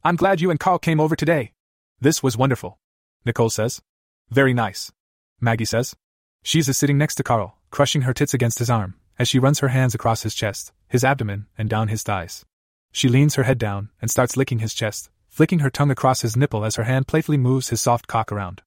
I'm 0.06 0.16
glad 0.16 0.42
you 0.42 0.50
and 0.50 0.60
Carl 0.60 0.78
came 0.78 1.00
over 1.00 1.16
today. 1.16 1.52
This 1.98 2.22
was 2.22 2.36
wonderful. 2.36 2.78
Nicole 3.24 3.48
says. 3.48 3.80
Very 4.28 4.52
nice. 4.52 4.92
Maggie 5.40 5.64
says. 5.64 5.96
She's 6.42 6.68
is 6.68 6.76
sitting 6.76 6.98
next 6.98 7.14
to 7.14 7.22
Carl, 7.22 7.56
crushing 7.70 8.02
her 8.02 8.12
tits 8.12 8.34
against 8.34 8.58
his 8.58 8.68
arm, 8.68 8.96
as 9.18 9.28
she 9.28 9.38
runs 9.38 9.60
her 9.60 9.68
hands 9.68 9.94
across 9.94 10.22
his 10.22 10.34
chest, 10.34 10.74
his 10.88 11.04
abdomen, 11.04 11.46
and 11.56 11.70
down 11.70 11.88
his 11.88 12.02
thighs. 12.02 12.44
She 12.92 13.08
leans 13.08 13.36
her 13.36 13.44
head 13.44 13.56
down 13.56 13.88
and 13.98 14.10
starts 14.10 14.36
licking 14.36 14.58
his 14.58 14.74
chest, 14.74 15.08
flicking 15.30 15.60
her 15.60 15.70
tongue 15.70 15.90
across 15.90 16.20
his 16.20 16.36
nipple 16.36 16.66
as 16.66 16.76
her 16.76 16.84
hand 16.84 17.06
playfully 17.06 17.38
moves 17.38 17.70
his 17.70 17.80
soft 17.80 18.06
cock 18.06 18.30
around. 18.30 18.60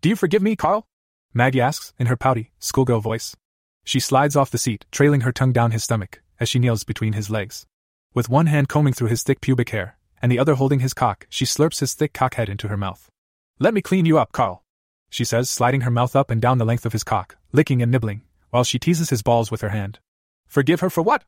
Do 0.00 0.08
you 0.08 0.14
forgive 0.14 0.42
me, 0.42 0.54
Carl? 0.54 0.86
Maggie 1.32 1.60
asks, 1.60 1.92
in 1.98 2.06
her 2.06 2.16
pouty, 2.16 2.52
schoolgirl 2.60 3.00
voice. 3.00 3.34
She 3.82 3.98
slides 3.98 4.36
off 4.36 4.52
the 4.52 4.58
seat, 4.58 4.84
trailing 4.92 5.22
her 5.22 5.32
tongue 5.32 5.52
down 5.52 5.72
his 5.72 5.82
stomach, 5.82 6.22
as 6.38 6.48
she 6.48 6.60
kneels 6.60 6.84
between 6.84 7.14
his 7.14 7.30
legs. 7.30 7.66
With 8.14 8.28
one 8.28 8.46
hand 8.46 8.68
combing 8.68 8.94
through 8.94 9.08
his 9.08 9.24
thick 9.24 9.40
pubic 9.40 9.70
hair, 9.70 9.98
and 10.24 10.32
the 10.32 10.38
other 10.38 10.54
holding 10.54 10.80
his 10.80 10.94
cock, 10.94 11.26
she 11.28 11.44
slurps 11.44 11.80
his 11.80 11.92
thick 11.92 12.14
cock 12.14 12.36
head 12.36 12.48
into 12.48 12.68
her 12.68 12.78
mouth. 12.78 13.10
Let 13.58 13.74
me 13.74 13.82
clean 13.82 14.06
you 14.06 14.18
up, 14.18 14.32
Carl, 14.32 14.64
she 15.10 15.22
says, 15.22 15.50
sliding 15.50 15.82
her 15.82 15.90
mouth 15.90 16.16
up 16.16 16.30
and 16.30 16.40
down 16.40 16.56
the 16.56 16.64
length 16.64 16.86
of 16.86 16.94
his 16.94 17.04
cock, 17.04 17.36
licking 17.52 17.82
and 17.82 17.92
nibbling, 17.92 18.22
while 18.48 18.64
she 18.64 18.78
teases 18.78 19.10
his 19.10 19.20
balls 19.20 19.50
with 19.50 19.60
her 19.60 19.68
hand. 19.68 19.98
Forgive 20.46 20.80
her 20.80 20.88
for 20.88 21.02
what? 21.02 21.24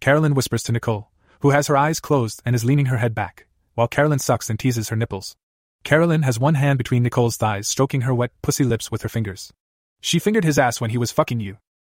Carolyn 0.00 0.34
whispers 0.34 0.64
to 0.64 0.72
Nicole, 0.72 1.12
who 1.42 1.50
has 1.50 1.68
her 1.68 1.76
eyes 1.76 2.00
closed 2.00 2.42
and 2.44 2.56
is 2.56 2.64
leaning 2.64 2.86
her 2.86 2.96
head 2.96 3.14
back, 3.14 3.46
while 3.74 3.86
Carolyn 3.86 4.18
sucks 4.18 4.50
and 4.50 4.58
teases 4.58 4.88
her 4.88 4.96
nipples. 4.96 5.36
Carolyn 5.84 6.22
has 6.22 6.40
one 6.40 6.54
hand 6.54 6.76
between 6.76 7.04
Nicole's 7.04 7.36
thighs, 7.36 7.68
stroking 7.68 8.00
her 8.00 8.12
wet, 8.12 8.32
pussy 8.42 8.64
lips 8.64 8.90
with 8.90 9.02
her 9.02 9.08
fingers. 9.08 9.52
She 10.00 10.18
fingered 10.18 10.42
his 10.42 10.58
ass 10.58 10.80
when 10.80 10.90
he 10.90 10.98
was 10.98 11.12
fucking 11.12 11.38
you. 11.38 11.58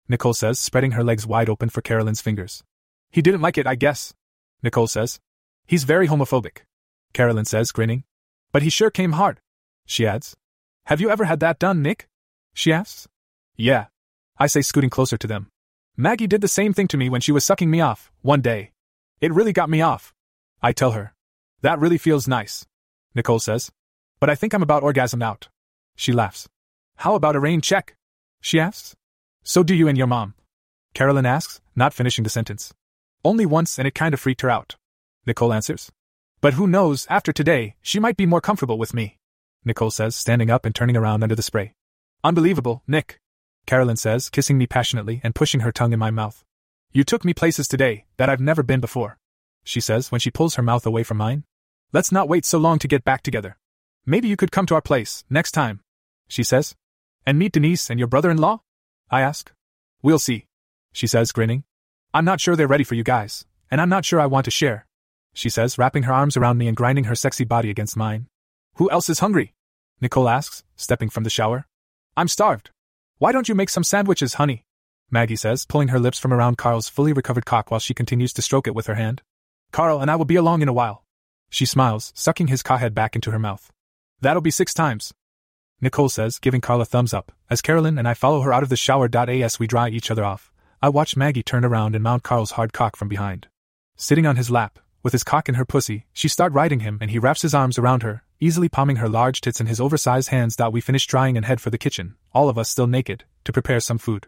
Nicole 0.09 0.35
says, 0.35 0.59
spreading 0.59 0.91
her 0.91 1.05
legs 1.05 1.29
wide 1.29 1.49
open 1.49 1.69
for 1.69 1.81
Carolyn's 1.81 2.21
fingers. 2.21 2.65
He 3.13 3.23
didn't 3.23 3.41
like 3.41 3.57
it, 3.57 3.69
I 3.69 3.77
guess. 3.77 4.15
Nicole 4.65 4.89
says. 4.89 5.21
He's 5.66 5.85
very 5.85 6.09
homophobic. 6.09 6.59
Carolyn 7.12 7.45
says, 7.45 7.73
grinning. 7.73 8.05
But 8.53 8.62
he 8.62 8.70
sure 8.70 8.91
came 8.91 9.12
hard. 9.12 9.41
She 9.87 10.07
adds. 10.07 10.37
Have 10.87 11.01
you 11.01 11.11
ever 11.11 11.24
had 11.24 11.41
that 11.41 11.59
done, 11.59 11.82
Nick? 11.82 12.09
She 12.55 12.73
asks. 12.73 13.09
Yeah. 13.57 13.87
I 14.39 14.47
say, 14.47 14.62
scooting 14.62 14.91
closer 14.91 15.16
to 15.19 15.27
them. 15.27 15.49
Maggie 15.97 16.27
did 16.27 16.41
the 16.41 16.49
same 16.49 16.73
thing 16.73 16.89
to 16.89 16.97
me 16.97 17.09
when 17.09 17.20
she 17.20 17.32
was 17.32 17.45
sucking 17.45 17.70
me 17.70 17.81
off, 17.81 18.11
one 18.23 18.41
day. 18.41 18.73
It 19.20 19.32
really 19.32 19.53
got 19.53 19.69
me 19.69 19.82
off. 19.82 20.15
I 20.62 20.73
tell 20.73 20.93
her. 20.93 21.15
That 21.62 21.78
really 21.78 21.99
feels 21.99 22.27
nice. 22.27 22.66
Nicole 23.15 23.39
says. 23.39 23.70
But 24.19 24.31
I 24.31 24.35
think 24.35 24.55
I'm 24.55 24.62
about 24.62 24.82
orgasm 24.82 25.23
out. 25.23 25.49
She 25.97 26.12
laughs. 26.12 26.49
How 26.97 27.15
about 27.15 27.37
a 27.37 27.41
rain 27.41 27.61
check? 27.61 27.97
She 28.41 28.59
asks. 28.59 28.97
So 29.43 29.62
do 29.62 29.74
you 29.74 29.89
and 29.89 29.99
your 29.99 30.07
mom. 30.07 30.35
Carolyn 30.95 31.27
asks, 31.27 31.61
not 31.77 31.95
finishing 31.95 32.24
the 32.24 32.31
sentence. 32.31 32.73
Only 33.24 33.47
once 33.47 33.78
and 33.78 33.87
it 33.87 33.95
kind 33.95 34.15
of 34.15 34.20
freaked 34.20 34.41
her 34.41 34.51
out. 34.51 34.77
Nicole 35.31 35.52
answers. 35.52 35.93
But 36.40 36.55
who 36.55 36.66
knows, 36.66 37.07
after 37.09 37.32
today, 37.32 37.77
she 37.82 38.01
might 38.01 38.16
be 38.16 38.27
more 38.27 38.40
comfortable 38.40 38.78
with 38.78 38.93
me. 38.93 39.16
Nicole 39.65 39.93
says, 39.93 40.16
standing 40.16 40.51
up 40.51 40.66
and 40.66 40.74
turning 40.74 40.97
around 40.97 41.23
under 41.23 41.36
the 41.36 41.43
spray. 41.51 41.74
Unbelievable, 42.24 42.82
Nick. 42.89 43.20
Carolyn 43.65 43.94
says, 43.94 44.28
kissing 44.28 44.59
me 44.59 44.66
passionately 44.66 45.20
and 45.23 45.32
pushing 45.32 45.61
her 45.61 45.70
tongue 45.70 45.93
in 45.93 46.01
my 46.01 46.11
mouth. 46.11 46.43
You 46.90 47.05
took 47.05 47.24
me 47.24 47.32
places 47.32 47.69
today 47.69 48.07
that 48.16 48.28
I've 48.28 48.40
never 48.40 48.65
been 48.65 48.81
before. 48.81 49.19
She 49.62 49.81
says 49.81 50.11
when 50.11 50.19
she 50.19 50.32
pulls 50.32 50.57
her 50.57 50.65
mouth 50.65 50.85
away 50.85 51.05
from 51.05 51.19
mine. 51.19 51.44
Let's 51.93 52.11
not 52.11 52.28
wait 52.28 52.44
so 52.44 52.59
long 52.59 52.81
to 52.81 52.89
get 52.89 53.05
back 53.05 53.23
together. 53.23 53.57
Maybe 54.05 54.27
you 54.27 54.36
could 54.36 54.51
come 54.51 54.66
to 54.66 54.74
our 54.74 54.82
place, 54.82 55.23
next 55.31 55.52
time. 55.52 55.78
She 56.27 56.43
says. 56.43 56.74
And 57.24 57.39
meet 57.39 57.52
Denise 57.52 57.89
and 57.89 58.01
your 58.01 58.09
brother 58.09 58.32
in 58.32 58.39
law? 58.39 58.62
I 59.09 59.20
ask. 59.20 59.52
We'll 60.02 60.19
see. 60.19 60.47
She 60.93 61.07
says, 61.07 61.31
grinning. 61.31 61.62
I'm 62.12 62.24
not 62.24 62.40
sure 62.40 62.57
they're 62.57 62.66
ready 62.66 62.82
for 62.82 62.97
you 62.97 63.05
guys, 63.05 63.44
and 63.70 63.81
I'm 63.81 63.89
not 63.89 64.05
sure 64.05 64.19
I 64.19 64.27
want 64.27 64.47
to 64.47 64.51
share. 64.51 64.86
She 65.32 65.48
says, 65.48 65.78
wrapping 65.78 66.05
her 66.05 66.12
arms 66.12 66.36
around 66.36 66.59
me 66.59 66.69
and 66.69 66.77
grinding 66.77 67.05
her 67.05 67.15
sexy 67.15 67.44
body 67.44 67.70
against 67.70 67.97
mine. 67.97 68.27
Who 68.77 68.90
else 68.90 69.09
is 69.09 69.20
hungry? 69.20 69.55
Nicole 70.01 70.28
asks, 70.28 70.65
stepping 70.77 71.11
from 71.11 71.24
the 71.24 71.31
shower. 71.31 71.66
I'm 72.16 72.28
starved. 72.28 72.70
Why 73.19 73.32
don't 73.32 73.48
you 73.48 73.55
make 73.55 73.69
some 73.69 73.85
sandwiches, 73.85 74.35
honey? 74.35 74.65
Maggie 75.11 75.36
says, 75.36 75.66
pulling 75.66 75.89
her 75.89 75.98
lips 75.98 76.19
from 76.19 76.32
around 76.32 76.57
Carl's 76.59 76.89
fully 76.89 77.12
recovered 77.12 77.44
cock 77.44 77.70
while 77.70 77.81
she 77.81 77.94
continues 77.94 78.32
to 78.32 78.43
stroke 78.43 78.66
it 78.66 78.74
with 78.74 78.86
her 78.86 78.94
hand. 78.94 79.23
Carl 79.73 80.01
and 80.01 80.11
I 80.11 80.16
will 80.16 80.24
be 80.24 80.36
along 80.36 80.62
in 80.62 80.69
a 80.69 80.73
while. 80.73 81.05
She 81.51 81.66
smiles, 81.66 82.12
sucking 82.15 82.47
his 82.47 82.62
cock 82.62 82.81
head 82.81 82.94
back 82.94 83.15
into 83.15 83.31
her 83.31 83.39
mouth. 83.39 83.70
That'll 84.20 84.43
be 84.43 84.51
six 84.51 84.73
times. 84.73 85.12
Nicole 85.81 86.09
says, 86.09 86.39
giving 86.39 86.61
Carl 86.61 86.81
a 86.81 86.85
thumbs 86.85 87.15
up, 87.15 87.32
as 87.48 87.62
Carolyn 87.62 87.98
and 87.98 88.07
I 88.07 88.15
follow 88.15 88.43
her 88.43 88.52
out 88.52 88.62
of 88.62 88.69
the 88.69 88.77
shower. 88.77 89.09
As 89.12 89.59
we 89.59 89.66
dry 89.66 89.89
each 89.89 90.11
other 90.11 90.24
off, 90.24 90.52
I 90.82 90.89
watch 90.89 91.16
Maggie 91.16 91.43
turn 91.43 91.65
around 91.65 91.94
and 91.94 92.05
mount 92.05 92.23
Carl's 92.23 92.52
hard 92.52 92.73
cock 92.73 92.97
from 92.97 93.09
behind. 93.09 93.48
Sitting 93.97 94.27
on 94.27 94.36
his 94.36 94.51
lap, 94.51 94.78
with 95.03 95.13
his 95.13 95.25
cock 95.25 95.49
in 95.49 95.55
her 95.55 95.65
pussy, 95.65 96.07
she 96.13 96.29
start 96.29 96.53
riding 96.53 96.81
him 96.81 96.99
and 97.01 97.11
he 97.11 97.19
wraps 97.19 97.43
his 97.43 97.55
arms 97.55 97.79
around 97.79 98.03
her, 98.03 98.23
easily 98.41 98.69
palming 98.69 98.97
her 98.97 99.09
large 99.09 99.41
tits 99.41 99.61
in 99.61 99.67
his 99.67 99.81
oversized 99.81 100.29
hands. 100.29 100.57
that 100.57 100.73
We 100.73 100.81
finish 100.81 101.07
drying 101.07 101.37
and 101.37 101.47
head 101.47 101.61
for 101.61 101.71
the 101.71 101.79
kitchen, 101.79 102.17
all 102.33 102.49
of 102.49 102.59
us 102.59 102.69
still 102.69 102.87
naked, 102.87 103.25
to 103.45 103.53
prepare 103.53 103.81
some 103.81 103.99
food. 103.99 104.27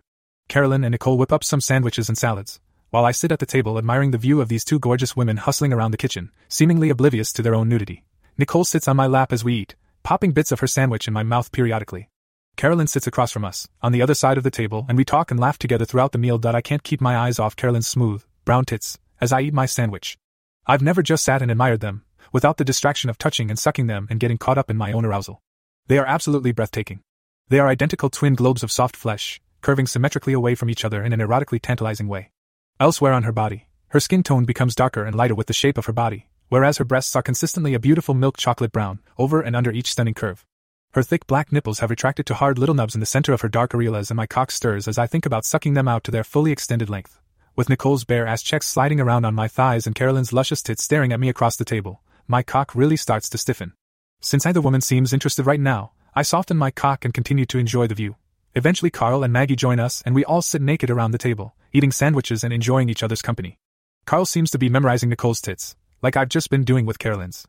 Carolyn 0.49 0.85
and 0.85 0.93
Nicole 0.93 1.19
whip 1.19 1.32
up 1.32 1.44
some 1.44 1.61
sandwiches 1.61 2.09
and 2.09 2.19
salads, 2.19 2.61
while 2.90 3.05
I 3.05 3.12
sit 3.12 3.32
at 3.32 3.39
the 3.39 3.47
table 3.47 3.78
admiring 3.78 4.11
the 4.11 4.19
view 4.19 4.40
of 4.40 4.49
these 4.49 4.65
two 4.65 4.78
gorgeous 4.78 5.16
women 5.16 5.39
hustling 5.39 5.73
around 5.73 5.93
the 5.93 5.97
kitchen, 5.97 6.31
seemingly 6.49 6.90
oblivious 6.90 7.32
to 7.32 7.43
their 7.43 7.55
own 7.55 7.69
nudity. 7.69 8.05
Nicole 8.36 8.65
sits 8.65 8.89
on 8.89 8.97
my 8.97 9.07
lap 9.07 9.32
as 9.32 9.44
we 9.44 9.55
eat, 9.55 9.77
popping 10.03 10.32
bits 10.32 10.53
of 10.53 10.61
her 10.61 10.66
sandwich 10.66 11.07
in 11.07 11.15
my 11.15 11.23
mouth 11.23 11.53
periodically. 11.53 12.09
Carolyn 12.57 12.86
sits 12.86 13.07
across 13.07 13.32
from 13.32 13.44
us, 13.44 13.66
on 13.81 13.93
the 13.93 14.03
other 14.03 14.15
side 14.15 14.36
of 14.36 14.44
the 14.44 14.51
table, 14.51 14.85
and 14.89 14.99
we 14.99 15.05
talk 15.05 15.31
and 15.31 15.40
laugh 15.40 15.59
together 15.59 15.85
throughout 15.85 16.12
the 16.12 16.19
meal. 16.19 16.39
that 16.39 16.55
I 16.55 16.61
can't 16.61 16.82
keep 16.82 17.01
my 17.01 17.16
eyes 17.16 17.39
off 17.39 17.57
Carolyn's 17.57 17.86
smooth, 17.86 18.24
brown 18.44 18.65
tits, 18.65 18.99
as 19.20 19.32
I 19.32 19.40
eat 19.40 19.55
my 19.55 19.66
sandwich. 19.66 20.19
I've 20.64 20.82
never 20.82 21.02
just 21.02 21.24
sat 21.24 21.43
and 21.43 21.51
admired 21.51 21.80
them, 21.80 22.05
without 22.32 22.56
the 22.56 22.64
distraction 22.64 23.10
of 23.10 23.18
touching 23.18 23.51
and 23.51 23.59
sucking 23.59 23.89
them 23.89 24.06
and 24.09 24.20
getting 24.20 24.39
caught 24.39 24.59
up 24.59 24.70
in 24.70 24.76
my 24.76 24.93
own 24.93 25.05
arousal. 25.05 25.43
They 25.89 25.98
are 25.98 26.06
absolutely 26.06 26.52
breathtaking. 26.52 27.01
They 27.48 27.59
are 27.59 27.66
identical 27.66 28.10
twin 28.10 28.36
globes 28.36 28.62
of 28.62 28.70
soft 28.70 28.94
flesh, 28.94 29.40
curving 29.60 29.89
symmetrically 29.89 30.32
away 30.32 30.55
from 30.55 30.70
each 30.70 30.84
other 30.84 31.02
in 31.02 31.12
an 31.12 31.18
erotically 31.18 31.60
tantalizing 31.60 32.06
way. 32.06 32.30
Elsewhere 32.78 33.12
on 33.12 33.24
her 33.24 33.32
body, 33.32 33.66
her 33.89 33.98
skin 33.98 34.22
tone 34.22 34.44
becomes 34.44 34.76
darker 34.76 35.05
and 35.05 35.16
lighter 35.16 35.34
with 35.34 35.48
the 35.48 35.52
shape 35.52 35.78
of 35.78 35.86
her 35.86 35.93
body, 35.93 36.28
whereas 36.48 36.78
her 36.78 36.84
breasts 36.84 37.16
are 37.16 37.22
consistently 37.22 37.74
a 37.74 37.80
beautiful 37.80 38.14
milk 38.14 38.36
chocolate 38.36 38.70
brown, 38.72 39.01
over 39.18 39.40
and 39.40 39.56
under 39.56 39.72
each 39.72 39.90
stunning 39.90 40.14
curve. 40.14 40.47
Her 40.93 41.02
thick 41.02 41.26
black 41.26 41.51
nipples 41.51 41.80
have 41.80 41.90
retracted 41.90 42.26
to 42.26 42.34
hard 42.34 42.56
little 42.56 42.74
nubs 42.74 42.94
in 42.94 43.01
the 43.01 43.06
center 43.06 43.32
of 43.32 43.40
her 43.40 43.48
dark 43.48 43.72
areolas, 43.72 44.10
and 44.10 44.16
my 44.16 44.26
cock 44.26 44.52
stirs 44.52 44.86
as 44.86 44.97
I 44.97 45.09
think 45.09 45.26
about 45.26 45.44
sucking 45.44 45.74
them 45.74 45.89
out 45.89 46.05
to 46.05 46.12
their 46.12 46.22
fully 46.22 46.52
extended 46.52 46.89
length. 46.89 47.18
With 47.54 47.68
Nicole's 47.68 48.04
bare 48.04 48.26
ass 48.26 48.42
checks 48.42 48.66
sliding 48.66 48.98
around 48.98 49.26
on 49.26 49.34
my 49.34 49.46
thighs 49.46 49.86
and 49.86 49.94
Carolyn's 49.94 50.32
luscious 50.32 50.62
tits 50.62 50.82
staring 50.82 51.12
at 51.12 51.20
me 51.20 51.28
across 51.28 51.56
the 51.56 51.66
table, 51.66 52.00
my 52.26 52.42
cock 52.42 52.74
really 52.74 52.96
starts 52.96 53.28
to 53.28 53.36
stiffen. 53.36 53.74
Since 54.22 54.46
either 54.46 54.62
woman 54.62 54.80
seems 54.80 55.12
interested 55.12 55.44
right 55.44 55.60
now, 55.60 55.92
I 56.14 56.22
soften 56.22 56.56
my 56.56 56.70
cock 56.70 57.04
and 57.04 57.12
continue 57.12 57.44
to 57.46 57.58
enjoy 57.58 57.88
the 57.88 57.94
view. 57.94 58.16
Eventually, 58.54 58.90
Carl 58.90 59.22
and 59.22 59.34
Maggie 59.34 59.54
join 59.54 59.80
us, 59.80 60.02
and 60.06 60.14
we 60.14 60.24
all 60.24 60.40
sit 60.40 60.62
naked 60.62 60.88
around 60.88 61.10
the 61.10 61.18
table, 61.18 61.54
eating 61.74 61.92
sandwiches 61.92 62.42
and 62.42 62.54
enjoying 62.54 62.88
each 62.88 63.02
other's 63.02 63.20
company. 63.20 63.58
Carl 64.06 64.24
seems 64.24 64.50
to 64.50 64.58
be 64.58 64.70
memorizing 64.70 65.10
Nicole's 65.10 65.42
tits, 65.42 65.76
like 66.00 66.16
I've 66.16 66.30
just 66.30 66.48
been 66.48 66.64
doing 66.64 66.86
with 66.86 66.98
Carolyn's. 66.98 67.46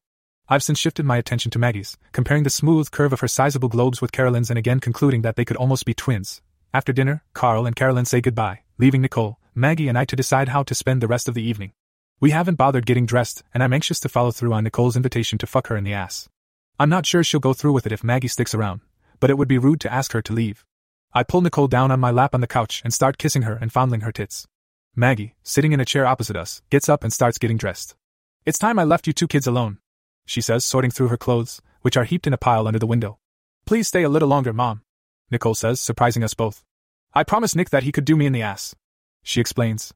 I've 0.49 0.63
since 0.63 0.80
shifted 0.80 1.05
my 1.05 1.15
attention 1.15 1.49
to 1.51 1.59
Maggie's, 1.59 1.97
comparing 2.11 2.43
the 2.43 2.49
smooth 2.49 2.91
curve 2.91 3.13
of 3.13 3.21
her 3.21 3.27
sizable 3.30 3.69
globes 3.69 4.01
with 4.01 4.11
Carolyn's 4.11 4.49
and 4.49 4.59
again 4.59 4.81
concluding 4.81 5.21
that 5.21 5.38
they 5.38 5.45
could 5.45 5.57
almost 5.57 5.85
be 5.85 5.93
twins. 5.93 6.41
After 6.73 6.91
dinner, 6.91 7.23
Carl 7.34 7.65
and 7.65 7.75
Carolyn 7.75 8.03
say 8.03 8.19
goodbye, 8.19 8.63
leaving 8.77 9.01
Nicole, 9.01 9.39
Maggie, 9.55 9.88
and 9.88 9.97
I 9.97 10.05
to 10.05 10.15
decide 10.15 10.49
how 10.49 10.63
to 10.63 10.73
spend 10.73 11.01
the 11.01 11.07
rest 11.07 11.27
of 11.27 11.35
the 11.35 11.43
evening. 11.43 11.73
We 12.19 12.31
haven't 12.31 12.55
bothered 12.55 12.85
getting 12.85 13.05
dressed, 13.05 13.43
and 13.53 13.61
I'm 13.61 13.73
anxious 13.73 13.99
to 13.99 14.09
follow 14.09 14.31
through 14.31 14.53
on 14.53 14.63
Nicole's 14.63 14.95
invitation 14.95 15.38
to 15.38 15.47
fuck 15.47 15.67
her 15.67 15.77
in 15.77 15.84
the 15.84 15.93
ass. 15.93 16.27
I'm 16.80 16.89
not 16.89 17.05
sure 17.05 17.23
she'll 17.23 17.39
go 17.39 17.53
through 17.53 17.73
with 17.73 17.85
it 17.85 17.91
if 17.91 18.03
Maggie 18.03 18.27
sticks 18.27 18.55
around, 18.55 18.81
but 19.19 19.30
it 19.30 19.38
would 19.38 19.47
be 19.47 19.57
rude 19.57 19.80
to 19.81 19.93
ask 19.93 20.13
her 20.13 20.21
to 20.23 20.34
leave. 20.34 20.65
I 21.13 21.21
pull 21.23 21.41
Nicole 21.41 21.67
down 21.67 21.91
on 21.91 21.99
my 21.99 22.09
lap 22.09 22.34
on 22.34 22.41
the 22.41 22.47
couch 22.47 22.81
and 22.84 22.91
start 22.93 23.19
kissing 23.19 23.43
her 23.43 23.53
and 23.53 23.71
fondling 23.71 24.01
her 24.01 24.11
tits. 24.11 24.47
Maggie, 24.95 25.35
sitting 25.43 25.71
in 25.71 25.80
a 25.80 25.85
chair 25.85 26.05
opposite 26.05 26.35
us, 26.35 26.61
gets 26.71 26.89
up 26.89 27.03
and 27.03 27.13
starts 27.13 27.38
getting 27.38 27.57
dressed. 27.57 27.95
It's 28.45 28.57
time 28.57 28.80
I 28.80 28.84
left 28.84 29.05
you 29.05 29.13
two 29.13 29.27
kids 29.27 29.45
alone, 29.45 29.77
she 30.25 30.41
says, 30.41 30.65
sorting 30.65 30.91
through 30.91 31.09
her 31.09 31.17
clothes, 31.17 31.61
which 31.81 31.97
are 31.97 32.05
heaped 32.05 32.27
in 32.27 32.34
a 32.34 32.38
pile 32.38 32.67
under 32.67 32.80
the 32.80 32.88
window. 32.88 33.19
Please 33.65 33.88
stay 33.88 34.03
a 34.03 34.09
little 34.09 34.30
longer, 34.30 34.53
Mom. 34.53 34.81
Nicole 35.30 35.55
says, 35.55 35.80
surprising 35.80 36.23
us 36.23 36.34
both. 36.34 36.63
I 37.13 37.23
promised 37.23 37.55
Nick 37.55 37.69
that 37.69 37.84
he 37.84 37.91
could 37.91 38.05
do 38.05 38.15
me 38.15 38.25
in 38.25 38.34
the 38.34 38.41
ass. 38.41 38.75
She 39.24 39.41
explains. 39.41 39.94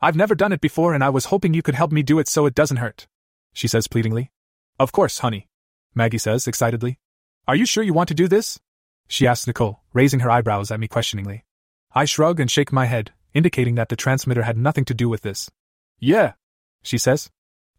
I've 0.00 0.16
never 0.16 0.34
done 0.34 0.52
it 0.52 0.60
before 0.60 0.94
and 0.94 1.04
I 1.04 1.10
was 1.10 1.26
hoping 1.26 1.54
you 1.54 1.62
could 1.62 1.74
help 1.74 1.92
me 1.92 2.02
do 2.02 2.18
it 2.18 2.28
so 2.28 2.46
it 2.46 2.54
doesn't 2.54 2.78
hurt. 2.78 3.06
She 3.52 3.68
says 3.68 3.86
pleadingly. 3.86 4.30
Of 4.78 4.92
course, 4.92 5.18
honey. 5.18 5.48
Maggie 5.94 6.18
says 6.18 6.46
excitedly. 6.48 6.98
Are 7.46 7.56
you 7.56 7.66
sure 7.66 7.84
you 7.84 7.92
want 7.92 8.08
to 8.08 8.14
do 8.14 8.28
this? 8.28 8.58
She 9.06 9.26
asks 9.26 9.46
Nicole, 9.46 9.80
raising 9.92 10.20
her 10.20 10.30
eyebrows 10.30 10.70
at 10.70 10.80
me 10.80 10.88
questioningly. 10.88 11.44
I 11.92 12.04
shrug 12.04 12.40
and 12.40 12.50
shake 12.50 12.72
my 12.72 12.86
head, 12.86 13.12
indicating 13.34 13.74
that 13.74 13.88
the 13.88 13.96
transmitter 13.96 14.42
had 14.42 14.56
nothing 14.56 14.84
to 14.86 14.94
do 14.94 15.08
with 15.08 15.22
this. 15.22 15.50
Yeah, 15.98 16.34
she 16.82 16.96
says. 16.96 17.30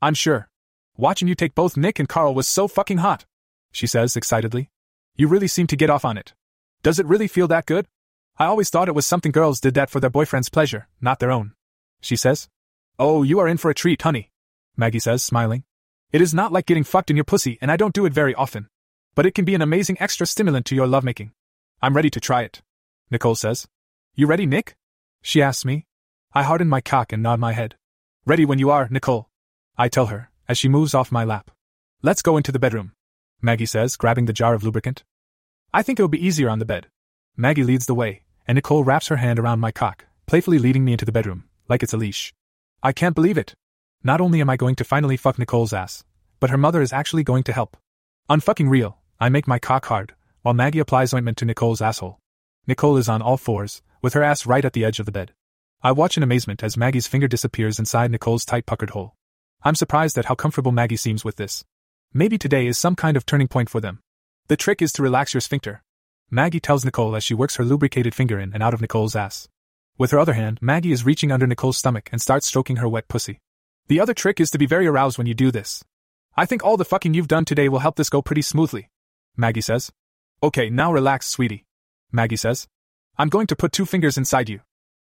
I'm 0.01 0.13
sure. 0.13 0.49
Watching 0.97 1.27
you 1.27 1.35
take 1.35 1.55
both 1.55 1.77
Nick 1.77 1.99
and 1.99 2.09
Carl 2.09 2.35
was 2.35 2.47
so 2.47 2.67
fucking 2.67 2.97
hot, 2.97 3.25
she 3.71 3.87
says 3.87 4.15
excitedly. 4.15 4.69
You 5.15 5.27
really 5.27 5.47
seem 5.47 5.67
to 5.67 5.75
get 5.75 5.89
off 5.89 6.05
on 6.05 6.17
it. 6.17 6.33
Does 6.83 6.99
it 6.99 7.05
really 7.05 7.27
feel 7.27 7.47
that 7.47 7.65
good? 7.65 7.87
I 8.41 8.47
always 8.47 8.71
thought 8.71 8.87
it 8.87 8.95
was 8.95 9.05
something 9.05 9.31
girls 9.31 9.59
did 9.59 9.75
that 9.75 9.91
for 9.91 9.99
their 9.99 10.09
boyfriend's 10.09 10.49
pleasure, 10.49 10.87
not 10.99 11.19
their 11.19 11.29
own. 11.29 11.53
She 12.01 12.15
says. 12.15 12.49
Oh, 12.97 13.21
you 13.21 13.37
are 13.37 13.47
in 13.47 13.57
for 13.57 13.69
a 13.69 13.75
treat, 13.75 14.01
honey. 14.01 14.31
Maggie 14.75 14.97
says, 14.97 15.21
smiling. 15.21 15.63
It 16.11 16.21
is 16.21 16.33
not 16.33 16.51
like 16.51 16.65
getting 16.65 16.83
fucked 16.83 17.11
in 17.11 17.15
your 17.15 17.23
pussy, 17.23 17.59
and 17.61 17.71
I 17.71 17.77
don't 17.77 17.93
do 17.93 18.07
it 18.07 18.13
very 18.13 18.33
often. 18.33 18.67
But 19.13 19.27
it 19.27 19.35
can 19.35 19.45
be 19.45 19.53
an 19.53 19.61
amazing 19.61 19.97
extra 19.99 20.25
stimulant 20.25 20.65
to 20.65 20.75
your 20.75 20.87
lovemaking. 20.87 21.33
I'm 21.83 21.95
ready 21.95 22.09
to 22.09 22.19
try 22.19 22.41
it. 22.41 22.63
Nicole 23.11 23.35
says. 23.35 23.67
You 24.15 24.25
ready, 24.25 24.47
Nick? 24.47 24.75
She 25.21 25.39
asks 25.39 25.63
me. 25.63 25.85
I 26.33 26.41
harden 26.41 26.67
my 26.67 26.81
cock 26.81 27.13
and 27.13 27.21
nod 27.21 27.39
my 27.39 27.51
head. 27.51 27.75
Ready 28.25 28.43
when 28.43 28.57
you 28.57 28.71
are, 28.71 28.87
Nicole. 28.89 29.29
I 29.77 29.87
tell 29.87 30.07
her, 30.07 30.31
as 30.49 30.57
she 30.57 30.67
moves 30.67 30.95
off 30.95 31.11
my 31.11 31.23
lap. 31.23 31.51
Let's 32.01 32.23
go 32.23 32.37
into 32.37 32.51
the 32.51 32.57
bedroom. 32.57 32.93
Maggie 33.39 33.67
says, 33.67 33.95
grabbing 33.95 34.25
the 34.25 34.33
jar 34.33 34.55
of 34.55 34.63
lubricant. 34.63 35.03
I 35.71 35.83
think 35.83 35.99
it 35.99 36.01
will 36.01 36.09
be 36.09 36.25
easier 36.25 36.49
on 36.49 36.57
the 36.57 36.65
bed. 36.65 36.87
Maggie 37.37 37.63
leads 37.63 37.85
the 37.85 37.93
way, 37.93 38.23
and 38.47 38.55
Nicole 38.55 38.83
wraps 38.83 39.07
her 39.07 39.17
hand 39.17 39.39
around 39.39 39.59
my 39.59 39.71
cock, 39.71 40.05
playfully 40.25 40.59
leading 40.59 40.83
me 40.85 40.91
into 40.93 41.05
the 41.05 41.11
bedroom, 41.11 41.45
like 41.67 41.83
it's 41.83 41.93
a 41.93 41.97
leash. 41.97 42.33
I 42.83 42.91
can't 42.91 43.15
believe 43.15 43.37
it. 43.37 43.53
Not 44.03 44.21
only 44.21 44.41
am 44.41 44.49
I 44.49 44.57
going 44.57 44.75
to 44.75 44.83
finally 44.83 45.17
fuck 45.17 45.37
Nicole's 45.37 45.73
ass, 45.73 46.03
but 46.39 46.49
her 46.49 46.57
mother 46.57 46.81
is 46.81 46.93
actually 46.93 47.23
going 47.23 47.43
to 47.43 47.53
help. 47.53 47.77
Unfucking 48.29 48.69
real, 48.69 48.97
I 49.19 49.29
make 49.29 49.47
my 49.47 49.59
cock 49.59 49.85
hard, 49.85 50.15
while 50.41 50.53
Maggie 50.53 50.79
applies 50.79 51.13
ointment 51.13 51.37
to 51.37 51.45
Nicole's 51.45 51.81
asshole. 51.81 52.19
Nicole 52.65 52.97
is 52.97 53.09
on 53.09 53.21
all 53.21 53.37
fours, 53.37 53.81
with 54.01 54.13
her 54.13 54.23
ass 54.23 54.45
right 54.45 54.65
at 54.65 54.73
the 54.73 54.83
edge 54.83 54.99
of 54.99 55.05
the 55.05 55.11
bed. 55.11 55.33
I 55.83 55.91
watch 55.91 56.17
in 56.17 56.23
amazement 56.23 56.63
as 56.63 56.77
Maggie's 56.77 57.07
finger 57.07 57.27
disappears 57.27 57.79
inside 57.79 58.11
Nicole's 58.11 58.45
tight 58.45 58.65
puckered 58.65 58.91
hole. 58.91 59.15
I'm 59.63 59.75
surprised 59.75 60.17
at 60.17 60.25
how 60.25 60.35
comfortable 60.35 60.71
Maggie 60.71 60.95
seems 60.95 61.23
with 61.23 61.35
this. 61.35 61.63
Maybe 62.13 62.37
today 62.37 62.67
is 62.67 62.77
some 62.77 62.95
kind 62.95 63.15
of 63.15 63.25
turning 63.25 63.47
point 63.47 63.69
for 63.69 63.79
them. 63.79 63.99
The 64.47 64.57
trick 64.57 64.81
is 64.81 64.91
to 64.93 65.03
relax 65.03 65.33
your 65.33 65.41
sphincter. 65.41 65.83
Maggie 66.33 66.61
tells 66.61 66.85
Nicole 66.85 67.17
as 67.17 67.25
she 67.25 67.33
works 67.33 67.57
her 67.57 67.65
lubricated 67.65 68.15
finger 68.15 68.39
in 68.39 68.53
and 68.53 68.63
out 68.63 68.73
of 68.73 68.79
Nicole's 68.79 69.17
ass. 69.17 69.49
With 69.97 70.11
her 70.11 70.19
other 70.19 70.31
hand, 70.31 70.59
Maggie 70.61 70.93
is 70.93 71.05
reaching 71.05 71.29
under 71.29 71.45
Nicole's 71.45 71.77
stomach 71.77 72.07
and 72.13 72.21
starts 72.21 72.47
stroking 72.47 72.77
her 72.77 72.87
wet 72.87 73.09
pussy. 73.09 73.41
The 73.87 73.99
other 73.99 74.13
trick 74.13 74.39
is 74.39 74.49
to 74.51 74.57
be 74.57 74.65
very 74.65 74.87
aroused 74.87 75.17
when 75.17 75.27
you 75.27 75.33
do 75.33 75.51
this. 75.51 75.83
I 76.37 76.45
think 76.45 76.63
all 76.63 76.77
the 76.77 76.85
fucking 76.85 77.13
you've 77.13 77.27
done 77.27 77.43
today 77.43 77.67
will 77.67 77.79
help 77.79 77.97
this 77.97 78.09
go 78.09 78.21
pretty 78.21 78.43
smoothly. 78.43 78.89
Maggie 79.35 79.59
says. 79.59 79.91
Okay, 80.41 80.69
now 80.69 80.93
relax, 80.93 81.27
sweetie. 81.27 81.65
Maggie 82.13 82.37
says. 82.37 82.65
I'm 83.17 83.27
going 83.27 83.47
to 83.47 83.55
put 83.57 83.73
two 83.73 83.85
fingers 83.85 84.17
inside 84.17 84.47
you. 84.47 84.61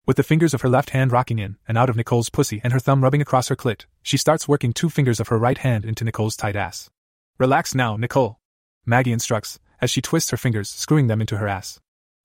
With 0.06 0.18
the 0.18 0.24
fingers 0.24 0.54
of 0.54 0.62
her 0.62 0.70
left 0.70 0.92
hand 0.92 1.12
rocking 1.12 1.40
in 1.40 1.58
and 1.68 1.76
out 1.76 1.90
of 1.90 1.96
Nicole's 1.96 2.30
pussy 2.30 2.62
and 2.64 2.72
her 2.72 2.80
thumb 2.80 3.04
rubbing 3.04 3.24
across 3.24 3.48
her 3.48 3.56
clit, 3.56 3.86
she 4.04 4.18
starts 4.18 4.48
working 4.48 4.74
two 4.74 4.92
fingers 4.92 5.20
of 5.20 5.30
her 5.30 5.40
right 5.40 5.58
hand 5.58 5.86
into 5.86 6.04
Nicole's 6.04 6.36
tight 6.36 6.56
ass. 6.56 6.92
Relax 7.40 7.74
now, 7.74 7.98
Nicole. 7.98 8.38
Maggie 8.86 9.12
instructs, 9.12 9.60
as 9.82 9.92
she 9.92 10.02
twists 10.02 10.32
her 10.32 10.38
fingers, 10.38 10.70
screwing 10.70 11.08
them 11.08 11.22
into 11.22 11.38
her 11.38 11.48
ass. 11.48 11.80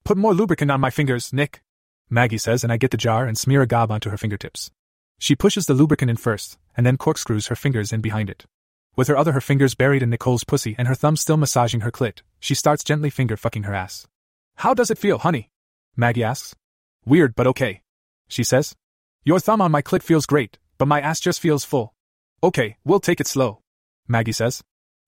Put 0.05 0.17
more 0.17 0.35
lubricant 0.35 0.71
on 0.71 0.81
my 0.81 0.91
fingers, 0.91 1.33
Nick. 1.33 1.63
Maggie 2.09 2.39
says, 2.39 2.65
and 2.65 2.73
I 2.73 2.77
get 2.77 2.91
the 2.91 2.97
jar 2.97 3.27
and 3.27 3.39
smear 3.39 3.63
a 3.63 3.67
gob 3.67 3.91
onto 3.91 4.11
her 4.11 4.17
fingertips. 4.17 4.71
She 5.19 5.37
pushes 5.37 5.67
the 5.67 5.75
lubricant 5.75 6.11
in 6.11 6.17
first, 6.17 6.59
and 6.77 6.85
then 6.87 6.97
corkscrews 6.97 7.49
her 7.49 7.57
fingers 7.57 7.93
in 7.93 8.01
behind 8.01 8.31
it. 8.31 8.47
With 8.97 9.09
her 9.09 9.17
other 9.17 9.33
her 9.33 9.41
fingers 9.41 9.75
buried 9.75 10.03
in 10.03 10.11
Nicole's 10.11 10.45
pussy 10.45 10.75
and 10.77 10.89
her 10.89 10.95
thumb 10.95 11.17
still 11.17 11.37
massaging 11.37 11.81
her 11.81 11.93
clit, 11.93 12.23
she 12.41 12.55
starts 12.55 12.83
gently 12.83 13.11
finger 13.11 13.37
fucking 13.37 13.63
her 13.65 13.75
ass. 13.75 14.07
How 14.57 14.75
does 14.75 14.91
it 14.91 14.99
feel, 14.99 15.19
honey? 15.19 15.51
Maggie 15.97 16.25
asks. 16.25 16.55
Weird, 17.05 17.35
but 17.35 17.47
okay. 17.47 17.83
She 18.29 18.45
says. 18.45 18.75
Your 19.25 19.41
thumb 19.41 19.61
on 19.61 19.71
my 19.71 19.83
clit 19.83 20.03
feels 20.03 20.27
great, 20.27 20.59
but 20.79 20.89
my 20.89 21.01
ass 21.01 21.21
just 21.21 21.41
feels 21.41 21.65
full. 21.65 21.95
Okay, 22.43 22.77
we'll 22.85 23.01
take 23.01 23.21
it 23.21 23.27
slow. 23.27 23.61
Maggie 24.09 24.33
says. 24.33 24.63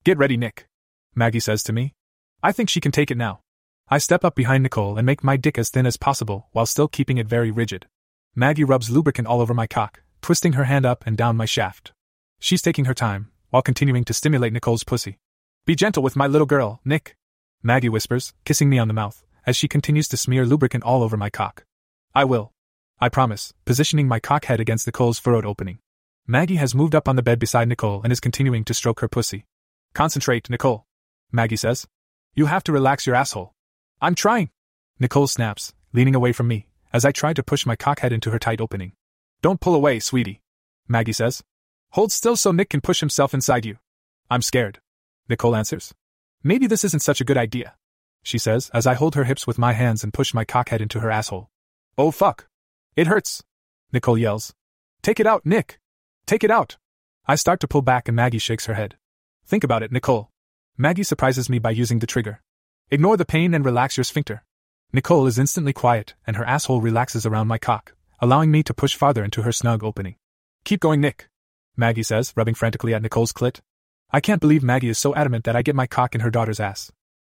Get 0.04 0.18
ready, 0.18 0.36
Nick. 0.36 0.66
Maggie 1.14 1.40
says 1.40 1.62
to 1.64 1.72
me. 1.72 1.94
I 2.42 2.50
think 2.50 2.68
she 2.68 2.80
can 2.80 2.90
take 2.90 3.10
it 3.10 3.16
now. 3.16 3.40
I 3.88 3.98
step 3.98 4.24
up 4.24 4.34
behind 4.34 4.62
Nicole 4.62 4.96
and 4.98 5.06
make 5.06 5.22
my 5.22 5.36
dick 5.36 5.58
as 5.58 5.70
thin 5.70 5.86
as 5.86 5.96
possible 5.96 6.48
while 6.52 6.66
still 6.66 6.88
keeping 6.88 7.18
it 7.18 7.28
very 7.28 7.50
rigid. 7.50 7.86
Maggie 8.34 8.64
rubs 8.64 8.90
lubricant 8.90 9.28
all 9.28 9.40
over 9.40 9.54
my 9.54 9.66
cock, 9.66 10.02
twisting 10.22 10.54
her 10.54 10.64
hand 10.64 10.84
up 10.84 11.04
and 11.06 11.16
down 11.16 11.36
my 11.36 11.44
shaft. 11.44 11.92
She's 12.40 12.62
taking 12.62 12.86
her 12.86 12.94
time, 12.94 13.30
while 13.50 13.62
continuing 13.62 14.04
to 14.04 14.14
stimulate 14.14 14.52
Nicole's 14.52 14.82
pussy. 14.82 15.18
Be 15.66 15.76
gentle 15.76 16.02
with 16.02 16.16
my 16.16 16.26
little 16.26 16.46
girl, 16.46 16.80
Nick. 16.84 17.16
Maggie 17.62 17.88
whispers, 17.88 18.34
kissing 18.44 18.68
me 18.68 18.78
on 18.78 18.88
the 18.88 18.94
mouth, 18.94 19.22
as 19.46 19.56
she 19.56 19.68
continues 19.68 20.08
to 20.08 20.16
smear 20.16 20.44
lubricant 20.44 20.82
all 20.82 21.02
over 21.02 21.16
my 21.16 21.30
cock. 21.30 21.64
I 22.14 22.24
will. 22.24 22.52
I 23.00 23.08
promise, 23.08 23.52
positioning 23.64 24.08
my 24.08 24.18
cock 24.18 24.46
head 24.46 24.58
against 24.58 24.86
Nicole's 24.86 25.20
furrowed 25.20 25.46
opening. 25.46 25.78
Maggie 26.26 26.56
has 26.56 26.74
moved 26.74 26.94
up 26.94 27.08
on 27.08 27.16
the 27.16 27.22
bed 27.22 27.38
beside 27.38 27.68
Nicole 27.68 28.02
and 28.02 28.12
is 28.12 28.20
continuing 28.20 28.64
to 28.64 28.74
stroke 28.74 29.00
her 29.00 29.08
pussy. 29.08 29.44
Concentrate, 29.92 30.48
Nicole. 30.50 30.86
Maggie 31.30 31.56
says. 31.56 31.86
You 32.34 32.46
have 32.46 32.64
to 32.64 32.72
relax 32.72 33.06
your 33.06 33.14
asshole. 33.14 33.52
I'm 34.00 34.14
trying. 34.14 34.48
Nicole 34.98 35.26
snaps, 35.26 35.74
leaning 35.92 36.14
away 36.14 36.32
from 36.32 36.48
me, 36.48 36.66
as 36.90 37.04
I 37.04 37.12
try 37.12 37.34
to 37.34 37.42
push 37.42 37.66
my 37.66 37.76
cock 37.76 38.00
head 38.00 38.12
into 38.12 38.30
her 38.30 38.38
tight 38.38 38.58
opening. 38.58 38.92
Don't 39.42 39.60
pull 39.60 39.74
away, 39.74 40.00
sweetie. 40.00 40.40
Maggie 40.88 41.12
says. 41.12 41.42
Hold 41.90 42.10
still 42.10 42.36
so 42.36 42.50
Nick 42.50 42.70
can 42.70 42.80
push 42.80 43.00
himself 43.00 43.34
inside 43.34 43.66
you. 43.66 43.76
I'm 44.30 44.40
scared. 44.40 44.80
Nicole 45.28 45.54
answers. 45.54 45.92
Maybe 46.42 46.66
this 46.66 46.84
isn't 46.84 47.02
such 47.02 47.20
a 47.20 47.24
good 47.24 47.36
idea. 47.36 47.74
She 48.22 48.38
says 48.38 48.70
as 48.72 48.86
I 48.86 48.94
hold 48.94 49.14
her 49.14 49.24
hips 49.24 49.46
with 49.46 49.58
my 49.58 49.74
hands 49.74 50.02
and 50.02 50.14
push 50.14 50.32
my 50.32 50.46
cockhead 50.46 50.80
into 50.80 51.00
her 51.00 51.10
asshole. 51.10 51.50
Oh 51.98 52.10
fuck. 52.10 52.46
It 52.96 53.08
hurts. 53.08 53.42
Nicole 53.92 54.16
yells. 54.16 54.54
Take 55.02 55.20
it 55.20 55.26
out, 55.26 55.44
Nick. 55.44 55.78
Take 56.24 56.44
it 56.44 56.50
out. 56.50 56.78
I 57.26 57.34
start 57.34 57.60
to 57.60 57.68
pull 57.68 57.82
back 57.82 58.08
and 58.08 58.16
Maggie 58.16 58.38
shakes 58.38 58.64
her 58.66 58.74
head. 58.74 58.96
Think 59.44 59.64
about 59.64 59.82
it, 59.82 59.92
Nicole. 59.92 60.31
Maggie 60.78 61.02
surprises 61.02 61.50
me 61.50 61.58
by 61.58 61.70
using 61.70 61.98
the 61.98 62.06
trigger. 62.06 62.40
Ignore 62.90 63.18
the 63.18 63.26
pain 63.26 63.52
and 63.52 63.64
relax 63.64 63.98
your 63.98 64.04
sphincter. 64.04 64.42
Nicole 64.90 65.26
is 65.26 65.38
instantly 65.38 65.74
quiet 65.74 66.14
and 66.26 66.36
her 66.36 66.44
asshole 66.44 66.80
relaxes 66.80 67.26
around 67.26 67.46
my 67.46 67.58
cock, 67.58 67.94
allowing 68.20 68.50
me 68.50 68.62
to 68.62 68.72
push 68.72 68.96
farther 68.96 69.22
into 69.22 69.42
her 69.42 69.52
snug 69.52 69.84
opening. 69.84 70.16
Keep 70.64 70.80
going, 70.80 71.00
Nick. 71.02 71.28
Maggie 71.76 72.02
says, 72.02 72.32
rubbing 72.36 72.54
frantically 72.54 72.94
at 72.94 73.02
Nicole's 73.02 73.32
clit. 73.32 73.60
I 74.10 74.20
can't 74.20 74.40
believe 74.40 74.62
Maggie 74.62 74.88
is 74.88 74.98
so 74.98 75.14
adamant 75.14 75.44
that 75.44 75.56
I 75.56 75.62
get 75.62 75.74
my 75.74 75.86
cock 75.86 76.14
in 76.14 76.22
her 76.22 76.30
daughter's 76.30 76.60
ass. 76.60 76.90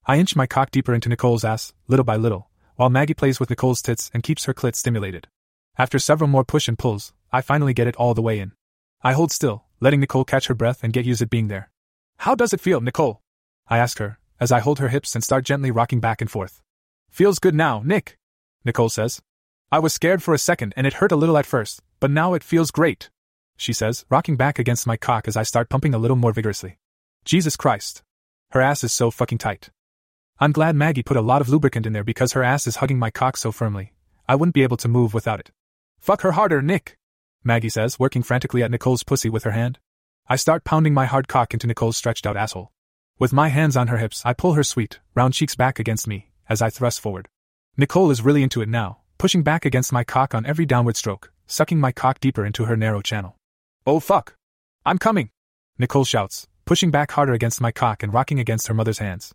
I 0.06 0.18
inch 0.18 0.36
my 0.36 0.48
cock 0.48 0.72
deeper 0.72 0.94
into 0.94 1.10
Nicole's 1.10 1.44
ass, 1.44 1.74
little 1.88 2.06
by 2.06 2.16
little, 2.16 2.50
while 2.78 2.90
Maggie 2.90 3.14
plays 3.14 3.40
with 3.40 3.50
Nicole's 3.50 3.82
tits 3.82 4.10
and 4.14 4.24
keeps 4.24 4.46
her 4.46 4.54
clit 4.54 4.76
stimulated. 4.76 5.28
After 5.78 6.00
several 6.00 6.30
more 6.30 6.46
push 6.46 6.70
and 6.70 6.78
pulls, 6.78 7.12
I 7.34 7.42
finally 7.42 7.74
get 7.74 7.88
it 7.88 7.98
all 7.98 8.14
the 8.14 8.22
way 8.22 8.40
in. 8.40 8.54
I 9.02 9.12
hold 9.12 9.32
still, 9.32 9.66
letting 9.82 10.00
Nicole 10.00 10.24
catch 10.24 10.48
her 10.48 10.54
breath 10.54 10.84
and 10.84 10.94
get 10.94 11.06
used 11.06 11.20
to 11.20 11.28
being 11.28 11.50
there. 11.50 11.70
How 12.18 12.34
does 12.34 12.54
it 12.54 12.62
feel, 12.62 12.80
Nicole? 12.80 13.22
I 13.68 13.78
ask 13.78 13.98
her, 14.00 14.20
as 14.40 14.52
I 14.52 14.60
hold 14.60 14.80
her 14.80 14.90
hips 14.90 15.16
and 15.16 15.24
start 15.24 15.46
gently 15.46 15.72
rocking 15.72 16.00
back 16.00 16.22
and 16.22 16.30
forth. 16.30 16.62
Feels 17.10 17.40
good 17.40 17.56
now, 17.56 17.82
Nick, 17.86 18.18
Nicole 18.64 18.90
says. 18.90 19.22
I 19.72 19.80
was 19.80 19.94
scared 19.94 20.22
for 20.22 20.34
a 20.34 20.40
second 20.40 20.74
and 20.78 20.86
it 20.86 20.94
hurt 20.94 21.12
a 21.12 21.16
little 21.16 21.38
at 21.38 21.46
first, 21.46 21.82
but 22.00 22.12
now 22.12 22.34
it 22.34 22.44
feels 22.44 22.72
great 22.72 23.10
she 23.58 23.74
says, 23.74 24.06
rocking 24.10 24.36
back 24.36 24.60
against 24.60 24.88
my 24.88 24.98
cock 24.98 25.28
as 25.28 25.38
I 25.38 25.44
start 25.44 25.70
pumping 25.70 25.94
a 25.94 25.98
little 25.98 26.18
more 26.18 26.34
vigorously. 26.34 26.78
Jesus 27.24 27.56
Christ. 27.56 28.04
Her 28.52 28.62
ass 28.62 28.84
is 28.84 28.94
so 28.94 29.12
fucking 29.12 29.38
tight. 29.38 29.70
I'm 30.40 30.52
glad 30.52 30.76
Maggie 30.76 31.04
put 31.04 31.18
a 31.18 31.22
lot 31.22 31.42
of 31.42 31.50
lubricant 31.50 31.86
in 31.86 31.94
there 31.94 32.04
because 32.04 32.34
her 32.34 32.44
ass 32.44 32.68
is 32.68 32.78
hugging 32.78 33.00
my 33.00 33.10
cock 33.10 33.38
so 33.38 33.52
firmly. 33.52 33.94
I 34.28 34.36
wouldn't 34.36 34.54
be 34.54 34.64
able 34.64 34.78
to 34.78 34.88
move 34.88 35.14
without 35.14 35.40
it. 35.40 35.52
Fuck 36.00 36.22
her 36.22 36.34
harder, 36.34 36.62
Nick, 36.62 36.98
Maggie 37.44 37.70
says, 37.70 37.98
working 37.98 38.24
frantically 38.24 38.64
at 38.64 38.72
Nicole's 38.72 39.04
pussy 39.04 39.30
with 39.30 39.44
her 39.44 39.52
hand. 39.52 39.80
I 40.28 40.36
start 40.36 40.64
pounding 40.64 40.94
my 40.94 41.06
hard 41.06 41.28
cock 41.28 41.54
into 41.54 41.68
Nicole's 41.68 41.98
stretched 41.98 42.28
out 42.28 42.38
asshole. 42.38 42.72
With 43.18 43.32
my 43.32 43.48
hands 43.48 43.78
on 43.78 43.88
her 43.88 43.98
hips, 43.98 44.22
I 44.26 44.34
pull 44.34 44.56
her 44.56 44.64
sweet, 44.64 45.00
round 45.14 45.34
cheeks 45.34 45.56
back 45.56 45.80
against 45.80 46.06
me 46.06 46.32
as 46.50 46.62
I 46.62 46.70
thrust 46.70 47.00
forward. 47.00 47.30
Nicole 47.78 48.12
is 48.12 48.22
really 48.22 48.44
into 48.44 48.62
it 48.62 48.68
now, 48.68 49.00
pushing 49.18 49.42
back 49.42 49.64
against 49.64 49.94
my 49.94 50.04
cock 50.04 50.36
on 50.36 50.46
every 50.46 50.66
downward 50.66 50.98
stroke, 50.98 51.32
sucking 51.48 51.80
my 51.80 51.94
cock 51.94 52.20
deeper 52.20 52.46
into 52.46 52.66
her 52.66 52.76
narrow 52.76 53.02
channel. 53.02 53.38
Oh 53.88 54.02
fuck! 54.02 54.36
I'm 54.86 54.98
coming! 54.98 55.30
Nicole 55.78 56.04
shouts, 56.04 56.48
pushing 56.66 56.92
back 56.92 57.12
harder 57.12 57.32
against 57.32 57.62
my 57.62 57.72
cock 57.72 58.04
and 58.04 58.14
rocking 58.14 58.38
against 58.38 58.68
her 58.68 58.74
mother's 58.74 59.00
hands. 59.00 59.34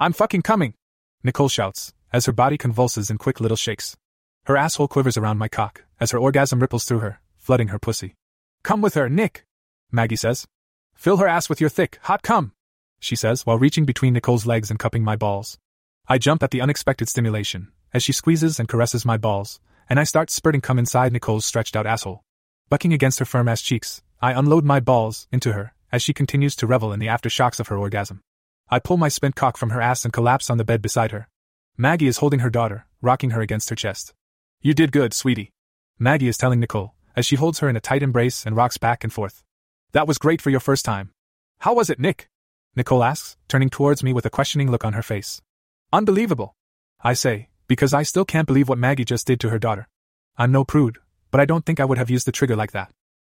I'm 0.00 0.12
fucking 0.12 0.42
coming! 0.42 0.74
Nicole 1.22 1.48
shouts, 1.48 1.94
as 2.12 2.26
her 2.26 2.32
body 2.32 2.58
convulses 2.58 3.10
in 3.10 3.18
quick 3.18 3.38
little 3.38 3.56
shakes. 3.56 3.96
Her 4.46 4.56
asshole 4.56 4.88
quivers 4.88 5.16
around 5.16 5.38
my 5.38 5.46
cock, 5.46 5.84
as 6.00 6.10
her 6.10 6.18
orgasm 6.18 6.58
ripples 6.58 6.84
through 6.84 6.98
her, 6.98 7.20
flooding 7.38 7.68
her 7.68 7.78
pussy. 7.78 8.16
Come 8.64 8.80
with 8.80 8.94
her, 8.94 9.08
Nick! 9.08 9.44
Maggie 9.92 10.16
says. 10.16 10.48
Fill 10.94 11.18
her 11.18 11.28
ass 11.28 11.48
with 11.48 11.60
your 11.60 11.70
thick, 11.70 12.00
hot 12.02 12.22
cum! 12.22 12.54
She 13.00 13.16
says 13.16 13.44
while 13.44 13.58
reaching 13.58 13.84
between 13.84 14.14
Nicole's 14.14 14.46
legs 14.46 14.70
and 14.70 14.78
cupping 14.78 15.02
my 15.02 15.16
balls. 15.16 15.58
I 16.06 16.18
jump 16.18 16.42
at 16.42 16.50
the 16.50 16.60
unexpected 16.60 17.08
stimulation, 17.08 17.72
as 17.92 18.02
she 18.02 18.12
squeezes 18.12 18.60
and 18.60 18.68
caresses 18.68 19.04
my 19.04 19.16
balls, 19.16 19.58
and 19.88 19.98
I 19.98 20.04
start 20.04 20.30
spurting 20.30 20.60
cum 20.60 20.78
inside 20.78 21.12
Nicole's 21.12 21.44
stretched 21.44 21.74
out 21.74 21.86
asshole. 21.86 22.22
Bucking 22.68 22.92
against 22.92 23.18
her 23.18 23.24
firm 23.24 23.48
ass 23.48 23.62
cheeks, 23.62 24.02
I 24.20 24.32
unload 24.32 24.64
my 24.64 24.78
balls 24.78 25.26
into 25.32 25.52
her 25.54 25.74
as 25.92 26.02
she 26.02 26.12
continues 26.12 26.54
to 26.56 26.66
revel 26.66 26.92
in 26.92 27.00
the 27.00 27.06
aftershocks 27.06 27.58
of 27.58 27.68
her 27.68 27.76
orgasm. 27.76 28.20
I 28.68 28.78
pull 28.78 28.96
my 28.96 29.08
spent 29.08 29.34
cock 29.34 29.56
from 29.56 29.70
her 29.70 29.80
ass 29.80 30.04
and 30.04 30.12
collapse 30.12 30.50
on 30.50 30.58
the 30.58 30.64
bed 30.64 30.82
beside 30.82 31.10
her. 31.10 31.28
Maggie 31.76 32.06
is 32.06 32.18
holding 32.18 32.40
her 32.40 32.50
daughter, 32.50 32.86
rocking 33.00 33.30
her 33.30 33.40
against 33.40 33.70
her 33.70 33.76
chest. 33.76 34.12
You 34.60 34.74
did 34.74 34.92
good, 34.92 35.12
sweetie. 35.12 35.50
Maggie 35.98 36.28
is 36.28 36.36
telling 36.36 36.60
Nicole, 36.60 36.94
as 37.16 37.26
she 37.26 37.36
holds 37.36 37.58
her 37.58 37.68
in 37.68 37.76
a 37.76 37.80
tight 37.80 38.02
embrace 38.02 38.46
and 38.46 38.54
rocks 38.54 38.78
back 38.78 39.02
and 39.02 39.12
forth. 39.12 39.42
That 39.92 40.06
was 40.06 40.18
great 40.18 40.40
for 40.40 40.50
your 40.50 40.60
first 40.60 40.84
time. 40.84 41.10
How 41.60 41.74
was 41.74 41.90
it, 41.90 41.98
Nick? 41.98 42.28
Nicole 42.76 43.02
asks, 43.02 43.36
turning 43.48 43.70
towards 43.70 44.02
me 44.02 44.12
with 44.12 44.26
a 44.26 44.30
questioning 44.30 44.70
look 44.70 44.84
on 44.84 44.92
her 44.92 45.02
face. 45.02 45.42
Unbelievable. 45.92 46.54
I 47.02 47.14
say, 47.14 47.48
because 47.66 47.92
I 47.92 48.02
still 48.02 48.24
can't 48.24 48.46
believe 48.46 48.68
what 48.68 48.78
Maggie 48.78 49.04
just 49.04 49.26
did 49.26 49.40
to 49.40 49.50
her 49.50 49.58
daughter. 49.58 49.88
I'm 50.36 50.52
no 50.52 50.64
prude, 50.64 50.98
but 51.30 51.40
I 51.40 51.44
don't 51.44 51.66
think 51.66 51.80
I 51.80 51.84
would 51.84 51.98
have 51.98 52.10
used 52.10 52.26
the 52.26 52.32
trigger 52.32 52.56
like 52.56 52.72
that. 52.72 52.92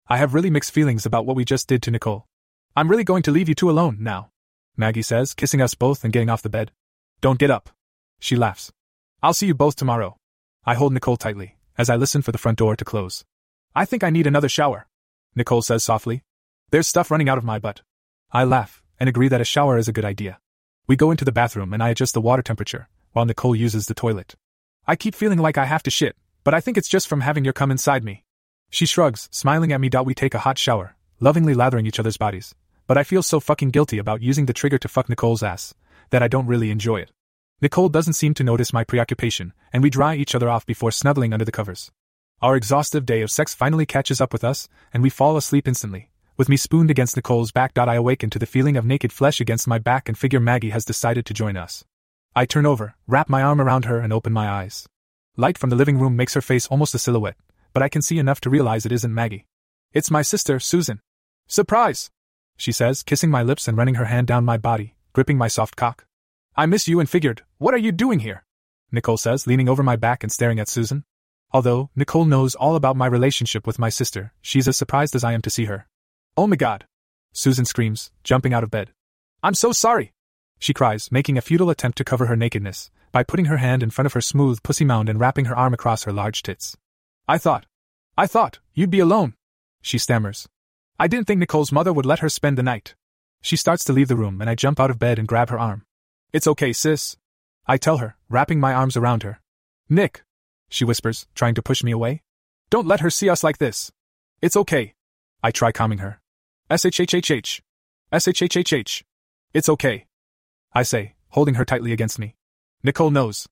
I 0.08 0.16
have 0.16 0.34
really 0.34 0.50
mixed 0.50 0.72
feelings 0.72 1.04
about 1.04 1.26
what 1.26 1.36
we 1.36 1.44
just 1.44 1.68
did 1.68 1.82
to 1.82 1.90
Nicole. 1.90 2.26
I'm 2.74 2.88
really 2.88 3.04
going 3.04 3.22
to 3.24 3.30
leave 3.30 3.48
you 3.48 3.54
two 3.54 3.70
alone 3.70 3.98
now, 4.00 4.30
Maggie 4.76 5.02
says, 5.02 5.34
kissing 5.34 5.62
us 5.62 5.74
both 5.74 6.04
and 6.04 6.12
getting 6.12 6.30
off 6.30 6.42
the 6.42 6.50
bed. 6.50 6.70
Don't 7.20 7.38
get 7.38 7.50
up. 7.50 7.70
She 8.18 8.36
laughs. 8.36 8.72
I'll 9.22 9.34
see 9.34 9.46
you 9.46 9.54
both 9.54 9.76
tomorrow. 9.76 10.16
I 10.64 10.74
hold 10.74 10.92
Nicole 10.92 11.16
tightly, 11.16 11.56
as 11.78 11.88
I 11.88 11.96
listen 11.96 12.22
for 12.22 12.32
the 12.32 12.38
front 12.38 12.58
door 12.58 12.76
to 12.76 12.84
close. 12.84 13.24
I 13.74 13.84
think 13.84 14.04
I 14.04 14.10
need 14.10 14.26
another 14.26 14.48
shower, 14.48 14.86
Nicole 15.34 15.62
says 15.62 15.84
softly. 15.84 16.22
There's 16.70 16.86
stuff 16.86 17.10
running 17.10 17.28
out 17.28 17.38
of 17.38 17.44
my 17.44 17.58
butt. 17.58 17.82
I 18.32 18.44
laugh, 18.44 18.82
and 18.98 19.08
agree 19.08 19.28
that 19.28 19.40
a 19.40 19.44
shower 19.44 19.78
is 19.78 19.88
a 19.88 19.92
good 19.92 20.04
idea. 20.04 20.38
We 20.86 20.96
go 20.96 21.10
into 21.10 21.24
the 21.24 21.32
bathroom 21.32 21.72
and 21.72 21.82
I 21.82 21.90
adjust 21.90 22.14
the 22.14 22.20
water 22.20 22.42
temperature, 22.42 22.88
while 23.12 23.24
Nicole 23.24 23.56
uses 23.56 23.86
the 23.86 23.94
toilet. 23.94 24.34
I 24.86 24.96
keep 24.96 25.14
feeling 25.14 25.38
like 25.38 25.58
I 25.58 25.64
have 25.64 25.82
to 25.84 25.90
shit, 25.90 26.16
but 26.44 26.54
I 26.54 26.60
think 26.60 26.76
it's 26.76 26.88
just 26.88 27.08
from 27.08 27.22
having 27.22 27.44
your 27.44 27.52
come 27.52 27.70
inside 27.70 28.04
me. 28.04 28.24
She 28.70 28.86
shrugs, 28.86 29.28
smiling 29.32 29.72
at 29.72 29.80
me. 29.80 29.90
We 30.04 30.14
take 30.14 30.34
a 30.34 30.40
hot 30.40 30.58
shower, 30.58 30.96
lovingly 31.18 31.54
lathering 31.54 31.86
each 31.86 31.98
other's 31.98 32.16
bodies, 32.16 32.54
but 32.86 32.96
I 32.96 33.04
feel 33.04 33.22
so 33.22 33.40
fucking 33.40 33.70
guilty 33.70 33.98
about 33.98 34.22
using 34.22 34.46
the 34.46 34.52
trigger 34.52 34.78
to 34.78 34.88
fuck 34.88 35.08
Nicole's 35.08 35.42
ass 35.42 35.74
that 36.10 36.22
I 36.22 36.28
don't 36.28 36.46
really 36.46 36.70
enjoy 36.70 36.98
it. 36.98 37.10
Nicole 37.60 37.88
doesn't 37.88 38.12
seem 38.12 38.34
to 38.34 38.44
notice 38.44 38.72
my 38.72 38.84
preoccupation, 38.84 39.52
and 39.72 39.82
we 39.82 39.90
dry 39.90 40.14
each 40.14 40.34
other 40.34 40.48
off 40.48 40.66
before 40.66 40.90
snuggling 40.90 41.32
under 41.32 41.44
the 41.44 41.52
covers. 41.52 41.90
Our 42.42 42.54
exhaustive 42.54 43.06
day 43.06 43.22
of 43.22 43.30
sex 43.30 43.54
finally 43.54 43.86
catches 43.86 44.20
up 44.20 44.32
with 44.32 44.44
us, 44.44 44.68
and 44.92 45.02
we 45.02 45.08
fall 45.08 45.36
asleep 45.36 45.66
instantly, 45.66 46.10
With 46.38 46.50
me 46.50 46.58
spooned 46.58 46.90
against 46.90 47.16
Nicole's 47.16 47.50
back, 47.50 47.78
I 47.78 47.94
awaken 47.94 48.28
to 48.28 48.38
the 48.38 48.44
feeling 48.44 48.76
of 48.76 48.84
naked 48.84 49.10
flesh 49.10 49.40
against 49.40 49.66
my 49.66 49.78
back 49.78 50.06
and 50.06 50.18
figure 50.18 50.38
Maggie 50.38 50.68
has 50.68 50.84
decided 50.84 51.24
to 51.26 51.34
join 51.34 51.56
us. 51.56 51.82
I 52.34 52.44
turn 52.44 52.66
over, 52.66 52.94
wrap 53.06 53.30
my 53.30 53.42
arm 53.42 53.58
around 53.58 53.86
her, 53.86 54.00
and 54.00 54.12
open 54.12 54.34
my 54.34 54.46
eyes. 54.46 54.86
Light 55.38 55.56
from 55.56 55.70
the 55.70 55.76
living 55.76 55.98
room 55.98 56.14
makes 56.14 56.34
her 56.34 56.42
face 56.42 56.66
almost 56.66 56.94
a 56.94 56.98
silhouette, 56.98 57.38
but 57.72 57.82
I 57.82 57.88
can 57.88 58.02
see 58.02 58.18
enough 58.18 58.42
to 58.42 58.50
realize 58.50 58.84
it 58.84 58.92
isn't 58.92 59.14
Maggie. 59.14 59.46
It's 59.94 60.10
my 60.10 60.20
sister, 60.20 60.60
Susan. 60.60 61.00
Surprise! 61.46 62.10
She 62.58 62.70
says, 62.70 63.02
kissing 63.02 63.30
my 63.30 63.42
lips 63.42 63.66
and 63.66 63.78
running 63.78 63.94
her 63.94 64.04
hand 64.04 64.26
down 64.26 64.44
my 64.44 64.58
body, 64.58 64.94
gripping 65.14 65.38
my 65.38 65.48
soft 65.48 65.74
cock. 65.74 66.04
I 66.54 66.66
miss 66.66 66.86
you 66.86 67.00
and 67.00 67.08
figured, 67.08 67.44
what 67.56 67.72
are 67.72 67.78
you 67.78 67.92
doing 67.92 68.18
here? 68.18 68.44
Nicole 68.92 69.16
says, 69.16 69.46
leaning 69.46 69.70
over 69.70 69.82
my 69.82 69.96
back 69.96 70.22
and 70.22 70.30
staring 70.30 70.60
at 70.60 70.68
Susan. 70.68 71.04
Although, 71.52 71.88
Nicole 71.96 72.26
knows 72.26 72.54
all 72.54 72.76
about 72.76 72.96
my 72.96 73.06
relationship 73.06 73.66
with 73.66 73.78
my 73.78 73.88
sister, 73.88 74.34
she's 74.42 74.68
as 74.68 74.76
surprised 74.76 75.14
as 75.14 75.24
I 75.24 75.32
am 75.32 75.40
to 75.40 75.50
see 75.50 75.64
her. 75.64 75.86
Oh 76.36 76.46
my 76.46 76.56
god! 76.56 76.86
Susan 77.32 77.64
screams, 77.64 78.10
jumping 78.22 78.52
out 78.52 78.62
of 78.62 78.70
bed. 78.70 78.92
I'm 79.42 79.54
so 79.54 79.72
sorry! 79.72 80.12
She 80.58 80.74
cries, 80.74 81.10
making 81.10 81.38
a 81.38 81.42
futile 81.42 81.70
attempt 81.70 81.96
to 81.98 82.04
cover 82.04 82.26
her 82.26 82.36
nakedness, 82.36 82.90
by 83.10 83.22
putting 83.22 83.46
her 83.46 83.56
hand 83.56 83.82
in 83.82 83.90
front 83.90 84.06
of 84.06 84.12
her 84.12 84.20
smooth 84.20 84.62
pussy 84.62 84.84
mound 84.84 85.08
and 85.08 85.18
wrapping 85.18 85.46
her 85.46 85.56
arm 85.56 85.72
across 85.72 86.02
her 86.04 86.12
large 86.12 86.42
tits. 86.42 86.76
I 87.26 87.38
thought. 87.38 87.66
I 88.18 88.26
thought, 88.26 88.58
you'd 88.74 88.90
be 88.90 89.00
alone. 89.00 89.34
She 89.80 89.98
stammers. 89.98 90.48
I 90.98 91.08
didn't 91.08 91.26
think 91.26 91.40
Nicole's 91.40 91.72
mother 91.72 91.92
would 91.92 92.06
let 92.06 92.20
her 92.20 92.28
spend 92.28 92.58
the 92.58 92.62
night. 92.62 92.94
She 93.42 93.56
starts 93.56 93.84
to 93.84 93.92
leave 93.92 94.08
the 94.08 94.16
room 94.16 94.40
and 94.40 94.50
I 94.50 94.54
jump 94.54 94.80
out 94.80 94.90
of 94.90 94.98
bed 94.98 95.18
and 95.18 95.28
grab 95.28 95.50
her 95.50 95.58
arm. 95.58 95.84
It's 96.32 96.46
okay, 96.46 96.72
sis. 96.72 97.16
I 97.66 97.76
tell 97.76 97.98
her, 97.98 98.16
wrapping 98.28 98.60
my 98.60 98.74
arms 98.74 98.96
around 98.96 99.22
her. 99.22 99.40
Nick, 99.88 100.22
she 100.68 100.84
whispers, 100.84 101.26
trying 101.34 101.54
to 101.54 101.62
push 101.62 101.82
me 101.82 101.92
away. 101.92 102.22
Don't 102.70 102.86
let 102.86 103.00
her 103.00 103.10
see 103.10 103.28
us 103.28 103.44
like 103.44 103.58
this. 103.58 103.92
It's 104.42 104.56
okay. 104.56 104.94
I 105.42 105.50
try 105.50 105.72
calming 105.72 105.98
her. 105.98 106.20
SHHHH. 106.68 107.60
SHHHH. 108.12 109.02
It's 109.54 109.68
okay. 109.68 110.06
I 110.72 110.82
say, 110.82 111.14
holding 111.28 111.54
her 111.54 111.64
tightly 111.64 111.92
against 111.92 112.18
me. 112.18 112.34
Nicole 112.82 113.12
knows. 113.12 113.46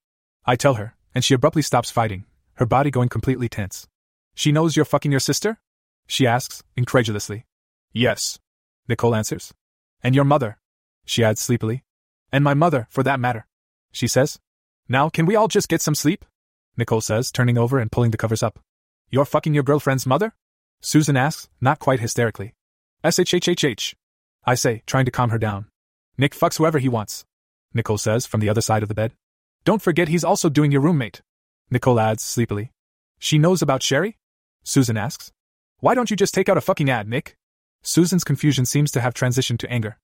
I 0.44 0.56
tell 0.56 0.74
her, 0.74 0.96
and 1.14 1.24
she 1.24 1.32
abruptly 1.32 1.62
stops 1.62 1.92
fighting, 1.92 2.24
her 2.54 2.66
body 2.66 2.90
going 2.90 3.08
completely 3.08 3.48
tense. 3.48 3.86
She 4.34 4.50
knows 4.50 4.74
you're 4.74 4.84
fucking 4.84 5.12
your 5.12 5.20
sister? 5.20 5.60
She 6.08 6.26
asks, 6.26 6.64
incredulously. 6.76 7.46
Yes. 7.92 8.40
Nicole 8.88 9.14
answers. 9.14 9.54
And 10.02 10.16
your 10.16 10.24
mother? 10.24 10.58
She 11.06 11.22
adds 11.22 11.40
sleepily. 11.40 11.84
And 12.32 12.42
my 12.42 12.54
mother, 12.54 12.88
for 12.90 13.04
that 13.04 13.20
matter. 13.20 13.46
She 13.92 14.08
says. 14.08 14.40
Now, 14.88 15.08
can 15.08 15.24
we 15.24 15.36
all 15.36 15.46
just 15.46 15.68
get 15.68 15.80
some 15.80 15.94
sleep? 15.94 16.24
Nicole 16.76 17.00
says, 17.00 17.30
turning 17.30 17.58
over 17.58 17.78
and 17.78 17.92
pulling 17.92 18.10
the 18.10 18.16
covers 18.16 18.42
up. 18.42 18.58
You're 19.08 19.24
fucking 19.24 19.54
your 19.54 19.62
girlfriend's 19.62 20.04
mother? 20.04 20.34
Susan 20.80 21.16
asks, 21.16 21.48
not 21.60 21.78
quite 21.78 22.00
hysterically. 22.00 22.54
SHHHH. 23.04 23.94
I 24.46 24.54
say, 24.54 24.82
trying 24.86 25.04
to 25.04 25.10
calm 25.10 25.28
her 25.28 25.38
down. 25.38 25.66
Nick 26.16 26.34
fucks 26.34 26.56
whoever 26.56 26.78
he 26.78 26.88
wants. 26.88 27.26
Nicole 27.74 27.98
says 27.98 28.24
from 28.24 28.40
the 28.40 28.48
other 28.48 28.62
side 28.62 28.82
of 28.82 28.88
the 28.88 28.94
bed. 28.94 29.12
Don't 29.64 29.82
forget 29.82 30.08
he's 30.08 30.24
also 30.24 30.48
doing 30.48 30.72
your 30.72 30.80
roommate. 30.80 31.20
Nicole 31.70 32.00
adds 32.00 32.22
sleepily. 32.22 32.72
She 33.18 33.36
knows 33.36 33.60
about 33.60 33.82
Sherry? 33.82 34.16
Susan 34.62 34.96
asks. 34.96 35.32
Why 35.80 35.94
don't 35.94 36.10
you 36.10 36.16
just 36.16 36.32
take 36.32 36.48
out 36.48 36.56
a 36.56 36.62
fucking 36.62 36.88
ad, 36.88 37.06
Nick? 37.06 37.36
Susan's 37.82 38.24
confusion 38.24 38.64
seems 38.64 38.90
to 38.92 39.02
have 39.02 39.12
transitioned 39.12 39.58
to 39.58 39.70
anger. 39.70 39.98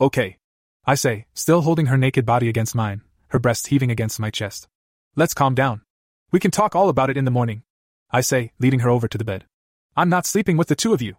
Okay. 0.00 0.38
I 0.86 0.94
say, 0.94 1.26
still 1.34 1.60
holding 1.60 1.86
her 1.86 1.98
naked 1.98 2.24
body 2.24 2.48
against 2.48 2.74
mine, 2.74 3.02
her 3.28 3.38
breast 3.38 3.66
heaving 3.66 3.90
against 3.90 4.18
my 4.18 4.30
chest. 4.30 4.66
Let's 5.14 5.34
calm 5.34 5.54
down. 5.54 5.82
We 6.32 6.40
can 6.40 6.50
talk 6.50 6.74
all 6.74 6.88
about 6.88 7.10
it 7.10 7.18
in 7.18 7.26
the 7.26 7.30
morning. 7.30 7.64
I 8.10 8.22
say, 8.22 8.52
leading 8.58 8.80
her 8.80 8.88
over 8.88 9.08
to 9.08 9.18
the 9.18 9.24
bed. 9.24 9.44
I'm 9.94 10.08
not 10.08 10.24
sleeping 10.24 10.56
with 10.56 10.68
the 10.68 10.74
two 10.74 10.94
of 10.94 11.02
you. 11.02 11.16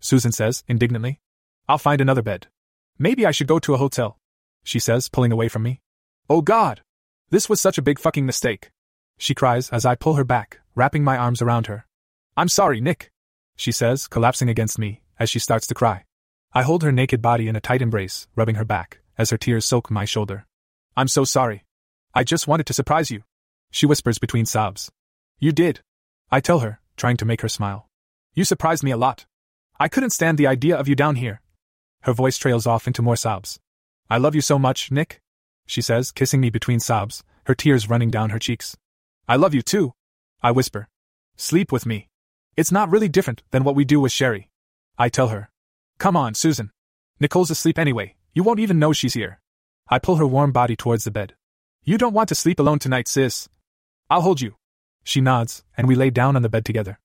Susan 0.00 0.32
says, 0.32 0.64
indignantly. 0.66 1.20
I'll 1.68 1.78
find 1.78 2.00
another 2.00 2.22
bed. 2.22 2.48
Maybe 2.98 3.24
I 3.24 3.30
should 3.30 3.46
go 3.46 3.58
to 3.60 3.74
a 3.74 3.78
hotel. 3.78 4.18
She 4.64 4.78
says, 4.78 5.08
pulling 5.08 5.32
away 5.32 5.48
from 5.48 5.62
me. 5.62 5.80
Oh 6.28 6.42
God! 6.42 6.82
This 7.30 7.48
was 7.48 7.60
such 7.60 7.78
a 7.78 7.82
big 7.82 7.98
fucking 7.98 8.26
mistake. 8.26 8.70
She 9.18 9.34
cries 9.34 9.70
as 9.70 9.86
I 9.86 9.94
pull 9.94 10.14
her 10.14 10.24
back, 10.24 10.60
wrapping 10.74 11.04
my 11.04 11.16
arms 11.16 11.42
around 11.42 11.66
her. 11.66 11.86
I'm 12.36 12.48
sorry, 12.48 12.80
Nick. 12.80 13.10
She 13.56 13.72
says, 13.72 14.08
collapsing 14.08 14.48
against 14.48 14.78
me, 14.78 15.02
as 15.18 15.28
she 15.28 15.38
starts 15.38 15.66
to 15.68 15.74
cry. 15.74 16.04
I 16.52 16.62
hold 16.62 16.82
her 16.82 16.90
naked 16.90 17.20
body 17.22 17.46
in 17.46 17.54
a 17.54 17.60
tight 17.60 17.82
embrace, 17.82 18.26
rubbing 18.34 18.56
her 18.56 18.64
back, 18.64 19.00
as 19.16 19.30
her 19.30 19.36
tears 19.36 19.64
soak 19.64 19.90
my 19.90 20.04
shoulder. 20.04 20.46
I'm 20.96 21.08
so 21.08 21.24
sorry. 21.24 21.64
I 22.14 22.24
just 22.24 22.48
wanted 22.48 22.66
to 22.66 22.72
surprise 22.72 23.10
you. 23.10 23.22
She 23.70 23.86
whispers 23.86 24.18
between 24.18 24.46
sobs. 24.46 24.90
You 25.38 25.52
did. 25.52 25.80
I 26.30 26.40
tell 26.40 26.60
her, 26.60 26.80
trying 26.96 27.16
to 27.18 27.24
make 27.24 27.42
her 27.42 27.48
smile. 27.48 27.88
You 28.34 28.44
surprised 28.44 28.82
me 28.82 28.90
a 28.90 28.96
lot. 28.96 29.26
I 29.82 29.88
couldn't 29.88 30.10
stand 30.10 30.36
the 30.36 30.46
idea 30.46 30.76
of 30.76 30.88
you 30.88 30.94
down 30.94 31.16
here. 31.16 31.40
Her 32.02 32.12
voice 32.12 32.36
trails 32.36 32.66
off 32.66 32.86
into 32.86 33.00
more 33.00 33.16
sobs. 33.16 33.58
I 34.10 34.18
love 34.18 34.34
you 34.34 34.42
so 34.42 34.58
much, 34.58 34.90
Nick, 34.90 35.22
she 35.66 35.80
says, 35.80 36.12
kissing 36.12 36.38
me 36.38 36.50
between 36.50 36.80
sobs, 36.80 37.24
her 37.44 37.54
tears 37.54 37.88
running 37.88 38.10
down 38.10 38.28
her 38.28 38.38
cheeks. 38.38 38.76
I 39.26 39.36
love 39.36 39.54
you 39.54 39.62
too, 39.62 39.94
I 40.42 40.50
whisper. 40.50 40.86
Sleep 41.36 41.72
with 41.72 41.86
me. 41.86 42.10
It's 42.58 42.70
not 42.70 42.90
really 42.90 43.08
different 43.08 43.42
than 43.52 43.64
what 43.64 43.74
we 43.74 43.86
do 43.86 44.00
with 44.00 44.12
Sherry. 44.12 44.50
I 44.98 45.08
tell 45.08 45.28
her. 45.28 45.48
Come 45.98 46.14
on, 46.14 46.34
Susan. 46.34 46.72
Nicole's 47.18 47.50
asleep 47.50 47.78
anyway, 47.78 48.16
you 48.34 48.42
won't 48.42 48.60
even 48.60 48.78
know 48.78 48.92
she's 48.92 49.14
here. 49.14 49.40
I 49.88 49.98
pull 49.98 50.16
her 50.16 50.26
warm 50.26 50.52
body 50.52 50.76
towards 50.76 51.04
the 51.04 51.10
bed. 51.10 51.36
You 51.84 51.96
don't 51.96 52.12
want 52.12 52.28
to 52.28 52.34
sleep 52.34 52.60
alone 52.60 52.80
tonight, 52.80 53.08
sis. 53.08 53.48
I'll 54.10 54.20
hold 54.20 54.42
you. 54.42 54.56
She 55.04 55.22
nods, 55.22 55.64
and 55.74 55.88
we 55.88 55.94
lay 55.94 56.10
down 56.10 56.36
on 56.36 56.42
the 56.42 56.50
bed 56.50 56.66
together. 56.66 56.98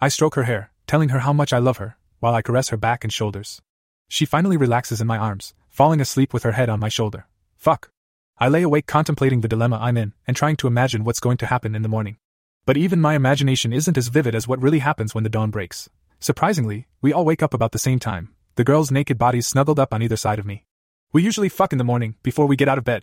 I 0.00 0.08
stroke 0.08 0.36
her 0.36 0.44
hair, 0.44 0.70
telling 0.86 1.10
her 1.10 1.18
how 1.18 1.34
much 1.34 1.52
I 1.52 1.58
love 1.58 1.76
her, 1.76 1.96
while 2.22 2.34
I 2.34 2.40
caress 2.40 2.68
her 2.68 2.76
back 2.76 3.02
and 3.02 3.12
shoulders. 3.12 3.60
She 4.08 4.24
finally 4.24 4.56
relaxes 4.56 5.00
in 5.00 5.08
my 5.08 5.18
arms, 5.18 5.54
falling 5.68 6.00
asleep 6.00 6.32
with 6.32 6.44
her 6.44 6.52
head 6.52 6.68
on 6.68 6.78
my 6.78 6.88
shoulder. 6.88 7.26
Fuck. 7.56 7.90
I 8.38 8.46
lay 8.48 8.62
awake 8.62 8.86
contemplating 8.86 9.40
the 9.40 9.48
dilemma 9.48 9.78
I'm 9.82 9.96
in 9.96 10.12
and 10.24 10.36
trying 10.36 10.54
to 10.58 10.68
imagine 10.68 11.02
what's 11.02 11.18
going 11.18 11.36
to 11.38 11.46
happen 11.46 11.74
in 11.74 11.82
the 11.82 11.88
morning. 11.88 12.18
But 12.64 12.76
even 12.76 13.00
my 13.00 13.14
imagination 13.14 13.72
isn't 13.72 13.98
as 13.98 14.06
vivid 14.06 14.36
as 14.36 14.46
what 14.46 14.62
really 14.62 14.78
happens 14.78 15.16
when 15.16 15.24
the 15.24 15.30
dawn 15.30 15.50
breaks. 15.50 15.90
Surprisingly, 16.20 16.86
we 17.00 17.12
all 17.12 17.24
wake 17.24 17.42
up 17.42 17.54
about 17.54 17.72
the 17.72 17.78
same 17.80 17.98
time, 17.98 18.32
the 18.54 18.62
girls' 18.62 18.92
naked 18.92 19.18
bodies 19.18 19.48
snuggled 19.48 19.80
up 19.80 19.92
on 19.92 20.00
either 20.00 20.16
side 20.16 20.38
of 20.38 20.46
me. 20.46 20.64
We 21.12 21.24
usually 21.24 21.48
fuck 21.48 21.72
in 21.72 21.78
the 21.78 21.84
morning, 21.84 22.14
before 22.22 22.46
we 22.46 22.54
get 22.54 22.68
out 22.68 22.78
of 22.78 22.84
bed. 22.84 23.02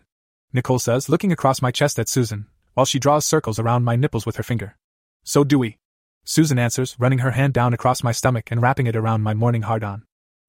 Nicole 0.53 0.79
says, 0.79 1.09
looking 1.09 1.33
across 1.33 1.61
my 1.61 1.71
chest 1.71 1.99
at 1.99 2.07
Susan, 2.07 2.47
while 2.73 2.85
she 2.85 2.99
draws 2.99 3.25
circles 3.25 3.59
around 3.59 3.83
my 3.83 3.97
nipples 3.97 4.25
with 4.25 4.37
her 4.37 4.43
finger. 4.43 4.77
So 5.25 5.43
do 5.43 5.59
we. 5.59 5.77
Susan 6.23 6.59
answers, 6.59 6.95
running 6.99 7.19
her 7.19 7.31
hand 7.31 7.53
down 7.53 7.73
across 7.73 8.03
my 8.03 8.11
stomach 8.11 8.51
and 8.51 8.61
wrapping 8.61 8.87
it 8.87 8.95
around 8.95 9.21
my 9.21 9.33
morning 9.33 9.63
hard 9.63 9.83
on. 9.83 10.03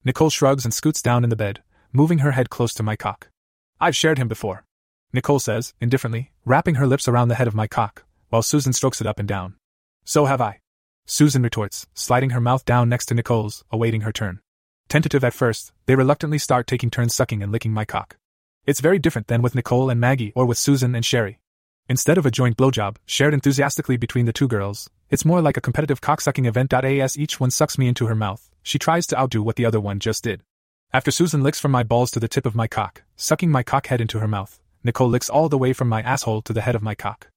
Nicole 0.05 0.31
shrugs 0.31 0.65
and 0.65 0.75
scoots 0.75 1.03
down 1.03 1.25
in 1.25 1.31
the 1.31 1.37
bed, 1.37 1.63
moving 1.93 2.19
her 2.19 2.33
head 2.33 2.51
close 2.51 2.75
to 2.75 2.83
my 2.83 2.97
cock. 2.97 3.29
I've 3.81 3.97
shared 3.97 4.19
him 4.19 4.29
before. 4.29 4.65
Nicole 5.13 5.41
says, 5.41 5.75
indifferently, 5.81 6.33
wrapping 6.45 6.77
her 6.77 6.87
lips 6.87 7.09
around 7.09 7.29
the 7.29 7.35
head 7.35 7.49
of 7.49 7.55
my 7.55 7.67
cock, 7.67 8.05
while 8.29 8.43
Susan 8.43 8.73
strokes 8.73 9.01
it 9.01 9.07
up 9.07 9.19
and 9.19 9.27
down. 9.27 9.57
So 10.05 10.27
have 10.27 10.41
I. 10.41 10.61
Susan 11.07 11.43
retorts, 11.43 11.87
sliding 11.95 12.31
her 12.31 12.41
mouth 12.41 12.65
down 12.65 12.89
next 12.89 13.07
to 13.07 13.15
Nicole's, 13.15 13.65
awaiting 13.71 14.03
her 14.03 14.13
turn. 14.13 14.41
Tentative 14.89 15.25
at 15.25 15.35
first, 15.35 15.73
they 15.87 15.97
reluctantly 15.97 16.39
start 16.39 16.67
taking 16.67 16.91
turns 16.91 17.15
sucking 17.15 17.43
and 17.43 17.51
licking 17.51 17.73
my 17.73 17.85
cock. 17.85 18.17
It's 18.67 18.81
very 18.81 18.99
different 18.99 19.29
than 19.29 19.43
with 19.43 19.55
Nicole 19.55 19.91
and 19.91 20.01
Maggie 20.01 20.33
or 20.37 20.47
with 20.47 20.59
Susan 20.59 20.95
and 20.95 21.05
Sherry. 21.05 21.41
Instead 21.89 22.19
of 22.19 22.27
a 22.27 22.31
joint 22.31 22.57
blowjob, 22.57 22.97
shared 23.07 23.35
enthusiastically 23.35 23.97
between 23.97 24.27
the 24.27 24.33
two 24.33 24.47
girls, 24.47 24.89
it's 25.11 25.25
more 25.25 25.43
like 25.43 25.57
a 25.57 25.61
competitive 25.61 26.01
cocksucking 26.01 26.47
event. 26.47 26.73
As 26.73 27.19
each 27.19 27.41
one 27.41 27.51
sucks 27.51 27.77
me 27.77 27.89
into 27.89 28.07
her 28.07 28.15
mouth, 28.15 28.49
she 28.63 28.79
tries 28.79 29.07
to 29.09 29.19
outdo 29.19 29.43
what 29.43 29.57
the 29.57 29.67
other 29.67 29.81
one 29.81 29.99
just 29.99 30.23
did. 30.23 30.43
After 30.93 31.11
Susan 31.11 31.43
licks 31.43 31.61
from 31.61 31.73
my 31.73 31.83
balls 31.83 32.11
to 32.13 32.21
the 32.21 32.29
tip 32.29 32.47
of 32.47 32.55
my 32.55 32.67
cock, 32.67 33.03
sucking 33.17 33.51
my 33.51 33.63
cock 33.63 33.89
head 33.89 34.01
into 34.01 34.21
her 34.21 34.29
mouth, 34.29 34.61
Nicole 34.83 35.09
licks 35.09 35.29
all 35.29 35.49
the 35.49 35.59
way 35.59 35.73
from 35.73 35.89
my 35.89 36.01
asshole 36.03 36.43
to 36.43 36.53
the 36.53 36.63
head 36.63 36.75
of 36.75 36.83
my 36.83 36.95
cock. 36.95 37.29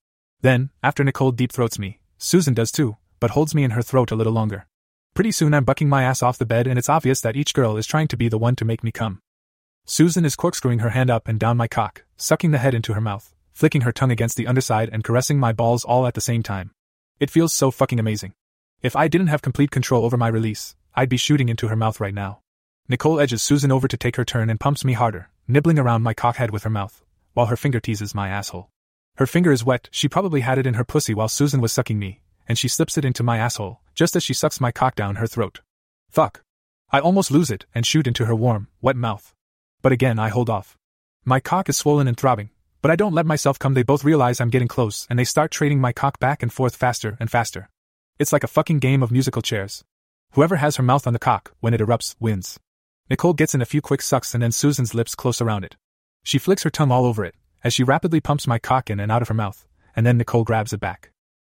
Then, 0.42 0.70
after 0.82 1.04
Nicole 1.04 1.32
deep 1.32 1.52
throats 1.52 1.80
me, 1.80 2.00
Susan 2.18 2.54
does 2.54 2.72
too, 2.72 2.98
but 3.20 3.32
holds 3.32 3.56
me 3.56 3.64
in 3.64 3.72
her 3.72 3.82
throat 3.82 4.12
a 4.12 4.16
little 4.16 4.34
longer. 4.34 4.68
Pretty 5.14 5.32
soon 5.32 5.54
I'm 5.54 5.64
bucking 5.64 5.90
my 5.90 6.04
ass 6.04 6.24
off 6.24 6.38
the 6.38 6.46
bed 6.46 6.68
and 6.68 6.80
it's 6.80 6.90
obvious 6.90 7.22
that 7.22 7.36
each 7.36 7.54
girl 7.54 7.78
is 7.78 7.86
trying 7.86 8.08
to 8.08 8.18
be 8.18 8.30
the 8.30 8.38
one 8.38 8.56
to 8.56 8.66
make 8.66 8.84
me 8.84 8.92
come. 8.92 9.20
Susan 9.86 10.26
is 10.26 10.36
corkscrewing 10.36 10.80
her 10.80 10.92
hand 10.92 11.10
up 11.10 11.28
and 11.28 11.40
down 11.40 11.58
my 11.58 11.68
cock, 11.68 12.04
sucking 12.18 12.52
the 12.52 12.58
head 12.58 12.74
into 12.74 12.94
her 12.94 13.02
mouth, 13.02 13.34
flicking 13.52 13.82
her 13.82 13.92
tongue 13.92 14.12
against 14.12 14.38
the 14.38 14.48
underside 14.48 14.90
and 14.92 15.04
caressing 15.04 15.40
my 15.40 15.52
balls 15.52 15.84
all 15.84 16.08
at 16.08 16.14
the 16.14 16.22
same 16.22 16.42
time. 16.42 16.72
It 17.24 17.30
feels 17.30 17.54
so 17.54 17.72
fucking 17.72 18.02
amazing. 18.02 18.34
If 18.82 18.98
I 18.98 19.08
didn't 19.08 19.28
have 19.28 19.42
complete 19.42 19.72
control 19.72 20.04
over 20.04 20.18
my 20.18 20.28
release, 20.28 20.76
I'd 20.94 21.08
be 21.08 21.16
shooting 21.16 21.48
into 21.48 21.70
her 21.70 21.76
mouth 21.78 22.02
right 22.02 22.14
now. 22.14 22.42
Nicole 22.90 23.18
edges 23.18 23.42
Susan 23.42 23.72
over 23.72 23.88
to 23.88 23.96
take 23.96 24.18
her 24.18 24.26
turn 24.26 24.50
and 24.50 24.60
pumps 24.60 24.84
me 24.84 24.92
harder, 24.92 25.30
nibbling 25.48 25.80
around 25.80 26.02
my 26.02 26.14
cockhead 26.14 26.52
with 26.52 26.64
her 26.64 26.70
mouth, 26.70 27.02
while 27.32 27.46
her 27.46 27.56
finger 27.56 27.80
teases 27.80 28.14
my 28.14 28.28
asshole. 28.28 28.72
Her 29.16 29.26
finger 29.26 29.54
is 29.54 29.64
wet, 29.64 29.88
she 29.90 30.10
probably 30.10 30.42
had 30.42 30.58
it 30.58 30.68
in 30.68 30.74
her 30.74 30.84
pussy 30.84 31.14
while 31.14 31.30
Susan 31.30 31.62
was 31.62 31.72
sucking 31.72 31.98
me, 31.98 32.20
and 32.46 32.58
she 32.58 32.68
slips 32.68 32.98
it 32.98 33.06
into 33.06 33.24
my 33.24 33.38
asshole, 33.38 33.80
just 33.96 34.18
as 34.18 34.24
she 34.24 34.34
sucks 34.34 34.60
my 34.60 34.74
cock 34.74 34.94
down 34.94 35.16
her 35.16 35.28
throat. 35.28 35.62
Fuck. 36.10 36.44
I 36.92 37.00
almost 37.00 37.32
lose 37.32 37.50
it 37.50 37.66
and 37.74 37.86
shoot 37.86 38.06
into 38.06 38.26
her 38.26 38.36
warm, 38.36 38.68
wet 38.82 38.98
mouth. 38.98 39.34
But 39.82 39.94
again, 39.94 40.20
I 40.20 40.28
hold 40.28 40.50
off. 40.50 40.78
My 41.24 41.40
cock 41.40 41.70
is 41.70 41.78
swollen 41.78 42.10
and 42.10 42.18
throbbing, 42.18 42.50
but 42.84 42.92
I 42.92 42.98
don't 42.98 43.14
let 43.14 43.26
myself 43.26 43.58
come. 43.58 43.74
They 43.74 43.82
both 43.82 44.04
realize 44.04 44.42
I'm 44.42 44.50
getting 44.50 44.68
close 44.68 45.08
and 45.10 45.18
they 45.18 45.24
start 45.24 45.52
trading 45.52 45.80
my 45.80 45.94
cock 45.94 46.20
back 46.20 46.44
and 46.44 46.52
forth 46.52 46.76
faster 46.76 47.16
and 47.18 47.32
faster. 47.32 47.70
It's 48.20 48.34
like 48.34 48.44
a 48.44 48.48
fucking 48.48 48.80
game 48.80 49.02
of 49.02 49.10
musical 49.10 49.42
chairs. 49.42 49.86
Whoever 50.34 50.58
has 50.58 50.76
her 50.76 50.84
mouth 50.84 51.08
on 51.08 51.14
the 51.14 51.20
cock 51.20 51.54
when 51.62 51.74
it 51.74 51.80
erupts 51.80 52.16
wins. 52.20 52.60
Nicole 53.10 53.32
gets 53.32 53.56
in 53.56 53.62
a 53.62 53.66
few 53.66 53.82
quick 53.82 54.02
sucks 54.02 54.34
and 54.34 54.44
then 54.44 54.52
Susan's 54.52 54.94
lips 54.94 55.16
close 55.16 55.40
around 55.40 55.64
it. 55.64 55.78
She 56.26 56.38
flicks 56.38 56.64
her 56.64 56.70
tongue 56.70 56.92
all 56.92 57.06
over 57.06 57.24
it, 57.24 57.36
as 57.64 57.74
she 57.74 57.84
rapidly 57.84 58.20
pumps 58.20 58.48
my 58.48 58.60
cock 58.60 58.90
in 58.90 59.00
and 59.00 59.12
out 59.12 59.22
of 59.22 59.30
her 59.30 59.34
mouth, 59.34 59.66
and 59.96 60.06
then 60.06 60.18
Nicole 60.18 60.44
grabs 60.44 60.74
it 60.74 60.82
back. 60.82 61.12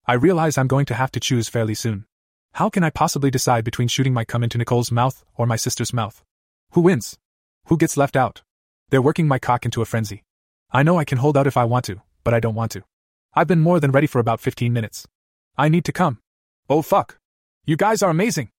I 0.07 0.13
realize 0.13 0.57
I'm 0.57 0.67
going 0.67 0.87
to 0.87 0.95
have 0.95 1.11
to 1.11 1.19
choose 1.19 1.47
fairly 1.47 1.75
soon. 1.75 2.05
How 2.53 2.71
can 2.71 2.83
I 2.83 2.89
possibly 2.89 3.29
decide 3.29 3.63
between 3.63 3.87
shooting 3.87 4.15
my 4.15 4.25
cum 4.25 4.43
into 4.43 4.57
Nicole's 4.57 4.91
mouth 4.91 5.23
or 5.35 5.45
my 5.45 5.57
sister's 5.57 5.93
mouth? 5.93 6.23
Who 6.71 6.81
wins? 6.81 7.19
Who 7.67 7.77
gets 7.77 7.97
left 7.97 8.15
out? 8.15 8.41
They're 8.89 9.01
working 9.01 9.27
my 9.27 9.37
cock 9.37 9.63
into 9.65 9.83
a 9.83 9.85
frenzy. 9.85 10.23
I 10.71 10.83
know 10.83 10.99
I 10.99 11.05
can 11.05 11.17
hold 11.17 11.35
out 11.35 11.47
if 11.47 11.57
I 11.57 11.65
want 11.65 11.85
to, 11.85 12.01
but 12.23 12.35
I 12.35 12.39
don't 12.39 12.53
want 12.53 12.71
to. 12.73 12.83
I've 13.33 13.47
been 13.47 13.59
more 13.59 13.79
than 13.79 13.91
ready 13.91 14.05
for 14.05 14.19
about 14.19 14.39
15 14.39 14.71
minutes. 14.71 15.07
I 15.57 15.67
need 15.67 15.83
to 15.85 15.91
come. 15.91 16.19
Oh 16.69 16.83
fuck. 16.83 17.17
You 17.65 17.75
guys 17.75 18.03
are 18.03 18.11
amazing. 18.11 18.49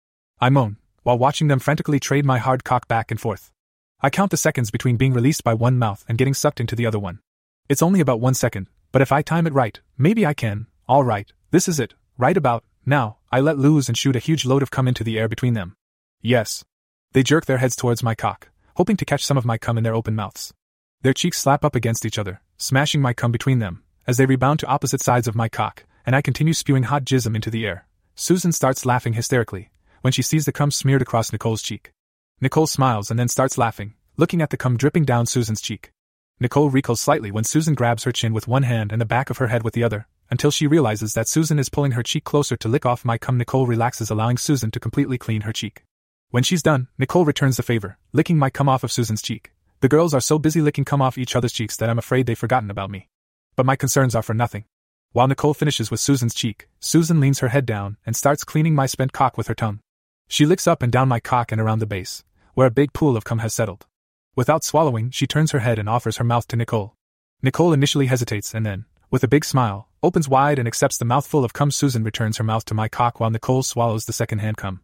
I 0.41 0.51
moan, 0.51 0.79
while 1.05 1.19
watching 1.19 1.47
them 1.47 1.61
frantically 1.61 2.01
trade 2.01 2.25
my 2.25 2.39
hard 2.39 2.65
cock 2.65 2.89
back 2.89 3.13
and 3.13 3.21
forth. 3.21 3.53
I 4.01 4.11
count 4.11 4.33
the 4.33 4.37
seconds 4.37 4.73
between 4.73 4.97
being 4.97 5.13
released 5.13 5.45
by 5.45 5.55
one 5.55 5.79
mouth 5.79 6.05
and 6.09 6.19
getting 6.19 6.35
sucked 6.35 6.59
into 6.59 6.75
the 6.75 6.87
other 6.87 6.99
one. 6.99 7.21
It's 7.69 7.83
only 7.83 8.01
about 8.01 8.21
one 8.21 8.35
second, 8.35 8.67
but 8.91 9.03
if 9.03 9.13
I 9.13 9.23
time 9.23 9.47
it 9.47 9.53
right, 9.53 9.79
maybe 9.97 10.27
I 10.27 10.35
can. 10.35 10.67
Alright, 10.89 11.33
this 11.53 11.69
is 11.69 11.79
it. 11.79 11.95
Right 12.19 12.37
about, 12.37 12.65
now, 12.85 13.19
I 13.31 13.39
let 13.39 13.57
loose 13.57 13.87
and 13.87 13.97
shoot 13.97 14.17
a 14.17 14.21
huge 14.21 14.45
load 14.45 14.63
of 14.63 14.73
cum 14.73 14.89
into 14.89 15.05
the 15.05 15.17
air 15.17 15.29
between 15.29 15.55
them. 15.55 15.77
Yes. 16.21 16.65
They 17.13 17.23
jerk 17.23 17.47
their 17.47 17.59
heads 17.59 17.77
towards 17.77 18.03
my 18.03 18.17
cock, 18.17 18.49
hoping 18.75 18.97
to 18.97 19.05
catch 19.05 19.25
some 19.25 19.37
of 19.37 19.45
my 19.45 19.59
cum 19.59 19.79
in 19.79 19.85
their 19.85 19.95
open 19.95 20.17
mouths. 20.17 20.53
Their 21.03 21.15
cheeks 21.15 21.39
slap 21.39 21.65
up 21.65 21.75
against 21.75 22.05
each 22.05 22.19
other, 22.19 22.43
smashing 22.59 23.01
my 23.01 23.15
cum 23.15 23.33
between 23.33 23.59
them, 23.59 23.83
as 24.07 24.19
they 24.19 24.27
rebound 24.27 24.61
to 24.61 24.67
opposite 24.67 25.01
sides 25.01 25.27
of 25.27 25.35
my 25.35 25.49
cock, 25.49 25.85
and 26.05 26.15
I 26.15 26.21
continue 26.21 26.53
spewing 26.53 26.83
hot 26.83 27.05
jism 27.05 27.35
into 27.35 27.49
the 27.51 27.67
air. 27.67 27.87
Susan 28.15 28.53
starts 28.53 28.85
laughing 28.85 29.15
hysterically 29.15 29.71
when 30.03 30.13
she 30.13 30.21
sees 30.21 30.45
the 30.45 30.53
cum 30.53 30.71
smeared 30.71 31.01
across 31.01 31.33
Nicole's 31.33 31.63
cheek. 31.63 31.93
Nicole 32.41 32.67
smiles 32.67 33.11
and 33.11 33.19
then 33.19 33.29
starts 33.29 33.57
laughing, 33.57 33.95
looking 34.19 34.43
at 34.43 34.51
the 34.51 34.59
cum 34.59 34.77
dripping 34.77 35.05
down 35.05 35.25
Susan's 35.25 35.63
cheek. 35.63 35.91
Nicole 36.39 36.69
recoils 36.69 37.01
slightly 37.01 37.31
when 37.31 37.45
Susan 37.45 37.75
grabs 37.75 38.05
her 38.05 38.13
chin 38.13 38.35
with 38.35 38.49
one 38.49 38.63
hand 38.65 38.93
and 38.93 39.01
the 39.01 39.07
back 39.07 39.31
of 39.31 39.39
her 39.39 39.49
head 39.49 39.63
with 39.63 39.73
the 39.73 39.85
other, 39.85 40.07
until 40.31 40.51
she 40.51 40.67
realizes 40.67 41.15
that 41.15 41.29
Susan 41.29 41.59
is 41.59 41.71
pulling 41.71 41.93
her 41.93 42.03
cheek 42.03 42.25
closer 42.25 42.57
to 42.59 42.69
lick 42.69 42.85
off 42.85 43.07
my 43.07 43.17
cum. 43.17 43.39
Nicole 43.39 43.67
relaxes, 43.67 44.11
allowing 44.11 44.37
Susan 44.37 44.71
to 44.71 44.81
completely 44.81 45.17
clean 45.17 45.43
her 45.43 45.53
cheek. 45.53 45.85
When 46.31 46.43
she's 46.43 46.63
done, 46.63 46.89
Nicole 46.99 47.25
returns 47.25 47.57
the 47.57 47.63
favor, 47.63 47.97
licking 48.13 48.39
my 48.39 48.51
cum 48.51 48.69
off 48.69 48.85
of 48.85 48.93
Susan's 48.93 49.23
cheek. 49.23 49.53
The 49.81 49.89
girls 49.89 50.13
are 50.13 50.21
so 50.21 50.39
busy 50.39 50.61
licking 50.61 50.85
cum 50.85 51.01
off 51.01 51.17
each 51.17 51.35
other's 51.35 51.55
cheeks 51.55 51.79
that 51.79 51.89
I'm 51.89 51.99
afraid 51.99 52.27
they've 52.27 52.39
forgotten 52.39 52.71
about 52.71 52.91
me. 52.91 53.09
But 53.57 53.65
my 53.65 53.77
concerns 53.77 54.15
are 54.15 54.23
for 54.23 54.35
nothing. 54.35 54.67
While 55.13 55.27
Nicole 55.27 55.55
finishes 55.55 55.91
with 55.91 56.01
Susan's 56.01 56.35
cheek, 56.35 56.69
Susan 56.81 57.19
leans 57.19 57.39
her 57.39 57.49
head 57.49 57.65
down 57.65 57.97
and 58.05 58.15
starts 58.15 58.45
cleaning 58.45 58.75
my 58.75 58.85
spent 58.85 59.15
cock 59.15 59.39
with 59.39 59.47
her 59.47 59.55
tongue. 59.55 59.81
She 60.29 60.45
licks 60.45 60.67
up 60.67 60.83
and 60.83 60.93
down 60.93 61.09
my 61.09 61.19
cock 61.19 61.51
and 61.51 61.59
around 61.59 61.79
the 61.79 61.87
base, 61.87 62.25
where 62.53 62.67
a 62.67 62.71
big 62.71 62.93
pool 62.93 63.17
of 63.17 63.25
cum 63.25 63.39
has 63.39 63.55
settled. 63.55 63.87
Without 64.37 64.65
swallowing, 64.65 65.11
she 65.11 65.27
turns 65.27 65.53
her 65.53 65.61
head 65.61 65.79
and 65.79 65.89
offers 65.89 66.19
her 66.19 66.25
mouth 66.25 66.47
to 66.49 66.57
Nicole. 66.57 66.95
Nicole 67.43 67.73
initially 67.73 68.07
hesitates 68.07 68.53
and 68.53 68.67
then, 68.67 68.85
with 69.11 69.25
a 69.25 69.29
big 69.29 69.47
smile, 69.47 69.89
opens 70.03 70.29
wide 70.29 70.59
and 70.59 70.69
accepts 70.69 70.99
the 70.99 71.07
mouthful 71.07 71.43
of 71.43 71.55
cum. 71.55 71.71
Susan 71.71 72.05
returns 72.05 72.37
her 72.37 72.45
mouth 72.45 72.67
to 72.67 72.75
my 72.75 72.87
cock 72.87 73.19
while 73.19 73.31
Nicole 73.31 73.63
swallows 73.63 74.05
the 74.05 74.13
second 74.13 74.41
hand 74.41 74.59
cum. 74.59 74.83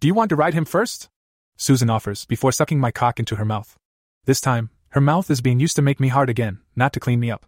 Do 0.00 0.08
you 0.08 0.14
want 0.14 0.30
to 0.30 0.36
ride 0.36 0.54
him 0.54 0.64
first? 0.64 1.08
Susan 1.56 1.88
offers, 1.88 2.24
before 2.24 2.50
sucking 2.50 2.80
my 2.80 2.90
cock 2.90 3.20
into 3.20 3.36
her 3.36 3.44
mouth. 3.44 3.78
This 4.24 4.40
time, 4.40 4.70
her 4.90 5.00
mouth 5.00 5.32
is 5.32 5.40
being 5.40 5.58
used 5.58 5.74
to 5.74 5.82
make 5.82 5.98
me 5.98 6.06
hard 6.06 6.30
again, 6.30 6.60
not 6.76 6.92
to 6.92 7.00
clean 7.00 7.18
me 7.18 7.28
up. 7.28 7.44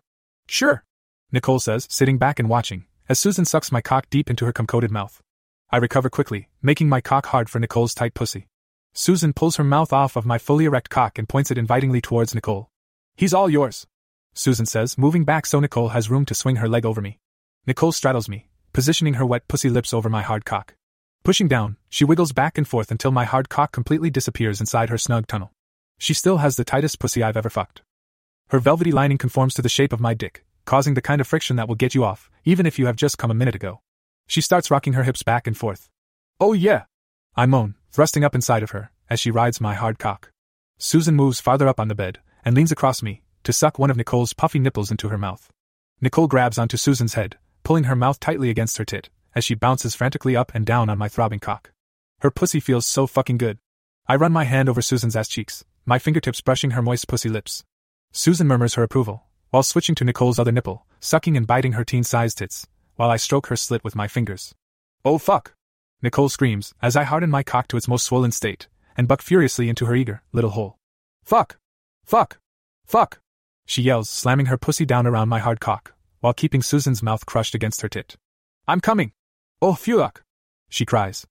Sure, 0.49 0.83
Nicole 1.31 1.61
says, 1.61 1.87
sitting 1.89 2.19
back 2.19 2.41
and 2.41 2.49
watching, 2.49 2.87
as 3.09 3.21
Susan 3.21 3.45
sucks 3.45 3.71
my 3.71 3.81
cock 3.81 4.11
deep 4.11 4.29
into 4.29 4.45
her 4.45 4.53
cum 4.53 4.67
coated 4.67 4.91
mouth. 4.91 5.23
I 5.71 5.77
recover 5.77 6.11
quickly, 6.11 6.49
making 6.63 6.89
my 6.89 7.01
cock 7.01 7.27
hard 7.27 7.49
for 7.49 7.61
Nicole's 7.61 7.95
tight 7.95 8.13
pussy. 8.13 8.48
Susan 8.93 9.32
pulls 9.32 9.55
her 9.55 9.63
mouth 9.63 9.93
off 9.93 10.16
of 10.16 10.27
my 10.27 10.37
fully 10.37 10.65
erect 10.65 10.90
cock 10.90 11.16
and 11.16 11.29
points 11.29 11.53
it 11.53 11.59
invitingly 11.59 12.01
towards 12.01 12.35
Nicole. 12.35 12.71
He's 13.16 13.35
all 13.35 13.48
yours. 13.48 13.87
Susan 14.35 14.66
says, 14.66 14.98
moving 14.98 15.23
back 15.23 15.47
so 15.47 15.61
Nicole 15.61 15.90
has 15.90 16.11
room 16.11 16.24
to 16.24 16.35
swing 16.35 16.57
her 16.57 16.69
leg 16.69 16.85
over 16.85 17.01
me. 17.01 17.21
Nicole 17.69 17.93
straddles 17.93 18.29
me, 18.29 18.48
positioning 18.73 19.15
her 19.15 19.27
wet 19.27 19.47
pussy 19.47 19.71
lips 19.71 19.95
over 19.95 20.09
my 20.09 20.23
hard 20.23 20.45
cock. 20.45 20.74
Pushing 21.23 21.47
down, 21.47 21.77
she 21.89 22.05
wiggles 22.05 22.32
back 22.32 22.59
and 22.59 22.66
forth 22.66 22.90
until 22.90 23.13
my 23.13 23.24
hard 23.24 23.48
cock 23.48 23.71
completely 23.71 24.11
disappears 24.11 24.59
inside 24.59 24.90
her 24.90 24.98
snug 24.98 25.29
tunnel. 25.29 25.53
She 25.98 26.14
still 26.14 26.39
has 26.39 26.56
the 26.56 26.64
tightest 26.64 26.98
pussy 26.98 27.23
I've 27.23 27.37
ever 27.37 27.51
fucked. 27.51 27.82
Her 28.48 28.59
velvety 28.59 28.93
lining 28.93 29.19
conforms 29.19 29.55
to 29.55 29.63
the 29.63 29.69
shape 29.69 29.93
of 29.93 30.01
my 30.01 30.14
dick, 30.14 30.45
causing 30.64 30.95
the 30.95 31.03
kind 31.03 31.21
of 31.21 31.27
friction 31.27 31.56
that 31.56 31.69
will 31.69 31.74
get 31.74 31.95
you 31.95 32.05
off, 32.05 32.31
even 32.45 32.66
if 32.66 32.79
you 32.79 32.87
have 32.87 32.97
just 32.97 33.19
come 33.19 33.31
a 33.31 33.35
minute 33.35 33.55
ago. 33.55 33.81
She 34.27 34.40
starts 34.40 34.71
rocking 34.71 34.95
her 34.95 35.05
hips 35.05 35.23
back 35.23 35.47
and 35.47 35.56
forth. 35.56 35.89
Oh 36.40 36.53
yeah! 36.53 36.85
I 37.37 37.47
moan, 37.47 37.74
thrusting 37.90 38.24
up 38.24 38.35
inside 38.35 38.63
of 38.63 38.71
her, 38.71 38.90
as 39.09 39.21
she 39.21 39.31
rides 39.31 39.61
my 39.61 39.74
hard 39.74 39.98
cock. 39.98 40.31
Susan 40.79 41.14
moves 41.14 41.40
farther 41.40 41.69
up 41.69 41.81
on 41.81 41.89
the 41.89 41.95
bed, 41.95 42.19
and 42.45 42.55
leans 42.55 42.73
across 42.73 43.03
me, 43.03 43.23
to 43.45 43.53
suck 43.53 43.79
one 43.79 43.90
of 43.90 43.97
Nicole's 43.97 44.32
puffy 44.32 44.59
nipples 44.59 44.90
into 44.90 45.09
her 45.09 45.19
mouth. 45.19 45.51
Nicole 46.01 46.27
grabs 46.27 46.59
onto 46.59 46.77
Susan's 46.77 47.14
head, 47.14 47.39
pulling 47.63 47.85
her 47.85 47.97
mouth 47.97 48.21
tightly 48.21 48.51
against 48.51 48.79
her 48.79 48.85
tit, 48.85 49.09
as 49.35 49.45
she 49.45 49.55
bounces 49.55 49.95
frantically 49.95 50.37
up 50.37 50.53
and 50.55 50.66
down 50.66 50.89
on 50.89 50.98
my 50.98 51.09
throbbing 51.09 51.40
cock. 51.40 51.73
Her 52.21 52.31
pussy 52.31 52.61
feels 52.61 52.87
so 52.87 53.06
fucking 53.06 53.39
good. 53.39 53.59
I 54.06 54.16
run 54.16 54.32
my 54.32 54.45
hand 54.45 54.69
over 54.69 54.82
Susan's 54.82 55.16
ass 55.16 55.29
cheeks, 55.29 55.64
my 55.87 55.98
fingertips 55.98 56.40
brushing 56.40 56.72
her 56.72 56.82
moist 56.82 57.09
pussy 57.09 57.29
lips. 57.29 57.64
Susan 58.13 58.46
murmurs 58.46 58.74
her 58.74 58.82
approval, 58.82 59.24
while 59.51 59.63
switching 59.63 59.95
to 59.96 60.04
Nicole's 60.04 60.38
other 60.38 60.53
nipple, 60.53 60.87
sucking 61.01 61.37
and 61.37 61.46
biting 61.46 61.72
her 61.72 61.85
teen 61.85 62.04
sized 62.04 62.38
tits, 62.38 62.66
while 62.96 63.11
I 63.11 63.16
stroke 63.16 63.48
her 63.48 63.56
slit 63.56 63.85
with 63.85 63.96
my 63.96 64.09
fingers. 64.09 64.54
Oh 65.04 65.19
fuck! 65.19 65.54
Nicole 66.01 66.29
screams 66.29 66.74
as 66.80 66.96
I 66.96 67.04
harden 67.04 67.30
my 67.30 67.43
cock 67.43 67.69
to 67.69 67.77
its 67.77 67.88
most 67.88 68.04
swollen 68.04 68.32
state 68.32 68.69
and 68.96 69.09
buck 69.09 69.22
furiously 69.22 69.69
into 69.69 69.87
her 69.87 69.95
eager 69.95 70.22
little 70.32 70.51
hole. 70.51 70.79
Fuck! 71.24 71.56
Fuck! 72.04 72.38
Fuck! 72.87 73.21
She 73.66 73.82
yells, 73.82 74.11
slamming 74.11 74.46
her 74.46 74.59
pussy 74.59 74.85
down 74.85 75.06
around 75.06 75.29
my 75.29 75.38
hard 75.38 75.61
cock, 75.61 75.95
while 76.21 76.35
keeping 76.35 76.63
Susan's 76.63 77.03
mouth 77.03 77.27
crushed 77.27 77.54
against 77.54 77.80
her 77.80 77.88
tit. 77.88 78.16
I'm 78.69 78.80
coming! 78.80 79.13
Oh, 79.61 79.74
fuck! 79.74 80.22
She 80.69 80.85
cries. 80.85 81.27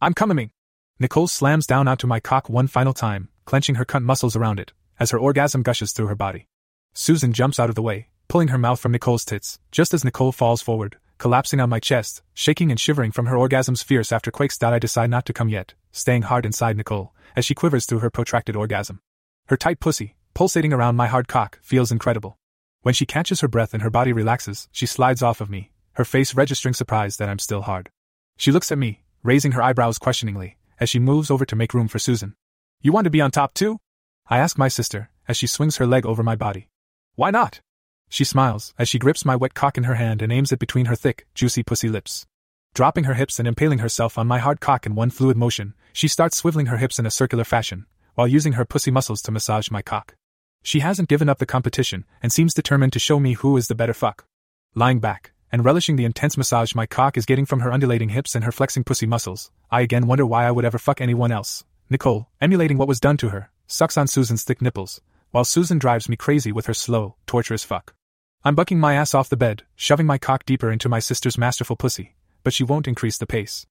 I'm 0.00 0.14
coming! 0.14 0.50
Nicole 0.98 1.28
slams 1.28 1.66
down 1.66 1.88
onto 1.88 2.06
my 2.06 2.20
cock 2.20 2.48
one 2.48 2.66
final 2.66 2.92
time, 2.92 3.28
clenching 3.48 3.76
her 3.76 3.84
cunt 3.86 4.04
muscles 4.04 4.36
around 4.36 4.60
it, 4.60 4.74
as 5.00 5.10
her 5.10 5.18
orgasm 5.18 5.62
gushes 5.62 5.92
through 5.92 6.06
her 6.06 6.14
body. 6.14 6.46
Susan 6.92 7.32
jumps 7.32 7.58
out 7.58 7.70
of 7.70 7.74
the 7.74 7.80
way, 7.80 8.08
pulling 8.28 8.48
her 8.48 8.58
mouth 8.58 8.78
from 8.78 8.92
Nicole's 8.92 9.24
tits, 9.24 9.58
just 9.72 9.94
as 9.94 10.04
Nicole 10.04 10.32
falls 10.32 10.60
forward, 10.60 10.98
collapsing 11.16 11.58
on 11.58 11.70
my 11.70 11.80
chest, 11.80 12.20
shaking 12.34 12.70
and 12.70 12.78
shivering 12.78 13.10
from 13.10 13.24
her 13.24 13.38
orgasm's 13.38 13.82
fierce 13.82 14.10
afterquakes. 14.10 14.58
That 14.58 14.74
I 14.74 14.78
decide 14.78 15.08
not 15.08 15.24
to 15.24 15.32
come 15.32 15.48
yet, 15.48 15.72
staying 15.92 16.22
hard 16.24 16.44
inside 16.44 16.76
Nicole, 16.76 17.14
as 17.34 17.46
she 17.46 17.54
quivers 17.54 17.86
through 17.86 18.00
her 18.00 18.10
protracted 18.10 18.54
orgasm. 18.54 19.00
Her 19.46 19.56
tight 19.56 19.80
pussy, 19.80 20.16
pulsating 20.34 20.74
around 20.74 20.96
my 20.96 21.06
hard 21.06 21.26
cock, 21.26 21.58
feels 21.62 21.90
incredible. 21.90 22.36
When 22.82 22.92
she 22.92 23.06
catches 23.06 23.40
her 23.40 23.48
breath 23.48 23.72
and 23.72 23.82
her 23.82 23.88
body 23.88 24.12
relaxes, 24.12 24.68
she 24.72 24.84
slides 24.84 25.22
off 25.22 25.40
of 25.40 25.48
me, 25.48 25.72
her 25.92 26.04
face 26.04 26.34
registering 26.34 26.74
surprise 26.74 27.16
that 27.16 27.30
I'm 27.30 27.38
still 27.38 27.62
hard. 27.62 27.88
She 28.36 28.52
looks 28.52 28.70
at 28.70 28.76
me, 28.76 29.04
raising 29.22 29.52
her 29.52 29.62
eyebrows 29.62 29.96
questioningly, 29.96 30.58
as 30.78 30.90
she 30.90 30.98
moves 30.98 31.30
over 31.30 31.46
to 31.46 31.56
make 31.56 31.72
room 31.72 31.88
for 31.88 31.98
Susan. 31.98 32.34
You 32.80 32.92
want 32.92 33.06
to 33.06 33.10
be 33.10 33.20
on 33.20 33.32
top 33.32 33.54
too? 33.54 33.78
I 34.28 34.38
ask 34.38 34.56
my 34.56 34.68
sister, 34.68 35.10
as 35.26 35.36
she 35.36 35.48
swings 35.48 35.78
her 35.78 35.86
leg 35.86 36.06
over 36.06 36.22
my 36.22 36.36
body. 36.36 36.68
Why 37.16 37.32
not? 37.32 37.60
She 38.08 38.22
smiles 38.22 38.72
as 38.78 38.88
she 38.88 39.00
grips 39.00 39.24
my 39.24 39.34
wet 39.34 39.52
cock 39.52 39.76
in 39.76 39.84
her 39.84 39.96
hand 39.96 40.22
and 40.22 40.32
aims 40.32 40.52
it 40.52 40.60
between 40.60 40.86
her 40.86 40.94
thick, 40.94 41.26
juicy 41.34 41.64
pussy 41.64 41.88
lips. 41.88 42.24
Dropping 42.74 43.04
her 43.04 43.14
hips 43.14 43.40
and 43.40 43.48
impaling 43.48 43.80
herself 43.80 44.16
on 44.16 44.28
my 44.28 44.38
hard 44.38 44.60
cock 44.60 44.86
in 44.86 44.94
one 44.94 45.10
fluid 45.10 45.36
motion, 45.36 45.74
she 45.92 46.06
starts 46.06 46.40
swiveling 46.40 46.68
her 46.68 46.76
hips 46.76 47.00
in 47.00 47.06
a 47.06 47.10
circular 47.10 47.42
fashion, 47.42 47.86
while 48.14 48.28
using 48.28 48.52
her 48.52 48.64
pussy 48.64 48.92
muscles 48.92 49.22
to 49.22 49.32
massage 49.32 49.72
my 49.72 49.82
cock. 49.82 50.14
She 50.62 50.78
hasn't 50.78 51.08
given 51.08 51.28
up 51.28 51.38
the 51.38 51.46
competition 51.46 52.04
and 52.22 52.30
seems 52.30 52.54
determined 52.54 52.92
to 52.92 53.00
show 53.00 53.18
me 53.18 53.32
who 53.32 53.56
is 53.56 53.66
the 53.66 53.74
better 53.74 53.94
fuck. 53.94 54.24
Lying 54.76 55.00
back, 55.00 55.32
and 55.50 55.64
relishing 55.64 55.96
the 55.96 56.04
intense 56.04 56.36
massage 56.36 56.76
my 56.76 56.86
cock 56.86 57.16
is 57.16 57.26
getting 57.26 57.44
from 57.44 57.60
her 57.60 57.72
undulating 57.72 58.10
hips 58.10 58.36
and 58.36 58.44
her 58.44 58.52
flexing 58.52 58.84
pussy 58.84 59.06
muscles, 59.06 59.50
I 59.68 59.80
again 59.80 60.06
wonder 60.06 60.24
why 60.24 60.46
I 60.46 60.52
would 60.52 60.64
ever 60.64 60.78
fuck 60.78 61.00
anyone 61.00 61.32
else. 61.32 61.64
Nicole, 61.90 62.28
emulating 62.40 62.76
what 62.76 62.88
was 62.88 63.00
done 63.00 63.16
to 63.16 63.30
her, 63.30 63.50
sucks 63.66 63.96
on 63.96 64.06
Susan's 64.06 64.42
thick 64.44 64.60
nipples, 64.60 65.00
while 65.30 65.44
Susan 65.44 65.78
drives 65.78 66.08
me 66.08 66.16
crazy 66.16 66.52
with 66.52 66.66
her 66.66 66.74
slow, 66.74 67.16
torturous 67.26 67.64
fuck. 67.64 67.94
I'm 68.44 68.54
bucking 68.54 68.78
my 68.78 68.94
ass 68.94 69.14
off 69.14 69.28
the 69.28 69.36
bed, 69.36 69.64
shoving 69.74 70.06
my 70.06 70.18
cock 70.18 70.44
deeper 70.44 70.70
into 70.70 70.88
my 70.88 70.98
sister's 70.98 71.38
masterful 71.38 71.76
pussy, 71.76 72.14
but 72.44 72.52
she 72.52 72.62
won't 72.62 72.88
increase 72.88 73.18
the 73.18 73.26
pace. 73.26 73.66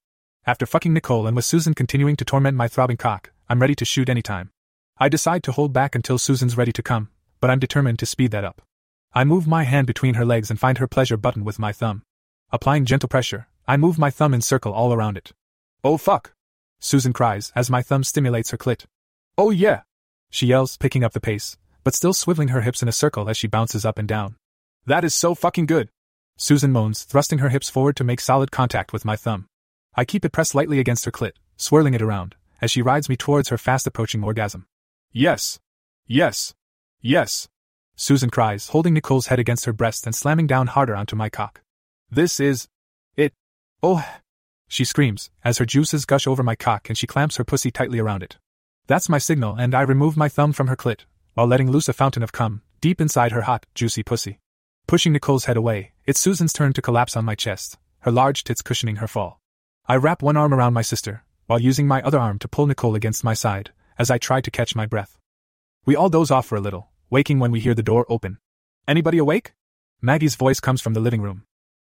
After 0.46 0.66
fucking 0.66 0.92
Nicole 0.92 1.26
and 1.26 1.36
with 1.36 1.44
Susan 1.44 1.74
continuing 1.74 2.16
to 2.16 2.24
torment 2.24 2.56
my 2.56 2.68
throbbing 2.68 2.96
cock, 2.96 3.30
I'm 3.48 3.60
ready 3.60 3.74
to 3.76 3.84
shoot 3.84 4.08
anytime. 4.08 4.50
I 4.98 5.08
decide 5.08 5.42
to 5.44 5.52
hold 5.52 5.72
back 5.72 5.94
until 5.94 6.18
Susan's 6.18 6.56
ready 6.56 6.72
to 6.72 6.82
come, 6.82 7.10
but 7.40 7.50
I'm 7.50 7.60
determined 7.60 7.98
to 8.00 8.06
speed 8.06 8.32
that 8.32 8.44
up. 8.44 8.62
I 9.12 9.24
move 9.24 9.46
my 9.46 9.62
hand 9.62 9.86
between 9.86 10.14
her 10.14 10.24
legs 10.24 10.50
and 10.50 10.58
find 10.58 10.78
her 10.78 10.86
pleasure 10.86 11.16
button 11.16 11.44
with 11.44 11.58
my 11.58 11.72
thumb. 11.72 12.02
Applying 12.50 12.84
gentle 12.84 13.08
pressure, 13.08 13.46
I 13.66 13.76
move 13.76 13.98
my 13.98 14.10
thumb 14.10 14.34
in 14.34 14.40
circle 14.40 14.72
all 14.72 14.92
around 14.92 15.16
it. 15.16 15.32
Oh 15.84 15.96
fuck! 15.96 16.32
Susan 16.80 17.12
cries 17.12 17.52
as 17.54 17.70
my 17.70 17.82
thumb 17.82 18.04
stimulates 18.04 18.50
her 18.50 18.56
clit. 18.56 18.84
Oh 19.36 19.50
yeah! 19.50 19.82
She 20.30 20.46
yells, 20.46 20.76
picking 20.76 21.04
up 21.04 21.12
the 21.12 21.20
pace, 21.20 21.56
but 21.84 21.94
still 21.94 22.12
swiveling 22.12 22.50
her 22.50 22.60
hips 22.60 22.82
in 22.82 22.88
a 22.88 22.92
circle 22.92 23.28
as 23.28 23.36
she 23.36 23.46
bounces 23.46 23.84
up 23.84 23.98
and 23.98 24.06
down. 24.06 24.36
That 24.86 25.04
is 25.04 25.14
so 25.14 25.34
fucking 25.34 25.66
good! 25.66 25.90
Susan 26.36 26.70
moans, 26.70 27.02
thrusting 27.02 27.38
her 27.40 27.48
hips 27.48 27.68
forward 27.68 27.96
to 27.96 28.04
make 28.04 28.20
solid 28.20 28.50
contact 28.50 28.92
with 28.92 29.04
my 29.04 29.16
thumb. 29.16 29.46
I 29.94 30.04
keep 30.04 30.24
it 30.24 30.32
pressed 30.32 30.54
lightly 30.54 30.78
against 30.78 31.04
her 31.04 31.10
clit, 31.10 31.32
swirling 31.56 31.94
it 31.94 32.02
around, 32.02 32.36
as 32.60 32.70
she 32.70 32.82
rides 32.82 33.08
me 33.08 33.16
towards 33.16 33.48
her 33.48 33.58
fast 33.58 33.86
approaching 33.86 34.22
orgasm. 34.22 34.66
Yes. 35.12 35.58
Yes. 36.06 36.54
Yes. 37.00 37.48
Susan 37.96 38.30
cries, 38.30 38.68
holding 38.68 38.94
Nicole's 38.94 39.26
head 39.26 39.40
against 39.40 39.64
her 39.64 39.72
breast 39.72 40.06
and 40.06 40.14
slamming 40.14 40.46
down 40.46 40.68
harder 40.68 40.94
onto 40.94 41.16
my 41.16 41.28
cock. 41.28 41.60
This 42.10 42.38
is. 42.38 42.68
it. 43.16 43.32
Oh. 43.82 44.04
She 44.68 44.84
screams, 44.84 45.30
as 45.42 45.58
her 45.58 45.64
juices 45.64 46.04
gush 46.04 46.26
over 46.26 46.42
my 46.42 46.54
cock 46.54 46.88
and 46.88 46.96
she 46.96 47.06
clamps 47.06 47.36
her 47.36 47.44
pussy 47.44 47.70
tightly 47.70 47.98
around 47.98 48.22
it. 48.22 48.36
That's 48.86 49.08
my 49.08 49.18
signal, 49.18 49.56
and 49.56 49.74
I 49.74 49.80
remove 49.80 50.16
my 50.16 50.28
thumb 50.28 50.52
from 50.52 50.68
her 50.68 50.76
clit, 50.76 51.00
while 51.34 51.46
letting 51.46 51.70
loose 51.70 51.88
a 51.88 51.92
fountain 51.92 52.22
of 52.22 52.32
cum, 52.32 52.62
deep 52.80 53.00
inside 53.00 53.32
her 53.32 53.42
hot, 53.42 53.66
juicy 53.74 54.02
pussy. 54.02 54.38
Pushing 54.86 55.12
Nicole's 55.12 55.46
head 55.46 55.56
away, 55.56 55.92
it's 56.06 56.20
Susan's 56.20 56.52
turn 56.52 56.72
to 56.74 56.82
collapse 56.82 57.16
on 57.16 57.24
my 57.24 57.34
chest, 57.34 57.78
her 58.00 58.10
large 58.10 58.44
tits 58.44 58.62
cushioning 58.62 58.96
her 58.96 59.08
fall. 59.08 59.40
I 59.86 59.96
wrap 59.96 60.22
one 60.22 60.36
arm 60.36 60.54
around 60.54 60.74
my 60.74 60.82
sister, 60.82 61.24
while 61.46 61.60
using 61.60 61.86
my 61.86 62.02
other 62.02 62.18
arm 62.18 62.38
to 62.40 62.48
pull 62.48 62.66
Nicole 62.66 62.94
against 62.94 63.24
my 63.24 63.34
side, 63.34 63.72
as 63.98 64.10
I 64.10 64.18
try 64.18 64.40
to 64.40 64.50
catch 64.50 64.76
my 64.76 64.86
breath. 64.86 65.18
We 65.84 65.96
all 65.96 66.08
doze 66.08 66.30
off 66.30 66.46
for 66.46 66.56
a 66.56 66.60
little, 66.60 66.88
waking 67.10 67.38
when 67.38 67.50
we 67.50 67.60
hear 67.60 67.74
the 67.74 67.82
door 67.82 68.06
open. 68.08 68.38
Anybody 68.86 69.18
awake? 69.18 69.52
Maggie's 70.00 70.36
voice 70.36 70.60
comes 70.60 70.80
from 70.80 70.94
the 70.94 71.00
living 71.00 71.22
room. 71.22 71.44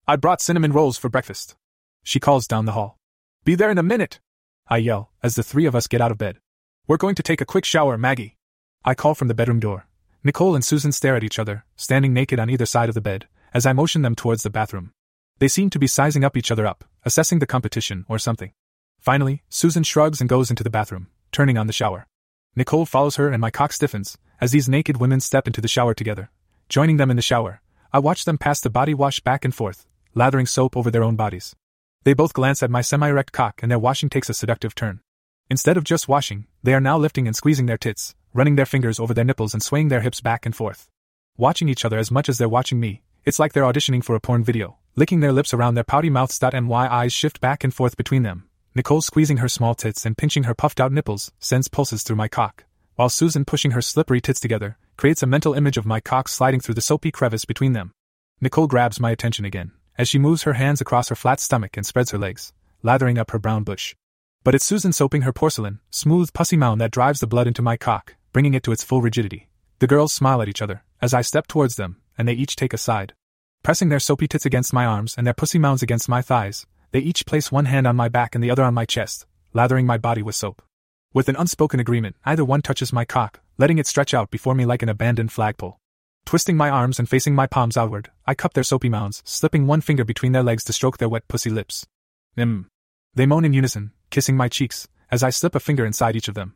I 0.07 0.15
brought 0.15 0.41
cinnamon 0.41 0.71
rolls 0.71 0.97
for 0.97 1.09
breakfast. 1.09 1.55
She 2.03 2.19
calls 2.19 2.47
down 2.47 2.65
the 2.65 2.71
hall. 2.71 2.99
Be 3.43 3.55
there 3.55 3.71
in 3.71 3.77
a 3.77 3.83
minute! 3.83 4.19
I 4.67 4.77
yell, 4.77 5.11
as 5.21 5.35
the 5.35 5.43
three 5.43 5.65
of 5.65 5.75
us 5.75 5.87
get 5.87 6.01
out 6.01 6.11
of 6.11 6.17
bed. 6.17 6.39
We're 6.87 6.97
going 6.97 7.15
to 7.15 7.23
take 7.23 7.41
a 7.41 7.45
quick 7.45 7.65
shower, 7.65 7.97
Maggie. 7.97 8.37
I 8.83 8.95
call 8.95 9.15
from 9.15 9.27
the 9.27 9.33
bedroom 9.33 9.59
door. 9.59 9.87
Nicole 10.23 10.55
and 10.55 10.63
Susan 10.63 10.91
stare 10.91 11.15
at 11.15 11.23
each 11.23 11.39
other, 11.39 11.65
standing 11.75 12.13
naked 12.13 12.39
on 12.39 12.49
either 12.49 12.65
side 12.65 12.89
of 12.89 12.95
the 12.95 13.01
bed, 13.01 13.27
as 13.53 13.65
I 13.65 13.73
motion 13.73 14.01
them 14.01 14.15
towards 14.15 14.43
the 14.43 14.49
bathroom. 14.49 14.91
They 15.39 15.47
seem 15.47 15.69
to 15.71 15.79
be 15.79 15.87
sizing 15.87 16.23
up 16.23 16.37
each 16.37 16.51
other 16.51 16.67
up, 16.67 16.83
assessing 17.03 17.39
the 17.39 17.47
competition 17.47 18.05
or 18.07 18.19
something. 18.19 18.53
Finally, 18.99 19.43
Susan 19.49 19.83
shrugs 19.83 20.21
and 20.21 20.29
goes 20.29 20.49
into 20.49 20.63
the 20.63 20.69
bathroom, 20.69 21.07
turning 21.31 21.57
on 21.57 21.65
the 21.65 21.73
shower. 21.73 22.07
Nicole 22.55 22.85
follows 22.85 23.15
her 23.15 23.29
and 23.29 23.41
my 23.41 23.49
cock 23.49 23.73
stiffens, 23.73 24.17
as 24.39 24.51
these 24.51 24.69
naked 24.69 24.97
women 24.97 25.19
step 25.19 25.47
into 25.47 25.61
the 25.61 25.67
shower 25.67 25.93
together. 25.93 26.29
Joining 26.69 26.97
them 26.97 27.09
in 27.09 27.15
the 27.15 27.21
shower, 27.21 27.61
I 27.91 27.99
watch 27.99 28.25
them 28.25 28.37
pass 28.37 28.61
the 28.61 28.69
body 28.69 28.93
wash 28.93 29.19
back 29.19 29.43
and 29.43 29.53
forth, 29.53 29.87
lathering 30.13 30.45
soap 30.45 30.77
over 30.77 30.91
their 30.91 31.03
own 31.03 31.15
bodies. 31.15 31.55
They 32.03 32.13
both 32.15 32.33
glance 32.33 32.63
at 32.63 32.71
my 32.71 32.81
semi 32.81 33.09
erect 33.09 33.31
cock 33.31 33.59
and 33.61 33.71
their 33.71 33.77
washing 33.77 34.09
takes 34.09 34.27
a 34.27 34.33
seductive 34.33 34.73
turn. 34.73 35.01
Instead 35.51 35.77
of 35.77 35.83
just 35.83 36.07
washing, 36.07 36.47
they 36.63 36.73
are 36.73 36.81
now 36.81 36.97
lifting 36.97 37.27
and 37.27 37.35
squeezing 37.35 37.67
their 37.67 37.77
tits, 37.77 38.15
running 38.33 38.55
their 38.55 38.65
fingers 38.65 38.99
over 38.99 39.13
their 39.13 39.23
nipples 39.25 39.53
and 39.53 39.61
swaying 39.61 39.89
their 39.89 40.01
hips 40.01 40.19
back 40.19 40.45
and 40.45 40.55
forth. 40.55 40.89
Watching 41.37 41.69
each 41.69 41.85
other 41.85 41.99
as 41.99 42.09
much 42.09 42.27
as 42.27 42.39
they're 42.39 42.49
watching 42.49 42.79
me, 42.79 43.03
it's 43.23 43.37
like 43.37 43.53
they're 43.53 43.71
auditioning 43.71 44.03
for 44.03 44.15
a 44.15 44.19
porn 44.19 44.43
video, 44.43 44.77
licking 44.95 45.19
their 45.19 45.31
lips 45.31 45.53
around 45.53 45.75
their 45.75 45.83
pouty 45.83 46.09
mouths. 46.09 46.39
My 46.41 46.91
eyes 46.91 47.13
shift 47.13 47.39
back 47.39 47.63
and 47.63 47.71
forth 47.71 47.95
between 47.95 48.23
them. 48.23 48.49
Nicole 48.73 49.01
squeezing 49.01 49.37
her 49.37 49.49
small 49.49 49.75
tits 49.75 50.03
and 50.03 50.17
pinching 50.17 50.43
her 50.43 50.55
puffed 50.55 50.79
out 50.79 50.91
nipples 50.91 51.31
sends 51.39 51.67
pulses 51.67 52.01
through 52.01 52.15
my 52.15 52.27
cock, 52.27 52.63
while 52.95 53.09
Susan 53.09 53.45
pushing 53.45 53.71
her 53.71 53.81
slippery 53.81 54.21
tits 54.21 54.39
together 54.39 54.77
creates 54.97 55.21
a 55.21 55.27
mental 55.27 55.53
image 55.53 55.77
of 55.77 55.85
my 55.85 55.99
cock 55.99 56.27
sliding 56.27 56.61
through 56.61 56.75
the 56.75 56.81
soapy 56.81 57.11
crevice 57.11 57.45
between 57.45 57.73
them. 57.73 57.91
Nicole 58.39 58.67
grabs 58.67 58.99
my 58.99 59.11
attention 59.11 59.45
again, 59.45 59.71
as 60.01 60.09
she 60.09 60.17
moves 60.17 60.41
her 60.41 60.53
hands 60.53 60.81
across 60.81 61.09
her 61.09 61.15
flat 61.15 61.39
stomach 61.39 61.77
and 61.77 61.85
spreads 61.85 62.09
her 62.09 62.17
legs, 62.17 62.53
lathering 62.81 63.19
up 63.19 63.29
her 63.29 63.37
brown 63.37 63.63
bush. 63.63 63.93
But 64.43 64.55
it's 64.55 64.65
Susan 64.65 64.93
soaping 64.93 65.21
her 65.21 65.31
porcelain, 65.31 65.79
smooth 65.91 66.33
pussy 66.33 66.57
mound 66.57 66.81
that 66.81 66.89
drives 66.89 67.19
the 67.19 67.27
blood 67.27 67.45
into 67.45 67.61
my 67.61 67.77
cock, 67.77 68.15
bringing 68.33 68.55
it 68.55 68.63
to 68.63 68.71
its 68.71 68.83
full 68.83 69.03
rigidity. 69.03 69.47
The 69.77 69.85
girls 69.85 70.11
smile 70.11 70.41
at 70.41 70.49
each 70.49 70.63
other, 70.63 70.83
as 71.03 71.13
I 71.13 71.21
step 71.21 71.45
towards 71.45 71.75
them, 71.75 71.97
and 72.17 72.27
they 72.27 72.33
each 72.33 72.55
take 72.55 72.73
a 72.73 72.79
side. 72.79 73.13
Pressing 73.61 73.89
their 73.89 73.99
soapy 73.99 74.27
tits 74.27 74.43
against 74.43 74.73
my 74.73 74.87
arms 74.87 75.13
and 75.15 75.27
their 75.27 75.35
pussy 75.35 75.59
mounds 75.59 75.83
against 75.83 76.09
my 76.09 76.23
thighs, 76.23 76.65
they 76.93 76.99
each 76.99 77.27
place 77.27 77.51
one 77.51 77.65
hand 77.65 77.85
on 77.85 77.95
my 77.95 78.09
back 78.09 78.33
and 78.33 78.43
the 78.43 78.49
other 78.49 78.63
on 78.63 78.73
my 78.73 78.85
chest, 78.85 79.27
lathering 79.53 79.85
my 79.85 79.99
body 79.99 80.23
with 80.23 80.33
soap. 80.33 80.63
With 81.13 81.29
an 81.29 81.35
unspoken 81.35 81.79
agreement, 81.79 82.15
either 82.25 82.43
one 82.43 82.63
touches 82.63 82.91
my 82.91 83.05
cock, 83.05 83.39
letting 83.59 83.77
it 83.77 83.85
stretch 83.85 84.15
out 84.15 84.31
before 84.31 84.55
me 84.55 84.65
like 84.65 84.81
an 84.81 84.89
abandoned 84.89 85.31
flagpole. 85.31 85.77
Twisting 86.31 86.55
my 86.55 86.69
arms 86.69 86.97
and 86.97 87.09
facing 87.09 87.35
my 87.35 87.45
palms 87.45 87.75
outward, 87.75 88.09
I 88.25 88.35
cup 88.35 88.53
their 88.53 88.63
soapy 88.63 88.87
mounds, 88.87 89.21
slipping 89.25 89.67
one 89.67 89.81
finger 89.81 90.05
between 90.05 90.31
their 90.31 90.43
legs 90.43 90.63
to 90.63 90.71
stroke 90.71 90.97
their 90.97 91.09
wet 91.09 91.27
pussy 91.27 91.49
lips. 91.49 91.85
Mmm. 92.37 92.67
They 93.13 93.25
moan 93.25 93.43
in 93.43 93.51
unison, 93.51 93.91
kissing 94.11 94.37
my 94.37 94.47
cheeks, 94.47 94.87
as 95.11 95.23
I 95.23 95.29
slip 95.29 95.55
a 95.55 95.59
finger 95.59 95.85
inside 95.85 96.15
each 96.15 96.29
of 96.29 96.33
them. 96.33 96.53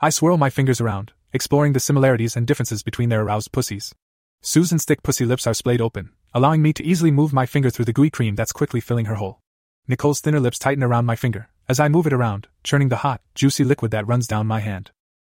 I 0.00 0.08
swirl 0.08 0.38
my 0.38 0.48
fingers 0.48 0.80
around, 0.80 1.12
exploring 1.34 1.74
the 1.74 1.78
similarities 1.78 2.36
and 2.36 2.46
differences 2.46 2.82
between 2.82 3.10
their 3.10 3.20
aroused 3.20 3.52
pussies. 3.52 3.94
Susan's 4.40 4.86
thick 4.86 5.02
pussy 5.02 5.26
lips 5.26 5.46
are 5.46 5.52
splayed 5.52 5.82
open, 5.82 6.14
allowing 6.32 6.62
me 6.62 6.72
to 6.72 6.82
easily 6.82 7.10
move 7.10 7.34
my 7.34 7.44
finger 7.44 7.68
through 7.68 7.84
the 7.84 7.92
gooey 7.92 8.08
cream 8.08 8.34
that's 8.34 8.52
quickly 8.52 8.80
filling 8.80 9.04
her 9.04 9.16
hole. 9.16 9.40
Nicole's 9.86 10.22
thinner 10.22 10.40
lips 10.40 10.58
tighten 10.58 10.82
around 10.82 11.04
my 11.04 11.16
finger, 11.16 11.50
as 11.68 11.78
I 11.78 11.90
move 11.90 12.06
it 12.06 12.14
around, 12.14 12.48
churning 12.64 12.88
the 12.88 13.04
hot, 13.04 13.20
juicy 13.34 13.62
liquid 13.62 13.90
that 13.90 14.08
runs 14.08 14.26
down 14.26 14.46
my 14.46 14.60
hand. 14.60 14.90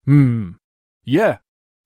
Mmm. 0.08 0.56
Yeah. 1.04 1.38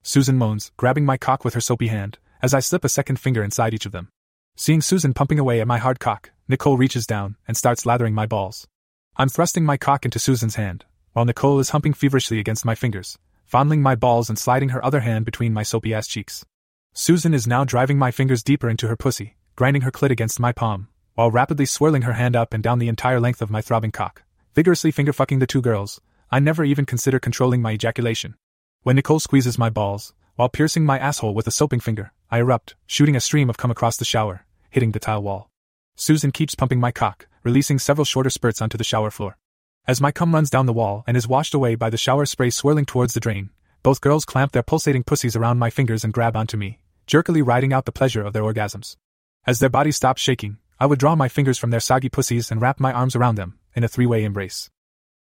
Susan 0.07 0.37
moans, 0.37 0.71
grabbing 0.77 1.03
my 1.03 1.17
cock 1.17 1.43
with 1.43 1.53
her 1.53 1.59
soapy 1.59 1.87
hand, 1.87 2.17
as 2.41 2.53
I 2.53 2.61
slip 2.61 2.85
a 2.85 2.89
second 2.89 3.19
finger 3.19 3.43
inside 3.43 3.73
each 3.73 3.85
of 3.85 3.91
them. 3.91 4.07
Seeing 4.55 4.79
Susan 4.79 5.13
pumping 5.13 5.37
away 5.37 5.59
at 5.59 5.67
my 5.67 5.79
hard 5.79 5.99
cock, 5.99 6.31
Nicole 6.47 6.77
reaches 6.77 7.05
down 7.05 7.35
and 7.45 7.57
starts 7.57 7.85
lathering 7.85 8.13
my 8.13 8.25
balls. 8.25 8.69
I'm 9.17 9.27
thrusting 9.27 9.65
my 9.65 9.75
cock 9.75 10.05
into 10.05 10.17
Susan's 10.17 10.55
hand, 10.55 10.85
while 11.11 11.25
Nicole 11.25 11.59
is 11.59 11.71
humping 11.71 11.91
feverishly 11.91 12.39
against 12.39 12.63
my 12.63 12.73
fingers, 12.73 13.17
fondling 13.43 13.81
my 13.81 13.95
balls 13.95 14.29
and 14.29 14.39
sliding 14.39 14.69
her 14.69 14.83
other 14.83 15.01
hand 15.01 15.25
between 15.25 15.51
my 15.51 15.63
soapy 15.63 15.93
ass 15.93 16.07
cheeks. 16.07 16.45
Susan 16.93 17.33
is 17.33 17.45
now 17.45 17.65
driving 17.65 17.97
my 17.97 18.09
fingers 18.09 18.43
deeper 18.43 18.69
into 18.69 18.87
her 18.87 18.95
pussy, 18.95 19.35
grinding 19.57 19.81
her 19.81 19.91
clit 19.91 20.09
against 20.09 20.39
my 20.39 20.53
palm, 20.53 20.87
while 21.15 21.31
rapidly 21.31 21.65
swirling 21.65 22.03
her 22.03 22.13
hand 22.13 22.33
up 22.33 22.53
and 22.53 22.63
down 22.63 22.79
the 22.79 22.87
entire 22.87 23.19
length 23.19 23.41
of 23.41 23.51
my 23.51 23.61
throbbing 23.61 23.91
cock, 23.91 24.23
vigorously 24.55 24.89
finger 24.89 25.11
fucking 25.11 25.39
the 25.39 25.45
two 25.45 25.61
girls. 25.61 25.99
I 26.31 26.39
never 26.39 26.63
even 26.63 26.85
consider 26.85 27.19
controlling 27.19 27.61
my 27.61 27.73
ejaculation. 27.73 28.35
When 28.87 28.95
Nicole 28.95 29.19
squeezes 29.19 29.59
my 29.59 29.69
balls, 29.69 30.13
while 30.37 30.47
piercing 30.47 30.85
my 30.85 30.97
asshole 30.97 31.33
with 31.33 31.45
a 31.45 31.51
soaping 31.51 31.81
finger, 31.81 32.13
I 32.31 32.37
erupt, 32.37 32.75
shooting 32.85 33.17
a 33.17 33.19
stream 33.19 33.49
of 33.49 33.57
cum 33.57 33.69
across 33.69 33.97
the 33.97 34.05
shower, 34.05 34.45
hitting 34.69 34.93
the 34.93 34.99
tile 34.99 35.21
wall. 35.21 35.49
Susan 35.97 36.31
keeps 36.31 36.55
pumping 36.55 36.79
my 36.79 36.93
cock, 36.93 37.27
releasing 37.43 37.79
several 37.79 38.05
shorter 38.05 38.29
spurts 38.29 38.61
onto 38.61 38.77
the 38.77 38.85
shower 38.85 39.11
floor. 39.11 39.37
As 39.89 39.99
my 39.99 40.13
cum 40.13 40.33
runs 40.33 40.49
down 40.49 40.67
the 40.67 40.71
wall 40.71 41.03
and 41.05 41.17
is 41.17 41.27
washed 41.27 41.53
away 41.53 41.75
by 41.75 41.89
the 41.89 41.97
shower 41.97 42.25
spray 42.25 42.49
swirling 42.49 42.85
towards 42.85 43.13
the 43.13 43.19
drain, 43.19 43.49
both 43.83 43.99
girls 43.99 44.23
clamp 44.23 44.53
their 44.53 44.63
pulsating 44.63 45.03
pussies 45.03 45.35
around 45.35 45.59
my 45.59 45.69
fingers 45.69 46.05
and 46.05 46.13
grab 46.13 46.37
onto 46.37 46.55
me, 46.55 46.79
jerkily 47.07 47.41
riding 47.41 47.73
out 47.73 47.83
the 47.83 47.91
pleasure 47.91 48.23
of 48.23 48.31
their 48.31 48.43
orgasms. 48.43 48.95
As 49.45 49.59
their 49.59 49.67
bodies 49.67 49.97
stop 49.97 50.17
shaking, 50.17 50.59
I 50.79 50.85
would 50.85 50.99
draw 50.99 51.13
my 51.13 51.27
fingers 51.27 51.57
from 51.57 51.71
their 51.71 51.81
soggy 51.81 52.07
pussies 52.07 52.51
and 52.51 52.61
wrap 52.61 52.79
my 52.79 52.93
arms 52.93 53.17
around 53.17 53.35
them, 53.35 53.59
in 53.75 53.83
a 53.83 53.89
three 53.89 54.05
way 54.05 54.23
embrace. 54.23 54.69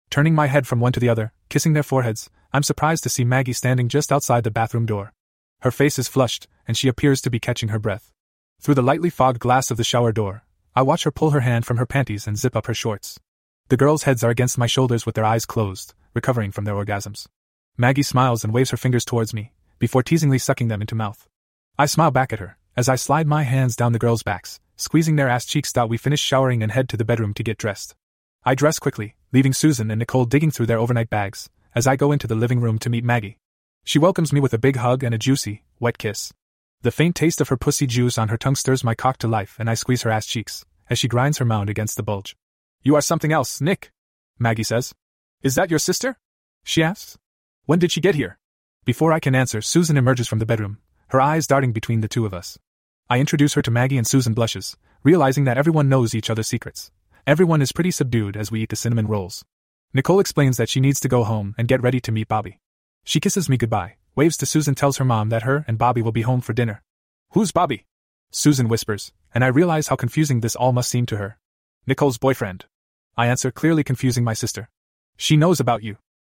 Turning 0.09 0.35
my 0.35 0.47
head 0.47 0.67
from 0.67 0.81
one 0.81 0.93
to 0.93 1.01
the 1.01 1.11
other, 1.11 1.35
kissing 1.51 1.75
their 1.75 1.83
foreheads, 1.83 2.31
I'm 2.53 2.65
surprised 2.65 3.05
to 3.05 3.09
see 3.09 3.25
Maggie 3.25 3.53
standing 3.53 3.89
just 3.89 4.11
outside 4.11 4.43
the 4.43 4.51
bathroom 4.51 4.85
door. 4.85 5.13
Her 5.61 5.71
face 5.71 5.99
is 5.99 6.09
flushed, 6.09 6.49
and 6.67 6.77
she 6.77 6.89
appears 6.89 7.21
to 7.21 7.31
be 7.31 7.39
catching 7.39 7.69
her 7.69 7.79
breath. 7.79 8.13
Through 8.61 8.75
the 8.75 8.83
lightly 8.83 9.11
fogged 9.11 9.39
glass 9.39 9.71
of 9.71 9.77
the 9.77 9.85
shower 9.85 10.11
door, 10.11 10.43
I 10.75 10.83
watch 10.83 11.05
her 11.05 11.13
pull 11.13 11.31
her 11.31 11.41
hand 11.41 11.65
from 11.65 11.77
her 11.77 11.87
panties 11.87 12.27
and 12.27 12.37
zip 12.37 12.57
up 12.57 12.67
her 12.67 12.75
shorts. 12.75 13.19
The 13.69 13.77
girls' 13.77 14.03
heads 14.03 14.25
are 14.25 14.31
against 14.31 14.59
my 14.59 14.67
shoulders 14.67 15.07
with 15.07 15.15
their 15.15 15.25
eyes 15.25 15.47
closed, 15.47 15.95
recovering 16.13 16.51
from 16.51 16.65
their 16.65 16.75
orgasms. 16.75 17.27
Maggie 17.77 18.03
smiles 18.03 18.43
and 18.43 18.53
waves 18.53 18.71
her 18.71 18.77
fingers 18.77 19.05
towards 19.05 19.33
me, 19.33 19.53
before 19.79 20.03
teasingly 20.03 20.39
sucking 20.39 20.69
them 20.69 20.81
into 20.81 20.97
mouth. 20.97 21.29
I 21.79 21.87
smile 21.87 22.11
back 22.11 22.33
at 22.33 22.41
her, 22.41 22.59
as 22.77 22.89
I 22.89 22.97
slide 22.97 23.29
my 23.29 23.45
hands 23.45 23.77
down 23.77 23.93
the 23.93 23.99
girls' 23.99 24.25
backs, 24.25 24.59
squeezing 24.77 25.17
their 25.17 25.29
ass 25.29 25.45
cheeks. 25.45 25.73
We 25.89 25.97
finish 25.97 26.21
showering 26.21 26.63
and 26.65 26.73
head 26.73 26.89
to 26.89 26.97
the 26.97 27.05
bedroom 27.05 27.33
to 27.35 27.45
get 27.45 27.59
dressed. 27.59 27.95
I 28.45 28.55
dress 28.55 28.79
quickly, 28.79 29.15
leaving 29.33 29.53
Susan 29.53 29.91
and 29.91 30.01
Nicole 30.01 30.25
digging 30.25 30.51
through 30.51 30.67
their 30.67 30.79
overnight 30.79 31.11
bags, 31.11 31.49
as 31.75 31.87
I 31.87 31.97
go 31.97 32.13
into 32.13 32.27
the 32.27 32.35
living 32.35 32.61
room 32.61 32.79
to 32.81 32.91
meet 32.91 33.05
Maggie. 33.05 33.39
She 33.85 33.99
welcomes 33.99 34.33
me 34.33 34.41
with 34.41 34.55
a 34.55 34.59
big 34.59 34.77
hug 34.77 35.03
and 35.03 35.15
a 35.15 35.19
juicy, 35.19 35.63
wet 35.79 35.99
kiss. 35.99 36.33
The 36.83 36.91
faint 36.91 37.17
taste 37.17 37.41
of 37.41 37.49
her 37.49 37.57
pussy 37.57 37.87
juice 37.87 38.19
on 38.19 38.29
her 38.29 38.37
tongue 38.37 38.55
stirs 38.55 38.85
my 38.85 38.95
cock 38.95 39.19
to 39.19 39.29
life, 39.29 39.57
and 39.59 39.69
I 39.69 39.75
squeeze 39.75 40.03
her 40.03 40.11
ass 40.11 40.27
cheeks, 40.27 40.65
as 40.89 40.99
she 40.99 41.09
grinds 41.09 41.39
her 41.39 41.45
mound 41.45 41.69
against 41.71 41.97
the 41.97 42.03
bulge. 42.03 42.37
You 42.83 42.97
are 42.97 43.03
something 43.03 43.33
else, 43.33 43.61
Nick, 43.61 43.93
Maggie 44.39 44.63
says. 44.63 44.95
Is 45.43 45.55
that 45.55 45.71
your 45.71 45.79
sister? 45.79 46.19
She 46.65 46.83
asks. 46.83 47.19
When 47.67 47.79
did 47.79 47.93
she 47.93 48.01
get 48.01 48.15
here? 48.15 48.39
Before 48.85 49.13
I 49.13 49.21
can 49.21 49.35
answer, 49.35 49.61
Susan 49.61 49.97
emerges 49.97 50.27
from 50.27 50.39
the 50.39 50.47
bedroom, 50.47 50.79
her 51.09 51.21
eyes 51.21 51.47
darting 51.47 51.73
between 51.73 52.01
the 52.01 52.09
two 52.09 52.25
of 52.25 52.35
us. 52.35 52.59
I 53.09 53.19
introduce 53.19 53.55
her 53.55 53.63
to 53.63 53.71
Maggie 53.71 53.99
and 53.99 54.07
Susan 54.07 54.35
blushes, 54.35 54.77
realizing 55.03 55.45
that 55.45 55.59
everyone 55.59 55.89
knows 55.89 56.15
each 56.15 56.31
other's 56.31 56.49
secrets. 56.49 56.91
Everyone 57.27 57.61
is 57.61 57.73
pretty 57.73 57.91
subdued 57.91 58.37
as 58.37 58.51
we 58.51 58.63
eat 58.63 58.71
the 58.71 58.77
cinnamon 58.77 59.07
rolls. 59.07 59.45
Nicole 59.93 60.21
explains 60.21 60.57
that 60.57 60.69
she 60.69 60.81
needs 60.81 61.01
to 61.01 61.09
go 61.09 61.25
home 61.25 61.55
and 61.59 61.67
get 61.67 61.83
ready 61.83 62.01
to 62.01 62.13
meet 62.13 62.29
Bobby. 62.29 62.61
She 63.05 63.19
kisses 63.19 63.49
me 63.49 63.57
goodbye, 63.57 63.97
waves 64.15 64.37
to 64.37 64.47
Susan, 64.47 64.75
tells 64.75 64.99
her 64.99 65.05
mom 65.05 65.31
that 65.31 65.43
her 65.43 65.65
and 65.67 65.79
Bobby 65.79 66.01
will 66.01 66.13
be 66.13 66.23
home 66.23 66.41
for 66.41 66.53
dinner. 66.53 66.83
Who's 67.33 67.51
Bobby? 67.51 67.87
Susan 68.31 68.69
whispers, 68.69 69.13
and 69.35 69.43
I 69.43 69.49
realize 69.49 69.89
how 69.89 69.97
confusing 69.97 70.41
this 70.41 70.55
all 70.55 70.73
must 70.73 70.91
seem 70.91 71.07
to 71.07 71.17
her. 71.17 71.39
Nicole's 71.87 72.19
boyfriend. 72.19 72.67
I 73.17 73.27
answer, 73.27 73.51
clearly 73.51 73.83
confusing 73.83 74.23
my 74.23 74.35
sister. 74.35 74.69
She 75.17 75.37
knows 75.37 75.59
about 75.59 75.83
you. 75.83 75.97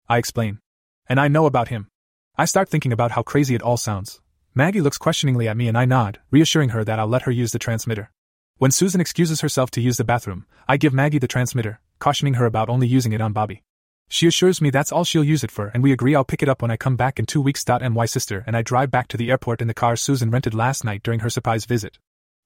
I 0.09 0.19
explain. 0.19 0.61
And 1.09 1.19
I 1.19 1.29
know 1.29 1.47
about 1.47 1.69
him. 1.69 1.89
I 2.37 2.45
start 2.45 2.69
thinking 2.69 2.93
about 2.93 3.11
how 3.13 3.23
crazy 3.23 3.55
it 3.55 3.63
all 3.63 3.77
sounds, 3.77 4.21
Maggie 4.53 4.81
looks 4.81 4.99
questioningly 4.99 5.47
at 5.47 5.57
me 5.57 5.69
and 5.69 5.79
I 5.79 5.85
nod, 5.85 6.19
reassuring 6.33 6.71
her 6.71 6.83
that 6.83 6.99
I'll 6.99 7.07
let 7.07 7.23
her 7.23 7.31
use 7.31 7.53
the 7.53 7.59
transmitter. 7.61 8.11
When 8.59 8.73
Susan 8.73 9.01
excuses 9.01 9.43
herself 9.43 9.71
to 9.73 9.81
use 9.81 9.97
the 9.97 10.05
bathroom, 10.05 10.45
I 10.67 10.77
give 10.77 10.93
Maggie 10.93 11.19
the 11.19 11.29
transmitter, 11.29 11.81
cautioning 12.01 12.35
her 12.35 12.47
about 12.47 12.69
only 12.69 12.89
using 12.89 13.13
it 13.13 13.21
on 13.21 13.33
Bobby. 13.33 13.63
She 14.09 14.27
assures 14.27 14.61
me 14.61 14.71
that's 14.71 14.91
all 14.91 15.05
she'll 15.05 15.23
use 15.23 15.45
it 15.45 15.53
for, 15.53 15.69
and 15.69 15.85
we 15.85 15.93
agree 15.93 16.17
I'll 16.17 16.25
pick 16.25 16.43
it 16.43 16.49
up 16.49 16.63
when 16.63 16.71
I 16.73 16.77
come 16.77 16.97
back 16.97 17.21
in 17.21 17.27
two 17.27 17.41
weeks. 17.41 17.65
My 17.69 18.07
sister 18.07 18.43
and 18.45 18.57
I 18.57 18.63
drive 18.63 18.91
back 18.91 19.07
to 19.09 19.17
the 19.17 19.31
airport 19.31 19.63
in 19.63 19.69
the 19.69 19.75
car 19.75 19.95
Susan 19.95 20.33
rented 20.33 20.55
last 20.55 20.85
night 20.85 21.05
during 21.05 21.21
her 21.21 21.31
surprise 21.31 21.65
visit. 21.65 21.99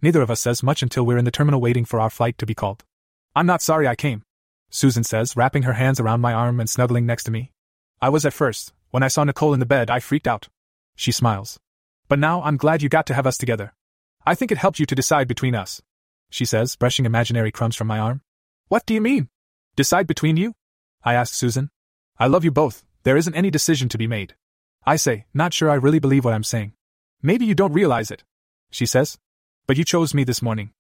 Neither 0.03 0.21
of 0.21 0.31
us 0.31 0.41
says 0.41 0.63
much 0.63 0.83
until 0.83 1.07
we're 1.07 1.17
in 1.17 1.25
the 1.25 1.31
terminal 1.31 1.63
waiting 1.63 1.87
for 1.87 2.01
our 2.01 2.11
flight 2.11 2.37
to 2.37 2.45
be 2.45 2.55
called. 2.55 2.85
I'm 3.35 3.47
not 3.47 3.63
sorry 3.63 3.89
I 3.89 3.95
came, 3.97 4.25
Susan 4.75 5.05
says, 5.05 5.37
wrapping 5.37 5.63
her 5.63 5.75
hands 5.75 6.01
around 6.01 6.21
my 6.21 6.33
arm 6.33 6.59
and 6.59 6.69
snuggling 6.69 7.07
next 7.07 7.23
to 7.25 7.31
me. 7.31 7.53
I 8.03 8.09
was 8.09 8.27
at 8.27 8.33
first. 8.33 8.73
When 8.91 9.05
I 9.05 9.09
saw 9.09 9.23
Nicole 9.23 9.55
in 9.55 9.61
the 9.61 9.67
bed, 9.67 9.89
I 9.89 10.01
freaked 10.01 10.27
out. 10.27 10.49
She 10.97 11.13
smiles. 11.13 11.61
But 12.09 12.19
now 12.19 12.43
I'm 12.43 12.57
glad 12.57 12.83
you 12.83 12.89
got 12.89 13.07
to 13.07 13.15
have 13.15 13.27
us 13.27 13.39
together. 13.39 13.73
I 14.27 14.35
think 14.35 14.51
it 14.51 14.59
helped 14.59 14.81
you 14.81 14.87
to 14.87 14.95
decide 14.95 15.29
between 15.29 15.55
us. 15.55 15.81
She 16.29 16.45
says, 16.45 16.75
brushing 16.75 17.07
imaginary 17.07 17.53
crumbs 17.53 17.77
from 17.77 17.87
my 17.87 18.01
arm. 18.01 18.23
What 18.67 18.85
do 18.85 18.95
you 18.95 19.01
mean? 19.01 19.29
Decide 19.77 20.07
between 20.07 20.37
you? 20.37 20.55
I 21.03 21.15
ask 21.15 21.35
Susan. 21.35 21.71
I 22.19 22.29
love 22.29 22.45
you 22.45 22.53
both, 22.53 22.85
there 23.03 23.17
isn't 23.17 23.35
any 23.35 23.51
decision 23.51 23.89
to 23.89 23.99
be 23.99 24.07
made. 24.07 24.35
I 24.87 24.97
say, 24.97 25.25
not 25.35 25.53
sure 25.53 25.69
I 25.69 25.75
really 25.75 25.99
believe 25.99 26.25
what 26.25 26.35
I'm 26.35 26.45
saying. 26.45 26.75
Maybe 27.23 27.45
you 27.45 27.55
don't 27.55 27.73
realize 27.73 28.11
it. 28.11 28.23
She 28.71 28.87
says. 28.87 29.19
But 29.67 29.77
you 29.77 29.85
chose 29.85 30.15
me 30.15 30.25
this 30.25 30.43
morning. 30.43 30.71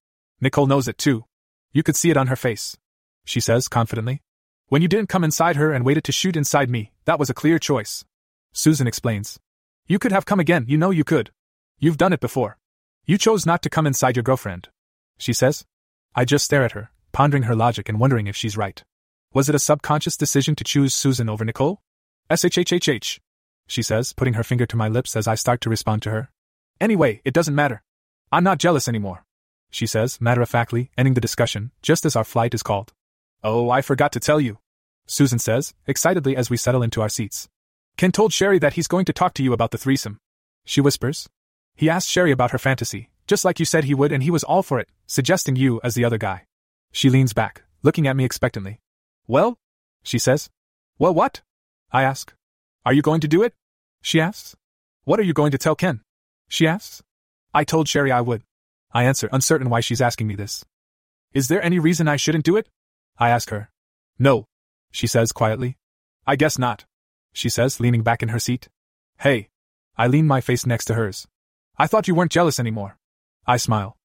Nicole 0.40 0.66
knows 0.66 0.88
it 0.88 0.98
too. 0.98 1.24
You 1.72 1.82
could 1.82 1.96
see 1.96 2.10
it 2.10 2.16
on 2.16 2.28
her 2.28 2.36
face. 2.36 2.76
She 3.24 3.40
says 3.40 3.66
confidently. 3.66 4.22
When 4.68 4.82
you 4.82 4.88
didn't 4.88 5.08
come 5.08 5.24
inside 5.24 5.56
her 5.56 5.72
and 5.72 5.84
waited 5.84 6.04
to 6.04 6.12
shoot 6.12 6.36
inside 6.36 6.70
me, 6.70 6.92
that 7.04 7.18
was 7.18 7.30
a 7.30 7.34
clear 7.34 7.58
choice. 7.58 8.04
Susan 8.52 8.86
explains. 8.86 9.40
You 9.86 9.98
could 9.98 10.12
have 10.12 10.26
come 10.26 10.38
again, 10.38 10.66
you 10.68 10.78
know 10.78 10.90
you 10.90 11.04
could. 11.04 11.30
You've 11.78 11.98
done 11.98 12.12
it 12.12 12.20
before. 12.20 12.58
You 13.06 13.18
chose 13.18 13.44
not 13.44 13.60
to 13.62 13.70
come 13.70 13.86
inside 13.86 14.16
your 14.16 14.22
girlfriend. 14.22 14.68
She 15.18 15.32
says. 15.32 15.64
I 16.14 16.24
just 16.24 16.44
stare 16.44 16.64
at 16.64 16.72
her, 16.72 16.90
pondering 17.14 17.44
her 17.44 17.54
logic 17.54 17.88
and 17.88 18.00
wondering 18.00 18.26
if 18.26 18.36
she's 18.36 18.56
right. 18.56 18.82
Was 19.32 19.48
it 19.48 19.54
a 19.54 19.60
subconscious 19.60 20.16
decision 20.16 20.56
to 20.56 20.64
choose 20.64 20.92
Susan 20.92 21.28
over 21.28 21.44
Nicole? 21.44 21.80
SHHHH. 22.28 23.20
She 23.68 23.82
says, 23.82 24.12
putting 24.12 24.34
her 24.34 24.42
finger 24.42 24.66
to 24.66 24.76
my 24.76 24.88
lips 24.88 25.14
as 25.14 25.28
I 25.28 25.36
start 25.36 25.60
to 25.60 25.70
respond 25.70 26.02
to 26.02 26.10
her. 26.10 26.30
Anyway, 26.80 27.22
it 27.24 27.32
doesn't 27.32 27.54
matter. 27.54 27.84
I'm 28.32 28.42
not 28.42 28.58
jealous 28.58 28.88
anymore. 28.88 29.24
She 29.70 29.86
says, 29.86 30.20
matter 30.20 30.42
of 30.42 30.50
factly, 30.50 30.90
ending 30.98 31.14
the 31.14 31.20
discussion, 31.20 31.70
just 31.82 32.04
as 32.04 32.16
our 32.16 32.24
flight 32.24 32.52
is 32.52 32.64
called. 32.64 32.92
Oh, 33.44 33.70
I 33.70 33.80
forgot 33.80 34.10
to 34.12 34.20
tell 34.20 34.40
you. 34.40 34.58
Susan 35.06 35.38
says, 35.38 35.72
excitedly 35.86 36.36
as 36.36 36.50
we 36.50 36.56
settle 36.56 36.82
into 36.82 37.00
our 37.00 37.08
seats. 37.08 37.48
Ken 37.96 38.10
told 38.10 38.32
Sherry 38.32 38.58
that 38.58 38.72
he's 38.72 38.88
going 38.88 39.04
to 39.04 39.12
talk 39.12 39.34
to 39.34 39.42
you 39.44 39.52
about 39.52 39.70
the 39.70 39.78
threesome. 39.78 40.18
She 40.64 40.80
whispers. 40.80 41.28
He 41.76 41.88
asked 41.88 42.08
Sherry 42.08 42.32
about 42.32 42.50
her 42.50 42.58
fantasy, 42.58 43.10
just 43.28 43.44
like 43.44 43.60
you 43.60 43.64
said 43.64 43.84
he 43.84 43.94
would, 43.94 44.10
and 44.10 44.24
he 44.24 44.32
was 44.32 44.42
all 44.42 44.64
for 44.64 44.80
it, 44.80 44.88
suggesting 45.06 45.54
you 45.54 45.80
as 45.84 45.94
the 45.94 46.04
other 46.04 46.18
guy. 46.18 46.46
She 46.94 47.10
leans 47.10 47.32
back, 47.32 47.64
looking 47.82 48.06
at 48.06 48.14
me 48.14 48.24
expectantly. 48.24 48.78
Well? 49.26 49.58
She 50.04 50.16
says. 50.16 50.48
Well, 50.96 51.12
what? 51.12 51.42
I 51.90 52.04
ask. 52.04 52.32
Are 52.86 52.92
you 52.92 53.02
going 53.02 53.20
to 53.22 53.26
do 53.26 53.42
it? 53.42 53.52
She 54.00 54.20
asks. 54.20 54.54
What 55.02 55.18
are 55.18 55.24
you 55.24 55.32
going 55.32 55.50
to 55.50 55.58
tell 55.58 55.74
Ken? 55.74 56.02
She 56.48 56.68
asks. 56.68 57.02
I 57.52 57.64
told 57.64 57.88
Sherry 57.88 58.12
I 58.12 58.20
would. 58.20 58.44
I 58.92 59.02
answer, 59.02 59.28
uncertain 59.32 59.70
why 59.70 59.80
she's 59.80 60.00
asking 60.00 60.28
me 60.28 60.36
this. 60.36 60.64
Is 61.32 61.48
there 61.48 61.60
any 61.64 61.80
reason 61.80 62.06
I 62.06 62.14
shouldn't 62.14 62.44
do 62.44 62.56
it? 62.56 62.68
I 63.18 63.30
ask 63.30 63.50
her. 63.50 63.70
No. 64.16 64.46
She 64.92 65.08
says 65.08 65.32
quietly. 65.32 65.76
I 66.28 66.36
guess 66.36 66.60
not. 66.60 66.84
She 67.32 67.48
says, 67.48 67.80
leaning 67.80 68.04
back 68.04 68.22
in 68.22 68.28
her 68.28 68.38
seat. 68.38 68.68
Hey. 69.18 69.48
I 69.98 70.06
lean 70.06 70.28
my 70.28 70.40
face 70.40 70.64
next 70.64 70.84
to 70.84 70.94
hers. 70.94 71.26
I 71.76 71.88
thought 71.88 72.06
you 72.06 72.14
weren't 72.14 72.30
jealous 72.30 72.60
anymore. 72.60 72.98
I 73.48 73.56
smile. 73.56 73.96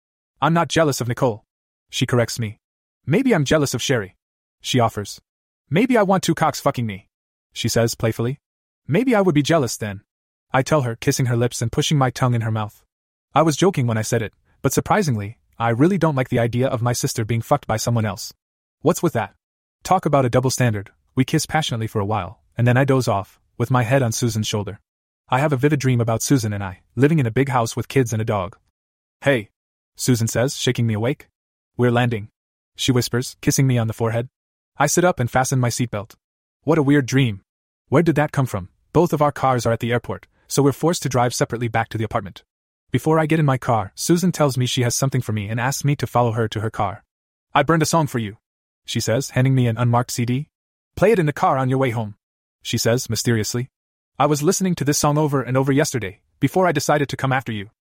I'm 0.42 0.56
not 0.56 0.70
jealous 0.70 1.02
of 1.02 1.08
Nicole. 1.08 1.44
She 1.92 2.08
corrects 2.08 2.40
me. 2.40 2.58
Maybe 3.06 3.34
I'm 3.34 3.46
jealous 3.46 3.74
of 3.74 3.82
Sherry 3.82 4.16
she 4.62 4.80
offers. 4.80 5.22
Maybe 5.70 5.98
I 5.98 6.04
want 6.04 6.24
two 6.24 6.36
cocks 6.36 6.60
fucking 6.60 6.86
me, 6.86 7.10
she 7.54 7.70
says 7.70 7.96
playfully. 7.96 8.40
Maybe 8.88 9.16
I 9.16 9.22
would 9.22 9.36
be 9.36 9.44
jealous 9.44 9.78
then. 9.78 10.02
I 10.52 10.64
tell 10.64 10.82
her, 10.82 10.96
kissing 10.96 11.28
her 11.28 11.38
lips 11.38 11.62
and 11.62 11.72
pushing 11.72 11.98
my 11.98 12.10
tongue 12.10 12.34
in 12.34 12.42
her 12.42 12.52
mouth. 12.52 12.84
I 13.36 13.44
was 13.44 13.56
joking 13.56 13.86
when 13.86 13.98
I 13.98 14.02
said 14.02 14.22
it, 14.22 14.34
but 14.62 14.74
surprisingly, 14.74 15.38
I 15.60 15.70
really 15.70 15.98
don't 15.98 16.16
like 16.16 16.30
the 16.30 16.40
idea 16.40 16.68
of 16.68 16.82
my 16.82 16.94
sister 16.94 17.24
being 17.24 17.42
fucked 17.42 17.68
by 17.68 17.78
someone 17.78 18.06
else. 18.06 18.34
What's 18.82 19.04
with 19.04 19.14
that? 19.14 19.36
Talk 19.84 20.06
about 20.06 20.26
a 20.26 20.30
double 20.30 20.50
standard. 20.50 20.92
We 21.16 21.26
kiss 21.26 21.46
passionately 21.46 21.88
for 21.88 22.00
a 22.00 22.06
while, 22.06 22.42
and 22.58 22.68
then 22.68 22.78
I 22.78 22.86
doze 22.86 23.08
off, 23.08 23.40
with 23.58 23.70
my 23.70 23.84
head 23.84 24.02
on 24.02 24.12
Susan's 24.12 24.48
shoulder. 24.48 24.80
I 25.30 25.40
have 25.40 25.54
a 25.54 25.58
vivid 25.58 25.80
dream 25.80 26.02
about 26.02 26.24
Susan 26.24 26.54
and 26.54 26.64
I, 26.64 26.82
living 26.96 27.20
in 27.20 27.28
a 27.28 27.32
big 27.32 27.50
house 27.50 27.76
with 27.76 27.88
kids 27.88 28.12
and 28.12 28.22
a 28.22 28.26
dog. 28.26 28.58
Hey, 29.22 29.50
Susan 29.96 30.28
says, 30.28 30.58
shaking 30.58 30.88
me 30.88 30.96
awake. 30.96 31.28
We're 31.78 31.92
landing. 31.92 32.30
She 32.80 32.94
whispers, 32.94 33.36
kissing 33.42 33.68
me 33.68 33.78
on 33.78 33.88
the 33.88 33.94
forehead. 33.94 34.30
I 34.78 34.88
sit 34.88 35.04
up 35.04 35.20
and 35.20 35.30
fasten 35.30 35.60
my 35.60 35.68
seatbelt. 35.68 36.16
What 36.64 36.78
a 36.78 36.82
weird 36.82 37.06
dream. 37.06 37.42
Where 37.90 38.02
did 38.02 38.16
that 38.16 38.32
come 38.32 38.46
from? 38.46 38.70
Both 38.94 39.12
of 39.12 39.22
our 39.22 39.34
cars 39.34 39.66
are 39.66 39.74
at 39.74 39.82
the 39.82 39.92
airport, 39.92 40.28
so 40.48 40.64
we're 40.64 40.72
forced 40.72 41.04
to 41.04 41.10
drive 41.10 41.34
separately 41.34 41.68
back 41.68 41.90
to 41.90 41.98
the 41.98 42.06
apartment. 42.06 42.44
Before 42.90 43.20
I 43.20 43.26
get 43.26 43.38
in 43.38 43.46
my 43.46 43.58
car, 43.58 43.92
Susan 43.96 44.32
tells 44.32 44.58
me 44.58 44.66
she 44.66 44.84
has 44.84 44.96
something 44.96 45.20
for 45.20 45.34
me 45.34 45.50
and 45.50 45.60
asks 45.60 45.84
me 45.84 45.98
to 45.98 46.08
follow 46.08 46.32
her 46.32 46.48
to 46.48 46.62
her 46.62 46.70
car. 46.70 47.04
I 47.54 47.64
burned 47.64 47.82
a 47.82 47.86
song 47.86 48.08
for 48.08 48.18
you, 48.18 48.38
she 48.86 49.02
says, 49.02 49.32
handing 49.32 49.56
me 49.56 49.68
an 49.68 49.78
unmarked 49.78 50.12
CD. 50.12 50.48
Play 50.96 51.12
it 51.12 51.20
in 51.20 51.26
the 51.26 51.34
car 51.34 51.58
on 51.58 51.68
your 51.68 51.80
way 51.80 51.90
home, 51.90 52.16
she 52.62 52.78
says 52.78 53.10
mysteriously. 53.10 53.70
I 54.18 54.26
was 54.26 54.42
listening 54.42 54.76
to 54.76 54.86
this 54.86 54.98
song 54.98 55.18
over 55.18 55.42
and 55.42 55.58
over 55.58 55.74
yesterday, 55.74 56.22
before 56.40 56.66
I 56.66 56.72
decided 56.72 57.10
to 57.10 57.18
come 57.18 57.34
after 57.34 57.52
you. 57.52 57.72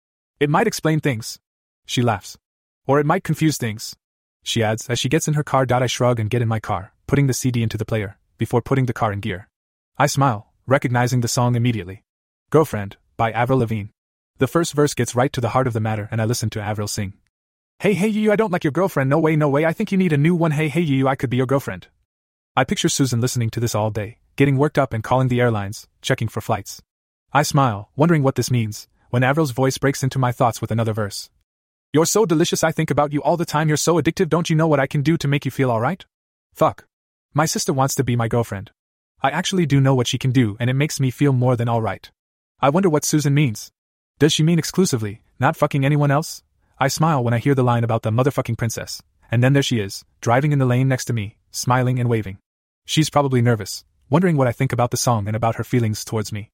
It 0.40 0.50
might 0.50 0.66
explain 0.66 0.98
things. 0.98 1.38
She 1.86 2.02
laughs. 2.02 2.36
Or 2.84 2.98
it 2.98 3.06
might 3.06 3.22
confuse 3.22 3.58
things 3.58 3.94
she 4.42 4.62
adds 4.62 4.88
as 4.88 4.98
she 4.98 5.08
gets 5.08 5.28
in 5.28 5.34
her 5.34 5.42
car. 5.42 5.66
I 5.70 5.86
shrug 5.86 6.18
and 6.18 6.30
get 6.30 6.42
in 6.42 6.48
my 6.48 6.60
car, 6.60 6.92
putting 7.06 7.26
the 7.26 7.34
CD 7.34 7.62
into 7.62 7.76
the 7.76 7.84
player, 7.84 8.18
before 8.38 8.62
putting 8.62 8.86
the 8.86 8.92
car 8.92 9.12
in 9.12 9.20
gear. 9.20 9.48
I 9.98 10.06
smile, 10.06 10.52
recognizing 10.66 11.20
the 11.20 11.28
song 11.28 11.54
immediately. 11.54 12.04
Girlfriend, 12.50 12.96
by 13.16 13.32
Avril 13.32 13.58
Lavigne. 13.58 13.88
The 14.38 14.46
first 14.46 14.72
verse 14.72 14.94
gets 14.94 15.14
right 15.14 15.32
to 15.32 15.40
the 15.40 15.50
heart 15.50 15.66
of 15.66 15.72
the 15.72 15.80
matter, 15.80 16.08
and 16.10 16.22
I 16.22 16.24
listen 16.24 16.50
to 16.50 16.60
Avril 16.60 16.88
sing. 16.88 17.14
Hey, 17.80 17.94
hey, 17.94 18.08
you, 18.08 18.32
I 18.32 18.36
don't 18.36 18.52
like 18.52 18.64
your 18.64 18.70
girlfriend, 18.70 19.10
no 19.10 19.18
way, 19.18 19.36
no 19.36 19.48
way, 19.48 19.64
I 19.64 19.72
think 19.72 19.90
you 19.90 19.98
need 19.98 20.12
a 20.12 20.16
new 20.16 20.34
one, 20.34 20.52
hey, 20.52 20.68
hey, 20.68 20.80
you, 20.80 21.08
I 21.08 21.16
could 21.16 21.30
be 21.30 21.36
your 21.36 21.46
girlfriend. 21.46 21.88
I 22.56 22.64
picture 22.64 22.88
Susan 22.88 23.20
listening 23.20 23.50
to 23.50 23.60
this 23.60 23.74
all 23.74 23.90
day, 23.90 24.18
getting 24.36 24.56
worked 24.56 24.78
up 24.78 24.92
and 24.92 25.04
calling 25.04 25.28
the 25.28 25.40
airlines, 25.40 25.88
checking 26.02 26.28
for 26.28 26.40
flights. 26.40 26.82
I 27.32 27.42
smile, 27.42 27.90
wondering 27.94 28.22
what 28.22 28.34
this 28.34 28.50
means, 28.50 28.88
when 29.10 29.22
Avril's 29.22 29.52
voice 29.52 29.78
breaks 29.78 30.02
into 30.02 30.18
my 30.18 30.32
thoughts 30.32 30.60
with 30.60 30.70
another 30.70 30.92
verse. 30.92 31.30
You're 31.90 32.04
so 32.04 32.26
delicious, 32.26 32.62
I 32.62 32.70
think 32.70 32.90
about 32.90 33.14
you 33.14 33.22
all 33.22 33.38
the 33.38 33.46
time. 33.46 33.66
You're 33.66 33.78
so 33.78 33.94
addictive. 33.94 34.28
Don't 34.28 34.50
you 34.50 34.56
know 34.56 34.66
what 34.66 34.78
I 34.78 34.86
can 34.86 35.00
do 35.00 35.16
to 35.16 35.26
make 35.26 35.46
you 35.46 35.50
feel 35.50 35.70
alright? 35.70 36.04
Fuck. 36.52 36.84
My 37.32 37.46
sister 37.46 37.72
wants 37.72 37.94
to 37.94 38.04
be 38.04 38.14
my 38.14 38.28
girlfriend. 38.28 38.72
I 39.22 39.30
actually 39.30 39.64
do 39.64 39.80
know 39.80 39.94
what 39.94 40.06
she 40.06 40.18
can 40.18 40.30
do, 40.30 40.54
and 40.60 40.68
it 40.68 40.74
makes 40.74 41.00
me 41.00 41.10
feel 41.10 41.32
more 41.32 41.56
than 41.56 41.66
alright. 41.66 42.10
I 42.60 42.68
wonder 42.68 42.90
what 42.90 43.06
Susan 43.06 43.32
means. 43.32 43.72
Does 44.18 44.34
she 44.34 44.42
mean 44.42 44.58
exclusively, 44.58 45.22
not 45.40 45.56
fucking 45.56 45.82
anyone 45.82 46.10
else? 46.10 46.42
I 46.78 46.88
smile 46.88 47.24
when 47.24 47.32
I 47.32 47.38
hear 47.38 47.54
the 47.54 47.64
line 47.64 47.84
about 47.84 48.02
the 48.02 48.10
motherfucking 48.10 48.58
princess, 48.58 49.02
and 49.30 49.42
then 49.42 49.54
there 49.54 49.62
she 49.62 49.80
is, 49.80 50.04
driving 50.20 50.52
in 50.52 50.58
the 50.58 50.66
lane 50.66 50.88
next 50.88 51.06
to 51.06 51.14
me, 51.14 51.38
smiling 51.52 51.98
and 51.98 52.10
waving. 52.10 52.36
She's 52.84 53.08
probably 53.08 53.40
nervous, 53.40 53.86
wondering 54.10 54.36
what 54.36 54.46
I 54.46 54.52
think 54.52 54.74
about 54.74 54.90
the 54.90 54.98
song 54.98 55.26
and 55.26 55.34
about 55.34 55.54
her 55.54 55.64
feelings 55.64 56.04
towards 56.04 56.34
me. 56.34 56.50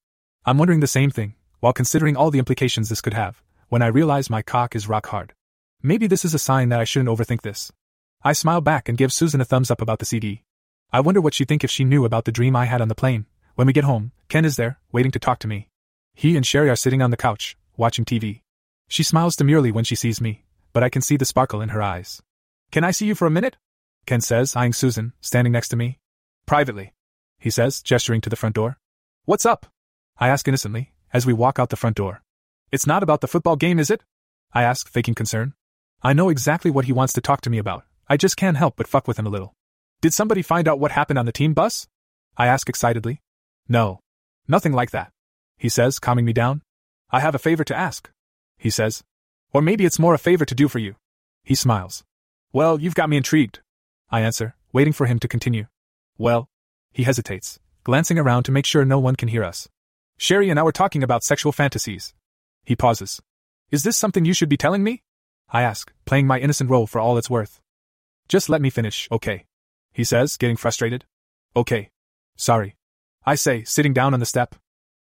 I'm 0.47 0.59
wondering 0.59 0.79
the 0.79 0.87
same 0.87 1.11
thing, 1.11 1.35
while 1.59 1.73
considering 1.73 2.17
all 2.17 2.31
the 2.31 2.39
implications 2.39 2.89
this 2.89 3.01
could 3.01 3.15
have, 3.15 3.43
when 3.69 3.83
I 3.83 3.87
realize 3.87 4.31
my 4.31 4.43
cock 4.43 4.75
is 4.75 4.89
rock 4.89 5.07
hard. 5.07 5.35
Maybe 5.83 6.07
this 6.07 6.25
is 6.25 6.35
a 6.35 6.39
sign 6.39 6.69
that 6.71 6.81
I 6.81 6.85
shouldn't 6.85 7.11
overthink 7.11 7.43
this. 7.43 7.71
I 8.23 8.33
smile 8.33 8.61
back 8.61 8.89
and 8.89 8.97
give 8.97 9.13
Susan 9.13 9.41
a 9.41 9.45
thumbs 9.45 9.71
up 9.71 9.83
about 9.83 9.99
the 9.99 10.07
CD. 10.07 10.43
I 10.93 11.01
wonder 11.01 11.21
what 11.21 11.35
she'd 11.35 11.49
think 11.49 11.65
if 11.65 11.71
she 11.71 11.85
knew 11.85 12.05
about 12.05 12.25
the 12.25 12.33
dream 12.33 12.57
I 12.57 12.65
had 12.65 12.81
on 12.81 12.89
the 12.89 12.95
plane. 12.95 13.27
When 13.55 13.67
we 13.67 13.73
get 13.73 13.85
home, 13.85 14.13
Ken 14.29 14.45
is 14.45 14.57
there, 14.57 14.79
waiting 14.93 15.13
to 15.13 15.19
talk 15.19 15.39
to 15.41 15.49
me. 15.49 15.69
He 16.15 16.37
and 16.37 16.47
Sherry 16.47 16.71
are 16.71 16.77
sitting 16.77 17.03
on 17.03 17.11
the 17.11 17.17
couch, 17.17 17.57
watching 17.77 18.05
TV. 18.05 18.43
She 18.89 19.03
smiles 19.03 19.37
demurely 19.37 19.73
when 19.73 19.85
she 19.85 19.95
sees 19.95 20.21
me, 20.21 20.45
but 20.73 20.83
I 20.83 20.89
can 20.89 21.03
see 21.03 21.17
the 21.17 21.25
sparkle 21.25 21.61
in 21.61 21.71
her 21.71 21.83
eyes. 21.83 22.23
Can 22.71 22.85
I 22.85 22.91
see 22.91 23.07
you 23.07 23.15
for 23.15 23.27
a 23.27 23.31
minute? 23.31 23.57
Ken 24.07 24.21
says, 24.21 24.57
eyeing 24.57 24.73
Susan, 24.73 25.13
standing 25.21 25.53
next 25.53 25.69
to 25.69 25.77
me. 25.77 25.99
Privately, 26.47 26.93
he 27.39 27.51
says, 27.51 27.83
gesturing 27.83 28.21
to 28.23 28.31
the 28.31 28.37
front 28.37 28.55
door. 28.55 28.79
What's 29.25 29.47
up? 29.47 29.67
I 30.19 30.29
ask 30.29 30.47
innocently, 30.47 30.93
as 31.13 31.27
we 31.27 31.33
walk 31.33 31.59
out 31.59 31.71
the 31.71 31.77
front 31.77 31.97
door. 31.97 32.23
It's 32.75 32.89
not 32.89 33.05
about 33.05 33.21
the 33.21 33.29
football 33.29 33.55
game, 33.55 33.79
is 33.79 33.89
it? 33.89 34.03
I 34.53 34.65
ask, 34.65 34.89
faking 34.89 35.15
concern. 35.15 35.55
I 36.03 36.13
know 36.13 36.29
exactly 36.29 36.73
what 36.73 36.87
he 36.87 36.93
wants 36.93 37.13
to 37.13 37.21
talk 37.21 37.41
to 37.43 37.51
me 37.51 37.59
about. 37.59 37.85
I 38.09 38.17
just 38.17 38.37
can't 38.37 38.57
help 38.57 38.75
but 38.75 38.89
fuck 38.89 39.07
with 39.07 39.17
him 39.17 39.29
a 39.29 39.31
little. 39.31 39.55
Did 40.01 40.13
somebody 40.13 40.43
find 40.43 40.67
out 40.67 40.81
what 40.81 40.91
happened 40.91 41.21
on 41.21 41.25
the 41.25 41.31
team 41.31 41.55
bus? 41.55 41.87
I 42.37 42.49
ask 42.49 42.69
excitedly. 42.69 43.23
No. 43.69 44.01
Nothing 44.49 44.73
like 44.73 44.91
that. 44.91 45.13
He 45.57 45.69
says, 45.69 46.01
calming 46.01 46.25
me 46.25 46.33
down. 46.33 46.63
I 47.13 47.21
have 47.21 47.37
a 47.37 47.39
favor 47.39 47.63
to 47.63 47.77
ask. 47.77 48.11
He 48.59 48.71
says. 48.71 49.05
Or 49.53 49.63
maybe 49.63 49.85
it's 49.85 50.01
more 50.01 50.15
a 50.15 50.19
favor 50.19 50.45
to 50.45 50.55
do 50.57 50.67
for 50.67 50.81
you. 50.81 50.97
He 51.45 51.55
smiles. 51.55 52.03
Well, 52.53 52.81
you've 52.81 52.97
got 52.97 53.09
me 53.09 53.17
intrigued. 53.17 53.61
I 54.11 54.23
answer, 54.23 54.57
waiting 54.73 54.93
for 54.93 55.07
him 55.07 55.21
to 55.21 55.29
continue. 55.29 55.67
Well, 56.19 56.49
he 56.91 57.05
hesitates, 57.05 57.61
glancing 57.85 58.19
around 58.19 58.43
to 58.47 58.53
make 58.53 58.67
sure 58.67 58.85
no 58.85 58.99
one 58.99 59.15
can 59.15 59.29
hear 59.29 59.45
us. 59.45 59.69
Sherry 60.17 60.51
and 60.51 60.59
I 60.59 60.65
were 60.65 60.73
talking 60.73 61.05
about 61.05 61.23
sexual 61.23 61.53
fantasies. 61.53 62.15
He 62.65 62.77
pauses. 62.77 63.21
Is 63.71 63.83
this 63.83 63.97
something 63.97 64.25
you 64.25 64.35
should 64.35 64.49
be 64.49 64.57
telling 64.57 64.83
me? 64.83 65.03
I 65.51 65.63
ask, 65.63 65.93
playing 66.05 66.27
my 66.27 66.39
innocent 66.39 66.71
role 66.71 66.87
for 66.87 67.01
all 67.01 67.19
it's 67.19 67.31
worth. 67.31 67.61
Just 68.29 68.49
let 68.49 68.63
me 68.63 68.71
finish, 68.71 69.09
okay? 69.13 69.47
He 69.93 70.05
says, 70.05 70.37
getting 70.37 70.57
frustrated. 70.57 71.05
Okay. 71.55 71.91
Sorry. 72.37 72.77
I 73.27 73.35
say, 73.37 73.65
sitting 73.65 73.93
down 73.93 74.15
on 74.15 74.21
the 74.21 74.27
step. 74.27 74.55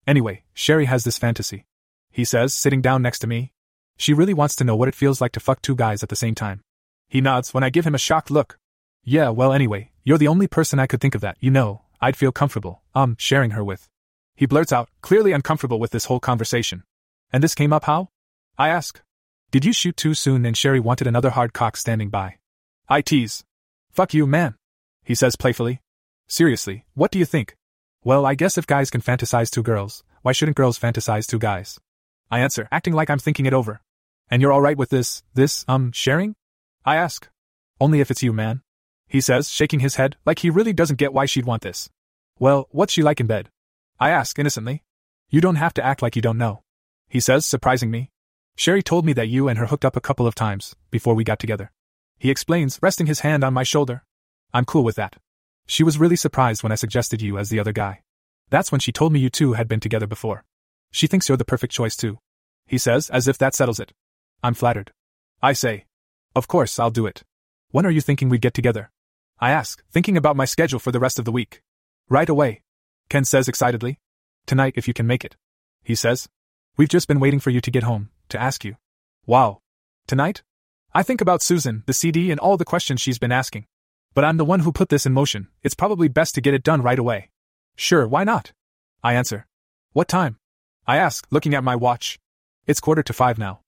Anyway, 0.07 0.43
Sherry 0.53 0.87
has 0.87 1.05
this 1.05 1.19
fantasy. 1.19 1.65
He 2.11 2.25
says, 2.25 2.53
sitting 2.53 2.83
down 2.83 3.03
next 3.03 3.21
to 3.21 3.27
me. 3.27 3.53
She 3.97 4.13
really 4.13 4.35
wants 4.35 4.57
to 4.57 4.65
know 4.65 4.77
what 4.77 4.89
it 4.89 4.95
feels 4.95 5.21
like 5.21 5.33
to 5.33 5.41
fuck 5.41 5.63
two 5.63 5.77
guys 5.77 6.03
at 6.03 6.09
the 6.09 6.17
same 6.17 6.35
time. 6.35 6.63
He 7.09 7.21
nods 7.21 7.55
when 7.55 7.65
I 7.65 7.71
give 7.71 7.87
him 7.87 7.95
a 7.95 7.99
shocked 7.99 8.31
look. 8.31 8.59
Yeah, 9.05 9.31
well, 9.31 9.53
anyway, 9.53 9.91
you're 10.05 10.19
the 10.19 10.29
only 10.29 10.47
person 10.47 10.79
I 10.79 10.87
could 10.87 11.01
think 11.01 11.15
of 11.15 11.21
that, 11.21 11.37
you 11.41 11.51
know, 11.51 11.83
I'd 12.01 12.17
feel 12.17 12.33
comfortable, 12.33 12.83
um, 12.95 13.17
sharing 13.19 13.53
her 13.53 13.65
with. 13.65 13.89
He 14.35 14.47
blurts 14.47 14.73
out, 14.73 14.89
clearly 15.03 15.33
uncomfortable 15.33 15.79
with 15.79 15.91
this 15.91 16.07
whole 16.07 16.21
conversation. 16.21 16.85
And 17.33 17.43
this 17.43 17.55
came 17.55 17.73
up 17.73 17.85
how? 17.85 18.09
I 18.59 18.69
ask. 18.69 19.01
Did 19.51 19.65
you 19.65 19.73
shoot 19.73 19.97
too 19.97 20.15
soon 20.15 20.45
and 20.45 20.57
Sherry 20.57 20.81
wanted 20.81 21.07
another 21.07 21.31
hard 21.31 21.53
cock 21.53 21.77
standing 21.77 22.11
by? 22.11 22.37
I 22.89 23.01
tease. 23.01 23.45
Fuck 23.91 24.15
you, 24.15 24.27
man. 24.27 24.55
He 25.05 25.15
says 25.15 25.37
playfully. 25.37 25.81
Seriously, 26.29 26.85
what 26.95 27.11
do 27.11 27.19
you 27.19 27.25
think? 27.25 27.57
Well, 28.05 28.27
I 28.27 28.35
guess 28.35 28.59
if 28.59 28.67
guys 28.67 28.91
can 28.91 29.01
fantasize 29.01 29.51
two 29.51 29.63
girls, 29.63 30.05
why 30.23 30.33
shouldn't 30.33 30.57
girls 30.57 30.79
fantasize 30.79 31.27
two 31.27 31.39
guys? 31.39 31.79
I 32.31 32.41
answer, 32.41 32.69
acting 32.73 32.95
like 32.95 33.11
I'm 33.11 33.19
thinking 33.19 33.47
it 33.47 33.53
over. 33.55 33.81
And 34.31 34.41
you're 34.41 34.53
alright 34.53 34.79
with 34.79 34.91
this, 34.91 35.23
this, 35.35 35.65
um, 35.69 35.93
sharing? 35.93 36.35
I 36.85 36.97
ask. 36.97 37.29
Only 37.81 38.01
if 38.01 38.11
it's 38.11 38.23
you, 38.23 38.33
man. 38.33 38.63
He 39.07 39.21
says, 39.21 39.51
shaking 39.51 39.81
his 39.81 39.97
head, 39.97 40.17
like 40.25 40.39
he 40.39 40.51
really 40.51 40.73
doesn't 40.73 40.99
get 40.99 41.13
why 41.13 41.27
she'd 41.27 41.45
want 41.45 41.63
this. 41.63 41.91
Well, 42.39 42.69
what's 42.71 42.93
she 42.93 43.03
like 43.03 43.21
in 43.21 43.27
bed? 43.27 43.51
I 44.01 44.11
ask 44.11 44.39
innocently. 44.39 44.83
You 45.29 45.41
don't 45.41 45.57
have 45.57 45.75
to 45.75 45.85
act 45.85 46.03
like 46.03 46.17
you 46.17 46.23
don't 46.23 46.39
know. 46.39 46.63
He 47.13 47.21
says, 47.21 47.45
surprising 47.45 47.91
me. 47.91 48.09
Sherry 48.57 48.83
told 48.83 49.05
me 49.05 49.13
that 49.13 49.29
you 49.29 49.47
and 49.47 49.59
her 49.59 49.67
hooked 49.67 49.85
up 49.85 49.97
a 49.97 50.01
couple 50.01 50.27
of 50.27 50.35
times 50.35 50.75
before 50.91 51.15
we 51.15 51.25
got 51.25 51.39
together. 51.39 51.71
He 52.19 52.31
explains, 52.31 52.79
resting 52.81 53.07
his 53.07 53.21
hand 53.21 53.45
on 53.45 53.53
my 53.53 53.65
shoulder. 53.65 54.03
I'm 54.55 54.65
cool 54.65 54.83
with 54.83 54.97
that. 54.97 55.17
She 55.67 55.85
was 55.85 55.99
really 55.99 56.17
surprised 56.17 56.63
when 56.63 56.73
I 56.73 56.77
suggested 56.77 57.21
you 57.21 57.37
as 57.37 57.51
the 57.51 57.61
other 57.61 57.75
guy. 57.75 58.01
That's 58.49 58.73
when 58.73 58.81
she 58.81 58.93
told 58.93 59.13
me 59.13 59.21
you 59.21 59.29
two 59.29 59.53
had 59.53 59.69
been 59.69 59.79
together 59.79 60.07
before. 60.07 60.45
She 60.91 61.07
thinks 61.07 61.29
you're 61.29 61.37
the 61.37 61.45
perfect 61.45 61.75
choice, 61.75 61.97
too. 61.97 62.17
He 62.67 62.79
says, 62.79 63.11
as 63.11 63.29
if 63.29 63.37
that 63.37 63.55
settles 63.55 63.79
it. 63.79 63.93
I'm 64.43 64.55
flattered. 64.55 64.93
I 65.43 65.53
say, 65.53 65.85
Of 66.35 66.49
course, 66.49 66.79
I'll 66.79 66.91
do 66.91 67.05
it. 67.05 67.25
When 67.73 67.85
are 67.85 67.91
you 67.91 68.01
thinking 68.01 68.31
we'd 68.31 68.41
get 68.41 68.55
together? 68.55 68.91
I 69.39 69.51
ask, 69.51 69.85
thinking 69.93 70.17
about 70.17 70.37
my 70.37 70.47
schedule 70.47 70.79
for 70.79 70.93
the 70.93 71.01
rest 71.01 71.19
of 71.19 71.27
the 71.27 71.33
week. 71.33 71.61
Right 72.09 72.31
away. 72.31 72.63
Ken 73.11 73.27
says 73.27 73.49
excitedly. 73.49 73.99
Tonight, 74.47 74.73
if 74.77 74.89
you 74.89 74.95
can 74.95 75.07
make 75.07 75.27
it. 75.27 75.37
He 75.83 75.95
says. 75.95 76.31
We've 76.77 76.89
just 76.89 77.07
been 77.07 77.21
waiting 77.21 77.39
for 77.39 77.51
you 77.51 77.61
to 77.61 77.71
get 77.71 77.83
home, 77.83 78.09
to 78.31 78.41
ask 78.41 78.65
you. 78.65 78.77
Wow. 79.27 79.61
Tonight? 80.07 80.43
I 80.95 81.03
think 81.03 81.21
about 81.21 81.43
Susan, 81.43 81.83
the 81.87 81.93
CD, 81.93 82.31
and 82.31 82.41
all 82.41 82.57
the 82.57 82.65
questions 82.65 83.01
she's 83.01 83.19
been 83.19 83.31
asking. 83.33 83.67
But 84.15 84.25
I'm 84.25 84.39
the 84.39 84.45
one 84.45 84.61
who 84.61 84.73
put 84.73 84.89
this 84.89 85.05
in 85.05 85.13
motion, 85.13 85.49
it's 85.63 85.75
probably 85.75 86.09
best 86.09 86.35
to 86.35 86.41
get 86.41 86.55
it 86.55 86.63
done 86.63 86.83
right 86.83 86.99
away. 86.99 87.31
Sure, 87.77 88.07
why 88.09 88.25
not? 88.25 88.53
I 89.03 89.15
answer. 89.15 89.47
What 89.93 90.09
time? 90.09 90.39
I 90.87 90.97
ask, 90.97 91.27
looking 91.31 91.55
at 91.55 91.65
my 91.65 91.77
watch. 91.77 92.19
It's 92.67 92.81
quarter 92.81 93.03
to 93.03 93.13
five 93.13 93.39
now. 93.39 93.61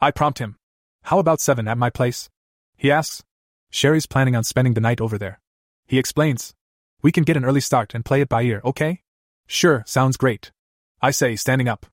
I 0.00 0.10
prompt 0.12 0.38
him. 0.38 0.56
How 1.02 1.18
about 1.18 1.40
seven 1.40 1.66
at 1.66 1.78
my 1.78 1.90
place? 1.90 2.30
He 2.76 2.90
asks. 2.90 3.24
Sherry's 3.70 4.06
planning 4.06 4.36
on 4.36 4.44
spending 4.44 4.74
the 4.74 4.80
night 4.80 5.00
over 5.00 5.18
there. 5.18 5.40
He 5.86 5.98
explains. 5.98 6.54
We 7.02 7.10
can 7.10 7.24
get 7.24 7.36
an 7.36 7.44
early 7.44 7.60
start 7.60 7.94
and 7.94 8.04
play 8.04 8.20
it 8.20 8.28
by 8.28 8.42
ear, 8.42 8.60
okay? 8.64 9.02
Sure, 9.46 9.82
sounds 9.86 10.16
great. 10.16 10.52
I 11.00 11.10
say, 11.10 11.34
standing 11.34 11.68
up. 11.68 11.86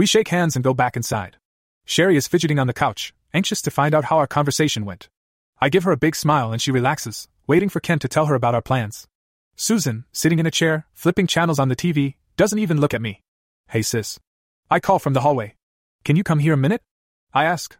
We 0.00 0.06
shake 0.06 0.28
hands 0.28 0.56
and 0.56 0.64
go 0.64 0.72
back 0.72 0.96
inside. 0.96 1.36
Sherry 1.84 2.16
is 2.16 2.26
fidgeting 2.26 2.58
on 2.58 2.66
the 2.66 2.72
couch, 2.72 3.12
anxious 3.34 3.60
to 3.60 3.70
find 3.70 3.94
out 3.94 4.06
how 4.06 4.16
our 4.16 4.26
conversation 4.26 4.86
went. 4.86 5.10
I 5.60 5.68
give 5.68 5.84
her 5.84 5.92
a 5.92 6.04
big 6.04 6.16
smile 6.16 6.52
and 6.52 6.62
she 6.62 6.70
relaxes, 6.70 7.28
waiting 7.46 7.68
for 7.68 7.80
Ken 7.80 7.98
to 7.98 8.08
tell 8.08 8.24
her 8.24 8.34
about 8.34 8.54
our 8.54 8.62
plans. 8.62 9.06
Susan, 9.56 10.06
sitting 10.10 10.38
in 10.38 10.46
a 10.46 10.50
chair, 10.50 10.86
flipping 10.94 11.26
channels 11.26 11.58
on 11.58 11.68
the 11.68 11.76
TV, 11.76 12.14
doesn't 12.38 12.58
even 12.58 12.80
look 12.80 12.94
at 12.94 13.02
me. 13.02 13.20
Hey 13.68 13.82
sis. 13.82 14.18
I 14.70 14.80
call 14.80 14.98
from 14.98 15.12
the 15.12 15.20
hallway. 15.20 15.56
Can 16.02 16.16
you 16.16 16.24
come 16.24 16.38
here 16.38 16.54
a 16.54 16.56
minute? 16.56 16.80
I 17.34 17.44
ask. 17.44 17.76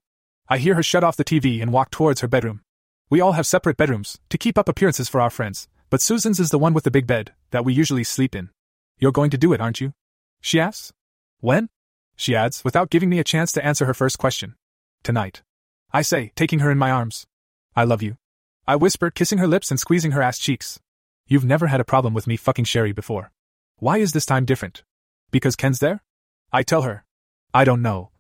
I 0.46 0.58
hear 0.58 0.74
her 0.74 0.82
shut 0.82 1.02
off 1.02 1.16
the 1.16 1.24
TV 1.24 1.62
and 1.62 1.72
walk 1.72 1.90
towards 1.90 2.20
her 2.20 2.28
bedroom. 2.28 2.60
We 3.08 3.22
all 3.22 3.32
have 3.32 3.46
separate 3.46 3.78
bedrooms, 3.78 4.18
to 4.28 4.36
keep 4.36 4.58
up 4.58 4.68
appearances 4.68 5.08
for 5.08 5.22
our 5.22 5.30
friends, 5.30 5.68
but 5.88 6.02
Susan's 6.02 6.38
is 6.38 6.50
the 6.50 6.58
one 6.58 6.74
with 6.74 6.84
the 6.84 6.90
big 6.90 7.06
bed, 7.06 7.32
that 7.50 7.64
we 7.64 7.72
usually 7.72 8.04
sleep 8.04 8.34
in. 8.34 8.50
You're 8.98 9.10
going 9.10 9.30
to 9.30 9.38
do 9.38 9.54
it, 9.54 9.60
aren't 9.62 9.80
you? 9.80 9.94
She 10.42 10.60
asks. 10.60 10.92
When? 11.38 11.70
She 12.20 12.36
adds, 12.36 12.62
without 12.64 12.90
giving 12.90 13.08
me 13.08 13.18
a 13.18 13.24
chance 13.24 13.50
to 13.52 13.64
answer 13.64 13.86
her 13.86 13.94
first 13.94 14.18
question. 14.18 14.54
Tonight. 15.02 15.40
I 15.90 16.02
say, 16.02 16.32
taking 16.36 16.58
her 16.58 16.70
in 16.70 16.76
my 16.76 16.90
arms. 16.90 17.26
I 17.74 17.84
love 17.84 18.02
you. 18.02 18.18
I 18.66 18.76
whisper, 18.76 19.10
kissing 19.10 19.38
her 19.38 19.46
lips 19.46 19.70
and 19.70 19.80
squeezing 19.80 20.10
her 20.10 20.20
ass 20.20 20.38
cheeks. 20.38 20.78
You've 21.26 21.46
never 21.46 21.68
had 21.68 21.80
a 21.80 21.92
problem 21.92 22.12
with 22.12 22.26
me 22.26 22.36
fucking 22.36 22.66
Sherry 22.66 22.92
before. 22.92 23.32
Why 23.78 23.96
is 23.96 24.12
this 24.12 24.26
time 24.26 24.44
different? 24.44 24.84
Because 25.30 25.56
Ken's 25.56 25.78
there? 25.78 26.02
I 26.52 26.62
tell 26.62 26.82
her. 26.82 27.06
I 27.54 27.64
don't 27.64 27.80
know. 27.80 28.10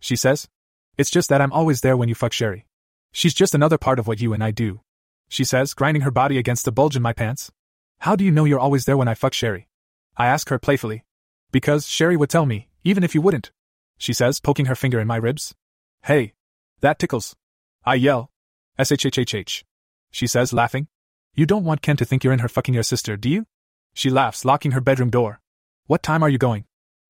She 0.00 0.16
says. 0.16 0.48
It's 0.96 1.10
just 1.10 1.28
that 1.28 1.42
I'm 1.42 1.52
always 1.52 1.82
there 1.82 1.98
when 1.98 2.08
you 2.08 2.14
fuck 2.14 2.32
Sherry. 2.32 2.64
She's 3.12 3.34
just 3.34 3.54
another 3.54 3.76
part 3.76 3.98
of 3.98 4.06
what 4.06 4.22
you 4.22 4.32
and 4.32 4.42
I 4.42 4.50
do. 4.50 4.80
She 5.28 5.44
says, 5.44 5.74
grinding 5.74 6.04
her 6.04 6.10
body 6.10 6.38
against 6.38 6.64
the 6.64 6.72
bulge 6.72 6.96
in 6.96 7.02
my 7.02 7.12
pants. 7.12 7.52
How 7.98 8.16
do 8.16 8.24
you 8.24 8.30
know 8.30 8.46
you're 8.46 8.58
always 8.58 8.86
there 8.86 8.96
when 8.96 9.08
I 9.08 9.14
fuck 9.14 9.34
Sherry? 9.34 9.68
I 10.16 10.28
ask 10.28 10.48
her 10.48 10.58
playfully. 10.58 11.04
Because 11.50 11.86
Sherry 11.86 12.16
would 12.16 12.30
tell 12.30 12.46
me, 12.46 12.70
even 12.84 13.04
if 13.04 13.14
you 13.14 13.20
wouldn't. 13.20 13.50
She 13.98 14.12
says, 14.12 14.40
poking 14.40 14.66
her 14.66 14.74
finger 14.74 15.00
in 15.00 15.06
my 15.06 15.16
ribs. 15.16 15.54
Hey. 16.02 16.32
That 16.80 16.98
tickles. 16.98 17.36
I 17.84 17.94
yell. 17.94 18.30
SHHHH. 18.78 19.62
She 20.10 20.26
says, 20.26 20.52
laughing. 20.52 20.88
You 21.34 21.46
don't 21.46 21.64
want 21.64 21.82
Ken 21.82 21.96
to 21.96 22.04
think 22.04 22.24
you're 22.24 22.32
in 22.32 22.40
her 22.40 22.48
fucking 22.48 22.74
your 22.74 22.82
sister, 22.82 23.16
do 23.16 23.28
you? 23.28 23.46
She 23.94 24.10
laughs, 24.10 24.44
locking 24.44 24.72
her 24.72 24.80
bedroom 24.80 25.10
door. 25.10 25.40
What 25.86 26.02
time 26.02 26.22
are 26.22 26.28
you 26.28 26.38
going? 26.38 26.64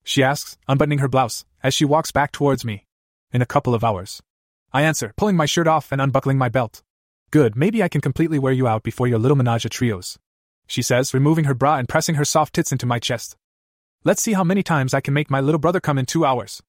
She 0.04 0.22
asks, 0.22 0.58
unbuttoning 0.68 0.98
her 0.98 1.08
blouse, 1.08 1.44
as 1.62 1.74
she 1.74 1.84
walks 1.84 2.12
back 2.12 2.32
towards 2.32 2.64
me. 2.64 2.86
In 3.32 3.42
a 3.42 3.46
couple 3.46 3.74
of 3.74 3.84
hours. 3.84 4.22
I 4.72 4.82
answer, 4.82 5.12
pulling 5.16 5.36
my 5.36 5.46
shirt 5.46 5.66
off 5.66 5.92
and 5.92 6.00
unbuckling 6.00 6.38
my 6.38 6.48
belt. 6.48 6.82
Good, 7.30 7.56
maybe 7.56 7.82
I 7.82 7.88
can 7.88 8.00
completely 8.00 8.38
wear 8.38 8.52
you 8.52 8.68
out 8.68 8.82
before 8.82 9.06
your 9.06 9.18
little 9.18 9.36
menage 9.36 9.64
a 9.64 9.68
trois. 9.68 10.16
She 10.66 10.82
says, 10.82 11.14
removing 11.14 11.44
her 11.44 11.54
bra 11.54 11.76
and 11.76 11.88
pressing 11.88 12.16
her 12.16 12.24
soft 12.24 12.54
tits 12.54 12.72
into 12.72 12.86
my 12.86 12.98
chest. 12.98 13.36
Let's 14.04 14.20
see 14.20 14.32
how 14.32 14.42
many 14.42 14.64
times 14.64 14.94
I 14.94 15.00
can 15.00 15.14
make 15.14 15.30
my 15.30 15.40
little 15.40 15.60
brother 15.60 15.78
come 15.78 15.96
in 15.96 16.06
two 16.06 16.24
hours. 16.24 16.60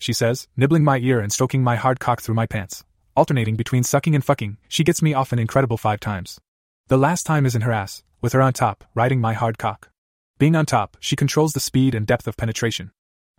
She 0.00 0.12
says, 0.12 0.48
nibbling 0.56 0.82
my 0.82 0.98
ear 0.98 1.20
and 1.20 1.32
stroking 1.32 1.62
my 1.62 1.76
hard 1.76 2.00
cock 2.00 2.20
through 2.20 2.34
my 2.34 2.46
pants. 2.46 2.84
Alternating 3.14 3.54
between 3.54 3.84
sucking 3.84 4.16
and 4.16 4.24
fucking, 4.24 4.56
she 4.66 4.82
gets 4.82 5.00
me 5.00 5.14
off 5.14 5.32
an 5.32 5.38
incredible 5.38 5.76
five 5.76 6.00
times. 6.00 6.40
The 6.88 6.96
last 6.96 7.26
time 7.26 7.46
is 7.46 7.54
in 7.54 7.62
her 7.62 7.70
ass, 7.70 8.02
with 8.20 8.32
her 8.32 8.42
on 8.42 8.54
top, 8.54 8.82
riding 8.92 9.20
my 9.20 9.34
hard 9.34 9.56
cock. 9.56 9.90
Being 10.38 10.56
on 10.56 10.66
top, 10.66 10.96
she 10.98 11.14
controls 11.14 11.52
the 11.52 11.60
speed 11.60 11.94
and 11.94 12.08
depth 12.08 12.26
of 12.26 12.36
penetration. 12.36 12.90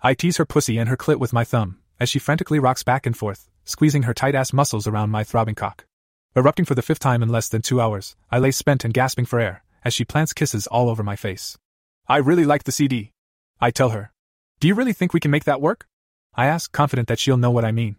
I 0.02 0.14
tease 0.14 0.38
her 0.38 0.46
pussy 0.46 0.78
and 0.78 0.88
her 0.88 0.96
clit 0.96 1.20
with 1.20 1.34
my 1.34 1.44
thumb, 1.44 1.80
as 2.00 2.08
she 2.08 2.20
frantically 2.20 2.60
rocks 2.60 2.84
back 2.84 3.06
and 3.06 3.18
forth, 3.18 3.50
squeezing 3.66 4.04
her 4.04 4.14
tight 4.14 4.34
ass 4.34 4.54
muscles 4.54 4.88
around 4.88 5.10
my 5.10 5.26
throbbing 5.26 5.56
cock. 5.56 5.84
Erupting 6.38 6.64
for 6.64 6.76
the 6.76 6.82
fifth 6.82 7.00
time 7.00 7.22
in 7.22 7.28
less 7.28 7.50
than 7.50 7.62
two 7.62 7.82
hours, 7.82 8.16
I 8.32 8.40
lay 8.40 8.52
spent 8.52 8.86
and 8.86 8.94
gasping 8.94 9.26
for 9.26 9.42
air, 9.42 9.66
as 9.84 9.94
she 9.94 10.06
plants 10.06 10.32
kisses 10.32 10.68
all 10.68 10.90
over 10.90 11.04
my 11.04 11.18
face. 11.18 11.58
I 12.08 12.18
really 12.18 12.46
like 12.46 12.64
the 12.64 12.72
CD. 12.72 13.11
I 13.62 13.70
tell 13.70 13.90
her. 13.90 14.12
Do 14.60 14.68
you 14.68 14.74
really 14.74 14.94
think 14.94 15.14
we 15.14 15.20
can 15.20 15.30
make 15.30 15.44
that 15.44 15.62
work? 15.62 15.88
I 16.34 16.48
ask, 16.48 16.72
confident 16.72 17.08
that 17.08 17.20
she'll 17.20 17.38
know 17.38 17.52
what 17.52 17.66
I 17.66 17.72
mean. 17.72 17.98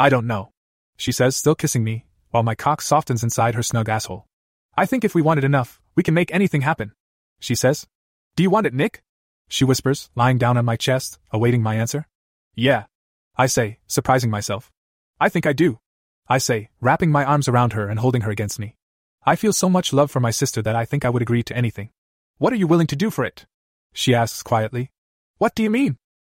I 0.00 0.08
don't 0.08 0.26
know. 0.26 0.52
She 0.96 1.12
says, 1.12 1.36
still 1.36 1.54
kissing 1.54 1.84
me, 1.84 2.06
while 2.30 2.42
my 2.42 2.54
cock 2.54 2.80
softens 2.80 3.22
inside 3.22 3.54
her 3.54 3.62
snug 3.62 3.88
asshole. 3.88 4.26
I 4.74 4.86
think 4.86 5.04
if 5.04 5.14
we 5.14 5.20
want 5.20 5.38
it 5.38 5.44
enough, 5.44 5.80
we 5.94 6.02
can 6.02 6.14
make 6.14 6.32
anything 6.32 6.62
happen. 6.62 6.92
She 7.40 7.54
says. 7.54 7.86
Do 8.36 8.42
you 8.42 8.50
want 8.50 8.66
it, 8.66 8.72
Nick? 8.72 9.02
She 9.48 9.64
whispers, 9.64 10.08
lying 10.14 10.38
down 10.38 10.56
on 10.56 10.64
my 10.64 10.76
chest, 10.76 11.18
awaiting 11.30 11.62
my 11.62 11.74
answer. 11.74 12.06
Yeah. 12.54 12.84
I 13.36 13.46
say, 13.46 13.80
surprising 13.86 14.30
myself. 14.30 14.70
I 15.20 15.28
think 15.28 15.46
I 15.46 15.52
do. 15.52 15.78
I 16.26 16.38
say, 16.38 16.70
wrapping 16.80 17.10
my 17.10 17.24
arms 17.24 17.48
around 17.48 17.74
her 17.74 17.88
and 17.88 17.98
holding 17.98 18.22
her 18.22 18.30
against 18.30 18.58
me. 18.58 18.76
I 19.26 19.36
feel 19.36 19.52
so 19.52 19.68
much 19.68 19.92
love 19.92 20.10
for 20.10 20.20
my 20.20 20.30
sister 20.30 20.62
that 20.62 20.76
I 20.76 20.86
think 20.86 21.04
I 21.04 21.10
would 21.10 21.20
agree 21.20 21.42
to 21.42 21.56
anything. 21.56 21.90
What 22.38 22.52
are 22.52 22.56
you 22.56 22.66
willing 22.66 22.86
to 22.86 22.96
do 22.96 23.10
for 23.10 23.24
it? 23.24 23.44
She 23.92 24.14
asks 24.14 24.42
quietly. 24.42 24.91
What 25.42 25.56
do 25.56 25.64
you 25.64 25.70
mean? 25.70 25.96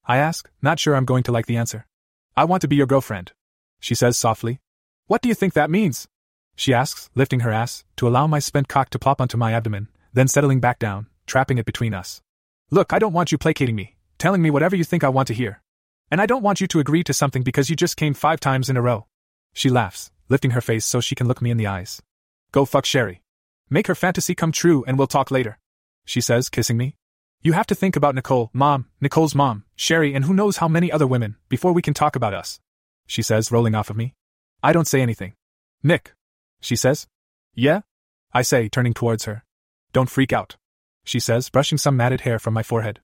I 0.07 0.19
ask, 0.19 0.49
not 0.63 0.79
sure 0.79 0.95
I'm 0.95 1.05
going 1.05 1.25
to 1.25 1.33
like 1.33 1.47
the 1.47 1.57
answer. 1.57 1.89
I 2.37 2.45
want 2.45 2.61
to 2.61 2.69
be 2.69 2.77
your 2.77 2.87
girlfriend. 2.87 3.33
She 3.81 3.97
says 3.97 4.17
softly. 4.17 4.61
What 5.09 5.23
do 5.23 5.29
you 5.29 5.35
think 5.35 5.55
that 5.55 5.73
means? 5.73 6.07
She 6.55 6.73
asks, 6.73 7.11
lifting 7.17 7.41
her 7.41 7.51
ass, 7.51 7.83
to 7.97 8.07
allow 8.07 8.29
my 8.29 8.39
spent 8.39 8.69
cock 8.69 8.91
to 8.91 9.01
plop 9.01 9.21
onto 9.21 9.37
my 9.37 9.55
abdomen, 9.55 9.89
then 10.13 10.29
settling 10.29 10.61
back 10.61 10.79
down, 10.79 11.09
trapping 11.27 11.59
it 11.59 11.65
between 11.65 11.95
us. 11.95 12.23
Look, 12.71 12.93
I 12.93 13.01
don't 13.01 13.13
want 13.13 13.33
you 13.33 13.39
placating 13.39 13.75
me, 13.75 13.97
telling 14.19 14.41
me 14.41 14.51
whatever 14.51 14.77
you 14.77 14.85
think 14.85 15.03
I 15.03 15.09
want 15.09 15.27
to 15.27 15.35
hear. 15.35 15.63
And 16.09 16.21
I 16.21 16.27
don't 16.27 16.45
want 16.45 16.61
you 16.61 16.69
to 16.69 16.79
agree 16.79 17.03
to 17.03 17.13
something 17.13 17.43
because 17.43 17.69
you 17.69 17.75
just 17.75 17.97
came 17.97 18.15
five 18.15 18.39
times 18.39 18.71
in 18.71 18.77
a 18.77 18.83
row. 18.83 19.07
She 19.53 19.69
laughs, 19.69 20.13
lifting 20.29 20.53
her 20.53 20.61
face 20.61 20.85
so 20.85 21.01
she 21.01 21.17
can 21.17 21.27
look 21.27 21.43
me 21.43 21.51
in 21.51 21.57
the 21.57 21.67
eyes. 21.67 22.01
Go 22.53 22.65
fuck 22.65 22.87
Sherry. 22.87 23.21
Make 23.69 23.89
her 23.89 23.97
fantasy 23.97 24.37
come 24.37 24.53
true 24.53 24.85
and 24.87 24.97
we'll 24.97 25.09
talk 25.09 25.33
later. 25.33 25.59
She 26.05 26.21
says, 26.21 26.49
kissing 26.49 26.77
me. 26.77 26.95
You 27.45 27.55
have 27.55 27.67
to 27.67 27.75
think 27.75 27.97
about 27.97 28.15
Nicole, 28.15 28.51
mom, 28.53 28.87
Nicole's 29.01 29.35
mom, 29.35 29.65
Sherry, 29.75 30.15
and 30.15 30.27
who 30.27 30.33
knows 30.33 30.59
how 30.59 30.69
many 30.69 30.93
other 30.93 31.09
women 31.09 31.35
before 31.49 31.73
we 31.73 31.83
can 31.83 31.93
talk 31.93 32.15
about 32.15 32.33
us. 32.33 32.61
She 33.09 33.21
says, 33.21 33.51
rolling 33.51 33.75
off 33.75 33.91
of 33.91 33.97
me. 33.97 34.15
I 34.63 34.73
don't 34.73 34.87
say 34.87 35.01
anything. 35.01 35.35
Nick. 35.83 36.15
She 36.61 36.77
says. 36.77 37.09
Yeah? 37.53 37.81
I 38.33 38.43
say, 38.43 38.69
turning 38.69 38.95
towards 38.95 39.25
her. 39.25 39.45
Don't 39.93 40.09
freak 40.09 40.33
out. 40.33 40.55
she 41.05 41.19
says, 41.19 41.51
brushing 41.51 41.79
some 41.79 41.97
matted 41.97 42.21
hair 42.21 42.39
from 42.39 42.55
my 42.55 42.63
forehead. 42.63 43.01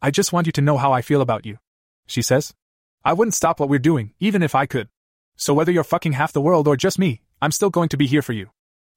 I 0.00 0.10
just 0.10 0.32
want 0.32 0.46
you 0.46 0.52
to 0.52 0.62
know 0.62 0.78
how 0.78 0.90
I 0.92 1.02
feel 1.02 1.20
about 1.20 1.44
you. 1.44 1.58
She 2.06 2.22
says. 2.22 2.54
I 3.04 3.12
wouldn't 3.12 3.34
stop 3.34 3.60
what 3.60 3.68
we're 3.68 3.78
doing, 3.78 4.14
even 4.18 4.42
if 4.42 4.54
I 4.54 4.64
could. 4.64 4.88
So 5.36 5.52
whether 5.52 5.70
you're 5.70 5.84
fucking 5.84 6.14
half 6.14 6.32
the 6.32 6.40
world 6.40 6.66
or 6.66 6.78
just 6.78 6.98
me, 6.98 7.20
I'm 7.42 7.52
still 7.52 7.68
going 7.68 7.90
to 7.90 7.98
be 7.98 8.06
here 8.06 8.22
for 8.22 8.32
you. 8.32 8.48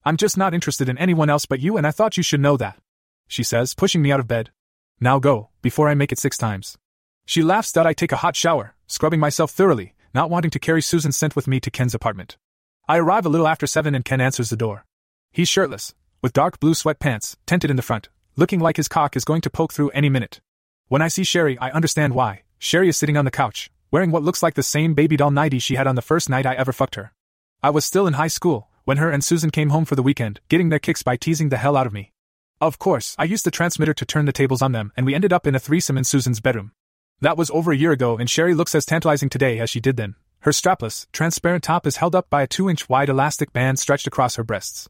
I'm 0.06 0.16
just 0.16 0.38
not 0.38 0.54
interested 0.54 0.88
in 0.88 0.98
anyone 0.98 1.30
else 1.30 1.46
but 1.46 1.60
you, 1.60 1.76
and 1.76 1.86
I 1.86 1.92
thought 1.92 2.16
you 2.16 2.24
should 2.24 2.40
know 2.40 2.56
that. 2.56 2.80
She 3.28 3.44
says, 3.44 3.74
pushing 3.74 4.02
me 4.02 4.14
out 4.14 4.22
of 4.22 4.28
bed. 4.28 4.52
Now 5.00 5.20
go, 5.20 5.50
before 5.62 5.90
I 5.90 5.94
make 5.94 6.12
it 6.12 6.20
six 6.20 6.38
times. 6.38 6.78
She 7.26 7.44
laughs 7.44 7.72
that 7.74 7.86
I 7.86 7.94
take 7.94 8.12
a 8.12 8.18
hot 8.18 8.36
shower, 8.36 8.76
scrubbing 8.88 9.20
myself 9.20 9.52
thoroughly, 9.52 9.94
not 10.14 10.30
wanting 10.30 10.52
to 10.52 10.60
carry 10.60 10.82
Susan's 10.82 11.18
scent 11.18 11.36
with 11.36 11.48
me 11.48 11.60
to 11.60 11.70
Ken's 11.70 11.94
apartment. 11.94 12.38
I 12.88 12.98
arrive 12.98 13.26
a 13.26 13.30
little 13.30 13.48
after 13.48 13.68
seven 13.68 13.94
and 13.94 14.06
Ken 14.06 14.22
answers 14.22 14.50
the 14.50 14.56
door. 14.56 14.86
He's 15.32 15.50
shirtless, 15.50 15.94
with 16.22 16.34
dark 16.34 16.60
blue 16.62 16.74
sweatpants, 16.74 17.36
tented 17.46 17.70
in 17.70 17.76
the 17.76 17.82
front, 17.82 18.08
looking 18.38 18.60
like 18.62 18.78
his 18.78 18.88
cock 18.88 19.18
is 19.18 19.26
going 19.26 19.42
to 19.42 19.50
poke 19.50 19.74
through 19.74 19.90
any 19.90 20.08
minute. 20.08 20.40
When 20.88 21.02
I 21.02 21.10
see 21.10 21.24
Sherry, 21.24 21.58
I 21.60 21.72
understand 21.72 22.16
why. 22.16 22.44
Sherry 22.58 22.88
is 22.88 22.96
sitting 22.96 23.18
on 23.18 23.26
the 23.26 23.32
couch, 23.32 23.70
wearing 23.92 24.12
what 24.12 24.24
looks 24.24 24.42
like 24.42 24.54
the 24.54 24.64
same 24.64 24.94
baby 24.94 25.18
doll 25.18 25.32
nightie 25.32 25.60
she 25.60 25.76
had 25.76 25.88
on 25.88 25.96
the 25.96 26.02
first 26.02 26.30
night 26.30 26.46
I 26.46 26.56
ever 26.56 26.72
fucked 26.72 26.96
her. 26.96 27.12
I 27.62 27.70
was 27.70 27.84
still 27.84 28.08
in 28.08 28.14
high 28.14 28.28
school, 28.28 28.70
when 28.86 28.98
her 28.98 29.12
and 29.12 29.24
Susan 29.24 29.50
came 29.50 29.72
home 29.72 29.86
for 29.86 29.96
the 29.96 30.04
weekend, 30.04 30.40
getting 30.48 30.70
their 30.70 30.80
kicks 30.80 31.04
by 31.04 31.18
teasing 31.18 31.50
the 31.50 31.58
hell 31.58 31.76
out 31.76 31.88
of 31.88 31.94
me. 31.94 32.14
Of 32.62 32.80
course, 32.80 33.16
I 33.18 33.26
used 33.26 33.46
the 33.46 33.52
transmitter 33.52 33.94
to 33.94 34.06
turn 34.06 34.26
the 34.26 34.32
tables 34.32 34.62
on 34.62 34.72
them, 34.72 34.94
and 34.96 35.06
we 35.06 35.14
ended 35.14 35.34
up 35.34 35.46
in 35.46 35.56
a 35.56 35.60
threesome 35.60 35.98
in 35.98 36.06
Susan's 36.06 36.40
bedroom. 36.40 36.72
That 37.20 37.38
was 37.38 37.52
over 37.52 37.72
a 37.72 37.78
year 37.78 37.92
ago, 37.92 38.18
and 38.18 38.30
Sherry 38.30 38.54
looks 38.54 38.74
as 38.74 38.86
tantalizing 38.86 39.28
today 39.30 39.60
as 39.60 39.70
she 39.70 39.82
did 39.82 39.98
then. 39.98 40.16
Her 40.40 40.52
strapless, 40.52 41.08
transparent 41.12 41.64
top 41.64 41.86
is 41.86 41.98
held 41.98 42.16
up 42.16 42.30
by 42.30 42.44
a 42.44 42.48
two 42.48 42.70
inch 42.70 42.88
wide 42.88 43.10
elastic 43.10 43.52
band 43.52 43.80
stretched 43.80 44.08
across 44.08 44.36
her 44.36 44.44
breasts. 44.44 44.88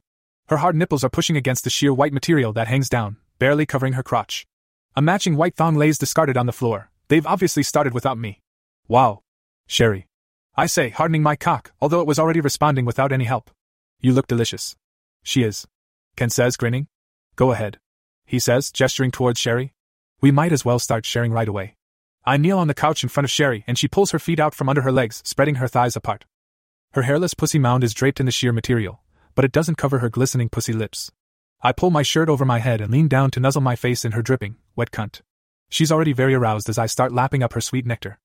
Her 0.47 0.57
hard 0.57 0.75
nipples 0.75 1.03
are 1.03 1.09
pushing 1.09 1.37
against 1.37 1.63
the 1.63 1.71
sheer 1.71 1.93
white 1.93 2.13
material 2.13 2.53
that 2.53 2.67
hangs 2.67 2.87
down, 2.87 3.17
barely 3.39 3.65
covering 3.65 3.93
her 3.93 4.03
crotch. 4.03 4.45
A 4.95 5.01
matching 5.01 5.35
white 5.35 5.55
thong 5.55 5.75
lays 5.75 5.97
discarded 5.97 6.37
on 6.37 6.45
the 6.45 6.53
floor. 6.53 6.91
They've 7.07 7.25
obviously 7.25 7.63
started 7.63 7.93
without 7.93 8.17
me. 8.17 8.41
Wow. 8.87 9.21
Sherry. 9.65 10.07
I 10.55 10.67
say, 10.67 10.89
hardening 10.89 11.23
my 11.23 11.35
cock, 11.35 11.71
although 11.81 12.01
it 12.01 12.07
was 12.07 12.19
already 12.19 12.41
responding 12.41 12.85
without 12.85 13.11
any 13.11 13.25
help. 13.25 13.49
You 14.01 14.13
look 14.13 14.27
delicious. 14.27 14.75
She 15.23 15.41
is. 15.41 15.65
Ken 16.15 16.29
says, 16.29 16.57
grinning. 16.57 16.87
Go 17.35 17.51
ahead. 17.51 17.79
He 18.25 18.39
says, 18.39 18.71
gesturing 18.71 19.11
towards 19.11 19.39
Sherry. 19.39 19.73
We 20.21 20.31
might 20.31 20.51
as 20.51 20.65
well 20.65 20.79
start 20.79 21.05
sharing 21.05 21.31
right 21.31 21.47
away. 21.47 21.75
I 22.25 22.37
kneel 22.37 22.57
on 22.57 22.67
the 22.67 22.73
couch 22.73 23.03
in 23.03 23.09
front 23.09 23.25
of 23.25 23.31
Sherry, 23.31 23.63
and 23.67 23.77
she 23.77 23.87
pulls 23.87 24.11
her 24.11 24.19
feet 24.19 24.39
out 24.39 24.55
from 24.55 24.69
under 24.69 24.81
her 24.81 24.91
legs, 24.91 25.21
spreading 25.25 25.55
her 25.55 25.67
thighs 25.67 25.95
apart. 25.95 26.25
Her 26.93 27.03
hairless 27.03 27.33
pussy 27.33 27.59
mound 27.59 27.83
is 27.83 27.93
draped 27.93 28.19
in 28.19 28.25
the 28.25 28.31
sheer 28.31 28.53
material, 28.53 29.01
but 29.35 29.45
it 29.45 29.51
doesn't 29.51 29.77
cover 29.77 29.99
her 29.99 30.09
glistening 30.09 30.49
pussy 30.49 30.73
lips. 30.73 31.11
I 31.61 31.71
pull 31.71 31.91
my 31.91 32.03
shirt 32.03 32.29
over 32.29 32.45
my 32.45 32.59
head 32.59 32.81
and 32.81 32.91
lean 32.91 33.07
down 33.07 33.31
to 33.31 33.39
nuzzle 33.39 33.61
my 33.61 33.75
face 33.75 34.05
in 34.05 34.13
her 34.13 34.21
dripping, 34.21 34.55
wet 34.75 34.91
cunt. 34.91 35.21
She's 35.69 35.91
already 35.91 36.13
very 36.13 36.33
aroused 36.33 36.69
as 36.69 36.77
I 36.77 36.85
start 36.85 37.11
lapping 37.11 37.43
up 37.43 37.53
her 37.53 37.61
sweet 37.61 37.85
nectar. 37.85 38.17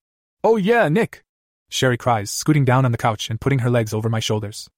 Oh 0.44 0.56
yeah, 0.56 0.88
Nick! 0.88 1.24
Sherry 1.68 1.96
cries, 1.96 2.30
scooting 2.30 2.64
down 2.64 2.84
on 2.84 2.92
the 2.92 2.98
couch 2.98 3.28
and 3.28 3.40
putting 3.40 3.60
her 3.60 3.70
legs 3.70 3.92
over 3.92 4.08
my 4.08 4.20
shoulders. 4.20 4.70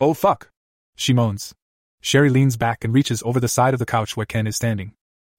Oh 0.00 0.14
fuck! 0.14 0.50
She 0.96 1.12
moans. 1.12 1.54
Sherry 2.00 2.30
leans 2.30 2.56
back 2.56 2.84
and 2.84 2.94
reaches 2.94 3.22
over 3.24 3.40
the 3.40 3.48
side 3.48 3.74
of 3.74 3.78
the 3.78 3.86
couch 3.86 4.16
where 4.16 4.26
Ken 4.26 4.46
is 4.46 4.56
standing. 4.56 4.92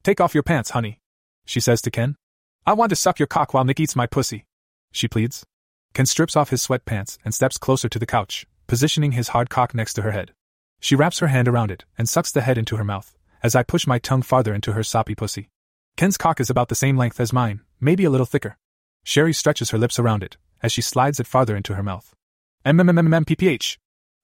Take 0.03 0.21
off 0.21 0.33
your 0.33 0.43
pants, 0.43 0.71
honey, 0.71 0.99
she 1.45 1.59
says 1.59 1.81
to 1.81 1.91
Ken. 1.91 2.15
I 2.65 2.73
want 2.73 2.91
to 2.91 2.95
suck 2.95 3.19
your 3.19 3.27
cock 3.27 3.53
while 3.53 3.63
Nick 3.63 3.79
eats 3.79 3.95
my 3.95 4.05
pussy. 4.05 4.45
She 4.91 5.07
pleads. 5.07 5.45
Ken 5.93 6.05
strips 6.05 6.35
off 6.35 6.51
his 6.51 6.65
sweatpants 6.65 7.17
and 7.25 7.33
steps 7.33 7.57
closer 7.57 7.89
to 7.89 7.99
the 7.99 8.05
couch, 8.05 8.45
positioning 8.67 9.13
his 9.13 9.29
hard 9.29 9.49
cock 9.49 9.73
next 9.73 9.95
to 9.95 10.03
her 10.03 10.11
head. 10.11 10.31
She 10.79 10.95
wraps 10.95 11.19
her 11.19 11.27
hand 11.27 11.47
around 11.47 11.71
it 11.71 11.85
and 11.97 12.07
sucks 12.07 12.31
the 12.31 12.41
head 12.41 12.57
into 12.57 12.77
her 12.77 12.83
mouth, 12.83 13.17
as 13.43 13.55
I 13.55 13.63
push 13.63 13.87
my 13.87 13.99
tongue 13.99 14.21
farther 14.21 14.53
into 14.53 14.73
her 14.73 14.83
soppy 14.83 15.15
pussy. 15.15 15.49
Ken's 15.97 16.17
cock 16.17 16.39
is 16.39 16.49
about 16.49 16.69
the 16.69 16.75
same 16.75 16.97
length 16.97 17.19
as 17.19 17.33
mine, 17.33 17.61
maybe 17.79 18.03
a 18.03 18.09
little 18.09 18.25
thicker. 18.25 18.57
Sherry 19.03 19.33
stretches 19.33 19.71
her 19.71 19.77
lips 19.77 19.99
around 19.99 20.23
it, 20.23 20.37
as 20.63 20.71
she 20.71 20.81
slides 20.81 21.19
it 21.19 21.27
farther 21.27 21.55
into 21.55 21.73
her 21.73 21.83
mouth. 21.83 22.13
MMMMMPPH. 22.65 23.77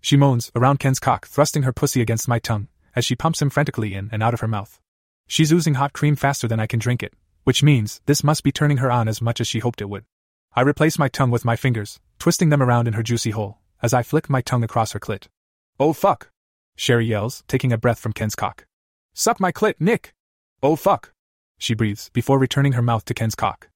She 0.07 0.15
moans 0.15 0.53
around 0.55 0.79
Ken's 0.79 1.01
cock, 1.01 1.27
thrusting 1.27 1.63
her 1.63 1.73
pussy 1.73 1.99
against 1.99 2.29
my 2.29 2.39
tongue, 2.39 2.69
as 2.95 3.03
she 3.03 3.13
pumps 3.13 3.41
him 3.41 3.49
frantically 3.49 3.93
in 3.93 4.07
and 4.09 4.23
out 4.23 4.33
of 4.33 4.39
her 4.39 4.47
mouth. 4.47 4.79
She's 5.27 5.51
oozing 5.51 5.73
hot 5.73 5.91
cream 5.91 6.15
faster 6.15 6.47
than 6.47 6.61
I 6.61 6.65
can 6.65 6.79
drink 6.79 7.03
it, 7.03 7.13
which 7.43 7.61
means 7.61 7.99
this 8.05 8.23
must 8.23 8.41
be 8.41 8.53
turning 8.53 8.77
her 8.77 8.89
on 8.89 9.09
as 9.09 9.21
much 9.21 9.41
as 9.41 9.49
she 9.49 9.59
hoped 9.59 9.81
it 9.81 9.89
would. 9.89 10.05
I 10.55 10.61
replace 10.61 10.97
my 10.97 11.09
tongue 11.09 11.29
with 11.29 11.43
my 11.43 11.57
fingers, 11.57 11.99
twisting 12.19 12.47
them 12.47 12.63
around 12.63 12.87
in 12.87 12.93
her 12.93 13.03
juicy 13.03 13.31
hole, 13.31 13.57
as 13.81 13.93
I 13.93 14.01
flick 14.01 14.29
my 14.29 14.39
tongue 14.39 14.63
across 14.63 14.93
her 14.93 14.99
clit. 15.01 15.27
Oh 15.77 15.91
fuck! 15.91 16.29
Sherry 16.77 17.07
yells, 17.07 17.43
taking 17.49 17.73
a 17.73 17.77
breath 17.77 17.99
from 17.99 18.13
Ken's 18.13 18.33
cock. 18.33 18.65
Suck 19.13 19.41
my 19.41 19.51
clit, 19.51 19.73
Nick! 19.77 20.13
Oh 20.63 20.77
fuck! 20.77 21.11
She 21.57 21.73
breathes, 21.73 22.11
before 22.13 22.39
returning 22.39 22.71
her 22.71 22.81
mouth 22.81 23.03
to 23.03 23.13
Ken's 23.13 23.35
cock. 23.35 23.67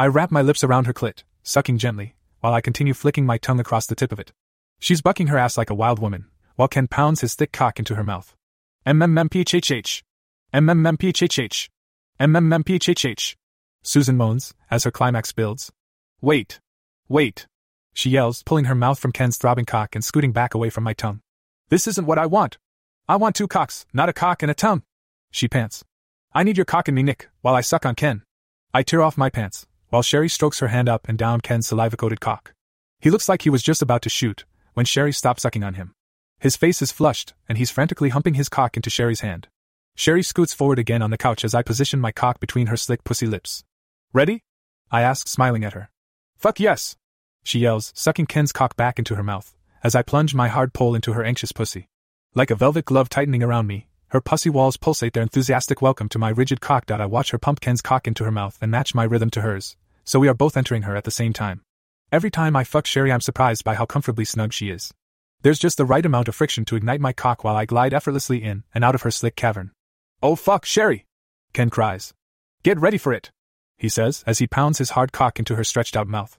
I 0.00 0.08
wrap 0.08 0.32
my 0.32 0.42
lips 0.42 0.64
around 0.64 0.88
her 0.88 0.92
clit, 0.92 1.22
sucking 1.44 1.78
gently, 1.78 2.16
while 2.40 2.54
I 2.54 2.60
continue 2.60 2.92
flicking 2.92 3.24
my 3.24 3.38
tongue 3.38 3.60
across 3.60 3.86
the 3.86 3.94
tip 3.94 4.10
of 4.10 4.18
it. 4.18 4.32
She's 4.78 5.02
bucking 5.02 5.28
her 5.28 5.38
ass 5.38 5.56
like 5.56 5.70
a 5.70 5.74
wild 5.74 5.98
woman, 5.98 6.26
while 6.56 6.68
Ken 6.68 6.88
pounds 6.88 7.20
his 7.20 7.34
thick 7.34 7.52
cock 7.52 7.78
into 7.78 7.94
her 7.94 8.04
mouth. 8.04 8.34
MMMPHHH. 8.86 10.02
MMMPHHH. 10.54 11.68
MMMPHHH. 12.20 13.36
Susan 13.82 14.16
moans, 14.16 14.54
as 14.70 14.84
her 14.84 14.90
climax 14.90 15.32
builds. 15.32 15.72
Wait. 16.20 16.60
Wait. 17.08 17.46
She 17.94 18.10
yells, 18.10 18.42
pulling 18.42 18.66
her 18.66 18.74
mouth 18.74 18.98
from 18.98 19.12
Ken's 19.12 19.38
throbbing 19.38 19.64
cock 19.64 19.94
and 19.94 20.04
scooting 20.04 20.32
back 20.32 20.54
away 20.54 20.70
from 20.70 20.84
my 20.84 20.92
tongue. 20.92 21.20
This 21.68 21.86
isn't 21.86 22.06
what 22.06 22.18
I 22.18 22.26
want. 22.26 22.58
I 23.08 23.16
want 23.16 23.36
two 23.36 23.48
cocks, 23.48 23.86
not 23.92 24.08
a 24.08 24.12
cock 24.12 24.42
and 24.42 24.50
a 24.50 24.54
tongue. 24.54 24.82
She 25.30 25.48
pants. 25.48 25.84
I 26.32 26.42
need 26.42 26.58
your 26.58 26.66
cock 26.66 26.88
in 26.88 26.94
me, 26.94 27.02
Nick, 27.02 27.28
while 27.40 27.54
I 27.54 27.60
suck 27.60 27.86
on 27.86 27.94
Ken. 27.94 28.22
I 28.74 28.82
tear 28.82 29.02
off 29.02 29.16
my 29.16 29.30
pants, 29.30 29.66
while 29.88 30.02
Sherry 30.02 30.28
strokes 30.28 30.58
her 30.58 30.68
hand 30.68 30.88
up 30.88 31.08
and 31.08 31.16
down 31.16 31.40
Ken's 31.40 31.66
saliva 31.66 31.96
coated 31.96 32.20
cock. 32.20 32.52
He 33.00 33.10
looks 33.10 33.28
like 33.28 33.42
he 33.42 33.50
was 33.50 33.62
just 33.62 33.82
about 33.82 34.02
to 34.02 34.08
shoot, 34.08 34.44
when 34.76 34.84
Sherry 34.84 35.12
stops 35.12 35.40
sucking 35.40 35.64
on 35.64 35.72
him. 35.72 35.94
His 36.38 36.54
face 36.54 36.82
is 36.82 36.92
flushed, 36.92 37.32
and 37.48 37.56
he's 37.56 37.70
frantically 37.70 38.10
humping 38.10 38.34
his 38.34 38.50
cock 38.50 38.76
into 38.76 38.90
Sherry's 38.90 39.20
hand. 39.20 39.48
Sherry 39.94 40.22
scoots 40.22 40.52
forward 40.52 40.78
again 40.78 41.00
on 41.00 41.08
the 41.08 41.16
couch 41.16 41.46
as 41.46 41.54
I 41.54 41.62
position 41.62 41.98
my 41.98 42.12
cock 42.12 42.40
between 42.40 42.66
her 42.66 42.76
slick 42.76 43.02
pussy 43.02 43.26
lips. 43.26 43.64
Ready? 44.12 44.44
I 44.90 45.00
ask, 45.00 45.28
smiling 45.28 45.64
at 45.64 45.72
her. 45.72 45.88
Fuck 46.36 46.60
yes! 46.60 46.94
She 47.42 47.60
yells, 47.60 47.90
sucking 47.96 48.26
Ken's 48.26 48.52
cock 48.52 48.76
back 48.76 48.98
into 48.98 49.14
her 49.14 49.22
mouth, 49.22 49.56
as 49.82 49.94
I 49.94 50.02
plunge 50.02 50.34
my 50.34 50.48
hard 50.48 50.74
pole 50.74 50.94
into 50.94 51.14
her 51.14 51.24
anxious 51.24 51.52
pussy. 51.52 51.88
Like 52.34 52.50
a 52.50 52.54
velvet 52.54 52.84
glove 52.84 53.08
tightening 53.08 53.42
around 53.42 53.66
me, 53.66 53.88
her 54.08 54.20
pussy 54.20 54.50
walls 54.50 54.76
pulsate 54.76 55.14
their 55.14 55.22
enthusiastic 55.22 55.80
welcome 55.80 56.10
to 56.10 56.18
my 56.18 56.28
rigid 56.28 56.60
cock. 56.60 56.90
I 56.90 57.06
watch 57.06 57.30
her 57.30 57.38
pump 57.38 57.60
Ken's 57.60 57.80
cock 57.80 58.06
into 58.06 58.24
her 58.24 58.30
mouth 58.30 58.58
and 58.60 58.70
match 58.70 58.94
my 58.94 59.04
rhythm 59.04 59.30
to 59.30 59.40
hers, 59.40 59.78
so 60.04 60.20
we 60.20 60.28
are 60.28 60.34
both 60.34 60.54
entering 60.54 60.82
her 60.82 60.94
at 60.94 61.04
the 61.04 61.10
same 61.10 61.32
time. 61.32 61.62
Every 62.12 62.30
time 62.30 62.54
I 62.54 62.62
fuck 62.62 62.86
Sherry, 62.86 63.10
I'm 63.10 63.20
surprised 63.20 63.64
by 63.64 63.74
how 63.74 63.84
comfortably 63.84 64.24
snug 64.24 64.52
she 64.52 64.70
is. 64.70 64.94
There's 65.42 65.58
just 65.58 65.76
the 65.76 65.84
right 65.84 66.06
amount 66.06 66.28
of 66.28 66.36
friction 66.36 66.64
to 66.66 66.76
ignite 66.76 67.00
my 67.00 67.12
cock 67.12 67.42
while 67.42 67.56
I 67.56 67.64
glide 67.64 67.92
effortlessly 67.92 68.44
in 68.44 68.62
and 68.72 68.84
out 68.84 68.94
of 68.94 69.02
her 69.02 69.10
slick 69.10 69.34
cavern. 69.34 69.72
Oh 70.22 70.36
fuck, 70.36 70.64
Sherry! 70.64 71.04
Ken 71.52 71.68
cries. 71.68 72.14
Get 72.62 72.78
ready 72.78 72.96
for 72.96 73.12
it, 73.12 73.32
he 73.76 73.88
says 73.88 74.22
as 74.24 74.38
he 74.38 74.46
pounds 74.46 74.78
his 74.78 74.90
hard 74.90 75.10
cock 75.10 75.40
into 75.40 75.56
her 75.56 75.64
stretched 75.64 75.96
out 75.96 76.06
mouth. 76.06 76.38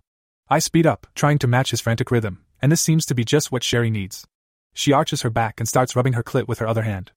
I 0.50 0.60
speed 0.60 0.88
up, 0.88 1.06
trying 1.16 1.38
to 1.40 1.48
match 1.48 1.72
his 1.72 1.82
frantic 1.82 2.12
rhythm, 2.12 2.46
and 2.62 2.72
this 2.72 2.82
seems 2.82 3.06
to 3.08 3.16
be 3.16 3.26
just 3.26 3.52
what 3.52 3.64
Sherry 3.64 3.90
needs. 3.90 4.26
She 4.74 4.94
arches 4.94 5.24
her 5.24 5.30
back 5.30 5.60
and 5.60 5.68
starts 5.68 5.98
rubbing 5.98 6.14
her 6.14 6.24
clit 6.24 6.48
with 6.48 6.60
her 6.60 6.68
other 6.68 6.84
hand. 6.84 7.12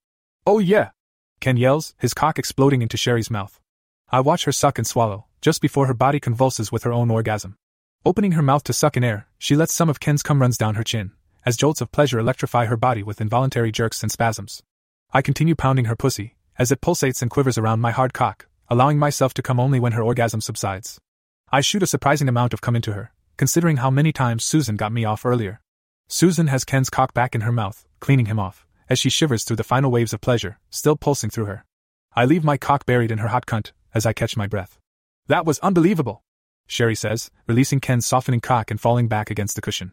Oh 0.45 0.59
yeah! 0.59 0.91
Ken 1.39 1.57
yells, 1.57 1.95
his 1.99 2.15
cock 2.15 2.37
exploding 2.37 2.83
into 2.83 2.97
Sherry's 2.97 3.31
mouth. 3.31 3.61
I 4.11 4.19
watch 4.20 4.45
her 4.45 4.53
suck 4.53 4.77
and 4.77 4.87
swallow, 4.87 5.27
just 5.41 5.62
before 5.62 5.87
her 5.87 5.95
body 5.95 6.19
convulses 6.19 6.73
with 6.73 6.83
her 6.83 6.93
own 6.93 7.12
orgasm. 7.12 7.57
Opening 8.03 8.33
her 8.33 8.41
mouth 8.43 8.65
to 8.65 8.73
suck 8.73 8.97
in 8.97 9.05
air, 9.05 9.27
she 9.37 9.55
lets 9.55 9.75
some 9.75 9.91
of 9.91 10.01
Ken's 10.01 10.23
cum 10.23 10.41
runs 10.41 10.57
down 10.57 10.75
her 10.77 10.83
chin, 10.83 11.12
as 11.45 11.59
jolts 11.59 11.83
of 11.83 11.93
pleasure 11.93 12.19
electrify 12.19 12.65
her 12.65 12.77
body 12.77 13.03
with 13.03 13.20
involuntary 13.20 13.70
jerks 13.70 14.03
and 14.03 14.11
spasms. 14.11 14.62
I 15.12 15.20
continue 15.20 15.55
pounding 15.55 15.85
her 15.85 15.97
pussy, 15.97 16.37
as 16.59 16.73
it 16.73 16.81
pulsates 16.81 17.20
and 17.20 17.31
quivers 17.31 17.59
around 17.59 17.81
my 17.81 17.91
hard 17.91 18.15
cock, 18.15 18.47
allowing 18.69 18.99
myself 18.99 19.35
to 19.35 19.43
come 19.43 19.61
only 19.61 19.79
when 19.79 19.93
her 19.93 20.03
orgasm 20.03 20.41
subsides. 20.41 20.99
I 21.53 21.61
shoot 21.61 21.83
a 21.83 21.87
surprising 21.87 22.27
amount 22.27 22.55
of 22.55 22.62
cum 22.62 22.75
into 22.75 22.95
her, 22.95 23.12
considering 23.37 23.77
how 23.77 23.91
many 23.91 24.12
times 24.12 24.45
Susan 24.45 24.77
got 24.77 24.93
me 24.93 25.05
off 25.05 25.27
earlier. 25.27 25.61
Susan 26.09 26.47
has 26.47 26.65
Ken's 26.65 26.89
cock 26.89 27.12
back 27.12 27.35
in 27.35 27.43
her 27.43 27.53
mouth, 27.53 27.87
cleaning 27.99 28.27
him 28.27 28.39
off, 28.39 28.67
as 28.89 28.99
she 28.99 29.11
shivers 29.11 29.45
through 29.45 29.57
the 29.57 29.62
final 29.62 29.91
waves 29.91 30.15
of 30.15 30.23
pleasure, 30.23 30.59
still 30.70 30.97
pulsing 30.97 31.29
through 31.29 31.45
her. 31.45 31.67
I 32.15 32.25
leave 32.25 32.45
my 32.45 32.57
cock 32.57 32.87
buried 32.87 33.11
in 33.11 33.19
her 33.19 33.29
hot 33.29 33.45
cunt, 33.45 33.73
as 33.93 34.07
I 34.07 34.15
catch 34.15 34.39
my 34.39 34.47
breath. 34.47 34.79
That 35.27 35.45
was 35.45 35.59
unbelievable, 35.59 36.23
Sherry 36.70 36.94
says, 36.94 37.31
releasing 37.47 37.81
Ken's 37.81 38.07
softening 38.07 38.40
cock 38.40 38.70
and 38.70 38.81
falling 38.81 39.08
back 39.08 39.31
against 39.31 39.57
the 39.57 39.60
cushion. 39.60 39.92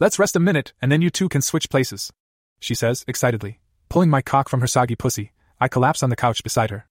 Let's 0.00 0.18
rest 0.18 0.34
a 0.34 0.40
minute, 0.40 0.72
and 0.82 0.90
then 0.90 1.02
you 1.02 1.10
two 1.10 1.28
can 1.28 1.40
switch 1.40 1.70
places, 1.70 2.12
she 2.58 2.74
says, 2.74 3.04
excitedly, 3.06 3.60
pulling 3.88 4.10
my 4.10 4.20
cock 4.20 4.48
from 4.48 4.60
her 4.60 4.66
soggy 4.66 4.96
pussy 4.96 5.32
I 5.60 5.68
collapse 5.68 6.02
on 6.02 6.08
the 6.08 6.16
couch 6.16 6.42
beside 6.42 6.70
her. 6.70 6.86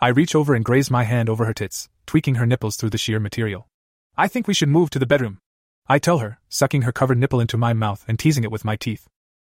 I 0.00 0.08
reach 0.08 0.34
over 0.34 0.54
and 0.54 0.64
graze 0.64 0.90
my 0.90 1.04
hand 1.04 1.28
over 1.28 1.44
her 1.44 1.52
tits, 1.52 1.90
tweaking 2.06 2.36
her 2.36 2.46
nipples 2.46 2.76
through 2.76 2.90
the 2.90 2.98
sheer 2.98 3.20
material. 3.20 3.68
I 4.16 4.28
think 4.28 4.48
we 4.48 4.54
should 4.54 4.70
move 4.70 4.88
to 4.90 4.98
the 4.98 5.06
bedroom. 5.06 5.38
I 5.86 5.98
tell 5.98 6.18
her, 6.18 6.38
sucking 6.48 6.82
her 6.82 6.92
covered 6.92 7.18
nipple 7.18 7.40
into 7.40 7.58
my 7.58 7.74
mouth 7.74 8.02
and 8.08 8.18
teasing 8.18 8.42
it 8.42 8.50
with 8.50 8.64
my 8.64 8.76
teeth. 8.76 9.06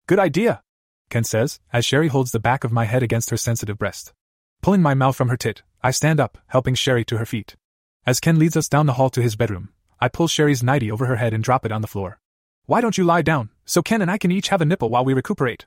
Good 0.08 0.18
idea, 0.18 0.64
Ken 1.12 1.24
says, 1.24 1.60
as 1.72 1.86
Sherry 1.86 2.08
holds 2.08 2.32
the 2.32 2.40
back 2.40 2.64
of 2.64 2.72
my 2.72 2.86
head 2.86 3.04
against 3.04 3.30
her 3.30 3.38
sensitive 3.38 3.78
breast. 3.78 4.12
Pulling 4.64 4.82
my 4.82 4.96
mouth 4.96 5.16
from 5.16 5.30
her 5.30 5.38
tit, 5.38 5.62
I 5.84 5.92
stand 5.92 6.20
up, 6.20 6.40
helping 6.48 6.74
Sherry 6.74 7.06
to 7.06 7.18
her 7.20 7.26
feet. 7.26 7.56
As 8.06 8.20
Ken 8.20 8.38
leads 8.38 8.58
us 8.58 8.68
down 8.68 8.86
the 8.86 8.94
hall 8.94 9.10
to 9.12 9.22
his 9.22 9.38
bedroom, 9.38 9.70
I 10.00 10.10
pull 10.10 10.28
Sherry's 10.28 10.62
nightie 10.62 10.92
over 10.92 11.06
her 11.06 11.16
head 11.16 11.34
and 11.34 11.42
drop 11.42 11.66
it 11.66 11.72
on 11.72 11.82
the 11.82 11.88
floor. 11.88 12.20
Why 12.66 12.82
don't 12.82 12.98
you 12.98 13.06
lie 13.06 13.22
down, 13.22 13.50
so 13.66 13.82
Ken 13.82 14.02
and 14.02 14.12
I 14.12 14.18
can 14.18 14.32
each 14.32 14.50
have 14.50 14.60
a 14.60 14.66
nipple 14.66 14.90
while 14.90 15.06
we 15.06 15.14
recuperate? 15.14 15.66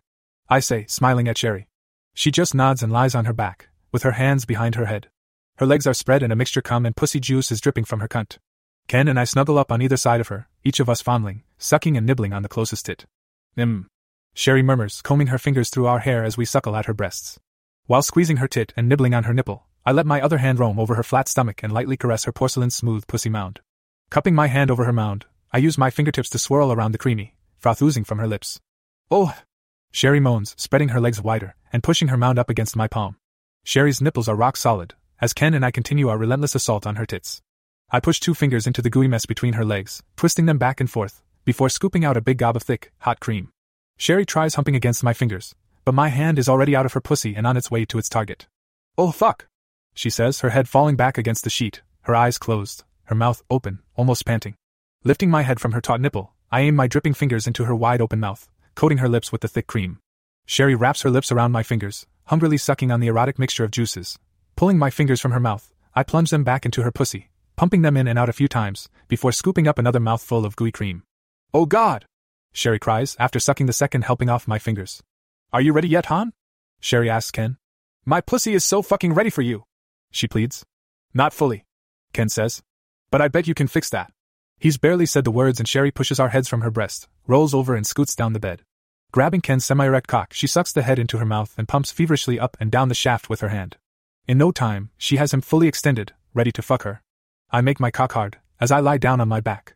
I 0.48 0.60
say, 0.60 0.84
smiling 0.86 1.28
at 1.28 1.38
Sherry. 1.38 1.68
She 2.12 2.30
just 2.30 2.54
nods 2.54 2.82
and 2.82 2.92
lies 2.92 3.14
on 3.14 3.24
her 3.24 3.32
back, 3.32 3.68
with 3.90 4.02
her 4.02 4.12
hands 4.12 4.44
behind 4.44 4.74
her 4.74 4.84
head. 4.84 5.08
Her 5.56 5.66
legs 5.66 5.86
are 5.86 5.94
spread 5.94 6.22
and 6.22 6.30
a 6.30 6.36
mixture 6.36 6.60
cum 6.60 6.84
and 6.84 6.94
pussy 6.94 7.20
juice 7.20 7.50
is 7.50 7.60
dripping 7.60 7.84
from 7.84 8.00
her 8.00 8.08
cunt. 8.08 8.36
Ken 8.86 9.08
and 9.08 9.18
I 9.18 9.24
snuggle 9.24 9.58
up 9.58 9.72
on 9.72 9.80
either 9.80 9.96
side 9.96 10.20
of 10.20 10.28
her, 10.28 10.46
each 10.62 10.78
of 10.78 10.90
us 10.90 11.00
fondling, 11.00 11.42
sucking 11.56 11.96
and 11.96 12.06
nibbling 12.06 12.34
on 12.34 12.42
the 12.42 12.48
closest 12.50 12.84
tit. 12.84 13.06
Mmm. 13.56 13.86
Sherry 14.34 14.62
murmurs, 14.62 15.00
combing 15.00 15.28
her 15.28 15.38
fingers 15.38 15.70
through 15.70 15.86
our 15.86 16.00
hair 16.00 16.22
as 16.22 16.36
we 16.36 16.44
suckle 16.44 16.76
at 16.76 16.84
her 16.84 16.92
breasts. 16.92 17.38
While 17.86 18.02
squeezing 18.02 18.36
her 18.36 18.48
tit 18.48 18.74
and 18.76 18.88
nibbling 18.88 19.14
on 19.14 19.24
her 19.24 19.32
nipple, 19.32 19.66
I 19.86 19.92
let 19.92 20.04
my 20.04 20.20
other 20.20 20.38
hand 20.38 20.58
roam 20.58 20.80
over 20.80 20.96
her 20.96 21.04
flat 21.04 21.28
stomach 21.28 21.62
and 21.62 21.72
lightly 21.72 21.96
caress 21.96 22.24
her 22.24 22.32
porcelain 22.32 22.70
smooth 22.70 23.06
pussy 23.06 23.30
mound. 23.30 23.60
Cupping 24.10 24.34
my 24.34 24.48
hand 24.48 24.68
over 24.68 24.84
her 24.84 24.92
mound, 24.92 25.26
I 25.52 25.58
use 25.58 25.78
my 25.78 25.90
fingertips 25.90 26.28
to 26.30 26.40
swirl 26.40 26.72
around 26.72 26.90
the 26.90 26.98
creamy, 26.98 27.36
froth 27.56 27.80
oozing 27.80 28.02
from 28.02 28.18
her 28.18 28.26
lips. 28.26 28.60
Oh! 29.12 29.32
Sherry 29.92 30.18
moans, 30.18 30.56
spreading 30.58 30.88
her 30.88 31.00
legs 31.00 31.22
wider 31.22 31.54
and 31.72 31.84
pushing 31.84 32.08
her 32.08 32.16
mound 32.16 32.36
up 32.36 32.50
against 32.50 32.74
my 32.74 32.88
palm. 32.88 33.16
Sherry's 33.62 34.00
nipples 34.00 34.28
are 34.28 34.34
rock 34.34 34.56
solid, 34.56 34.94
as 35.20 35.32
Ken 35.32 35.54
and 35.54 35.64
I 35.64 35.70
continue 35.70 36.08
our 36.08 36.18
relentless 36.18 36.56
assault 36.56 36.84
on 36.84 36.96
her 36.96 37.06
tits. 37.06 37.40
I 37.88 38.00
push 38.00 38.18
two 38.18 38.34
fingers 38.34 38.66
into 38.66 38.82
the 38.82 38.90
gooey 38.90 39.06
mess 39.06 39.24
between 39.24 39.52
her 39.52 39.64
legs, 39.64 40.02
twisting 40.16 40.46
them 40.46 40.58
back 40.58 40.80
and 40.80 40.90
forth, 40.90 41.22
before 41.44 41.68
scooping 41.68 42.04
out 42.04 42.16
a 42.16 42.20
big 42.20 42.38
gob 42.38 42.56
of 42.56 42.64
thick, 42.64 42.90
hot 42.98 43.20
cream. 43.20 43.50
Sherry 43.98 44.26
tries 44.26 44.56
humping 44.56 44.74
against 44.74 45.04
my 45.04 45.12
fingers, 45.12 45.54
but 45.84 45.94
my 45.94 46.08
hand 46.08 46.40
is 46.40 46.48
already 46.48 46.74
out 46.74 46.86
of 46.86 46.94
her 46.94 47.00
pussy 47.00 47.36
and 47.36 47.46
on 47.46 47.56
its 47.56 47.70
way 47.70 47.84
to 47.84 47.98
its 47.98 48.08
target. 48.08 48.48
Oh 48.98 49.12
fuck! 49.12 49.46
She 49.96 50.10
says, 50.10 50.40
her 50.40 50.50
head 50.50 50.68
falling 50.68 50.94
back 50.94 51.16
against 51.16 51.42
the 51.42 51.50
sheet, 51.50 51.80
her 52.02 52.14
eyes 52.14 52.36
closed, 52.36 52.84
her 53.04 53.14
mouth 53.14 53.42
open, 53.50 53.80
almost 53.96 54.26
panting. 54.26 54.54
Lifting 55.04 55.30
my 55.30 55.40
head 55.40 55.58
from 55.58 55.72
her 55.72 55.80
taut 55.80 56.02
nipple, 56.02 56.34
I 56.52 56.60
aim 56.60 56.76
my 56.76 56.86
dripping 56.86 57.14
fingers 57.14 57.46
into 57.46 57.64
her 57.64 57.74
wide 57.74 58.02
open 58.02 58.20
mouth, 58.20 58.46
coating 58.74 58.98
her 58.98 59.08
lips 59.08 59.32
with 59.32 59.40
the 59.40 59.48
thick 59.48 59.66
cream. 59.66 59.98
Sherry 60.44 60.74
wraps 60.74 61.00
her 61.00 61.08
lips 61.08 61.32
around 61.32 61.52
my 61.52 61.62
fingers, 61.62 62.06
hungrily 62.26 62.58
sucking 62.58 62.92
on 62.92 63.00
the 63.00 63.06
erotic 63.06 63.38
mixture 63.38 63.64
of 63.64 63.70
juices. 63.70 64.18
Pulling 64.54 64.76
my 64.76 64.90
fingers 64.90 65.20
from 65.20 65.32
her 65.32 65.40
mouth, 65.40 65.72
I 65.94 66.02
plunge 66.02 66.28
them 66.28 66.44
back 66.44 66.66
into 66.66 66.82
her 66.82 66.92
pussy, 66.92 67.30
pumping 67.56 67.80
them 67.80 67.96
in 67.96 68.06
and 68.06 68.18
out 68.18 68.28
a 68.28 68.34
few 68.34 68.48
times, 68.48 68.90
before 69.08 69.32
scooping 69.32 69.66
up 69.66 69.78
another 69.78 69.98
mouthful 69.98 70.44
of 70.44 70.56
gooey 70.56 70.72
cream. 70.72 71.04
Oh 71.54 71.64
God! 71.64 72.04
Sherry 72.52 72.78
cries 72.78 73.16
after 73.18 73.40
sucking 73.40 73.64
the 73.64 73.72
second 73.72 74.02
helping 74.02 74.28
off 74.28 74.46
my 74.46 74.58
fingers. 74.58 75.02
Are 75.54 75.62
you 75.62 75.72
ready 75.72 75.88
yet, 75.88 76.06
Han? 76.06 76.34
Sherry 76.80 77.08
asks 77.08 77.30
Ken. 77.30 77.56
My 78.04 78.20
pussy 78.20 78.52
is 78.52 78.64
so 78.64 78.82
fucking 78.82 79.14
ready 79.14 79.30
for 79.30 79.42
you, 79.42 79.64
she 80.16 80.28
pleads. 80.28 80.64
Not 81.14 81.32
fully, 81.32 81.64
Ken 82.12 82.28
says. 82.28 82.62
But 83.10 83.20
I 83.20 83.28
bet 83.28 83.46
you 83.46 83.54
can 83.54 83.68
fix 83.68 83.88
that. 83.90 84.12
He's 84.58 84.78
barely 84.78 85.06
said 85.06 85.24
the 85.24 85.30
words 85.30 85.60
and 85.60 85.68
Sherry 85.68 85.90
pushes 85.90 86.18
our 86.18 86.30
heads 86.30 86.48
from 86.48 86.62
her 86.62 86.70
breast, 86.70 87.08
rolls 87.26 87.54
over 87.54 87.74
and 87.74 87.86
scoots 87.86 88.16
down 88.16 88.32
the 88.32 88.40
bed. 88.40 88.62
Grabbing 89.12 89.40
Ken's 89.40 89.64
semi 89.64 89.84
erect 89.86 90.08
cock, 90.08 90.32
she 90.32 90.46
sucks 90.46 90.72
the 90.72 90.82
head 90.82 90.98
into 90.98 91.18
her 91.18 91.24
mouth 91.24 91.54
and 91.56 91.68
pumps 91.68 91.90
feverishly 91.90 92.40
up 92.40 92.56
and 92.58 92.70
down 92.70 92.88
the 92.88 92.94
shaft 92.94 93.28
with 93.28 93.40
her 93.40 93.50
hand. 93.50 93.76
In 94.26 94.38
no 94.38 94.50
time, 94.50 94.90
she 94.98 95.16
has 95.16 95.32
him 95.32 95.40
fully 95.40 95.68
extended, 95.68 96.12
ready 96.34 96.52
to 96.52 96.62
fuck 96.62 96.82
her. 96.82 97.02
I 97.50 97.60
make 97.60 97.78
my 97.78 97.90
cock 97.90 98.12
hard, 98.12 98.38
as 98.60 98.72
I 98.72 98.80
lie 98.80 98.98
down 98.98 99.20
on 99.20 99.28
my 99.28 99.40
back. 99.40 99.74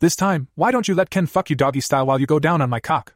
This 0.00 0.16
time, 0.16 0.48
why 0.56 0.72
don't 0.72 0.88
you 0.88 0.94
let 0.94 1.10
Ken 1.10 1.26
fuck 1.26 1.48
you 1.48 1.56
doggy 1.56 1.80
style 1.80 2.06
while 2.06 2.20
you 2.20 2.26
go 2.26 2.38
down 2.38 2.60
on 2.60 2.70
my 2.70 2.80
cock? 2.80 3.14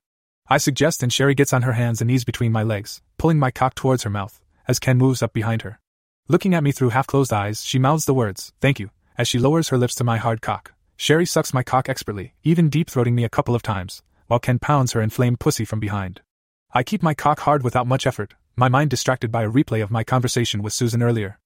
I 0.48 0.58
suggest, 0.58 1.02
and 1.02 1.12
Sherry 1.12 1.34
gets 1.34 1.52
on 1.52 1.62
her 1.62 1.72
hands 1.72 2.00
and 2.00 2.08
knees 2.08 2.24
between 2.24 2.52
my 2.52 2.62
legs, 2.62 3.02
pulling 3.18 3.38
my 3.38 3.50
cock 3.50 3.74
towards 3.74 4.04
her 4.04 4.10
mouth, 4.10 4.40
as 4.68 4.78
Ken 4.78 4.96
moves 4.96 5.22
up 5.22 5.32
behind 5.32 5.62
her. 5.62 5.80
Looking 6.28 6.54
at 6.54 6.64
me 6.64 6.72
through 6.72 6.88
half 6.88 7.06
closed 7.06 7.32
eyes, 7.32 7.64
she 7.64 7.78
mouths 7.78 8.04
the 8.04 8.12
words, 8.12 8.52
Thank 8.60 8.80
you, 8.80 8.90
as 9.16 9.28
she 9.28 9.38
lowers 9.38 9.68
her 9.68 9.78
lips 9.78 9.94
to 9.94 10.04
my 10.04 10.16
hard 10.16 10.42
cock. 10.42 10.72
Sherry 10.96 11.24
sucks 11.24 11.54
my 11.54 11.62
cock 11.62 11.88
expertly, 11.88 12.34
even 12.42 12.68
deep 12.68 12.90
throating 12.90 13.12
me 13.14 13.22
a 13.22 13.28
couple 13.28 13.54
of 13.54 13.62
times, 13.62 14.02
while 14.26 14.40
Ken 14.40 14.58
pounds 14.58 14.90
her 14.90 15.00
inflamed 15.00 15.38
pussy 15.38 15.64
from 15.64 15.78
behind. 15.78 16.22
I 16.72 16.82
keep 16.82 17.00
my 17.00 17.14
cock 17.14 17.38
hard 17.40 17.62
without 17.62 17.86
much 17.86 18.08
effort, 18.08 18.34
my 18.56 18.68
mind 18.68 18.90
distracted 18.90 19.30
by 19.30 19.44
a 19.44 19.48
replay 19.48 19.84
of 19.84 19.92
my 19.92 20.02
conversation 20.02 20.64
with 20.64 20.72
Susan 20.72 21.00
earlier. 21.00 21.38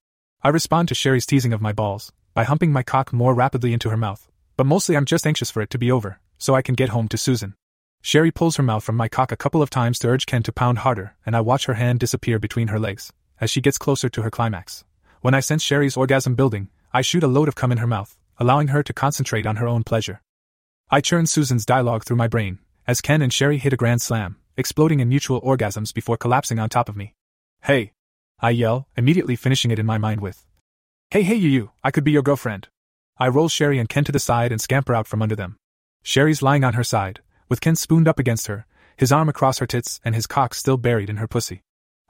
I 0.43 0.49
respond 0.49 0.89
to 0.89 0.95
Sherry's 0.95 1.27
teasing 1.27 1.53
of 1.53 1.61
my 1.61 1.75
balls 1.75 2.11
by 2.33 2.45
humping 2.45 2.73
my 2.73 2.83
cock 2.83 3.13
more 3.13 3.35
rapidly 3.35 3.75
into 3.75 3.91
her 3.91 3.99
mouth, 3.99 4.31
but 4.57 4.65
mostly 4.65 4.97
I'm 4.97 5.05
just 5.05 5.27
anxious 5.27 5.51
for 5.51 5.61
it 5.61 5.69
to 5.71 5.79
be 5.79 5.93
over, 5.93 6.21
so 6.39 6.55
I 6.55 6.63
can 6.63 6.75
get 6.75 6.89
home 6.89 7.09
to 7.09 7.19
Susan. 7.19 7.55
Sherry 8.01 8.31
pulls 8.31 8.57
her 8.57 8.63
mouth 8.63 8.83
from 8.83 8.97
my 8.97 9.09
cock 9.09 9.31
a 9.31 9.37
couple 9.37 9.61
of 9.61 9.69
times 9.69 9.99
to 9.99 10.09
urge 10.09 10.25
Ken 10.25 10.43
to 10.45 10.53
pound 10.53 10.79
harder, 10.79 11.17
and 11.27 11.37
I 11.37 11.43
watch 11.43 11.67
her 11.67 11.75
hand 11.75 12.01
disappear 12.01 12.39
between 12.39 12.69
her 12.69 12.79
legs 12.79 13.13
as 13.41 13.51
she 13.51 13.61
gets 13.61 13.79
closer 13.79 14.09
to 14.09 14.23
her 14.23 14.31
climax. 14.31 14.85
When 15.21 15.35
I 15.35 15.41
sense 15.41 15.63
Sherry's 15.63 15.97
orgasm 15.97 16.35
building, 16.35 16.69
I 16.93 17.03
shoot 17.03 17.23
a 17.23 17.29
load 17.29 17.49
of 17.49 17.55
cum 17.55 17.73
in 17.73 17.79
her 17.79 17.87
mouth, 17.87 18.17
allowing 18.39 18.69
her 18.69 18.83
to 18.83 18.93
concentrate 18.93 19.47
on 19.47 19.57
her 19.57 19.67
own 19.69 19.85
pleasure. 19.85 20.23
I 20.91 21.01
churn 21.01 21.27
Susan's 21.27 21.67
dialogue 21.67 22.05
through 22.05 22.17
my 22.17 22.29
brain, 22.29 22.59
as 22.87 23.01
Ken 23.01 23.23
and 23.23 23.33
Sherry 23.33 23.59
hit 23.59 23.73
a 23.73 23.77
grand 23.77 24.03
slam, 24.03 24.37
exploding 24.57 25.01
in 25.01 25.09
mutual 25.09 25.41
orgasms 25.41 25.95
before 25.95 26.17
collapsing 26.17 26.59
on 26.59 26.69
top 26.69 26.89
of 26.89 26.97
me. 26.97 27.15
Hey! 27.63 27.93
I 28.41 28.51
yell, 28.51 28.89
immediately 28.97 29.37
finishing 29.37 29.71
it 29.71 29.79
in 29.79 29.87
my 29.87 29.99
mind 29.99 30.21
with. 30.21 30.47
Hey, 31.11 31.23
hey, 31.23 31.35
you, 31.35 31.49
you, 31.49 31.71
I 31.85 31.91
could 31.91 32.05
be 32.05 32.13
your 32.13 32.23
girlfriend. 32.23 32.69
I 33.19 33.29
roll 33.29 33.49
Sherry 33.49 33.79
and 33.79 33.89
Ken 33.89 34.05
to 34.05 34.13
the 34.13 34.19
side 34.19 34.51
and 34.51 34.61
scamper 34.61 34.95
out 34.95 35.07
from 35.07 35.23
under 35.23 35.37
them. 35.37 35.57
Sherry's 36.03 36.43
lying 36.43 36.65
on 36.65 36.75
her 36.75 36.85
side, 36.85 37.21
with 37.49 37.61
Ken 37.61 37.77
spooned 37.77 38.09
up 38.09 38.19
against 38.19 38.47
her, 38.47 38.67
his 38.97 39.13
arm 39.13 39.29
across 39.29 39.59
her 39.59 39.67
tits 39.67 40.01
and 40.05 40.15
his 40.15 40.27
cock 40.27 40.55
still 40.55 40.77
buried 40.77 41.11
in 41.11 41.19
her 41.19 41.29
pussy. 41.29 41.63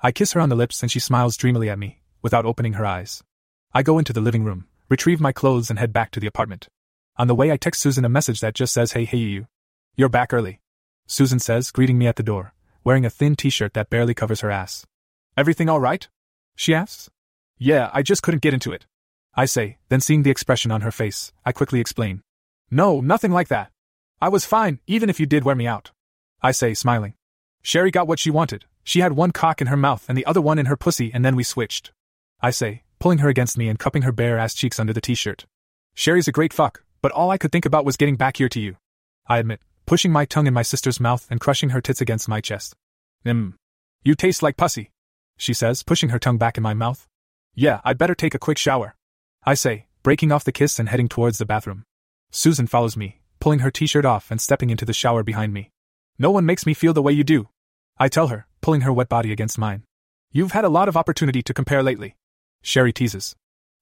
I 0.03 0.13
kiss 0.13 0.33
her 0.33 0.41
on 0.41 0.49
the 0.49 0.57
lips 0.57 0.83
and 0.83 0.91
she 0.91 0.99
smiles 0.99 1.37
dreamily 1.37 1.69
at 1.69 1.79
me, 1.79 2.01
without 2.23 2.47
opening 2.47 2.75
her 2.75 2.87
eyes. 2.87 3.23
I 3.75 3.83
go 3.83 3.99
into 3.99 4.13
the 4.13 4.21
living 4.21 4.45
room, 4.45 4.67
retrieve 4.89 5.21
my 5.21 5.33
clothes, 5.33 5.69
and 5.69 5.79
head 5.79 5.93
back 5.93 6.11
to 6.13 6.21
the 6.21 6.27
apartment. 6.27 6.69
On 7.17 7.29
the 7.29 7.35
way, 7.35 7.53
I 7.53 7.59
text 7.59 7.83
Susan 7.83 8.05
a 8.05 8.09
message 8.09 8.41
that 8.41 8.55
just 8.55 8.73
says, 8.73 8.93
Hey, 8.93 9.05
hey, 9.05 9.19
you. 9.19 9.47
You're 9.97 10.09
back 10.09 10.33
early. 10.33 10.61
Susan 11.07 11.39
says, 11.39 11.71
greeting 11.71 11.99
me 11.99 12.07
at 12.07 12.17
the 12.17 12.23
door, 12.23 12.55
wearing 12.83 13.05
a 13.05 13.11
thin 13.11 13.37
t 13.37 13.51
shirt 13.51 13.75
that 13.75 13.91
barely 13.91 14.15
covers 14.15 14.41
her 14.41 14.51
ass. 14.51 14.87
Everything 15.37 15.69
all 15.69 15.81
right? 15.81 16.09
She 16.57 16.75
asks. 16.75 17.11
Yeah, 17.59 17.91
I 17.93 18.03
just 18.03 18.23
couldn't 18.23 18.43
get 18.43 18.55
into 18.55 18.73
it. 18.73 18.87
I 19.35 19.45
say, 19.45 19.77
then 19.91 20.01
seeing 20.01 20.23
the 20.23 20.31
expression 20.31 20.71
on 20.71 20.81
her 20.81 20.91
face, 20.91 21.33
I 21.45 21.53
quickly 21.53 21.81
explain. 21.81 22.23
No, 22.71 23.01
nothing 23.01 23.33
like 23.33 23.49
that. 23.49 23.71
I 24.21 24.29
was 24.31 24.47
fine, 24.47 24.81
even 24.87 25.11
if 25.11 25.21
you 25.21 25.27
did 25.27 25.45
wear 25.45 25.55
me 25.55 25.67
out. 25.67 25.91
I 26.43 26.53
say, 26.53 26.75
smiling. 26.75 27.15
Sherry 27.63 27.91
got 27.91 28.07
what 28.07 28.19
she 28.19 28.31
wanted, 28.31 28.65
she 28.83 29.01
had 29.01 29.13
one 29.13 29.31
cock 29.31 29.61
in 29.61 29.69
her 29.69 29.77
mouth 29.77 30.07
and 30.09 30.17
the 30.17 30.27
other 30.27 30.41
one 30.41 30.59
in 30.59 30.67
her 30.67 30.77
pussy, 30.77 31.11
and 31.13 31.25
then 31.25 31.37
we 31.37 31.43
switched. 31.43 31.93
I 32.41 32.51
say, 32.51 32.83
pulling 32.99 33.19
her 33.19 33.29
against 33.29 33.59
me 33.59 33.69
and 33.69 33.79
cupping 33.79 34.03
her 34.03 34.13
bare 34.13 34.39
ass 34.39 34.55
cheeks 34.55 34.81
under 34.81 34.93
the 34.93 35.01
t 35.01 35.15
shirt. 35.15 35.47
Sherry's 35.95 36.29
a 36.29 36.33
great 36.33 36.53
fuck, 36.53 36.83
but 37.03 37.13
all 37.13 37.31
I 37.31 37.39
could 37.39 37.53
think 37.53 37.67
about 37.67 37.85
was 37.85 37.97
getting 37.97 38.17
back 38.17 38.39
here 38.39 38.49
to 38.49 38.61
you. 38.61 38.77
I 39.27 39.39
admit, 39.39 39.61
pushing 39.87 40.13
my 40.13 40.25
tongue 40.25 40.47
in 40.47 40.55
my 40.55 40.63
sister's 40.63 41.01
mouth 41.01 41.27
and 41.31 41.41
crushing 41.41 41.71
her 41.71 41.81
tits 41.81 42.01
against 42.01 42.29
my 42.29 42.41
chest. 42.41 42.75
Mmm. 43.25 43.55
You 44.03 44.15
taste 44.15 44.43
like 44.43 44.57
pussy, 44.57 44.91
she 45.37 45.53
says, 45.55 45.83
pushing 45.83 46.11
her 46.11 46.19
tongue 46.19 46.39
back 46.39 46.57
in 46.57 46.63
my 46.63 46.75
mouth. 46.75 47.07
Yeah, 47.55 47.81
I'd 47.85 47.99
better 47.99 48.15
take 48.15 48.35
a 48.35 48.39
quick 48.39 48.59
shower. 48.59 48.95
I 49.45 49.55
say, 49.55 49.87
breaking 50.03 50.33
off 50.33 50.45
the 50.45 50.53
kiss 50.53 50.79
and 50.79 50.89
heading 50.89 51.09
towards 51.09 51.39
the 51.39 51.47
bathroom. 51.47 51.85
Susan 52.31 52.67
follows 52.67 52.97
me, 52.97 53.21
pulling 53.41 53.61
her 53.61 53.71
t 53.71 53.87
shirt 53.87 54.05
off 54.05 54.31
and 54.31 54.41
stepping 54.41 54.71
into 54.71 54.85
the 54.85 54.93
shower 54.93 55.23
behind 55.23 55.53
me. 55.53 55.71
No 56.21 56.31
one 56.31 56.45
makes 56.45 56.67
me 56.67 56.75
feel 56.75 56.93
the 56.93 57.01
way 57.01 57.15
you 57.15 57.25
do. 57.25 57.49
I 57.99 58.09
tell 58.09 58.27
her, 58.27 58.47
pulling 58.61 58.83
her 58.83 58.93
wet 58.93 59.09
body 59.09 59.33
against 59.33 59.57
mine. 59.57 59.85
You've 60.31 60.53
had 60.53 60.67
a 60.67 60.69
lot 60.69 60.87
of 60.87 60.95
opportunity 60.95 61.41
to 61.43 61.55
compare 61.55 61.83
lately. 61.83 62.15
Sherry 62.61 62.93
teases. 62.93 63.35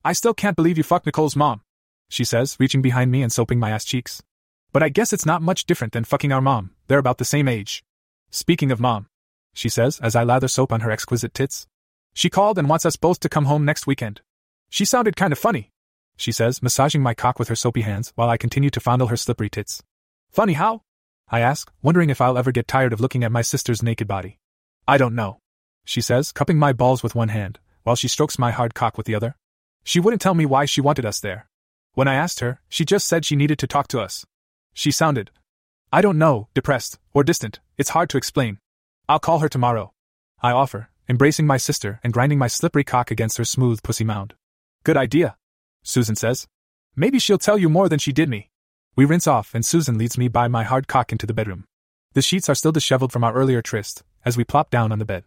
I 0.05 0.13
still 0.13 0.35
can't 0.35 0.55
believe 0.55 0.79
you 0.79 0.85
fucked 0.85 1.05
Nicole's 1.05 1.35
mom, 1.35 1.63
she 2.09 2.23
says, 2.23 2.57
reaching 2.61 2.81
behind 2.81 3.11
me 3.11 3.23
and 3.23 3.33
soaping 3.33 3.59
my 3.59 3.71
ass 3.71 3.85
cheeks. 3.85 4.23
But 4.73 4.85
I 4.85 4.89
guess 4.89 5.13
it's 5.13 5.27
not 5.27 5.43
much 5.43 5.67
different 5.67 5.93
than 5.93 6.05
fucking 6.05 6.31
our 6.31 6.41
mom, 6.41 6.71
they're 6.87 7.01
about 7.01 7.19
the 7.19 7.25
same 7.25 7.49
age. 7.49 7.83
Speaking 8.31 8.71
of 8.71 8.79
mom, 8.79 9.09
she 9.53 9.69
says 9.69 9.99
as 9.99 10.15
I 10.15 10.23
lather 10.23 10.47
soap 10.47 10.73
on 10.73 10.83
her 10.83 10.93
exquisite 10.93 11.35
tits. 11.35 11.67
She 12.15 12.31
called 12.31 12.57
and 12.57 12.69
wants 12.69 12.87
us 12.87 12.95
both 12.95 13.19
to 13.21 13.29
come 13.29 13.47
home 13.47 13.65
next 13.65 13.89
weekend. 13.89 14.21
She 14.71 14.85
sounded 14.85 15.17
kind 15.17 15.33
of 15.33 15.41
funny, 15.41 15.73
she 16.17 16.31
says, 16.31 16.63
massaging 16.63 17.03
my 17.03 17.15
cock 17.15 17.41
with 17.41 17.49
her 17.49 17.57
soapy 17.57 17.81
hands 17.81 18.13
while 18.15 18.31
I 18.31 18.37
continue 18.37 18.71
to 18.71 18.81
fondle 18.81 19.09
her 19.09 19.17
slippery 19.17 19.51
tits. 19.51 19.83
Funny 20.31 20.53
how? 20.53 20.83
I 21.31 21.41
ask, 21.41 21.71
wondering 21.83 22.11
if 22.11 22.21
I'll 22.21 22.39
ever 22.39 22.53
get 22.53 22.69
tired 22.69 22.93
of 22.93 23.01
looking 23.01 23.23
at 23.23 23.33
my 23.33 23.43
sister's 23.43 23.83
naked 23.83 24.09
body. 24.09 24.39
I 24.87 24.97
don't 24.97 25.15
know, 25.15 25.41
she 25.85 26.01
says, 26.01 26.33
cupping 26.33 26.59
my 26.59 26.73
balls 26.73 27.03
with 27.03 27.15
one 27.15 27.29
hand, 27.29 27.59
while 27.83 27.97
she 27.97 28.09
strokes 28.09 28.39
my 28.39 28.51
hard 28.51 28.75
cock 28.75 28.97
with 28.97 29.07
the 29.07 29.15
other. 29.15 29.37
She 29.85 30.01
wouldn't 30.01 30.23
tell 30.23 30.35
me 30.35 30.47
why 30.47 30.65
she 30.65 30.81
wanted 30.81 31.05
us 31.05 31.21
there. 31.21 31.49
When 31.95 32.09
I 32.09 32.15
asked 32.15 32.41
her, 32.41 32.61
she 32.69 32.85
just 32.85 33.07
said 33.07 33.25
she 33.25 33.37
needed 33.37 33.59
to 33.59 33.67
talk 33.67 33.89
to 33.89 34.01
us. 34.01 34.25
She 34.73 34.91
sounded, 34.91 35.31
I 35.91 36.03
don't 36.03 36.19
know, 36.19 36.49
depressed, 36.53 36.99
or 37.15 37.25
distant, 37.25 37.61
it's 37.79 37.91
hard 37.91 38.11
to 38.11 38.19
explain. 38.19 38.59
I'll 39.09 39.19
call 39.19 39.39
her 39.39 39.49
tomorrow. 39.49 39.93
I 40.43 40.53
offer, 40.53 40.91
embracing 41.09 41.47
my 41.47 41.57
sister 41.57 41.99
and 42.05 42.13
grinding 42.13 42.39
my 42.39 42.47
slippery 42.47 42.85
cock 42.85 43.11
against 43.11 43.39
her 43.39 43.45
smooth 43.45 43.83
pussy 43.83 44.05
mound. 44.05 44.35
Good 44.85 44.99
idea, 44.99 45.37
Susan 45.83 46.15
says. 46.15 46.47
Maybe 46.95 47.19
she'll 47.19 47.39
tell 47.39 47.57
you 47.57 47.71
more 47.71 47.89
than 47.89 47.99
she 47.99 48.13
did 48.13 48.29
me. 48.29 48.51
We 48.99 49.05
rinse 49.05 49.29
off, 49.29 49.55
and 49.55 49.65
Susan 49.65 49.97
leads 49.97 50.19
me 50.19 50.27
by 50.27 50.49
my 50.49 50.65
hard 50.65 50.89
cock 50.89 51.13
into 51.13 51.25
the 51.25 51.33
bedroom. 51.33 51.67
The 52.15 52.21
sheets 52.21 52.49
are 52.49 52.55
still 52.57 52.73
disheveled 52.73 53.13
from 53.13 53.23
our 53.23 53.33
earlier 53.33 53.63
tryst, 53.63 54.03
as 54.25 54.37
we 54.37 54.43
plop 54.43 54.71
down 54.71 54.91
on 54.91 54.99
the 54.99 55.05
bed. 55.05 55.23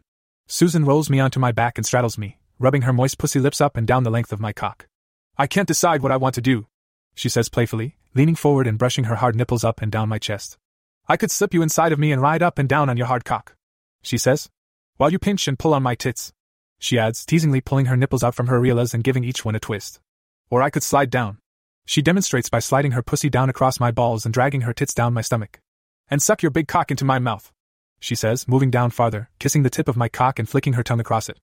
Susan 0.46 0.84
rolls 0.84 1.10
me 1.10 1.22
onto 1.22 1.40
my 1.40 1.54
back 1.54 1.78
and 1.78 1.86
straddles 1.86 2.18
me, 2.18 2.38
rubbing 2.60 2.82
her 2.82 2.92
moist 2.92 3.18
pussy 3.18 3.40
lips 3.40 3.62
up 3.62 3.78
and 3.78 3.88
down 3.88 4.04
the 4.04 4.12
length 4.12 4.34
of 4.34 4.42
my 4.42 4.52
cock. 4.52 4.90
I 5.38 5.48
can't 5.48 5.70
decide 5.70 6.02
what 6.02 6.12
I 6.12 6.18
want 6.18 6.36
to 6.36 6.42
do, 6.42 6.68
she 7.16 7.30
says 7.30 7.48
playfully, 7.48 7.96
leaning 8.14 8.36
forward 8.36 8.68
and 8.68 8.78
brushing 8.78 9.06
her 9.06 9.16
hard 9.16 9.38
nipples 9.38 9.64
up 9.64 9.82
and 9.82 9.90
down 9.90 10.10
my 10.10 10.20
chest. 10.20 10.58
I 11.08 11.16
could 11.16 11.32
slip 11.32 11.54
you 11.54 11.62
inside 11.62 11.94
of 11.94 12.00
me 12.00 12.12
and 12.12 12.22
ride 12.22 12.44
up 12.44 12.60
and 12.60 12.68
down 12.68 12.90
on 12.90 12.98
your 12.98 13.08
hard 13.08 13.24
cock, 13.24 13.56
she 14.02 14.18
says, 14.18 14.50
while 14.98 15.14
you 15.14 15.18
pinch 15.18 15.48
and 15.48 15.58
pull 15.58 15.74
on 15.74 15.82
my 15.82 15.96
tits. 15.96 16.34
She 16.78 17.00
adds, 17.00 17.26
teasingly 17.26 17.62
pulling 17.62 17.86
her 17.86 17.96
nipples 17.96 18.22
out 18.22 18.36
from 18.36 18.48
her 18.48 18.60
areolas 18.60 18.94
and 18.94 19.02
giving 19.02 19.24
each 19.24 19.46
one 19.46 19.56
a 19.56 19.62
twist. 19.62 20.02
Or 20.50 20.62
I 20.62 20.70
could 20.70 20.84
slide 20.84 21.10
down. 21.10 21.38
She 21.92 22.02
demonstrates 22.02 22.48
by 22.48 22.60
sliding 22.60 22.94
her 22.94 23.04
pussy 23.04 23.30
down 23.30 23.50
across 23.50 23.78
my 23.78 23.92
balls 23.92 24.24
and 24.24 24.34
dragging 24.34 24.62
her 24.62 24.72
tits 24.72 24.94
down 24.94 25.14
my 25.14 25.20
stomach. 25.20 25.60
And 26.10 26.22
suck 26.22 26.42
your 26.42 26.50
big 26.50 26.70
cock 26.70 26.90
into 26.90 27.04
my 27.04 27.20
mouth, 27.20 27.52
she 28.00 28.16
says, 28.16 28.48
moving 28.48 28.72
down 28.72 28.92
farther, 28.92 29.30
kissing 29.40 29.64
the 29.64 29.70
tip 29.70 29.90
of 29.90 29.98
my 29.98 30.08
cock 30.08 30.40
and 30.40 30.48
flicking 30.48 30.72
her 30.72 30.84
tongue 30.84 31.02
across 31.02 31.28
it. 31.28 31.38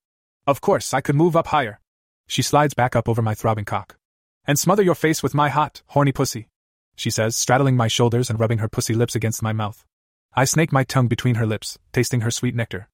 Of 0.46 0.62
course, 0.62 0.94
I 0.94 1.02
could 1.02 1.16
move 1.16 1.36
up 1.36 1.48
higher. 1.48 1.80
She 2.28 2.40
slides 2.40 2.72
back 2.72 2.96
up 2.96 3.10
over 3.10 3.20
my 3.20 3.34
throbbing 3.34 3.66
cock. 3.66 3.98
And 4.46 4.58
smother 4.58 4.82
your 4.82 4.94
face 4.94 5.22
with 5.22 5.34
my 5.34 5.50
hot, 5.50 5.82
horny 5.88 6.12
pussy, 6.12 6.48
she 6.96 7.10
says, 7.10 7.36
straddling 7.36 7.76
my 7.76 7.88
shoulders 7.88 8.30
and 8.30 8.40
rubbing 8.40 8.56
her 8.56 8.70
pussy 8.70 8.94
lips 8.94 9.14
against 9.14 9.42
my 9.42 9.52
mouth. 9.52 9.84
I 10.32 10.46
snake 10.46 10.72
my 10.72 10.82
tongue 10.82 11.08
between 11.08 11.34
her 11.34 11.44
lips, 11.44 11.78
tasting 11.92 12.22
her 12.22 12.30
sweet 12.30 12.54
nectar. 12.54 12.88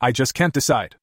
I 0.00 0.12
just 0.12 0.32
can't 0.32 0.54
decide. 0.54 0.94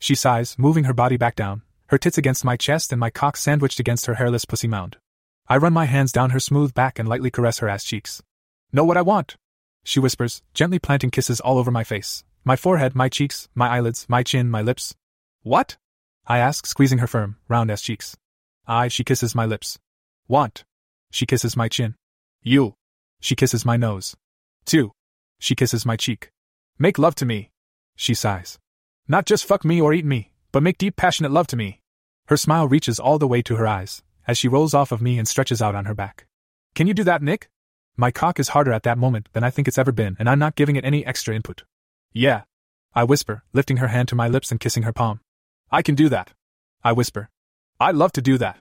She 0.00 0.16
sighs, 0.16 0.56
moving 0.58 0.86
her 0.86 0.92
body 0.92 1.16
back 1.16 1.36
down, 1.36 1.62
her 1.90 1.98
tits 1.98 2.18
against 2.18 2.44
my 2.44 2.56
chest 2.56 2.90
and 2.90 2.98
my 2.98 3.10
cock 3.10 3.36
sandwiched 3.36 3.78
against 3.78 4.06
her 4.06 4.14
hairless 4.14 4.44
pussy 4.44 4.66
mound. 4.66 4.96
I 5.48 5.58
run 5.58 5.72
my 5.72 5.84
hands 5.84 6.10
down 6.10 6.30
her 6.30 6.40
smooth 6.40 6.74
back 6.74 6.98
and 6.98 7.08
lightly 7.08 7.30
caress 7.30 7.58
her 7.58 7.68
ass 7.68 7.84
cheeks. 7.84 8.20
Know 8.72 8.84
what 8.84 8.96
I 8.96 9.02
want? 9.02 9.36
She 9.84 10.00
whispers, 10.00 10.42
gently 10.54 10.80
planting 10.80 11.12
kisses 11.12 11.38
all 11.38 11.58
over 11.58 11.70
my 11.70 11.84
face, 11.84 12.24
my 12.44 12.56
forehead, 12.56 12.96
my 12.96 13.08
cheeks, 13.08 13.48
my 13.54 13.68
eyelids, 13.68 14.06
my 14.08 14.24
chin, 14.24 14.50
my 14.50 14.60
lips. 14.60 14.96
What? 15.42 15.76
I 16.26 16.38
ask, 16.38 16.66
squeezing 16.66 16.98
her 16.98 17.06
firm, 17.06 17.36
round 17.48 17.70
ass 17.70 17.82
cheeks. 17.82 18.16
I, 18.66 18.88
she 18.88 19.04
kisses 19.04 19.36
my 19.36 19.46
lips. 19.46 19.78
Want. 20.26 20.64
She 21.12 21.26
kisses 21.26 21.56
my 21.56 21.68
chin. 21.68 21.94
You. 22.42 22.74
She 23.20 23.36
kisses 23.36 23.64
my 23.64 23.76
nose. 23.76 24.16
Two. 24.64 24.90
She 25.38 25.54
kisses 25.54 25.86
my 25.86 25.96
cheek. 25.96 26.30
Make 26.76 26.98
love 26.98 27.14
to 27.16 27.24
me. 27.24 27.50
She 27.94 28.14
sighs. 28.14 28.58
Not 29.06 29.26
just 29.26 29.44
fuck 29.44 29.64
me 29.64 29.80
or 29.80 29.94
eat 29.94 30.04
me, 30.04 30.32
but 30.50 30.64
make 30.64 30.78
deep 30.78 30.96
passionate 30.96 31.30
love 31.30 31.46
to 31.48 31.56
me. 31.56 31.80
Her 32.26 32.36
smile 32.36 32.66
reaches 32.66 32.98
all 32.98 33.20
the 33.20 33.28
way 33.28 33.42
to 33.42 33.54
her 33.54 33.68
eyes, 33.68 34.02
as 34.26 34.38
she 34.38 34.48
rolls 34.48 34.74
off 34.74 34.92
of 34.92 35.02
me 35.02 35.18
and 35.18 35.26
stretches 35.26 35.62
out 35.62 35.74
on 35.74 35.84
her 35.84 35.94
back. 35.94 36.26
Can 36.74 36.86
you 36.86 36.94
do 36.94 37.04
that, 37.04 37.22
Nick? 37.22 37.48
My 37.96 38.10
cock 38.10 38.38
is 38.38 38.48
harder 38.48 38.72
at 38.72 38.82
that 38.82 38.98
moment 38.98 39.28
than 39.32 39.44
I 39.44 39.50
think 39.50 39.66
it's 39.66 39.78
ever 39.78 39.92
been, 39.92 40.16
and 40.18 40.28
I'm 40.28 40.38
not 40.38 40.56
giving 40.56 40.76
it 40.76 40.84
any 40.84 41.04
extra 41.06 41.34
input. 41.34 41.64
Yeah. 42.12 42.42
I 42.94 43.04
whisper, 43.04 43.44
lifting 43.52 43.78
her 43.78 43.88
hand 43.88 44.08
to 44.08 44.14
my 44.14 44.28
lips 44.28 44.50
and 44.50 44.60
kissing 44.60 44.82
her 44.82 44.92
palm. 44.92 45.20
I 45.70 45.82
can 45.82 45.94
do 45.94 46.08
that. 46.10 46.32
I 46.84 46.92
whisper. 46.92 47.30
I 47.80 47.90
love 47.90 48.12
to 48.12 48.22
do 48.22 48.38
that. 48.38 48.58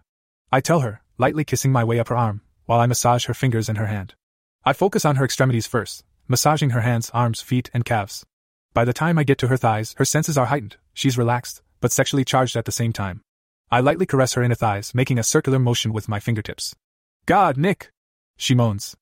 I 0.52 0.62
tell 0.62 0.80
her, 0.82 1.02
lightly 1.18 1.44
kissing 1.44 1.72
my 1.72 1.84
way 1.84 2.00
up 2.00 2.10
her 2.10 2.16
arm, 2.16 2.42
while 2.66 2.80
I 2.80 2.86
massage 2.86 3.26
her 3.26 3.34
fingers 3.34 3.70
and 3.70 3.78
her 3.78 3.88
hand. 3.88 4.16
I 4.64 4.74
focus 4.74 5.06
on 5.06 5.18
her 5.18 5.26
extremities 5.26 5.68
first, 5.68 6.04
massaging 6.28 6.72
her 6.72 6.82
hands, 6.82 7.12
arms, 7.14 7.42
feet, 7.42 7.70
and 7.74 7.86
calves. 7.86 8.26
By 8.74 8.84
the 8.84 8.94
time 8.94 9.18
I 9.18 9.24
get 9.24 9.38
to 9.40 9.48
her 9.48 9.58
thighs, 9.58 9.94
her 9.98 10.06
senses 10.06 10.38
are 10.38 10.48
heightened, 10.48 10.78
she's 10.94 11.18
relaxed, 11.18 11.62
but 11.80 11.92
sexually 11.92 12.26
charged 12.26 12.56
at 12.56 12.66
the 12.66 12.72
same 12.72 12.92
time. 12.92 13.22
I 13.72 13.80
lightly 13.80 14.06
caress 14.06 14.34
her 14.34 14.44
inner 14.44 14.56
thighs, 14.56 14.94
making 14.94 15.20
a 15.20 15.24
circular 15.24 15.60
motion 15.60 15.94
with 15.94 16.08
my 16.08 16.20
fingertips. 16.20 16.76
God, 17.26 17.58
Nick! 17.58 17.92
She 18.38 18.56
moans. 18.56 18.96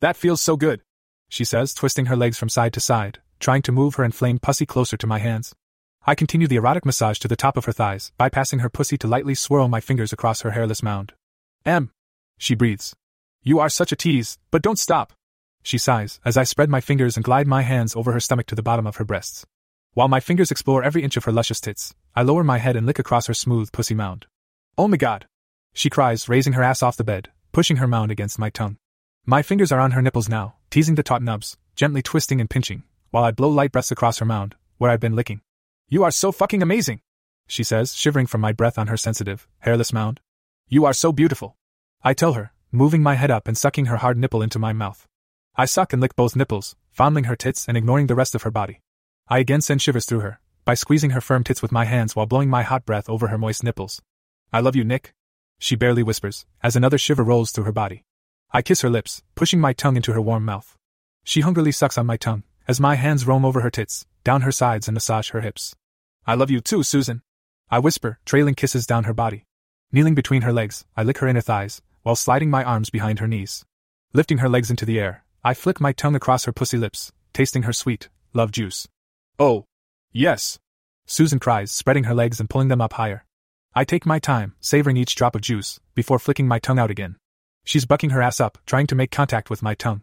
That 0.00 0.16
feels 0.16 0.40
so 0.40 0.56
good, 0.56 0.82
she 1.28 1.44
says, 1.44 1.74
twisting 1.74 2.06
her 2.06 2.16
legs 2.16 2.38
from 2.38 2.48
side 2.48 2.72
to 2.74 2.80
side, 2.80 3.18
trying 3.38 3.62
to 3.62 3.72
move 3.72 3.94
her 3.94 4.04
inflamed 4.04 4.42
pussy 4.42 4.66
closer 4.66 4.96
to 4.96 5.06
my 5.06 5.18
hands. 5.18 5.54
I 6.06 6.14
continue 6.14 6.46
the 6.46 6.56
erotic 6.56 6.84
massage 6.84 7.18
to 7.20 7.28
the 7.28 7.36
top 7.36 7.56
of 7.56 7.66
her 7.66 7.72
thighs, 7.72 8.12
bypassing 8.18 8.60
her 8.60 8.70
pussy 8.70 8.96
to 8.98 9.08
lightly 9.08 9.34
swirl 9.34 9.68
my 9.68 9.80
fingers 9.80 10.12
across 10.12 10.40
her 10.42 10.52
hairless 10.52 10.82
mound. 10.82 11.12
M. 11.64 11.90
She 12.38 12.54
breathes. 12.54 12.94
You 13.42 13.58
are 13.58 13.68
such 13.68 13.92
a 13.92 13.96
tease, 13.96 14.38
but 14.50 14.62
don't 14.62 14.78
stop 14.78 15.12
she 15.62 15.78
sighs, 15.78 16.20
as 16.24 16.36
I 16.36 16.44
spread 16.44 16.70
my 16.70 16.80
fingers 16.80 17.16
and 17.16 17.24
glide 17.24 17.46
my 17.46 17.62
hands 17.62 17.94
over 17.94 18.12
her 18.12 18.20
stomach 18.20 18.46
to 18.46 18.54
the 18.54 18.62
bottom 18.62 18.86
of 18.86 18.96
her 18.96 19.04
breasts. 19.04 19.44
While 19.92 20.08
my 20.08 20.20
fingers 20.20 20.50
explore 20.50 20.82
every 20.82 21.02
inch 21.02 21.16
of 21.16 21.24
her 21.24 21.32
luscious 21.32 21.60
tits, 21.60 21.94
I 22.14 22.22
lower 22.22 22.42
my 22.42 22.58
head 22.58 22.76
and 22.76 22.86
lick 22.86 22.98
across 22.98 23.26
her 23.26 23.34
smooth 23.34 23.70
pussy 23.72 23.94
mound. 23.94 24.26
Oh 24.76 24.88
my 24.88 24.96
god! 24.96 25.26
She 25.72 25.90
cries, 25.90 26.28
raising 26.28 26.54
her 26.54 26.62
ass 26.62 26.82
off 26.82 26.96
the 26.96 27.04
bed, 27.04 27.30
pushing 27.52 27.76
her 27.76 27.86
mound 27.86 28.10
against 28.10 28.38
my 28.38 28.50
tongue. 28.50 28.78
My 29.24 29.42
fingers 29.42 29.70
are 29.70 29.80
on 29.80 29.92
her 29.92 30.02
nipples 30.02 30.28
now, 30.28 30.56
teasing 30.70 30.96
the 30.96 31.02
taut 31.02 31.22
nubs, 31.22 31.56
gently 31.76 32.02
twisting 32.02 32.40
and 32.40 32.50
pinching, 32.50 32.82
while 33.10 33.24
I 33.24 33.30
blow 33.30 33.48
light 33.48 33.72
breaths 33.72 33.92
across 33.92 34.18
her 34.18 34.24
mound, 34.24 34.56
where 34.78 34.90
I've 34.90 35.00
been 35.00 35.14
licking. 35.14 35.40
You 35.88 36.02
are 36.02 36.10
so 36.10 36.32
fucking 36.32 36.62
amazing! 36.62 37.00
She 37.46 37.62
says, 37.62 37.94
shivering 37.94 38.26
from 38.26 38.40
my 38.40 38.52
breath 38.52 38.78
on 38.78 38.88
her 38.88 38.96
sensitive, 38.96 39.46
hairless 39.60 39.92
mound. 39.92 40.20
You 40.68 40.84
are 40.84 40.92
so 40.92 41.12
beautiful! 41.12 41.56
I 42.02 42.14
tell 42.14 42.32
her, 42.32 42.52
moving 42.72 43.02
my 43.02 43.14
head 43.14 43.30
up 43.30 43.46
and 43.46 43.56
sucking 43.58 43.86
her 43.86 43.98
hard 43.98 44.16
nipple 44.16 44.42
into 44.42 44.58
my 44.58 44.72
mouth. 44.72 45.06
I 45.56 45.64
suck 45.64 45.92
and 45.92 46.00
lick 46.00 46.16
both 46.16 46.36
nipples, 46.36 46.76
fondling 46.90 47.24
her 47.24 47.36
tits 47.36 47.66
and 47.68 47.76
ignoring 47.76 48.06
the 48.06 48.14
rest 48.14 48.34
of 48.34 48.42
her 48.42 48.50
body. 48.50 48.80
I 49.28 49.38
again 49.38 49.60
send 49.60 49.82
shivers 49.82 50.06
through 50.06 50.20
her, 50.20 50.40
by 50.70 50.74
squeezing 50.74 51.10
her 51.10 51.20
firm 51.20 51.42
tits 51.42 51.62
with 51.62 51.72
my 51.72 51.84
hands 51.84 52.14
while 52.14 52.26
blowing 52.26 52.48
my 52.48 52.62
hot 52.62 52.86
breath 52.86 53.08
over 53.08 53.26
her 53.26 53.36
moist 53.36 53.64
nipples. 53.64 54.00
I 54.52 54.60
love 54.60 54.76
you, 54.76 54.84
Nick. 54.84 55.12
She 55.58 55.74
barely 55.74 56.04
whispers, 56.04 56.46
as 56.62 56.76
another 56.76 56.96
shiver 56.96 57.24
rolls 57.24 57.50
through 57.50 57.64
her 57.64 57.72
body. 57.72 58.04
I 58.52 58.62
kiss 58.62 58.82
her 58.82 58.88
lips, 58.88 59.24
pushing 59.34 59.60
my 59.60 59.72
tongue 59.72 59.96
into 59.96 60.12
her 60.12 60.20
warm 60.20 60.44
mouth. 60.44 60.78
She 61.24 61.40
hungrily 61.40 61.72
sucks 61.72 61.98
on 61.98 62.06
my 62.06 62.16
tongue, 62.16 62.44
as 62.68 62.78
my 62.78 62.94
hands 62.94 63.26
roam 63.26 63.44
over 63.44 63.62
her 63.62 63.70
tits, 63.70 64.06
down 64.22 64.42
her 64.42 64.52
sides, 64.52 64.86
and 64.86 64.94
massage 64.94 65.30
her 65.30 65.40
hips. 65.40 65.74
I 66.24 66.34
love 66.34 66.52
you 66.52 66.60
too, 66.60 66.84
Susan. 66.84 67.22
I 67.68 67.80
whisper, 67.80 68.20
trailing 68.24 68.54
kisses 68.54 68.86
down 68.86 69.02
her 69.10 69.12
body. 69.12 69.46
Kneeling 69.90 70.14
between 70.14 70.42
her 70.42 70.52
legs, 70.52 70.84
I 70.96 71.02
lick 71.02 71.18
her 71.18 71.26
inner 71.26 71.40
thighs, 71.40 71.82
while 72.04 72.14
sliding 72.14 72.48
my 72.48 72.62
arms 72.62 72.90
behind 72.90 73.18
her 73.18 73.26
knees. 73.26 73.64
Lifting 74.12 74.38
her 74.38 74.48
legs 74.48 74.70
into 74.70 74.86
the 74.86 75.00
air, 75.00 75.24
I 75.42 75.52
flick 75.52 75.80
my 75.80 75.90
tongue 75.90 76.14
across 76.14 76.44
her 76.44 76.52
pussy 76.52 76.78
lips, 76.78 77.10
tasting 77.32 77.64
her 77.64 77.72
sweet, 77.72 78.08
love 78.32 78.52
juice. 78.52 78.86
Oh, 79.36 79.64
yes! 80.12 80.58
Susan 81.06 81.38
cries, 81.38 81.70
spreading 81.72 82.04
her 82.04 82.14
legs 82.14 82.40
and 82.40 82.48
pulling 82.48 82.68
them 82.68 82.80
up 82.80 82.94
higher. 82.94 83.24
I 83.74 83.84
take 83.84 84.06
my 84.06 84.18
time, 84.18 84.54
savoring 84.60 84.96
each 84.96 85.14
drop 85.14 85.34
of 85.34 85.42
juice, 85.42 85.80
before 85.94 86.18
flicking 86.18 86.48
my 86.48 86.58
tongue 86.58 86.78
out 86.78 86.90
again. 86.90 87.16
She's 87.64 87.84
bucking 87.84 88.10
her 88.10 88.22
ass 88.22 88.40
up, 88.40 88.58
trying 88.66 88.86
to 88.88 88.94
make 88.94 89.10
contact 89.10 89.50
with 89.50 89.62
my 89.62 89.74
tongue. 89.74 90.02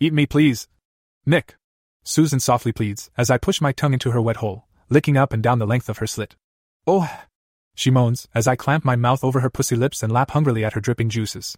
Eat 0.00 0.12
me, 0.12 0.26
please. 0.26 0.68
Nick. 1.26 1.56
Susan 2.04 2.40
softly 2.40 2.72
pleads, 2.72 3.10
as 3.16 3.30
I 3.30 3.38
push 3.38 3.60
my 3.60 3.72
tongue 3.72 3.92
into 3.92 4.12
her 4.12 4.20
wet 4.20 4.36
hole, 4.36 4.66
licking 4.88 5.16
up 5.16 5.32
and 5.32 5.42
down 5.42 5.58
the 5.58 5.66
length 5.66 5.88
of 5.88 5.98
her 5.98 6.06
slit. 6.06 6.36
Oh! 6.86 7.10
She 7.74 7.90
moans, 7.90 8.28
as 8.34 8.46
I 8.46 8.56
clamp 8.56 8.84
my 8.84 8.96
mouth 8.96 9.22
over 9.22 9.40
her 9.40 9.50
pussy 9.50 9.76
lips 9.76 10.02
and 10.02 10.12
lap 10.12 10.30
hungrily 10.30 10.64
at 10.64 10.72
her 10.72 10.80
dripping 10.80 11.08
juices. 11.08 11.56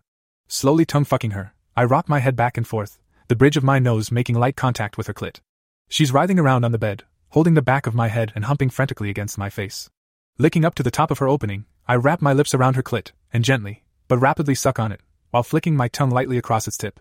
Slowly 0.48 0.84
tongue 0.84 1.04
fucking 1.04 1.32
her, 1.32 1.54
I 1.76 1.84
rock 1.84 2.08
my 2.08 2.18
head 2.18 2.36
back 2.36 2.56
and 2.56 2.66
forth, 2.66 2.98
the 3.28 3.36
bridge 3.36 3.56
of 3.56 3.62
my 3.62 3.78
nose 3.78 4.10
making 4.10 4.36
light 4.36 4.56
contact 4.56 4.98
with 4.98 5.06
her 5.06 5.14
clit. 5.14 5.40
She's 5.88 6.12
writhing 6.12 6.38
around 6.38 6.64
on 6.64 6.72
the 6.72 6.78
bed, 6.78 7.04
holding 7.30 7.54
the 7.54 7.62
back 7.62 7.86
of 7.86 7.94
my 7.94 8.08
head 8.08 8.32
and 8.34 8.44
humping 8.44 8.68
frantically 8.68 9.08
against 9.08 9.38
my 9.38 9.48
face. 9.48 9.88
Licking 10.36 10.64
up 10.64 10.74
to 10.74 10.82
the 10.82 10.90
top 10.90 11.10
of 11.10 11.18
her 11.18 11.28
opening, 11.28 11.64
I 11.86 11.94
wrap 11.94 12.20
my 12.20 12.32
lips 12.32 12.54
around 12.54 12.74
her 12.74 12.82
clit, 12.82 13.12
and 13.32 13.44
gently, 13.44 13.84
but 14.08 14.18
rapidly 14.18 14.54
suck 14.54 14.78
on 14.78 14.90
it, 14.90 15.00
while 15.30 15.44
flicking 15.44 15.76
my 15.76 15.86
tongue 15.86 16.10
lightly 16.10 16.38
across 16.38 16.66
its 16.66 16.76
tip. 16.76 16.98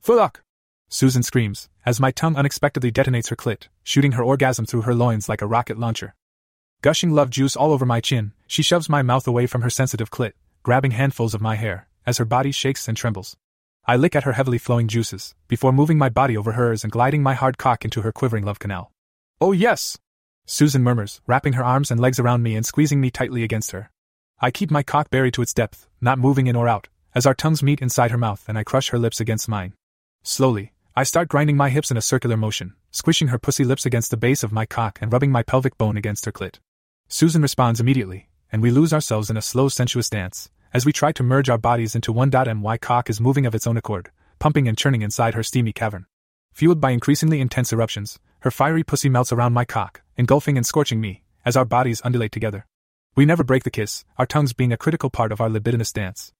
Fuck! 0.00 0.42
Susan 0.88 1.22
screams, 1.22 1.68
as 1.86 2.00
my 2.00 2.10
tongue 2.10 2.36
unexpectedly 2.36 2.92
detonates 2.92 3.28
her 3.28 3.36
clit, 3.36 3.68
shooting 3.82 4.12
her 4.12 4.22
orgasm 4.22 4.66
through 4.66 4.82
her 4.82 4.94
loins 4.94 5.28
like 5.28 5.40
a 5.40 5.46
rocket 5.46 5.78
launcher. 5.78 6.14
Gushing 6.82 7.12
love 7.12 7.30
juice 7.30 7.56
all 7.56 7.72
over 7.72 7.86
my 7.86 8.00
chin, 8.00 8.32
she 8.46 8.62
shoves 8.62 8.88
my 8.88 9.00
mouth 9.00 9.26
away 9.26 9.46
from 9.46 9.62
her 9.62 9.70
sensitive 9.70 10.10
clit, 10.10 10.32
grabbing 10.62 10.90
handfuls 10.90 11.32
of 11.32 11.40
my 11.40 11.54
hair, 11.54 11.88
as 12.04 12.18
her 12.18 12.24
body 12.24 12.52
shakes 12.52 12.86
and 12.88 12.96
trembles. 12.96 13.36
I 13.86 13.96
lick 13.96 14.14
at 14.14 14.24
her 14.24 14.32
heavily 14.32 14.58
flowing 14.58 14.88
juices, 14.88 15.34
before 15.48 15.72
moving 15.72 15.96
my 15.96 16.10
body 16.10 16.36
over 16.36 16.52
hers 16.52 16.84
and 16.84 16.92
gliding 16.92 17.22
my 17.22 17.34
hard 17.34 17.56
cock 17.56 17.84
into 17.84 18.02
her 18.02 18.12
quivering 18.12 18.44
love 18.44 18.58
canal. 18.58 18.92
Oh, 19.42 19.52
yes! 19.52 19.96
Susan 20.44 20.82
murmurs, 20.82 21.22
wrapping 21.26 21.54
her 21.54 21.64
arms 21.64 21.90
and 21.90 21.98
legs 21.98 22.20
around 22.20 22.42
me 22.42 22.56
and 22.56 22.66
squeezing 22.66 23.00
me 23.00 23.10
tightly 23.10 23.42
against 23.42 23.70
her. 23.70 23.90
I 24.38 24.50
keep 24.50 24.70
my 24.70 24.82
cock 24.82 25.08
buried 25.08 25.32
to 25.34 25.42
its 25.42 25.54
depth, 25.54 25.88
not 25.98 26.18
moving 26.18 26.46
in 26.46 26.56
or 26.56 26.68
out, 26.68 26.88
as 27.14 27.24
our 27.24 27.32
tongues 27.32 27.62
meet 27.62 27.80
inside 27.80 28.10
her 28.10 28.18
mouth 28.18 28.44
and 28.48 28.58
I 28.58 28.64
crush 28.64 28.90
her 28.90 28.98
lips 28.98 29.18
against 29.18 29.48
mine. 29.48 29.72
Slowly, 30.22 30.72
I 30.94 31.04
start 31.04 31.28
grinding 31.28 31.56
my 31.56 31.70
hips 31.70 31.90
in 31.90 31.96
a 31.96 32.02
circular 32.02 32.36
motion, 32.36 32.74
squishing 32.90 33.28
her 33.28 33.38
pussy 33.38 33.64
lips 33.64 33.86
against 33.86 34.10
the 34.10 34.18
base 34.18 34.42
of 34.42 34.52
my 34.52 34.66
cock 34.66 34.98
and 35.00 35.10
rubbing 35.10 35.32
my 35.32 35.42
pelvic 35.42 35.78
bone 35.78 35.96
against 35.96 36.26
her 36.26 36.32
clit. 36.32 36.58
Susan 37.08 37.40
responds 37.40 37.80
immediately, 37.80 38.28
and 38.52 38.60
we 38.60 38.70
lose 38.70 38.92
ourselves 38.92 39.30
in 39.30 39.38
a 39.38 39.42
slow, 39.42 39.70
sensuous 39.70 40.10
dance, 40.10 40.50
as 40.74 40.84
we 40.84 40.92
try 40.92 41.12
to 41.12 41.22
merge 41.22 41.48
our 41.48 41.58
bodies 41.58 41.94
into 41.94 42.12
one. 42.12 42.30
My 42.58 42.76
cock 42.76 43.08
is 43.08 43.22
moving 43.22 43.46
of 43.46 43.54
its 43.54 43.66
own 43.66 43.78
accord, 43.78 44.10
pumping 44.38 44.68
and 44.68 44.76
churning 44.76 45.00
inside 45.00 45.32
her 45.32 45.42
steamy 45.42 45.72
cavern. 45.72 46.04
Fueled 46.52 46.80
by 46.80 46.90
increasingly 46.90 47.40
intense 47.40 47.72
eruptions, 47.72 48.18
her 48.40 48.50
fiery 48.50 48.82
pussy 48.82 49.08
melts 49.08 49.32
around 49.32 49.52
my 49.52 49.64
cock, 49.64 50.02
engulfing 50.16 50.56
and 50.56 50.66
scorching 50.66 51.00
me, 51.00 51.22
as 51.44 51.56
our 51.56 51.64
bodies 51.64 52.00
undulate 52.04 52.32
together. 52.32 52.66
We 53.14 53.26
never 53.26 53.44
break 53.44 53.64
the 53.64 53.70
kiss, 53.70 54.04
our 54.18 54.26
tongues 54.26 54.52
being 54.52 54.72
a 54.72 54.76
critical 54.76 55.10
part 55.10 55.32
of 55.32 55.40
our 55.40 55.50
libidinous 55.50 55.92
dance. 55.92 56.32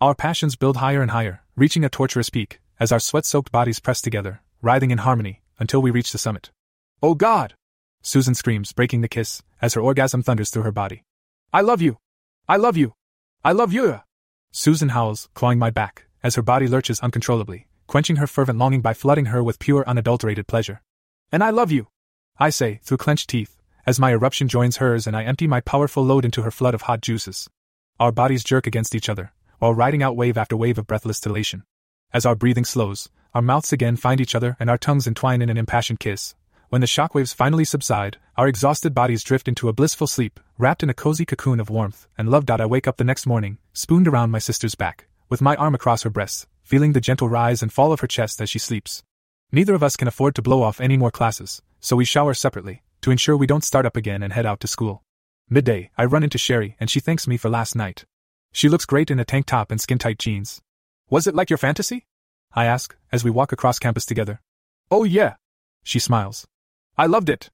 Our 0.00 0.14
passions 0.14 0.56
build 0.56 0.76
higher 0.76 1.02
and 1.02 1.10
higher, 1.10 1.42
reaching 1.56 1.84
a 1.84 1.88
torturous 1.88 2.30
peak, 2.30 2.60
as 2.78 2.92
our 2.92 3.00
sweat 3.00 3.24
soaked 3.24 3.50
bodies 3.50 3.80
press 3.80 4.00
together, 4.00 4.42
writhing 4.62 4.90
in 4.90 4.98
harmony, 4.98 5.42
until 5.58 5.82
we 5.82 5.90
reach 5.90 6.12
the 6.12 6.18
summit. 6.18 6.50
Oh 7.02 7.14
God! 7.14 7.54
Susan 8.02 8.34
screams, 8.34 8.72
breaking 8.72 9.00
the 9.00 9.08
kiss, 9.08 9.42
as 9.60 9.74
her 9.74 9.80
orgasm 9.80 10.22
thunders 10.22 10.50
through 10.50 10.62
her 10.62 10.72
body. 10.72 11.02
I 11.52 11.62
love 11.62 11.82
you. 11.82 11.96
I 12.48 12.56
love 12.56 12.76
you. 12.76 12.92
I 13.44 13.52
love 13.52 13.72
you. 13.72 14.00
Susan 14.52 14.90
howls, 14.90 15.28
clawing 15.34 15.58
my 15.58 15.70
back, 15.70 16.06
as 16.22 16.36
her 16.36 16.42
body 16.42 16.68
lurches 16.68 17.00
uncontrollably, 17.00 17.66
quenching 17.86 18.16
her 18.16 18.26
fervent 18.26 18.58
longing 18.58 18.80
by 18.80 18.94
flooding 18.94 19.26
her 19.26 19.42
with 19.42 19.58
pure 19.58 19.84
unadulterated 19.88 20.46
pleasure. 20.46 20.82
And 21.30 21.44
I 21.44 21.50
love 21.50 21.70
you. 21.70 21.88
I 22.38 22.50
say, 22.50 22.80
through 22.82 22.96
clenched 22.98 23.28
teeth, 23.28 23.56
as 23.84 24.00
my 24.00 24.12
eruption 24.12 24.48
joins 24.48 24.78
hers 24.78 25.06
and 25.06 25.16
I 25.16 25.24
empty 25.24 25.46
my 25.46 25.60
powerful 25.60 26.04
load 26.04 26.24
into 26.24 26.42
her 26.42 26.50
flood 26.50 26.74
of 26.74 26.82
hot 26.82 27.00
juices. 27.00 27.48
Our 28.00 28.12
bodies 28.12 28.44
jerk 28.44 28.66
against 28.66 28.94
each 28.94 29.08
other, 29.08 29.32
while 29.58 29.74
riding 29.74 30.02
out 30.02 30.16
wave 30.16 30.38
after 30.38 30.56
wave 30.56 30.78
of 30.78 30.86
breathless 30.86 31.24
elation. 31.26 31.64
As 32.12 32.24
our 32.24 32.34
breathing 32.34 32.64
slows, 32.64 33.10
our 33.34 33.42
mouths 33.42 33.72
again 33.72 33.96
find 33.96 34.20
each 34.20 34.34
other 34.34 34.56
and 34.58 34.70
our 34.70 34.78
tongues 34.78 35.06
entwine 35.06 35.42
in 35.42 35.50
an 35.50 35.58
impassioned 35.58 36.00
kiss. 36.00 36.34
When 36.70 36.80
the 36.80 36.86
shockwaves 36.86 37.34
finally 37.34 37.64
subside, 37.64 38.18
our 38.36 38.48
exhausted 38.48 38.94
bodies 38.94 39.24
drift 39.24 39.48
into 39.48 39.68
a 39.68 39.72
blissful 39.72 40.06
sleep, 40.06 40.40
wrapped 40.56 40.82
in 40.82 40.90
a 40.90 40.94
cozy 40.94 41.26
cocoon 41.26 41.60
of 41.60 41.70
warmth 41.70 42.06
and 42.16 42.30
love. 42.30 42.48
I 42.48 42.66
wake 42.66 42.86
up 42.86 42.96
the 42.96 43.04
next 43.04 43.26
morning, 43.26 43.58
spooned 43.72 44.08
around 44.08 44.30
my 44.30 44.38
sister's 44.38 44.74
back, 44.74 45.06
with 45.28 45.42
my 45.42 45.56
arm 45.56 45.74
across 45.74 46.02
her 46.02 46.10
breasts, 46.10 46.46
feeling 46.62 46.92
the 46.92 47.00
gentle 47.00 47.28
rise 47.28 47.62
and 47.62 47.72
fall 47.72 47.92
of 47.92 48.00
her 48.00 48.06
chest 48.06 48.40
as 48.40 48.48
she 48.48 48.58
sleeps. 48.58 49.02
Neither 49.50 49.74
of 49.74 49.82
us 49.82 49.96
can 49.96 50.08
afford 50.08 50.34
to 50.34 50.42
blow 50.42 50.62
off 50.62 50.80
any 50.80 50.96
more 50.96 51.10
classes, 51.10 51.62
so 51.80 51.96
we 51.96 52.04
shower 52.04 52.34
separately, 52.34 52.82
to 53.00 53.10
ensure 53.10 53.36
we 53.36 53.46
don't 53.46 53.64
start 53.64 53.86
up 53.86 53.96
again 53.96 54.22
and 54.22 54.32
head 54.32 54.44
out 54.44 54.60
to 54.60 54.68
school. 54.68 55.02
Midday, 55.48 55.90
I 55.96 56.04
run 56.04 56.22
into 56.22 56.36
Sherry 56.36 56.76
and 56.78 56.90
she 56.90 57.00
thanks 57.00 57.26
me 57.26 57.38
for 57.38 57.48
last 57.48 57.74
night. 57.74 58.04
She 58.52 58.68
looks 58.68 58.84
great 58.84 59.10
in 59.10 59.18
a 59.18 59.24
tank 59.24 59.46
top 59.46 59.70
and 59.70 59.80
skin 59.80 59.98
tight 59.98 60.18
jeans. 60.18 60.60
Was 61.08 61.26
it 61.26 61.34
like 61.34 61.48
your 61.48 61.56
fantasy? 61.56 62.06
I 62.52 62.66
ask, 62.66 62.94
as 63.10 63.24
we 63.24 63.30
walk 63.30 63.52
across 63.52 63.78
campus 63.78 64.04
together. 64.04 64.40
Oh, 64.90 65.04
yeah. 65.04 65.36
She 65.82 65.98
smiles. 65.98 66.46
I 66.98 67.06
loved 67.06 67.30
it. 67.30 67.48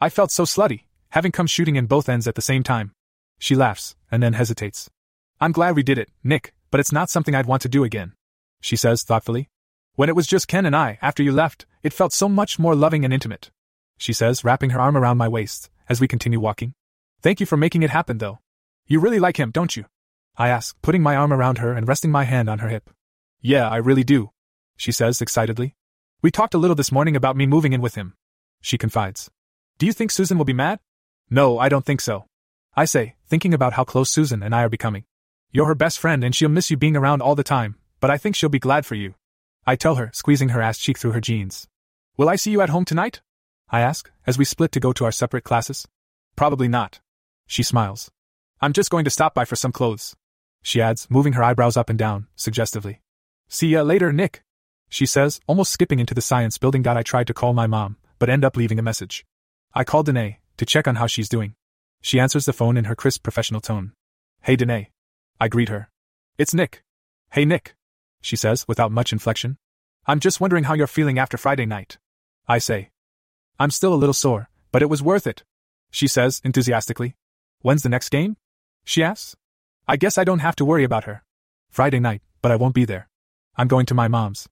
I 0.00 0.10
felt 0.10 0.30
so 0.30 0.44
slutty, 0.44 0.82
having 1.10 1.32
come 1.32 1.46
shooting 1.46 1.76
in 1.76 1.86
both 1.86 2.08
ends 2.08 2.28
at 2.28 2.34
the 2.34 2.42
same 2.42 2.62
time. 2.62 2.92
She 3.38 3.54
laughs, 3.54 3.96
and 4.10 4.22
then 4.22 4.34
hesitates. 4.34 4.90
I'm 5.40 5.52
glad 5.52 5.76
we 5.76 5.82
did 5.82 5.98
it, 5.98 6.10
Nick, 6.22 6.52
but 6.70 6.80
it's 6.80 6.92
not 6.92 7.08
something 7.08 7.34
I'd 7.34 7.46
want 7.46 7.62
to 7.62 7.68
do 7.68 7.84
again. 7.84 8.12
She 8.60 8.76
says 8.76 9.02
thoughtfully. 9.02 9.48
When 9.98 10.08
it 10.08 10.14
was 10.14 10.28
just 10.28 10.46
Ken 10.46 10.64
and 10.64 10.76
I, 10.76 10.96
after 11.02 11.24
you 11.24 11.32
left, 11.32 11.66
it 11.82 11.92
felt 11.92 12.12
so 12.12 12.28
much 12.28 12.56
more 12.56 12.76
loving 12.76 13.04
and 13.04 13.12
intimate. 13.12 13.50
She 13.96 14.12
says, 14.12 14.44
wrapping 14.44 14.70
her 14.70 14.78
arm 14.78 14.96
around 14.96 15.18
my 15.18 15.26
waist, 15.26 15.70
as 15.88 16.00
we 16.00 16.06
continue 16.06 16.38
walking. 16.38 16.74
Thank 17.20 17.40
you 17.40 17.46
for 17.46 17.56
making 17.56 17.82
it 17.82 17.90
happen, 17.90 18.18
though. 18.18 18.38
You 18.86 19.00
really 19.00 19.18
like 19.18 19.38
him, 19.38 19.50
don't 19.50 19.76
you? 19.76 19.86
I 20.36 20.50
ask, 20.50 20.80
putting 20.82 21.02
my 21.02 21.16
arm 21.16 21.32
around 21.32 21.58
her 21.58 21.72
and 21.72 21.88
resting 21.88 22.12
my 22.12 22.22
hand 22.22 22.48
on 22.48 22.60
her 22.60 22.68
hip. 22.68 22.90
Yeah, 23.40 23.68
I 23.68 23.78
really 23.78 24.04
do, 24.04 24.30
she 24.76 24.92
says 24.92 25.20
excitedly. 25.20 25.74
We 26.22 26.30
talked 26.30 26.54
a 26.54 26.58
little 26.58 26.76
this 26.76 26.92
morning 26.92 27.16
about 27.16 27.36
me 27.36 27.46
moving 27.46 27.72
in 27.72 27.80
with 27.80 27.96
him. 27.96 28.14
She 28.60 28.78
confides. 28.78 29.32
Do 29.78 29.86
you 29.86 29.92
think 29.92 30.12
Susan 30.12 30.38
will 30.38 30.44
be 30.44 30.52
mad? 30.52 30.78
No, 31.28 31.58
I 31.58 31.68
don't 31.68 31.84
think 31.84 32.00
so. 32.00 32.26
I 32.76 32.84
say, 32.84 33.16
thinking 33.26 33.52
about 33.52 33.72
how 33.72 33.82
close 33.82 34.12
Susan 34.12 34.44
and 34.44 34.54
I 34.54 34.62
are 34.62 34.68
becoming. 34.68 35.06
You're 35.50 35.66
her 35.66 35.74
best 35.74 35.98
friend 35.98 36.22
and 36.22 36.36
she'll 36.36 36.50
miss 36.50 36.70
you 36.70 36.76
being 36.76 36.96
around 36.96 37.20
all 37.20 37.34
the 37.34 37.42
time, 37.42 37.74
but 37.98 38.12
I 38.12 38.16
think 38.16 38.36
she'll 38.36 38.48
be 38.48 38.60
glad 38.60 38.86
for 38.86 38.94
you. 38.94 39.16
I 39.68 39.76
tell 39.76 39.96
her, 39.96 40.10
squeezing 40.14 40.48
her 40.48 40.62
ass 40.62 40.78
cheek 40.78 40.96
through 40.96 41.12
her 41.12 41.20
jeans. 41.20 41.68
Will 42.16 42.30
I 42.30 42.36
see 42.36 42.50
you 42.50 42.62
at 42.62 42.70
home 42.70 42.86
tonight? 42.86 43.20
I 43.68 43.80
ask, 43.80 44.10
as 44.26 44.38
we 44.38 44.46
split 44.46 44.72
to 44.72 44.80
go 44.80 44.94
to 44.94 45.04
our 45.04 45.12
separate 45.12 45.44
classes. 45.44 45.86
Probably 46.36 46.68
not. 46.68 47.00
She 47.46 47.62
smiles. 47.62 48.10
I'm 48.62 48.72
just 48.72 48.88
going 48.88 49.04
to 49.04 49.10
stop 49.10 49.34
by 49.34 49.44
for 49.44 49.56
some 49.56 49.72
clothes. 49.72 50.16
She 50.62 50.80
adds, 50.80 51.06
moving 51.10 51.34
her 51.34 51.42
eyebrows 51.42 51.76
up 51.76 51.90
and 51.90 51.98
down, 51.98 52.28
suggestively. 52.34 53.02
See 53.48 53.68
ya 53.68 53.82
later, 53.82 54.10
Nick. 54.10 54.40
She 54.88 55.04
says, 55.04 55.38
almost 55.46 55.70
skipping 55.70 56.00
into 56.00 56.14
the 56.14 56.22
science 56.22 56.56
building. 56.56 56.80
God, 56.80 56.96
I 56.96 57.02
tried 57.02 57.26
to 57.26 57.34
call 57.34 57.52
my 57.52 57.66
mom, 57.66 57.98
but 58.18 58.30
end 58.30 58.46
up 58.46 58.56
leaving 58.56 58.78
a 58.78 58.88
message. 58.90 59.26
I 59.74 59.84
call 59.84 60.02
Danae 60.02 60.38
to 60.56 60.64
check 60.64 60.88
on 60.88 60.94
how 60.94 61.06
she's 61.06 61.28
doing. 61.28 61.56
She 62.00 62.18
answers 62.18 62.46
the 62.46 62.54
phone 62.54 62.78
in 62.78 62.86
her 62.86 62.96
crisp 62.96 63.22
professional 63.22 63.60
tone. 63.60 63.92
Hey, 64.40 64.56
Danae. 64.56 64.88
I 65.38 65.48
greet 65.48 65.68
her. 65.68 65.90
It's 66.38 66.54
Nick. 66.54 66.84
Hey, 67.32 67.44
Nick. 67.44 67.74
She 68.20 68.36
says, 68.36 68.66
without 68.66 68.92
much 68.92 69.12
inflection. 69.12 69.58
I'm 70.06 70.20
just 70.20 70.40
wondering 70.40 70.64
how 70.64 70.74
you're 70.74 70.86
feeling 70.86 71.18
after 71.18 71.36
Friday 71.36 71.66
night. 71.66 71.98
I 72.46 72.58
say. 72.58 72.90
I'm 73.58 73.70
still 73.70 73.92
a 73.92 73.96
little 73.96 74.14
sore, 74.14 74.48
but 74.72 74.82
it 74.82 74.88
was 74.88 75.02
worth 75.02 75.26
it. 75.26 75.44
She 75.90 76.06
says, 76.06 76.40
enthusiastically. 76.44 77.14
When's 77.60 77.82
the 77.82 77.88
next 77.88 78.08
game? 78.10 78.36
She 78.84 79.02
asks. 79.02 79.36
I 79.86 79.96
guess 79.96 80.18
I 80.18 80.24
don't 80.24 80.38
have 80.40 80.56
to 80.56 80.64
worry 80.64 80.84
about 80.84 81.04
her. 81.04 81.22
Friday 81.70 82.00
night, 82.00 82.22
but 82.42 82.52
I 82.52 82.56
won't 82.56 82.74
be 82.74 82.84
there. 82.84 83.08
I'm 83.56 83.68
going 83.68 83.86
to 83.86 83.94
my 83.94 84.08
mom's. 84.08 84.48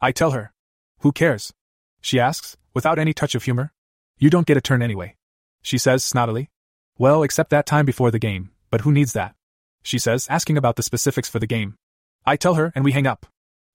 I 0.00 0.12
tell 0.12 0.32
her. 0.32 0.52
Who 1.00 1.12
cares? 1.12 1.52
She 2.00 2.20
asks, 2.20 2.56
without 2.74 2.98
any 2.98 3.12
touch 3.12 3.34
of 3.34 3.44
humor. 3.44 3.72
You 4.18 4.30
don't 4.30 4.46
get 4.46 4.56
a 4.56 4.60
turn 4.60 4.82
anyway. 4.82 5.16
She 5.62 5.78
says 5.78 6.04
snottily. 6.04 6.48
Well, 6.98 7.22
except 7.22 7.50
that 7.50 7.66
time 7.66 7.86
before 7.86 8.10
the 8.10 8.18
game, 8.18 8.50
but 8.70 8.82
who 8.82 8.92
needs 8.92 9.12
that? 9.14 9.34
She 9.82 9.98
says, 9.98 10.26
asking 10.28 10.58
about 10.58 10.76
the 10.76 10.82
specifics 10.82 11.28
for 11.28 11.38
the 11.38 11.46
game. 11.46 11.76
I 12.26 12.36
tell 12.36 12.54
her, 12.54 12.72
and 12.74 12.84
we 12.84 12.92
hang 12.92 13.06
up. 13.06 13.26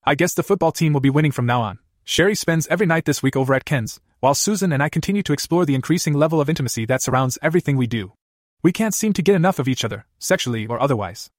I 0.03 0.15
guess 0.15 0.33
the 0.33 0.43
football 0.43 0.71
team 0.71 0.93
will 0.93 1.01
be 1.01 1.09
winning 1.09 1.31
from 1.31 1.45
now 1.45 1.61
on. 1.61 1.79
Sherry 2.03 2.35
spends 2.35 2.67
every 2.67 2.85
night 2.85 3.05
this 3.05 3.23
week 3.23 3.35
over 3.35 3.53
at 3.53 3.65
Ken's, 3.65 3.99
while 4.19 4.35
Susan 4.35 4.71
and 4.71 4.83
I 4.83 4.89
continue 4.89 5.23
to 5.23 5.33
explore 5.33 5.65
the 5.65 5.73
increasing 5.75 6.13
level 6.13 6.39
of 6.39 6.49
intimacy 6.49 6.85
that 6.85 7.01
surrounds 7.01 7.39
everything 7.41 7.77
we 7.77 7.87
do. 7.87 8.13
We 8.61 8.71
can't 8.71 8.93
seem 8.93 9.13
to 9.13 9.23
get 9.23 9.35
enough 9.35 9.59
of 9.59 9.67
each 9.67 9.83
other, 9.83 10.05
sexually 10.19 10.67
or 10.67 10.79
otherwise. 10.79 11.29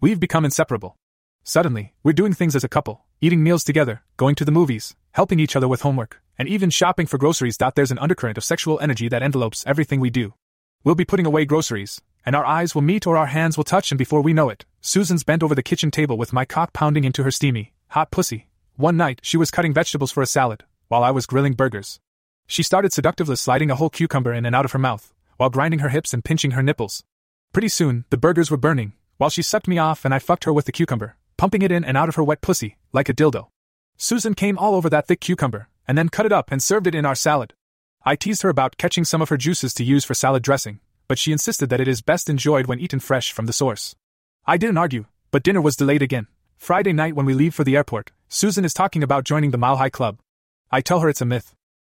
We've 0.00 0.20
become 0.20 0.44
inseparable. 0.44 0.96
Suddenly, 1.44 1.94
we're 2.02 2.12
doing 2.12 2.32
things 2.32 2.56
as 2.56 2.64
a 2.64 2.68
couple, 2.68 3.04
eating 3.20 3.42
meals 3.42 3.62
together, 3.62 4.02
going 4.16 4.34
to 4.34 4.44
the 4.44 4.50
movies, 4.50 4.96
helping 5.12 5.38
each 5.38 5.54
other 5.54 5.68
with 5.68 5.82
homework, 5.82 6.20
and 6.36 6.48
even 6.48 6.70
shopping 6.70 7.06
for 7.06 7.18
groceries. 7.18 7.56
There's 7.56 7.92
an 7.92 7.98
undercurrent 8.00 8.36
of 8.36 8.44
sexual 8.44 8.80
energy 8.80 9.08
that 9.08 9.22
envelopes 9.22 9.64
everything 9.66 10.00
we 10.00 10.10
do. 10.10 10.34
We'll 10.82 10.96
be 10.96 11.04
putting 11.04 11.26
away 11.26 11.44
groceries, 11.44 12.00
and 12.24 12.34
our 12.34 12.44
eyes 12.44 12.74
will 12.74 12.82
meet 12.82 13.06
or 13.06 13.16
our 13.16 13.26
hands 13.26 13.56
will 13.56 13.64
touch, 13.64 13.92
and 13.92 13.98
before 13.98 14.20
we 14.20 14.32
know 14.32 14.48
it, 14.48 14.64
Susan's 14.86 15.24
bent 15.24 15.42
over 15.42 15.56
the 15.56 15.64
kitchen 15.64 15.90
table 15.90 16.16
with 16.16 16.32
my 16.32 16.44
cock 16.44 16.72
pounding 16.72 17.02
into 17.02 17.24
her 17.24 17.32
steamy, 17.32 17.72
hot 17.88 18.12
pussy. 18.12 18.46
One 18.76 18.96
night, 18.96 19.18
she 19.20 19.36
was 19.36 19.50
cutting 19.50 19.74
vegetables 19.74 20.12
for 20.12 20.22
a 20.22 20.26
salad, 20.26 20.62
while 20.86 21.02
I 21.02 21.10
was 21.10 21.26
grilling 21.26 21.54
burgers. 21.54 21.98
She 22.46 22.62
started 22.62 22.92
seductively 22.92 23.34
sliding 23.34 23.68
a 23.68 23.74
whole 23.74 23.90
cucumber 23.90 24.32
in 24.32 24.46
and 24.46 24.54
out 24.54 24.64
of 24.64 24.70
her 24.70 24.78
mouth, 24.78 25.12
while 25.38 25.50
grinding 25.50 25.80
her 25.80 25.88
hips 25.88 26.14
and 26.14 26.24
pinching 26.24 26.52
her 26.52 26.62
nipples. 26.62 27.02
Pretty 27.52 27.66
soon, 27.66 28.04
the 28.10 28.16
burgers 28.16 28.48
were 28.48 28.56
burning, 28.56 28.92
while 29.16 29.28
she 29.28 29.42
sucked 29.42 29.66
me 29.66 29.76
off 29.76 30.04
and 30.04 30.14
I 30.14 30.20
fucked 30.20 30.44
her 30.44 30.52
with 30.52 30.66
the 30.66 30.72
cucumber, 30.72 31.16
pumping 31.36 31.62
it 31.62 31.72
in 31.72 31.84
and 31.84 31.96
out 31.96 32.08
of 32.08 32.14
her 32.14 32.22
wet 32.22 32.40
pussy, 32.40 32.76
like 32.92 33.08
a 33.08 33.12
dildo. 33.12 33.48
Susan 33.96 34.34
came 34.34 34.56
all 34.56 34.76
over 34.76 34.88
that 34.88 35.08
thick 35.08 35.18
cucumber, 35.20 35.68
and 35.88 35.98
then 35.98 36.10
cut 36.10 36.26
it 36.26 36.32
up 36.32 36.52
and 36.52 36.62
served 36.62 36.86
it 36.86 36.94
in 36.94 37.04
our 37.04 37.16
salad. 37.16 37.54
I 38.04 38.14
teased 38.14 38.42
her 38.42 38.50
about 38.50 38.76
catching 38.76 39.04
some 39.04 39.20
of 39.20 39.30
her 39.30 39.36
juices 39.36 39.74
to 39.74 39.82
use 39.82 40.04
for 40.04 40.14
salad 40.14 40.44
dressing, 40.44 40.78
but 41.08 41.18
she 41.18 41.32
insisted 41.32 41.70
that 41.70 41.80
it 41.80 41.88
is 41.88 42.02
best 42.02 42.30
enjoyed 42.30 42.68
when 42.68 42.78
eaten 42.78 43.00
fresh 43.00 43.32
from 43.32 43.46
the 43.46 43.52
source. 43.52 43.96
I 44.48 44.58
didn't 44.58 44.78
argue, 44.78 45.06
but 45.32 45.42
dinner 45.42 45.60
was 45.60 45.74
delayed 45.74 46.02
again. 46.02 46.28
Friday 46.56 46.92
night 46.92 47.16
when 47.16 47.26
we 47.26 47.34
leave 47.34 47.52
for 47.52 47.64
the 47.64 47.74
airport, 47.74 48.12
Susan 48.28 48.64
is 48.64 48.72
talking 48.72 49.02
about 49.02 49.24
joining 49.24 49.50
the 49.50 49.58
Mile 49.58 49.74
High 49.74 49.90
Club. 49.90 50.20
I 50.70 50.80
tell 50.80 51.00
her 51.00 51.08
it's 51.08 51.20
a 51.20 51.24
myth. 51.24 51.52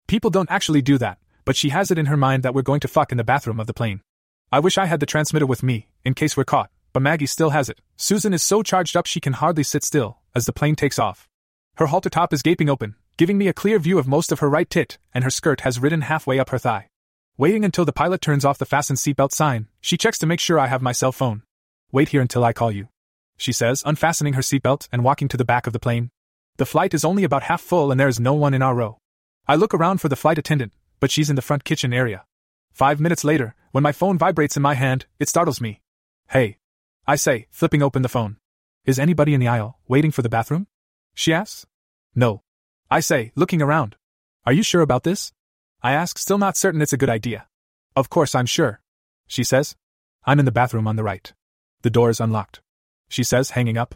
People 0.09 0.31
don't 0.31 0.51
actually 0.51 0.83
do 0.83 0.99
that, 0.99 1.19
but 1.45 1.55
she 1.55 1.69
has 1.69 1.93
it 1.93 1.99
in 1.99 2.07
her 2.07 2.17
mind 2.17 2.43
that 2.43 2.53
we're 2.53 2.63
going 2.63 2.81
to 2.81 2.89
fuck 2.89 3.13
in 3.13 3.19
the 3.19 3.23
bathroom 3.23 3.61
of 3.61 3.69
the 3.69 3.73
plane. 3.73 4.01
I 4.51 4.59
wish 4.59 4.79
I 4.79 4.87
had 4.87 4.99
the 4.99 5.07
transmitter 5.07 5.47
with 5.47 5.63
me, 5.63 5.87
in 6.05 6.15
case 6.15 6.37
we're 6.37 6.43
caught, 6.43 6.73
but 6.93 7.03
Maggie 7.03 7.27
still 7.27 7.51
has 7.51 7.69
it. 7.69 7.81
Susan 7.97 8.35
is 8.35 8.43
so 8.43 8.65
charged 8.65 8.97
up 8.97 9.07
she 9.07 9.21
can 9.21 9.35
hardly 9.35 9.63
sit 9.63 9.85
still, 9.85 10.19
as 10.35 10.47
the 10.47 10.53
plane 10.53 10.75
takes 10.75 10.99
off. 10.99 11.29
Her 11.77 11.87
halter 11.87 12.11
top 12.11 12.33
is 12.33 12.43
gaping 12.43 12.69
open, 12.69 12.97
giving 13.17 13.39
me 13.39 13.47
a 13.47 13.53
clear 13.53 13.79
view 13.79 13.97
of 13.97 14.09
most 14.09 14.33
of 14.33 14.41
her 14.41 14.51
right 14.51 14.69
tit, 14.69 14.99
and 15.15 15.23
her 15.23 15.31
skirt 15.31 15.61
has 15.61 15.79
ridden 15.79 16.01
halfway 16.01 16.41
up 16.41 16.51
her 16.51 16.59
thigh. 16.59 16.89
Waiting 17.39 17.65
until 17.65 17.85
the 17.85 17.93
pilot 17.93 18.21
turns 18.21 18.45
off 18.45 18.59
the 18.59 18.67
fasten 18.67 18.97
seatbelt 18.97 19.31
sign, 19.31 19.69
she 19.81 19.97
checks 19.97 20.19
to 20.19 20.27
make 20.27 20.41
sure 20.41 20.59
I 20.59 20.67
have 20.67 20.83
my 20.83 20.91
cell 20.91 21.13
phone. 21.13 21.45
Wait 21.93 22.11
here 22.11 22.21
until 22.21 22.45
I 22.45 22.53
call 22.53 22.71
you. 22.71 22.89
She 23.37 23.53
says, 23.53 23.83
unfastening 23.85 24.35
her 24.35 24.43
seatbelt 24.43 24.87
and 24.93 25.03
walking 25.03 25.27
to 25.29 25.37
the 25.37 25.45
back 25.45 25.67
of 25.67 25.73
the 25.73 25.81
plane. 25.81 26.11
The 26.57 26.67
flight 26.67 26.95
is 26.95 27.05
only 27.05 27.25
about 27.25 27.45
half 27.45 27.61
full 27.61 27.91
and 27.91 27.99
there 27.99 28.09
is 28.09 28.21
no 28.21 28.35
one 28.35 28.55
in 28.55 28.63
our 28.63 28.75
row. 28.75 28.99
I 29.49 29.57
look 29.57 29.75
around 29.75 30.01
for 30.01 30.09
the 30.09 30.17
flight 30.17 30.39
attendant, 30.39 30.73
but 31.01 31.11
she's 31.11 31.31
in 31.31 31.37
the 31.37 31.43
front 31.43 31.65
kitchen 31.65 31.93
area. 31.93 32.25
Five 32.73 33.01
minutes 33.01 33.25
later, 33.25 33.55
when 33.73 33.83
my 33.83 33.93
phone 33.93 34.19
vibrates 34.19 34.57
in 34.57 34.63
my 34.63 34.75
hand, 34.75 35.07
it 35.19 35.29
startles 35.29 35.61
me. 35.61 35.81
Hey. 36.29 36.59
I 37.07 37.17
say, 37.17 37.47
flipping 37.51 37.83
open 37.83 38.03
the 38.03 38.09
phone. 38.09 38.37
Is 38.85 38.99
anybody 38.99 39.35
in 39.35 39.41
the 39.41 39.49
aisle, 39.49 39.79
waiting 39.89 40.11
for 40.11 40.23
the 40.23 40.29
bathroom? 40.29 40.69
She 41.15 41.33
asks. 41.33 41.67
No. 42.15 42.43
I 42.91 43.01
say, 43.01 43.33
looking 43.35 43.63
around. 43.63 43.97
Are 44.47 44.53
you 44.53 44.63
sure 44.63 44.83
about 44.83 45.03
this? 45.03 45.33
I 45.83 45.93
ask, 45.93 46.19
still 46.19 46.39
not 46.39 46.57
certain 46.57 46.83
it's 46.83 46.93
a 46.93 46.99
good 46.99 47.11
idea. 47.11 47.49
Of 47.97 48.11
course 48.11 48.35
I'm 48.35 48.47
sure. 48.47 48.81
She 49.27 49.43
says. 49.43 49.77
I'm 50.25 50.39
in 50.39 50.45
the 50.45 50.53
bathroom 50.53 50.87
on 50.87 50.97
the 50.97 51.03
right. 51.03 51.33
The 51.83 51.91
door 51.91 52.11
is 52.11 52.21
unlocked. 52.21 52.61
She 53.09 53.23
says, 53.23 53.51
hanging 53.51 53.79
up. 53.79 53.95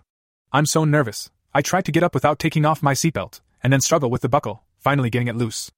I'm 0.53 0.67
so 0.67 0.85
nervous. 0.85 1.31
I 1.53 1.63
try 1.63 1.83
to 1.83 1.93
get 1.93 2.03
up 2.03 2.15
without 2.15 2.39
taking 2.39 2.65
off 2.65 2.83
my 2.83 2.95
seatbelt, 2.95 3.41
and 3.63 3.73
then 3.73 3.81
struggle 3.81 4.11
with 4.11 4.23
the 4.23 4.29
buckle, 4.29 4.65
finally 4.79 5.11
getting 5.11 5.29
it 5.29 5.37
loose. 5.37 5.71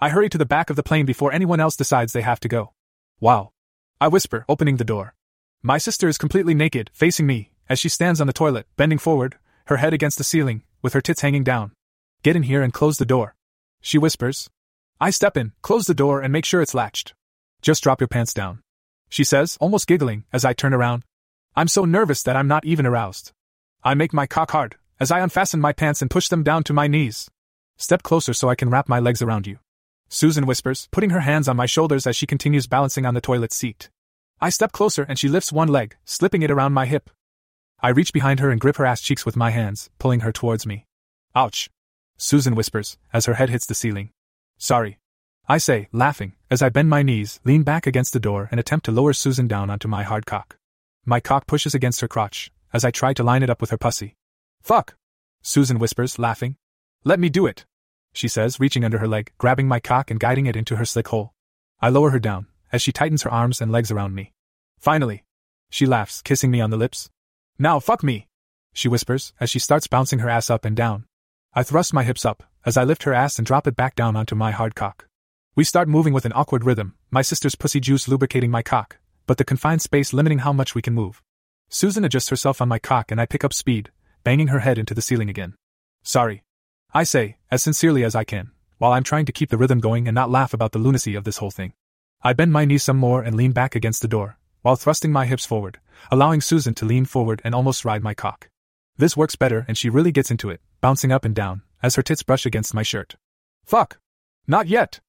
I 0.00 0.08
hurry 0.08 0.28
to 0.30 0.38
the 0.38 0.44
back 0.44 0.70
of 0.70 0.76
the 0.76 0.82
plane 0.82 1.06
before 1.06 1.32
anyone 1.32 1.60
else 1.60 1.76
decides 1.76 2.12
they 2.12 2.22
have 2.22 2.40
to 2.40 2.48
go. 2.48 2.72
Wow. 3.20 3.52
I 4.00 4.08
whisper, 4.08 4.44
opening 4.48 4.76
the 4.76 4.84
door. 4.84 5.14
My 5.62 5.78
sister 5.78 6.08
is 6.08 6.18
completely 6.18 6.54
naked, 6.54 6.90
facing 6.92 7.26
me, 7.26 7.52
as 7.68 7.78
she 7.78 7.88
stands 7.88 8.20
on 8.20 8.26
the 8.26 8.32
toilet, 8.32 8.66
bending 8.76 8.98
forward, 8.98 9.36
her 9.66 9.76
head 9.76 9.94
against 9.94 10.18
the 10.18 10.24
ceiling, 10.24 10.64
with 10.82 10.92
her 10.92 11.00
tits 11.00 11.20
hanging 11.20 11.44
down. 11.44 11.72
Get 12.24 12.34
in 12.34 12.42
here 12.42 12.62
and 12.62 12.72
close 12.72 12.96
the 12.98 13.04
door. 13.04 13.36
She 13.80 13.98
whispers. 13.98 14.50
I 15.00 15.10
step 15.10 15.36
in, 15.36 15.52
close 15.62 15.86
the 15.86 15.94
door, 15.94 16.20
and 16.20 16.32
make 16.32 16.44
sure 16.44 16.60
it's 16.60 16.74
latched. 16.74 17.14
Just 17.62 17.82
drop 17.82 18.00
your 18.00 18.08
pants 18.08 18.34
down. 18.34 18.60
She 19.08 19.24
says, 19.24 19.56
almost 19.60 19.86
giggling, 19.86 20.24
as 20.32 20.44
I 20.44 20.52
turn 20.52 20.74
around. 20.74 21.04
I'm 21.54 21.68
so 21.68 21.84
nervous 21.84 22.22
that 22.22 22.34
I'm 22.34 22.48
not 22.48 22.64
even 22.64 22.86
aroused. 22.86 23.32
I 23.84 23.92
make 23.92 24.14
my 24.14 24.26
cock 24.26 24.52
hard, 24.52 24.76
as 24.98 25.10
I 25.10 25.20
unfasten 25.20 25.60
my 25.60 25.74
pants 25.74 26.00
and 26.00 26.10
push 26.10 26.28
them 26.28 26.42
down 26.42 26.64
to 26.64 26.72
my 26.72 26.86
knees. 26.86 27.28
Step 27.76 28.02
closer 28.02 28.32
so 28.32 28.48
I 28.48 28.54
can 28.54 28.70
wrap 28.70 28.88
my 28.88 28.98
legs 28.98 29.20
around 29.20 29.46
you. 29.46 29.58
Susan 30.08 30.46
whispers, 30.46 30.88
putting 30.92 31.10
her 31.10 31.20
hands 31.20 31.48
on 31.48 31.56
my 31.56 31.66
shoulders 31.66 32.06
as 32.06 32.16
she 32.16 32.26
continues 32.26 32.66
balancing 32.66 33.04
on 33.04 33.12
the 33.12 33.20
toilet 33.20 33.52
seat. 33.52 33.90
I 34.40 34.48
step 34.48 34.72
closer 34.72 35.02
and 35.02 35.18
she 35.18 35.28
lifts 35.28 35.52
one 35.52 35.68
leg, 35.68 35.96
slipping 36.06 36.40
it 36.40 36.50
around 36.50 36.72
my 36.72 36.86
hip. 36.86 37.10
I 37.80 37.90
reach 37.90 38.14
behind 38.14 38.40
her 38.40 38.50
and 38.50 38.60
grip 38.60 38.76
her 38.76 38.86
ass 38.86 39.02
cheeks 39.02 39.26
with 39.26 39.36
my 39.36 39.50
hands, 39.50 39.90
pulling 39.98 40.20
her 40.20 40.32
towards 40.32 40.66
me. 40.66 40.86
Ouch. 41.34 41.68
Susan 42.16 42.54
whispers, 42.54 42.96
as 43.12 43.26
her 43.26 43.34
head 43.34 43.50
hits 43.50 43.66
the 43.66 43.74
ceiling. 43.74 44.10
Sorry. 44.56 44.98
I 45.48 45.58
say, 45.58 45.88
laughing, 45.92 46.32
as 46.50 46.62
I 46.62 46.70
bend 46.70 46.88
my 46.88 47.02
knees, 47.02 47.40
lean 47.44 47.62
back 47.62 47.86
against 47.86 48.14
the 48.14 48.20
door, 48.20 48.48
and 48.50 48.58
attempt 48.58 48.86
to 48.86 48.92
lower 48.92 49.12
Susan 49.12 49.48
down 49.48 49.68
onto 49.68 49.88
my 49.88 50.02
hard 50.02 50.24
cock. 50.24 50.56
My 51.04 51.18
cock 51.18 51.48
pushes 51.48 51.74
against 51.74 52.00
her 52.00 52.08
crotch, 52.08 52.52
as 52.72 52.84
I 52.84 52.92
try 52.92 53.12
to 53.14 53.24
line 53.24 53.42
it 53.42 53.50
up 53.50 53.60
with 53.60 53.70
her 53.70 53.78
pussy. 53.78 54.14
Fuck! 54.62 54.94
Susan 55.42 55.80
whispers, 55.80 56.18
laughing. 56.18 56.56
Let 57.04 57.18
me 57.18 57.28
do 57.28 57.44
it, 57.46 57.64
she 58.12 58.28
says, 58.28 58.60
reaching 58.60 58.84
under 58.84 58.98
her 58.98 59.08
leg, 59.08 59.32
grabbing 59.38 59.66
my 59.66 59.80
cock 59.80 60.10
and 60.10 60.20
guiding 60.20 60.46
it 60.46 60.54
into 60.54 60.76
her 60.76 60.84
slick 60.84 61.08
hole. 61.08 61.32
I 61.80 61.88
lower 61.88 62.10
her 62.10 62.20
down, 62.20 62.46
as 62.70 62.82
she 62.82 62.92
tightens 62.92 63.22
her 63.22 63.32
arms 63.32 63.60
and 63.60 63.72
legs 63.72 63.90
around 63.90 64.14
me. 64.14 64.32
Finally! 64.78 65.24
She 65.70 65.86
laughs, 65.86 66.22
kissing 66.22 66.50
me 66.52 66.60
on 66.60 66.70
the 66.70 66.76
lips. 66.76 67.10
Now 67.58 67.80
fuck 67.80 68.04
me! 68.04 68.28
She 68.72 68.88
whispers, 68.88 69.32
as 69.40 69.50
she 69.50 69.58
starts 69.58 69.88
bouncing 69.88 70.20
her 70.20 70.28
ass 70.28 70.50
up 70.50 70.64
and 70.64 70.76
down. 70.76 71.06
I 71.52 71.64
thrust 71.64 71.92
my 71.92 72.04
hips 72.04 72.24
up, 72.24 72.44
as 72.64 72.76
I 72.76 72.84
lift 72.84 73.02
her 73.02 73.12
ass 73.12 73.38
and 73.38 73.46
drop 73.46 73.66
it 73.66 73.74
back 73.74 73.96
down 73.96 74.14
onto 74.14 74.36
my 74.36 74.52
hard 74.52 74.76
cock. 74.76 75.08
We 75.56 75.64
start 75.64 75.88
moving 75.88 76.12
with 76.12 76.24
an 76.24 76.32
awkward 76.34 76.64
rhythm, 76.64 76.94
my 77.10 77.22
sister's 77.22 77.56
pussy 77.56 77.80
juice 77.80 78.06
lubricating 78.06 78.50
my 78.50 78.62
cock, 78.62 78.98
but 79.26 79.38
the 79.38 79.44
confined 79.44 79.82
space 79.82 80.12
limiting 80.12 80.38
how 80.40 80.52
much 80.52 80.74
we 80.74 80.82
can 80.82 80.94
move. 80.94 81.22
Susan 81.68 82.04
adjusts 82.04 82.28
herself 82.28 82.60
on 82.60 82.68
my 82.68 82.78
cock 82.78 83.10
and 83.10 83.20
I 83.20 83.26
pick 83.26 83.44
up 83.44 83.52
speed, 83.52 83.90
banging 84.24 84.48
her 84.48 84.60
head 84.60 84.78
into 84.78 84.94
the 84.94 85.02
ceiling 85.02 85.30
again. 85.30 85.54
Sorry. 86.02 86.42
I 86.92 87.04
say, 87.04 87.36
as 87.50 87.62
sincerely 87.62 88.04
as 88.04 88.14
I 88.14 88.24
can, 88.24 88.50
while 88.78 88.92
I'm 88.92 89.04
trying 89.04 89.26
to 89.26 89.32
keep 89.32 89.48
the 89.50 89.56
rhythm 89.56 89.80
going 89.80 90.06
and 90.06 90.14
not 90.14 90.30
laugh 90.30 90.52
about 90.52 90.72
the 90.72 90.78
lunacy 90.78 91.14
of 91.14 91.24
this 91.24 91.38
whole 91.38 91.50
thing. 91.50 91.72
I 92.22 92.32
bend 92.32 92.52
my 92.52 92.64
knees 92.64 92.82
some 92.82 92.98
more 92.98 93.22
and 93.22 93.34
lean 93.34 93.52
back 93.52 93.74
against 93.74 94.02
the 94.02 94.08
door, 94.08 94.38
while 94.62 94.76
thrusting 94.76 95.12
my 95.12 95.26
hips 95.26 95.46
forward, 95.46 95.80
allowing 96.10 96.40
Susan 96.40 96.74
to 96.74 96.84
lean 96.84 97.04
forward 97.04 97.40
and 97.44 97.54
almost 97.54 97.84
ride 97.84 98.02
my 98.02 98.14
cock. 98.14 98.48
This 98.96 99.16
works 99.16 99.36
better 99.36 99.64
and 99.66 99.78
she 99.78 99.88
really 99.88 100.12
gets 100.12 100.30
into 100.30 100.50
it, 100.50 100.60
bouncing 100.80 101.10
up 101.10 101.24
and 101.24 101.34
down, 101.34 101.62
as 101.82 101.96
her 101.96 102.02
tits 102.02 102.22
brush 102.22 102.46
against 102.46 102.74
my 102.74 102.82
shirt. 102.82 103.16
Fuck! 103.64 103.98
Not 104.46 104.68
yet! 104.68 105.00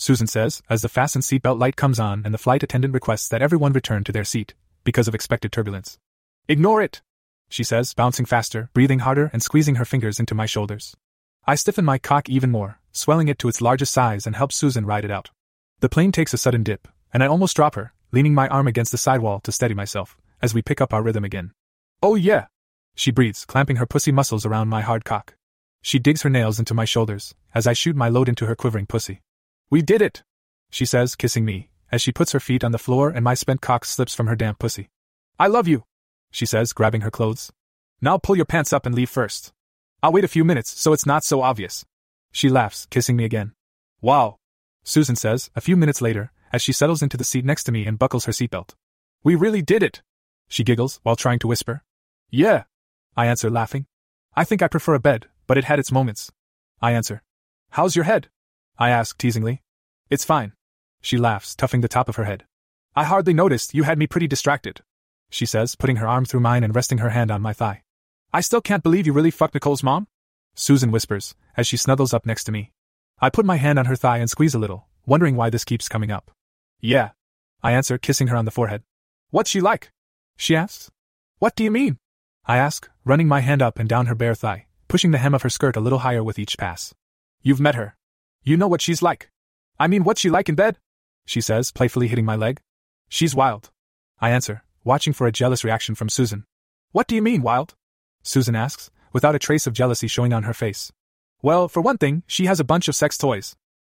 Susan 0.00 0.26
says, 0.26 0.62
as 0.70 0.80
the 0.80 0.88
fastened 0.88 1.24
seatbelt 1.24 1.58
light 1.58 1.76
comes 1.76 2.00
on 2.00 2.22
and 2.24 2.32
the 2.32 2.38
flight 2.38 2.62
attendant 2.62 2.94
requests 2.94 3.28
that 3.28 3.42
everyone 3.42 3.74
return 3.74 4.02
to 4.02 4.12
their 4.12 4.24
seat, 4.24 4.54
because 4.82 5.06
of 5.06 5.14
expected 5.14 5.52
turbulence. 5.52 5.98
Ignore 6.48 6.80
it! 6.80 7.02
She 7.50 7.62
says, 7.62 7.92
bouncing 7.92 8.24
faster, 8.24 8.70
breathing 8.72 9.00
harder, 9.00 9.28
and 9.34 9.42
squeezing 9.42 9.74
her 9.74 9.84
fingers 9.84 10.18
into 10.18 10.34
my 10.34 10.46
shoulders. 10.46 10.96
I 11.46 11.54
stiffen 11.54 11.84
my 11.84 11.98
cock 11.98 12.30
even 12.30 12.50
more, 12.50 12.80
swelling 12.92 13.28
it 13.28 13.38
to 13.40 13.48
its 13.50 13.60
largest 13.60 13.92
size, 13.92 14.26
and 14.26 14.34
help 14.34 14.52
Susan 14.52 14.86
ride 14.86 15.04
it 15.04 15.10
out. 15.10 15.28
The 15.80 15.90
plane 15.90 16.12
takes 16.12 16.32
a 16.32 16.38
sudden 16.38 16.62
dip, 16.62 16.88
and 17.12 17.22
I 17.22 17.26
almost 17.26 17.54
drop 17.54 17.74
her, 17.74 17.92
leaning 18.10 18.32
my 18.32 18.48
arm 18.48 18.66
against 18.66 18.92
the 18.92 18.96
sidewall 18.96 19.40
to 19.40 19.52
steady 19.52 19.74
myself, 19.74 20.16
as 20.40 20.54
we 20.54 20.62
pick 20.62 20.80
up 20.80 20.94
our 20.94 21.02
rhythm 21.02 21.24
again. 21.24 21.52
Oh 22.02 22.14
yeah! 22.14 22.46
She 22.94 23.10
breathes, 23.10 23.44
clamping 23.44 23.76
her 23.76 23.86
pussy 23.86 24.12
muscles 24.12 24.46
around 24.46 24.68
my 24.68 24.80
hard 24.80 25.04
cock. 25.04 25.34
She 25.82 25.98
digs 25.98 26.22
her 26.22 26.30
nails 26.30 26.58
into 26.58 26.72
my 26.72 26.86
shoulders, 26.86 27.34
as 27.54 27.66
I 27.66 27.74
shoot 27.74 27.96
my 27.96 28.08
load 28.08 28.30
into 28.30 28.46
her 28.46 28.56
quivering 28.56 28.86
pussy. 28.86 29.20
We 29.70 29.82
did 29.82 30.02
it! 30.02 30.24
She 30.70 30.84
says, 30.84 31.14
kissing 31.14 31.44
me, 31.44 31.70
as 31.92 32.02
she 32.02 32.10
puts 32.10 32.32
her 32.32 32.40
feet 32.40 32.64
on 32.64 32.72
the 32.72 32.78
floor 32.78 33.08
and 33.08 33.22
my 33.22 33.34
spent 33.34 33.60
cock 33.60 33.84
slips 33.84 34.14
from 34.14 34.26
her 34.26 34.34
damp 34.34 34.58
pussy. 34.58 34.88
I 35.38 35.46
love 35.46 35.68
you! 35.68 35.84
She 36.32 36.44
says, 36.44 36.72
grabbing 36.72 37.02
her 37.02 37.10
clothes. 37.10 37.52
Now 38.00 38.18
pull 38.18 38.36
your 38.36 38.46
pants 38.46 38.72
up 38.72 38.84
and 38.84 38.94
leave 38.94 39.10
first. 39.10 39.52
I'll 40.02 40.12
wait 40.12 40.24
a 40.24 40.28
few 40.28 40.44
minutes 40.44 40.70
so 40.70 40.92
it's 40.92 41.06
not 41.06 41.22
so 41.22 41.42
obvious. 41.42 41.84
She 42.32 42.48
laughs, 42.48 42.86
kissing 42.90 43.16
me 43.16 43.24
again. 43.24 43.52
Wow! 44.00 44.38
Susan 44.82 45.14
says, 45.14 45.50
a 45.54 45.60
few 45.60 45.76
minutes 45.76 46.02
later, 46.02 46.32
as 46.52 46.62
she 46.62 46.72
settles 46.72 47.02
into 47.02 47.16
the 47.16 47.24
seat 47.24 47.44
next 47.44 47.64
to 47.64 47.72
me 47.72 47.86
and 47.86 47.98
buckles 47.98 48.24
her 48.24 48.32
seatbelt. 48.32 48.74
We 49.22 49.36
really 49.36 49.62
did 49.62 49.84
it! 49.84 50.02
She 50.48 50.64
giggles 50.64 50.98
while 51.04 51.16
trying 51.16 51.38
to 51.40 51.46
whisper. 51.46 51.84
Yeah! 52.28 52.64
I 53.16 53.26
answer, 53.26 53.50
laughing. 53.50 53.86
I 54.34 54.42
think 54.42 54.62
I 54.62 54.68
prefer 54.68 54.94
a 54.94 55.00
bed, 55.00 55.26
but 55.46 55.58
it 55.58 55.64
had 55.64 55.78
its 55.78 55.92
moments. 55.92 56.32
I 56.82 56.90
answer. 56.92 57.22
How's 57.70 57.94
your 57.94 58.04
head? 58.04 58.30
I 58.80 58.88
ask 58.88 59.18
teasingly. 59.18 59.60
It's 60.08 60.24
fine. 60.24 60.54
She 61.02 61.18
laughs, 61.18 61.54
tuffing 61.54 61.82
the 61.82 61.88
top 61.88 62.08
of 62.08 62.16
her 62.16 62.24
head. 62.24 62.44
I 62.96 63.04
hardly 63.04 63.34
noticed, 63.34 63.74
you 63.74 63.82
had 63.82 63.98
me 63.98 64.06
pretty 64.06 64.26
distracted. 64.26 64.80
She 65.28 65.44
says, 65.44 65.76
putting 65.76 65.96
her 65.96 66.08
arm 66.08 66.24
through 66.24 66.40
mine 66.40 66.64
and 66.64 66.74
resting 66.74 66.98
her 66.98 67.10
hand 67.10 67.30
on 67.30 67.42
my 67.42 67.52
thigh. 67.52 67.82
I 68.32 68.40
still 68.40 68.62
can't 68.62 68.82
believe 68.82 69.06
you 69.06 69.12
really 69.12 69.30
fucked 69.30 69.52
Nicole's 69.52 69.82
mom? 69.82 70.08
Susan 70.54 70.90
whispers, 70.90 71.34
as 71.58 71.66
she 71.66 71.76
snuggles 71.76 72.14
up 72.14 72.24
next 72.24 72.44
to 72.44 72.52
me. 72.52 72.72
I 73.20 73.28
put 73.28 73.44
my 73.44 73.56
hand 73.56 73.78
on 73.78 73.84
her 73.84 73.96
thigh 73.96 74.16
and 74.16 74.30
squeeze 74.30 74.54
a 74.54 74.58
little, 74.58 74.86
wondering 75.04 75.36
why 75.36 75.50
this 75.50 75.66
keeps 75.66 75.86
coming 75.86 76.10
up. 76.10 76.30
Yeah. 76.80 77.10
I 77.62 77.72
answer, 77.72 77.98
kissing 77.98 78.28
her 78.28 78.36
on 78.36 78.46
the 78.46 78.50
forehead. 78.50 78.82
What's 79.28 79.50
she 79.50 79.60
like? 79.60 79.92
She 80.38 80.56
asks. 80.56 80.90
What 81.38 81.54
do 81.54 81.64
you 81.64 81.70
mean? 81.70 81.98
I 82.46 82.56
ask, 82.56 82.88
running 83.04 83.28
my 83.28 83.40
hand 83.40 83.60
up 83.60 83.78
and 83.78 83.90
down 83.90 84.06
her 84.06 84.14
bare 84.14 84.34
thigh, 84.34 84.68
pushing 84.88 85.10
the 85.10 85.18
hem 85.18 85.34
of 85.34 85.42
her 85.42 85.50
skirt 85.50 85.76
a 85.76 85.80
little 85.80 85.98
higher 85.98 86.24
with 86.24 86.38
each 86.38 86.56
pass. 86.56 86.94
You've 87.42 87.60
met 87.60 87.74
her. 87.74 87.94
You 88.42 88.56
know 88.56 88.68
what 88.68 88.80
she's 88.80 89.02
like. 89.02 89.30
I 89.78 89.86
mean, 89.86 90.04
what's 90.04 90.20
she 90.20 90.30
like 90.30 90.48
in 90.48 90.54
bed? 90.54 90.78
She 91.26 91.40
says, 91.40 91.70
playfully 91.70 92.08
hitting 92.08 92.24
my 92.24 92.36
leg. 92.36 92.60
She's 93.08 93.34
wild. 93.34 93.70
I 94.20 94.30
answer, 94.30 94.62
watching 94.84 95.12
for 95.12 95.26
a 95.26 95.32
jealous 95.32 95.64
reaction 95.64 95.94
from 95.94 96.08
Susan. 96.08 96.44
What 96.92 97.06
do 97.06 97.14
you 97.14 97.22
mean, 97.22 97.42
wild? 97.42 97.74
Susan 98.22 98.56
asks, 98.56 98.90
without 99.12 99.34
a 99.34 99.38
trace 99.38 99.66
of 99.66 99.72
jealousy 99.72 100.08
showing 100.08 100.32
on 100.32 100.44
her 100.44 100.54
face. 100.54 100.90
Well, 101.42 101.68
for 101.68 101.80
one 101.80 101.98
thing, 101.98 102.22
she 102.26 102.46
has 102.46 102.60
a 102.60 102.64
bunch 102.64 102.88
of 102.88 102.94
sex 102.94 103.16
toys. 103.16 103.56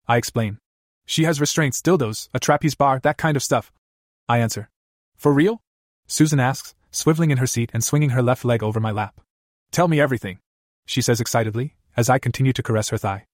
I 0.08 0.16
explain. 0.16 0.58
She 1.06 1.24
has 1.24 1.40
restraints, 1.40 1.80
dildos, 1.80 2.28
a 2.34 2.40
trapeze 2.40 2.74
bar, 2.74 3.00
that 3.00 3.18
kind 3.18 3.36
of 3.36 3.42
stuff. 3.42 3.72
I 4.28 4.38
answer. 4.38 4.68
For 5.16 5.32
real? 5.32 5.60
Susan 6.06 6.40
asks, 6.40 6.74
swiveling 6.92 7.30
in 7.30 7.38
her 7.38 7.46
seat 7.46 7.70
and 7.72 7.82
swinging 7.82 8.10
her 8.10 8.22
left 8.22 8.44
leg 8.44 8.62
over 8.62 8.80
my 8.80 8.90
lap. 8.90 9.20
Tell 9.70 9.88
me 9.88 10.00
everything, 10.00 10.38
she 10.86 11.00
says 11.00 11.20
excitedly, 11.20 11.74
as 11.96 12.10
I 12.10 12.18
continue 12.18 12.52
to 12.52 12.62
caress 12.62 12.90
her 12.90 12.98
thigh. 12.98 13.24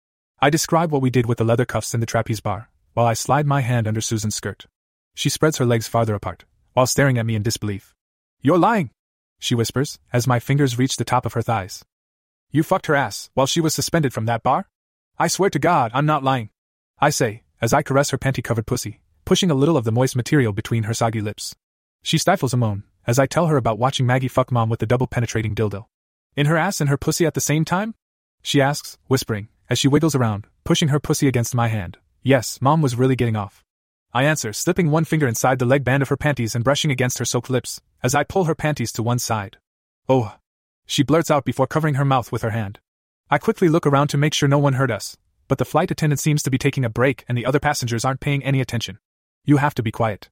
I 0.40 0.50
describe 0.50 0.92
what 0.92 1.02
we 1.02 1.10
did 1.10 1.26
with 1.26 1.38
the 1.38 1.44
leather 1.44 1.64
cuffs 1.64 1.94
and 1.94 2.02
the 2.02 2.06
trapeze 2.06 2.40
bar, 2.40 2.70
while 2.94 3.06
I 3.06 3.14
slide 3.14 3.44
my 3.44 3.60
hand 3.60 3.88
under 3.88 4.00
Susan's 4.00 4.36
skirt. 4.36 4.66
She 5.14 5.28
spreads 5.28 5.58
her 5.58 5.66
legs 5.66 5.88
farther 5.88 6.14
apart, 6.14 6.44
while 6.74 6.86
staring 6.86 7.18
at 7.18 7.26
me 7.26 7.34
in 7.34 7.42
disbelief. 7.42 7.92
You're 8.40 8.58
lying! 8.58 8.90
She 9.40 9.56
whispers, 9.56 9.98
as 10.12 10.28
my 10.28 10.38
fingers 10.38 10.78
reach 10.78 10.96
the 10.96 11.04
top 11.04 11.26
of 11.26 11.32
her 11.32 11.42
thighs. 11.42 11.84
You 12.52 12.62
fucked 12.62 12.86
her 12.86 12.94
ass 12.94 13.30
while 13.34 13.46
she 13.46 13.60
was 13.60 13.74
suspended 13.74 14.12
from 14.12 14.26
that 14.26 14.44
bar? 14.44 14.68
I 15.18 15.26
swear 15.26 15.50
to 15.50 15.58
God, 15.58 15.90
I'm 15.92 16.06
not 16.06 16.22
lying. 16.22 16.50
I 17.00 17.10
say, 17.10 17.42
as 17.60 17.72
I 17.72 17.82
caress 17.82 18.10
her 18.10 18.18
panty 18.18 18.42
covered 18.42 18.66
pussy, 18.66 19.00
pushing 19.24 19.50
a 19.50 19.54
little 19.54 19.76
of 19.76 19.84
the 19.84 19.92
moist 19.92 20.14
material 20.14 20.52
between 20.52 20.84
her 20.84 20.94
soggy 20.94 21.20
lips. 21.20 21.56
She 22.04 22.16
stifles 22.16 22.54
a 22.54 22.56
moan, 22.56 22.84
as 23.08 23.18
I 23.18 23.26
tell 23.26 23.48
her 23.48 23.56
about 23.56 23.80
watching 23.80 24.06
Maggie 24.06 24.28
fuck 24.28 24.52
mom 24.52 24.68
with 24.68 24.78
the 24.78 24.86
double 24.86 25.08
penetrating 25.08 25.56
dildo. 25.56 25.86
In 26.36 26.46
her 26.46 26.56
ass 26.56 26.80
and 26.80 26.88
her 26.88 26.96
pussy 26.96 27.26
at 27.26 27.34
the 27.34 27.40
same 27.40 27.64
time? 27.64 27.96
She 28.40 28.60
asks, 28.60 28.98
whispering, 29.08 29.48
as 29.68 29.78
she 29.78 29.88
wiggles 29.88 30.14
around, 30.14 30.46
pushing 30.64 30.88
her 30.88 31.00
pussy 31.00 31.28
against 31.28 31.54
my 31.54 31.68
hand. 31.68 31.98
Yes, 32.22 32.60
Mom 32.60 32.82
was 32.82 32.96
really 32.96 33.16
getting 33.16 33.36
off. 33.36 33.64
I 34.12 34.24
answer, 34.24 34.52
slipping 34.52 34.90
one 34.90 35.04
finger 35.04 35.28
inside 35.28 35.58
the 35.58 35.66
leg 35.66 35.84
band 35.84 36.02
of 36.02 36.08
her 36.08 36.16
panties 36.16 36.54
and 36.54 36.64
brushing 36.64 36.90
against 36.90 37.18
her 37.18 37.24
soaked 37.24 37.50
lips, 37.50 37.80
as 38.02 38.14
I 38.14 38.24
pull 38.24 38.44
her 38.44 38.54
panties 38.54 38.92
to 38.92 39.02
one 39.02 39.18
side. 39.18 39.58
Oh! 40.08 40.34
She 40.86 41.02
blurts 41.02 41.30
out 41.30 41.44
before 41.44 41.66
covering 41.66 41.94
her 41.94 42.04
mouth 42.04 42.32
with 42.32 42.40
her 42.42 42.50
hand. 42.50 42.80
I 43.30 43.36
quickly 43.36 43.68
look 43.68 43.86
around 43.86 44.08
to 44.08 44.16
make 44.16 44.32
sure 44.32 44.48
no 44.48 44.58
one 44.58 44.72
heard 44.72 44.90
us, 44.90 45.18
but 45.46 45.58
the 45.58 45.66
flight 45.66 45.90
attendant 45.90 46.20
seems 46.20 46.42
to 46.42 46.50
be 46.50 46.56
taking 46.56 46.84
a 46.84 46.90
break 46.90 47.24
and 47.28 47.36
the 47.36 47.44
other 47.44 47.60
passengers 47.60 48.04
aren't 48.04 48.20
paying 48.20 48.42
any 48.42 48.62
attention. 48.62 48.98
You 49.44 49.58
have 49.58 49.74
to 49.74 49.82
be 49.82 49.92
quiet. 49.92 50.30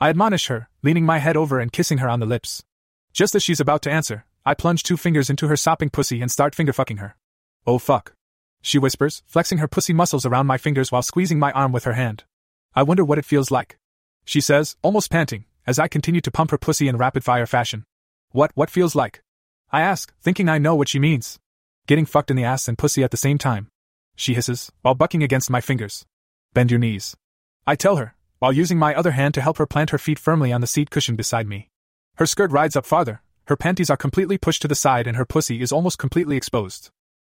I 0.00 0.08
admonish 0.08 0.46
her, 0.46 0.68
leaning 0.82 1.04
my 1.04 1.18
head 1.18 1.36
over 1.36 1.60
and 1.60 1.72
kissing 1.72 1.98
her 1.98 2.08
on 2.08 2.20
the 2.20 2.26
lips. 2.26 2.64
Just 3.12 3.34
as 3.34 3.42
she's 3.42 3.60
about 3.60 3.82
to 3.82 3.90
answer, 3.90 4.24
I 4.46 4.54
plunge 4.54 4.82
two 4.82 4.96
fingers 4.96 5.28
into 5.28 5.48
her 5.48 5.56
sopping 5.56 5.90
pussy 5.90 6.22
and 6.22 6.30
start 6.30 6.54
finger 6.54 6.72
fucking 6.72 6.98
her. 6.98 7.16
Oh 7.66 7.78
fuck 7.78 8.14
she 8.62 8.78
whispers, 8.78 9.22
flexing 9.26 9.58
her 9.58 9.68
pussy 9.68 9.92
muscles 9.92 10.26
around 10.26 10.46
my 10.46 10.58
fingers 10.58 10.90
while 10.92 11.02
squeezing 11.02 11.38
my 11.38 11.52
arm 11.52 11.72
with 11.72 11.84
her 11.84 11.92
hand. 11.92 12.24
I 12.74 12.82
wonder 12.82 13.04
what 13.04 13.18
it 13.18 13.24
feels 13.24 13.50
like. 13.50 13.78
She 14.24 14.40
says, 14.40 14.76
almost 14.82 15.10
panting, 15.10 15.44
as 15.66 15.78
I 15.78 15.88
continue 15.88 16.20
to 16.20 16.30
pump 16.30 16.50
her 16.50 16.58
pussy 16.58 16.88
in 16.88 16.96
rapid 16.96 17.24
fire 17.24 17.46
fashion. 17.46 17.84
What, 18.30 18.50
what 18.54 18.70
feels 18.70 18.94
like? 18.94 19.22
I 19.70 19.80
ask, 19.80 20.12
thinking 20.20 20.48
I 20.48 20.58
know 20.58 20.74
what 20.74 20.88
she 20.88 20.98
means. 20.98 21.38
Getting 21.86 22.06
fucked 22.06 22.30
in 22.30 22.36
the 22.36 22.44
ass 22.44 22.68
and 22.68 22.76
pussy 22.76 23.02
at 23.02 23.10
the 23.10 23.16
same 23.16 23.38
time. 23.38 23.68
She 24.16 24.34
hisses, 24.34 24.72
while 24.82 24.94
bucking 24.94 25.22
against 25.22 25.50
my 25.50 25.60
fingers. 25.60 26.04
Bend 26.52 26.70
your 26.70 26.80
knees. 26.80 27.16
I 27.66 27.74
tell 27.74 27.96
her, 27.96 28.14
while 28.38 28.52
using 28.52 28.78
my 28.78 28.94
other 28.94 29.12
hand 29.12 29.34
to 29.34 29.40
help 29.40 29.58
her 29.58 29.66
plant 29.66 29.90
her 29.90 29.98
feet 29.98 30.18
firmly 30.18 30.52
on 30.52 30.60
the 30.60 30.66
seat 30.66 30.90
cushion 30.90 31.16
beside 31.16 31.46
me. 31.46 31.70
Her 32.16 32.26
skirt 32.26 32.50
rides 32.50 32.76
up 32.76 32.86
farther, 32.86 33.22
her 33.46 33.56
panties 33.56 33.88
are 33.88 33.96
completely 33.96 34.36
pushed 34.36 34.60
to 34.62 34.68
the 34.68 34.74
side, 34.74 35.06
and 35.06 35.16
her 35.16 35.24
pussy 35.24 35.62
is 35.62 35.72
almost 35.72 35.98
completely 35.98 36.36
exposed. 36.36 36.90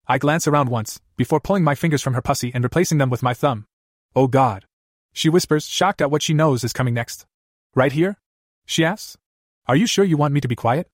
I 0.07 0.19
glance 0.19 0.47
around 0.47 0.69
once, 0.69 1.01
before 1.17 1.41
pulling 1.41 1.65
my 1.65 1.75
fingers 1.75 2.03
from 2.03 2.15
her 2.15 2.23
pussy 2.23 2.53
and 2.55 2.63
replacing 2.63 2.99
them 2.99 3.11
with 3.11 3.23
my 3.23 3.33
thumb. 3.33 3.67
Oh 4.15 4.27
God. 4.27 4.67
She 5.13 5.29
whispers, 5.29 5.67
shocked 5.67 6.03
at 6.03 6.11
what 6.11 6.23
she 6.23 6.35
knows 6.35 6.63
is 6.63 6.73
coming 6.73 6.95
next. 6.95 7.25
Right 7.75 7.93
here? 7.93 8.19
She 8.67 8.85
asks. 8.85 9.17
Are 9.67 9.77
you 9.77 9.87
sure 9.87 10.05
you 10.05 10.17
want 10.17 10.35
me 10.35 10.41
to 10.41 10.49
be 10.49 10.57
quiet? 10.57 10.89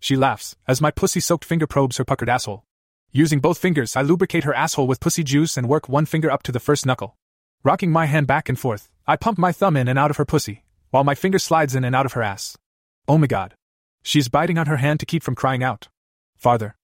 She 0.00 0.16
laughs, 0.16 0.56
as 0.66 0.80
my 0.80 0.90
pussy 0.90 1.20
soaked 1.20 1.44
finger 1.44 1.66
probes 1.66 1.96
her 1.98 2.04
puckered 2.04 2.28
asshole. 2.28 2.64
Using 3.12 3.40
both 3.40 3.58
fingers, 3.58 3.96
I 3.96 4.02
lubricate 4.02 4.44
her 4.44 4.54
asshole 4.54 4.86
with 4.86 5.00
pussy 5.00 5.22
juice 5.22 5.56
and 5.56 5.68
work 5.68 5.88
one 5.88 6.06
finger 6.06 6.30
up 6.30 6.42
to 6.42 6.52
the 6.52 6.60
first 6.60 6.84
knuckle. 6.84 7.16
Rocking 7.62 7.90
my 7.90 8.06
hand 8.06 8.26
back 8.26 8.48
and 8.48 8.58
forth, 8.58 8.90
I 9.06 9.16
pump 9.16 9.38
my 9.38 9.52
thumb 9.52 9.76
in 9.76 9.88
and 9.88 9.98
out 9.98 10.10
of 10.10 10.16
her 10.16 10.24
pussy, 10.24 10.64
while 10.90 11.04
my 11.04 11.14
finger 11.14 11.38
slides 11.38 11.74
in 11.74 11.84
and 11.84 11.94
out 11.94 12.06
of 12.06 12.12
her 12.12 12.22
ass. 12.22 12.58
Oh 13.06 13.16
my 13.16 13.26
god. 13.26 13.54
She's 14.02 14.28
biting 14.28 14.58
on 14.58 14.66
her 14.66 14.76
hand 14.76 15.00
to 15.00 15.06
keep 15.06 15.22
from 15.22 15.34
crying 15.34 15.62
out. 15.62 15.88
Farther. 16.36 16.76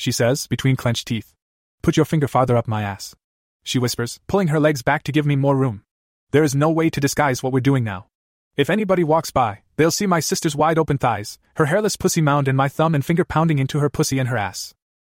She 0.00 0.12
says, 0.12 0.46
between 0.46 0.76
clenched 0.76 1.08
teeth. 1.08 1.34
Put 1.82 1.98
your 1.98 2.06
finger 2.06 2.26
farther 2.26 2.56
up 2.56 2.66
my 2.66 2.80
ass. 2.80 3.14
She 3.62 3.78
whispers, 3.78 4.18
pulling 4.28 4.48
her 4.48 4.58
legs 4.58 4.80
back 4.80 5.02
to 5.02 5.12
give 5.12 5.26
me 5.26 5.36
more 5.36 5.54
room. 5.54 5.82
There 6.30 6.42
is 6.42 6.54
no 6.54 6.70
way 6.70 6.88
to 6.88 7.00
disguise 7.00 7.42
what 7.42 7.52
we're 7.52 7.60
doing 7.60 7.84
now. 7.84 8.06
If 8.56 8.70
anybody 8.70 9.04
walks 9.04 9.30
by, 9.30 9.58
they'll 9.76 9.90
see 9.90 10.06
my 10.06 10.20
sister's 10.20 10.56
wide 10.56 10.78
open 10.78 10.96
thighs, 10.96 11.38
her 11.56 11.66
hairless 11.66 11.96
pussy 11.96 12.22
mound, 12.22 12.48
and 12.48 12.56
my 12.56 12.66
thumb 12.66 12.94
and 12.94 13.04
finger 13.04 13.26
pounding 13.26 13.58
into 13.58 13.80
her 13.80 13.90
pussy 13.90 14.18
and 14.18 14.30
her 14.30 14.38
ass. 14.38 14.72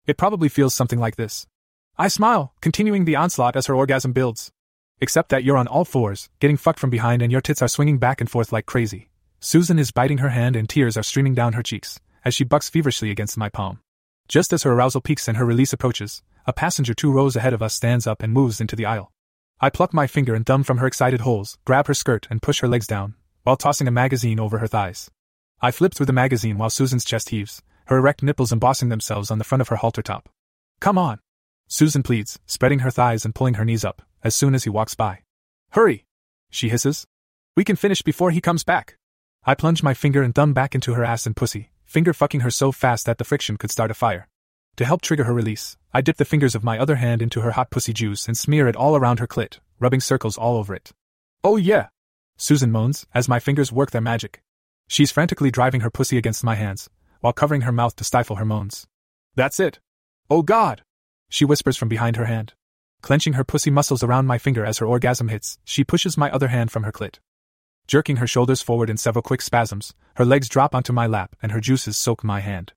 It 0.06 0.18
probably 0.18 0.50
feels 0.50 0.74
something 0.74 0.98
like 0.98 1.16
this. 1.16 1.46
I 1.96 2.08
smile, 2.08 2.52
continuing 2.60 3.06
the 3.06 3.16
onslaught 3.16 3.56
as 3.56 3.68
her 3.68 3.74
orgasm 3.74 4.12
builds. 4.12 4.52
Except 5.00 5.30
that 5.30 5.44
you're 5.44 5.56
on 5.56 5.66
all 5.66 5.86
fours, 5.86 6.28
getting 6.40 6.58
fucked 6.58 6.78
from 6.78 6.90
behind, 6.90 7.22
and 7.22 7.32
your 7.32 7.40
tits 7.40 7.62
are 7.62 7.68
swinging 7.68 7.96
back 7.96 8.20
and 8.20 8.30
forth 8.30 8.52
like 8.52 8.66
crazy. 8.66 9.08
Susan 9.40 9.78
is 9.78 9.92
biting 9.92 10.18
her 10.18 10.28
hand, 10.28 10.56
and 10.56 10.68
tears 10.68 10.98
are 10.98 11.02
streaming 11.02 11.34
down 11.34 11.54
her 11.54 11.62
cheeks 11.62 12.00
as 12.22 12.34
she 12.34 12.44
bucks 12.44 12.68
feverishly 12.68 13.10
against 13.10 13.38
my 13.38 13.48
palm. 13.48 13.80
Just 14.28 14.52
as 14.52 14.62
her 14.62 14.72
arousal 14.72 15.00
peaks 15.00 15.28
and 15.28 15.36
her 15.36 15.44
release 15.44 15.72
approaches, 15.72 16.22
a 16.46 16.52
passenger 16.52 16.94
two 16.94 17.12
rows 17.12 17.36
ahead 17.36 17.52
of 17.52 17.62
us 17.62 17.74
stands 17.74 18.06
up 18.06 18.22
and 18.22 18.32
moves 18.32 18.60
into 18.60 18.76
the 18.76 18.86
aisle. 18.86 19.12
I 19.60 19.70
pluck 19.70 19.94
my 19.94 20.06
finger 20.06 20.34
and 20.34 20.44
thumb 20.44 20.64
from 20.64 20.78
her 20.78 20.86
excited 20.86 21.20
holes, 21.20 21.58
grab 21.64 21.86
her 21.86 21.94
skirt, 21.94 22.26
and 22.30 22.42
push 22.42 22.60
her 22.60 22.68
legs 22.68 22.86
down, 22.86 23.14
while 23.42 23.56
tossing 23.56 23.86
a 23.86 23.92
magazine 23.92 24.40
over 24.40 24.58
her 24.58 24.66
thighs. 24.66 25.10
I 25.60 25.70
flip 25.70 25.94
through 25.94 26.06
the 26.06 26.12
magazine 26.12 26.58
while 26.58 26.70
Susan's 26.70 27.04
chest 27.04 27.28
heaves, 27.28 27.62
her 27.86 27.98
erect 27.98 28.22
nipples 28.22 28.52
embossing 28.52 28.88
themselves 28.88 29.30
on 29.30 29.38
the 29.38 29.44
front 29.44 29.60
of 29.60 29.68
her 29.68 29.76
halter 29.76 30.02
top. 30.02 30.28
Come 30.80 30.98
on! 30.98 31.20
Susan 31.68 32.02
pleads, 32.02 32.38
spreading 32.46 32.80
her 32.80 32.90
thighs 32.90 33.24
and 33.24 33.34
pulling 33.34 33.54
her 33.54 33.64
knees 33.64 33.84
up, 33.84 34.02
as 34.22 34.34
soon 34.34 34.54
as 34.54 34.64
he 34.64 34.70
walks 34.70 34.94
by. 34.94 35.20
Hurry! 35.70 36.04
She 36.50 36.68
hisses. 36.68 37.06
We 37.56 37.64
can 37.64 37.76
finish 37.76 38.02
before 38.02 38.30
he 38.30 38.40
comes 38.40 38.64
back. 38.64 38.96
I 39.44 39.54
plunge 39.54 39.82
my 39.82 39.94
finger 39.94 40.22
and 40.22 40.34
thumb 40.34 40.52
back 40.54 40.74
into 40.74 40.94
her 40.94 41.04
ass 41.04 41.26
and 41.26 41.36
pussy, 41.36 41.70
finger 41.84 42.12
fucking 42.12 42.40
her 42.40 42.50
so 42.50 42.72
fast 42.72 43.06
that 43.06 43.18
the 43.18 43.24
friction 43.24 43.56
could 43.56 43.70
start 43.70 43.90
a 43.90 43.94
fire. 43.94 44.28
To 44.76 44.84
help 44.84 45.02
trigger 45.02 45.24
her 45.24 45.34
release, 45.34 45.76
I 45.92 46.00
dip 46.00 46.16
the 46.16 46.24
fingers 46.24 46.54
of 46.54 46.64
my 46.64 46.78
other 46.78 46.96
hand 46.96 47.22
into 47.22 47.40
her 47.42 47.52
hot 47.52 47.70
pussy 47.70 47.92
juice 47.92 48.26
and 48.26 48.36
smear 48.36 48.66
it 48.66 48.76
all 48.76 48.96
around 48.96 49.20
her 49.20 49.26
clit, 49.26 49.58
rubbing 49.78 50.00
circles 50.00 50.36
all 50.36 50.56
over 50.56 50.74
it. 50.74 50.92
Oh 51.44 51.56
yeah! 51.56 51.88
Susan 52.36 52.72
moans, 52.72 53.06
as 53.14 53.28
my 53.28 53.38
fingers 53.38 53.70
work 53.70 53.92
their 53.92 54.00
magic. 54.00 54.42
She's 54.88 55.12
frantically 55.12 55.50
driving 55.50 55.82
her 55.82 55.90
pussy 55.90 56.18
against 56.18 56.42
my 56.42 56.56
hands, 56.56 56.90
while 57.20 57.32
covering 57.32 57.60
her 57.62 57.72
mouth 57.72 57.94
to 57.96 58.04
stifle 58.04 58.36
her 58.36 58.44
moans. 58.44 58.86
That's 59.36 59.60
it! 59.60 59.78
Oh 60.28 60.42
God! 60.42 60.82
She 61.28 61.44
whispers 61.44 61.76
from 61.76 61.88
behind 61.88 62.16
her 62.16 62.26
hand. 62.26 62.54
Clenching 63.00 63.34
her 63.34 63.44
pussy 63.44 63.70
muscles 63.70 64.02
around 64.02 64.26
my 64.26 64.38
finger 64.38 64.64
as 64.64 64.78
her 64.78 64.86
orgasm 64.86 65.28
hits, 65.28 65.58
she 65.64 65.84
pushes 65.84 66.16
my 66.16 66.30
other 66.30 66.48
hand 66.48 66.72
from 66.72 66.82
her 66.82 66.92
clit. 66.92 67.18
Jerking 67.86 68.16
her 68.16 68.26
shoulders 68.26 68.62
forward 68.62 68.88
in 68.88 68.96
several 68.96 69.22
quick 69.22 69.42
spasms, 69.42 69.94
her 70.16 70.24
legs 70.24 70.48
drop 70.48 70.74
onto 70.74 70.92
my 70.92 71.06
lap 71.06 71.36
and 71.42 71.52
her 71.52 71.60
juices 71.60 71.96
soak 71.96 72.24
my 72.24 72.40
hand. 72.40 72.72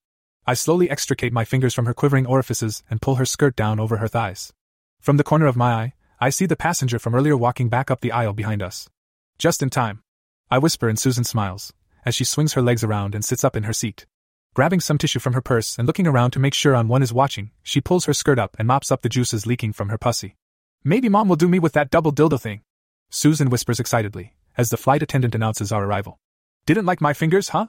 I 0.46 0.54
slowly 0.54 0.90
extricate 0.90 1.32
my 1.32 1.46
fingers 1.46 1.74
from 1.74 1.86
her 1.86 1.94
quivering 1.94 2.26
orifices 2.26 2.84
and 2.90 3.02
pull 3.02 3.16
her 3.16 3.26
skirt 3.26 3.56
down 3.56 3.80
over 3.80 3.98
her 3.98 4.08
thighs. 4.08 4.54
From 5.00 5.18
the 5.18 5.24
corner 5.24 5.46
of 5.46 5.56
my 5.56 5.74
eye, 5.74 5.94
I 6.20 6.30
see 6.30 6.46
the 6.46 6.56
passenger 6.56 7.00
from 7.00 7.16
earlier 7.16 7.38
walking 7.38 7.70
back 7.70 7.90
up 7.90 8.02
the 8.02 8.12
aisle 8.12 8.34
behind 8.34 8.62
us. 8.62 8.90
Just 9.38 9.62
in 9.62 9.70
time. 9.70 10.02
I 10.50 10.58
whisper 10.58 10.90
and 10.90 10.98
Susan 10.98 11.24
smiles, 11.24 11.74
as 12.06 12.16
she 12.16 12.24
swings 12.24 12.54
her 12.54 12.62
legs 12.62 12.84
around 12.84 13.14
and 13.14 13.24
sits 13.24 13.44
up 13.44 13.56
in 13.56 13.64
her 13.64 13.74
seat. 13.74 14.06
Grabbing 14.54 14.80
some 14.80 14.98
tissue 14.98 15.20
from 15.20 15.34
her 15.34 15.42
purse 15.42 15.78
and 15.78 15.86
looking 15.86 16.08
around 16.08 16.32
to 16.32 16.40
make 16.40 16.54
sure 16.54 16.76
on 16.76 16.88
one 16.88 17.04
is 17.04 17.14
watching, 17.14 17.52
she 17.62 17.80
pulls 17.80 18.06
her 18.06 18.14
skirt 18.14 18.40
up 18.40 18.56
and 18.58 18.68
mops 18.68 18.92
up 18.92 19.04
the 19.04 19.10
juices 19.10 19.46
leaking 19.46 19.74
from 19.74 19.90
her 19.90 19.98
pussy. 19.98 20.36
Maybe 20.84 21.10
mom 21.10 21.28
will 21.28 21.36
do 21.36 21.48
me 21.48 21.60
with 21.60 21.74
that 21.74 21.92
double 21.92 22.12
dildo 22.12 22.42
thing. 22.42 22.62
Susan 23.10 23.50
whispers 23.50 23.80
excitedly, 23.80 24.34
as 24.58 24.70
the 24.70 24.78
flight 24.78 25.04
attendant 25.04 25.36
announces 25.36 25.72
our 25.72 25.86
arrival. 25.86 26.20
Didn't 26.66 26.86
like 26.86 27.00
my 27.00 27.14
fingers, 27.14 27.50
huh? 27.50 27.68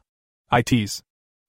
I 0.50 0.62
tease. 0.62 1.02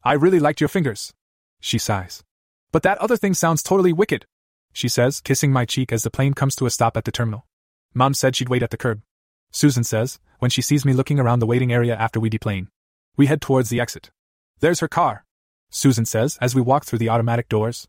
I 0.04 0.14
really 0.14 0.40
liked 0.40 0.62
your 0.62 0.68
fingers. 0.68 1.14
She 1.60 1.78
sighs. 1.78 2.24
But 2.72 2.84
that 2.84 2.98
other 3.00 3.18
thing 3.18 3.34
sounds 3.34 3.64
totally 3.64 3.94
wicked, 3.94 4.26
she 4.74 4.88
says, 4.88 5.22
kissing 5.22 5.52
my 5.52 5.66
cheek 5.66 5.92
as 5.92 6.04
the 6.04 6.12
plane 6.12 6.34
comes 6.34 6.56
to 6.56 6.66
a 6.66 6.70
stop 6.70 6.96
at 6.96 7.06
the 7.06 7.12
terminal. 7.12 7.48
Mom 7.94 8.14
said 8.14 8.36
she'd 8.36 8.50
wait 8.50 8.64
at 8.64 8.70
the 8.70 8.78
curb. 8.78 9.02
Susan 9.52 9.84
says, 9.84 10.20
when 10.40 10.52
she 10.52 10.62
sees 10.62 10.86
me 10.86 10.94
looking 10.94 11.20
around 11.20 11.40
the 11.40 11.48
waiting 11.48 11.74
area 11.74 11.96
after 11.96 12.20
we 12.20 12.30
deplane. 12.30 12.70
We 13.18 13.26
head 13.26 13.42
towards 13.42 13.70
the 13.70 13.80
exit. 13.80 14.12
There's 14.60 14.80
her 14.80 14.88
car, 14.88 15.26
Susan 15.70 16.06
says 16.06 16.38
as 16.40 16.56
we 16.56 16.62
walk 16.62 16.86
through 16.86 17.00
the 17.00 17.10
automatic 17.10 17.50
doors. 17.50 17.88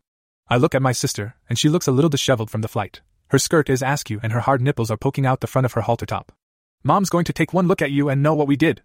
I 0.49 0.57
look 0.57 0.75
at 0.75 0.81
my 0.81 0.91
sister, 0.91 1.35
and 1.47 1.57
she 1.57 1.69
looks 1.69 1.87
a 1.87 1.91
little 1.91 2.09
disheveled 2.09 2.49
from 2.49 2.61
the 2.61 2.67
flight. 2.67 3.01
Her 3.29 3.39
skirt 3.39 3.69
is 3.69 3.81
askew 3.81 4.19
and 4.21 4.33
her 4.33 4.41
hard 4.41 4.61
nipples 4.61 4.91
are 4.91 4.97
poking 4.97 5.25
out 5.25 5.39
the 5.39 5.47
front 5.47 5.65
of 5.65 5.73
her 5.73 5.81
halter 5.81 6.05
top. 6.05 6.33
Mom's 6.83 7.09
going 7.09 7.25
to 7.25 7.33
take 7.33 7.53
one 7.53 7.67
look 7.67 7.81
at 7.81 7.91
you 7.91 8.09
and 8.09 8.23
know 8.23 8.33
what 8.33 8.47
we 8.47 8.55
did. 8.55 8.81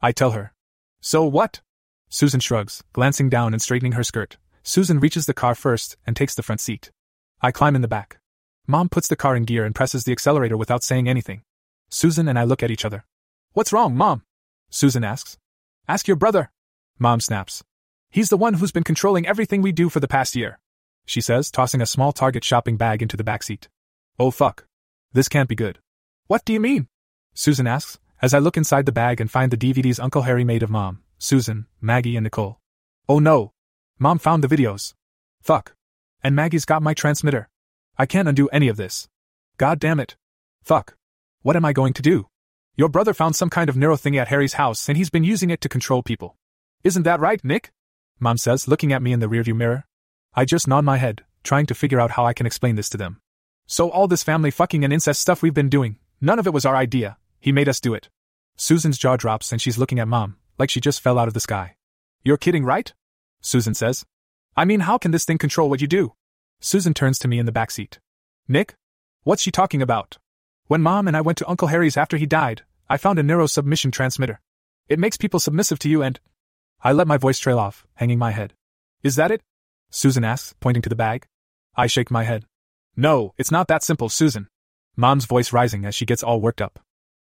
I 0.00 0.12
tell 0.12 0.30
her. 0.32 0.52
So 1.00 1.24
what? 1.24 1.60
Susan 2.08 2.40
shrugs, 2.40 2.84
glancing 2.92 3.28
down 3.28 3.52
and 3.52 3.60
straightening 3.60 3.92
her 3.92 4.04
skirt. 4.04 4.36
Susan 4.62 5.00
reaches 5.00 5.26
the 5.26 5.34
car 5.34 5.54
first 5.54 5.96
and 6.06 6.14
takes 6.14 6.34
the 6.34 6.42
front 6.42 6.60
seat. 6.60 6.90
I 7.40 7.50
climb 7.50 7.74
in 7.74 7.82
the 7.82 7.88
back. 7.88 8.18
Mom 8.66 8.88
puts 8.88 9.08
the 9.08 9.16
car 9.16 9.34
in 9.34 9.44
gear 9.44 9.64
and 9.64 9.74
presses 9.74 10.04
the 10.04 10.12
accelerator 10.12 10.56
without 10.56 10.84
saying 10.84 11.08
anything. 11.08 11.42
Susan 11.88 12.28
and 12.28 12.38
I 12.38 12.44
look 12.44 12.62
at 12.62 12.70
each 12.70 12.84
other. 12.84 13.04
What's 13.52 13.72
wrong, 13.72 13.96
Mom? 13.96 14.22
Susan 14.70 15.02
asks. 15.02 15.38
Ask 15.88 16.06
your 16.06 16.16
brother. 16.16 16.52
Mom 16.98 17.20
snaps. 17.20 17.64
He's 18.10 18.28
the 18.28 18.36
one 18.36 18.54
who's 18.54 18.70
been 18.70 18.84
controlling 18.84 19.26
everything 19.26 19.62
we 19.62 19.72
do 19.72 19.88
for 19.88 19.98
the 19.98 20.06
past 20.06 20.36
year. 20.36 20.60
She 21.06 21.20
says, 21.20 21.50
tossing 21.50 21.80
a 21.80 21.86
small 21.86 22.12
Target 22.12 22.44
shopping 22.44 22.76
bag 22.76 23.02
into 23.02 23.16
the 23.16 23.24
back 23.24 23.42
seat. 23.42 23.68
Oh 24.18 24.30
fuck. 24.30 24.66
This 25.12 25.28
can't 25.28 25.48
be 25.48 25.56
good. 25.56 25.78
What 26.28 26.44
do 26.44 26.52
you 26.52 26.60
mean? 26.60 26.86
Susan 27.34 27.66
asks, 27.66 27.98
as 28.22 28.34
I 28.34 28.38
look 28.38 28.56
inside 28.56 28.86
the 28.86 28.92
bag 28.92 29.20
and 29.20 29.30
find 29.30 29.50
the 29.50 29.56
DVDs 29.56 29.98
Uncle 29.98 30.22
Harry 30.22 30.44
made 30.44 30.62
of 30.62 30.70
Mom, 30.70 31.02
Susan, 31.18 31.66
Maggie, 31.80 32.16
and 32.16 32.24
Nicole. 32.24 32.58
Oh 33.08 33.18
no. 33.18 33.52
Mom 33.98 34.18
found 34.18 34.44
the 34.44 34.48
videos. 34.48 34.94
Fuck. 35.42 35.74
And 36.22 36.36
Maggie's 36.36 36.64
got 36.64 36.82
my 36.82 36.94
transmitter. 36.94 37.48
I 37.96 38.06
can't 38.06 38.28
undo 38.28 38.48
any 38.48 38.68
of 38.68 38.76
this. 38.76 39.08
God 39.56 39.78
damn 39.78 40.00
it. 40.00 40.16
Fuck. 40.62 40.96
What 41.42 41.56
am 41.56 41.64
I 41.64 41.72
going 41.72 41.92
to 41.94 42.02
do? 42.02 42.26
Your 42.76 42.88
brother 42.88 43.14
found 43.14 43.36
some 43.36 43.50
kind 43.50 43.68
of 43.68 43.76
neuro 43.76 43.96
thingy 43.96 44.18
at 44.18 44.28
Harry's 44.28 44.54
house 44.54 44.88
and 44.88 44.96
he's 44.96 45.10
been 45.10 45.24
using 45.24 45.50
it 45.50 45.60
to 45.62 45.68
control 45.68 46.02
people. 46.02 46.36
Isn't 46.84 47.02
that 47.02 47.20
right, 47.20 47.42
Nick? 47.44 47.72
Mom 48.18 48.38
says, 48.38 48.68
looking 48.68 48.92
at 48.92 49.02
me 49.02 49.12
in 49.12 49.20
the 49.20 49.28
rearview 49.28 49.54
mirror. 49.54 49.84
I 50.34 50.44
just 50.44 50.68
nod 50.68 50.84
my 50.84 50.98
head, 50.98 51.24
trying 51.42 51.66
to 51.66 51.74
figure 51.74 52.00
out 52.00 52.12
how 52.12 52.24
I 52.24 52.32
can 52.32 52.46
explain 52.46 52.76
this 52.76 52.88
to 52.90 52.96
them. 52.96 53.20
So, 53.66 53.90
all 53.90 54.08
this 54.08 54.22
family 54.22 54.50
fucking 54.50 54.84
and 54.84 54.92
incest 54.92 55.20
stuff 55.20 55.42
we've 55.42 55.54
been 55.54 55.68
doing, 55.68 55.98
none 56.20 56.38
of 56.38 56.46
it 56.46 56.52
was 56.52 56.64
our 56.64 56.76
idea. 56.76 57.16
He 57.40 57.52
made 57.52 57.68
us 57.68 57.80
do 57.80 57.94
it. 57.94 58.08
Susan's 58.56 58.98
jaw 58.98 59.16
drops 59.16 59.50
and 59.50 59.60
she's 59.60 59.78
looking 59.78 59.98
at 59.98 60.06
Mom, 60.08 60.36
like 60.58 60.70
she 60.70 60.80
just 60.80 61.00
fell 61.00 61.18
out 61.18 61.28
of 61.28 61.34
the 61.34 61.40
sky. 61.40 61.76
You're 62.22 62.36
kidding, 62.36 62.64
right? 62.64 62.92
Susan 63.40 63.74
says. 63.74 64.04
I 64.56 64.66
mean, 64.66 64.80
how 64.80 64.98
can 64.98 65.10
this 65.10 65.24
thing 65.24 65.38
control 65.38 65.70
what 65.70 65.80
you 65.80 65.86
do? 65.86 66.12
Susan 66.60 66.92
turns 66.92 67.18
to 67.20 67.28
me 67.28 67.38
in 67.38 67.46
the 67.46 67.52
back 67.52 67.70
seat. 67.70 67.98
Nick? 68.46 68.74
What's 69.22 69.42
she 69.42 69.50
talking 69.50 69.80
about? 69.80 70.18
When 70.66 70.82
Mom 70.82 71.08
and 71.08 71.16
I 71.16 71.22
went 71.22 71.38
to 71.38 71.48
Uncle 71.48 71.68
Harry's 71.68 71.96
after 71.96 72.18
he 72.18 72.26
died, 72.26 72.62
I 72.88 72.98
found 72.98 73.18
a 73.18 73.22
neuro 73.22 73.46
submission 73.46 73.90
transmitter. 73.90 74.40
It 74.88 74.98
makes 74.98 75.16
people 75.16 75.40
submissive 75.40 75.78
to 75.80 75.88
you 75.88 76.02
and. 76.02 76.20
I 76.82 76.92
let 76.92 77.06
my 77.06 77.16
voice 77.16 77.38
trail 77.38 77.58
off, 77.58 77.86
hanging 77.94 78.18
my 78.18 78.32
head. 78.32 78.52
Is 79.02 79.16
that 79.16 79.30
it? 79.30 79.42
Susan 79.90 80.24
asks, 80.24 80.54
pointing 80.60 80.82
to 80.82 80.88
the 80.88 80.96
bag. 80.96 81.26
I 81.74 81.86
shake 81.86 82.10
my 82.10 82.24
head. 82.24 82.44
No, 82.96 83.32
it's 83.38 83.50
not 83.50 83.68
that 83.68 83.82
simple, 83.82 84.10
Susan. 84.10 84.48
Mom's 84.96 85.24
voice 85.24 85.52
rising 85.52 85.86
as 85.86 85.94
she 85.94 86.04
gets 86.04 86.22
all 86.22 86.40
worked 86.40 86.60
up. 86.60 86.80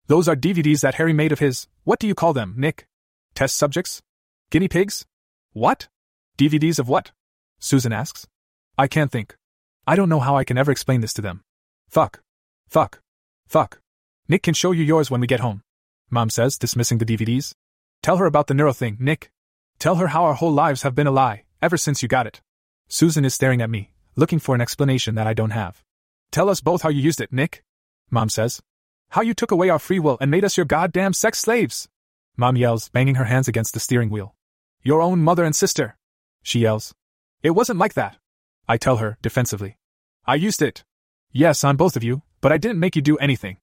Those 0.09 0.29
are 0.29 0.37
DVDs 0.37 0.81
that 0.81 0.95
Harry 0.95 1.13
made 1.13 1.33
of 1.33 1.41
his. 1.41 1.67
What 1.83 1.99
do 1.99 2.07
you 2.07 2.15
call 2.15 2.33
them, 2.33 2.55
Nick? 2.57 2.87
Test 3.35 3.57
subjects? 3.57 4.03
Guinea 4.51 4.69
pigs? 4.69 5.05
What? 5.53 5.89
DVDs 6.39 6.79
of 6.79 6.89
what? 6.89 7.11
Susan 7.59 7.93
asks. 7.93 8.27
I 8.79 8.87
can't 8.87 9.11
think. 9.11 9.37
I 9.87 9.97
don't 9.97 10.09
know 10.09 10.21
how 10.21 10.37
I 10.37 10.45
can 10.45 10.59
ever 10.59 10.71
explain 10.71 11.01
this 11.01 11.15
to 11.15 11.23
them. 11.23 11.43
Fuck. 11.89 12.21
Fuck. 12.69 13.01
Fuck. 13.49 13.81
Nick 14.29 14.43
can 14.43 14.55
show 14.55 14.71
you 14.71 14.85
yours 14.85 15.11
when 15.11 15.21
we 15.21 15.27
get 15.27 15.41
home. 15.41 15.63
Mom 16.09 16.31
says, 16.31 16.57
dismissing 16.57 16.99
the 16.99 17.07
DVDs. 17.07 17.55
Tell 18.03 18.19
her 18.19 18.27
about 18.27 18.47
the 18.47 18.55
neuro 18.55 18.73
thing, 18.73 18.97
Nick. 19.01 19.31
Tell 19.81 19.97
her 19.97 20.09
how 20.09 20.25
our 20.25 20.35
whole 20.35 20.53
lives 20.53 20.83
have 20.83 20.95
been 20.95 21.07
a 21.07 21.13
lie, 21.13 21.45
ever 21.61 21.77
since 21.77 22.03
you 22.03 22.09
got 22.09 22.27
it. 22.27 22.41
Susan 22.89 23.25
is 23.25 23.35
staring 23.35 23.61
at 23.61 23.71
me, 23.71 23.91
looking 24.15 24.39
for 24.39 24.55
an 24.55 24.61
explanation 24.61 25.17
that 25.17 25.27
I 25.27 25.35
don't 25.35 25.51
have. 25.51 25.83
Tell 26.31 26.49
us 26.49 26.61
both 26.61 26.83
how 26.83 26.91
you 26.91 27.03
used 27.03 27.21
it, 27.21 27.33
Nick. 27.33 27.65
Mom 28.11 28.29
says. 28.29 28.61
How 29.11 29.23
you 29.23 29.35
took 29.35 29.51
away 29.51 29.69
our 29.71 29.79
free 29.79 29.99
will 29.99 30.19
and 30.21 30.31
made 30.31 30.45
us 30.45 30.57
your 30.57 30.67
goddamn 30.67 31.13
sex 31.13 31.39
slaves. 31.39 31.89
Mom 32.37 32.57
yells, 32.57 32.89
banging 32.91 33.15
her 33.15 33.25
hands 33.25 33.49
against 33.49 33.73
the 33.73 33.81
steering 33.81 34.11
wheel. 34.11 34.35
Your 34.83 35.01
own 35.01 35.23
mother 35.23 35.45
and 35.45 35.57
sister. 35.57 35.97
She 36.43 36.61
yells. 36.61 36.95
It 37.43 37.51
wasn't 37.51 37.79
like 37.79 37.95
that. 37.95 38.19
I 38.69 38.77
tell 38.77 38.97
her, 38.97 39.17
defensively. 39.23 39.79
I 40.27 40.35
used 40.35 40.61
it. 40.61 40.85
Yes, 41.33 41.65
on 41.65 41.77
both 41.77 41.97
of 41.97 42.05
you, 42.05 42.23
but 42.41 42.53
I 42.53 42.59
didn't 42.59 42.81
make 42.81 42.97
you 42.97 43.03
do 43.03 43.17
anything. 43.19 43.59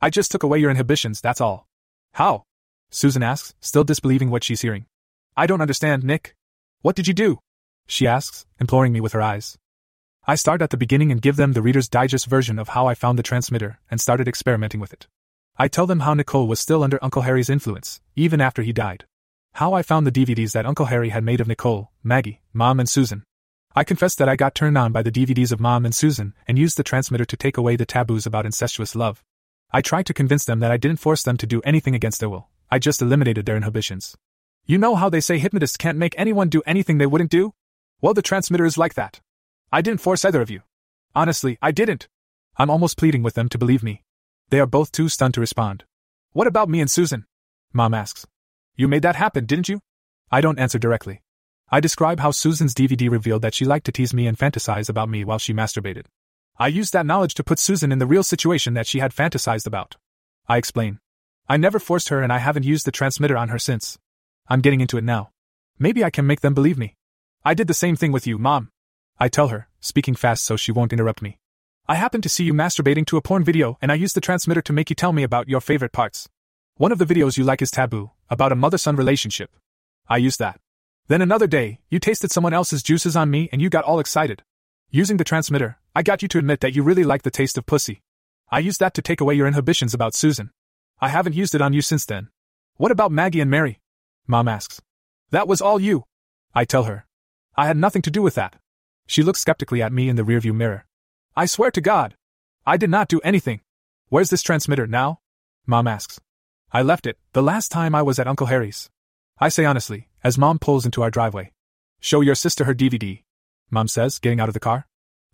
I 0.00 0.10
just 0.10 0.30
took 0.30 0.42
away 0.42 0.58
your 0.58 0.70
inhibitions, 0.70 1.20
that's 1.20 1.40
all. 1.40 1.66
How? 2.14 2.44
Susan 2.90 3.22
asks, 3.22 3.54
still 3.60 3.84
disbelieving 3.84 4.30
what 4.30 4.44
she's 4.44 4.60
hearing. 4.60 4.86
I 5.36 5.46
don't 5.46 5.60
understand, 5.60 6.04
Nick. 6.04 6.34
What 6.82 6.96
did 6.96 7.06
you 7.06 7.14
do? 7.14 7.38
She 7.86 8.06
asks, 8.06 8.46
imploring 8.60 8.92
me 8.92 9.00
with 9.00 9.12
her 9.12 9.22
eyes. 9.22 9.58
I 10.30 10.34
start 10.34 10.60
at 10.60 10.68
the 10.68 10.76
beginning 10.76 11.10
and 11.10 11.22
give 11.22 11.36
them 11.36 11.54
the 11.54 11.62
Reader's 11.62 11.88
Digest 11.88 12.26
version 12.26 12.58
of 12.58 12.68
how 12.68 12.86
I 12.86 12.92
found 12.94 13.18
the 13.18 13.22
transmitter 13.22 13.80
and 13.90 13.98
started 13.98 14.28
experimenting 14.28 14.78
with 14.78 14.92
it. 14.92 15.06
I 15.56 15.68
tell 15.68 15.86
them 15.86 16.00
how 16.00 16.12
Nicole 16.12 16.46
was 16.46 16.60
still 16.60 16.82
under 16.82 16.98
Uncle 17.00 17.22
Harry's 17.22 17.48
influence, 17.48 18.02
even 18.14 18.38
after 18.38 18.60
he 18.60 18.74
died. 18.74 19.06
How 19.54 19.72
I 19.72 19.80
found 19.80 20.06
the 20.06 20.12
DVDs 20.12 20.52
that 20.52 20.66
Uncle 20.66 20.84
Harry 20.84 21.08
had 21.08 21.24
made 21.24 21.40
of 21.40 21.48
Nicole, 21.48 21.92
Maggie, 22.04 22.42
Mom, 22.52 22.78
and 22.78 22.86
Susan. 22.86 23.24
I 23.74 23.84
confess 23.84 24.14
that 24.16 24.28
I 24.28 24.36
got 24.36 24.54
turned 24.54 24.76
on 24.76 24.92
by 24.92 25.00
the 25.00 25.10
DVDs 25.10 25.50
of 25.50 25.60
Mom 25.60 25.86
and 25.86 25.94
Susan 25.94 26.34
and 26.46 26.58
used 26.58 26.76
the 26.76 26.84
transmitter 26.84 27.24
to 27.24 27.36
take 27.38 27.56
away 27.56 27.76
the 27.76 27.86
taboos 27.86 28.26
about 28.26 28.44
incestuous 28.44 28.94
love. 28.94 29.24
I 29.72 29.80
tried 29.80 30.04
to 30.04 30.12
convince 30.12 30.44
them 30.44 30.60
that 30.60 30.70
I 30.70 30.76
didn't 30.76 31.00
force 31.00 31.22
them 31.22 31.38
to 31.38 31.46
do 31.46 31.62
anything 31.62 31.94
against 31.94 32.20
their 32.20 32.28
will, 32.28 32.48
I 32.70 32.78
just 32.78 33.00
eliminated 33.00 33.46
their 33.46 33.56
inhibitions. 33.56 34.14
You 34.66 34.76
know 34.76 34.94
how 34.94 35.08
they 35.08 35.22
say 35.22 35.38
hypnotists 35.38 35.78
can't 35.78 35.96
make 35.96 36.14
anyone 36.18 36.50
do 36.50 36.60
anything 36.66 36.98
they 36.98 37.06
wouldn't 37.06 37.30
do? 37.30 37.54
Well, 38.02 38.12
the 38.12 38.20
transmitter 38.20 38.66
is 38.66 38.76
like 38.76 38.92
that. 38.92 39.20
I 39.70 39.82
didn't 39.82 40.00
force 40.00 40.24
either 40.24 40.40
of 40.40 40.50
you. 40.50 40.62
Honestly, 41.14 41.58
I 41.60 41.72
didn't. 41.72 42.08
I'm 42.56 42.70
almost 42.70 42.96
pleading 42.96 43.22
with 43.22 43.34
them 43.34 43.48
to 43.50 43.58
believe 43.58 43.82
me. 43.82 44.02
They 44.50 44.60
are 44.60 44.66
both 44.66 44.90
too 44.92 45.08
stunned 45.08 45.34
to 45.34 45.40
respond. 45.40 45.84
What 46.32 46.46
about 46.46 46.68
me 46.68 46.80
and 46.80 46.90
Susan? 46.90 47.26
Mom 47.72 47.92
asks. 47.92 48.26
You 48.76 48.88
made 48.88 49.02
that 49.02 49.16
happen, 49.16 49.44
didn't 49.44 49.68
you? 49.68 49.80
I 50.30 50.40
don't 50.40 50.58
answer 50.58 50.78
directly. 50.78 51.22
I 51.70 51.80
describe 51.80 52.20
how 52.20 52.30
Susan's 52.30 52.74
DVD 52.74 53.10
revealed 53.10 53.42
that 53.42 53.54
she 53.54 53.66
liked 53.66 53.84
to 53.86 53.92
tease 53.92 54.14
me 54.14 54.26
and 54.26 54.38
fantasize 54.38 54.88
about 54.88 55.10
me 55.10 55.22
while 55.22 55.38
she 55.38 55.52
masturbated. 55.52 56.06
I 56.58 56.68
used 56.68 56.94
that 56.94 57.06
knowledge 57.06 57.34
to 57.34 57.44
put 57.44 57.58
Susan 57.58 57.92
in 57.92 57.98
the 57.98 58.06
real 58.06 58.22
situation 58.22 58.72
that 58.74 58.86
she 58.86 59.00
had 59.00 59.14
fantasized 59.14 59.66
about. 59.66 59.96
I 60.48 60.56
explain. 60.56 60.98
I 61.46 61.58
never 61.58 61.78
forced 61.78 62.08
her 62.08 62.22
and 62.22 62.32
I 62.32 62.38
haven't 62.38 62.64
used 62.64 62.86
the 62.86 62.92
transmitter 62.92 63.36
on 63.36 63.48
her 63.50 63.58
since. 63.58 63.98
I'm 64.48 64.62
getting 64.62 64.80
into 64.80 64.96
it 64.96 65.04
now. 65.04 65.30
Maybe 65.78 66.02
I 66.02 66.10
can 66.10 66.26
make 66.26 66.40
them 66.40 66.54
believe 66.54 66.78
me. 66.78 66.96
I 67.44 67.52
did 67.54 67.68
the 67.68 67.74
same 67.74 67.96
thing 67.96 68.12
with 68.12 68.26
you, 68.26 68.38
Mom. 68.38 68.70
I 69.20 69.28
tell 69.28 69.48
her, 69.48 69.68
speaking 69.80 70.14
fast 70.14 70.44
so 70.44 70.56
she 70.56 70.70
won't 70.70 70.92
interrupt 70.92 71.22
me. 71.22 71.38
I 71.88 71.96
happened 71.96 72.22
to 72.22 72.28
see 72.28 72.44
you 72.44 72.54
masturbating 72.54 73.06
to 73.06 73.16
a 73.16 73.22
porn 73.22 73.42
video 73.42 73.78
and 73.82 73.90
I 73.90 73.96
used 73.96 74.14
the 74.14 74.20
transmitter 74.20 74.62
to 74.62 74.72
make 74.72 74.90
you 74.90 74.96
tell 74.96 75.12
me 75.12 75.22
about 75.22 75.48
your 75.48 75.60
favorite 75.60 75.92
parts. 75.92 76.28
One 76.76 76.92
of 76.92 76.98
the 76.98 77.04
videos 77.04 77.36
you 77.36 77.42
like 77.42 77.60
is 77.60 77.70
Taboo, 77.72 78.12
about 78.30 78.52
a 78.52 78.56
mother 78.56 78.78
son 78.78 78.94
relationship. 78.94 79.50
I 80.08 80.18
used 80.18 80.38
that. 80.38 80.60
Then 81.08 81.22
another 81.22 81.46
day, 81.46 81.80
you 81.88 81.98
tasted 81.98 82.30
someone 82.30 82.52
else's 82.52 82.82
juices 82.82 83.16
on 83.16 83.30
me 83.30 83.48
and 83.50 83.60
you 83.60 83.70
got 83.70 83.84
all 83.84 83.98
excited. 83.98 84.42
Using 84.90 85.16
the 85.16 85.24
transmitter, 85.24 85.78
I 85.96 86.02
got 86.02 86.22
you 86.22 86.28
to 86.28 86.38
admit 86.38 86.60
that 86.60 86.76
you 86.76 86.84
really 86.84 87.04
like 87.04 87.22
the 87.22 87.30
taste 87.30 87.58
of 87.58 87.66
pussy. 87.66 88.02
I 88.50 88.60
used 88.60 88.78
that 88.78 88.94
to 88.94 89.02
take 89.02 89.20
away 89.20 89.34
your 89.34 89.48
inhibitions 89.48 89.94
about 89.94 90.14
Susan. 90.14 90.50
I 91.00 91.08
haven't 91.08 91.34
used 91.34 91.54
it 91.54 91.62
on 91.62 91.72
you 91.72 91.82
since 91.82 92.04
then. 92.04 92.28
What 92.76 92.92
about 92.92 93.10
Maggie 93.10 93.40
and 93.40 93.50
Mary? 93.50 93.80
Mom 94.26 94.46
asks. 94.46 94.80
That 95.30 95.48
was 95.48 95.60
all 95.60 95.80
you. 95.80 96.04
I 96.54 96.64
tell 96.64 96.84
her. 96.84 97.06
I 97.56 97.66
had 97.66 97.76
nothing 97.76 98.02
to 98.02 98.10
do 98.10 98.22
with 98.22 98.36
that. 98.36 98.54
She 99.08 99.22
looks 99.22 99.40
skeptically 99.40 99.80
at 99.80 99.90
me 99.90 100.10
in 100.10 100.16
the 100.16 100.22
rearview 100.22 100.54
mirror. 100.54 100.84
I 101.34 101.46
swear 101.46 101.70
to 101.70 101.80
God. 101.80 102.14
I 102.66 102.76
did 102.76 102.90
not 102.90 103.08
do 103.08 103.20
anything. 103.24 103.62
Where's 104.10 104.28
this 104.28 104.42
transmitter 104.42 104.86
now? 104.86 105.20
Mom 105.66 105.88
asks. 105.88 106.20
I 106.70 106.82
left 106.82 107.06
it, 107.06 107.16
the 107.32 107.42
last 107.42 107.72
time 107.72 107.94
I 107.94 108.02
was 108.02 108.18
at 108.18 108.26
Uncle 108.26 108.48
Harry's. 108.48 108.90
I 109.40 109.48
say 109.48 109.64
honestly, 109.64 110.08
as 110.22 110.36
Mom 110.36 110.58
pulls 110.58 110.84
into 110.84 111.02
our 111.02 111.10
driveway. 111.10 111.52
Show 112.00 112.20
your 112.20 112.34
sister 112.34 112.64
her 112.64 112.74
DVD. 112.74 113.22
Mom 113.70 113.88
says, 113.88 114.18
getting 114.18 114.40
out 114.40 114.50
of 114.50 114.54
the 114.54 114.60
car. 114.60 114.86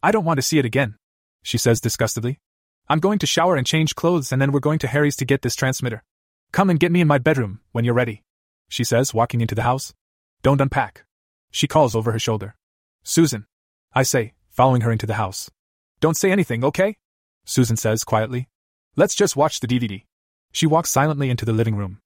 I 0.05 0.13
don't 0.13 0.25
want 0.25 0.39
to 0.39 0.43
see 0.43 0.61
it 0.61 0.65
again. 0.65 0.95
She 1.43 1.59
says 1.59 1.81
disgustedly. 1.81 2.39
I'm 2.89 3.01
going 3.01 3.19
to 3.19 3.27
shower 3.27 3.57
and 3.57 3.67
change 3.67 3.97
clothes 3.97 4.31
and 4.31 4.41
then 4.41 4.53
we're 4.53 4.61
going 4.61 4.79
to 4.81 4.87
Harry's 4.87 5.17
to 5.17 5.25
get 5.25 5.43
this 5.43 5.57
transmitter. 5.57 6.05
Come 6.53 6.71
and 6.71 6.79
get 6.79 6.93
me 6.93 7.01
in 7.01 7.09
my 7.09 7.19
bedroom 7.19 7.59
when 7.73 7.85
you're 7.85 7.93
ready. 7.93 8.23
She 8.69 8.85
says, 8.85 9.13
walking 9.13 9.41
into 9.41 9.57
the 9.57 9.63
house. 9.63 9.93
Don't 10.43 10.61
unpack. 10.61 11.05
She 11.51 11.67
calls 11.67 11.97
over 11.97 12.13
her 12.13 12.21
shoulder. 12.21 12.55
Susan. 13.03 13.47
I 13.95 14.03
say, 14.03 14.33
following 14.51 14.83
her 14.83 14.91
into 14.91 15.07
the 15.07 15.15
house. 15.15 15.51
Don't 16.01 16.17
say 16.17 16.33
anything, 16.33 16.65
okay? 16.65 16.97
Susan 17.45 17.77
says 17.77 18.03
quietly. 18.03 18.49
Let's 18.97 19.15
just 19.15 19.37
watch 19.37 19.61
the 19.61 19.69
DVD. 19.69 20.05
She 20.51 20.67
walks 20.67 20.91
silently 20.91 21.31
into 21.31 21.45
the 21.45 21.53
living 21.53 21.77
room. 21.77 22.01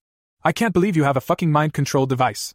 I 0.45 0.53
can't 0.53 0.75
believe 0.75 0.97
you 0.97 1.05
have 1.05 1.17
a 1.17 1.23
fucking 1.23 1.51
mind 1.51 1.73
control 1.73 2.07
device. 2.07 2.55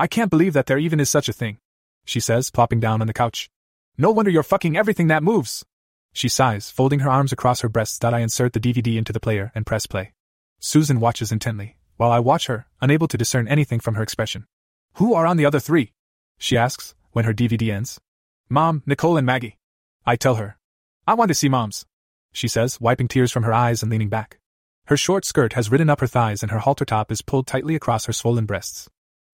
I 0.00 0.06
can't 0.06 0.30
believe 0.30 0.52
that 0.54 0.66
there 0.66 0.78
even 0.78 1.00
is 1.00 1.08
such 1.08 1.28
a 1.28 1.32
thing. 1.32 1.58
She 2.04 2.20
says, 2.20 2.50
plopping 2.50 2.80
down 2.80 3.00
on 3.00 3.06
the 3.06 3.12
couch. 3.12 3.50
No 3.96 4.10
wonder 4.10 4.30
you're 4.30 4.42
fucking 4.42 4.76
everything 4.76 5.06
that 5.06 5.22
moves. 5.22 5.64
She 6.12 6.28
sighs, 6.28 6.70
folding 6.70 7.00
her 7.00 7.10
arms 7.10 7.32
across 7.32 7.60
her 7.60 7.68
breasts 7.68 7.98
that 7.98 8.12
I 8.12 8.20
insert 8.20 8.52
the 8.52 8.60
DVD 8.60 8.96
into 8.96 9.12
the 9.12 9.20
player 9.20 9.52
and 9.54 9.64
press 9.64 9.86
play. 9.86 10.12
Susan 10.58 11.00
watches 11.00 11.30
intently, 11.30 11.76
while 11.96 12.10
I 12.10 12.18
watch 12.18 12.46
her, 12.46 12.66
unable 12.80 13.08
to 13.08 13.18
discern 13.18 13.48
anything 13.48 13.80
from 13.80 13.94
her 13.94 14.02
expression. 14.02 14.46
Who 14.94 15.14
are 15.14 15.26
on 15.26 15.36
the 15.36 15.46
other 15.46 15.60
three? 15.60 15.92
She 16.38 16.56
asks, 16.56 16.94
when 17.12 17.24
her 17.24 17.34
DVD 17.34 17.72
ends. 17.72 18.00
Mom, 18.48 18.82
Nicole, 18.86 19.16
and 19.16 19.26
Maggie. 19.26 19.58
I 20.04 20.16
tell 20.16 20.36
her. 20.36 20.58
I 21.06 21.14
want 21.14 21.28
to 21.28 21.34
see 21.34 21.48
Mom's. 21.48 21.86
She 22.32 22.48
says, 22.48 22.80
wiping 22.80 23.08
tears 23.08 23.32
from 23.32 23.42
her 23.42 23.52
eyes 23.52 23.82
and 23.82 23.90
leaning 23.90 24.08
back. 24.08 24.38
Her 24.86 24.96
short 24.96 25.24
skirt 25.24 25.52
has 25.52 25.70
ridden 25.70 25.90
up 25.90 26.00
her 26.00 26.06
thighs 26.06 26.42
and 26.42 26.50
her 26.50 26.58
halter 26.58 26.84
top 26.84 27.12
is 27.12 27.22
pulled 27.22 27.46
tightly 27.46 27.74
across 27.74 28.06
her 28.06 28.12
swollen 28.12 28.46
breasts. 28.46 28.88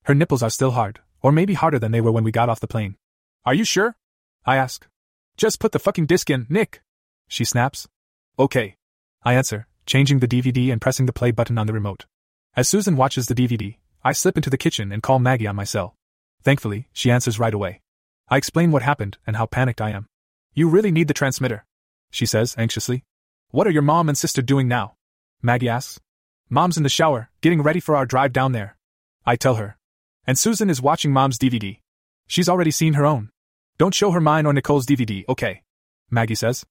Her 0.04 0.14
nipples 0.14 0.42
are 0.42 0.50
still 0.50 0.72
hard, 0.72 1.00
or 1.22 1.32
maybe 1.32 1.54
harder 1.54 1.78
than 1.78 1.92
they 1.92 2.00
were 2.00 2.12
when 2.12 2.24
we 2.24 2.32
got 2.32 2.48
off 2.48 2.60
the 2.60 2.66
plane. 2.66 2.96
Are 3.44 3.54
you 3.54 3.64
sure? 3.64 3.96
I 4.44 4.56
ask. 4.56 4.86
Just 5.36 5.60
put 5.60 5.72
the 5.72 5.78
fucking 5.78 6.06
disc 6.06 6.28
in, 6.30 6.46
Nick. 6.48 6.82
She 7.28 7.44
snaps. 7.44 7.88
Okay. 8.38 8.76
I 9.22 9.34
answer, 9.34 9.66
changing 9.86 10.18
the 10.18 10.28
DVD 10.28 10.70
and 10.72 10.80
pressing 10.80 11.06
the 11.06 11.12
play 11.12 11.30
button 11.30 11.58
on 11.58 11.66
the 11.66 11.72
remote. 11.72 12.06
As 12.56 12.68
Susan 12.68 12.96
watches 12.96 13.26
the 13.26 13.34
DVD, 13.34 13.76
I 14.02 14.12
slip 14.12 14.36
into 14.36 14.50
the 14.50 14.58
kitchen 14.58 14.92
and 14.92 15.02
call 15.02 15.18
Maggie 15.18 15.46
on 15.46 15.56
my 15.56 15.64
cell. 15.64 15.94
Thankfully, 16.42 16.88
she 16.92 17.10
answers 17.10 17.38
right 17.38 17.54
away. 17.54 17.80
I 18.30 18.36
explain 18.36 18.70
what 18.70 18.82
happened 18.82 19.16
and 19.26 19.36
how 19.36 19.46
panicked 19.46 19.80
I 19.80 19.90
am. 19.90 20.06
You 20.52 20.68
really 20.68 20.90
need 20.90 21.08
the 21.08 21.14
transmitter, 21.14 21.64
she 22.10 22.26
says 22.26 22.54
anxiously. 22.58 23.04
What 23.50 23.66
are 23.66 23.70
your 23.70 23.82
mom 23.82 24.08
and 24.08 24.18
sister 24.18 24.42
doing 24.42 24.68
now? 24.68 24.96
Maggie 25.40 25.68
asks. 25.68 25.98
Mom's 26.50 26.76
in 26.76 26.82
the 26.82 26.88
shower, 26.88 27.30
getting 27.40 27.62
ready 27.62 27.80
for 27.80 27.96
our 27.96 28.04
drive 28.04 28.32
down 28.32 28.52
there. 28.52 28.76
I 29.24 29.36
tell 29.36 29.54
her. 29.54 29.78
And 30.26 30.38
Susan 30.38 30.68
is 30.68 30.82
watching 30.82 31.12
Mom's 31.12 31.38
DVD. 31.38 31.78
She's 32.26 32.48
already 32.48 32.70
seen 32.70 32.94
her 32.94 33.06
own. 33.06 33.30
Don't 33.78 33.94
show 33.94 34.10
her 34.10 34.20
mine 34.20 34.44
or 34.44 34.52
Nicole's 34.52 34.86
DVD, 34.86 35.24
okay? 35.28 35.62
Maggie 36.10 36.34
says. 36.34 36.66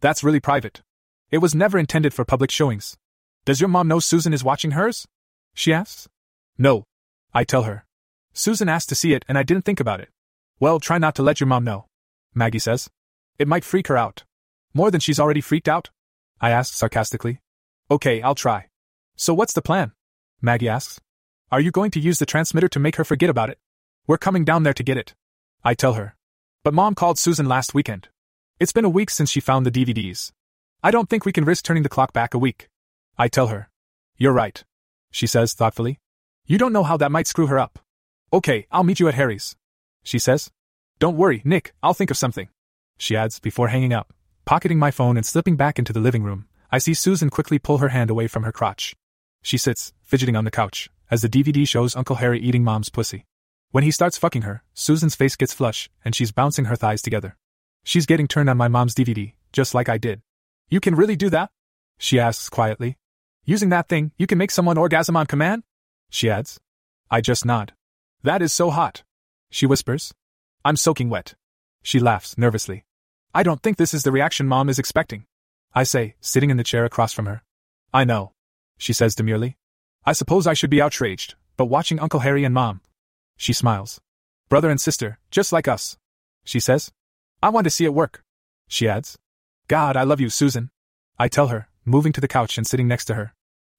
That's 0.00 0.24
really 0.24 0.40
private. 0.40 0.82
It 1.30 1.38
was 1.38 1.54
never 1.54 1.78
intended 1.78 2.14
for 2.14 2.24
public 2.24 2.50
showings. 2.50 2.96
Does 3.44 3.60
your 3.60 3.68
mom 3.68 3.88
know 3.88 3.98
Susan 3.98 4.32
is 4.32 4.44
watching 4.44 4.70
hers? 4.70 5.06
She 5.54 5.72
asks. 5.72 6.08
No. 6.56 6.84
I 7.34 7.44
tell 7.44 7.64
her. 7.64 7.84
Susan 8.32 8.68
asked 8.68 8.88
to 8.90 8.94
see 8.94 9.12
it 9.12 9.24
and 9.28 9.36
I 9.36 9.42
didn't 9.42 9.64
think 9.64 9.80
about 9.80 10.00
it. 10.00 10.08
Well, 10.58 10.80
try 10.80 10.96
not 10.96 11.14
to 11.16 11.22
let 11.22 11.38
your 11.38 11.48
mom 11.48 11.64
know. 11.64 11.84
Maggie 12.34 12.58
says. 12.58 12.88
It 13.38 13.46
might 13.46 13.64
freak 13.64 13.88
her 13.88 13.96
out. 13.96 14.24
More 14.72 14.90
than 14.90 15.00
she's 15.00 15.20
already 15.20 15.42
freaked 15.42 15.68
out? 15.68 15.90
I 16.40 16.50
ask 16.50 16.72
sarcastically. 16.72 17.40
Okay, 17.90 18.22
I'll 18.22 18.34
try. 18.34 18.68
So 19.16 19.34
what's 19.34 19.52
the 19.52 19.60
plan? 19.60 19.92
Maggie 20.40 20.68
asks. 20.68 20.98
Are 21.52 21.60
you 21.60 21.70
going 21.70 21.90
to 21.90 22.00
use 22.00 22.18
the 22.18 22.26
transmitter 22.26 22.68
to 22.68 22.80
make 22.80 22.96
her 22.96 23.04
forget 23.04 23.28
about 23.28 23.50
it? 23.50 23.58
We're 24.06 24.16
coming 24.16 24.46
down 24.46 24.62
there 24.62 24.72
to 24.72 24.82
get 24.82 24.96
it. 24.96 25.14
I 25.62 25.74
tell 25.74 25.92
her. 25.92 26.16
But 26.64 26.72
mom 26.72 26.94
called 26.94 27.18
Susan 27.18 27.46
last 27.46 27.74
weekend. 27.74 28.08
It's 28.58 28.72
been 28.72 28.86
a 28.86 28.90
week 28.90 29.10
since 29.10 29.30
she 29.30 29.40
found 29.40 29.66
the 29.66 29.70
DVDs. 29.70 30.32
I 30.82 30.90
don't 30.90 31.10
think 31.10 31.26
we 31.26 31.32
can 31.32 31.44
risk 31.44 31.64
turning 31.64 31.82
the 31.82 31.90
clock 31.90 32.14
back 32.14 32.32
a 32.32 32.38
week. 32.38 32.68
I 33.18 33.28
tell 33.28 33.48
her. 33.48 33.68
You're 34.16 34.32
right. 34.32 34.64
She 35.10 35.26
says 35.26 35.52
thoughtfully. 35.52 35.98
You 36.46 36.56
don't 36.56 36.72
know 36.72 36.82
how 36.82 36.96
that 36.96 37.12
might 37.12 37.26
screw 37.26 37.46
her 37.48 37.58
up. 37.58 37.78
Okay, 38.32 38.66
I'll 38.70 38.84
meet 38.84 39.00
you 39.00 39.08
at 39.08 39.14
Harry's 39.14 39.54
she 40.06 40.18
says. 40.18 40.50
Don't 40.98 41.16
worry, 41.16 41.42
Nick, 41.44 41.74
I'll 41.82 41.92
think 41.92 42.10
of 42.10 42.16
something. 42.16 42.48
She 42.96 43.16
adds, 43.16 43.40
before 43.40 43.68
hanging 43.68 43.92
up. 43.92 44.12
Pocketing 44.44 44.78
my 44.78 44.90
phone 44.90 45.16
and 45.16 45.26
slipping 45.26 45.56
back 45.56 45.78
into 45.78 45.92
the 45.92 46.00
living 46.00 46.22
room, 46.22 46.46
I 46.70 46.78
see 46.78 46.94
Susan 46.94 47.28
quickly 47.28 47.58
pull 47.58 47.78
her 47.78 47.88
hand 47.88 48.08
away 48.08 48.28
from 48.28 48.44
her 48.44 48.52
crotch. 48.52 48.94
She 49.42 49.58
sits, 49.58 49.92
fidgeting 50.02 50.36
on 50.36 50.44
the 50.44 50.50
couch, 50.50 50.88
as 51.10 51.22
the 51.22 51.28
DVD 51.28 51.66
shows 51.66 51.96
Uncle 51.96 52.16
Harry 52.16 52.40
eating 52.40 52.64
Mom's 52.64 52.88
pussy. 52.88 53.26
When 53.72 53.84
he 53.84 53.90
starts 53.90 54.16
fucking 54.16 54.42
her, 54.42 54.62
Susan's 54.74 55.16
face 55.16 55.36
gets 55.36 55.52
flush, 55.52 55.90
and 56.04 56.14
she's 56.14 56.32
bouncing 56.32 56.66
her 56.66 56.76
thighs 56.76 57.02
together. 57.02 57.36
She's 57.84 58.06
getting 58.06 58.28
turned 58.28 58.48
on 58.48 58.56
my 58.56 58.68
mom's 58.68 58.94
DVD, 58.94 59.34
just 59.52 59.74
like 59.74 59.88
I 59.88 59.98
did. 59.98 60.22
You 60.68 60.80
can 60.80 60.94
really 60.94 61.16
do 61.16 61.30
that? 61.30 61.50
She 61.98 62.18
asks 62.18 62.48
quietly. 62.48 62.96
Using 63.44 63.68
that 63.68 63.88
thing, 63.88 64.12
you 64.16 64.26
can 64.26 64.38
make 64.38 64.50
someone 64.50 64.78
orgasm 64.78 65.16
on 65.16 65.26
command? 65.26 65.62
She 66.10 66.30
adds. 66.30 66.58
I 67.10 67.20
just 67.20 67.44
nod. 67.44 67.74
That 68.22 68.42
is 68.42 68.52
so 68.52 68.70
hot. 68.70 69.02
She 69.50 69.66
whispers. 69.66 70.12
I'm 70.64 70.76
soaking 70.76 71.08
wet. 71.08 71.34
She 71.82 72.00
laughs 72.00 72.36
nervously. 72.36 72.84
I 73.34 73.42
don't 73.42 73.62
think 73.62 73.76
this 73.76 73.94
is 73.94 74.02
the 74.02 74.12
reaction 74.12 74.46
Mom 74.46 74.68
is 74.68 74.78
expecting. 74.78 75.26
I 75.74 75.82
say, 75.82 76.14
sitting 76.20 76.50
in 76.50 76.56
the 76.56 76.64
chair 76.64 76.84
across 76.84 77.12
from 77.12 77.26
her. 77.26 77.42
I 77.92 78.04
know. 78.04 78.32
She 78.78 78.92
says 78.92 79.14
demurely. 79.14 79.56
I 80.04 80.12
suppose 80.12 80.46
I 80.46 80.54
should 80.54 80.70
be 80.70 80.80
outraged, 80.80 81.34
but 81.56 81.66
watching 81.66 82.00
Uncle 82.00 82.20
Harry 82.20 82.44
and 82.44 82.54
Mom. 82.54 82.80
She 83.36 83.52
smiles. 83.52 84.00
Brother 84.48 84.70
and 84.70 84.80
sister, 84.80 85.18
just 85.30 85.52
like 85.52 85.68
us. 85.68 85.98
She 86.44 86.60
says. 86.60 86.92
I 87.42 87.50
want 87.50 87.64
to 87.64 87.70
see 87.70 87.84
it 87.84 87.94
work. 87.94 88.22
She 88.68 88.88
adds. 88.88 89.18
God, 89.68 89.96
I 89.96 90.04
love 90.04 90.20
you, 90.20 90.30
Susan. 90.30 90.70
I 91.18 91.28
tell 91.28 91.48
her, 91.48 91.68
moving 91.84 92.12
to 92.12 92.20
the 92.20 92.28
couch 92.28 92.56
and 92.56 92.66
sitting 92.66 92.88
next 92.88 93.04
to 93.06 93.14
her. 93.14 93.34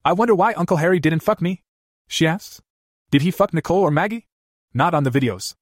I 0.05 0.13
wonder 0.13 0.35
why 0.35 0.53
Uncle 0.53 0.77
Harry 0.77 0.99
didn't 0.99 1.23
fuck 1.23 1.41
me? 1.41 1.63
She 2.07 2.27
asks. 2.27 2.61
Did 3.09 3.21
he 3.21 3.31
fuck 3.31 3.53
Nicole 3.53 3.81
or 3.81 3.91
Maggie? 3.91 4.26
Not 4.73 4.93
on 4.93 5.03
the 5.03 5.11
videos. 5.11 5.55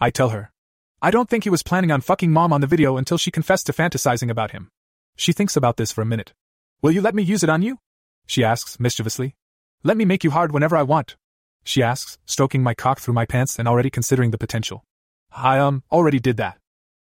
I 0.00 0.10
tell 0.10 0.30
her. 0.30 0.52
I 1.00 1.10
don't 1.10 1.28
think 1.28 1.44
he 1.44 1.50
was 1.50 1.62
planning 1.62 1.90
on 1.90 2.00
fucking 2.00 2.30
mom 2.30 2.52
on 2.52 2.60
the 2.60 2.66
video 2.66 2.96
until 2.96 3.18
she 3.18 3.30
confessed 3.30 3.66
to 3.66 3.72
fantasizing 3.72 4.30
about 4.30 4.52
him. 4.52 4.70
She 5.16 5.32
thinks 5.32 5.56
about 5.56 5.76
this 5.76 5.92
for 5.92 6.02
a 6.02 6.06
minute. 6.06 6.32
Will 6.80 6.92
you 6.92 7.00
let 7.00 7.14
me 7.14 7.22
use 7.22 7.42
it 7.42 7.50
on 7.50 7.62
you? 7.62 7.78
She 8.26 8.44
asks, 8.44 8.78
mischievously. 8.78 9.34
Let 9.82 9.96
me 9.96 10.04
make 10.04 10.24
you 10.24 10.30
hard 10.30 10.52
whenever 10.52 10.76
I 10.76 10.82
want. 10.82 11.16
She 11.64 11.82
asks, 11.82 12.18
stroking 12.24 12.62
my 12.62 12.74
cock 12.74 13.00
through 13.00 13.14
my 13.14 13.26
pants 13.26 13.58
and 13.58 13.66
already 13.66 13.90
considering 13.90 14.30
the 14.30 14.38
potential. 14.38 14.84
I, 15.32 15.58
um, 15.58 15.82
already 15.90 16.20
did 16.20 16.36
that. 16.36 16.58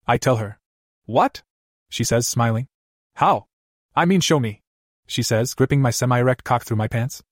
I 0.07 0.17
tell 0.17 0.37
her. 0.37 0.59
What? 1.07 1.43
She 1.89 2.05
says, 2.05 2.27
smiling. 2.27 2.69
How? 3.17 3.47
I 3.95 4.05
mean, 4.05 4.21
show 4.21 4.41
me. 4.41 4.63
She 5.07 5.23
says, 5.23 5.55
gripping 5.55 5.83
my 5.83 5.91
semi 5.91 6.19
erect 6.19 6.45
cock 6.45 6.65
through 6.65 6.77
my 6.77 6.89
pants. 6.89 7.23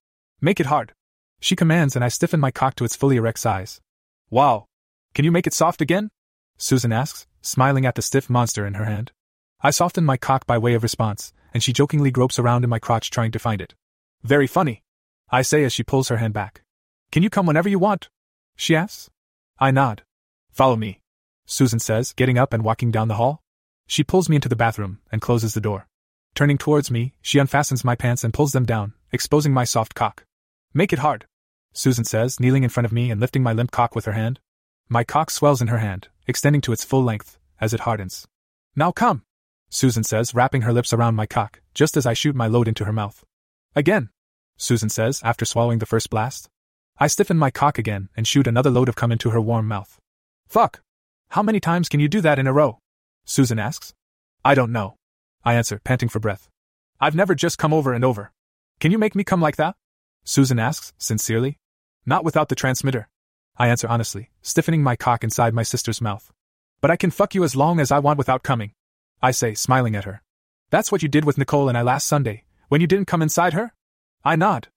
Make 0.41 0.59
it 0.59 0.65
hard. 0.65 0.93
She 1.39 1.55
commands, 1.55 1.95
and 1.95 2.03
I 2.03 2.09
stiffen 2.09 2.39
my 2.39 2.51
cock 2.51 2.75
to 2.75 2.83
its 2.83 2.95
fully 2.95 3.15
erect 3.15 3.39
size. 3.39 3.79
Wow. 4.29 4.65
Can 5.13 5.25
you 5.25 5.31
make 5.31 5.47
it 5.47 5.53
soft 5.53 5.81
again? 5.81 6.09
Susan 6.57 6.93
asks, 6.93 7.25
smiling 7.41 7.85
at 7.85 7.95
the 7.95 8.01
stiff 8.01 8.29
monster 8.29 8.65
in 8.65 8.75
her 8.75 8.85
hand. 8.85 9.11
I 9.61 9.71
soften 9.71 10.05
my 10.05 10.17
cock 10.17 10.45
by 10.45 10.57
way 10.57 10.73
of 10.73 10.83
response, 10.83 11.33
and 11.53 11.63
she 11.63 11.73
jokingly 11.73 12.11
gropes 12.11 12.39
around 12.39 12.63
in 12.63 12.69
my 12.69 12.79
crotch 12.79 13.09
trying 13.09 13.31
to 13.31 13.39
find 13.39 13.61
it. 13.61 13.73
Very 14.23 14.47
funny. 14.47 14.83
I 15.31 15.41
say 15.41 15.63
as 15.63 15.73
she 15.73 15.83
pulls 15.83 16.09
her 16.09 16.17
hand 16.17 16.33
back. 16.33 16.61
Can 17.11 17.23
you 17.23 17.29
come 17.29 17.45
whenever 17.45 17.69
you 17.69 17.79
want? 17.79 18.09
She 18.55 18.75
asks. 18.75 19.09
I 19.59 19.71
nod. 19.71 20.03
Follow 20.51 20.75
me. 20.75 20.99
Susan 21.45 21.79
says, 21.79 22.13
getting 22.13 22.37
up 22.37 22.53
and 22.53 22.63
walking 22.63 22.91
down 22.91 23.07
the 23.07 23.15
hall. 23.15 23.41
She 23.87 24.03
pulls 24.03 24.29
me 24.29 24.35
into 24.35 24.49
the 24.49 24.55
bathroom 24.55 24.99
and 25.11 25.21
closes 25.21 25.53
the 25.53 25.61
door. 25.61 25.87
Turning 26.35 26.57
towards 26.57 26.91
me, 26.91 27.15
she 27.21 27.39
unfastens 27.39 27.83
my 27.83 27.95
pants 27.95 28.23
and 28.23 28.33
pulls 28.33 28.51
them 28.51 28.65
down, 28.65 28.93
exposing 29.11 29.51
my 29.51 29.63
soft 29.63 29.95
cock. 29.95 30.25
Make 30.73 30.93
it 30.93 30.99
hard. 30.99 31.25
Susan 31.73 32.03
says, 32.03 32.39
kneeling 32.39 32.63
in 32.63 32.69
front 32.69 32.85
of 32.85 32.91
me 32.91 33.11
and 33.11 33.21
lifting 33.21 33.43
my 33.43 33.53
limp 33.53 33.71
cock 33.71 33.95
with 33.95 34.05
her 34.05 34.13
hand. 34.13 34.39
My 34.87 35.03
cock 35.03 35.29
swells 35.29 35.61
in 35.61 35.67
her 35.67 35.77
hand, 35.77 36.07
extending 36.27 36.61
to 36.61 36.71
its 36.71 36.83
full 36.83 37.03
length, 37.03 37.37
as 37.61 37.73
it 37.73 37.81
hardens. 37.81 38.27
Now 38.75 38.91
come! 38.91 39.23
Susan 39.69 40.03
says, 40.03 40.33
wrapping 40.33 40.63
her 40.63 40.73
lips 40.73 40.93
around 40.93 41.15
my 41.15 41.25
cock, 41.25 41.61
just 41.73 41.95
as 41.95 42.05
I 42.05 42.13
shoot 42.13 42.35
my 42.35 42.47
load 42.47 42.67
into 42.67 42.85
her 42.85 42.93
mouth. 42.93 43.23
Again! 43.75 44.09
Susan 44.57 44.89
says, 44.89 45.21
after 45.23 45.45
swallowing 45.45 45.79
the 45.79 45.85
first 45.85 46.09
blast. 46.09 46.49
I 46.97 47.07
stiffen 47.07 47.37
my 47.37 47.51
cock 47.51 47.77
again 47.77 48.09
and 48.17 48.27
shoot 48.27 48.47
another 48.47 48.69
load 48.69 48.89
of 48.89 48.95
cum 48.95 49.11
into 49.11 49.29
her 49.29 49.39
warm 49.39 49.67
mouth. 49.67 49.99
Fuck! 50.47 50.81
How 51.29 51.43
many 51.43 51.59
times 51.59 51.87
can 51.87 51.99
you 51.99 52.07
do 52.07 52.21
that 52.21 52.39
in 52.39 52.47
a 52.47 52.53
row? 52.53 52.79
Susan 53.25 53.59
asks. 53.59 53.93
I 54.43 54.55
don't 54.55 54.71
know. 54.71 54.95
I 55.45 55.53
answer, 55.53 55.79
panting 55.83 56.09
for 56.09 56.19
breath. 56.19 56.49
I've 56.99 57.15
never 57.15 57.35
just 57.35 57.57
come 57.57 57.73
over 57.73 57.93
and 57.93 58.03
over. 58.03 58.31
Can 58.79 58.91
you 58.91 58.97
make 58.97 59.15
me 59.15 59.23
come 59.23 59.39
like 59.39 59.55
that? 59.57 59.75
Susan 60.29 60.59
asks, 60.59 60.93
sincerely. 60.99 61.57
Not 62.05 62.23
without 62.23 62.49
the 62.49 62.55
transmitter. 62.55 63.09
I 63.57 63.69
answer 63.69 63.87
honestly, 63.87 64.29
stiffening 64.43 64.83
my 64.83 64.95
cock 64.95 65.23
inside 65.23 65.55
my 65.55 65.63
sister's 65.63 66.01
mouth. 66.01 66.31
But 66.81 66.91
I 66.91 66.97
can 66.97 67.09
fuck 67.09 67.33
you 67.33 67.43
as 67.43 67.55
long 67.55 67.79
as 67.79 67.91
I 67.91 67.97
want 67.97 68.19
without 68.19 68.43
coming. 68.43 68.73
I 69.23 69.31
say, 69.31 69.55
smiling 69.55 69.95
at 69.95 70.03
her. 70.03 70.21
That's 70.69 70.91
what 70.91 71.01
you 71.01 71.09
did 71.09 71.25
with 71.25 71.39
Nicole 71.39 71.67
and 71.67 71.75
I 71.75 71.81
last 71.81 72.05
Sunday, 72.05 72.43
when 72.67 72.79
you 72.79 72.85
didn't 72.85 73.07
come 73.07 73.23
inside 73.23 73.53
her? 73.53 73.73
I 74.23 74.35
nod. 74.35 74.67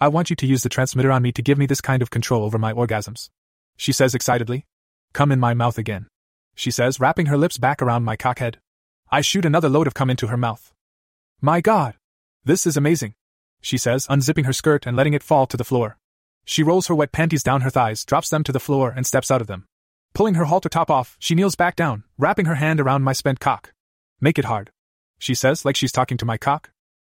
I 0.00 0.06
want 0.06 0.30
you 0.30 0.36
to 0.36 0.46
use 0.46 0.62
the 0.62 0.68
transmitter 0.68 1.10
on 1.10 1.22
me 1.22 1.32
to 1.32 1.42
give 1.42 1.58
me 1.58 1.66
this 1.66 1.80
kind 1.80 2.02
of 2.02 2.10
control 2.10 2.44
over 2.44 2.56
my 2.56 2.72
orgasms. 2.72 3.30
She 3.76 3.90
says 3.90 4.14
excitedly. 4.14 4.64
Come 5.12 5.32
in 5.32 5.40
my 5.40 5.54
mouth 5.54 5.76
again. 5.76 6.06
She 6.54 6.70
says, 6.70 7.00
wrapping 7.00 7.26
her 7.26 7.36
lips 7.36 7.58
back 7.58 7.82
around 7.82 8.04
my 8.04 8.16
cockhead. 8.16 8.58
I 9.10 9.22
shoot 9.22 9.44
another 9.44 9.68
load 9.68 9.88
of 9.88 9.94
cum 9.94 10.08
into 10.08 10.28
her 10.28 10.36
mouth. 10.36 10.72
My 11.40 11.60
god! 11.60 11.96
This 12.44 12.64
is 12.64 12.76
amazing. 12.76 13.14
She 13.60 13.78
says, 13.78 14.06
unzipping 14.08 14.46
her 14.46 14.52
skirt 14.52 14.86
and 14.86 14.96
letting 14.96 15.14
it 15.14 15.22
fall 15.22 15.46
to 15.46 15.56
the 15.56 15.64
floor. 15.64 15.96
She 16.44 16.62
rolls 16.62 16.86
her 16.86 16.94
wet 16.94 17.12
panties 17.12 17.42
down 17.42 17.60
her 17.60 17.70
thighs, 17.70 18.04
drops 18.04 18.28
them 18.28 18.42
to 18.44 18.52
the 18.52 18.60
floor, 18.60 18.92
and 18.94 19.06
steps 19.06 19.30
out 19.30 19.40
of 19.40 19.46
them. 19.46 19.66
Pulling 20.14 20.34
her 20.34 20.44
halter 20.46 20.68
top 20.68 20.90
off, 20.90 21.16
she 21.20 21.34
kneels 21.34 21.54
back 21.54 21.76
down, 21.76 22.04
wrapping 22.18 22.46
her 22.46 22.56
hand 22.56 22.80
around 22.80 23.02
my 23.02 23.12
spent 23.12 23.38
cock. 23.40 23.72
Make 24.20 24.38
it 24.38 24.46
hard. 24.46 24.70
She 25.18 25.34
says, 25.34 25.64
like 25.64 25.76
she's 25.76 25.92
talking 25.92 26.16
to 26.16 26.24
my 26.24 26.36
cock. 26.36 26.70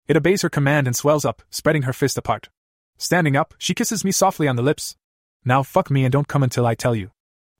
It 0.08 0.16
obeys 0.16 0.42
her 0.42 0.48
command 0.48 0.86
and 0.86 0.96
swells 0.96 1.24
up, 1.24 1.42
spreading 1.50 1.82
her 1.82 1.92
fist 1.92 2.18
apart. 2.18 2.48
Standing 2.96 3.36
up, 3.36 3.54
she 3.58 3.74
kisses 3.74 4.04
me 4.04 4.10
softly 4.10 4.48
on 4.48 4.56
the 4.56 4.62
lips. 4.62 4.96
Now 5.44 5.62
fuck 5.62 5.90
me 5.90 6.04
and 6.04 6.12
don't 6.12 6.26
come 6.26 6.42
until 6.42 6.66
I 6.66 6.74
tell 6.74 6.96
you. 6.96 7.10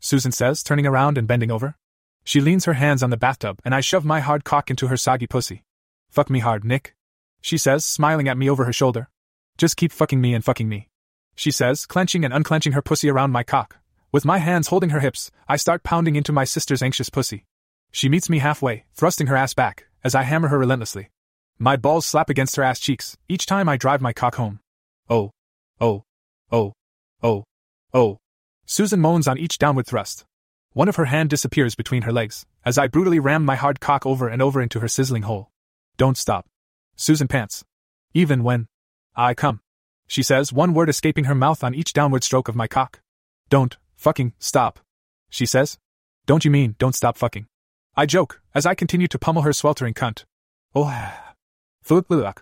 Susan 0.01 0.33
says, 0.33 0.63
turning 0.63 0.87
around 0.87 1.19
and 1.19 1.29
bending 1.29 1.51
over. 1.51 1.77
She 2.25 2.41
leans 2.41 2.65
her 2.65 2.75
hands 2.75 3.03
on 3.03 3.11
the 3.11 3.17
bathtub, 3.17 3.61
and 3.65 3.75
I 3.75 3.81
shove 3.81 4.05
my 4.05 4.21
hard 4.21 4.45
cock 4.45 4.71
into 4.71 4.89
her 4.89 4.97
soggy 4.97 5.27
pussy. 5.27 5.63
Fuck 6.11 6.31
me 6.31 6.41
hard, 6.41 6.65
Nick. 6.65 6.95
She 7.41 7.59
says, 7.59 7.85
smiling 7.85 8.29
at 8.29 8.39
me 8.39 8.49
over 8.51 8.65
her 8.65 8.73
shoulder. 8.73 9.09
Just 9.57 9.77
keep 9.77 9.93
fucking 9.93 10.21
me 10.21 10.35
and 10.35 10.45
fucking 10.45 10.69
me 10.69 10.89
she 11.39 11.53
says, 11.53 11.87
clenching 11.87 12.25
and 12.25 12.35
unclenching 12.35 12.73
her 12.73 12.83
pussy 12.83 13.09
around 13.09 13.31
my 13.31 13.45
cock. 13.45 13.77
With 14.11 14.25
my 14.25 14.39
hands 14.39 14.69
holding 14.69 14.91
her 14.91 14.99
hips, 14.99 15.31
I 15.49 15.57
start 15.57 15.85
pounding 15.85 16.17
into 16.17 16.33
my 16.33 16.45
sister's 16.45 16.83
anxious 16.83 17.11
pussy. 17.11 17.45
She 17.93 18.09
meets 18.09 18.29
me 18.29 18.41
halfway, 18.41 18.87
thrusting 18.95 19.29
her 19.29 19.37
ass 19.37 19.55
back, 19.55 19.87
as 20.03 20.17
I 20.17 20.23
hammer 20.23 20.49
her 20.49 20.59
relentlessly. 20.59 21.11
My 21.57 21.77
balls 21.77 22.07
slap 22.07 22.29
against 22.29 22.57
her 22.57 22.65
ass 22.65 22.81
cheeks, 22.81 23.17
each 23.29 23.47
time 23.47 23.69
I 23.69 23.77
drive 23.77 24.01
my 24.01 24.13
cock 24.13 24.35
home. 24.35 24.59
Oh. 25.09 25.31
Oh. 25.81 26.03
Oh. 26.51 26.73
Oh. 27.23 27.45
Oh. 27.95 28.19
Susan 28.67 29.01
moans 29.01 29.29
on 29.29 29.39
each 29.39 29.59
downward 29.59 29.87
thrust. 29.87 30.25
One 30.73 30.89
of 30.89 30.97
her 30.97 31.05
hand 31.05 31.31
disappears 31.31 31.77
between 31.77 32.03
her 32.03 32.13
legs, 32.13 32.47
as 32.65 32.79
I 32.79 32.89
brutally 32.89 33.21
ram 33.21 33.45
my 33.45 33.55
hard 33.55 33.79
cock 33.79 34.05
over 34.05 34.27
and 34.27 34.43
over 34.43 34.61
into 34.61 34.81
her 34.81 34.89
sizzling 34.89 35.23
hole. 35.23 35.51
Don't 35.97 36.17
stop. 36.17 36.47
Susan 36.99 37.29
pants. 37.29 37.65
Even 38.13 38.43
when 38.43 38.69
I 39.17 39.33
come 39.33 39.63
she 40.09 40.23
says, 40.23 40.53
one 40.53 40.73
word 40.73 40.89
escaping 40.89 41.25
her 41.25 41.35
mouth 41.35 41.63
on 41.63 41.75
each 41.75 41.93
downward 41.93 42.25
stroke 42.25 42.49
of 42.49 42.57
my 42.57 42.67
cock. 42.67 43.01
Don't, 43.51 43.77
fucking, 43.95 44.33
stop. 44.39 44.81
She 45.29 45.45
says. 45.45 45.79
Don't 46.27 46.45
you 46.47 46.51
mean, 46.51 46.75
don't 46.79 46.95
stop 46.95 47.19
fucking? 47.19 47.47
I 47.95 48.07
joke, 48.07 48.41
as 48.55 48.65
I 48.65 48.75
continue 48.75 49.07
to 49.09 49.19
pummel 49.19 49.43
her 49.43 49.53
sweltering 49.53 49.93
cunt. 49.93 50.25
Oh, 50.75 51.13
Thuluk 51.85 52.39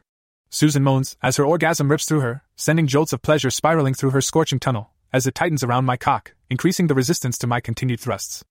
Susan 0.49 0.85
moans, 0.85 1.17
as 1.23 1.37
her 1.37 1.45
orgasm 1.45 1.91
rips 1.91 2.05
through 2.05 2.21
her, 2.21 2.45
sending 2.55 2.87
jolts 2.87 3.13
of 3.13 3.21
pleasure 3.21 3.51
spiraling 3.51 3.95
through 3.95 4.11
her 4.11 4.21
scorching 4.21 4.61
tunnel, 4.61 4.91
as 5.13 5.27
it 5.27 5.35
tightens 5.35 5.65
around 5.65 5.87
my 5.87 5.97
cock, 5.97 6.35
increasing 6.49 6.87
the 6.87 6.95
resistance 6.95 7.37
to 7.39 7.49
my 7.49 7.61
continued 7.61 7.99
thrusts. 7.99 8.45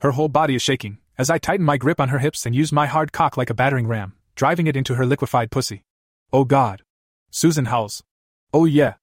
Her 0.00 0.12
whole 0.12 0.28
body 0.28 0.54
is 0.54 0.62
shaking, 0.62 0.98
as 1.18 1.28
I 1.28 1.36
tighten 1.36 1.66
my 1.66 1.76
grip 1.76 2.00
on 2.00 2.08
her 2.08 2.20
hips 2.20 2.46
and 2.46 2.54
use 2.54 2.72
my 2.72 2.86
hard 2.86 3.12
cock 3.12 3.36
like 3.36 3.50
a 3.50 3.54
battering 3.54 3.86
ram, 3.86 4.14
driving 4.34 4.66
it 4.66 4.76
into 4.76 4.94
her 4.94 5.06
liquefied 5.06 5.50
pussy. 5.50 5.84
Oh 6.32 6.44
God. 6.44 6.82
Susan 7.30 7.66
howls, 7.66 8.02
Oh 8.54 8.66
yeah. 8.66 8.94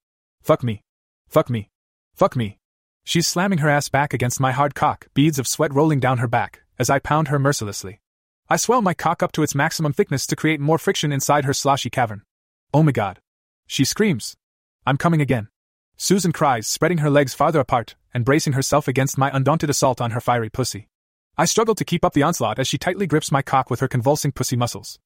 Fuck 0.44 0.64
me. 0.64 0.84
Fuck 1.28 1.50
me. 1.50 1.70
Fuck 2.14 2.36
me. 2.36 2.60
She's 3.04 3.26
slamming 3.26 3.60
her 3.60 3.70
ass 3.70 3.90
back 3.90 4.14
against 4.14 4.40
my 4.40 4.52
hard 4.52 4.76
cock, 4.76 5.08
beads 5.16 5.40
of 5.40 5.48
sweat 5.48 5.74
rolling 5.74 6.00
down 6.00 6.20
her 6.20 6.28
back, 6.28 6.62
as 6.78 6.90
I 6.90 7.00
pound 7.00 7.30
her 7.30 7.40
mercilessly. 7.40 8.00
I 8.48 8.58
swell 8.58 8.84
my 8.84 8.94
cock 8.94 9.24
up 9.24 9.32
to 9.34 9.42
its 9.42 9.56
maximum 9.56 9.94
thickness 9.94 10.28
to 10.28 10.36
create 10.36 10.60
more 10.60 10.78
friction 10.78 11.12
inside 11.12 11.46
her 11.46 11.54
sloshy 11.54 11.90
cavern. 11.90 12.22
Oh 12.72 12.84
my 12.84 12.92
god. 12.92 13.20
She 13.66 13.84
screams. 13.84 14.36
I'm 14.86 14.98
coming 14.98 15.22
again. 15.22 15.48
Susan 15.98 16.32
cries, 16.32 16.68
spreading 16.68 17.00
her 17.00 17.10
legs 17.10 17.34
farther 17.34 17.60
apart 17.60 17.96
and 18.14 18.26
bracing 18.26 18.54
herself 18.54 18.88
against 18.88 19.18
my 19.18 19.32
undaunted 19.34 19.70
assault 19.72 20.00
on 20.00 20.12
her 20.12 20.22
fiery 20.22 20.50
pussy. 20.50 20.88
I 21.38 21.46
struggle 21.46 21.76
to 21.76 21.86
keep 21.86 22.06
up 22.06 22.14
the 22.14 22.24
onslaught 22.24 22.60
as 22.60 22.68
she 22.68 22.78
tightly 22.78 23.08
grips 23.08 23.32
my 23.32 23.42
cock 23.42 23.72
with 23.72 23.80
her 23.80 23.88
convulsing 23.88 24.32
pussy 24.32 24.56
muscles. 24.56 25.00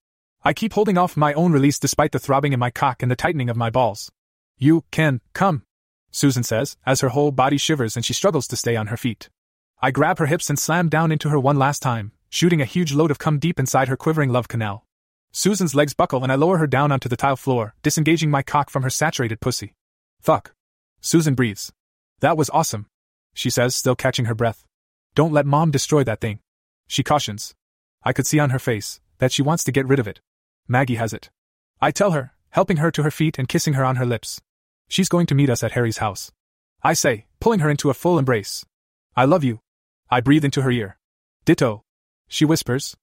I 0.45 0.51
keep 0.51 0.73
holding 0.73 0.97
off 0.97 1.15
my 1.15 1.31
own 1.35 1.53
release 1.53 1.79
despite 1.79 2.11
the 2.11 2.19
throbbing 2.19 2.51
in 2.51 2.59
my 2.59 2.69
cock 2.69 3.01
and 3.01 3.09
the 3.09 3.15
tightening 3.15 3.49
of 3.49 3.55
my 3.55 3.69
balls. 3.69 4.11
You 4.57 4.83
can 4.91 5.21
come, 5.31 5.63
Susan 6.11 6.43
says, 6.43 6.75
as 6.85 6.99
her 6.99 7.09
whole 7.09 7.31
body 7.31 7.57
shivers 7.57 7.95
and 7.95 8.03
she 8.05 8.13
struggles 8.13 8.45
to 8.47 8.57
stay 8.57 8.75
on 8.75 8.87
her 8.87 8.97
feet. 8.97 9.29
I 9.81 9.91
grab 9.91 10.19
her 10.19 10.25
hips 10.25 10.49
and 10.49 10.59
slam 10.59 10.89
down 10.89 11.13
into 11.13 11.29
her 11.29 11.39
one 11.39 11.57
last 11.57 11.81
time, 11.81 12.11
shooting 12.29 12.59
a 12.59 12.65
huge 12.65 12.93
load 12.93 13.09
of 13.09 13.19
cum 13.19 13.39
deep 13.39 13.57
inside 13.57 13.87
her 13.87 13.95
quivering 13.95 14.31
love 14.31 14.49
canal. 14.49 14.85
Susan's 15.31 15.75
legs 15.75 15.93
buckle 15.93 16.23
and 16.23 16.31
I 16.31 16.35
lower 16.35 16.57
her 16.57 16.67
down 16.67 16.91
onto 16.91 17.07
the 17.07 17.15
tile 17.15 17.37
floor, 17.37 17.73
disengaging 17.81 18.29
my 18.29 18.43
cock 18.43 18.69
from 18.69 18.83
her 18.83 18.89
saturated 18.89 19.39
pussy. 19.39 19.73
Fuck. 20.19 20.53
Susan 20.99 21.35
breathes. 21.35 21.71
That 22.19 22.35
was 22.35 22.49
awesome. 22.49 22.87
She 23.33 23.49
says, 23.49 23.75
still 23.75 23.95
catching 23.95 24.25
her 24.25 24.35
breath. 24.35 24.65
Don't 25.15 25.31
let 25.31 25.45
mom 25.45 25.71
destroy 25.71 26.03
that 26.03 26.19
thing. 26.19 26.39
She 26.89 27.01
cautions. 27.01 27.55
I 28.03 28.11
could 28.11 28.27
see 28.27 28.39
on 28.39 28.49
her 28.49 28.59
face 28.59 28.99
that 29.19 29.31
she 29.31 29.41
wants 29.41 29.63
to 29.63 29.71
get 29.71 29.87
rid 29.87 29.99
of 29.99 30.07
it. 30.07 30.19
Maggie 30.67 30.95
has 30.95 31.13
it. 31.13 31.29
I 31.81 31.91
tell 31.91 32.11
her, 32.11 32.33
helping 32.49 32.77
her 32.77 32.91
to 32.91 33.03
her 33.03 33.11
feet 33.11 33.37
and 33.37 33.49
kissing 33.49 33.73
her 33.73 33.83
on 33.83 33.97
her 33.97 34.05
lips. 34.05 34.39
She's 34.87 35.09
going 35.09 35.25
to 35.27 35.35
meet 35.35 35.49
us 35.49 35.63
at 35.63 35.73
Harry's 35.73 35.97
house. 35.97 36.31
I 36.81 36.93
say, 36.93 37.25
pulling 37.39 37.59
her 37.59 37.69
into 37.69 37.89
a 37.89 37.93
full 37.93 38.17
embrace. 38.17 38.65
I 39.15 39.25
love 39.25 39.43
you. 39.43 39.59
I 40.09 40.21
breathe 40.21 40.45
into 40.45 40.61
her 40.61 40.71
ear. 40.71 40.97
Ditto. 41.45 41.83
She 42.27 42.45
whispers. 42.45 42.95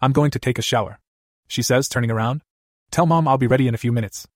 I'm 0.00 0.12
going 0.12 0.30
to 0.30 0.38
take 0.38 0.58
a 0.58 0.62
shower. 0.62 1.00
She 1.46 1.62
says, 1.62 1.88
turning 1.88 2.10
around. 2.10 2.42
Tell 2.90 3.06
Mom 3.06 3.26
I'll 3.26 3.38
be 3.38 3.46
ready 3.46 3.66
in 3.68 3.74
a 3.74 3.78
few 3.78 3.92
minutes. 3.92 4.28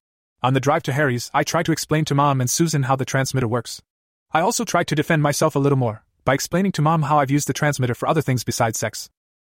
On 0.43 0.55
the 0.55 0.61
drive 0.61 0.83
to 0.85 0.93
Harry's, 0.93 1.31
I 1.33 1.45
try 1.45 1.63
to 1.63 1.73
explain 1.73 2.05
to 2.07 2.15
Mom 2.15 2.41
and 2.41 2.51
Susan 2.51 2.85
how 2.85 2.97
the 2.97 3.05
transmitter 3.05 3.47
works. 3.49 3.81
I 4.33 4.41
also 4.41 4.65
try 4.65 4.83
to 4.85 4.95
defend 4.95 5.23
myself 5.23 5.55
a 5.55 5.61
little 5.61 5.79
more, 5.79 6.05
by 6.25 6.35
explaining 6.35 6.73
to 6.73 6.83
Mom 6.83 7.03
how 7.03 7.19
I've 7.19 7.31
used 7.31 7.49
the 7.49 7.53
transmitter 7.53 7.95
for 7.95 8.09
other 8.09 8.23
things 8.23 8.45
besides 8.45 8.79
sex. 8.79 9.09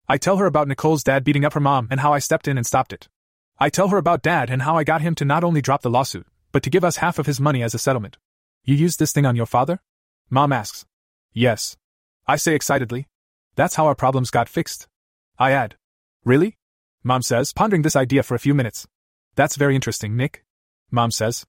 I 0.09 0.18
tell 0.18 0.39
her 0.39 0.47
about 0.47 0.67
Nicole's 0.67 1.05
dad 1.05 1.23
beating 1.23 1.44
up 1.44 1.52
her 1.52 1.60
mom 1.60 1.86
and 1.89 2.00
how 2.00 2.12
I 2.12 2.18
stepped 2.18 2.49
in 2.49 2.59
and 2.59 2.67
stopped 2.67 2.92
it. 2.92 3.09
I 3.62 3.68
tell 3.68 3.89
her 3.89 3.98
about 3.98 4.22
Dad 4.22 4.48
and 4.48 4.62
how 4.62 4.76
I 4.76 4.84
got 4.84 5.02
him 5.02 5.14
to 5.16 5.24
not 5.26 5.44
only 5.44 5.60
drop 5.60 5.82
the 5.82 5.90
lawsuit, 5.90 6.26
but 6.50 6.62
to 6.62 6.70
give 6.70 6.82
us 6.82 6.97
half 6.97 7.18
of 7.18 7.26
his 7.26 7.39
money 7.39 7.62
as 7.62 7.74
a 7.74 7.78
settlement. 7.78 8.16
You 8.64 8.74
used 8.74 8.98
this 8.98 9.12
thing 9.12 9.26
on 9.26 9.36
your 9.36 9.44
father? 9.44 9.80
Mom 10.30 10.50
asks. 10.50 10.86
Yes. 11.34 11.76
I 12.26 12.36
say 12.36 12.55
excitedly. 12.55 13.06
That's 13.56 13.74
how 13.74 13.84
our 13.84 13.94
problems 13.94 14.30
got 14.30 14.48
fixed. 14.48 14.89
I 15.39 15.52
add. 15.52 15.76
Really? 16.24 16.56
Mom 17.05 17.20
says, 17.20 17.52
pondering 17.52 17.82
this 17.82 17.97
idea 17.97 18.22
for 18.22 18.34
a 18.34 18.39
few 18.39 18.55
minutes. 18.55 18.86
That's 19.34 19.56
very 19.56 19.74
interesting, 19.74 20.16
Nick. 20.16 20.42
Mom 20.90 21.10
says. 21.10 21.44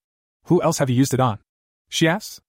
Who 0.45 0.61
else 0.61 0.79
have 0.79 0.89
you 0.89 0.95
used 0.97 1.13
it 1.13 1.19
on? 1.21 1.39
She 1.87 2.09
asks. 2.09 2.41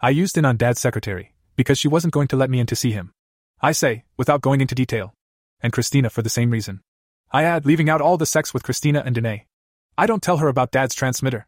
I 0.00 0.10
used 0.10 0.38
it 0.38 0.44
on 0.44 0.56
Dad's 0.56 0.80
secretary, 0.80 1.34
because 1.56 1.78
she 1.78 1.88
wasn't 1.88 2.12
going 2.12 2.28
to 2.28 2.36
let 2.36 2.50
me 2.50 2.60
in 2.60 2.66
to 2.66 2.76
see 2.76 2.92
him. 2.92 3.12
I 3.60 3.72
say, 3.72 4.04
without 4.16 4.42
going 4.42 4.60
into 4.60 4.76
detail. 4.76 5.12
And 5.60 5.72
Christina 5.72 6.08
for 6.08 6.22
the 6.22 6.28
same 6.28 6.50
reason. 6.50 6.82
I 7.34 7.44
add, 7.44 7.64
leaving 7.64 7.88
out 7.88 8.02
all 8.02 8.18
the 8.18 8.26
sex 8.26 8.52
with 8.52 8.62
Christina 8.62 9.02
and 9.06 9.14
Danae. 9.14 9.46
I 9.96 10.06
don't 10.06 10.22
tell 10.22 10.36
her 10.36 10.48
about 10.48 10.70
Dad's 10.70 10.94
transmitter. 10.94 11.46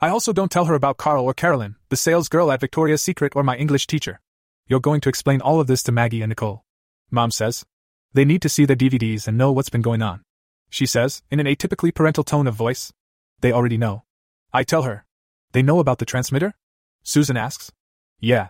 I 0.00 0.08
also 0.08 0.32
don't 0.32 0.50
tell 0.50 0.64
her 0.64 0.74
about 0.74 0.96
Carl 0.96 1.24
or 1.24 1.34
Carolyn, 1.34 1.76
the 1.90 1.96
sales 1.96 2.28
girl 2.28 2.50
at 2.50 2.60
Victoria's 2.60 3.02
Secret 3.02 3.34
or 3.36 3.42
my 3.42 3.56
English 3.56 3.86
teacher. 3.86 4.20
You're 4.66 4.80
going 4.80 5.02
to 5.02 5.10
explain 5.10 5.42
all 5.42 5.60
of 5.60 5.66
this 5.66 5.82
to 5.84 5.92
Maggie 5.92 6.22
and 6.22 6.30
Nicole. 6.30 6.64
Mom 7.10 7.30
says. 7.30 7.66
They 8.14 8.24
need 8.24 8.40
to 8.42 8.48
see 8.48 8.64
the 8.64 8.76
DVDs 8.76 9.28
and 9.28 9.36
know 9.36 9.52
what's 9.52 9.68
been 9.68 9.82
going 9.82 10.00
on. 10.00 10.22
She 10.70 10.86
says, 10.86 11.22
in 11.30 11.38
an 11.38 11.46
atypically 11.46 11.94
parental 11.94 12.24
tone 12.24 12.46
of 12.46 12.54
voice. 12.54 12.92
They 13.40 13.52
already 13.52 13.76
know. 13.76 14.04
I 14.54 14.64
tell 14.64 14.82
her. 14.82 15.04
They 15.52 15.62
know 15.62 15.80
about 15.80 15.98
the 15.98 16.06
transmitter? 16.06 16.54
Susan 17.02 17.36
asks. 17.36 17.70
Yeah. 18.20 18.48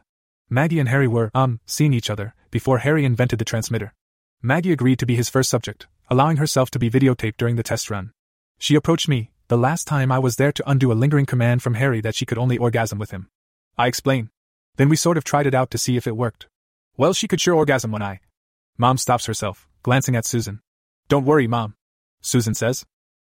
Maggie 0.48 0.78
and 0.78 0.88
Harry 0.88 1.08
were, 1.08 1.32
um, 1.34 1.60
seeing 1.66 1.92
each 1.92 2.10
other, 2.10 2.34
before 2.52 2.78
Harry 2.78 3.04
invented 3.04 3.40
the 3.40 3.44
transmitter. 3.44 3.92
Maggie 4.40 4.72
agreed 4.72 5.00
to 5.00 5.06
be 5.06 5.16
his 5.16 5.28
first 5.28 5.50
subject, 5.50 5.88
allowing 6.08 6.36
herself 6.36 6.70
to 6.70 6.78
be 6.78 6.90
videotaped 6.90 7.36
during 7.36 7.56
the 7.56 7.62
test 7.62 7.90
run. 7.90 8.12
She 8.58 8.74
approached 8.74 9.08
me, 9.08 9.30
the 9.48 9.58
last 9.58 9.86
time 9.86 10.10
I 10.10 10.18
was 10.18 10.36
there 10.36 10.52
to 10.52 10.70
undo 10.70 10.90
a 10.90 10.94
lingering 10.94 11.26
command 11.26 11.62
from 11.62 11.74
Harry 11.74 12.00
that 12.00 12.14
she 12.14 12.26
could 12.26 12.38
only 12.38 12.58
orgasm 12.58 12.98
with 12.98 13.10
him. 13.10 13.28
I 13.78 13.86
explain. 13.86 14.30
Then 14.76 14.88
we 14.88 14.96
sort 14.96 15.16
of 15.16 15.24
tried 15.24 15.46
it 15.46 15.54
out 15.54 15.70
to 15.70 15.78
see 15.78 15.96
if 15.96 16.06
it 16.06 16.16
worked. 16.16 16.48
Well, 16.96 17.12
she 17.12 17.28
could 17.28 17.40
sure 17.40 17.54
orgasm 17.54 17.92
when 17.92 18.02
I. 18.02 18.20
Mom 18.78 18.98
stops 18.98 19.26
herself, 19.26 19.68
glancing 19.82 20.16
at 20.16 20.24
Susan. 20.24 20.60
Don't 21.08 21.24
worry, 21.24 21.46
Mom. 21.46 21.76
Susan 22.20 22.54
says. 22.54 22.84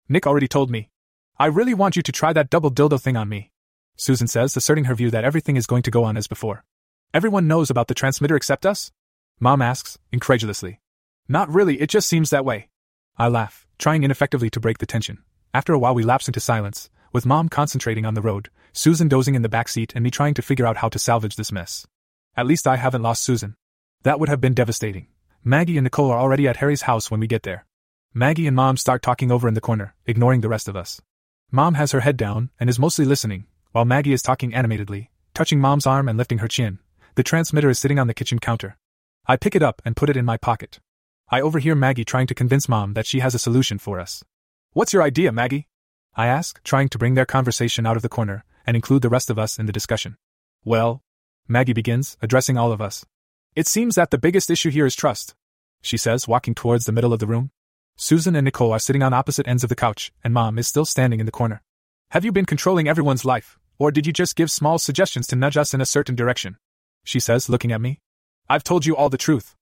Nick 0.09 0.27
already 0.27 0.49
told 0.49 0.71
me. 0.71 0.91
I 1.39 1.47
really 1.47 1.75
want 1.75 1.97
you 1.97 2.03
to 2.03 2.13
try 2.13 2.33
that 2.33 2.51
double 2.51 2.71
dildo 2.71 3.01
thing 3.01 3.17
on 3.17 3.29
me. 3.29 3.51
Susan 3.97 4.27
says, 4.27 4.57
asserting 4.57 4.85
her 4.85 4.95
view 4.95 5.11
that 5.11 5.25
everything 5.25 5.57
is 5.57 5.67
going 5.67 5.83
to 5.83 5.91
go 5.91 6.05
on 6.05 6.17
as 6.17 6.27
before. 6.27 6.65
Everyone 7.15 7.49
knows 7.49 7.71
about 7.71 7.89
the 7.89 7.95
transmitter 7.95 8.37
except 8.37 8.67
us? 8.67 8.93
Mom 9.39 9.63
asks, 9.63 9.99
incredulously. 10.13 10.81
Not 11.31 11.49
really, 11.49 11.81
it 11.81 11.91
just 11.91 12.09
seems 12.09 12.31
that 12.31 12.45
way. 12.45 12.71
I 13.17 13.29
laugh, 13.29 13.65
trying 13.79 14.03
ineffectively 14.03 14.51
to 14.51 14.59
break 14.59 14.79
the 14.79 14.85
tension. 14.85 15.19
After 15.55 15.73
a 15.73 15.79
while, 15.79 15.95
we 15.95 16.03
lapse 16.03 16.27
into 16.27 16.41
silence, 16.41 16.91
with 17.13 17.25
Mom 17.25 17.49
concentrating 17.49 18.05
on 18.05 18.15
the 18.15 18.21
road, 18.21 18.51
Susan 18.73 19.07
dozing 19.07 19.37
in 19.37 19.43
the 19.43 19.49
back 19.49 19.69
seat, 19.69 19.93
and 19.95 20.03
me 20.03 20.11
trying 20.11 20.35
to 20.35 20.43
figure 20.43 20.67
out 20.67 20.79
how 20.79 20.89
to 20.89 20.99
salvage 20.99 21.37
this 21.37 21.53
mess. 21.53 21.87
At 22.37 22.49
least 22.49 22.67
I 22.67 22.75
haven't 22.75 23.03
lost 23.03 23.23
Susan. 23.23 23.55
That 24.03 24.19
would 24.19 24.29
have 24.29 24.41
been 24.41 24.55
devastating. 24.55 25.07
Maggie 25.45 25.79
and 25.79 25.85
Nicole 25.85 26.11
are 26.11 26.19
already 26.19 26.49
at 26.49 26.57
Harry's 26.57 26.83
house 26.83 27.13
when 27.13 27.21
we 27.21 27.29
get 27.29 27.45
there. 27.45 27.65
Maggie 28.13 28.49
and 28.49 28.57
Mom 28.57 28.77
start 28.77 29.01
talking 29.01 29.31
over 29.31 29.47
in 29.47 29.55
the 29.55 29.61
corner, 29.61 29.95
ignoring 30.07 30.41
the 30.41 30.49
rest 30.49 30.67
of 30.67 30.75
us. 30.75 31.01
Mom 31.53 31.75
has 31.75 31.93
her 31.93 32.01
head 32.01 32.17
down 32.17 32.51
and 32.59 32.69
is 32.69 32.81
mostly 32.81 33.05
listening, 33.05 33.47
while 33.71 33.85
Maggie 33.85 34.13
is 34.13 34.23
talking 34.23 34.53
animatedly, 34.53 35.13
touching 35.33 35.61
Mom's 35.61 35.87
arm 35.87 36.09
and 36.09 36.19
lifting 36.19 36.39
her 36.39 36.49
chin. 36.49 36.81
The 37.15 37.23
transmitter 37.23 37.71
is 37.71 37.79
sitting 37.79 38.01
on 38.01 38.09
the 38.09 38.15
kitchen 38.15 38.41
counter. 38.41 38.77
I 39.27 39.37
pick 39.37 39.55
it 39.55 39.63
up 39.63 39.81
and 39.85 39.95
put 39.95 40.11
it 40.11 40.17
in 40.17 40.25
my 40.25 40.37
pocket. 40.37 40.81
I 41.33 41.41
overhear 41.41 41.77
Maggie 41.77 42.05
trying 42.05 42.27
to 42.27 42.35
convince 42.35 42.69
Mom 42.69 42.95
that 42.95 43.07
she 43.07 43.21
has 43.21 43.37
a 43.37 43.39
solution 43.39 43.79
for 43.79 44.01
us. 44.01 44.25
What's 44.73 44.93
your 44.93 45.05
idea, 45.05 45.31
Maggie? 45.31 45.69
I 46.17 46.27
ask, 46.27 46.61
trying 46.65 46.89
to 46.89 46.99
bring 46.99 47.15
their 47.15 47.25
conversation 47.25 47.87
out 47.87 47.95
of 47.95 48.03
the 48.03 48.09
corner 48.09 48.45
and 48.67 48.75
include 48.75 49.03
the 49.03 49.09
rest 49.09 49.31
of 49.31 49.39
us 49.39 49.57
in 49.57 49.67
the 49.67 49.73
discussion. 49.73 50.17
Well, 50.65 51.05
Maggie 51.47 51.73
begins, 51.73 52.17
addressing 52.21 52.59
all 52.59 52.73
of 52.73 52.81
us. 52.81 53.07
It 53.55 53.69
seems 53.69 53.95
that 53.95 54.11
the 54.11 54.19
biggest 54.19 54.51
issue 54.51 54.71
here 54.71 54.87
is 54.87 54.97
trust, 54.97 55.37
she 55.81 55.97
says, 55.97 56.27
walking 56.27 56.55
towards 56.55 56.85
the 56.85 56.93
middle 56.93 57.13
of 57.13 57.21
the 57.21 57.29
room. 57.29 57.53
Susan 57.97 58.35
and 58.35 58.45
Nicole 58.45 58.73
are 58.73 58.81
sitting 58.81 59.03
on 59.03 59.13
opposite 59.13 59.47
ends 59.47 59.63
of 59.63 59.69
the 59.69 59.77
couch, 59.77 60.13
and 60.25 60.35
Mom 60.35 60.59
is 60.59 60.67
still 60.67 60.85
standing 60.85 61.21
in 61.21 61.27
the 61.27 61.33
corner. 61.33 61.63
Have 62.11 62.25
you 62.25 62.33
been 62.33 62.45
controlling 62.45 62.89
everyone's 62.89 63.25
life, 63.25 63.57
or 63.79 63.93
did 63.93 64.05
you 64.05 64.13
just 64.13 64.35
give 64.35 64.51
small 64.51 64.79
suggestions 64.79 65.29
to 65.29 65.37
nudge 65.37 65.57
us 65.57 65.75
in 65.75 65.81
a 65.81 65.87
certain 65.87 66.17
direction? 66.17 66.57
She 67.05 67.21
says, 67.21 67.49
looking 67.49 67.71
at 67.71 67.81
me. 67.81 68.01
I've 68.49 68.65
told 68.65 68.85
you 68.85 68.97
all 68.97 69.11
the 69.11 69.17
truth. 69.17 69.55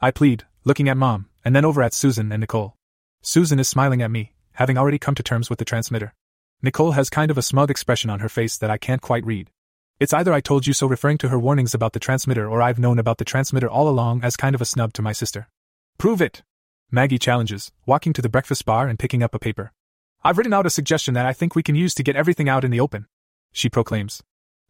I 0.00 0.12
plead, 0.12 0.44
looking 0.66 0.88
at 0.88 0.96
Mom, 0.96 1.28
and 1.44 1.54
then 1.54 1.64
over 1.64 1.80
at 1.80 1.94
Susan 1.94 2.32
and 2.32 2.40
Nicole. 2.40 2.74
Susan 3.22 3.60
is 3.60 3.68
smiling 3.68 4.02
at 4.02 4.10
me, 4.10 4.32
having 4.54 4.76
already 4.76 4.98
come 4.98 5.14
to 5.14 5.22
terms 5.22 5.48
with 5.48 5.60
the 5.60 5.64
transmitter. 5.64 6.12
Nicole 6.60 6.90
has 6.90 7.08
kind 7.08 7.30
of 7.30 7.38
a 7.38 7.42
smug 7.42 7.70
expression 7.70 8.10
on 8.10 8.18
her 8.18 8.28
face 8.28 8.58
that 8.58 8.68
I 8.68 8.76
can't 8.76 9.00
quite 9.00 9.24
read. 9.24 9.50
It's 10.00 10.12
either 10.12 10.32
I 10.32 10.40
told 10.40 10.66
you 10.66 10.72
so 10.72 10.88
referring 10.88 11.18
to 11.18 11.28
her 11.28 11.38
warnings 11.38 11.72
about 11.72 11.92
the 11.92 12.00
transmitter 12.00 12.50
or 12.50 12.60
I've 12.60 12.80
known 12.80 12.98
about 12.98 13.18
the 13.18 13.24
transmitter 13.24 13.70
all 13.70 13.88
along 13.88 14.24
as 14.24 14.34
kind 14.34 14.56
of 14.56 14.60
a 14.60 14.64
snub 14.64 14.92
to 14.94 15.02
my 15.02 15.12
sister. 15.12 15.48
Prove 15.98 16.20
it! 16.20 16.42
Maggie 16.90 17.18
challenges, 17.18 17.70
walking 17.86 18.12
to 18.14 18.20
the 18.20 18.28
breakfast 18.28 18.64
bar 18.64 18.88
and 18.88 18.98
picking 18.98 19.22
up 19.22 19.36
a 19.36 19.38
paper. 19.38 19.72
I've 20.24 20.36
written 20.36 20.52
out 20.52 20.66
a 20.66 20.70
suggestion 20.70 21.14
that 21.14 21.26
I 21.26 21.32
think 21.32 21.54
we 21.54 21.62
can 21.62 21.76
use 21.76 21.94
to 21.94 22.02
get 22.02 22.16
everything 22.16 22.48
out 22.48 22.64
in 22.64 22.72
the 22.72 22.80
open. 22.80 23.06
She 23.52 23.68
proclaims. 23.68 24.20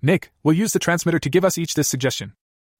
Nick, 0.02 0.30
we'll 0.42 0.54
use 0.54 0.74
the 0.74 0.78
transmitter 0.78 1.18
to 1.18 1.30
give 1.30 1.44
us 1.44 1.56
each 1.56 1.72
this 1.72 1.88
suggestion. 1.88 2.34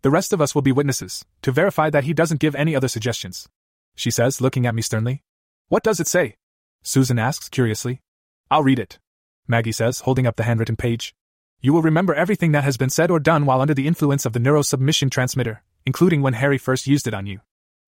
The 0.07 0.11
rest 0.19 0.33
of 0.33 0.41
us 0.41 0.55
will 0.55 0.63
be 0.63 0.71
witnesses, 0.71 1.25
to 1.43 1.51
verify 1.51 1.91
that 1.91 2.05
he 2.05 2.15
doesn't 2.15 2.39
give 2.39 2.55
any 2.55 2.77
other 2.77 2.87
suggestions. 2.87 3.49
She 3.97 4.13
says, 4.13 4.41
looking 4.41 4.65
at 4.65 4.73
me 4.73 4.81
sternly. 4.81 5.25
What 5.67 5.83
does 5.83 5.99
it 5.99 6.07
say? 6.07 6.37
Susan 6.85 7.19
asks 7.19 7.49
curiously. 7.49 8.03
I'll 8.49 8.63
read 8.63 8.79
it. 8.79 9.01
Maggie 9.49 9.73
says, 9.73 10.03
holding 10.03 10.25
up 10.25 10.37
the 10.37 10.45
handwritten 10.45 10.77
page. 10.77 11.13
You 11.61 11.73
will 11.73 11.83
remember 11.83 12.15
everything 12.15 12.53
that 12.53 12.63
has 12.63 12.77
been 12.77 12.89
said 12.89 13.11
or 13.11 13.19
done 13.19 13.47
while 13.47 13.61
under 13.61 13.75
the 13.75 13.89
influence 13.89 14.25
of 14.25 14.33
the 14.33 14.39
neurosubmission 14.39 15.11
transmitter, 15.11 15.65
including 15.85 16.23
when 16.23 16.35
Harry 16.35 16.57
first 16.57 16.87
used 16.87 17.09
it 17.09 17.15
on 17.15 17.27
you. 17.27 17.41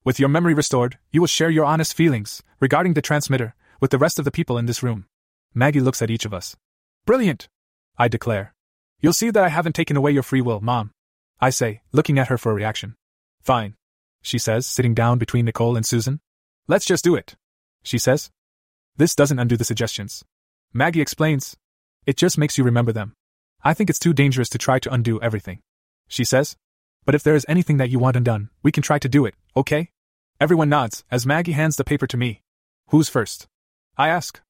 With 0.03 0.19
your 0.19 0.29
memory 0.29 0.55
restored, 0.55 0.99
you 1.13 1.21
will 1.21 1.29
share 1.29 1.51
your 1.51 1.67
honest 1.67 1.95
feelings 1.95 2.43
regarding 2.59 2.95
the 2.95 3.01
transmitter 3.01 3.55
with 3.81 3.93
the 3.93 3.99
rest 3.99 4.19
of 4.19 4.25
the 4.25 4.33
people 4.33 4.59
in 4.59 4.67
this 4.67 4.83
room. 4.83 5.07
Maggie 5.55 5.79
looks 5.79 6.03
at 6.03 6.11
each 6.11 6.25
of 6.25 6.35
us. 6.35 6.57
Brilliant! 7.07 7.49
I 7.97 8.09
declare. 8.09 8.55
You'll 9.01 9.13
see 9.13 9.31
that 9.31 9.45
I 9.45 9.51
haven't 9.51 9.77
taken 9.77 9.97
away 9.97 10.11
your 10.11 10.25
free 10.25 10.41
will, 10.41 10.61
Mom. 10.61 10.91
I 11.41 11.51
say, 11.51 11.83
looking 11.93 12.19
at 12.19 12.29
her 12.29 12.39
for 12.39 12.51
a 12.51 12.55
reaction. 12.55 12.97
Fine. 13.43 13.75
She 14.23 14.39
says, 14.39 14.67
sitting 14.67 14.95
down 14.95 15.19
between 15.19 15.45
Nicole 15.45 15.77
and 15.77 15.87
Susan. 15.87 16.21
Let's 16.67 16.85
just 16.85 17.05
do 17.05 17.15
it. 17.15 17.37
She 17.83 17.99
says. 17.99 18.31
This 18.97 19.15
doesn't 19.15 19.39
undo 19.39 19.57
the 19.57 19.65
suggestions. 19.65 20.25
Maggie 20.73 21.01
explains. 21.01 21.57
It 22.07 22.17
just 22.17 22.39
makes 22.39 22.59
you 22.59 22.65
remember 22.65 22.93
them. 22.93 23.15
I 23.63 23.75
think 23.75 23.89
it's 23.89 23.99
too 23.99 24.13
dangerous 24.13 24.49
to 24.51 24.59
try 24.59 24.79
to 24.81 24.93
undo 24.93 25.21
everything. 25.23 25.61
She 26.09 26.25
says. 26.25 26.57
But 27.05 27.15
if 27.15 27.23
there 27.23 27.37
is 27.37 27.47
anything 27.49 27.77
that 27.77 27.91
you 27.91 27.99
want 27.99 28.17
undone, 28.17 28.51
we 28.63 28.73
can 28.73 28.83
try 28.83 28.99
to 28.99 29.09
do 29.09 29.25
it, 29.25 29.35
okay? 29.57 29.91
Everyone 30.41 30.69
nods 30.69 31.05
as 31.11 31.27
Maggie 31.27 31.53
hands 31.53 31.77
the 31.77 31.85
paper 31.85 32.07
to 32.09 32.17
me. 32.17 32.43
Who's 32.89 33.09
first? 33.09 33.47
I 33.97 34.09
ask. 34.09 34.41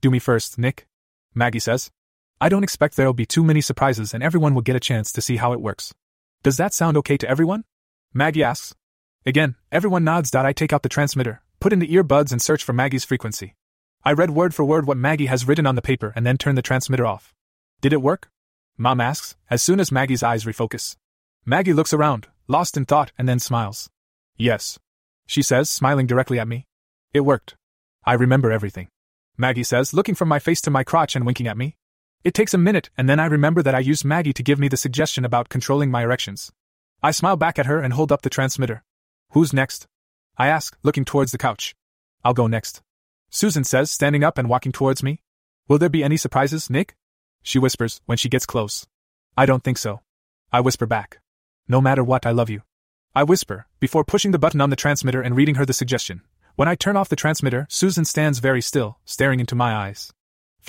Do 0.00 0.10
me 0.10 0.18
first, 0.18 0.58
Nick. 0.58 0.86
Maggie 1.34 1.60
says. 1.60 1.90
I 2.40 2.48
don't 2.48 2.64
expect 2.64 2.96
there'll 2.96 3.12
be 3.12 3.26
too 3.26 3.44
many 3.44 3.60
surprises 3.60 4.14
and 4.14 4.22
everyone 4.22 4.54
will 4.54 4.62
get 4.62 4.76
a 4.76 4.80
chance 4.80 5.12
to 5.12 5.20
see 5.20 5.36
how 5.36 5.52
it 5.52 5.60
works. 5.60 5.92
Does 6.42 6.56
that 6.56 6.72
sound 6.72 6.96
okay 6.98 7.16
to 7.16 7.28
everyone? 7.28 7.64
Maggie 8.14 8.44
asks. 8.44 8.74
Again, 9.26 9.56
everyone 9.72 10.04
nods. 10.04 10.34
I 10.34 10.52
take 10.52 10.72
out 10.72 10.82
the 10.82 10.88
transmitter, 10.88 11.42
put 11.60 11.72
in 11.72 11.80
the 11.80 11.88
earbuds, 11.88 12.30
and 12.30 12.40
search 12.40 12.62
for 12.62 12.72
Maggie's 12.72 13.04
frequency. 13.04 13.54
I 14.04 14.12
read 14.12 14.30
word 14.30 14.54
for 14.54 14.64
word 14.64 14.86
what 14.86 14.96
Maggie 14.96 15.26
has 15.26 15.48
written 15.48 15.66
on 15.66 15.74
the 15.74 15.82
paper 15.82 16.12
and 16.14 16.24
then 16.24 16.38
turn 16.38 16.54
the 16.54 16.62
transmitter 16.62 17.04
off. 17.04 17.34
Did 17.80 17.92
it 17.92 18.02
work? 18.02 18.30
Mom 18.76 19.00
asks, 19.00 19.36
as 19.50 19.62
soon 19.62 19.80
as 19.80 19.90
Maggie's 19.90 20.22
eyes 20.22 20.44
refocus. 20.44 20.96
Maggie 21.44 21.72
looks 21.72 21.92
around, 21.92 22.28
lost 22.46 22.76
in 22.76 22.84
thought, 22.84 23.10
and 23.18 23.28
then 23.28 23.40
smiles. 23.40 23.90
Yes. 24.36 24.78
She 25.26 25.42
says, 25.42 25.68
smiling 25.68 26.06
directly 26.06 26.38
at 26.38 26.46
me. 26.46 26.66
It 27.12 27.20
worked. 27.20 27.56
I 28.04 28.12
remember 28.12 28.52
everything. 28.52 28.88
Maggie 29.36 29.64
says, 29.64 29.92
looking 29.92 30.14
from 30.14 30.28
my 30.28 30.38
face 30.38 30.60
to 30.62 30.70
my 30.70 30.84
crotch 30.84 31.16
and 31.16 31.26
winking 31.26 31.48
at 31.48 31.58
me. 31.58 31.76
It 32.24 32.34
takes 32.34 32.52
a 32.52 32.58
minute, 32.58 32.90
and 32.98 33.08
then 33.08 33.20
I 33.20 33.26
remember 33.26 33.62
that 33.62 33.74
I 33.74 33.78
used 33.78 34.04
Maggie 34.04 34.32
to 34.32 34.42
give 34.42 34.58
me 34.58 34.68
the 34.68 34.76
suggestion 34.76 35.24
about 35.24 35.48
controlling 35.48 35.90
my 35.90 36.02
erections. 36.02 36.50
I 37.02 37.12
smile 37.12 37.36
back 37.36 37.58
at 37.58 37.66
her 37.66 37.80
and 37.80 37.92
hold 37.92 38.10
up 38.10 38.22
the 38.22 38.30
transmitter. 38.30 38.82
Who's 39.30 39.52
next? 39.52 39.86
I 40.36 40.48
ask, 40.48 40.76
looking 40.82 41.04
towards 41.04 41.30
the 41.30 41.38
couch. 41.38 41.76
I'll 42.24 42.34
go 42.34 42.48
next. 42.48 42.82
Susan 43.30 43.62
says, 43.62 43.90
standing 43.90 44.24
up 44.24 44.36
and 44.36 44.48
walking 44.48 44.72
towards 44.72 45.02
me. 45.02 45.20
Will 45.68 45.78
there 45.78 45.88
be 45.88 46.02
any 46.02 46.16
surprises, 46.16 46.68
Nick? 46.68 46.96
She 47.42 47.58
whispers 47.58 48.00
when 48.06 48.18
she 48.18 48.28
gets 48.28 48.46
close. 48.46 48.86
I 49.36 49.46
don't 49.46 49.62
think 49.62 49.78
so. 49.78 50.00
I 50.52 50.60
whisper 50.60 50.86
back. 50.86 51.20
No 51.68 51.80
matter 51.80 52.02
what, 52.02 52.26
I 52.26 52.32
love 52.32 52.50
you. 52.50 52.62
I 53.14 53.22
whisper, 53.22 53.66
before 53.78 54.04
pushing 54.04 54.32
the 54.32 54.38
button 54.38 54.60
on 54.60 54.70
the 54.70 54.76
transmitter 54.76 55.20
and 55.20 55.36
reading 55.36 55.54
her 55.54 55.66
the 55.66 55.72
suggestion. 55.72 56.22
When 56.56 56.68
I 56.68 56.74
turn 56.74 56.96
off 56.96 57.08
the 57.08 57.16
transmitter, 57.16 57.66
Susan 57.70 58.04
stands 58.04 58.40
very 58.40 58.60
still, 58.60 58.98
staring 59.04 59.38
into 59.38 59.54
my 59.54 59.74
eyes. 59.74 60.12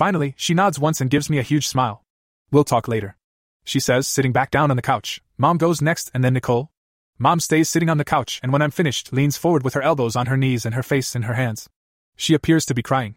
Finally, 0.00 0.32
she 0.38 0.54
nods 0.54 0.78
once 0.78 1.02
and 1.02 1.10
gives 1.10 1.28
me 1.28 1.38
a 1.38 1.42
huge 1.42 1.68
smile. 1.68 2.02
We'll 2.50 2.64
talk 2.64 2.88
later. 2.88 3.18
She 3.64 3.78
says, 3.78 4.06
sitting 4.06 4.32
back 4.32 4.50
down 4.50 4.70
on 4.70 4.78
the 4.78 4.90
couch. 4.90 5.20
Mom 5.36 5.58
goes 5.58 5.82
next, 5.82 6.10
and 6.14 6.24
then 6.24 6.32
Nicole. 6.32 6.70
Mom 7.18 7.38
stays 7.38 7.68
sitting 7.68 7.90
on 7.90 7.98
the 7.98 8.12
couch, 8.16 8.40
and 8.42 8.50
when 8.50 8.62
I'm 8.62 8.70
finished, 8.70 9.12
leans 9.12 9.36
forward 9.36 9.62
with 9.62 9.74
her 9.74 9.82
elbows 9.82 10.16
on 10.16 10.24
her 10.24 10.38
knees 10.38 10.64
and 10.64 10.74
her 10.74 10.82
face 10.82 11.14
in 11.14 11.24
her 11.24 11.34
hands. 11.34 11.68
She 12.16 12.32
appears 12.32 12.64
to 12.64 12.72
be 12.72 12.82
crying. 12.82 13.16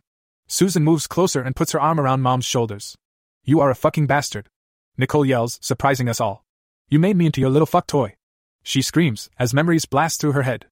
Susan 0.49 0.83
moves 0.83 1.07
closer 1.07 1.41
and 1.41 1.55
puts 1.55 1.71
her 1.71 1.79
arm 1.79 2.01
around 2.01 2.19
Mom's 2.19 2.43
shoulders. 2.43 2.97
You 3.45 3.61
are 3.61 3.69
a 3.69 3.75
fucking 3.75 4.07
bastard. 4.07 4.49
Nicole 4.97 5.25
yells, 5.25 5.59
surprising 5.61 6.09
us 6.09 6.19
all. 6.19 6.43
You 6.89 6.99
made 6.99 7.15
me 7.15 7.27
into 7.27 7.39
your 7.39 7.49
little 7.49 7.65
fuck 7.65 7.87
toy. 7.87 8.17
She 8.61 8.81
screams 8.81 9.29
as 9.39 9.53
memories 9.53 9.85
blast 9.85 10.19
through 10.19 10.33
her 10.33 10.41
head. 10.41 10.65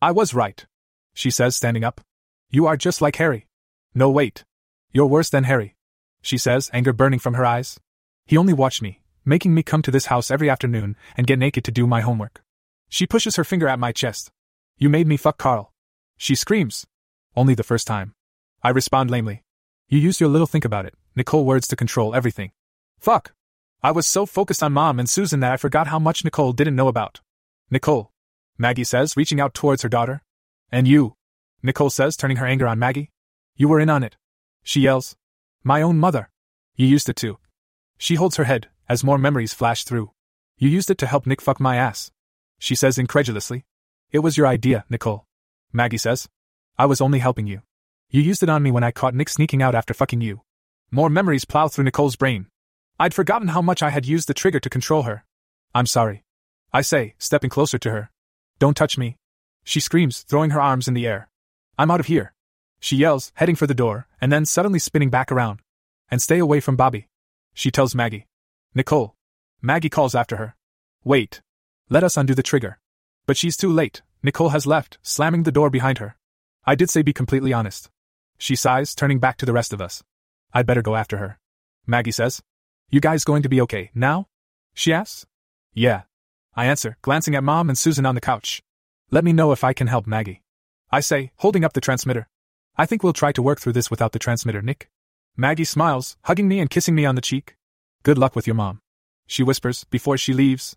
I 0.00 0.12
was 0.12 0.32
right. 0.32 0.64
She 1.12 1.32
says, 1.32 1.56
standing 1.56 1.82
up. 1.82 2.02
You 2.50 2.66
are 2.66 2.76
just 2.76 3.02
like 3.02 3.16
Harry. 3.16 3.48
No, 3.96 4.08
wait. 4.08 4.44
You're 4.92 5.06
worse 5.06 5.30
than 5.30 5.44
Harry. 5.44 5.76
She 6.22 6.38
says, 6.38 6.70
anger 6.72 6.92
burning 6.92 7.18
from 7.18 7.34
her 7.34 7.44
eyes. 7.44 7.78
He 8.26 8.36
only 8.36 8.52
watched 8.52 8.82
me, 8.82 9.00
making 9.24 9.54
me 9.54 9.62
come 9.62 9.82
to 9.82 9.90
this 9.90 10.06
house 10.06 10.30
every 10.30 10.50
afternoon 10.50 10.96
and 11.16 11.26
get 11.26 11.38
naked 11.38 11.64
to 11.64 11.70
do 11.70 11.86
my 11.86 12.00
homework. 12.00 12.42
She 12.88 13.06
pushes 13.06 13.36
her 13.36 13.44
finger 13.44 13.68
at 13.68 13.78
my 13.78 13.92
chest. 13.92 14.30
You 14.78 14.88
made 14.88 15.06
me 15.06 15.16
fuck 15.16 15.38
Carl. 15.38 15.72
She 16.16 16.34
screams. 16.34 16.86
Only 17.36 17.54
the 17.54 17.62
first 17.62 17.86
time. 17.86 18.14
I 18.62 18.70
respond 18.70 19.10
lamely. 19.10 19.42
You 19.88 19.98
used 19.98 20.20
your 20.20 20.28
little 20.28 20.46
think 20.46 20.64
about 20.64 20.86
it, 20.86 20.94
Nicole 21.14 21.44
words 21.44 21.68
to 21.68 21.76
control 21.76 22.14
everything. 22.14 22.52
Fuck. 22.98 23.32
I 23.82 23.92
was 23.92 24.06
so 24.06 24.26
focused 24.26 24.62
on 24.62 24.72
mom 24.72 24.98
and 24.98 25.08
Susan 25.08 25.40
that 25.40 25.52
I 25.52 25.56
forgot 25.56 25.86
how 25.86 25.98
much 25.98 26.24
Nicole 26.24 26.52
didn't 26.52 26.76
know 26.76 26.88
about. 26.88 27.20
Nicole. 27.70 28.10
Maggie 28.58 28.84
says, 28.84 29.16
reaching 29.16 29.40
out 29.40 29.54
towards 29.54 29.82
her 29.82 29.88
daughter. 29.88 30.22
And 30.72 30.88
you. 30.88 31.14
Nicole 31.62 31.90
says, 31.90 32.16
turning 32.16 32.38
her 32.38 32.46
anger 32.46 32.66
on 32.66 32.78
Maggie. 32.78 33.10
You 33.54 33.68
were 33.68 33.80
in 33.80 33.90
on 33.90 34.02
it. 34.02 34.16
She 34.66 34.80
yells. 34.80 35.14
My 35.62 35.80
own 35.80 35.96
mother. 35.96 36.28
You 36.74 36.88
used 36.88 37.08
it 37.08 37.14
too. 37.14 37.38
She 37.98 38.16
holds 38.16 38.34
her 38.34 38.42
head, 38.42 38.66
as 38.88 39.04
more 39.04 39.16
memories 39.16 39.54
flash 39.54 39.84
through. 39.84 40.10
You 40.58 40.68
used 40.68 40.90
it 40.90 40.98
to 40.98 41.06
help 41.06 41.24
Nick 41.24 41.40
fuck 41.40 41.60
my 41.60 41.76
ass. 41.76 42.10
She 42.58 42.74
says 42.74 42.98
incredulously. 42.98 43.64
It 44.10 44.18
was 44.18 44.36
your 44.36 44.48
idea, 44.48 44.84
Nicole. 44.90 45.24
Maggie 45.72 45.98
says. 45.98 46.28
I 46.76 46.86
was 46.86 47.00
only 47.00 47.20
helping 47.20 47.46
you. 47.46 47.62
You 48.10 48.20
used 48.20 48.42
it 48.42 48.48
on 48.48 48.64
me 48.64 48.72
when 48.72 48.82
I 48.82 48.90
caught 48.90 49.14
Nick 49.14 49.28
sneaking 49.28 49.62
out 49.62 49.76
after 49.76 49.94
fucking 49.94 50.20
you. 50.20 50.42
More 50.90 51.10
memories 51.10 51.44
plow 51.44 51.68
through 51.68 51.84
Nicole's 51.84 52.16
brain. 52.16 52.46
I'd 52.98 53.14
forgotten 53.14 53.48
how 53.48 53.62
much 53.62 53.84
I 53.84 53.90
had 53.90 54.04
used 54.04 54.26
the 54.26 54.34
trigger 54.34 54.58
to 54.58 54.68
control 54.68 55.04
her. 55.04 55.24
I'm 55.76 55.86
sorry. 55.86 56.24
I 56.72 56.80
say, 56.80 57.14
stepping 57.18 57.50
closer 57.50 57.78
to 57.78 57.90
her. 57.92 58.10
Don't 58.58 58.76
touch 58.76 58.98
me. 58.98 59.16
She 59.62 59.78
screams, 59.78 60.22
throwing 60.22 60.50
her 60.50 60.60
arms 60.60 60.88
in 60.88 60.94
the 60.94 61.06
air. 61.06 61.28
I'm 61.78 61.92
out 61.92 62.00
of 62.00 62.06
here. 62.06 62.32
She 62.80 62.96
yells, 62.96 63.32
heading 63.34 63.56
for 63.56 63.66
the 63.66 63.74
door, 63.74 64.06
and 64.20 64.30
then 64.32 64.44
suddenly 64.44 64.78
spinning 64.78 65.10
back 65.10 65.32
around. 65.32 65.60
And 66.10 66.22
stay 66.22 66.38
away 66.38 66.60
from 66.60 66.76
Bobby. 66.76 67.08
She 67.54 67.70
tells 67.70 67.94
Maggie. 67.94 68.26
Nicole. 68.74 69.14
Maggie 69.62 69.88
calls 69.88 70.14
after 70.14 70.36
her. 70.36 70.54
Wait. 71.04 71.40
Let 71.88 72.04
us 72.04 72.16
undo 72.16 72.34
the 72.34 72.42
trigger. 72.42 72.78
But 73.26 73.36
she's 73.36 73.56
too 73.56 73.72
late. 73.72 74.02
Nicole 74.22 74.50
has 74.50 74.66
left, 74.66 74.98
slamming 75.02 75.42
the 75.44 75.52
door 75.52 75.70
behind 75.70 75.98
her. 75.98 76.16
I 76.64 76.74
did 76.74 76.90
say 76.90 77.02
be 77.02 77.12
completely 77.12 77.52
honest. 77.52 77.90
She 78.38 78.56
sighs, 78.56 78.94
turning 78.94 79.18
back 79.18 79.36
to 79.38 79.46
the 79.46 79.52
rest 79.52 79.72
of 79.72 79.80
us. 79.80 80.02
I'd 80.52 80.66
better 80.66 80.82
go 80.82 80.96
after 80.96 81.16
her. 81.18 81.38
Maggie 81.86 82.12
says. 82.12 82.42
You 82.90 83.00
guys 83.00 83.24
going 83.24 83.42
to 83.42 83.48
be 83.48 83.60
okay 83.62 83.90
now? 83.94 84.28
She 84.74 84.92
asks. 84.92 85.26
Yeah. 85.72 86.02
I 86.54 86.66
answer, 86.66 86.96
glancing 87.02 87.34
at 87.34 87.44
Mom 87.44 87.68
and 87.68 87.78
Susan 87.78 88.06
on 88.06 88.14
the 88.14 88.20
couch. 88.20 88.62
Let 89.10 89.24
me 89.24 89.32
know 89.32 89.52
if 89.52 89.64
I 89.64 89.72
can 89.72 89.86
help 89.86 90.06
Maggie. 90.06 90.42
I 90.90 91.00
say, 91.00 91.32
holding 91.36 91.64
up 91.64 91.72
the 91.72 91.80
transmitter. 91.80 92.28
I 92.78 92.86
think 92.86 93.02
we'll 93.02 93.12
try 93.12 93.32
to 93.32 93.42
work 93.42 93.60
through 93.60 93.72
this 93.72 93.90
without 93.90 94.12
the 94.12 94.18
transmitter, 94.18 94.60
Nick. 94.60 94.90
Maggie 95.36 95.64
smiles, 95.64 96.16
hugging 96.24 96.48
me 96.48 96.60
and 96.60 96.68
kissing 96.68 96.94
me 96.94 97.06
on 97.06 97.14
the 97.14 97.20
cheek. 97.20 97.56
Good 98.02 98.18
luck 98.18 98.36
with 98.36 98.46
your 98.46 98.54
mom. 98.54 98.80
She 99.26 99.42
whispers 99.42 99.84
before 99.84 100.18
she 100.18 100.32
leaves. 100.32 100.76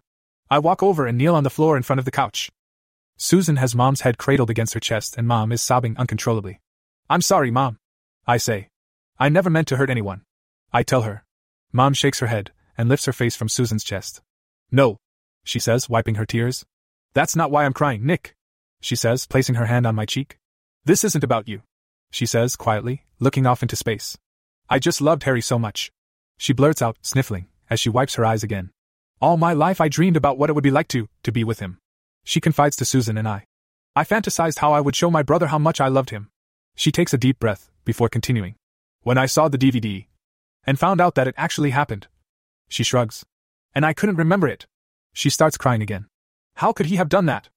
I 0.50 0.60
walk 0.60 0.82
over 0.82 1.06
and 1.06 1.18
kneel 1.18 1.36
on 1.36 1.44
the 1.44 1.50
floor 1.50 1.76
in 1.78 1.84
front 1.84 2.00
of 2.00 2.06
the 2.06 2.12
couch. 2.12 2.50
Susan 3.18 3.58
has 3.58 3.76
mom's 3.76 4.02
head 4.02 4.18
cradled 4.18 4.50
against 4.50 4.74
her 4.74 4.80
chest 4.80 5.18
and 5.18 5.28
mom 5.28 5.52
is 5.52 5.62
sobbing 5.62 5.98
uncontrollably. 5.98 6.62
I'm 7.10 7.22
sorry, 7.22 7.52
mom. 7.52 7.80
I 8.26 8.38
say. 8.38 8.70
I 9.20 9.28
never 9.30 9.50
meant 9.50 9.68
to 9.68 9.78
hurt 9.78 9.90
anyone. 9.90 10.22
I 10.72 10.84
tell 10.84 11.02
her. 11.02 11.26
Mom 11.74 11.94
shakes 11.94 12.20
her 12.20 12.28
head 12.28 12.52
and 12.78 12.88
lifts 12.88 13.06
her 13.06 13.14
face 13.14 13.36
from 13.36 13.50
Susan's 13.50 13.84
chest. 13.84 14.22
No, 14.72 14.98
she 15.44 15.60
says, 15.60 15.90
wiping 15.90 16.16
her 16.16 16.26
tears. 16.26 16.66
That's 17.14 17.36
not 17.36 17.52
why 17.52 17.66
I'm 17.66 17.74
crying, 17.74 18.06
Nick, 18.06 18.36
she 18.80 18.96
says, 18.96 19.28
placing 19.28 19.56
her 19.56 19.66
hand 19.66 19.86
on 19.86 19.96
my 19.96 20.06
cheek. 20.06 20.38
This 20.86 21.04
isn't 21.04 21.24
about 21.24 21.48
you, 21.48 21.62
she 22.12 22.26
says 22.26 22.56
quietly, 22.56 23.06
looking 23.20 23.46
off 23.46 23.62
into 23.62 23.76
space. 23.76 24.18
I 24.70 24.80
just 24.80 25.02
loved 25.02 25.24
Harry 25.24 25.42
so 25.42 25.60
much. 25.60 25.92
She 26.38 26.54
blurts 26.54 26.82
out, 26.82 26.98
sniffling, 27.02 27.48
as 27.70 27.80
she 27.80 27.90
wipes 27.90 28.16
her 28.16 28.26
eyes 28.26 28.44
again. 28.44 28.72
All 29.22 29.38
my 29.38 29.54
life 29.54 29.82
I 29.82 29.90
dreamed 29.90 30.18
about 30.18 30.38
what 30.38 30.50
it 30.50 30.54
would 30.54 30.64
be 30.64 30.72
like 30.72 30.88
to, 30.90 31.10
to 31.24 31.32
be 31.32 31.44
with 31.44 31.60
him. 31.60 31.80
She 32.24 32.40
confides 32.40 32.76
to 32.78 32.86
Susan 32.86 33.18
and 33.18 33.28
I. 33.28 33.46
I 33.96 34.04
fantasized 34.04 34.60
how 34.60 34.72
I 34.72 34.82
would 34.82 34.96
show 34.96 35.12
my 35.12 35.24
brother 35.24 35.48
how 35.48 35.58
much 35.58 35.82
I 35.82 35.88
loved 35.88 36.12
him. 36.12 36.30
She 36.76 36.92
takes 36.92 37.14
a 37.14 37.18
deep 37.18 37.40
breath, 37.40 37.70
before 37.84 38.08
continuing. 38.08 38.56
When 39.02 39.18
I 39.18 39.26
saw 39.26 39.50
the 39.50 39.58
DVD, 39.58 40.06
and 40.66 40.80
found 40.80 41.02
out 41.02 41.16
that 41.16 41.28
it 41.28 41.36
actually 41.38 41.72
happened. 41.72 42.08
She 42.70 42.84
shrugs. 42.84 43.26
And 43.74 43.86
I 43.86 43.94
couldn't 43.94 44.16
remember 44.16 44.48
it. 44.48 44.68
She 45.14 45.30
starts 45.30 45.58
crying 45.58 45.82
again. 45.82 46.06
How 46.56 46.72
could 46.72 46.86
he 46.86 46.98
have 46.98 47.10
done 47.10 47.26
that? 47.26 47.50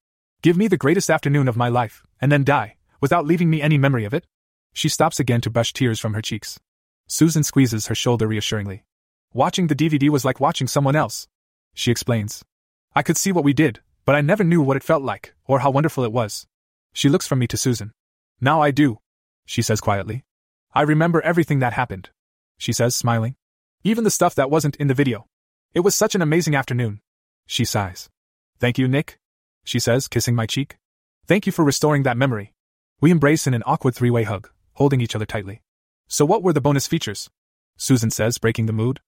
Give 0.42 0.56
me 0.56 0.66
the 0.66 0.76
greatest 0.76 1.10
afternoon 1.10 1.48
of 1.48 1.56
my 1.56 1.68
life, 1.68 2.02
and 2.20 2.32
then 2.32 2.44
die, 2.44 2.76
without 3.00 3.26
leaving 3.26 3.50
me 3.50 3.62
any 3.62 3.78
memory 3.78 4.04
of 4.04 4.14
it? 4.14 4.26
She 4.72 4.88
stops 4.88 5.20
again 5.20 5.40
to 5.42 5.50
brush 5.50 5.72
tears 5.72 6.00
from 6.00 6.14
her 6.14 6.22
cheeks. 6.22 6.58
Susan 7.06 7.42
squeezes 7.42 7.86
her 7.86 7.94
shoulder 7.94 8.26
reassuringly. 8.26 8.84
Watching 9.34 9.66
the 9.66 9.74
DVD 9.74 10.08
was 10.08 10.24
like 10.24 10.40
watching 10.40 10.66
someone 10.66 10.96
else. 10.96 11.28
She 11.74 11.90
explains. 11.90 12.44
I 12.94 13.02
could 13.02 13.16
see 13.16 13.32
what 13.32 13.44
we 13.44 13.52
did, 13.52 13.80
but 14.04 14.14
I 14.14 14.20
never 14.20 14.44
knew 14.44 14.62
what 14.62 14.76
it 14.76 14.82
felt 14.82 15.02
like, 15.02 15.34
or 15.46 15.60
how 15.60 15.70
wonderful 15.70 16.04
it 16.04 16.12
was. 16.12 16.46
She 16.92 17.08
looks 17.08 17.26
from 17.26 17.38
me 17.38 17.46
to 17.48 17.56
Susan. 17.56 17.92
Now 18.40 18.60
I 18.60 18.70
do, 18.70 18.98
she 19.46 19.62
says 19.62 19.80
quietly. 19.80 20.24
I 20.74 20.82
remember 20.82 21.20
everything 21.22 21.60
that 21.60 21.72
happened, 21.72 22.10
she 22.58 22.72
says, 22.72 22.96
smiling. 22.96 23.36
Even 23.84 24.04
the 24.04 24.10
stuff 24.10 24.34
that 24.34 24.50
wasn't 24.50 24.76
in 24.76 24.88
the 24.88 24.94
video. 24.94 25.26
It 25.74 25.80
was 25.80 25.94
such 25.94 26.14
an 26.14 26.22
amazing 26.22 26.54
afternoon. 26.54 27.00
She 27.46 27.64
sighs. 27.64 28.08
Thank 28.58 28.78
you, 28.78 28.86
Nick, 28.88 29.18
she 29.64 29.78
says, 29.78 30.08
kissing 30.08 30.34
my 30.34 30.46
cheek. 30.46 30.76
Thank 31.26 31.46
you 31.46 31.52
for 31.52 31.64
restoring 31.64 32.02
that 32.04 32.16
memory. 32.16 32.52
We 33.00 33.10
embrace 33.10 33.46
in 33.46 33.54
an 33.54 33.62
awkward 33.66 33.94
three 33.94 34.10
way 34.10 34.24
hug, 34.24 34.50
holding 34.82 35.00
each 35.00 35.14
other 35.14 35.24
tightly. 35.24 35.62
So, 36.08 36.24
what 36.24 36.42
were 36.42 36.52
the 36.52 36.60
bonus 36.60 36.88
features? 36.88 37.30
Susan 37.76 38.10
says, 38.10 38.38
breaking 38.38 38.66
the 38.66 38.72
mood. 38.72 38.98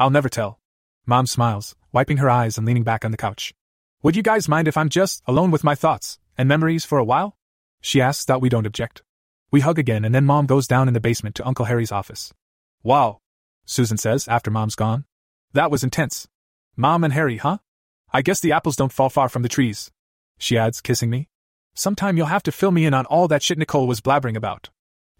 I'll 0.00 0.10
never 0.10 0.28
tell. 0.28 0.58
Mom 1.06 1.28
smiles, 1.28 1.76
wiping 1.92 2.16
her 2.16 2.28
eyes 2.28 2.58
and 2.58 2.66
leaning 2.66 2.82
back 2.82 3.04
on 3.04 3.12
the 3.12 3.16
couch. 3.16 3.54
Would 4.02 4.16
you 4.16 4.24
guys 4.24 4.48
mind 4.48 4.66
if 4.66 4.76
I'm 4.76 4.88
just 4.88 5.22
alone 5.28 5.52
with 5.52 5.62
my 5.62 5.76
thoughts 5.76 6.18
and 6.36 6.48
memories 6.48 6.84
for 6.84 6.98
a 6.98 7.04
while? 7.04 7.36
She 7.80 8.00
asks 8.00 8.24
that 8.24 8.40
we 8.40 8.48
don't 8.48 8.66
object. 8.66 9.04
We 9.52 9.60
hug 9.60 9.78
again 9.78 10.04
and 10.04 10.12
then 10.12 10.26
Mom 10.26 10.46
goes 10.46 10.66
down 10.66 10.88
in 10.88 10.94
the 10.94 11.06
basement 11.08 11.36
to 11.36 11.46
Uncle 11.46 11.66
Harry's 11.66 11.92
office. 11.92 12.34
Wow, 12.82 13.20
Susan 13.64 13.98
says 13.98 14.26
after 14.26 14.50
Mom's 14.50 14.74
gone. 14.74 15.04
That 15.52 15.70
was 15.70 15.84
intense. 15.84 16.26
Mom 16.76 17.04
and 17.04 17.12
Harry, 17.12 17.36
huh? 17.36 17.58
I 18.12 18.22
guess 18.22 18.40
the 18.40 18.50
apples 18.50 18.74
don't 18.74 18.92
fall 18.92 19.10
far 19.10 19.28
from 19.28 19.42
the 19.42 19.48
trees. 19.48 19.92
She 20.38 20.58
adds, 20.58 20.80
kissing 20.80 21.08
me. 21.08 21.28
Sometime 21.74 22.16
you'll 22.16 22.34
have 22.34 22.42
to 22.42 22.52
fill 22.52 22.72
me 22.72 22.84
in 22.84 22.94
on 22.94 23.06
all 23.06 23.28
that 23.28 23.44
shit 23.44 23.58
Nicole 23.58 23.86
was 23.86 24.00
blabbering 24.00 24.36
about. 24.36 24.70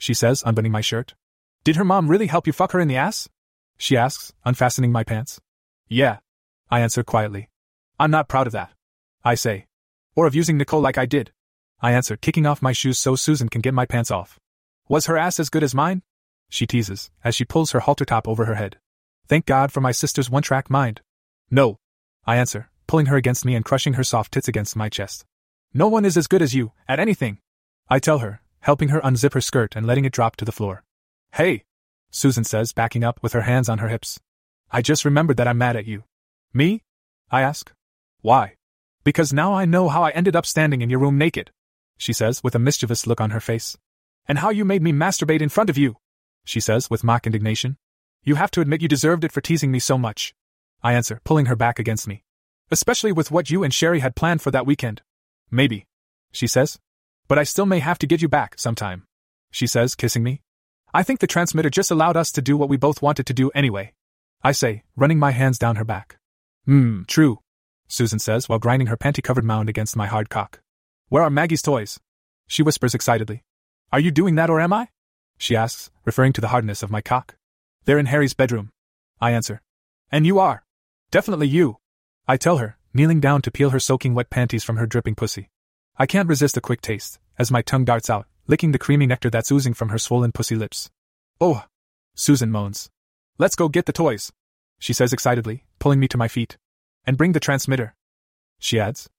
She 0.01 0.15
says, 0.15 0.43
unbuttoning 0.47 0.73
my 0.73 0.81
shirt. 0.81 1.15
Did 1.63 1.77
her 1.77 1.85
mom 1.85 2.09
really 2.09 2.27
help 2.27 2.47
you 2.47 2.55
fuck 2.55 2.73
her 2.73 2.81
in 2.81 2.89
the 2.89 2.97
ass? 2.97 3.29
She 3.77 3.99
asks, 3.99 4.33
unfastening 4.47 4.91
my 4.91 5.05
pants. 5.05 5.39
Yeah. 5.89 6.21
I 6.71 6.81
answer 6.81 7.05
quietly. 7.05 7.51
I'm 7.99 8.11
not 8.11 8.27
proud 8.27 8.47
of 8.47 8.55
that. 8.55 8.73
I 9.23 9.35
say. 9.35 9.67
Or 10.17 10.27
of 10.27 10.35
using 10.35 10.57
Nicole 10.57 10.81
like 10.81 10.97
I 10.97 11.05
did. 11.05 11.33
I 11.83 11.93
answer, 11.93 12.17
kicking 12.17 12.47
off 12.47 12.63
my 12.63 12.73
shoes 12.73 12.99
so 12.99 13.15
Susan 13.15 13.51
can 13.51 13.61
get 13.61 13.75
my 13.75 13.85
pants 13.85 14.11
off. 14.11 14.41
Was 14.89 15.05
her 15.05 15.19
ass 15.19 15.39
as 15.39 15.51
good 15.51 15.63
as 15.63 15.75
mine? 15.75 16.03
She 16.49 16.67
teases, 16.67 17.11
as 17.23 17.35
she 17.35 17.45
pulls 17.45 17.73
her 17.73 17.81
halter 17.81 18.07
top 18.07 18.27
over 18.27 18.47
her 18.47 18.55
head. 18.55 18.79
Thank 19.29 19.45
God 19.45 19.71
for 19.71 19.83
my 19.83 19.93
sister's 19.93 20.31
one 20.31 20.43
track 20.43 20.71
mind. 20.71 21.03
No. 21.51 21.77
I 22.27 22.37
answer, 22.37 22.71
pulling 22.87 23.07
her 23.07 23.17
against 23.17 23.45
me 23.45 23.55
and 23.55 23.67
crushing 23.67 23.93
her 23.95 24.05
soft 24.05 24.33
tits 24.33 24.49
against 24.49 24.77
my 24.77 24.89
chest. 24.89 25.27
No 25.75 25.89
one 25.89 26.07
is 26.07 26.17
as 26.17 26.27
good 26.27 26.41
as 26.41 26.55
you, 26.55 26.73
at 26.89 26.99
anything. 26.99 27.39
I 27.89 27.99
tell 27.99 28.21
her, 28.21 28.41
helping 28.61 28.89
her 28.89 29.01
unzip 29.01 29.35
her 29.35 29.41
skirt 29.41 29.75
and 29.77 29.87
letting 29.87 30.05
it 30.05 30.13
drop 30.13 30.37
to 30.37 30.45
the 30.45 30.53
floor. 30.53 30.85
Hey! 31.33 31.65
Susan 32.11 32.45
says, 32.45 32.73
backing 32.73 33.05
up 33.05 33.23
with 33.23 33.33
her 33.33 33.43
hands 33.43 33.69
on 33.69 33.79
her 33.79 33.89
hips. 33.89 34.19
I 34.71 34.83
just 34.83 35.05
remembered 35.05 35.37
that 35.37 35.49
I'm 35.49 35.59
mad 35.59 35.77
at 35.77 35.87
you. 35.87 36.05
Me? 36.53 36.83
I 37.31 37.43
ask. 37.43 37.73
Why? 38.21 38.55
Because 39.05 39.33
now 39.33 39.55
I 39.55 39.65
know 39.65 39.89
how 39.89 40.03
I 40.03 40.11
ended 40.11 40.37
up 40.37 40.45
standing 40.45 40.83
in 40.83 40.91
your 40.91 40.99
room 40.99 41.17
naked, 41.17 41.51
she 41.97 42.13
says 42.13 42.43
with 42.43 42.55
a 42.55 42.59
mischievous 42.59 43.07
look 43.07 43.21
on 43.21 43.31
her 43.31 43.41
face. 43.41 43.77
And 44.27 44.39
how 44.39 44.51
you 44.51 44.65
made 44.65 44.83
me 44.83 44.93
masturbate 44.93 45.41
in 45.41 45.49
front 45.49 45.71
of 45.71 45.79
you, 45.79 45.97
she 46.45 46.61
says 46.61 46.91
with 46.91 47.05
mock 47.05 47.27
indignation. 47.27 47.77
You 48.23 48.35
have 48.35 48.51
to 48.53 48.61
admit 48.61 48.83
you 48.83 48.89
deserved 48.89 49.25
it 49.25 49.33
for 49.33 49.41
teasing 49.41 49.71
me 49.71 49.79
so 49.79 49.97
much. 49.97 50.35
I 50.83 50.93
answer, 50.93 51.21
pulling 51.25 51.47
her 51.47 51.57
back 51.57 51.79
against 51.79 52.07
me. 52.07 52.25
Especially 52.71 53.13
with 53.13 53.31
what 53.31 53.51
you 53.51 53.63
and 53.65 53.73
Sherry 53.73 54.01
had 54.01 54.17
planned 54.17 54.43
for 54.43 54.51
that 54.51 54.67
weekend. 54.67 55.03
Maybe, 55.51 55.87
she 56.33 56.47
says. 56.47 56.79
But 57.31 57.39
I 57.39 57.45
still 57.45 57.65
may 57.65 57.79
have 57.79 58.01
to 58.01 58.09
get 58.09 58.21
you 58.21 58.29
back 58.29 58.59
sometime, 58.59 59.05
she 59.53 59.69
says, 59.69 59.95
kissing 59.95 60.25
me. 60.25 60.43
I 60.93 61.05
think 61.05 61.21
the 61.21 61.29
transmitter 61.29 61.71
just 61.71 61.93
allowed 61.93 62.17
us 62.17 62.33
to 62.33 62.43
do 62.43 62.57
what 62.57 62.69
we 62.69 62.77
both 62.77 63.03
wanted 63.03 63.25
to 63.27 63.33
do 63.33 63.53
anyway. 63.55 63.93
I 64.43 64.51
say, 64.51 64.83
running 64.97 65.21
my 65.21 65.31
hands 65.31 65.57
down 65.57 65.77
her 65.77 65.85
back. 65.85 66.19
Hmm, 66.65 67.05
true, 67.05 67.39
Susan 67.87 68.19
says 68.19 68.49
while 68.49 68.59
grinding 68.59 68.89
her 68.89 68.97
panty 68.97 69.23
covered 69.23 69.45
mound 69.45 69.69
against 69.69 69.95
my 69.95 70.09
hard 70.09 70.29
cock. 70.29 70.61
Where 71.09 71.23
are 71.23 71.31
Maggie's 71.31 71.63
toys? 71.63 72.01
She 72.49 72.65
whispers 72.65 72.97
excitedly. 72.97 73.45
Are 73.93 74.01
you 74.01 74.11
doing 74.11 74.35
that 74.35 74.51
or 74.51 74.59
am 74.59 74.73
I? 74.73 74.89
She 75.39 75.55
asks, 75.55 75.89
referring 76.05 76.33
to 76.33 76.41
the 76.41 76.49
hardness 76.49 76.83
of 76.83 76.91
my 76.91 77.01
cock. 77.01 77.37
They're 77.85 78.01
in 78.01 78.07
Harry's 78.07 78.35
bedroom. 78.35 78.73
I 79.21 79.31
answer. 79.31 79.63
And 80.11 80.27
you 80.27 80.41
are. 80.41 80.65
Definitely 81.13 81.47
you. 81.47 81.77
I 82.27 82.37
tell 82.37 82.57
her, 82.57 82.77
kneeling 82.93 83.21
down 83.21 83.41
to 83.43 83.53
peel 83.53 83.71
her 83.71 83.79
soaking 83.79 84.15
wet 84.15 84.31
panties 84.31 84.65
from 84.65 84.79
her 84.79 84.87
dripping 84.87 85.15
pussy. 85.15 85.49
I 86.01 86.07
can't 86.07 86.31
resist 86.31 86.57
a 86.57 86.63
quick 86.63 86.81
taste, 86.81 87.19
as 87.39 87.51
my 87.51 87.61
tongue 87.61 87.85
darts 87.85 88.09
out, 88.09 88.27
licking 88.47 88.73
the 88.73 88.79
creamy 88.79 89.07
nectar 89.07 89.29
that's 89.29 89.53
oozing 89.53 89.75
from 89.75 89.91
her 89.91 89.99
swollen 89.99 90.33
pussy 90.33 90.57
lips. 90.57 90.91
Oh! 91.43 91.65
Susan 92.15 92.51
moans. 92.51 92.89
Let's 93.37 93.55
go 93.55 93.69
get 93.69 93.85
the 93.85 93.93
toys, 93.93 94.33
she 94.79 94.95
says 94.95 95.13
excitedly, 95.13 95.67
pulling 95.79 96.01
me 96.01 96.09
to 96.09 96.17
my 96.17 96.27
feet. 96.27 96.57
And 97.05 97.19
bring 97.19 97.33
the 97.33 97.39
transmitter. 97.39 97.95
She 98.59 98.81
adds. 98.81 99.11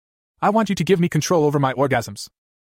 I 0.41 0.49
want 0.49 0.69
you 0.69 0.75
to 0.75 0.83
give 0.83 0.99
me 0.99 1.07
control 1.07 1.45
over 1.45 1.59
my 1.59 1.71
orgasms. 1.73 2.29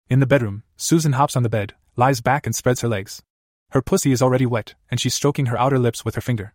In 0.10 0.20
the 0.20 0.26
bedroom, 0.26 0.64
Susan 0.76 1.14
hops 1.14 1.38
on 1.38 1.44
the 1.44 1.48
bed, 1.48 1.76
lies 1.96 2.20
back, 2.20 2.46
and 2.46 2.54
spreads 2.54 2.82
her 2.82 2.90
legs. 2.90 3.24
Her 3.70 3.82
pussy 3.82 4.12
is 4.12 4.22
already 4.22 4.46
wet, 4.46 4.76
and 4.90 5.00
she's 5.00 5.16
stroking 5.16 5.46
her 5.46 5.58
outer 5.58 5.80
lips 5.80 6.04
with 6.04 6.16
her 6.16 6.22
finger. 6.22 6.54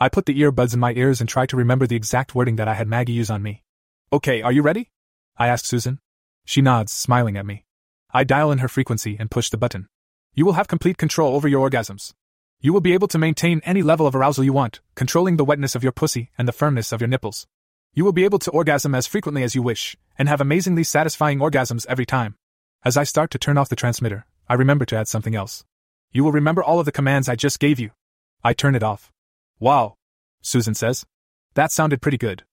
I 0.00 0.08
put 0.08 0.26
the 0.26 0.40
earbuds 0.40 0.74
in 0.74 0.80
my 0.80 0.92
ears 0.94 1.20
and 1.20 1.30
try 1.30 1.46
to 1.46 1.56
remember 1.56 1.86
the 1.86 1.94
exact 1.94 2.34
wording 2.34 2.56
that 2.56 2.66
I 2.66 2.74
had 2.74 2.88
Maggie 2.88 3.12
use 3.12 3.30
on 3.30 3.44
me. 3.44 3.62
Okay, 4.12 4.42
are 4.42 4.50
you 4.50 4.62
ready? 4.62 4.90
I 5.36 5.46
ask 5.46 5.64
Susan. 5.64 6.00
She 6.46 6.62
nods, 6.62 6.92
smiling 6.92 7.36
at 7.36 7.44
me. 7.44 7.64
I 8.14 8.24
dial 8.24 8.52
in 8.52 8.58
her 8.58 8.68
frequency 8.68 9.16
and 9.18 9.30
push 9.30 9.50
the 9.50 9.58
button. 9.58 9.88
You 10.32 10.46
will 10.46 10.54
have 10.54 10.68
complete 10.68 10.96
control 10.96 11.34
over 11.34 11.48
your 11.48 11.68
orgasms. 11.68 12.14
You 12.60 12.72
will 12.72 12.80
be 12.80 12.94
able 12.94 13.08
to 13.08 13.18
maintain 13.18 13.60
any 13.64 13.82
level 13.82 14.06
of 14.06 14.14
arousal 14.14 14.44
you 14.44 14.52
want, 14.52 14.80
controlling 14.94 15.36
the 15.36 15.44
wetness 15.44 15.74
of 15.74 15.82
your 15.82 15.92
pussy 15.92 16.30
and 16.38 16.46
the 16.46 16.52
firmness 16.52 16.92
of 16.92 17.00
your 17.00 17.08
nipples. 17.08 17.46
You 17.92 18.04
will 18.04 18.12
be 18.12 18.24
able 18.24 18.38
to 18.38 18.50
orgasm 18.52 18.94
as 18.94 19.08
frequently 19.08 19.42
as 19.42 19.56
you 19.56 19.62
wish, 19.62 19.96
and 20.18 20.28
have 20.28 20.40
amazingly 20.40 20.84
satisfying 20.84 21.40
orgasms 21.40 21.84
every 21.88 22.06
time. 22.06 22.36
As 22.84 22.96
I 22.96 23.02
start 23.02 23.32
to 23.32 23.38
turn 23.38 23.58
off 23.58 23.68
the 23.68 23.76
transmitter, 23.76 24.24
I 24.48 24.54
remember 24.54 24.84
to 24.86 24.96
add 24.96 25.08
something 25.08 25.34
else. 25.34 25.64
You 26.12 26.22
will 26.22 26.32
remember 26.32 26.62
all 26.62 26.78
of 26.78 26.86
the 26.86 26.92
commands 26.92 27.28
I 27.28 27.34
just 27.34 27.58
gave 27.58 27.80
you. 27.80 27.90
I 28.44 28.52
turn 28.52 28.76
it 28.76 28.84
off. 28.84 29.10
Wow, 29.58 29.96
Susan 30.42 30.74
says. 30.74 31.04
That 31.54 31.72
sounded 31.72 32.00
pretty 32.00 32.18
good. 32.18 32.44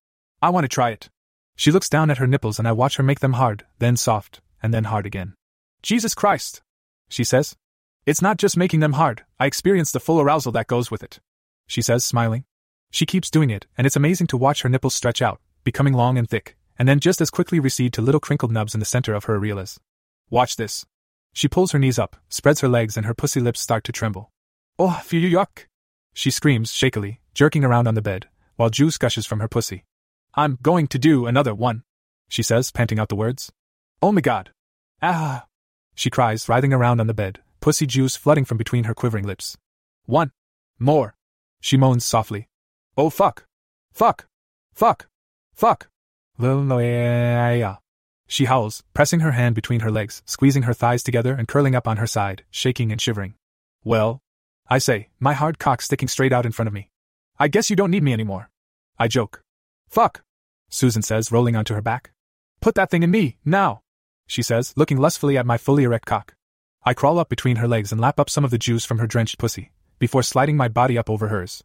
I 0.41 0.49
want 0.49 0.63
to 0.63 0.69
try 0.69 0.89
it. 0.89 1.09
She 1.56 1.72
looks 1.72 1.90
down 1.90 2.09
at 2.09 2.17
her 2.17 2.27
nipples 2.27 2.59
and 2.59 2.67
I 2.67 2.72
watch 2.72 2.98
her 2.98 3.03
make 3.03 3.19
them 3.19 3.33
hard, 3.33 3.65
then 3.80 3.98
soft, 3.98 4.41
and 4.61 4.73
then 4.73 4.85
hard 4.85 5.06
again. 5.06 5.33
Jesus 5.82 6.15
Christ! 6.15 6.61
She 7.09 7.23
says. 7.23 7.56
It's 8.06 8.22
not 8.22 8.38
just 8.38 8.57
making 8.57 8.80
them 8.80 8.93
hard, 8.93 9.23
I 9.40 9.45
experience 9.45 9.91
the 9.91 9.99
full 9.99 10.19
arousal 10.19 10.51
that 10.53 10.67
goes 10.67 10.91
with 10.91 11.03
it. 11.03 11.19
She 11.67 11.82
says, 11.82 12.03
smiling. 12.03 12.45
She 12.91 13.06
keeps 13.06 13.32
doing 13.32 13.49
it, 13.49 13.65
and 13.77 13.88
it's 13.88 13.95
amazing 13.95 14.27
to 14.27 14.38
watch 14.38 14.61
her 14.61 14.69
nipples 14.69 14.93
stretch 14.93 15.22
out, 15.22 15.40
becoming 15.64 15.93
long 15.93 16.17
and 16.17 16.30
thick, 16.30 16.56
and 16.77 16.88
then 16.88 16.99
just 16.99 17.22
as 17.22 17.30
quickly 17.30 17.59
recede 17.59 17.93
to 17.93 18.01
little 18.01 18.19
crinkled 18.19 18.51
nubs 18.51 18.73
in 18.73 18.80
the 18.80 18.85
center 18.85 19.14
of 19.14 19.25
her 19.25 19.40
areolas. 19.40 19.80
Watch 20.30 20.57
this. 20.57 20.85
She 21.33 21.48
pulls 21.48 21.72
her 21.72 21.80
knees 21.80 21.98
up, 21.98 22.17
spreads 22.30 22.61
her 22.61 22.67
legs, 22.67 22.98
and 22.98 23.06
her 23.06 23.14
pussy 23.14 23.40
lips 23.40 23.59
start 23.59 23.83
to 23.85 23.91
tremble. 23.91 24.32
Oh, 24.77 25.01
phew 25.03 25.27
yuck! 25.27 25.65
She 26.14 26.30
screams 26.30 26.72
shakily, 26.72 27.19
jerking 27.33 27.64
around 27.64 27.88
on 27.88 27.95
the 27.95 28.01
bed, 28.01 28.27
while 28.56 28.69
juice 28.69 28.98
gushes 28.98 29.25
from 29.25 29.40
her 29.40 29.48
pussy. 29.48 29.85
I'm 30.36 30.58
going 30.62 30.88
to 30.88 31.00
do 31.00 31.26
another 31.28 31.53
one, 31.53 31.84
she 32.28 32.42
says, 32.42 32.72
panting 32.72 33.00
out 33.00 33.10
the 33.10 33.16
words. 33.16 33.52
Oh 34.02 34.12
my 34.12 34.22
god. 34.22 34.52
Ah! 35.02 35.45
She 35.94 36.10
cries, 36.10 36.50
writhing 36.50 36.74
around 36.74 37.00
on 37.00 37.08
the 37.08 37.14
bed, 37.14 37.40
pussy 37.60 37.86
juice 37.86 38.16
flooding 38.16 38.45
from 38.45 38.58
between 38.58 38.86
her 38.86 38.95
quivering 38.95 39.26
lips. 39.26 39.58
One. 40.06 40.32
More. 40.80 41.16
She 41.62 41.78
moans 41.78 42.03
softly. 42.03 42.50
Oh 42.98 43.12
fuck. 43.12 43.45
Fuck. 43.92 44.26
Fuck. 44.74 45.08
Fuck. 45.53 45.90
No. 46.40 47.78
She 48.28 48.45
howls, 48.45 48.84
pressing 48.95 49.20
her 49.20 49.34
hand 49.34 49.53
between 49.53 49.82
her 49.82 49.92
legs, 49.92 50.24
squeezing 50.26 50.64
her 50.64 50.74
thighs 50.74 51.03
together 51.03 51.36
and 51.36 51.48
curling 51.48 51.76
up 51.76 51.88
on 51.88 51.98
her 51.98 52.08
side, 52.08 52.44
shaking 52.50 52.92
and 52.92 53.00
shivering. 53.00 53.36
Well? 53.84 54.22
I 54.68 54.80
say, 54.80 55.10
my 55.20 55.34
hard 55.34 55.60
cock 55.60 55.84
sticking 55.84 56.08
straight 56.08 56.34
out 56.34 56.45
in 56.48 56.52
front 56.52 56.68
of 56.68 56.74
me. 56.74 56.90
I 57.38 57.50
guess 57.50 57.70
you 57.70 57.76
don't 57.76 57.92
need 57.92 58.02
me 58.02 58.14
anymore. 58.14 58.50
I 58.98 59.08
joke. 59.08 59.42
Fuck, 59.90 60.24
Susan 60.70 61.02
says, 61.02 61.32
rolling 61.32 61.56
onto 61.56 61.74
her 61.74 61.82
back. 61.82 62.12
Put 62.62 62.76
that 62.76 62.90
thing 62.90 63.03
in 63.03 63.12
me, 63.12 63.38
now, 63.45 63.82
she 64.28 64.42
says, 64.42 64.74
looking 64.76 64.98
lustfully 64.98 65.38
at 65.38 65.45
my 65.45 65.58
fully 65.58 65.84
erect 65.84 66.06
cock. 66.06 66.36
I 66.84 66.94
crawl 66.94 67.20
up 67.20 67.30
between 67.30 67.58
her 67.58 67.68
legs 67.68 67.92
and 67.92 68.02
lap 68.02 68.20
up 68.20 68.30
some 68.30 68.44
of 68.44 68.52
the 68.52 68.58
juice 68.58 68.86
from 68.86 69.00
her 69.00 69.08
drenched 69.08 69.38
pussy, 69.38 69.72
before 70.00 70.24
sliding 70.24 70.58
my 70.58 70.68
body 70.68 70.98
up 70.98 71.10
over 71.10 71.28
hers. 71.28 71.64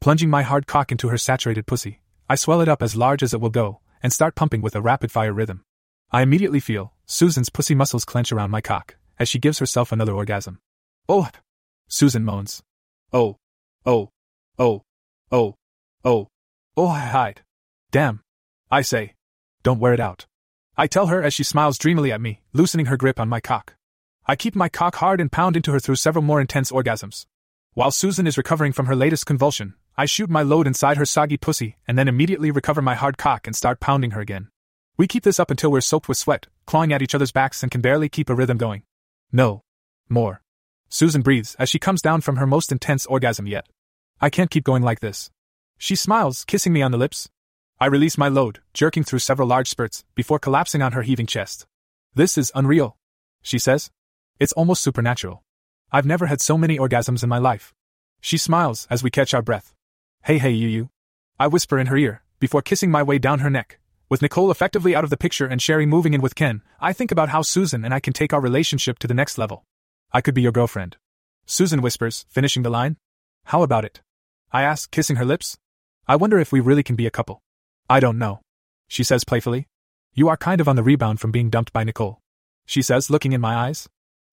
Plunging 0.00 0.30
my 0.30 0.42
hard 0.42 0.66
cock 0.66 0.92
into 0.92 1.08
her 1.08 1.18
saturated 1.18 1.66
pussy, 1.66 2.00
I 2.28 2.34
swell 2.34 2.60
it 2.60 2.68
up 2.68 2.82
as 2.82 2.96
large 2.96 3.22
as 3.22 3.34
it 3.34 3.40
will 3.40 3.50
go, 3.50 3.80
and 4.02 4.12
start 4.12 4.34
pumping 4.34 4.62
with 4.62 4.76
a 4.76 4.80
rapid 4.80 5.10
fire 5.10 5.32
rhythm. 5.32 5.64
I 6.10 6.22
immediately 6.22 6.60
feel 6.60 6.94
Susan's 7.06 7.50
pussy 7.50 7.74
muscles 7.74 8.04
clench 8.04 8.32
around 8.32 8.50
my 8.50 8.60
cock 8.60 8.96
as 9.18 9.28
she 9.28 9.38
gives 9.38 9.58
herself 9.58 9.92
another 9.92 10.12
orgasm. 10.12 10.58
Oh! 11.08 11.28
Susan 11.88 12.24
moans. 12.24 12.62
Oh! 13.12 13.36
Oh! 13.84 14.10
Oh! 14.58 14.82
Oh! 15.30 15.54
Oh! 16.04 16.28
Oh, 16.76 16.88
I 16.88 17.00
hide. 17.00 17.42
Damn. 17.90 18.22
I 18.70 18.82
say. 18.82 19.14
Don't 19.62 19.80
wear 19.80 19.92
it 19.92 20.00
out. 20.00 20.26
I 20.76 20.86
tell 20.86 21.08
her 21.08 21.22
as 21.22 21.34
she 21.34 21.42
smiles 21.42 21.76
dreamily 21.76 22.12
at 22.12 22.20
me, 22.20 22.40
loosening 22.52 22.86
her 22.86 22.96
grip 22.96 23.18
on 23.18 23.28
my 23.28 23.40
cock. 23.40 23.74
I 24.26 24.36
keep 24.36 24.54
my 24.54 24.68
cock 24.68 24.96
hard 24.96 25.20
and 25.20 25.32
pound 25.32 25.56
into 25.56 25.72
her 25.72 25.80
through 25.80 25.96
several 25.96 26.22
more 26.22 26.40
intense 26.40 26.70
orgasms. 26.70 27.26
While 27.74 27.90
Susan 27.90 28.26
is 28.26 28.38
recovering 28.38 28.72
from 28.72 28.86
her 28.86 28.94
latest 28.94 29.26
convulsion, 29.26 29.74
I 29.96 30.06
shoot 30.06 30.30
my 30.30 30.42
load 30.42 30.66
inside 30.66 30.96
her 30.96 31.04
soggy 31.04 31.36
pussy 31.36 31.76
and 31.86 31.98
then 31.98 32.08
immediately 32.08 32.50
recover 32.50 32.80
my 32.80 32.94
hard 32.94 33.18
cock 33.18 33.46
and 33.46 33.56
start 33.56 33.80
pounding 33.80 34.12
her 34.12 34.20
again. 34.20 34.48
We 34.96 35.06
keep 35.06 35.24
this 35.24 35.40
up 35.40 35.50
until 35.50 35.72
we're 35.72 35.80
soaked 35.80 36.08
with 36.08 36.18
sweat, 36.18 36.46
clawing 36.66 36.92
at 36.92 37.02
each 37.02 37.14
other's 37.14 37.32
backs 37.32 37.62
and 37.62 37.72
can 37.72 37.80
barely 37.80 38.08
keep 38.08 38.30
a 38.30 38.34
rhythm 38.34 38.56
going. 38.56 38.84
No. 39.32 39.62
More. 40.08 40.42
Susan 40.88 41.22
breathes 41.22 41.56
as 41.58 41.68
she 41.68 41.78
comes 41.78 42.02
down 42.02 42.20
from 42.20 42.36
her 42.36 42.46
most 42.46 42.70
intense 42.70 43.06
orgasm 43.06 43.46
yet. 43.46 43.66
I 44.20 44.30
can't 44.30 44.50
keep 44.50 44.64
going 44.64 44.82
like 44.82 45.00
this. 45.00 45.30
She 45.78 45.96
smiles, 45.96 46.44
kissing 46.44 46.72
me 46.72 46.82
on 46.82 46.92
the 46.92 46.98
lips. 46.98 47.28
I 47.82 47.86
release 47.86 48.18
my 48.18 48.28
load, 48.28 48.60
jerking 48.74 49.04
through 49.04 49.20
several 49.20 49.48
large 49.48 49.70
spurts, 49.70 50.04
before 50.14 50.38
collapsing 50.38 50.82
on 50.82 50.92
her 50.92 51.00
heaving 51.00 51.24
chest. 51.24 51.66
This 52.14 52.36
is 52.36 52.52
unreal, 52.54 52.98
she 53.40 53.58
says. 53.58 53.90
It's 54.38 54.52
almost 54.52 54.82
supernatural. 54.82 55.42
I've 55.90 56.04
never 56.04 56.26
had 56.26 56.42
so 56.42 56.58
many 56.58 56.76
orgasms 56.76 57.22
in 57.22 57.30
my 57.30 57.38
life. 57.38 57.72
She 58.20 58.36
smiles 58.36 58.86
as 58.90 59.02
we 59.02 59.10
catch 59.10 59.32
our 59.32 59.40
breath. 59.40 59.72
Hey, 60.24 60.36
hey, 60.36 60.50
you, 60.50 60.68
you. 60.68 60.90
I 61.38 61.46
whisper 61.46 61.78
in 61.78 61.86
her 61.86 61.96
ear, 61.96 62.22
before 62.38 62.60
kissing 62.60 62.90
my 62.90 63.02
way 63.02 63.18
down 63.18 63.38
her 63.38 63.48
neck. 63.48 63.78
With 64.10 64.20
Nicole 64.20 64.50
effectively 64.50 64.94
out 64.94 65.04
of 65.04 65.08
the 65.08 65.16
picture 65.16 65.46
and 65.46 65.62
Sherry 65.62 65.86
moving 65.86 66.12
in 66.12 66.20
with 66.20 66.34
Ken, 66.34 66.60
I 66.80 66.92
think 66.92 67.10
about 67.10 67.30
how 67.30 67.40
Susan 67.40 67.82
and 67.82 67.94
I 67.94 68.00
can 68.00 68.12
take 68.12 68.34
our 68.34 68.42
relationship 68.42 68.98
to 68.98 69.06
the 69.08 69.14
next 69.14 69.38
level. 69.38 69.64
I 70.12 70.20
could 70.20 70.34
be 70.34 70.42
your 70.42 70.52
girlfriend. 70.52 70.98
Susan 71.46 71.80
whispers, 71.80 72.26
finishing 72.28 72.62
the 72.62 72.68
line. 72.68 72.98
How 73.44 73.62
about 73.62 73.86
it? 73.86 74.02
I 74.52 74.64
ask, 74.64 74.90
kissing 74.90 75.16
her 75.16 75.24
lips. 75.24 75.56
I 76.06 76.16
wonder 76.16 76.38
if 76.38 76.52
we 76.52 76.60
really 76.60 76.82
can 76.82 76.94
be 76.94 77.06
a 77.06 77.10
couple. 77.10 77.40
I 77.90 77.98
don't 77.98 78.18
know. 78.18 78.38
She 78.86 79.02
says 79.02 79.24
playfully. 79.24 79.66
You 80.14 80.28
are 80.28 80.36
kind 80.36 80.60
of 80.60 80.68
on 80.68 80.76
the 80.76 80.82
rebound 80.84 81.18
from 81.18 81.32
being 81.32 81.50
dumped 81.50 81.72
by 81.72 81.82
Nicole. 81.82 82.20
She 82.64 82.82
says, 82.82 83.10
looking 83.10 83.32
in 83.32 83.40
my 83.40 83.56
eyes. 83.56 83.88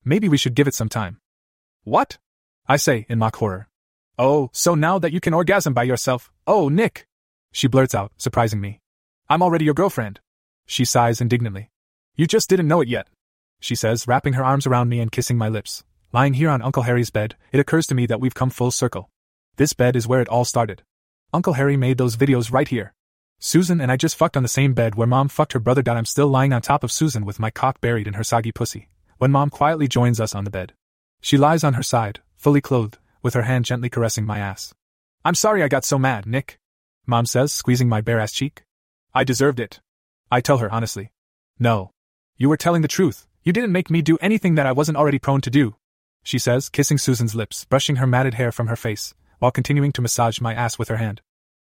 Maybe 0.06 0.30
we 0.30 0.38
should 0.38 0.54
give 0.54 0.68
it 0.68 0.76
some 0.76 0.90
time. 0.90 1.18
What? 1.84 2.20
I 2.68 2.78
say, 2.78 3.08
in 3.10 3.18
mock 3.18 3.38
horror. 3.38 3.68
Oh, 4.20 4.52
so 4.54 4.76
now 4.76 5.00
that 5.00 5.12
you 5.12 5.20
can 5.20 5.34
orgasm 5.34 5.74
by 5.74 5.82
yourself, 5.84 6.32
oh, 6.46 6.70
Nick! 6.70 7.08
She 7.52 7.68
blurts 7.68 7.96
out, 7.96 8.12
surprising 8.18 8.62
me. 8.62 8.80
I'm 9.28 9.42
already 9.42 9.66
your 9.66 9.74
girlfriend. 9.74 10.20
She 10.68 10.86
sighs 10.86 11.20
indignantly. 11.20 11.72
You 12.16 12.28
just 12.28 12.52
didn't 12.52 12.68
know 12.68 12.82
it 12.82 12.88
yet. 12.88 13.08
She 13.60 13.74
says, 13.74 14.08
wrapping 14.08 14.34
her 14.34 14.46
arms 14.46 14.68
around 14.68 14.90
me 14.90 15.00
and 15.00 15.12
kissing 15.12 15.38
my 15.38 15.50
lips. 15.50 15.84
Lying 16.14 16.36
here 16.36 16.52
on 16.52 16.62
Uncle 16.62 16.84
Harry's 16.84 17.10
bed, 17.10 17.36
it 17.52 17.60
occurs 17.60 17.88
to 17.88 17.96
me 17.96 18.06
that 18.06 18.22
we've 18.22 18.36
come 18.36 18.52
full 18.52 18.70
circle. 18.70 19.10
This 19.56 19.74
bed 19.74 19.96
is 19.96 20.08
where 20.08 20.22
it 20.22 20.30
all 20.30 20.46
started. 20.46 20.84
Uncle 21.34 21.54
Harry 21.54 21.76
made 21.76 21.98
those 21.98 22.16
videos 22.16 22.54
right 22.54 22.68
here. 22.68 22.94
Susan 23.40 23.80
and 23.80 23.92
I 23.92 23.98
just 23.98 24.16
fucked 24.16 24.36
on 24.36 24.42
the 24.42 24.50
same 24.50 24.74
bed 24.74 24.96
where 24.96 25.06
mom 25.06 25.28
fucked 25.28 25.54
her 25.54 25.60
brother. 25.60 25.84
I'm 25.86 26.06
still 26.06 26.28
lying 26.28 26.54
on 26.54 26.62
top 26.62 26.84
of 26.84 26.92
Susan 26.92 27.24
with 27.24 27.40
my 27.40 27.52
cock 27.52 27.80
buried 27.80 28.08
in 28.08 28.16
her 28.16 28.24
soggy 28.24 28.52
pussy, 28.52 28.90
when 29.20 29.32
mom 29.32 29.52
quietly 29.52 29.88
joins 29.88 30.20
us 30.20 30.34
on 30.34 30.44
the 30.44 30.50
bed. 30.50 30.74
She 31.22 31.38
lies 31.38 31.64
on 31.64 31.76
her 31.76 31.84
side, 31.84 32.22
fully 32.36 32.62
clothed, 32.62 32.98
with 33.22 33.36
her 33.36 33.44
hand 33.44 33.66
gently 33.66 33.90
caressing 33.90 34.26
my 34.26 34.40
ass. 34.40 34.74
I'm 35.24 35.36
sorry 35.36 35.62
I 35.62 35.68
got 35.68 35.86
so 35.86 36.00
mad, 36.00 36.26
Nick. 36.26 36.60
Mom 37.06 37.26
says, 37.26 37.54
squeezing 37.54 37.88
my 37.88 38.02
bare 38.02 38.20
ass 38.20 38.32
cheek. 38.32 38.64
I 39.14 39.24
deserved 39.24 39.60
it. 39.60 39.82
I 40.32 40.42
tell 40.42 40.58
her 40.58 40.72
honestly. 40.72 41.12
No. 41.60 41.92
You 42.38 42.50
were 42.50 42.58
telling 42.58 42.82
the 42.82 42.88
truth. 42.88 43.28
You 43.44 43.54
didn't 43.54 43.72
make 43.72 43.90
me 43.90 44.02
do 44.02 44.18
anything 44.20 44.56
that 44.56 44.66
I 44.66 44.72
wasn't 44.72 44.98
already 44.98 45.20
prone 45.20 45.42
to 45.42 45.50
do. 45.50 45.76
She 46.24 46.40
says, 46.40 46.70
kissing 46.70 46.98
Susan's 46.98 47.36
lips, 47.36 47.66
brushing 47.66 47.98
her 47.98 48.08
matted 48.08 48.34
hair 48.34 48.52
from 48.52 48.68
her 48.68 48.76
face, 48.76 49.14
while 49.40 49.52
continuing 49.52 49.92
to 49.94 50.02
massage 50.02 50.42
my 50.42 50.54
ass 50.54 50.78
with 50.78 50.90
her 50.90 50.98
hand. 50.98 51.22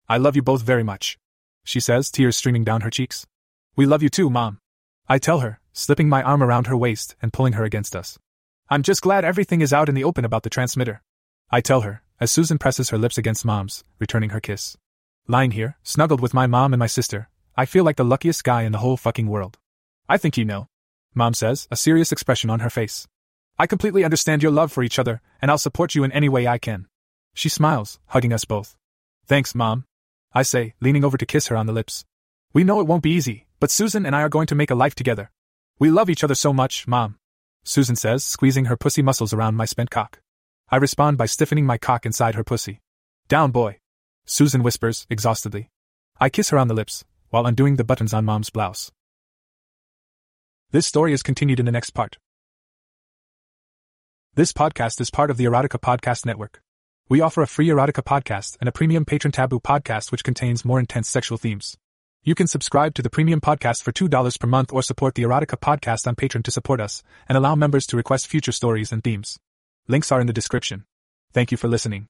I 0.08 0.18
love 0.18 0.36
you 0.36 0.42
both 0.42 0.62
very 0.62 0.82
much. 0.82 1.18
She 1.64 1.80
says, 1.80 2.10
tears 2.10 2.36
streaming 2.36 2.62
down 2.62 2.82
her 2.82 2.90
cheeks. 2.90 3.26
We 3.74 3.86
love 3.86 4.02
you 4.02 4.08
too, 4.08 4.30
Mom. 4.30 4.58
I 5.08 5.18
tell 5.18 5.40
her, 5.40 5.60
slipping 5.72 6.08
my 6.08 6.22
arm 6.22 6.42
around 6.42 6.66
her 6.66 6.76
waist 6.76 7.16
and 7.20 7.32
pulling 7.32 7.54
her 7.54 7.64
against 7.64 7.96
us. 7.96 8.18
I'm 8.68 8.82
just 8.82 9.02
glad 9.02 9.24
everything 9.24 9.60
is 9.60 9.72
out 9.72 9.88
in 9.88 9.94
the 9.94 10.04
open 10.04 10.24
about 10.24 10.42
the 10.42 10.50
transmitter. 10.50 11.02
I 11.50 11.60
tell 11.60 11.80
her, 11.82 12.02
as 12.20 12.30
Susan 12.30 12.58
presses 12.58 12.90
her 12.90 12.98
lips 12.98 13.18
against 13.18 13.44
Mom's, 13.44 13.84
returning 13.98 14.30
her 14.30 14.40
kiss. 14.40 14.76
Lying 15.26 15.50
here, 15.50 15.76
snuggled 15.82 16.20
with 16.20 16.34
my 16.34 16.46
mom 16.46 16.72
and 16.72 16.78
my 16.78 16.86
sister, 16.86 17.28
I 17.56 17.66
feel 17.66 17.84
like 17.84 17.96
the 17.96 18.04
luckiest 18.04 18.44
guy 18.44 18.62
in 18.62 18.72
the 18.72 18.78
whole 18.78 18.96
fucking 18.96 19.26
world. 19.26 19.58
I 20.08 20.16
think 20.18 20.36
you 20.36 20.44
know. 20.44 20.68
Mom 21.14 21.34
says, 21.34 21.68
a 21.70 21.76
serious 21.76 22.12
expression 22.12 22.50
on 22.50 22.60
her 22.60 22.70
face. 22.70 23.06
I 23.58 23.66
completely 23.66 24.04
understand 24.04 24.42
your 24.42 24.52
love 24.52 24.72
for 24.72 24.82
each 24.82 24.98
other, 24.98 25.20
and 25.40 25.50
I'll 25.50 25.58
support 25.58 25.94
you 25.94 26.02
in 26.04 26.12
any 26.12 26.28
way 26.28 26.46
I 26.46 26.58
can. 26.58 26.88
She 27.34 27.48
smiles, 27.48 28.00
hugging 28.06 28.32
us 28.32 28.44
both. 28.44 28.76
Thanks, 29.26 29.54
Mom. 29.54 29.84
I 30.34 30.42
say, 30.42 30.74
leaning 30.80 31.04
over 31.04 31.16
to 31.16 31.24
kiss 31.24 31.46
her 31.46 31.56
on 31.56 31.66
the 31.66 31.72
lips. 31.72 32.04
We 32.52 32.64
know 32.64 32.80
it 32.80 32.88
won't 32.88 33.04
be 33.04 33.12
easy, 33.12 33.46
but 33.60 33.70
Susan 33.70 34.04
and 34.04 34.16
I 34.16 34.22
are 34.22 34.28
going 34.28 34.48
to 34.48 34.56
make 34.56 34.70
a 34.70 34.74
life 34.74 34.96
together. 34.96 35.30
We 35.78 35.90
love 35.90 36.10
each 36.10 36.24
other 36.24 36.34
so 36.34 36.52
much, 36.52 36.88
Mom. 36.88 37.18
Susan 37.62 37.94
says, 37.94 38.24
squeezing 38.24 38.64
her 38.64 38.76
pussy 38.76 39.00
muscles 39.00 39.32
around 39.32 39.54
my 39.54 39.64
spent 39.64 39.90
cock. 39.90 40.20
I 40.68 40.76
respond 40.76 41.18
by 41.18 41.26
stiffening 41.26 41.66
my 41.66 41.78
cock 41.78 42.04
inside 42.04 42.34
her 42.34 42.42
pussy. 42.42 42.80
Down, 43.28 43.52
boy. 43.52 43.78
Susan 44.26 44.64
whispers, 44.64 45.06
exhaustedly. 45.08 45.70
I 46.18 46.30
kiss 46.30 46.50
her 46.50 46.58
on 46.58 46.66
the 46.66 46.74
lips, 46.74 47.04
while 47.30 47.46
undoing 47.46 47.76
the 47.76 47.84
buttons 47.84 48.12
on 48.12 48.24
Mom's 48.24 48.50
blouse. 48.50 48.90
This 50.72 50.86
story 50.86 51.12
is 51.12 51.22
continued 51.22 51.60
in 51.60 51.66
the 51.66 51.72
next 51.72 51.90
part. 51.90 52.18
This 54.34 54.52
podcast 54.52 55.00
is 55.00 55.12
part 55.12 55.30
of 55.30 55.36
the 55.36 55.44
Erotica 55.44 55.78
Podcast 55.78 56.26
Network. 56.26 56.63
We 57.06 57.20
offer 57.20 57.42
a 57.42 57.46
free 57.46 57.68
erotica 57.68 58.02
podcast 58.02 58.56
and 58.60 58.68
a 58.68 58.72
premium 58.72 59.04
patron 59.04 59.30
taboo 59.30 59.60
podcast 59.60 60.10
which 60.10 60.24
contains 60.24 60.64
more 60.64 60.80
intense 60.80 61.08
sexual 61.08 61.36
themes. 61.36 61.76
You 62.22 62.34
can 62.34 62.46
subscribe 62.46 62.94
to 62.94 63.02
the 63.02 63.10
premium 63.10 63.42
podcast 63.42 63.82
for 63.82 63.92
$2 63.92 64.40
per 64.40 64.46
month 64.46 64.72
or 64.72 64.80
support 64.80 65.14
the 65.14 65.24
erotica 65.24 65.58
podcast 65.58 66.06
on 66.06 66.16
Patreon 66.16 66.44
to 66.44 66.50
support 66.50 66.80
us 66.80 67.02
and 67.28 67.36
allow 67.36 67.54
members 67.54 67.86
to 67.88 67.98
request 67.98 68.26
future 68.26 68.52
stories 68.52 68.90
and 68.90 69.04
themes. 69.04 69.38
Links 69.86 70.10
are 70.10 70.20
in 70.20 70.26
the 70.26 70.32
description. 70.32 70.84
Thank 71.34 71.50
you 71.50 71.58
for 71.58 71.68
listening. 71.68 72.08